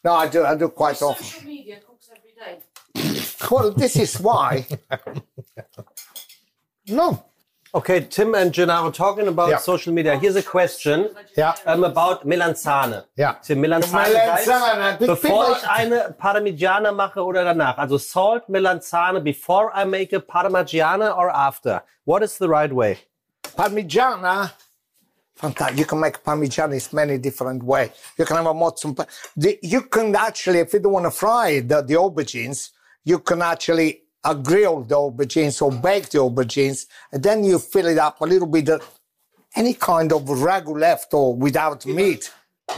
No, 0.03 0.13
I 0.13 0.27
do. 0.27 0.43
I 0.45 0.55
do 0.55 0.67
quite 0.69 1.01
often. 1.01 1.23
Social 1.25 1.47
media 1.47 1.79
cooks 1.85 2.09
every 2.15 2.33
day. 2.37 2.59
Well, 3.49 3.71
this 3.71 3.95
is 3.95 4.19
why. 4.19 4.65
No. 6.87 7.23
Okay, 7.75 7.99
Tim 8.09 8.33
and 8.33 8.53
Gennaro 8.53 8.89
talking 8.91 9.27
about 9.27 9.49
Yeah. 9.49 9.57
social 9.59 9.93
media. 9.93 10.17
Here's 10.17 10.37
a 10.37 10.41
question 10.41 11.09
Ja. 11.35 11.53
um, 11.65 11.83
about 11.83 12.25
Melanzane. 12.25 13.03
Ja. 13.17 13.33
Tim, 13.43 13.59
Melanzane, 13.61 14.13
Melanzane, 14.13 14.45
Salz, 14.45 14.97
bevor 14.99 15.17
people- 15.45 15.55
ich 15.57 15.67
eine 15.69 16.15
Parmigiana 16.17 16.91
mache 16.93 17.21
oder 17.23 17.43
danach. 17.43 17.77
Also 17.77 17.97
Salt, 17.97 18.47
Melanzane, 18.49 19.19
before 19.21 19.69
I 19.75 19.83
make 19.85 20.13
a 20.15 20.19
Parmigiana 20.21 21.15
or 21.17 21.29
after. 21.29 21.83
What 22.05 22.23
is 22.23 22.37
the 22.37 22.47
right 22.47 22.71
way? 22.73 22.99
Parmigiana. 23.57 24.51
Fantastic. 25.35 25.77
You 25.77 25.85
can 25.85 25.99
make 25.99 26.23
Parmigiana 26.23 26.73
in 26.73 26.81
many 26.93 27.17
different 27.19 27.61
ways. 27.63 27.89
You 28.17 28.25
can 28.25 28.37
have 28.37 28.47
a 28.47 28.53
mozza. 28.53 28.95
pa- 28.95 29.05
the- 29.35 29.59
You 29.61 29.81
can 29.81 30.15
actually, 30.15 30.59
if 30.59 30.73
you 30.73 30.79
don't 30.79 30.93
want 30.93 31.05
to 31.05 31.11
fry 31.11 31.59
the, 31.59 31.81
the 31.81 31.95
aubergines, 31.95 32.69
you 33.03 33.19
can 33.19 33.41
actually 33.41 34.03
uh, 34.29 34.33
grill 34.49 34.75
the 34.89 34.95
aubergines 34.95 35.61
or 35.61 35.71
bake 35.71 36.07
the 36.13 36.19
aubergines, 36.19 36.79
and 37.11 37.21
then 37.27 37.37
you 37.49 37.57
fill 37.73 37.87
it 37.93 37.97
up 38.07 38.15
a 38.21 38.25
little 38.33 38.47
bit 38.57 38.67
of 38.69 38.81
any 39.55 39.73
kind 39.73 40.09
of 40.11 40.21
ragu 40.47 40.73
left 40.87 41.13
or 41.13 41.27
without 41.45 41.85
meat. 41.85 42.23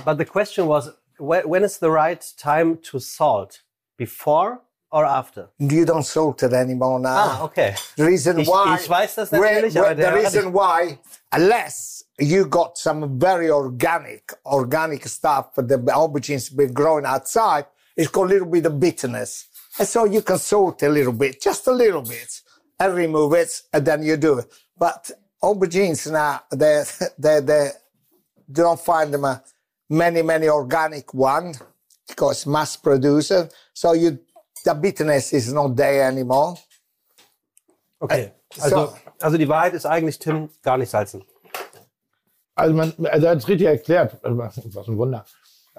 But 0.05 0.15
the 0.21 0.25
question 0.25 0.63
was, 0.67 0.83
wh- 1.17 1.45
when 1.51 1.63
is 1.63 1.77
the 1.79 1.91
right 2.03 2.23
time 2.37 2.77
to 2.89 2.99
salt? 2.99 3.51
Before 3.97 4.61
or 4.91 5.03
after? 5.05 5.43
You 5.59 5.83
don't 5.85 6.05
salt 6.05 6.41
it 6.43 6.53
anymore 6.53 6.99
now. 6.99 7.17
Ah, 7.17 7.43
okay. 7.47 7.75
The 7.97 8.05
reason 8.05 8.39
Ich- 8.39 8.47
why. 8.47 8.77
ich 8.79 8.87
weiß 8.89 9.15
das 9.15 9.31
where- 9.31 9.41
natürlich, 9.61 9.75
where- 9.75 9.91
aber 9.91 9.95
the 9.95 10.13
reason 10.23 10.53
why, 10.53 10.99
unless 11.33 12.03
you 12.17 12.45
got 12.45 12.77
some 12.77 13.19
very 13.19 13.49
organic, 13.51 14.33
organic 14.45 15.05
stuff, 15.07 15.45
the 15.55 15.77
aubergines 16.01 16.49
been 16.55 16.73
growing 16.73 17.05
outside, 17.05 17.65
it's 17.97 18.09
got 18.11 18.23
a 18.23 18.29
little 18.33 18.47
bit 18.47 18.65
of 18.65 18.79
bitterness. 18.79 19.47
And 19.79 19.87
so 19.87 20.03
you 20.05 20.21
can 20.21 20.37
salt 20.37 20.83
a 20.83 20.89
little 20.89 21.13
bit, 21.13 21.41
just 21.41 21.65
a 21.67 21.71
little 21.71 22.01
bit, 22.01 22.41
and 22.79 22.93
remove 22.93 23.33
it, 23.33 23.61
and 23.73 23.85
then 23.85 24.03
you 24.03 24.17
do 24.17 24.39
it. 24.39 24.51
But 24.77 25.09
aubergines 25.41 26.11
now, 26.11 26.41
they, 26.51 26.83
they, 27.17 27.39
they, 27.39 27.69
you 28.47 28.53
don't 28.53 28.79
find 28.79 29.13
them 29.13 29.23
a 29.25 29.41
many, 29.89 30.21
many 30.21 30.49
organic 30.49 31.13
one 31.13 31.53
because 32.07 32.45
mass 32.45 32.75
producer. 32.75 33.49
So 33.73 33.93
you, 33.93 34.19
the 34.65 34.73
bitterness 34.73 35.31
is 35.33 35.53
not 35.53 35.75
there 35.77 36.03
anymore. 36.03 36.55
Okay. 38.01 38.33
so- 38.53 38.63
Also, 38.63 38.97
also 39.21 39.37
die 39.37 39.47
Wahrheit 39.47 39.73
ist 39.73 39.85
eigentlich, 39.85 40.19
Tim, 40.19 40.49
gar 40.61 40.77
nicht 40.77 40.89
salzen. 40.89 41.23
Also, 42.55 42.73
man, 42.73 42.93
also 43.05 43.25
er 43.27 43.31
hat 43.31 43.37
es 43.37 43.47
richtig 43.47 43.67
erklärt, 43.67 44.17
was 44.23 44.57
ein 44.57 44.97
Wunder, 44.97 45.25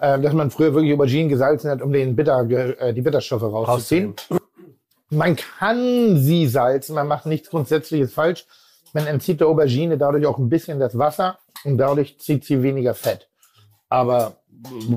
äh, 0.01 0.18
dass 0.18 0.32
man 0.32 0.51
früher 0.51 0.74
wirklich 0.74 0.93
Auberginen 0.94 1.28
gesalzen 1.28 1.70
hat, 1.70 1.82
um 1.82 1.93
den 1.93 2.16
Bitter, 2.16 2.48
äh, 2.48 2.93
die 2.93 3.02
Bitterstoffe 3.02 3.43
rauszuziehen. 3.43 4.14
Man 5.10 5.36
kann 5.36 6.18
sie 6.18 6.47
salzen, 6.47 6.94
man 6.94 7.09
macht 7.09 7.27
nichts 7.27 7.51
Grundsätzliches 7.51 8.14
falsch. 8.14 8.47
Man 8.93 9.06
entzieht 9.06 9.40
der 9.40 9.48
Aubergine 9.48 9.98
dadurch 9.98 10.27
auch 10.27 10.39
ein 10.39 10.48
bisschen 10.48 10.81
das 10.81 10.97
Wasser 10.97 11.39
und 11.64 11.78
dadurch 11.78 12.18
zieht 12.18 12.44
sie 12.44 12.62
weniger 12.62 12.94
Fett. 12.94 13.28
Aber 13.89 14.36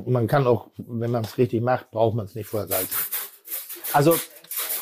man 0.06 0.28
kann 0.28 0.46
auch, 0.48 0.68
wenn 0.78 1.12
man 1.12 1.24
es 1.24 1.38
richtig 1.38 1.62
macht, 1.62 1.92
braucht 1.92 2.16
man 2.16 2.26
es 2.26 2.36
nicht 2.36 2.48
vorher 2.48 2.68
salzen. 2.68 2.96
Also, 3.92 4.16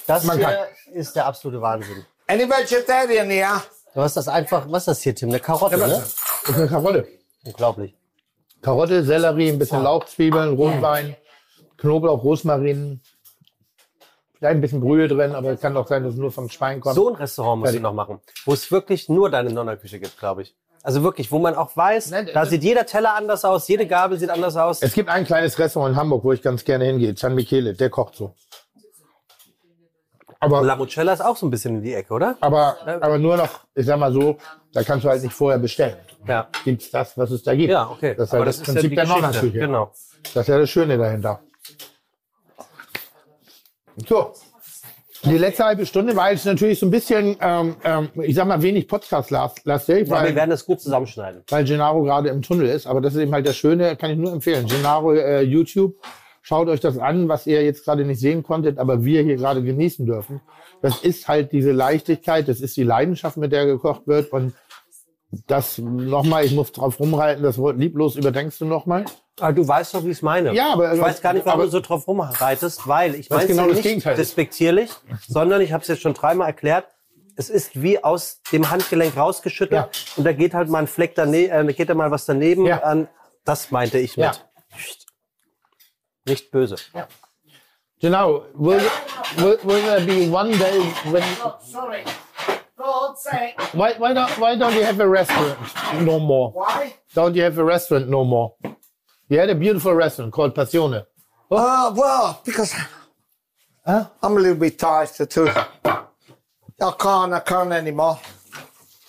das 0.07 0.23
Man 0.23 0.38
hier 0.38 0.68
ist 0.93 1.15
der 1.15 1.26
absolute 1.26 1.61
Wahnsinn. 1.61 2.06
Any 2.27 2.43
vegetarian 2.43 3.30
here? 3.30 3.61
Du 3.93 4.02
hast 4.02 4.15
das 4.15 4.27
einfach, 4.27 4.65
was 4.69 4.84
ist 4.84 4.88
das 4.88 5.02
hier, 5.02 5.15
Tim? 5.15 5.30
Eine 5.30 5.39
Karotte, 5.39 5.77
ne? 5.77 5.88
Das 5.88 6.49
ist 6.49 6.56
eine 6.56 6.68
Karotte. 6.68 7.07
Unglaublich. 7.45 7.95
Karotte, 8.61 9.03
Sellerie, 9.03 9.49
ein 9.49 9.59
bisschen 9.59 9.83
Lauchzwiebeln, 9.83 10.55
Rotwein, 10.55 11.15
Knoblauch, 11.77 12.23
Rosmarin. 12.23 13.01
Vielleicht 14.38 14.55
ein 14.55 14.61
bisschen 14.61 14.81
Brühe 14.81 15.07
drin, 15.07 15.35
aber 15.35 15.51
es 15.51 15.61
kann 15.61 15.75
auch 15.77 15.88
sein, 15.88 16.03
dass 16.03 16.13
es 16.13 16.19
nur 16.19 16.31
vom 16.31 16.49
Schwein 16.49 16.79
kommt. 16.79 16.95
So 16.95 17.09
ein 17.09 17.15
Restaurant 17.15 17.59
musst 17.59 17.69
du 17.69 17.73
Fertig. 17.73 17.83
noch 17.83 17.93
machen, 17.93 18.19
wo 18.45 18.53
es 18.53 18.71
wirklich 18.71 19.07
nur 19.09 19.29
deine 19.29 19.51
Nonnerküche 19.51 19.99
gibt, 19.99 20.17
glaube 20.17 20.43
ich. 20.43 20.55
Also 20.83 21.03
wirklich, 21.03 21.31
wo 21.31 21.38
man 21.38 21.53
auch 21.53 21.75
weiß, 21.77 22.09
Nein, 22.09 22.29
da 22.33 22.45
sieht 22.45 22.63
jeder 22.63 22.88
Teller 22.88 23.15
anders 23.15 23.45
aus, 23.45 23.67
jede 23.67 23.85
Gabel 23.85 24.17
sieht 24.17 24.31
anders 24.31 24.57
aus. 24.57 24.81
Es 24.81 24.93
gibt 24.93 25.09
ein 25.09 25.25
kleines 25.25 25.59
Restaurant 25.59 25.93
in 25.93 25.99
Hamburg, 25.99 26.23
wo 26.23 26.31
ich 26.31 26.41
ganz 26.41 26.63
gerne 26.63 26.85
hingehe. 26.85 27.15
San 27.15 27.35
Michele, 27.35 27.73
der 27.73 27.91
kocht 27.91 28.15
so. 28.15 28.33
Aber, 30.43 30.63
La 30.63 30.76
Mucella 30.76 31.13
ist 31.13 31.22
auch 31.22 31.38
so 31.38 31.45
ein 31.45 31.51
bisschen 31.51 31.76
in 31.76 31.84
die 31.84 31.93
Ecke, 31.93 32.13
oder? 32.13 32.35
aber, 32.41 32.76
aber 32.99 33.19
nur 33.19 33.38
noch, 33.38 33.59
ich 33.76 33.85
sag 33.85 33.99
mal 33.99 34.11
so, 34.11 34.38
da 34.73 34.81
kannst 34.81 35.05
du 35.05 35.09
halt 35.09 35.22
nicht 35.22 35.34
vorher 35.34 35.59
bestellen. 35.59 35.97
Ja. 36.27 36.47
Gibt's 36.65 36.89
das, 36.89 37.15
was 37.15 37.30
es 37.30 37.43
da 37.43 37.53
gibt. 37.53 37.69
Ja, 37.69 37.88
okay. 37.89 38.15
Das 38.18 38.30
ist 38.30 38.34
halt 38.34 38.47
das, 38.47 38.59
Prinzip 38.59 38.95
der 38.95 39.05
Nonnerküche. 39.05 39.59
Genau. 39.59 39.91
Das 40.34 40.43
ist 40.43 40.47
ja 40.47 40.57
das 40.57 40.69
Schöne 40.69 40.97
dahinter. 40.97 41.41
So. 44.07 44.34
Die 45.23 45.38
letzte 45.38 45.63
halbe 45.65 45.85
Stunde 45.85 46.15
war 46.15 46.31
jetzt 46.31 46.45
natürlich 46.45 46.80
so 46.80 46.88
ein 46.88 46.91
bisschen, 46.91 47.38
ähm, 47.39 47.76
ähm, 47.84 48.09
ich 48.23 48.34
sag 48.34 48.47
mal, 48.47 48.59
wenig 48.63 48.88
Podcast-lastig, 48.88 50.11
Aber 50.11 50.27
wir 50.27 50.35
werden 50.35 50.49
das 50.49 50.65
gut 50.65 50.81
zusammenschneiden. 50.81 51.43
weil 51.49 51.63
Gennaro 51.63 52.01
gerade 52.01 52.30
im 52.30 52.41
Tunnel 52.41 52.68
ist. 52.68 52.88
Aber 52.88 53.01
das 53.01 53.13
ist 53.13 53.22
eben 53.22 53.31
halt 53.31 53.45
das 53.45 53.55
Schöne, 53.55 53.95
kann 53.95 54.09
ich 54.09 54.18
nur 54.18 54.31
empfehlen. 54.31 54.65
Gennaro 54.65 55.13
äh, 55.13 55.41
YouTube, 55.41 55.95
schaut 56.41 56.68
euch 56.68 56.80
das 56.80 56.97
an, 56.97 57.27
was 57.30 57.47
ihr 57.47 57.63
jetzt 57.63 57.85
gerade 57.85 58.03
nicht 58.05 58.19
sehen 58.19 58.43
konntet, 58.43 58.77
aber 58.80 59.03
wir 59.05 59.22
hier 59.23 59.35
gerade 59.38 59.63
genießen 59.63 60.05
dürfen. 60.05 60.41
Das 60.81 61.01
ist 61.03 61.27
halt 61.27 61.51
diese 61.51 61.72
Leichtigkeit, 61.72 62.47
das 62.47 62.59
ist 62.61 62.76
die 62.77 62.84
Leidenschaft, 62.84 63.38
mit 63.38 63.51
der 63.51 63.65
gekocht 63.65 64.07
wird. 64.07 64.31
Und 64.31 64.53
das 65.47 65.77
nochmal, 65.77 66.43
ich 66.45 66.53
muss 66.53 66.72
drauf 66.73 66.99
rumreiten, 66.99 67.41
das 67.43 67.57
Wort 67.57 67.77
lieblos 67.77 68.15
überdenkst 68.18 68.57
du 68.59 68.65
nochmal. 68.65 69.05
Aber 69.39 69.47
Ah, 69.47 69.51
du 69.53 69.65
weißt 69.68 69.93
doch, 69.93 70.03
wie 70.03 70.09
ich 70.09 70.18
es 70.18 70.22
meine. 70.22 70.53
Ja, 70.53 70.73
aber- 70.73 70.93
ich 70.93 70.99
weiß 70.99 71.22
gar 71.22 71.34
nicht, 71.34 71.45
warum 71.45 71.61
aber- 71.61 71.65
du 71.68 71.72
so 71.72 71.80
drauf 71.80 72.07
rumreitest, 72.07 72.88
weil 72.88 73.15
ich 73.15 73.30
meine 73.30 73.47
genau 73.47 73.63
ja 73.68 73.73
nicht 73.73 73.84
Gegenteil 73.84 74.15
despektierlich, 74.15 74.89
sondern 75.27 75.61
ich 75.61 75.72
habe 75.72 75.81
es 75.84 75.88
jetzt 75.88 76.01
schon 76.01 76.13
dreimal 76.13 76.47
erklärt. 76.47 76.85
Es 77.38 77.49
ist 77.49 77.81
wie 77.81 78.03
aus 78.03 78.41
dem 78.51 78.69
Handgelenk 78.69 79.15
rausgeschüttelt 79.15 79.81
Ja. 79.81 79.89
und 80.18 80.26
da 80.26 80.34
geht 80.34 80.53
halt 80.53 80.69
mal 80.69 80.80
ein 80.80 80.88
Fleck 80.88 81.15
daneben, 81.15 81.69
äh, 81.69 81.73
geht 81.73 81.89
da 81.89 81.93
mal 81.95 82.11
was 82.11 82.26
daneben. 82.26 82.65
Ja. 82.65 82.80
An, 82.84 83.07
das 83.45 83.72
meinte 83.72 83.99
ich 83.99 84.18
mit. 84.18 84.26
Ja. 84.26 84.34
Nicht 86.32 86.52
böse. 86.52 86.76
Genau. 88.02 88.45
Will, 88.56 88.82
will, 89.38 89.58
will 89.64 89.82
there 89.86 90.06
be 90.06 90.30
one 90.30 90.52
day 90.52 90.80
when 91.12 91.24
Oh, 91.44 91.58
sorry. 91.62 92.03
God's 92.78 93.22
sake. 93.22 93.60
Why, 93.74 93.94
why, 93.98 94.14
don't, 94.14 94.32
why 94.40 94.56
don't 94.56 94.74
you 94.74 94.84
have 94.84 94.99
a 94.99 95.08
restaurant 95.08 95.60
no 96.02 96.20
more? 96.20 96.52
Why? 96.52 96.95
Don't 97.14 97.36
you 97.36 97.44
have 97.44 97.58
a 97.60 97.64
restaurant 97.64 98.10
no 98.10 98.24
more? 98.24 98.56
You 99.30 99.40
had 99.40 99.49
a 99.49 99.56
beautiful 99.56 99.94
restaurant 99.94 100.32
called 100.34 100.56
Passione. 100.56 101.06
Oh, 101.52 101.94
well, 101.95 102.41
because 102.45 102.74
Huh? 103.86 104.06
I'm 104.24 104.38
a 104.38 104.40
little 104.40 104.56
bit 104.58 104.80
tired 104.80 105.10
too. 105.30 105.49
I 105.49 106.91
can't, 106.98 107.34
I 107.34 107.40
can't 107.41 107.72
anymore. 107.72 108.20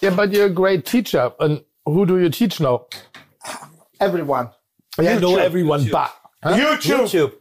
Yeah, 0.00 0.10
but 0.14 0.32
you're 0.32 0.46
a 0.46 0.50
great 0.50 0.84
teacher. 0.84 1.30
And 1.40 1.62
who 1.86 2.04
do 2.06 2.18
you 2.18 2.30
teach 2.30 2.60
now? 2.60 2.86
Everyone. 4.00 4.50
You 4.98 5.20
know 5.20 5.36
everyone, 5.36 5.88
but 5.90 6.10
YouTube. 6.44 7.02
YouTube. 7.02 7.32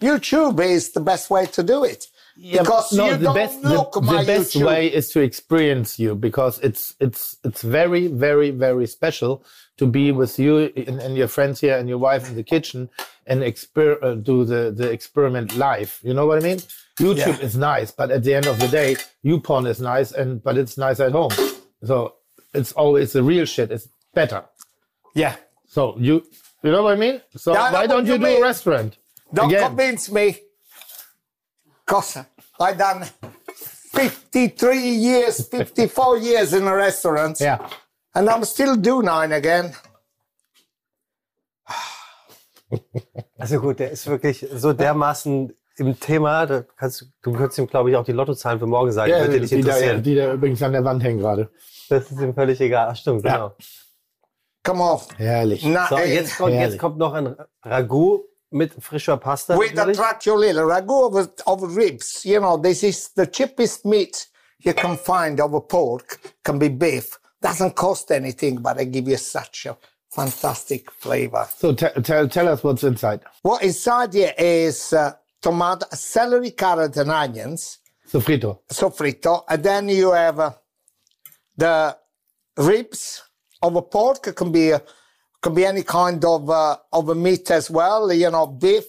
YouTube 0.00 0.60
is 0.64 0.92
the 0.92 1.00
best 1.00 1.30
way 1.30 1.46
to 1.46 1.62
do 1.62 1.84
it. 1.84 2.06
because 2.50 2.92
no, 2.92 3.14
the 3.16 3.30
best 3.32 3.62
the, 3.62 3.68
the 4.00 4.24
best 4.26 4.54
YouTube. 4.56 4.66
way 4.66 4.86
is 4.92 5.10
to 5.10 5.20
experience 5.20 5.98
you 5.98 6.14
because 6.14 6.58
it's 6.60 6.94
it's 6.98 7.36
it's 7.44 7.62
very 7.62 8.06
very 8.08 8.50
very 8.50 8.86
special 8.86 9.44
to 9.76 9.86
be 9.86 10.12
with 10.12 10.38
you 10.38 10.72
and, 10.76 10.98
and 11.00 11.16
your 11.16 11.28
friends 11.28 11.60
here 11.60 11.76
and 11.78 11.88
your 11.88 11.98
wife 11.98 12.28
in 12.28 12.34
the 12.36 12.42
kitchen 12.42 12.88
and 13.26 13.42
exper- 13.42 14.02
uh, 14.02 14.14
do 14.14 14.44
the 14.44 14.72
the 14.74 14.90
experiment 14.90 15.56
live. 15.56 16.00
You 16.02 16.14
know 16.14 16.26
what 16.26 16.38
I 16.38 16.42
mean? 16.42 16.60
YouTube 16.98 17.38
Yeah. 17.38 17.46
is 17.46 17.54
nice, 17.56 17.90
but 17.90 18.10
at 18.10 18.22
the 18.24 18.34
end 18.34 18.46
of 18.46 18.58
the 18.58 18.68
day, 18.68 18.96
YouPorn 19.24 19.66
is 19.68 19.80
nice 19.80 20.10
and 20.12 20.42
but 20.42 20.56
it's 20.56 20.76
nice 20.76 21.00
at 21.00 21.12
home. 21.12 21.32
So 21.84 22.14
it's 22.54 22.72
always 22.72 23.12
the 23.12 23.22
real 23.22 23.44
shit. 23.44 23.70
It's 23.70 23.88
better. 24.14 24.44
Yeah. 25.14 25.36
So 25.68 25.96
you 25.98 26.24
you 26.62 26.70
know 26.70 26.82
what 26.82 26.94
I 26.94 26.96
mean? 26.96 27.20
So 27.36 27.52
Yeah, 27.52 27.72
why 27.72 27.86
don't 27.86 28.06
you 28.06 28.12
you 28.14 28.18
do 28.18 28.24
mean. 28.26 28.38
a 28.42 28.46
restaurant? 28.46 28.96
Don't 29.32 29.46
Again. 29.50 29.62
convince 29.68 30.10
me. 30.10 30.36
Because 31.86 32.24
I 32.60 32.72
done 32.74 33.04
53 33.92 34.76
years, 34.78 35.48
54 35.50 36.18
years 36.18 36.52
in 36.52 36.66
a 36.66 36.74
restaurant. 36.74 37.40
Yeah. 37.40 37.58
And 38.14 38.28
I'm 38.28 38.44
still 38.44 38.76
do 38.76 39.02
nine 39.02 39.32
again. 39.32 39.74
Also 43.38 43.60
gut, 43.60 43.78
der 43.80 43.90
ist 43.90 44.06
wirklich 44.06 44.46
so 44.54 44.72
dermaßen 44.72 45.52
im 45.76 46.00
Thema. 46.00 46.46
Da 46.46 46.62
kannst, 46.76 47.06
du- 47.22 47.32
könntest 47.32 47.58
ihm, 47.58 47.66
glaube 47.66 47.90
ich, 47.90 47.96
auch 47.96 48.04
die 48.04 48.12
Lottozahlen 48.12 48.58
für 48.58 48.66
morgen 48.66 48.92
sagen. 48.92 49.10
Ja, 49.10 49.26
nicht 49.26 49.50
die, 49.50 49.60
da, 49.62 49.94
die 49.98 50.14
da 50.14 50.32
übrigens 50.34 50.62
an 50.62 50.72
der 50.72 50.84
Wand 50.84 51.02
hängen 51.02 51.18
gerade. 51.18 51.50
Das 51.90 52.10
ist 52.10 52.20
ihm 52.20 52.34
völlig 52.34 52.60
egal. 52.60 52.88
Ach, 52.90 52.96
stimmt, 52.96 53.24
Ja. 53.24 53.32
genau. 53.32 53.56
Come 54.64 54.80
on. 54.80 55.00
Herrlich. 55.18 55.64
Na, 55.64 55.88
So, 55.88 55.98
jetzt 55.98 56.36
kommt, 56.36 56.52
Herrlich. 56.54 56.72
jetzt 56.72 56.80
kommt 56.80 56.98
noch 56.98 57.12
ein 57.14 57.34
Ragout 57.64 58.24
mit 58.50 58.72
frischer 58.80 59.16
Pasta. 59.16 59.56
with 59.58 59.70
the 59.70 59.76
natürlich. 59.76 59.96
tracciolino, 59.98 60.66
ragu 60.68 61.06
of, 61.06 61.28
of 61.46 61.76
ribs. 61.76 62.24
You 62.24 62.38
know, 62.40 62.56
this 62.58 62.82
is 62.82 63.10
the 63.14 63.26
cheapest 63.26 63.84
meat 63.84 64.28
you 64.60 64.72
can 64.74 64.96
find 64.96 65.40
of 65.40 65.52
a 65.54 65.60
pork, 65.60 66.20
can 66.44 66.58
be 66.58 66.68
beef. 66.68 67.18
Doesn't 67.40 67.74
cost 67.74 68.10
anything, 68.12 68.60
but 68.62 68.78
I 68.78 68.84
give 68.84 69.08
you 69.08 69.16
such 69.16 69.66
a 69.66 69.76
fantastic 70.10 70.90
flavor. 70.92 71.48
So 71.58 71.72
te- 71.74 72.00
tell 72.02 72.28
tell 72.28 72.46
us 72.48 72.62
what's 72.62 72.84
inside. 72.84 73.20
What 73.42 73.62
inside 73.64 74.14
here 74.14 74.32
is 74.38 74.92
uh, 74.92 75.14
tomato, 75.40 75.86
celery, 75.92 76.52
carrot, 76.52 76.96
and 76.98 77.10
onions, 77.10 77.78
Sofrito. 78.08 78.58
sofrito, 78.70 79.42
and 79.48 79.60
then 79.64 79.88
you 79.88 80.12
have 80.12 80.38
uh, 80.38 80.52
the 81.56 81.96
ribs 82.58 83.22
of 83.24 83.31
a 83.62 83.82
pork. 83.82 84.26
It 84.26 84.36
can 84.36 84.50
be 84.50 84.70
a, 84.70 84.82
can 85.40 85.54
be 85.54 85.64
any 85.64 85.82
kind 85.82 86.24
of 86.24 86.50
uh, 86.50 86.76
of 86.92 87.08
a 87.08 87.14
meat 87.14 87.50
as 87.50 87.70
well. 87.70 88.12
You 88.12 88.30
know, 88.30 88.46
beef, 88.46 88.84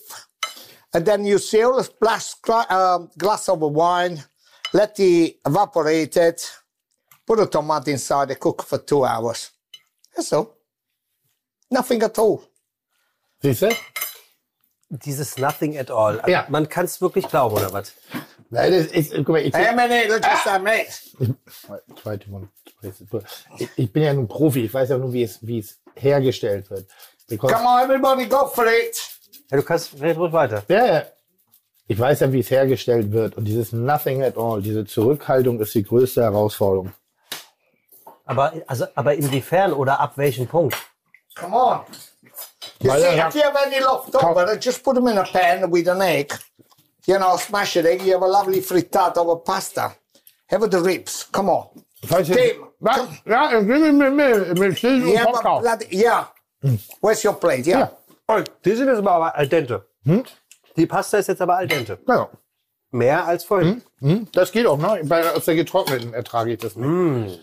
and 0.93 1.05
then 1.05 1.25
you 1.25 1.39
seal 1.39 1.77
a 1.79 1.85
glass, 1.99 2.35
um, 2.69 3.09
glass 3.17 3.49
of 3.49 3.59
wine, 3.61 4.23
let 4.73 4.99
it 4.99 5.37
evaporate 5.45 6.17
it, 6.17 6.51
put 7.25 7.39
a 7.39 7.47
tomato 7.47 7.91
inside, 7.91 8.29
and 8.31 8.39
cook 8.39 8.63
for 8.63 8.77
two 8.79 9.03
hours. 9.05 9.51
That's 10.15 10.33
all. 10.33 10.55
Nothing 11.71 12.03
at 12.03 12.17
all. 12.19 12.43
Siehst 13.41 13.61
du? 13.61 13.75
Dieses 14.89 15.37
Nothing 15.37 15.77
at 15.77 15.89
all. 15.89 16.21
Ja. 16.27 16.45
Man 16.49 16.69
kann 16.69 16.85
es 16.85 17.01
wirklich 17.01 17.27
glauben, 17.27 17.55
oder 17.55 17.73
was? 17.73 17.93
Nein, 18.53 18.71
das 18.71 18.85
ist, 18.87 19.13
guck 19.15 19.29
mal, 19.29 19.41
ich, 19.41 19.53
Hey, 19.55 20.07
let's 20.07 20.27
just 20.27 20.47
admit. 20.47 21.35
Zweite 22.03 22.29
Mal. 22.29 22.47
Ich, 23.57 23.69
ich 23.75 23.91
bin 23.91 24.03
ja 24.03 24.13
nun 24.13 24.27
Profi, 24.27 24.65
ich 24.65 24.73
weiß 24.73 24.89
ja 24.89 24.97
nur, 24.99 25.11
wie 25.11 25.23
es, 25.23 25.39
wie 25.41 25.57
es 25.57 25.81
hergestellt 25.95 26.69
wird. 26.69 26.85
Because, 27.27 27.55
Come 27.55 27.67
on, 27.67 27.81
everybody, 27.83 28.27
go 28.27 28.45
for 28.45 28.65
it. 28.67 28.95
Ja, 29.49 29.57
du 29.57 29.63
kannst, 29.63 29.99
red 29.99 30.17
ruhig 30.17 30.31
weiter. 30.33 30.63
ja, 30.67 30.85
ja. 30.85 31.03
Ich 31.87 31.99
weiß 31.99 32.21
ja, 32.21 32.31
wie 32.31 32.39
es 32.39 32.49
hergestellt 32.49 33.11
wird. 33.11 33.35
Und 33.35 33.45
dieses 33.45 33.73
Nothing 33.73 34.23
at 34.23 34.37
all, 34.37 34.61
diese 34.61 34.85
Zurückhaltung 34.85 35.59
ist 35.59 35.73
die 35.73 35.83
größte 35.83 36.21
Herausforderung. 36.21 36.93
Aber, 38.25 38.53
also, 38.67 38.85
aber 38.95 39.15
inwiefern 39.15 39.73
oder 39.73 39.99
ab 39.99 40.13
welchem 40.15 40.47
Punkt? 40.47 40.77
Come 41.35 41.55
on. 41.55 41.79
You 42.81 42.89
Weil 42.89 43.01
see, 43.01 43.19
if 43.19 43.35
you 43.35 43.41
have 43.41 43.57
any 43.65 43.79
left 43.79 44.15
over, 44.15 44.57
just 44.57 44.83
put 44.83 44.95
them 44.95 45.07
in 45.07 45.17
a 45.17 45.23
pan 45.23 45.69
with 45.71 45.87
an 45.89 46.01
egg. 46.01 46.33
You 47.05 47.17
know, 47.17 47.37
smash 47.37 47.75
it 47.75 47.85
egg. 47.85 48.01
You 48.01 48.13
have 48.13 48.21
a 48.23 48.27
lovely 48.27 48.61
frittata 48.61 49.17
of 49.17 49.27
a 49.29 49.35
pasta. 49.37 49.91
Have 50.47 50.69
the 50.69 50.79
ribs. 50.79 51.27
Come 51.31 51.49
on. 51.49 51.67
Falls 52.05 52.27
jetzt- 52.29 52.37
Tim, 52.39 52.63
Was? 52.79 52.99
Ja, 53.25 53.59
ich 53.59 53.67
will 53.67 53.91
mit, 53.93 54.13
mit, 54.13 54.59
mit 54.59 54.77
Schild 54.79 55.03
und 55.03 55.09
Yeah, 55.13 55.59
bloody, 55.59 55.87
yeah. 55.91 56.27
Where's 57.01 57.23
your 57.23 57.33
plate? 57.33 57.65
Yeah. 57.67 57.89
Oh, 58.27 58.41
die 58.63 58.75
sind 58.75 58.87
jetzt 58.87 58.97
aber 59.05 59.35
al 59.35 59.47
dente. 59.47 59.85
Die 60.75 60.85
Pasta 60.85 61.17
ist 61.17 61.27
jetzt 61.27 61.41
aber 61.41 61.55
al 61.57 61.67
dente. 61.67 61.97
Ja. 62.07 62.29
Mehr 62.91 63.25
als 63.25 63.43
vorhin. 63.43 63.81
Hm, 63.99 64.27
Das 64.33 64.51
geht 64.51 64.65
auch, 64.67 64.77
ne? 64.77 65.01
Bei, 65.05 65.31
aus 65.33 65.45
der 65.45 65.55
getrockneten 65.55 66.13
ertrage 66.13 66.53
ich 66.53 66.59
das 66.59 66.75
nicht. 66.75 67.39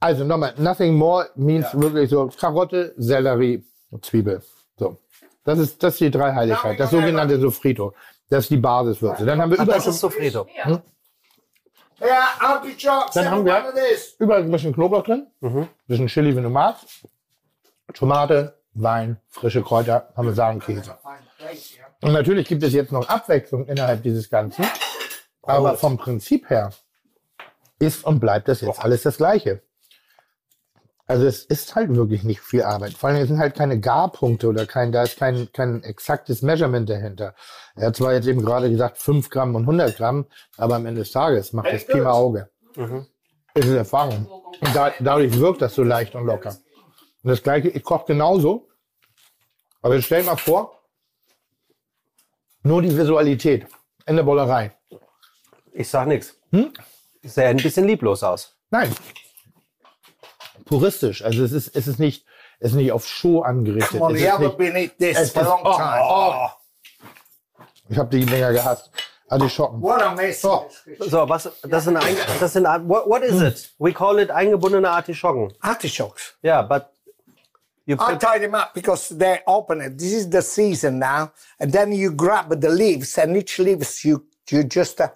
Also 0.00 0.24
nochmal, 0.24 0.54
nothing 0.58 0.94
more 0.94 1.30
means 1.36 1.66
wirklich 1.72 2.10
so 2.10 2.28
Karotte, 2.38 2.92
Sellerie 2.96 3.64
und 3.90 4.04
Zwiebel. 4.04 4.42
So. 4.76 4.98
Das 5.44 5.58
ist, 5.58 5.82
das 5.82 5.94
ist 5.94 6.00
die 6.00 6.10
Dreiheiligkeit, 6.10 6.78
das 6.78 6.90
sogenannte 6.90 7.40
Sofrito. 7.40 7.94
Das 8.32 8.44
ist 8.44 8.50
die 8.50 8.56
Basiswürze. 8.56 9.26
Dann 9.26 9.42
haben 9.42 9.50
wir 9.50 9.58
Ach, 9.60 9.64
überall, 9.64 9.78
das 9.78 9.88
ist 9.88 10.00
Sofrito. 10.00 10.46
Yeah, 12.00 12.24
artichokes. 12.40 13.12
Dann 13.12 13.30
haben 13.30 13.44
wir- 13.44 13.62
überall 14.18 14.42
ein 14.42 14.50
bisschen 14.50 14.72
Knoblauch 14.72 15.02
drin, 15.04 15.26
ein 15.42 15.68
bisschen 15.86 16.06
Chili, 16.06 16.34
wenn 16.34 16.42
du 16.42 16.48
magst, 16.48 17.06
Tomate, 17.92 18.58
Wein, 18.72 19.18
frische 19.28 19.60
Kräuter, 19.60 20.08
plate, 20.14 20.72
yeah. 20.72 20.98
Und 22.00 22.12
natürlich 22.12 22.48
gibt 22.48 22.62
es 22.62 22.72
jetzt 22.72 22.90
noch 22.90 23.06
Abwechslung 23.06 23.66
innerhalb 23.66 24.02
dieses 24.02 24.30
Ganzen. 24.30 24.64
Aber 25.42 25.76
vom 25.76 25.98
Prinzip 25.98 26.48
her 26.48 26.72
ist 27.78 28.02
und 28.02 28.18
bleibt 28.18 28.48
das 28.48 28.62
jetzt 28.62 28.82
alles 28.82 29.02
das 29.02 29.18
Gleiche. 29.18 29.60
Also 31.06 31.26
es 31.26 31.44
ist 31.44 31.74
halt 31.74 31.94
wirklich 31.94 32.22
nicht 32.22 32.40
viel 32.40 32.62
Arbeit. 32.62 32.94
Vor 32.94 33.08
allem 33.08 33.20
es 33.20 33.28
sind 33.28 33.38
halt 33.38 33.54
keine 33.54 33.80
Garpunkte 33.80 34.48
oder 34.48 34.66
kein, 34.66 34.92
da 34.92 35.02
ist 35.02 35.18
kein, 35.18 35.50
kein 35.52 35.82
exaktes 35.82 36.42
Measurement 36.42 36.88
dahinter. 36.88 37.34
Er 37.74 37.88
hat 37.88 37.96
zwar 37.96 38.14
jetzt 38.14 38.26
eben 38.26 38.44
gerade 38.44 38.70
gesagt 38.70 38.98
5 38.98 39.28
Gramm 39.28 39.54
und 39.54 39.62
100 39.62 39.96
Gramm, 39.96 40.26
aber 40.56 40.76
am 40.76 40.86
Ende 40.86 41.00
des 41.00 41.10
Tages 41.10 41.52
macht 41.52 41.72
das 41.72 41.86
Pi 41.86 42.00
mal 42.00 42.12
Auge. 42.12 42.50
Es 43.54 43.66
ist 43.66 43.74
Erfahrung. 43.74 44.26
Und 44.60 44.74
da, 44.74 44.92
dadurch 45.00 45.38
wirkt 45.38 45.60
das 45.60 45.74
so 45.74 45.82
leicht 45.82 46.14
und 46.14 46.24
locker. 46.24 46.56
Und 47.22 47.30
das 47.30 47.42
Gleiche, 47.42 47.68
ich 47.68 47.82
koche 47.82 48.06
genauso. 48.06 48.68
Aber 49.82 49.96
jetzt 49.96 50.04
stell 50.04 50.22
dir 50.22 50.26
mal 50.26 50.36
vor, 50.36 50.82
nur 52.62 52.80
die 52.80 52.96
Visualität 52.96 53.66
in 54.06 54.16
der 54.16 54.22
Bollerei. 54.22 54.76
Ich 55.72 55.88
sag 55.88 56.06
nichts. 56.06 56.36
Sähe 57.22 57.48
ein 57.48 57.56
bisschen 57.56 57.86
lieblos 57.86 58.22
aus. 58.22 58.56
Nein. 58.70 58.94
Puristisch. 60.72 61.22
Also 61.24 61.44
es 61.44 61.52
ist, 61.52 61.76
es 61.76 61.86
ist 61.86 61.98
nicht, 61.98 62.24
es 62.60 62.70
ist 62.70 62.76
nicht 62.76 62.92
auf 62.92 63.06
Show 63.06 63.42
angerichtet. 63.42 64.00
Come 64.00 64.04
on, 64.04 64.14
Es 64.14 64.20
you 64.22 64.26
ist 64.26 64.32
haven't 64.32 64.42
nicht, 64.42 64.58
been 64.58 64.76
eat 64.76 64.98
this 64.98 65.18
es 65.18 65.30
for 65.30 65.42
a 65.42 65.44
long 65.44 65.60
oh, 65.64 65.76
time. 65.76 66.02
oh. 66.02 66.48
Ich 67.88 67.98
habe 67.98 68.16
die 68.16 68.24
Dinger 68.24 68.52
gehasst. 68.52 68.90
Artischocken. 69.28 69.82
What 69.82 70.02
a 70.02 70.14
mess. 70.14 70.40
So. 70.40 70.68
So, 70.98 71.28
was, 71.28 71.48
das 71.62 71.84
sind, 71.84 71.96
ein, 71.96 72.16
das 72.38 72.52
sind, 72.52 72.64
what, 72.88 73.08
what 73.08 73.22
is 73.22 73.40
it? 73.40 73.70
We 73.78 73.92
call 73.92 74.18
it 74.18 74.30
eingebundene 74.30 74.88
Artischocken. 74.90 75.52
Artichokes. 75.60 76.34
Ja, 76.42 76.62
but 76.62 76.90
you 77.86 77.96
I 77.98 78.16
tie 78.16 78.38
them 78.38 78.54
up 78.54 78.74
because 78.74 79.08
they're 79.16 79.42
open. 79.46 79.96
This 79.96 80.12
is 80.12 80.30
the 80.30 80.42
season 80.42 80.98
now, 80.98 81.32
and 81.58 81.72
then 81.72 81.92
you 81.92 82.12
grab 82.12 82.60
the 82.60 82.68
leaves, 82.68 83.18
and 83.18 83.36
each 83.36 83.58
leaves 83.58 84.04
you 84.04 84.24
you 84.50 84.64
just 84.64 85.00
uh, 85.00 85.08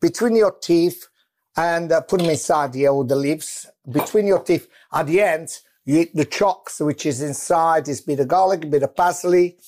between 0.00 0.36
your 0.36 0.52
teeth 0.60 1.08
and 1.56 1.90
uh, 1.90 2.00
put 2.00 2.20
them 2.20 2.30
inside 2.30 2.74
here. 2.74 2.90
All 2.90 3.04
the 3.04 3.16
leaves 3.16 3.66
between 3.90 4.26
your 4.26 4.40
teeth. 4.40 4.68
At 4.94 5.08
the 5.08 5.20
end, 5.20 5.48
you 5.84 6.00
eat 6.00 6.14
the 6.14 6.24
chocks, 6.24 6.80
which 6.80 7.04
is 7.04 7.20
inside. 7.20 7.88
Is 7.88 8.00
bit 8.00 8.20
of 8.20 8.28
garlic, 8.28 8.64
a 8.64 8.68
bit 8.68 8.84
of 8.84 8.94
parsley, 8.94 9.58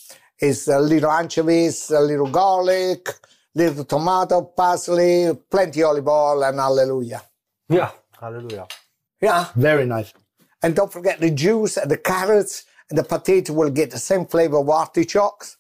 is 0.41 0.69
a 0.69 0.79
little 0.79 1.11
anchovies, 1.11 1.91
a 1.91 2.01
little 2.01 2.31
garlic, 2.31 3.09
little 3.55 3.85
tomato, 3.85 4.43
parsley, 4.43 5.33
plenty 5.51 5.83
olive 5.83 6.07
oil, 6.07 6.45
and 6.45 6.59
hallelujah. 6.59 7.23
Yeah, 7.69 7.91
hallelujah. 8.21 8.69
Yeah. 9.21 9.49
Very 9.57 9.85
nice. 9.87 10.13
And 10.63 10.77
don't 10.77 10.93
forget 10.93 11.21
the 11.21 11.31
juice 11.31 11.77
and 11.77 11.91
the 11.91 11.99
carrots 11.99 12.65
and 12.89 12.99
the 12.99 13.05
potato 13.05 13.53
will 13.53 13.71
get 13.71 13.91
the 13.91 13.99
same 13.99 14.27
flavor 14.27 14.59
of 14.59 14.69
artichokes. 14.69 15.57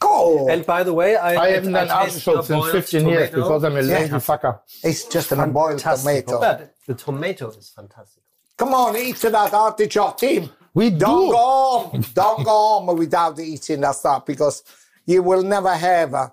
Cool. 0.00 0.48
And 0.48 0.64
by 0.64 0.84
the 0.84 0.94
way, 0.94 1.16
I, 1.16 1.42
I 1.42 1.48
haven't 1.50 1.72
done 1.72 1.90
artichoke 1.90 2.44
since 2.44 2.70
15 2.70 3.08
years 3.08 3.30
because 3.30 3.64
I'm 3.64 3.76
a 3.76 3.82
lazy 3.82 4.12
yeah. 4.12 4.18
fucker. 4.18 4.60
It's 4.84 5.04
just 5.04 5.32
a 5.32 5.46
boiled 5.46 5.80
tomato. 5.80 6.38
But 6.38 6.74
the 6.86 6.94
tomato 6.94 7.48
is 7.50 7.72
fantastic. 7.74 8.22
Come 8.58 8.74
on, 8.74 8.96
eat 8.96 9.16
to 9.18 9.30
that 9.30 9.54
artichoke, 9.54 10.18
team. 10.18 10.50
We 10.74 10.90
don't 10.90 11.26
do. 11.26 11.32
go 11.32 11.90
home. 11.92 12.04
don't 12.12 12.44
go 12.44 12.50
home 12.50 12.98
without 12.98 13.38
eating 13.38 13.80
that 13.82 13.94
stuff 13.94 14.26
because 14.26 14.64
you 15.06 15.22
will 15.22 15.44
never 15.44 15.74
have 15.74 16.12
uh, 16.12 16.30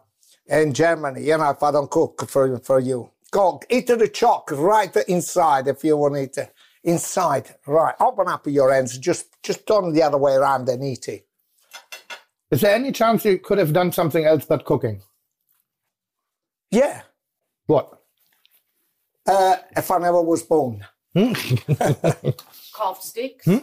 in 0.48 0.74
Germany. 0.74 1.22
You 1.22 1.38
know, 1.38 1.52
if 1.52 1.62
I 1.62 1.72
don't 1.72 1.90
cook 1.90 2.28
for 2.28 2.58
for 2.60 2.80
you, 2.80 3.12
go 3.30 3.62
eat 3.70 3.88
the 3.88 4.08
chalk 4.08 4.52
right 4.52 4.96
inside 5.08 5.68
if 5.68 5.84
you 5.84 5.98
want 5.98 6.18
it 6.18 6.52
inside. 6.84 7.56
Right, 7.68 7.96
open 8.00 8.28
up 8.28 8.48
your 8.48 8.74
hands. 8.74 8.98
Just 8.98 9.28
just 9.44 9.68
turn 9.68 9.94
the 9.94 10.02
other 10.02 10.18
way 10.18 10.34
around 10.34 10.68
and 10.68 10.84
eat 10.84 11.08
it. 11.08 11.28
Is 12.50 12.62
there 12.62 12.74
any 12.74 12.92
chance 12.92 13.24
you 13.24 13.38
could 13.38 13.60
have 13.60 13.74
done 13.74 13.92
something 13.92 14.26
else 14.26 14.46
but 14.46 14.66
cooking? 14.66 15.02
Yeah. 16.72 17.04
What? 17.68 18.02
Uh, 19.28 19.58
if 19.76 19.90
I 19.92 20.00
never 20.00 20.22
was 20.22 20.44
born. 20.44 20.86
Hmm? 21.16 21.34
Carved 22.74 23.02
sticks. 23.02 23.46
Hmm? 23.46 23.58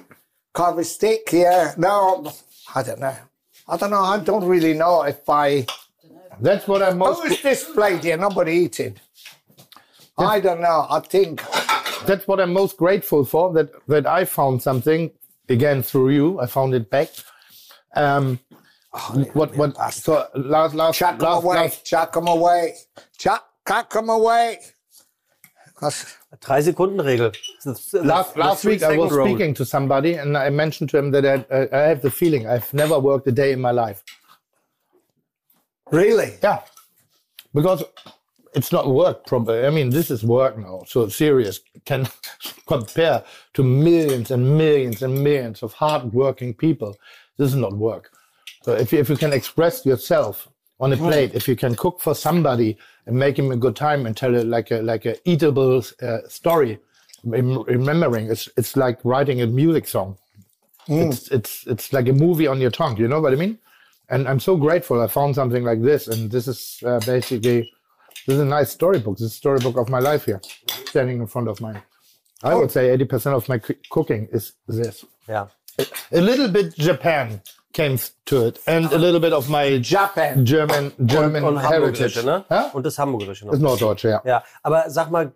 Carved 0.55 0.87
stick, 0.87 1.29
yeah. 1.33 1.75
No, 1.77 2.33
I 2.75 2.83
don't 2.83 3.01
know. 3.01 3.17
I 3.69 3.77
don't 3.77 3.91
know. 3.91 4.01
I 4.03 4.19
don't 4.19 4.45
really 4.45 4.75
know 4.75 5.03
if 5.03 5.29
I. 5.29 5.67
That's 6.41 6.67
what 6.67 6.83
I'm 6.83 6.99
most. 6.99 7.23
Who 7.23 7.33
is 7.33 7.43
this 7.43 7.65
plate 7.65 8.05
here? 8.05 8.17
Nobody 8.17 8.53
eating. 8.53 8.97
I 10.19 10.41
don't 10.41 10.61
know. 10.61 10.87
I 10.89 11.01
think. 11.01 11.43
That's 12.07 12.27
what 12.27 12.41
I'm 12.41 12.53
most 12.53 12.77
grateful 12.77 13.25
for. 13.25 13.53
That 13.53 13.71
that 13.87 14.07
I 14.07 14.25
found 14.25 14.63
something 14.63 15.11
again 15.49 15.83
through 15.83 16.11
you. 16.11 16.41
I 16.41 16.47
found 16.47 16.75
it 16.75 16.91
back. 16.91 17.09
Um, 17.95 18.41
oh, 18.93 19.25
what 19.35 19.55
what? 19.57 19.77
So 19.93 20.27
last 20.35 20.75
last 20.75 20.99
chuck 20.99 21.21
last, 21.21 21.43
them 21.43 21.45
away. 21.45 21.57
Last, 21.57 21.85
chuck 21.85 22.13
them 22.13 22.29
away. 22.29 22.75
Chuck, 23.19 23.47
chuck 23.69 23.91
them 23.91 24.09
away. 24.09 24.59
Drei 26.41 26.63
Sekunden 26.63 27.05
Regel. 27.05 27.33
Last, 27.93 28.37
last 28.37 28.65
week 28.65 28.83
I 28.83 28.97
was 28.97 29.13
roll. 29.13 29.27
speaking 29.27 29.55
to 29.55 29.65
somebody 29.65 30.15
and 30.15 30.37
I 30.37 30.51
mentioned 30.51 30.91
to 30.91 30.99
him 30.99 31.11
that 31.11 31.27
I, 31.27 31.69
I, 31.77 31.81
have 31.89 32.01
the 32.01 32.11
feeling 32.11 32.47
I've 32.47 32.73
never 32.73 32.99
worked 32.99 33.27
a 33.27 33.33
day 33.33 33.53
in 33.53 33.61
my 33.61 33.71
life. 33.71 34.03
Really? 35.91 36.39
Yeah. 36.43 36.61
Because 37.53 37.85
it's 38.55 38.73
not 38.73 38.89
work 38.89 39.27
proper. 39.27 39.67
I 39.67 39.71
mean, 39.71 39.91
this 39.91 40.11
is 40.11 40.25
work 40.25 40.57
now. 40.57 40.85
So 40.87 41.09
serious 41.09 41.61
can 41.85 42.09
compare 42.67 43.23
to 43.55 43.63
millions 43.63 44.31
and 44.31 44.57
millions 44.57 45.03
and 45.03 45.23
millions 45.23 45.63
of 45.63 45.75
hard-working 45.75 46.55
people. 46.55 46.97
This 47.37 47.51
is 47.51 47.57
not 47.57 47.75
work. 47.75 48.11
So 48.63 48.73
if 48.73 48.93
you, 48.93 49.01
if 49.01 49.11
you 49.11 49.17
can 49.17 49.33
express 49.35 49.85
yourself 49.85 50.49
on 50.83 50.93
a 50.93 50.97
plate, 50.97 51.31
if 51.33 51.47
you 51.47 51.55
can 51.55 51.77
cook 51.77 52.01
for 52.01 52.13
somebody 52.13 52.77
and 53.07 53.17
make 53.17 53.39
him 53.39 53.53
a 53.53 53.57
good 53.57 53.77
time 53.77 54.05
and 54.05 54.17
tell 54.17 54.35
it 54.35 54.47
like 54.49 54.73
a 54.73 54.83
like 54.83 55.07
a 55.07 55.15
eatable 55.25 55.81
uh, 56.03 56.19
story, 56.29 56.81
remembering 57.25 58.29
it's 58.29 58.49
it's 58.57 58.77
like 58.77 58.99
writing 59.05 59.41
a 59.43 59.47
music 59.47 59.87
song. 59.87 60.19
Mm. 60.89 61.13
It's 61.13 61.29
it's 61.31 61.67
it's 61.69 61.93
like 61.93 62.09
a 62.09 62.13
movie 62.13 62.49
on 62.49 62.61
your 62.61 62.73
tongue. 62.73 62.97
You 62.97 63.07
know 63.07 63.21
what 63.21 63.33
I 63.33 63.37
mean? 63.37 63.59
And 64.11 64.29
I'm 64.29 64.41
so 64.41 64.57
grateful 64.57 65.01
I 65.01 65.07
found 65.07 65.37
something 65.37 65.63
like 65.63 65.83
this, 65.83 66.09
and 66.09 66.29
this 66.33 66.49
is 66.49 66.83
uh, 66.85 66.99
basically 67.07 67.71
this 68.27 68.35
is 68.35 68.41
a 68.41 68.45
nice 68.45 68.71
storybook. 68.71 69.19
This 69.19 69.27
is 69.27 69.33
a 69.35 69.37
storybook 69.37 69.77
of 69.77 69.89
my 69.89 70.01
life 70.01 70.25
here, 70.25 70.41
standing 70.87 71.21
in 71.21 71.29
front 71.29 71.49
of 71.49 71.61
mine. 71.61 71.81
I 72.43 72.57
would 72.57 72.73
say 72.73 72.97
80% 72.97 73.37
of 73.37 73.49
my 73.49 73.59
cooking 73.89 74.29
is 74.33 74.55
this. 74.67 75.05
Yeah. 75.29 75.47
A, 75.79 75.87
a 76.11 76.21
little 76.21 76.49
bit 76.49 76.75
Japan 76.75 77.41
came 77.73 77.99
to 78.25 78.47
it 78.47 78.61
and 78.67 78.93
a 78.93 78.97
little 78.97 79.21
bit 79.21 79.33
of 79.33 79.49
my 79.49 79.81
Japan 79.81 80.45
German 80.45 80.93
German 80.99 81.45
und, 81.45 81.57
und 81.57 81.69
heritage. 81.69 82.25
Ne? 82.25 82.45
Ja? 82.51 82.71
Und 82.73 82.85
das 82.85 82.99
Hamburgerische 82.99 83.47
noch. 83.47 83.53
Das 83.53 83.61
Norddeutsche, 83.61 84.09
ja. 84.09 84.23
Ja, 84.25 84.45
aber 84.63 84.85
sag 84.89 85.11
mal, 85.11 85.33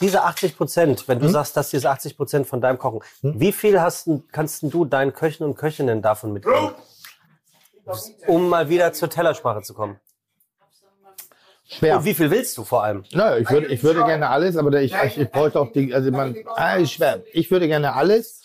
diese 0.00 0.22
80 0.22 0.56
Prozent, 0.56 1.08
wenn 1.08 1.18
du 1.18 1.26
hm? 1.26 1.32
sagst, 1.32 1.56
dass 1.56 1.70
diese 1.70 1.90
80 1.90 2.16
Prozent 2.16 2.46
von 2.46 2.60
deinem 2.60 2.78
Kochen, 2.78 3.00
hm? 3.20 3.40
wie 3.40 3.52
viel 3.52 3.80
hast, 3.80 4.08
kannst 4.32 4.62
du 4.62 4.84
deinen 4.84 5.12
Köchen 5.12 5.44
und 5.44 5.56
Köchinnen 5.56 6.02
davon 6.02 6.32
mitgeben? 6.32 6.70
Um 8.26 8.48
mal 8.48 8.68
wieder 8.68 8.92
zur 8.92 9.10
Tellersprache 9.10 9.62
zu 9.62 9.74
kommen. 9.74 10.00
Schwer. 11.66 11.98
Und 11.98 12.04
wie 12.04 12.14
viel 12.14 12.30
willst 12.30 12.56
du 12.58 12.64
vor 12.64 12.84
allem? 12.84 13.04
Naja, 13.12 13.38
ich 13.38 13.50
würde, 13.50 13.66
ich 13.68 13.82
würde 13.82 14.04
gerne 14.04 14.28
alles, 14.28 14.56
aber 14.56 14.80
ich, 14.80 14.94
ich, 14.94 15.18
ich 15.18 15.30
bräuchte 15.30 15.58
auch 15.60 15.72
die, 15.72 15.94
also 15.94 16.10
man, 16.10 16.36
ah, 16.56 16.84
schwer. 16.84 17.22
Ich 17.32 17.50
würde 17.50 17.68
gerne 17.68 17.94
alles, 17.94 18.42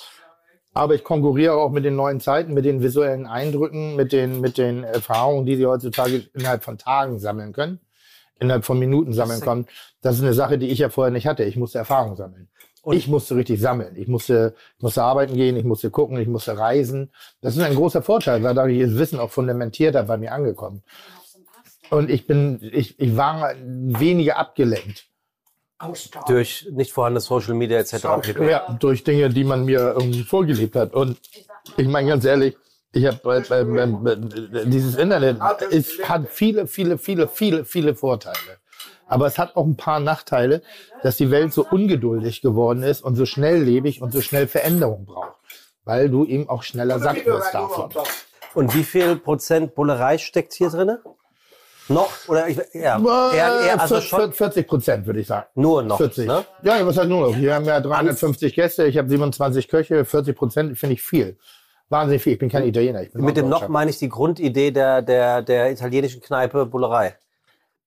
aber 0.79 0.95
ich 0.95 1.03
konkurriere 1.03 1.55
auch 1.55 1.71
mit 1.71 1.83
den 1.83 1.97
neuen 1.97 2.21
Zeiten, 2.21 2.53
mit 2.53 2.63
den 2.63 2.81
visuellen 2.81 3.27
Eindrücken, 3.27 3.97
mit 3.97 4.13
den, 4.13 4.39
mit 4.39 4.57
den 4.57 4.85
Erfahrungen, 4.85 5.45
die 5.45 5.57
sie 5.57 5.65
heutzutage 5.65 6.29
innerhalb 6.33 6.63
von 6.63 6.77
Tagen 6.77 7.19
sammeln 7.19 7.51
können, 7.51 7.81
innerhalb 8.39 8.63
von 8.63 8.79
Minuten 8.79 9.11
sammeln 9.11 9.41
können. 9.41 9.67
Das 10.01 10.15
ist 10.15 10.21
eine 10.21 10.33
Sache, 10.33 10.57
die 10.57 10.69
ich 10.69 10.79
ja 10.79 10.87
vorher 10.87 11.11
nicht 11.11 11.27
hatte. 11.27 11.43
Ich 11.43 11.57
musste 11.57 11.79
Erfahrung 11.79 12.15
sammeln. 12.15 12.47
Und 12.81 12.95
ich 12.95 13.09
musste 13.09 13.35
richtig 13.35 13.59
sammeln. 13.59 13.97
Ich 13.97 14.07
musste, 14.07 14.55
ich 14.77 14.81
musste 14.81 15.03
arbeiten 15.03 15.35
gehen, 15.35 15.57
ich 15.57 15.65
musste 15.65 15.91
gucken, 15.91 16.17
ich 16.17 16.29
musste 16.29 16.57
reisen. 16.57 17.11
Das 17.41 17.57
ist 17.57 17.61
ein 17.61 17.75
großer 17.75 18.01
Vorteil, 18.01 18.41
weil 18.41 18.55
dadurch 18.55 18.79
ist 18.79 18.97
Wissen 18.97 19.19
auch 19.19 19.31
fundamentierter 19.31 20.03
bei 20.03 20.15
mir 20.15 20.31
angekommen. 20.31 20.83
Und 21.89 22.09
ich 22.09 22.25
bin, 22.25 22.59
ich, 22.61 22.97
ich 22.97 23.17
war 23.17 23.53
weniger 23.65 24.37
abgelenkt. 24.37 25.08
Durch 26.27 26.67
nicht 26.71 26.91
vorhandene 26.91 27.21
Social 27.21 27.53
Media 27.53 27.79
etc. 27.79 28.03
Ja, 28.39 28.77
durch 28.79 29.03
Dinge, 29.03 29.29
die 29.29 29.43
man 29.43 29.65
mir 29.65 29.95
irgendwie 29.97 30.23
vorgelebt 30.23 30.75
hat. 30.75 30.93
Und 30.93 31.17
ich 31.77 31.87
meine 31.87 32.09
ganz 32.09 32.25
ehrlich, 32.25 32.57
ich 32.91 33.05
habe 33.05 33.43
äh, 33.49 33.61
äh, 33.61 34.65
dieses 34.65 34.95
Internet 34.95 35.37
ist, 35.69 36.09
hat 36.09 36.27
viele, 36.29 36.67
viele, 36.67 36.97
viele, 36.97 37.27
viele, 37.27 37.65
viele 37.65 37.95
Vorteile. 37.95 38.57
Aber 39.07 39.25
es 39.27 39.37
hat 39.37 39.55
auch 39.55 39.65
ein 39.65 39.77
paar 39.77 39.99
Nachteile, 39.99 40.61
dass 41.01 41.17
die 41.17 41.31
Welt 41.31 41.53
so 41.53 41.65
ungeduldig 41.69 42.41
geworden 42.41 42.83
ist 42.83 43.01
und 43.01 43.15
so 43.15 43.25
schnelllebig 43.25 44.01
und 44.01 44.11
so 44.11 44.21
schnell 44.21 44.47
Veränderung 44.47 45.05
braucht. 45.05 45.35
Weil 45.83 46.09
du 46.09 46.25
eben 46.25 46.49
auch 46.49 46.63
schneller 46.63 46.99
satt 46.99 47.25
wirst 47.25 47.53
davon. 47.53 47.91
Und 48.53 48.75
wie 48.75 48.83
viel 48.83 49.15
Prozent 49.15 49.75
Bullerei 49.75 50.17
steckt 50.17 50.53
hier 50.53 50.69
drin? 50.69 50.97
Noch? 51.89 52.09
Oder 52.27 52.47
ich, 52.47 52.57
ja, 52.73 52.99
eher, 53.33 53.61
eher, 53.61 53.81
also 53.81 53.99
schon 53.99 54.31
40 54.31 54.67
Prozent, 54.67 55.05
würde 55.05 55.19
ich 55.19 55.27
sagen. 55.27 55.47
Nur 55.55 55.81
noch. 55.83 55.97
40. 55.97 56.27
Ne? 56.27 56.45
Ja, 56.63 56.85
was 56.85 56.97
heißt 56.97 57.09
nur 57.09 57.29
noch? 57.29 57.37
Wir 57.37 57.55
haben 57.55 57.65
ja 57.65 57.79
350 57.79 58.53
Gäste, 58.53 58.85
ich 58.85 58.97
habe 58.97 59.09
27 59.09 59.67
Köche, 59.67 60.05
40 60.05 60.35
Prozent 60.35 60.77
finde 60.77 60.93
ich 60.93 61.01
viel. 61.01 61.37
Wahnsinnig 61.89 62.21
viel. 62.21 62.33
Ich 62.33 62.39
bin 62.39 62.49
kein 62.49 62.65
Italiener. 62.65 63.01
Ich 63.01 63.11
bin 63.11 63.25
Mit 63.25 63.35
dem 63.35 63.49
noch 63.49 63.67
meine 63.67 63.89
ich 63.89 63.97
die 63.97 64.09
Grundidee 64.09 64.71
der, 64.71 65.01
der, 65.01 65.41
der 65.41 65.71
italienischen 65.71 66.21
Kneipe 66.21 66.67
Bullerei. 66.67 67.15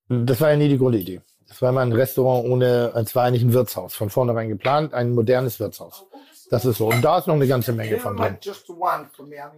Das 0.08 0.40
war 0.40 0.50
ja 0.50 0.56
nie 0.56 0.68
die 0.68 0.78
Grundidee. 0.78 1.20
Das 1.48 1.62
war 1.62 1.70
immer 1.70 1.82
ein 1.82 1.92
Restaurant 1.92 2.48
ohne, 2.48 2.92
es 2.94 3.14
war 3.14 3.24
eigentlich 3.24 3.42
ein 3.42 3.52
Wirtshaus. 3.52 3.94
Von 3.94 4.10
vornherein 4.10 4.48
geplant, 4.48 4.94
ein 4.94 5.14
modernes 5.14 5.60
Wirtshaus. 5.60 6.04
Das 6.52 6.66
ist 6.66 6.76
so. 6.76 6.88
Und 6.88 7.00
da 7.02 7.16
ist 7.16 7.26
noch 7.26 7.34
eine 7.34 7.46
ganze 7.46 7.72
Menge 7.72 7.98
von 7.98 8.14
drin. 8.14 8.36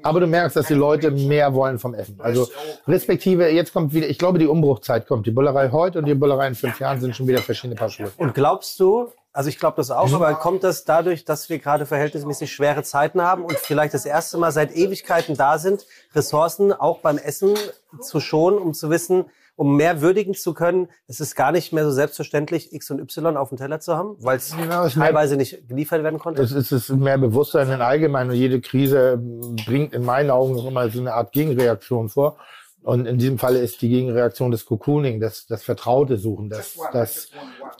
Aber 0.05 0.20
du 0.20 0.28
merkst, 0.28 0.55
dass 0.55 0.68
die 0.68 0.74
Leute 0.74 1.10
mehr 1.10 1.52
wollen 1.52 1.81
vom 1.81 1.92
Essen. 1.92 2.20
Also 2.20 2.48
respektive, 2.86 3.48
jetzt 3.48 3.73
kommt 3.73 3.92
wieder, 3.92 4.08
ich 4.08 4.16
glaube, 4.16 4.39
die 4.39 4.47
Umbruchzeit 4.47 5.08
kommt. 5.08 5.26
Die 5.26 5.32
Bullerei 5.32 5.70
heute 5.73 5.98
und 5.98 6.05
die 6.05 6.14
Bullerei 6.14 6.47
in 6.47 6.55
fünf 6.55 6.78
Jahren 6.78 7.00
sind 7.00 7.16
schon 7.16 7.26
wieder 7.26 7.40
verschiedene 7.40 7.74
Paar 7.74 7.89
Schuhe. 7.90 8.12
Und 8.16 8.32
glaubst 8.32 8.78
du, 8.78 9.08
also 9.32 9.48
ich 9.48 9.58
glaube 9.58 9.78
das 9.78 9.90
auch, 9.90 10.06
mhm. 10.06 10.14
aber 10.14 10.34
kommt 10.34 10.62
das 10.62 10.84
dadurch, 10.84 11.24
dass 11.24 11.48
wir 11.48 11.58
gerade 11.58 11.84
verhältnismäßig 11.84 12.52
schwere 12.52 12.84
Zeiten 12.84 13.20
haben 13.20 13.44
und 13.44 13.58
vielleicht 13.58 13.92
das 13.92 14.06
erste 14.06 14.39
Mal 14.39 14.52
seit 14.52 14.70
Ewigkeiten 14.76 15.36
da 15.36 15.58
sind, 15.58 15.86
Ressourcen 16.14 16.73
auch 16.73 17.00
beim 17.00 17.18
Essen 17.18 17.55
zu 18.00 18.20
schonen, 18.20 18.58
um 18.58 18.73
zu 18.73 18.89
wissen, 18.89 19.24
um 19.57 19.76
mehr 19.76 20.00
würdigen 20.00 20.34
zu 20.34 20.55
können, 20.55 20.89
es 21.07 21.20
ist 21.20 21.34
gar 21.34 21.52
nicht 21.52 21.73
mehr 21.73 21.84
so 21.84 21.91
selbstverständlich, 21.91 22.73
X 22.73 22.91
und 22.91 23.00
Y 23.00 23.36
auf 23.36 23.50
dem 23.50 23.58
Teller 23.58 23.81
zu 23.81 23.97
haben, 23.97 24.16
weil 24.18 24.39
es 24.39 24.57
genau, 24.57 24.89
teilweise 24.89 25.36
nicht 25.36 25.68
geliefert 25.68 26.02
werden 26.02 26.18
konnte? 26.18 26.42
Es 26.42 26.52
ist, 26.52 26.73
es 26.73 26.91
ist 26.91 26.97
mehr 26.97 27.18
Bewusstsein 27.18 27.70
in 27.70 27.81
allgemein 27.81 28.28
und 28.28 28.36
jede 28.36 28.60
Krise 28.60 29.18
bringt 29.66 29.94
in 29.94 30.05
meinen 30.05 30.31
Augen 30.31 30.58
immer 30.58 30.89
so 30.91 31.00
eine 31.00 31.15
Art 31.15 31.33
Gegenreaktion 31.33 32.08
vor. 32.08 32.36
Und 32.83 33.07
in 33.07 33.16
diesem 33.16 33.39
Falle 33.39 33.60
ist 33.60 33.81
die 33.81 33.89
Gegenreaktion 33.89 34.50
des 34.50 34.66
Cocooning, 34.66 35.18
das, 35.18 35.47
das 35.47 35.62
Vertraute 35.62 36.18
suchen, 36.18 36.50
das, 36.50 36.78
das, 36.92 37.31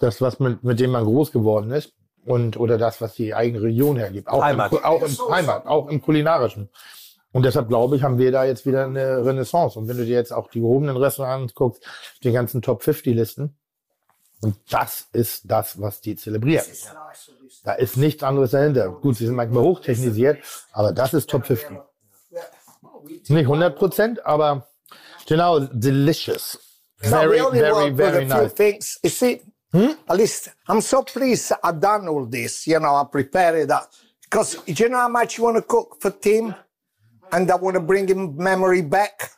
das, 0.01 0.23
was 0.23 0.39
mit, 0.41 0.65
mit 0.65 0.81
dem 0.81 0.93
man 0.93 1.05
groß 1.05 1.31
geworden 1.31 1.71
ist 1.73 1.93
und 2.25 2.57
oder 2.57 2.79
das, 2.79 3.03
was 3.03 3.15
die 3.15 3.35
eigene 3.35 3.63
Region 3.63 3.97
hergibt. 3.97 4.29
Auch 4.29 4.43
Heimat. 4.43 4.73
Im, 4.73 4.79
auch 4.79 5.03
im 5.03 5.17
Heimat, 5.31 5.67
auch 5.67 5.89
im 5.89 6.01
kulinarischen. 6.01 6.71
Und 7.35 7.45
deshalb 7.45 7.67
glaube 7.67 7.97
ich, 7.97 8.05
haben 8.05 8.17
wir 8.17 8.31
da 8.31 8.45
jetzt 8.45 8.65
wieder 8.65 8.85
eine 8.85 9.27
Renaissance. 9.27 9.77
Und 9.77 9.89
wenn 9.89 9.97
du 9.97 10.05
dir 10.05 10.15
jetzt 10.15 10.33
auch 10.33 10.49
die 10.49 10.61
gehobenen 10.61 10.97
Restaurants 10.97 11.53
guckst, 11.53 11.83
die 12.23 12.31
ganzen 12.31 12.63
Top 12.63 12.85
50 12.85 13.13
Listen, 13.13 13.57
und 14.41 14.57
das 14.71 15.09
ist 15.13 15.51
das, 15.51 15.81
was 15.81 16.01
die 16.01 16.15
zelebrieren. 16.15 16.65
Da 17.65 17.73
ist 17.73 17.97
nichts 17.97 18.23
anderes 18.23 18.53
dahinter. 18.53 18.89
Gut, 18.89 19.17
sie 19.17 19.27
sind 19.27 19.35
manchmal 19.35 19.65
hochtechnisiert, 19.65 20.39
aber 20.73 20.93
das 20.93 21.13
ist 21.13 21.29
Top 21.29 21.45
50. 21.45 21.77
Nicht 23.29 23.47
100 23.47 23.77
Prozent, 23.77 24.25
aber 24.25 24.69
genau, 25.27 25.59
delicious. 25.59 26.59
Very, 26.99 27.41
very, 27.51 27.97
very 27.97 28.27
nice. 28.27 28.55
Things. 28.55 29.01
You 29.03 29.11
see, 29.11 29.43
hmm? 29.73 29.97
at 30.07 30.17
least 30.17 30.53
I'm 30.69 30.81
so 30.81 31.03
pleased 31.03 31.53
I've 31.65 31.81
done 31.81 32.07
all 32.09 32.31
this. 32.31 32.65
You 32.65 32.79
know, 32.79 32.95
I 32.95 33.05
prepared 33.11 33.69
that. 33.71 33.89
Because 34.23 34.59
you 34.67 34.89
know 34.89 34.99
how 34.99 35.09
much 35.09 35.37
you 35.37 35.45
want 35.45 35.57
to 35.57 35.63
cook 35.63 35.97
for 36.01 36.13
Tim? 36.13 36.55
And 37.35 37.51
I 37.51 37.57
want 37.57 37.75
to 37.75 37.81
bring 37.81 38.07
him 38.07 38.37
memory 38.37 38.81
back. 38.81 39.33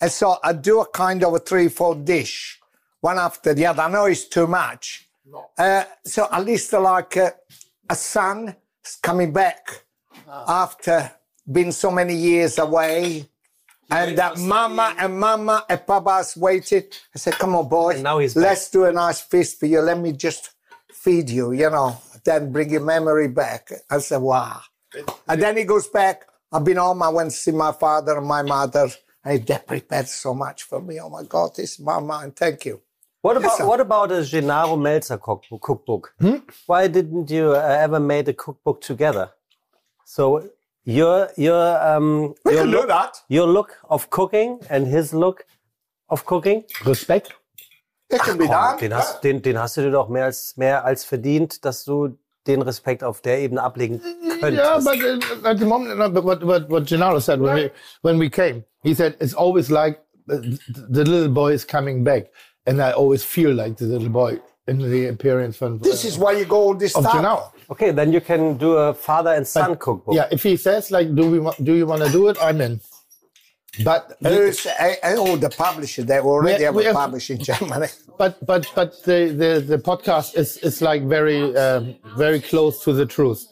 And 0.00 0.12
so 0.12 0.36
I 0.44 0.52
do 0.52 0.80
a 0.82 0.86
kind 0.86 1.24
of 1.24 1.34
a 1.34 1.38
three, 1.38 1.68
four 1.68 1.94
dish, 1.94 2.60
one 3.00 3.18
after 3.18 3.54
the 3.54 3.66
other. 3.66 3.82
I 3.82 3.90
know 3.90 4.04
it's 4.04 4.28
too 4.28 4.46
much. 4.46 5.08
No. 5.26 5.46
Uh, 5.56 5.84
so 6.04 6.28
at 6.30 6.44
least 6.44 6.72
like 6.74 7.16
uh, 7.16 7.30
a 7.88 7.94
son 7.94 8.54
coming 9.02 9.32
back 9.32 9.84
ah. 10.28 10.62
after 10.62 11.10
being 11.50 11.72
so 11.72 11.90
many 11.90 12.14
years 12.14 12.58
away. 12.58 13.26
And 13.90 14.18
that 14.18 14.38
mama 14.38 14.94
and 14.98 15.18
mama 15.18 15.64
and 15.70 15.86
papa's 15.86 16.36
waited. 16.36 16.94
I 17.14 17.18
said, 17.18 17.34
come 17.34 17.56
on, 17.56 17.68
boy. 17.68 17.98
now 18.02 18.18
he's 18.18 18.36
let's 18.36 18.66
back. 18.66 18.72
do 18.72 18.84
a 18.84 18.92
nice 18.92 19.22
feast 19.22 19.58
for 19.58 19.64
you. 19.64 19.80
Let 19.80 19.98
me 19.98 20.12
just 20.12 20.50
feed 20.92 21.30
you, 21.30 21.52
you 21.52 21.70
know, 21.70 21.96
then 22.24 22.52
bring 22.52 22.68
your 22.68 22.82
memory 22.82 23.28
back. 23.28 23.70
I 23.88 23.98
said, 23.98 24.18
wow. 24.18 24.60
And 25.26 25.40
then 25.40 25.56
he 25.56 25.64
goes 25.64 25.88
back. 25.88 26.26
I've 26.52 26.64
been 26.64 26.78
home. 26.78 27.02
I 27.02 27.08
went 27.08 27.30
to 27.30 27.36
see 27.36 27.52
my 27.52 27.72
father 27.72 28.16
and 28.18 28.26
my 28.26 28.42
mother. 28.42 28.88
And 29.24 29.46
they 29.46 29.58
prepared 29.58 30.08
so 30.08 30.32
much 30.32 30.62
for 30.62 30.80
me. 30.80 31.00
Oh 31.00 31.10
my 31.10 31.22
God, 31.24 31.56
this 31.56 31.78
mama, 31.78 32.20
and 32.22 32.34
thank 32.34 32.64
you. 32.64 32.80
What 33.20 33.36
about 33.36 33.60
what 33.66 33.80
about 33.80 34.12
a 34.12 34.22
Gennaro 34.24 34.76
Melzer 34.76 35.18
cookbook? 35.60 36.14
Hmm? 36.20 36.36
Why 36.66 36.86
didn't 36.86 37.28
you 37.30 37.50
uh, 37.50 37.78
ever 37.80 37.98
made 38.00 38.28
a 38.28 38.32
cookbook 38.32 38.80
together? 38.80 39.30
So 40.06 40.48
your 40.84 41.28
your 41.36 41.78
um 41.84 42.34
we 42.44 42.52
your 42.52 42.62
can 42.62 42.70
look, 42.70 42.82
do 42.82 42.86
that. 42.88 43.22
Your 43.28 43.46
look 43.48 43.76
of 43.90 44.08
cooking 44.08 44.60
and 44.70 44.86
his 44.86 45.12
look 45.12 45.44
of 46.08 46.24
cooking. 46.24 46.64
Respekt. 46.84 47.32
It 48.08 48.20
can 48.22 48.38
be 48.38 48.46
done. 48.46 48.78
Den 48.78 48.94
hast, 48.94 49.22
den, 49.22 49.42
den 49.42 49.58
hast 49.58 49.76
du 49.76 49.82
dir 49.82 49.90
doch 49.90 50.08
mehr 50.08 50.24
als 50.26 50.56
mehr 50.56 50.84
als 50.84 51.04
verdient, 51.04 51.64
dass 51.64 51.84
du 51.84 52.16
den 52.48 52.62
Respekt 52.62 53.04
auf 53.04 53.20
der 53.20 53.38
Ebene 53.38 53.62
ablegen 53.62 54.00
könntest. 54.40 54.64
Yeah, 54.64 54.80
but 54.80 55.44
uh, 55.44 55.48
at 55.48 55.58
the 55.58 55.66
moment, 55.66 55.98
what, 56.24 56.42
what, 56.42 56.68
what 56.68 56.86
Gennaro 56.86 57.20
said 57.20 57.40
when, 57.40 57.54
we, 57.54 57.70
when 58.02 58.18
we 58.18 58.30
came, 58.30 58.64
he 58.82 58.94
said 58.94 59.16
it's 59.20 59.34
always 59.34 59.70
like 59.70 60.00
uh, 60.30 60.38
the 60.90 61.04
little 61.04 61.28
boy 61.28 61.52
is 61.52 61.64
coming 61.64 62.02
back. 62.02 62.26
And 62.66 62.82
I 62.82 62.92
always 62.92 63.24
feel 63.24 63.54
like 63.54 63.76
the 63.76 63.86
little 63.86 64.10
boy 64.10 64.40
in 64.66 64.78
the 64.78 65.06
appearance 65.06 65.56
from. 65.56 65.78
This 65.78 66.04
uh, 66.04 66.08
is 66.08 66.18
why 66.18 66.32
you 66.32 66.44
go 66.44 66.56
all 66.56 66.74
this 66.74 66.94
of 66.96 67.04
time. 67.04 67.22
Gennaro. 67.22 67.52
Okay, 67.70 67.92
then 67.92 68.12
you 68.12 68.20
can 68.20 68.58
do 68.58 68.72
a 68.76 68.92
father 68.92 69.32
and 69.32 69.46
son 69.46 69.70
but, 69.70 69.80
cookbook. 69.80 70.14
Yeah, 70.14 70.28
if 70.30 70.42
he 70.42 70.56
says 70.56 70.90
like, 70.90 71.14
do 71.14 71.30
we 71.30 71.50
do 71.62 71.74
you 71.74 71.86
want 71.86 72.02
to 72.04 72.10
do 72.10 72.28
it? 72.28 72.36
I'm 72.42 72.60
in. 72.60 72.80
But 73.84 74.16
Who's, 74.22 74.66
oh, 75.04 75.36
the 75.36 75.50
publisher 75.50 76.02
they 76.02 76.18
already 76.20 76.58
we, 76.58 76.64
have 76.64 76.74
we 76.74 76.86
a 76.86 76.92
publisher 76.92 77.34
in 77.34 77.40
Germany. 77.44 77.86
But 78.18 78.44
but 78.44 78.66
but 78.74 79.00
the 79.04 79.32
the, 79.42 79.60
the 79.60 79.78
podcast 79.78 80.36
is 80.36 80.56
is 80.56 80.82
like 80.82 81.04
very 81.04 81.56
um, 81.56 81.94
very 82.16 82.40
close 82.40 82.82
to 82.82 82.92
the 82.92 83.06
truth. 83.06 83.46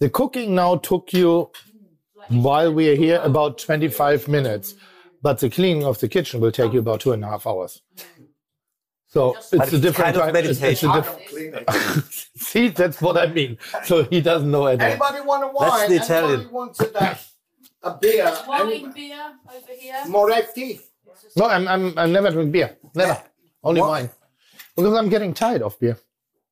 The 0.00 0.10
cooking 0.10 0.56
now 0.56 0.76
took 0.76 1.12
you 1.12 1.52
while 2.28 2.72
we 2.72 2.90
are 2.90 2.96
here 2.96 3.20
about 3.22 3.58
25 3.58 4.26
minutes, 4.26 4.74
but 5.22 5.38
the 5.38 5.48
cleaning 5.48 5.84
of 5.84 6.00
the 6.00 6.08
kitchen 6.08 6.40
will 6.40 6.50
take 6.50 6.72
you 6.72 6.80
about 6.80 7.00
two 7.00 7.12
and 7.12 7.22
a 7.22 7.28
half 7.28 7.46
hours. 7.46 7.80
So 9.06 9.36
it's 9.52 9.72
a 9.72 9.78
different 9.78 10.16
kind 10.16 10.28
of 10.28 10.32
meditation. 10.32 10.90
It's 10.94 11.68
a 11.68 12.02
See, 12.38 12.68
that's 12.68 13.00
what 13.00 13.18
I 13.18 13.26
mean. 13.26 13.58
So 13.84 14.04
he 14.04 14.20
doesn't 14.22 14.50
know 14.50 14.66
anything. 14.66 14.92
Anybody 14.92 15.20
want 15.20 15.44
a 15.44 15.48
wine? 15.48 15.68
That's 15.68 15.88
the 15.88 15.96
Italian. 15.96 16.40
Anybody 16.40 16.54
wants 16.54 16.80
a, 16.80 17.18
a 17.82 17.96
beer? 17.98 18.32
Wine, 18.46 18.92
beer 18.92 19.32
over 19.48 19.72
here. 19.78 20.02
Moretti. 20.08 20.80
No, 21.36 21.46
I'm, 21.46 21.68
I'm, 21.68 21.98
I 21.98 22.06
never 22.06 22.30
drink 22.30 22.52
beer. 22.52 22.76
Never. 22.94 23.12
Yeah. 23.12 23.22
Only 23.62 23.80
what? 23.80 23.90
wine. 23.90 24.10
Because 24.76 24.94
I'm 24.94 25.08
getting 25.08 25.34
tired 25.34 25.62
of 25.62 25.78
beer. 25.78 25.98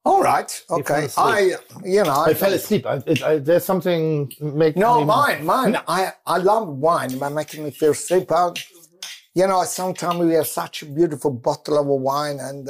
All 0.05 0.23
right. 0.23 0.65
Okay. 0.71 1.09
I, 1.17 1.57
you 1.85 2.03
know, 2.03 2.11
I, 2.11 2.31
I 2.31 2.35
fell 2.35 2.53
asleep. 2.53 2.87
I, 2.87 3.03
it, 3.07 3.23
I, 3.23 3.39
there's 3.39 3.65
something 3.65 4.33
make 4.41 4.77
no 4.77 5.05
mine, 5.05 5.45
mine. 5.45 5.77
I, 5.87 6.13
I 6.27 6.39
love 6.39 6.69
wine 6.69 7.19
by 7.19 7.29
making 7.29 7.65
me 7.65 7.71
feel 7.71 7.93
sleep. 7.93 8.31
You 9.35 9.47
know, 9.47 9.63
sometimes 9.65 10.19
we 10.21 10.35
have 10.35 10.47
such 10.47 10.83
a 10.83 10.87
beautiful 10.87 11.31
bottle 11.31 11.79
of 11.79 11.87
wine 11.87 12.39
and 12.41 12.69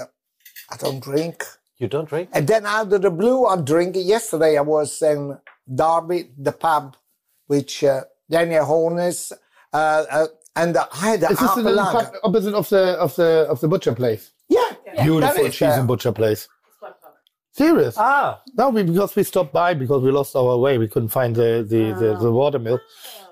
I 0.70 0.76
don't 0.76 1.02
drink. 1.02 1.44
You 1.78 1.88
don't 1.88 2.08
drink? 2.08 2.30
And 2.32 2.46
then 2.46 2.66
out 2.66 2.92
of 2.92 3.00
the 3.00 3.10
blue, 3.10 3.46
I 3.46 3.60
drink. 3.60 3.94
Yesterday 3.96 4.58
I 4.58 4.62
was 4.62 5.00
in 5.00 5.38
Derby, 5.72 6.30
the 6.36 6.52
pub, 6.52 6.96
which 7.46 7.84
uh, 7.84 8.02
Daniel 8.30 8.64
Hornes, 8.64 9.32
uh, 9.72 9.76
uh, 9.76 10.26
and 10.56 10.76
I 10.76 10.86
had 10.92 11.22
a 11.22 11.30
Is 11.30 11.38
this 11.38 11.54
the 11.54 11.88
pub 11.92 12.14
opposite 12.22 12.54
of 12.54 12.68
the 12.68 12.82
of 12.98 13.16
the 13.16 13.46
of 13.50 13.60
the 13.60 13.68
butcher 13.68 13.94
place? 13.94 14.32
Yeah, 14.48 14.60
yeah. 14.86 15.04
beautiful 15.04 15.48
cheese 15.48 15.62
and 15.62 15.86
butcher 15.88 16.12
place. 16.12 16.48
Serious? 17.52 17.96
Ah, 17.98 18.40
no, 18.56 18.70
we, 18.70 18.84
because 18.84 19.16
we 19.16 19.24
stopped 19.24 19.52
by 19.52 19.74
because 19.74 20.02
we 20.02 20.10
lost 20.12 20.36
our 20.36 20.56
way. 20.56 20.78
We 20.78 20.88
couldn't 20.88 21.08
find 21.08 21.34
the 21.34 21.66
the, 21.68 21.92
the, 22.00 22.18
the 22.18 22.32
watermill. 22.32 22.80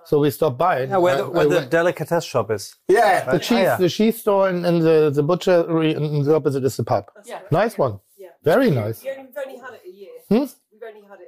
So 0.04 0.18
we 0.18 0.30
stopped 0.30 0.58
by. 0.58 0.84
Yeah, 0.84 0.96
where, 0.96 1.16
the, 1.18 1.28
where 1.28 1.46
the 1.46 1.60
delicatessen 1.66 2.28
shop 2.28 2.50
is. 2.50 2.74
Yeah, 2.88 3.30
the 3.30 3.38
cheese, 3.38 3.58
ah, 3.58 3.62
yeah. 3.62 3.76
the 3.76 3.88
cheese 3.88 4.20
store 4.20 4.48
and, 4.48 4.66
and 4.66 4.82
the 4.82 5.10
the 5.14 5.22
butchery 5.22 5.94
and 5.94 6.24
the 6.24 6.34
opposite 6.34 6.64
is 6.64 6.76
the 6.76 6.84
pub. 6.84 7.04
Yeah. 7.24 7.40
Nice 7.50 7.78
one. 7.78 8.00
Yeah. 8.18 8.28
Very 8.42 8.70
nice. 8.70 9.04
We've 9.04 9.12
only 9.12 9.58
had 9.58 9.74
it 9.74 9.82
a 9.86 9.90
year. 9.90 10.10
Hmm? 10.28 10.34
We've 10.34 10.82
only 10.88 11.02
had 11.02 11.18
it 11.20 11.20
a 11.20 11.20
year. 11.20 11.20
Yeah, 11.20 11.27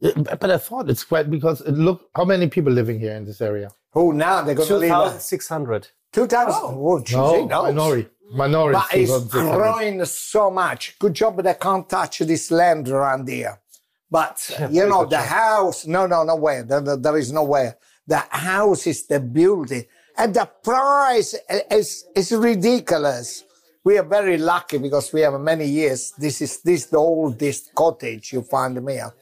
but 0.00 0.50
I 0.50 0.58
thought 0.58 0.90
it's 0.90 1.04
quite 1.04 1.30
because 1.30 1.60
it 1.60 1.72
look 1.72 2.08
how 2.14 2.24
many 2.24 2.48
people 2.48 2.72
living 2.72 2.98
here 2.98 3.14
in 3.14 3.24
this 3.24 3.40
area. 3.40 3.70
Oh, 3.94 4.12
now 4.12 4.42
they're 4.42 4.54
going 4.54 4.68
to 4.68 4.76
leave. 4.76 4.90
2,600. 4.90 5.88
2,000. 6.12 6.54
Oh, 6.54 7.04
oh 7.14 7.44
no, 7.44 7.46
no. 7.46 7.62
minority. 7.64 8.08
Minority. 8.32 8.78
But 8.78 8.94
it's 8.94 9.24
growing 9.24 10.04
so 10.04 10.50
much. 10.50 10.98
Good 10.98 11.14
job 11.14 11.36
but 11.36 11.44
they 11.44 11.54
can't 11.54 11.88
touch 11.88 12.20
this 12.20 12.50
land 12.50 12.88
around 12.88 13.28
here. 13.28 13.60
But, 14.10 14.56
yeah, 14.60 14.68
you 14.70 14.86
know, 14.88 15.04
the 15.04 15.18
house, 15.18 15.86
no, 15.86 16.06
no, 16.06 16.22
no 16.24 16.36
way. 16.36 16.62
There, 16.62 16.96
there 16.96 17.16
is 17.16 17.32
no 17.32 17.44
way 17.44 17.72
the 18.10 18.82
is 18.86 19.06
the 19.06 19.20
building, 19.20 19.84
and 20.16 20.34
the 20.34 20.48
price 20.62 21.36
is, 21.70 22.04
is 22.14 22.32
ridiculous. 22.32 23.44
We 23.84 23.98
are 23.98 24.04
very 24.04 24.36
lucky 24.36 24.78
because 24.78 25.12
we 25.12 25.22
have 25.22 25.40
many 25.40 25.66
years. 25.66 26.12
This 26.18 26.42
is 26.42 26.60
this 26.60 26.86
the 26.86 26.98
oldest 26.98 27.74
cottage 27.74 28.32
you 28.32 28.42
find 28.42 28.76
here. 28.88 29.12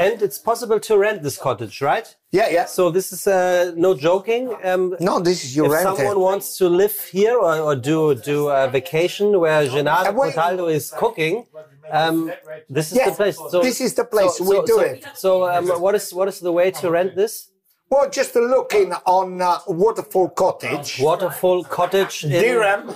And 0.00 0.22
it's 0.22 0.38
possible 0.38 0.80
to 0.80 0.96
rent 0.96 1.22
this 1.22 1.36
cottage, 1.36 1.80
right? 1.80 2.06
Yeah, 2.32 2.48
yeah. 2.48 2.66
So 2.66 2.90
this 2.90 3.12
is 3.12 3.26
uh, 3.26 3.72
no 3.76 3.94
joking. 3.94 4.54
Um, 4.64 4.96
no, 5.00 5.20
this 5.20 5.44
is 5.44 5.54
your 5.54 5.66
if 5.66 5.72
rent. 5.72 5.88
If 5.88 5.96
someone 5.96 6.20
wants 6.20 6.56
to 6.58 6.68
live 6.68 6.96
here 7.12 7.36
or, 7.36 7.58
or 7.66 7.76
do 7.76 8.14
do 8.14 8.48
a 8.48 8.68
vacation 8.68 9.38
where 9.38 9.66
Gennaro 9.66 10.12
Contaldo 10.12 10.66
is 10.72 10.90
cooking, 11.02 11.46
um, 11.90 12.32
this 12.68 12.92
is 12.92 12.96
yes, 12.98 13.10
the 13.10 13.16
place. 13.16 13.36
So, 13.36 13.60
this 13.60 13.80
is 13.80 13.94
the 13.94 14.04
place 14.04 14.38
so, 14.38 14.44
we 14.44 14.56
so, 14.56 14.66
do 14.66 14.72
so, 14.72 14.80
it. 14.80 15.06
So 15.14 15.30
um, 15.52 15.68
what 15.84 15.94
is 15.94 16.14
what 16.14 16.28
is 16.28 16.40
the 16.40 16.52
way 16.52 16.70
to 16.80 16.90
rent 16.90 17.14
this? 17.16 17.50
Well, 17.90 18.08
just 18.08 18.36
looking 18.36 18.92
on 19.18 19.42
uh, 19.42 19.58
Waterfall 19.66 20.28
Cottage. 20.30 21.00
Waterfall 21.00 21.64
Cottage 21.64 22.24
in 22.24 22.30
Durham. 22.30 22.94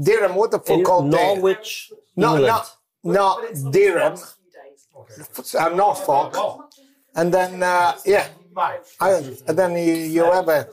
Durham 0.00 0.34
Waterfall 0.36 0.78
in 0.78 0.84
Cottage. 0.84 1.10
Norwich, 1.10 1.92
no, 2.14 2.36
England. 2.36 2.66
No, 3.02 3.42
no, 3.42 3.70
Durham. 3.72 4.16
Uh, 5.54 5.68
Norfolk. 5.70 6.36
And 7.14 7.32
then, 7.32 7.62
uh, 7.62 7.94
yeah. 8.04 8.26
I, 9.00 9.10
and 9.46 9.56
then 9.58 9.76
you, 9.76 9.94
you 9.94 10.24
have 10.24 10.48
a 10.48 10.66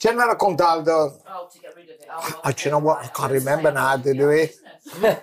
Gennaro 0.00 0.34
Contaldo. 0.36 1.12
Oh, 2.44 2.52
you 2.64 2.70
know 2.70 2.78
what? 2.80 3.04
I 3.04 3.08
can't 3.08 3.32
remember 3.32 3.70
now, 3.72 3.96
do 3.96 4.28
we? 4.28 4.50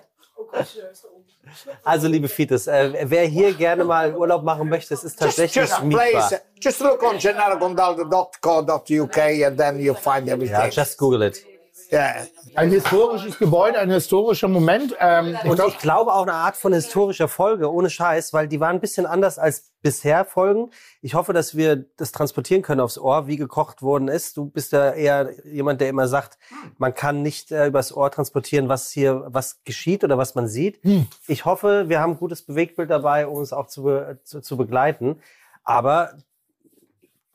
Also, 1.84 2.08
liebe 2.08 2.30
Fietes, 2.30 2.68
äh, 2.68 2.94
wer 3.04 3.26
hier 3.26 3.54
gerne 3.54 3.84
mal 3.84 4.16
Urlaub 4.16 4.42
machen 4.44 4.70
möchte, 4.70 4.94
es 4.94 5.04
ist 5.04 5.20
tatsächlich 5.20 5.54
just, 5.54 5.74
just 5.74 5.84
mietbar. 5.84 6.30
Place, 6.30 6.42
just 6.62 6.80
look 6.80 7.04
on 7.04 7.18
gennarocontaldo.co.uk 7.18 9.18
and 9.18 9.58
then 9.60 9.78
you'll 9.80 9.94
find 9.96 10.30
everything. 10.30 10.56
Ja, 10.56 10.70
just 10.70 10.98
Google 10.98 11.24
it. 11.24 11.44
Yeah. 11.92 12.26
Ein 12.56 12.70
historisches 12.72 13.38
Gebäude, 13.38 13.78
ein 13.78 13.90
historischer 13.90 14.48
Moment. 14.48 14.96
Ähm, 15.00 15.38
und 15.44 15.60
ich 15.68 15.78
glaube 15.80 16.14
auch 16.14 16.22
eine 16.22 16.34
Art 16.34 16.56
von 16.56 16.72
historischer 16.72 17.28
Folge, 17.28 17.70
ohne 17.70 17.90
Scheiß, 17.90 18.32
weil 18.32 18.48
die 18.48 18.62
waren 18.62 18.78
ein 18.78 18.80
bisschen 18.80 19.06
anders 19.06 19.38
als 19.38 19.74
bisher 19.82 20.24
Folgen. 20.24 20.70
Ich 21.02 21.16
hoffe, 21.16 21.34
dass 21.34 21.56
wir 21.58 21.76
das 21.98 22.14
transportieren 22.14 22.62
können 22.62 22.80
aufs 22.80 22.98
Ohr, 22.98 23.28
wie 23.28 23.36
gekocht 23.36 23.82
worden 23.82 24.08
ist. 24.08 24.38
Du 24.38 24.46
bist 24.46 24.72
ja 24.72 24.92
eher 24.92 25.32
jemand, 25.46 25.82
der 25.82 25.90
immer 25.90 26.08
sagt, 26.08 26.38
man 26.78 26.94
kann 26.94 27.24
nicht 27.24 27.52
äh, 27.52 27.68
übers 27.68 27.96
Ohr 27.96 28.10
transportieren, 28.10 28.70
was 28.70 28.92
hier, 28.92 29.26
was 29.28 29.62
geschieht 29.66 30.06
oder 30.06 30.18
was 30.18 30.34
man 30.34 30.48
sieht. 30.48 30.82
Hm. 30.84 31.08
Ich 31.28 31.44
hoffe, 31.44 31.90
wir 31.90 32.00
haben 32.00 32.14
ein 32.14 32.20
gutes 32.20 32.44
Bewegtbild 32.44 32.90
dabei, 32.90 33.28
um 33.28 33.42
es 33.42 33.52
auch 33.52 33.68
zu, 33.68 34.18
zu, 34.24 34.40
zu 34.40 34.56
begleiten. 34.56 35.20
Aber 35.64 36.14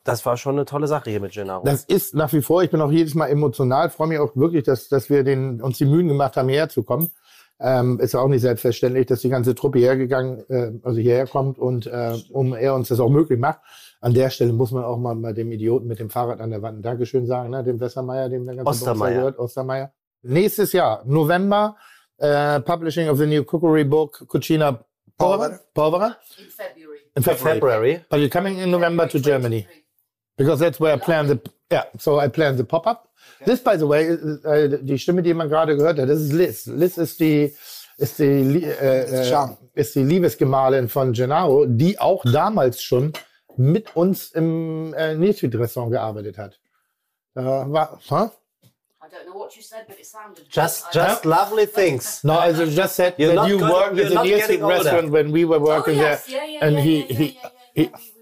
das 0.07 0.25
war 0.25 0.37
schon 0.37 0.55
eine 0.55 0.65
tolle 0.65 0.87
Sache 0.87 1.09
hier 1.09 1.19
mit 1.19 1.33
Gennaro. 1.33 1.63
Das 1.65 1.83
ist 1.83 2.15
nach 2.15 2.31
wie 2.31 2.41
vor, 2.41 2.63
ich 2.63 2.69
bin 2.69 2.79
auch 2.79 2.91
jedes 2.91 3.13
Mal 3.13 3.27
emotional, 3.27 3.89
freue 3.89 4.07
mich 4.07 4.19
auch 4.19 4.35
wirklich, 4.35 4.63
dass, 4.63 4.87
dass 4.87 5.09
wir 5.09 5.23
den, 5.23 5.61
uns 5.61 5.77
die 5.77 5.85
Mühen 5.85 6.07
gemacht 6.07 6.37
haben, 6.37 6.47
hierher 6.47 6.69
zu 6.69 6.83
kommen. 6.83 7.11
Ähm, 7.59 7.99
ist 7.99 8.15
auch 8.15 8.27
nicht 8.27 8.41
selbstverständlich, 8.41 9.07
dass 9.07 9.21
die 9.21 9.29
ganze 9.29 9.55
Truppe 9.55 9.79
hergegangen, 9.79 10.45
äh, 10.47 10.71
also 10.83 10.99
hierher 10.99 11.25
kommt 11.25 11.57
und 11.57 11.87
äh, 11.87 12.13
um 12.31 12.53
er 12.53 12.75
uns 12.75 12.87
das 12.87 12.99
auch 12.99 13.09
möglich 13.09 13.39
macht. 13.39 13.59
An 13.99 14.13
der 14.13 14.29
Stelle 14.29 14.53
muss 14.53 14.71
man 14.71 14.83
auch 14.83 14.97
mal, 14.97 15.15
mal 15.15 15.33
dem 15.33 15.51
Idioten 15.51 15.87
mit 15.87 15.99
dem 15.99 16.09
Fahrrad 16.09 16.39
an 16.39 16.51
der 16.51 16.61
Wand 16.61 16.79
ein 16.79 16.81
Dankeschön 16.83 17.25
sagen, 17.25 17.49
ne? 17.49 17.63
dem 17.63 17.79
Wessermeier, 17.79 18.29
dem 18.29 18.45
der 18.45 18.55
ganze 18.57 18.69
Ostermeier. 18.69 19.15
gehört, 19.15 19.39
Ostermeier. 19.39 19.91
Nächstes 20.21 20.71
Jahr, 20.71 21.03
November, 21.05 21.75
äh, 22.17 22.59
Publishing 22.61 23.09
of 23.09 23.17
the 23.17 23.25
New 23.25 23.43
Cookery 23.43 23.83
Book, 23.83 24.25
Cucina 24.27 24.85
Povera. 25.17 25.59
Povera. 25.73 26.17
In 26.37 26.45
February. 26.45 26.99
In 27.15 27.23
February. 27.23 27.53
February. 27.55 28.05
But 28.09 28.19
you're 28.19 28.29
coming 28.29 28.59
in 28.59 28.69
November 28.69 29.07
to 29.07 29.19
Germany. 29.19 29.67
Because 30.37 30.59
that's 30.59 30.79
where 30.79 30.93
I 30.93 30.97
plan 30.97 31.27
the 31.27 31.39
yeah. 31.71 31.83
So 31.97 32.19
I 32.19 32.29
plan 32.29 32.55
the 32.55 32.63
pop 32.63 32.87
up, 32.87 33.07
This, 33.45 33.63
by 33.63 33.77
the 33.77 33.87
way, 33.87 34.17
äh, 34.43 34.79
die 34.81 34.97
Stimme, 34.97 35.21
die 35.21 35.33
man 35.33 35.49
gerade 35.49 35.75
gehört 35.75 35.99
hat, 35.99 36.09
das 36.09 36.21
ist 36.21 36.33
Liz. 36.33 36.65
Liz 36.65 36.97
ist 36.97 37.19
die, 37.19 37.53
ist 37.97 38.19
die, 38.19 38.63
äh, 38.63 39.03
äh, 39.03 39.47
ist 39.73 39.95
die 39.95 40.03
Liebesgemahlin 40.03 40.89
von 40.89 41.13
Gennaro, 41.13 41.65
die 41.67 41.99
auch 41.99 42.23
damals 42.25 42.81
schon 42.81 43.13
mit 43.55 43.95
uns 43.95 44.31
im 44.31 44.93
äh, 44.93 45.15
Nilsfried-Restaurant 45.15 45.91
gearbeitet 45.91 46.37
hat. 46.37 46.59
Äh, 47.35 47.41
war, 47.41 47.99
huh? 48.09 48.29
I 48.99 49.09
don't 49.09 49.31
know 49.31 49.39
what 49.39 49.55
you 49.55 49.61
said, 49.61 49.85
but 49.87 49.97
it 49.97 50.05
sounded 50.05 50.45
just 50.49 50.93
just 50.93 51.23
lovely 51.23 51.65
things. 51.65 52.23
No, 52.25 52.39
I 52.39 52.51
just 52.51 52.95
said 52.95 53.13
you're 53.17 53.35
that 53.35 53.47
you 53.47 53.57
worked 53.57 53.97
at 53.99 54.09
the 54.09 54.15
Nilsfried 54.15 54.61
restaurant 54.67 55.11
when 55.11 55.31
we 55.31 55.45
were 55.45 55.61
working 55.61 55.97
oh, 55.97 56.01
yes. 56.01 56.25
there, 56.25 56.43
yeah, 56.43 56.59
yeah, 56.59 56.65
and 56.65 56.75
yeah, 56.75 56.81
he 56.81 56.97
yeah, 56.97 57.17
he. 57.17 57.25
yeah, 57.25 57.49
yeah, 57.75 57.85
he 57.85 58.16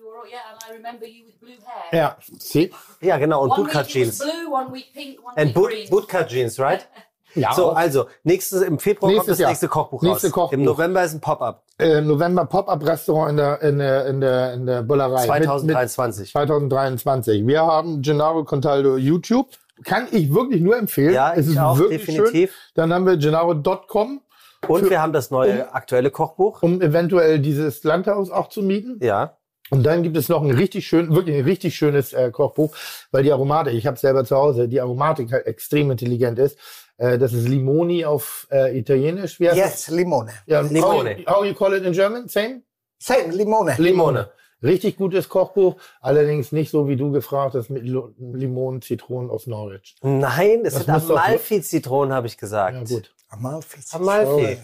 I 0.69 0.73
remember 0.75 1.05
you 1.05 1.25
with 1.25 1.39
blue 1.39 1.51
hair. 1.65 1.93
yeah, 1.93 2.17
see? 2.39 2.71
Genau. 3.01 3.43
Und 3.43 3.51
One 3.51 3.63
Bootcut 3.63 3.87
Jeans. 3.87 4.19
blue, 4.19 4.51
one 4.51 4.71
week 4.73 4.93
pink, 4.93 5.19
one 5.23 5.33
And 5.37 5.47
week 5.49 5.53
boot, 5.55 5.69
green. 5.69 5.89
Bootcut 5.89 6.27
Jeans, 6.29 6.59
right? 6.59 6.87
Ja, 7.37 7.51
So, 7.53 7.71
also, 7.71 8.05
nächstes, 8.23 8.61
im 8.61 8.79
Februar 8.79 9.11
Nächstes 9.11 9.25
kommt 9.27 9.29
das 9.31 9.39
Jahr. 9.39 9.49
nächste 9.49 9.67
Kochbuch 9.67 10.01
Nächste 10.01 10.27
raus. 10.27 10.33
Kochbuch. 10.33 10.53
Im 10.53 10.63
November 10.63 11.03
ist 11.03 11.15
ein 11.15 11.19
Pop-Up. 11.19 11.63
äh, 11.79 11.99
November 11.99 12.45
Pop-Up-Restaurant 12.45 13.31
in 13.31 13.35
der, 13.35 13.61
in 13.61 13.77
der, 13.79 14.05
in 14.07 14.21
der, 14.21 14.53
in 14.53 14.65
der 14.65 14.81
Bullerei. 14.83 15.09
Mit- 15.27 15.39
Mit, 15.41 15.43
2023. 15.49 16.31
2023. 16.31 17.45
Wir 17.45 17.61
haben 17.61 18.01
Gennaro 18.01 18.45
Contaldo 18.45 18.95
YouTube. 18.95 19.49
Kann 19.83 20.07
ich 20.11 20.33
wirklich 20.33 20.61
nur 20.61 20.77
empfehlen. 20.77 21.13
Ja, 21.13 21.33
es 21.33 21.47
ist 21.47 21.57
auch, 21.57 21.77
wirklich 21.77 22.05
definitiv. 22.05 22.51
schön. 22.51 22.59
Dann 22.75 22.93
haben 22.93 23.05
wir 23.05 23.17
gennaro.com, 23.17 24.21
Und 24.69 24.79
Für- 24.85 24.89
wir 24.89 25.01
haben 25.01 25.11
das 25.11 25.29
neue 25.29 25.73
aktuelle 25.73 26.11
Kochbuch. 26.11 26.63
um 26.63 26.81
eventuell 26.81 27.39
dieses 27.39 27.83
Landhaus 27.83 28.31
auch 28.31 28.47
zu 28.47 28.61
mieten. 28.61 28.97
Ja. 29.03 29.35
Und 29.71 29.83
dann 29.83 30.03
gibt 30.03 30.15
es 30.15 30.29
noch 30.29 30.43
ein 30.43 30.51
richtig 30.51 30.87
schön, 30.87 31.15
wirklich 31.15 31.37
ein 31.37 31.43
richtig 31.43 31.75
schönes 31.75 32.13
äh, 32.13 32.29
Kochbuch, 32.31 32.75
weil 33.11 33.23
die 33.23 33.31
Aromatik, 33.31 33.73
ich 33.73 33.87
habe 33.87 33.97
selber 33.97 34.23
zu 34.23 34.35
Hause, 34.35 34.67
die 34.67 34.79
Aromatik 34.79 35.31
halt 35.31 35.47
extrem 35.47 35.89
intelligent 35.89 36.37
ist. 36.37 36.57
Äh, 36.97 37.17
das 37.17 37.33
ist 37.33 37.47
Limoni 37.47 38.05
auf 38.05 38.47
äh, 38.51 38.77
Italienisch. 38.77 39.39
Wie 39.39 39.49
heißt 39.49 39.57
Yes, 39.57 39.87
limone. 39.89 40.31
das? 40.31 40.35
Ja, 40.45 40.61
Limone. 40.61 41.17
How, 41.25 41.37
how 41.37 41.45
you 41.45 41.53
call 41.53 41.73
it 41.73 41.83
in 41.83 41.93
German? 41.93 42.27
Same? 42.27 42.61
Same, 42.99 43.33
limone. 43.33 43.75
Limone. 43.77 44.29
Richtig 44.65 44.97
gutes 44.97 45.29
Kochbuch, 45.29 45.75
allerdings 46.01 46.51
nicht 46.51 46.71
so 46.71 46.87
wie 46.87 46.95
du 46.97 47.11
gefragt 47.11 47.55
hast 47.55 47.69
mit 47.69 47.83
Limonen, 47.85 48.81
Zitronen 48.81 49.29
aus 49.29 49.47
Norwich. 49.47 49.95
Nein, 50.01 50.61
es 50.65 50.73
Das 50.73 50.85
sind 50.85 50.93
Amalfi-Zitronen, 51.11 52.13
habe 52.13 52.27
ich 52.27 52.37
gesagt. 52.37 52.75
Ja 52.89 52.95
gut. 52.97 53.11
Amalfi. 53.29 53.79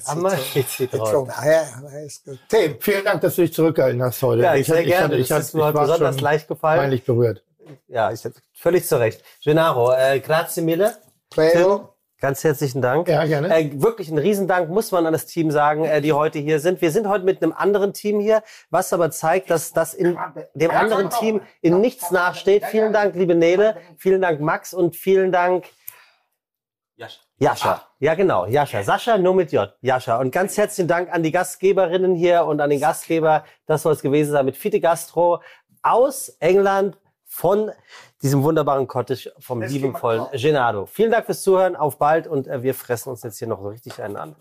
Amalfi-Zitronen. 0.06 1.06
Citrone. 1.06 1.34
Ja, 1.46 1.64
das 1.84 1.94
ist 2.06 2.26
gut. 2.26 2.40
Tim, 2.50 2.76
Vielen 2.80 3.04
Dank, 3.06 3.22
dass 3.22 3.36
du 3.36 3.42
dich 3.42 3.54
zurückgehalten 3.54 4.02
hast 4.02 4.22
heute. 4.22 4.44
Ja, 4.44 4.56
ich 4.56 4.68
sehr 4.68 4.78
hatte- 4.78 4.88
gerne. 4.88 5.04
hatte- 5.16 5.18
das 5.28 5.40
ist 5.48 5.54
mir 5.56 5.70
ich 5.70 5.76
besonders 5.76 6.22
leicht 6.22 6.48
gefallen. 6.48 6.80
Peinlich 6.82 7.04
berührt. 7.04 7.44
Ja, 7.88 8.12
ich, 8.12 8.22
völlig 8.54 8.86
zu 8.88 9.00
Recht. 9.00 9.24
Gennaro, 9.44 9.92
äh, 9.94 10.20
grazie 10.20 10.62
mille. 10.62 10.96
prego. 11.30 11.91
Ganz 12.22 12.44
herzlichen 12.44 12.84
Dank. 12.84 13.08
Ja, 13.10 13.26
gerne. 13.26 13.54
Äh, 13.54 13.82
wirklich 13.82 14.10
ein 14.12 14.20
Riesendank 14.20 14.70
muss 14.70 14.92
man 14.92 15.08
an 15.08 15.12
das 15.12 15.26
Team 15.26 15.50
sagen, 15.50 15.86
äh, 15.86 16.02
die 16.02 16.14
heute 16.14 16.38
hier 16.38 16.60
sind. 16.60 16.80
Wir 16.80 16.92
sind 16.92 17.08
heute 17.08 17.26
mit 17.26 17.42
einem 17.42 17.52
anderen 17.52 17.94
Team 17.94 18.20
hier, 18.20 18.44
was 18.70 18.94
aber 18.94 19.10
zeigt, 19.10 19.50
dass 19.50 19.74
das 19.74 19.96
in 19.96 20.16
dem 20.54 20.70
anderen 20.70 21.10
Team 21.10 21.42
in 21.62 21.82
nichts 21.82 22.12
nachsteht. 22.12 22.66
Vielen 22.66 22.94
Dank, 22.94 23.16
liebe 23.16 23.34
Nele. 23.34 23.76
Vielen 23.98 24.22
Dank, 24.22 24.40
Max. 24.40 24.72
Und 24.72 24.96
vielen 24.96 25.32
Dank, 25.32 25.66
Jascha. 27.40 27.88
Ja, 27.98 28.14
genau, 28.14 28.46
Jascha. 28.46 28.84
Sascha, 28.84 29.18
nur 29.18 29.34
mit 29.34 29.52
J. 29.52 29.74
Jascha. 29.82 30.20
Und 30.20 30.32
ganz 30.32 30.56
herzlichen 30.58 30.88
Dank 30.88 31.12
an 31.12 31.24
die 31.24 31.32
Gastgeberinnen 31.32 32.14
hier 32.14 32.46
und 32.46 32.62
an 32.62 32.70
den 32.70 32.80
Gastgeber. 32.80 33.46
Das 33.66 33.82
soll 33.82 33.94
es 33.94 34.04
gewesen 34.04 34.32
sein 34.32 34.46
mit 34.46 34.56
Fite 34.56 34.80
Gastro 34.80 35.42
aus 35.82 36.30
England 36.40 37.00
von 37.32 37.72
diesem 38.22 38.44
wunderbaren 38.44 38.88
Cottage 38.88 39.32
vom 39.40 39.62
liebenvollen 39.62 40.26
Genado. 40.34 40.86
Vielen 40.86 41.12
Dank 41.12 41.26
fürs 41.26 41.42
Zuhören. 41.42 41.78
Auf 41.78 41.98
bald 41.98 42.28
und 42.28 42.46
äh, 42.46 42.62
wir 42.62 42.76
fressen 42.76 43.10
uns 43.10 43.24
jetzt 43.24 43.40
hier 43.40 43.48
noch 43.48 43.62
so 43.62 43.70
richtig 43.70 44.02
einen 44.02 44.18
an. 44.18 44.36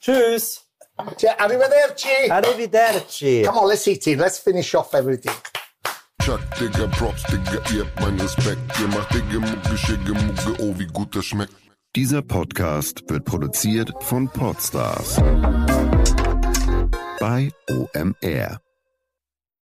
Tschüss. 0.00 0.64
Arrivederci. 0.96 2.30
Arrivederci. 2.30 3.42
Come 3.44 3.60
on, 3.60 3.68
let's 3.68 3.84
eat 3.88 4.06
it. 4.06 4.18
Let's 4.18 4.38
finish 4.38 4.72
off 4.76 4.94
everything. 4.94 5.32
Chuck, 6.22 6.40
Digga, 6.58 6.86
Props, 6.86 7.24
Digga, 7.24 7.60
ihr 7.74 7.84
habt 7.84 8.00
meinen 8.00 8.20
Respekt. 8.20 8.60
Ihr 8.80 8.88
macht 8.88 9.12
Digga, 9.12 9.40
Mucke, 9.40 9.76
Schicke, 9.76 10.12
Mucke, 10.12 10.62
oh, 10.62 10.78
wie 10.78 10.86
gut 10.86 11.16
das 11.16 11.24
schmeckt. 11.24 11.52
Dieser 11.96 12.22
Podcast 12.22 13.02
wird 13.08 13.24
produziert 13.24 13.92
von 14.00 14.28
Podstars 14.28 15.16
bei 17.18 17.50
OMR. 17.68 18.63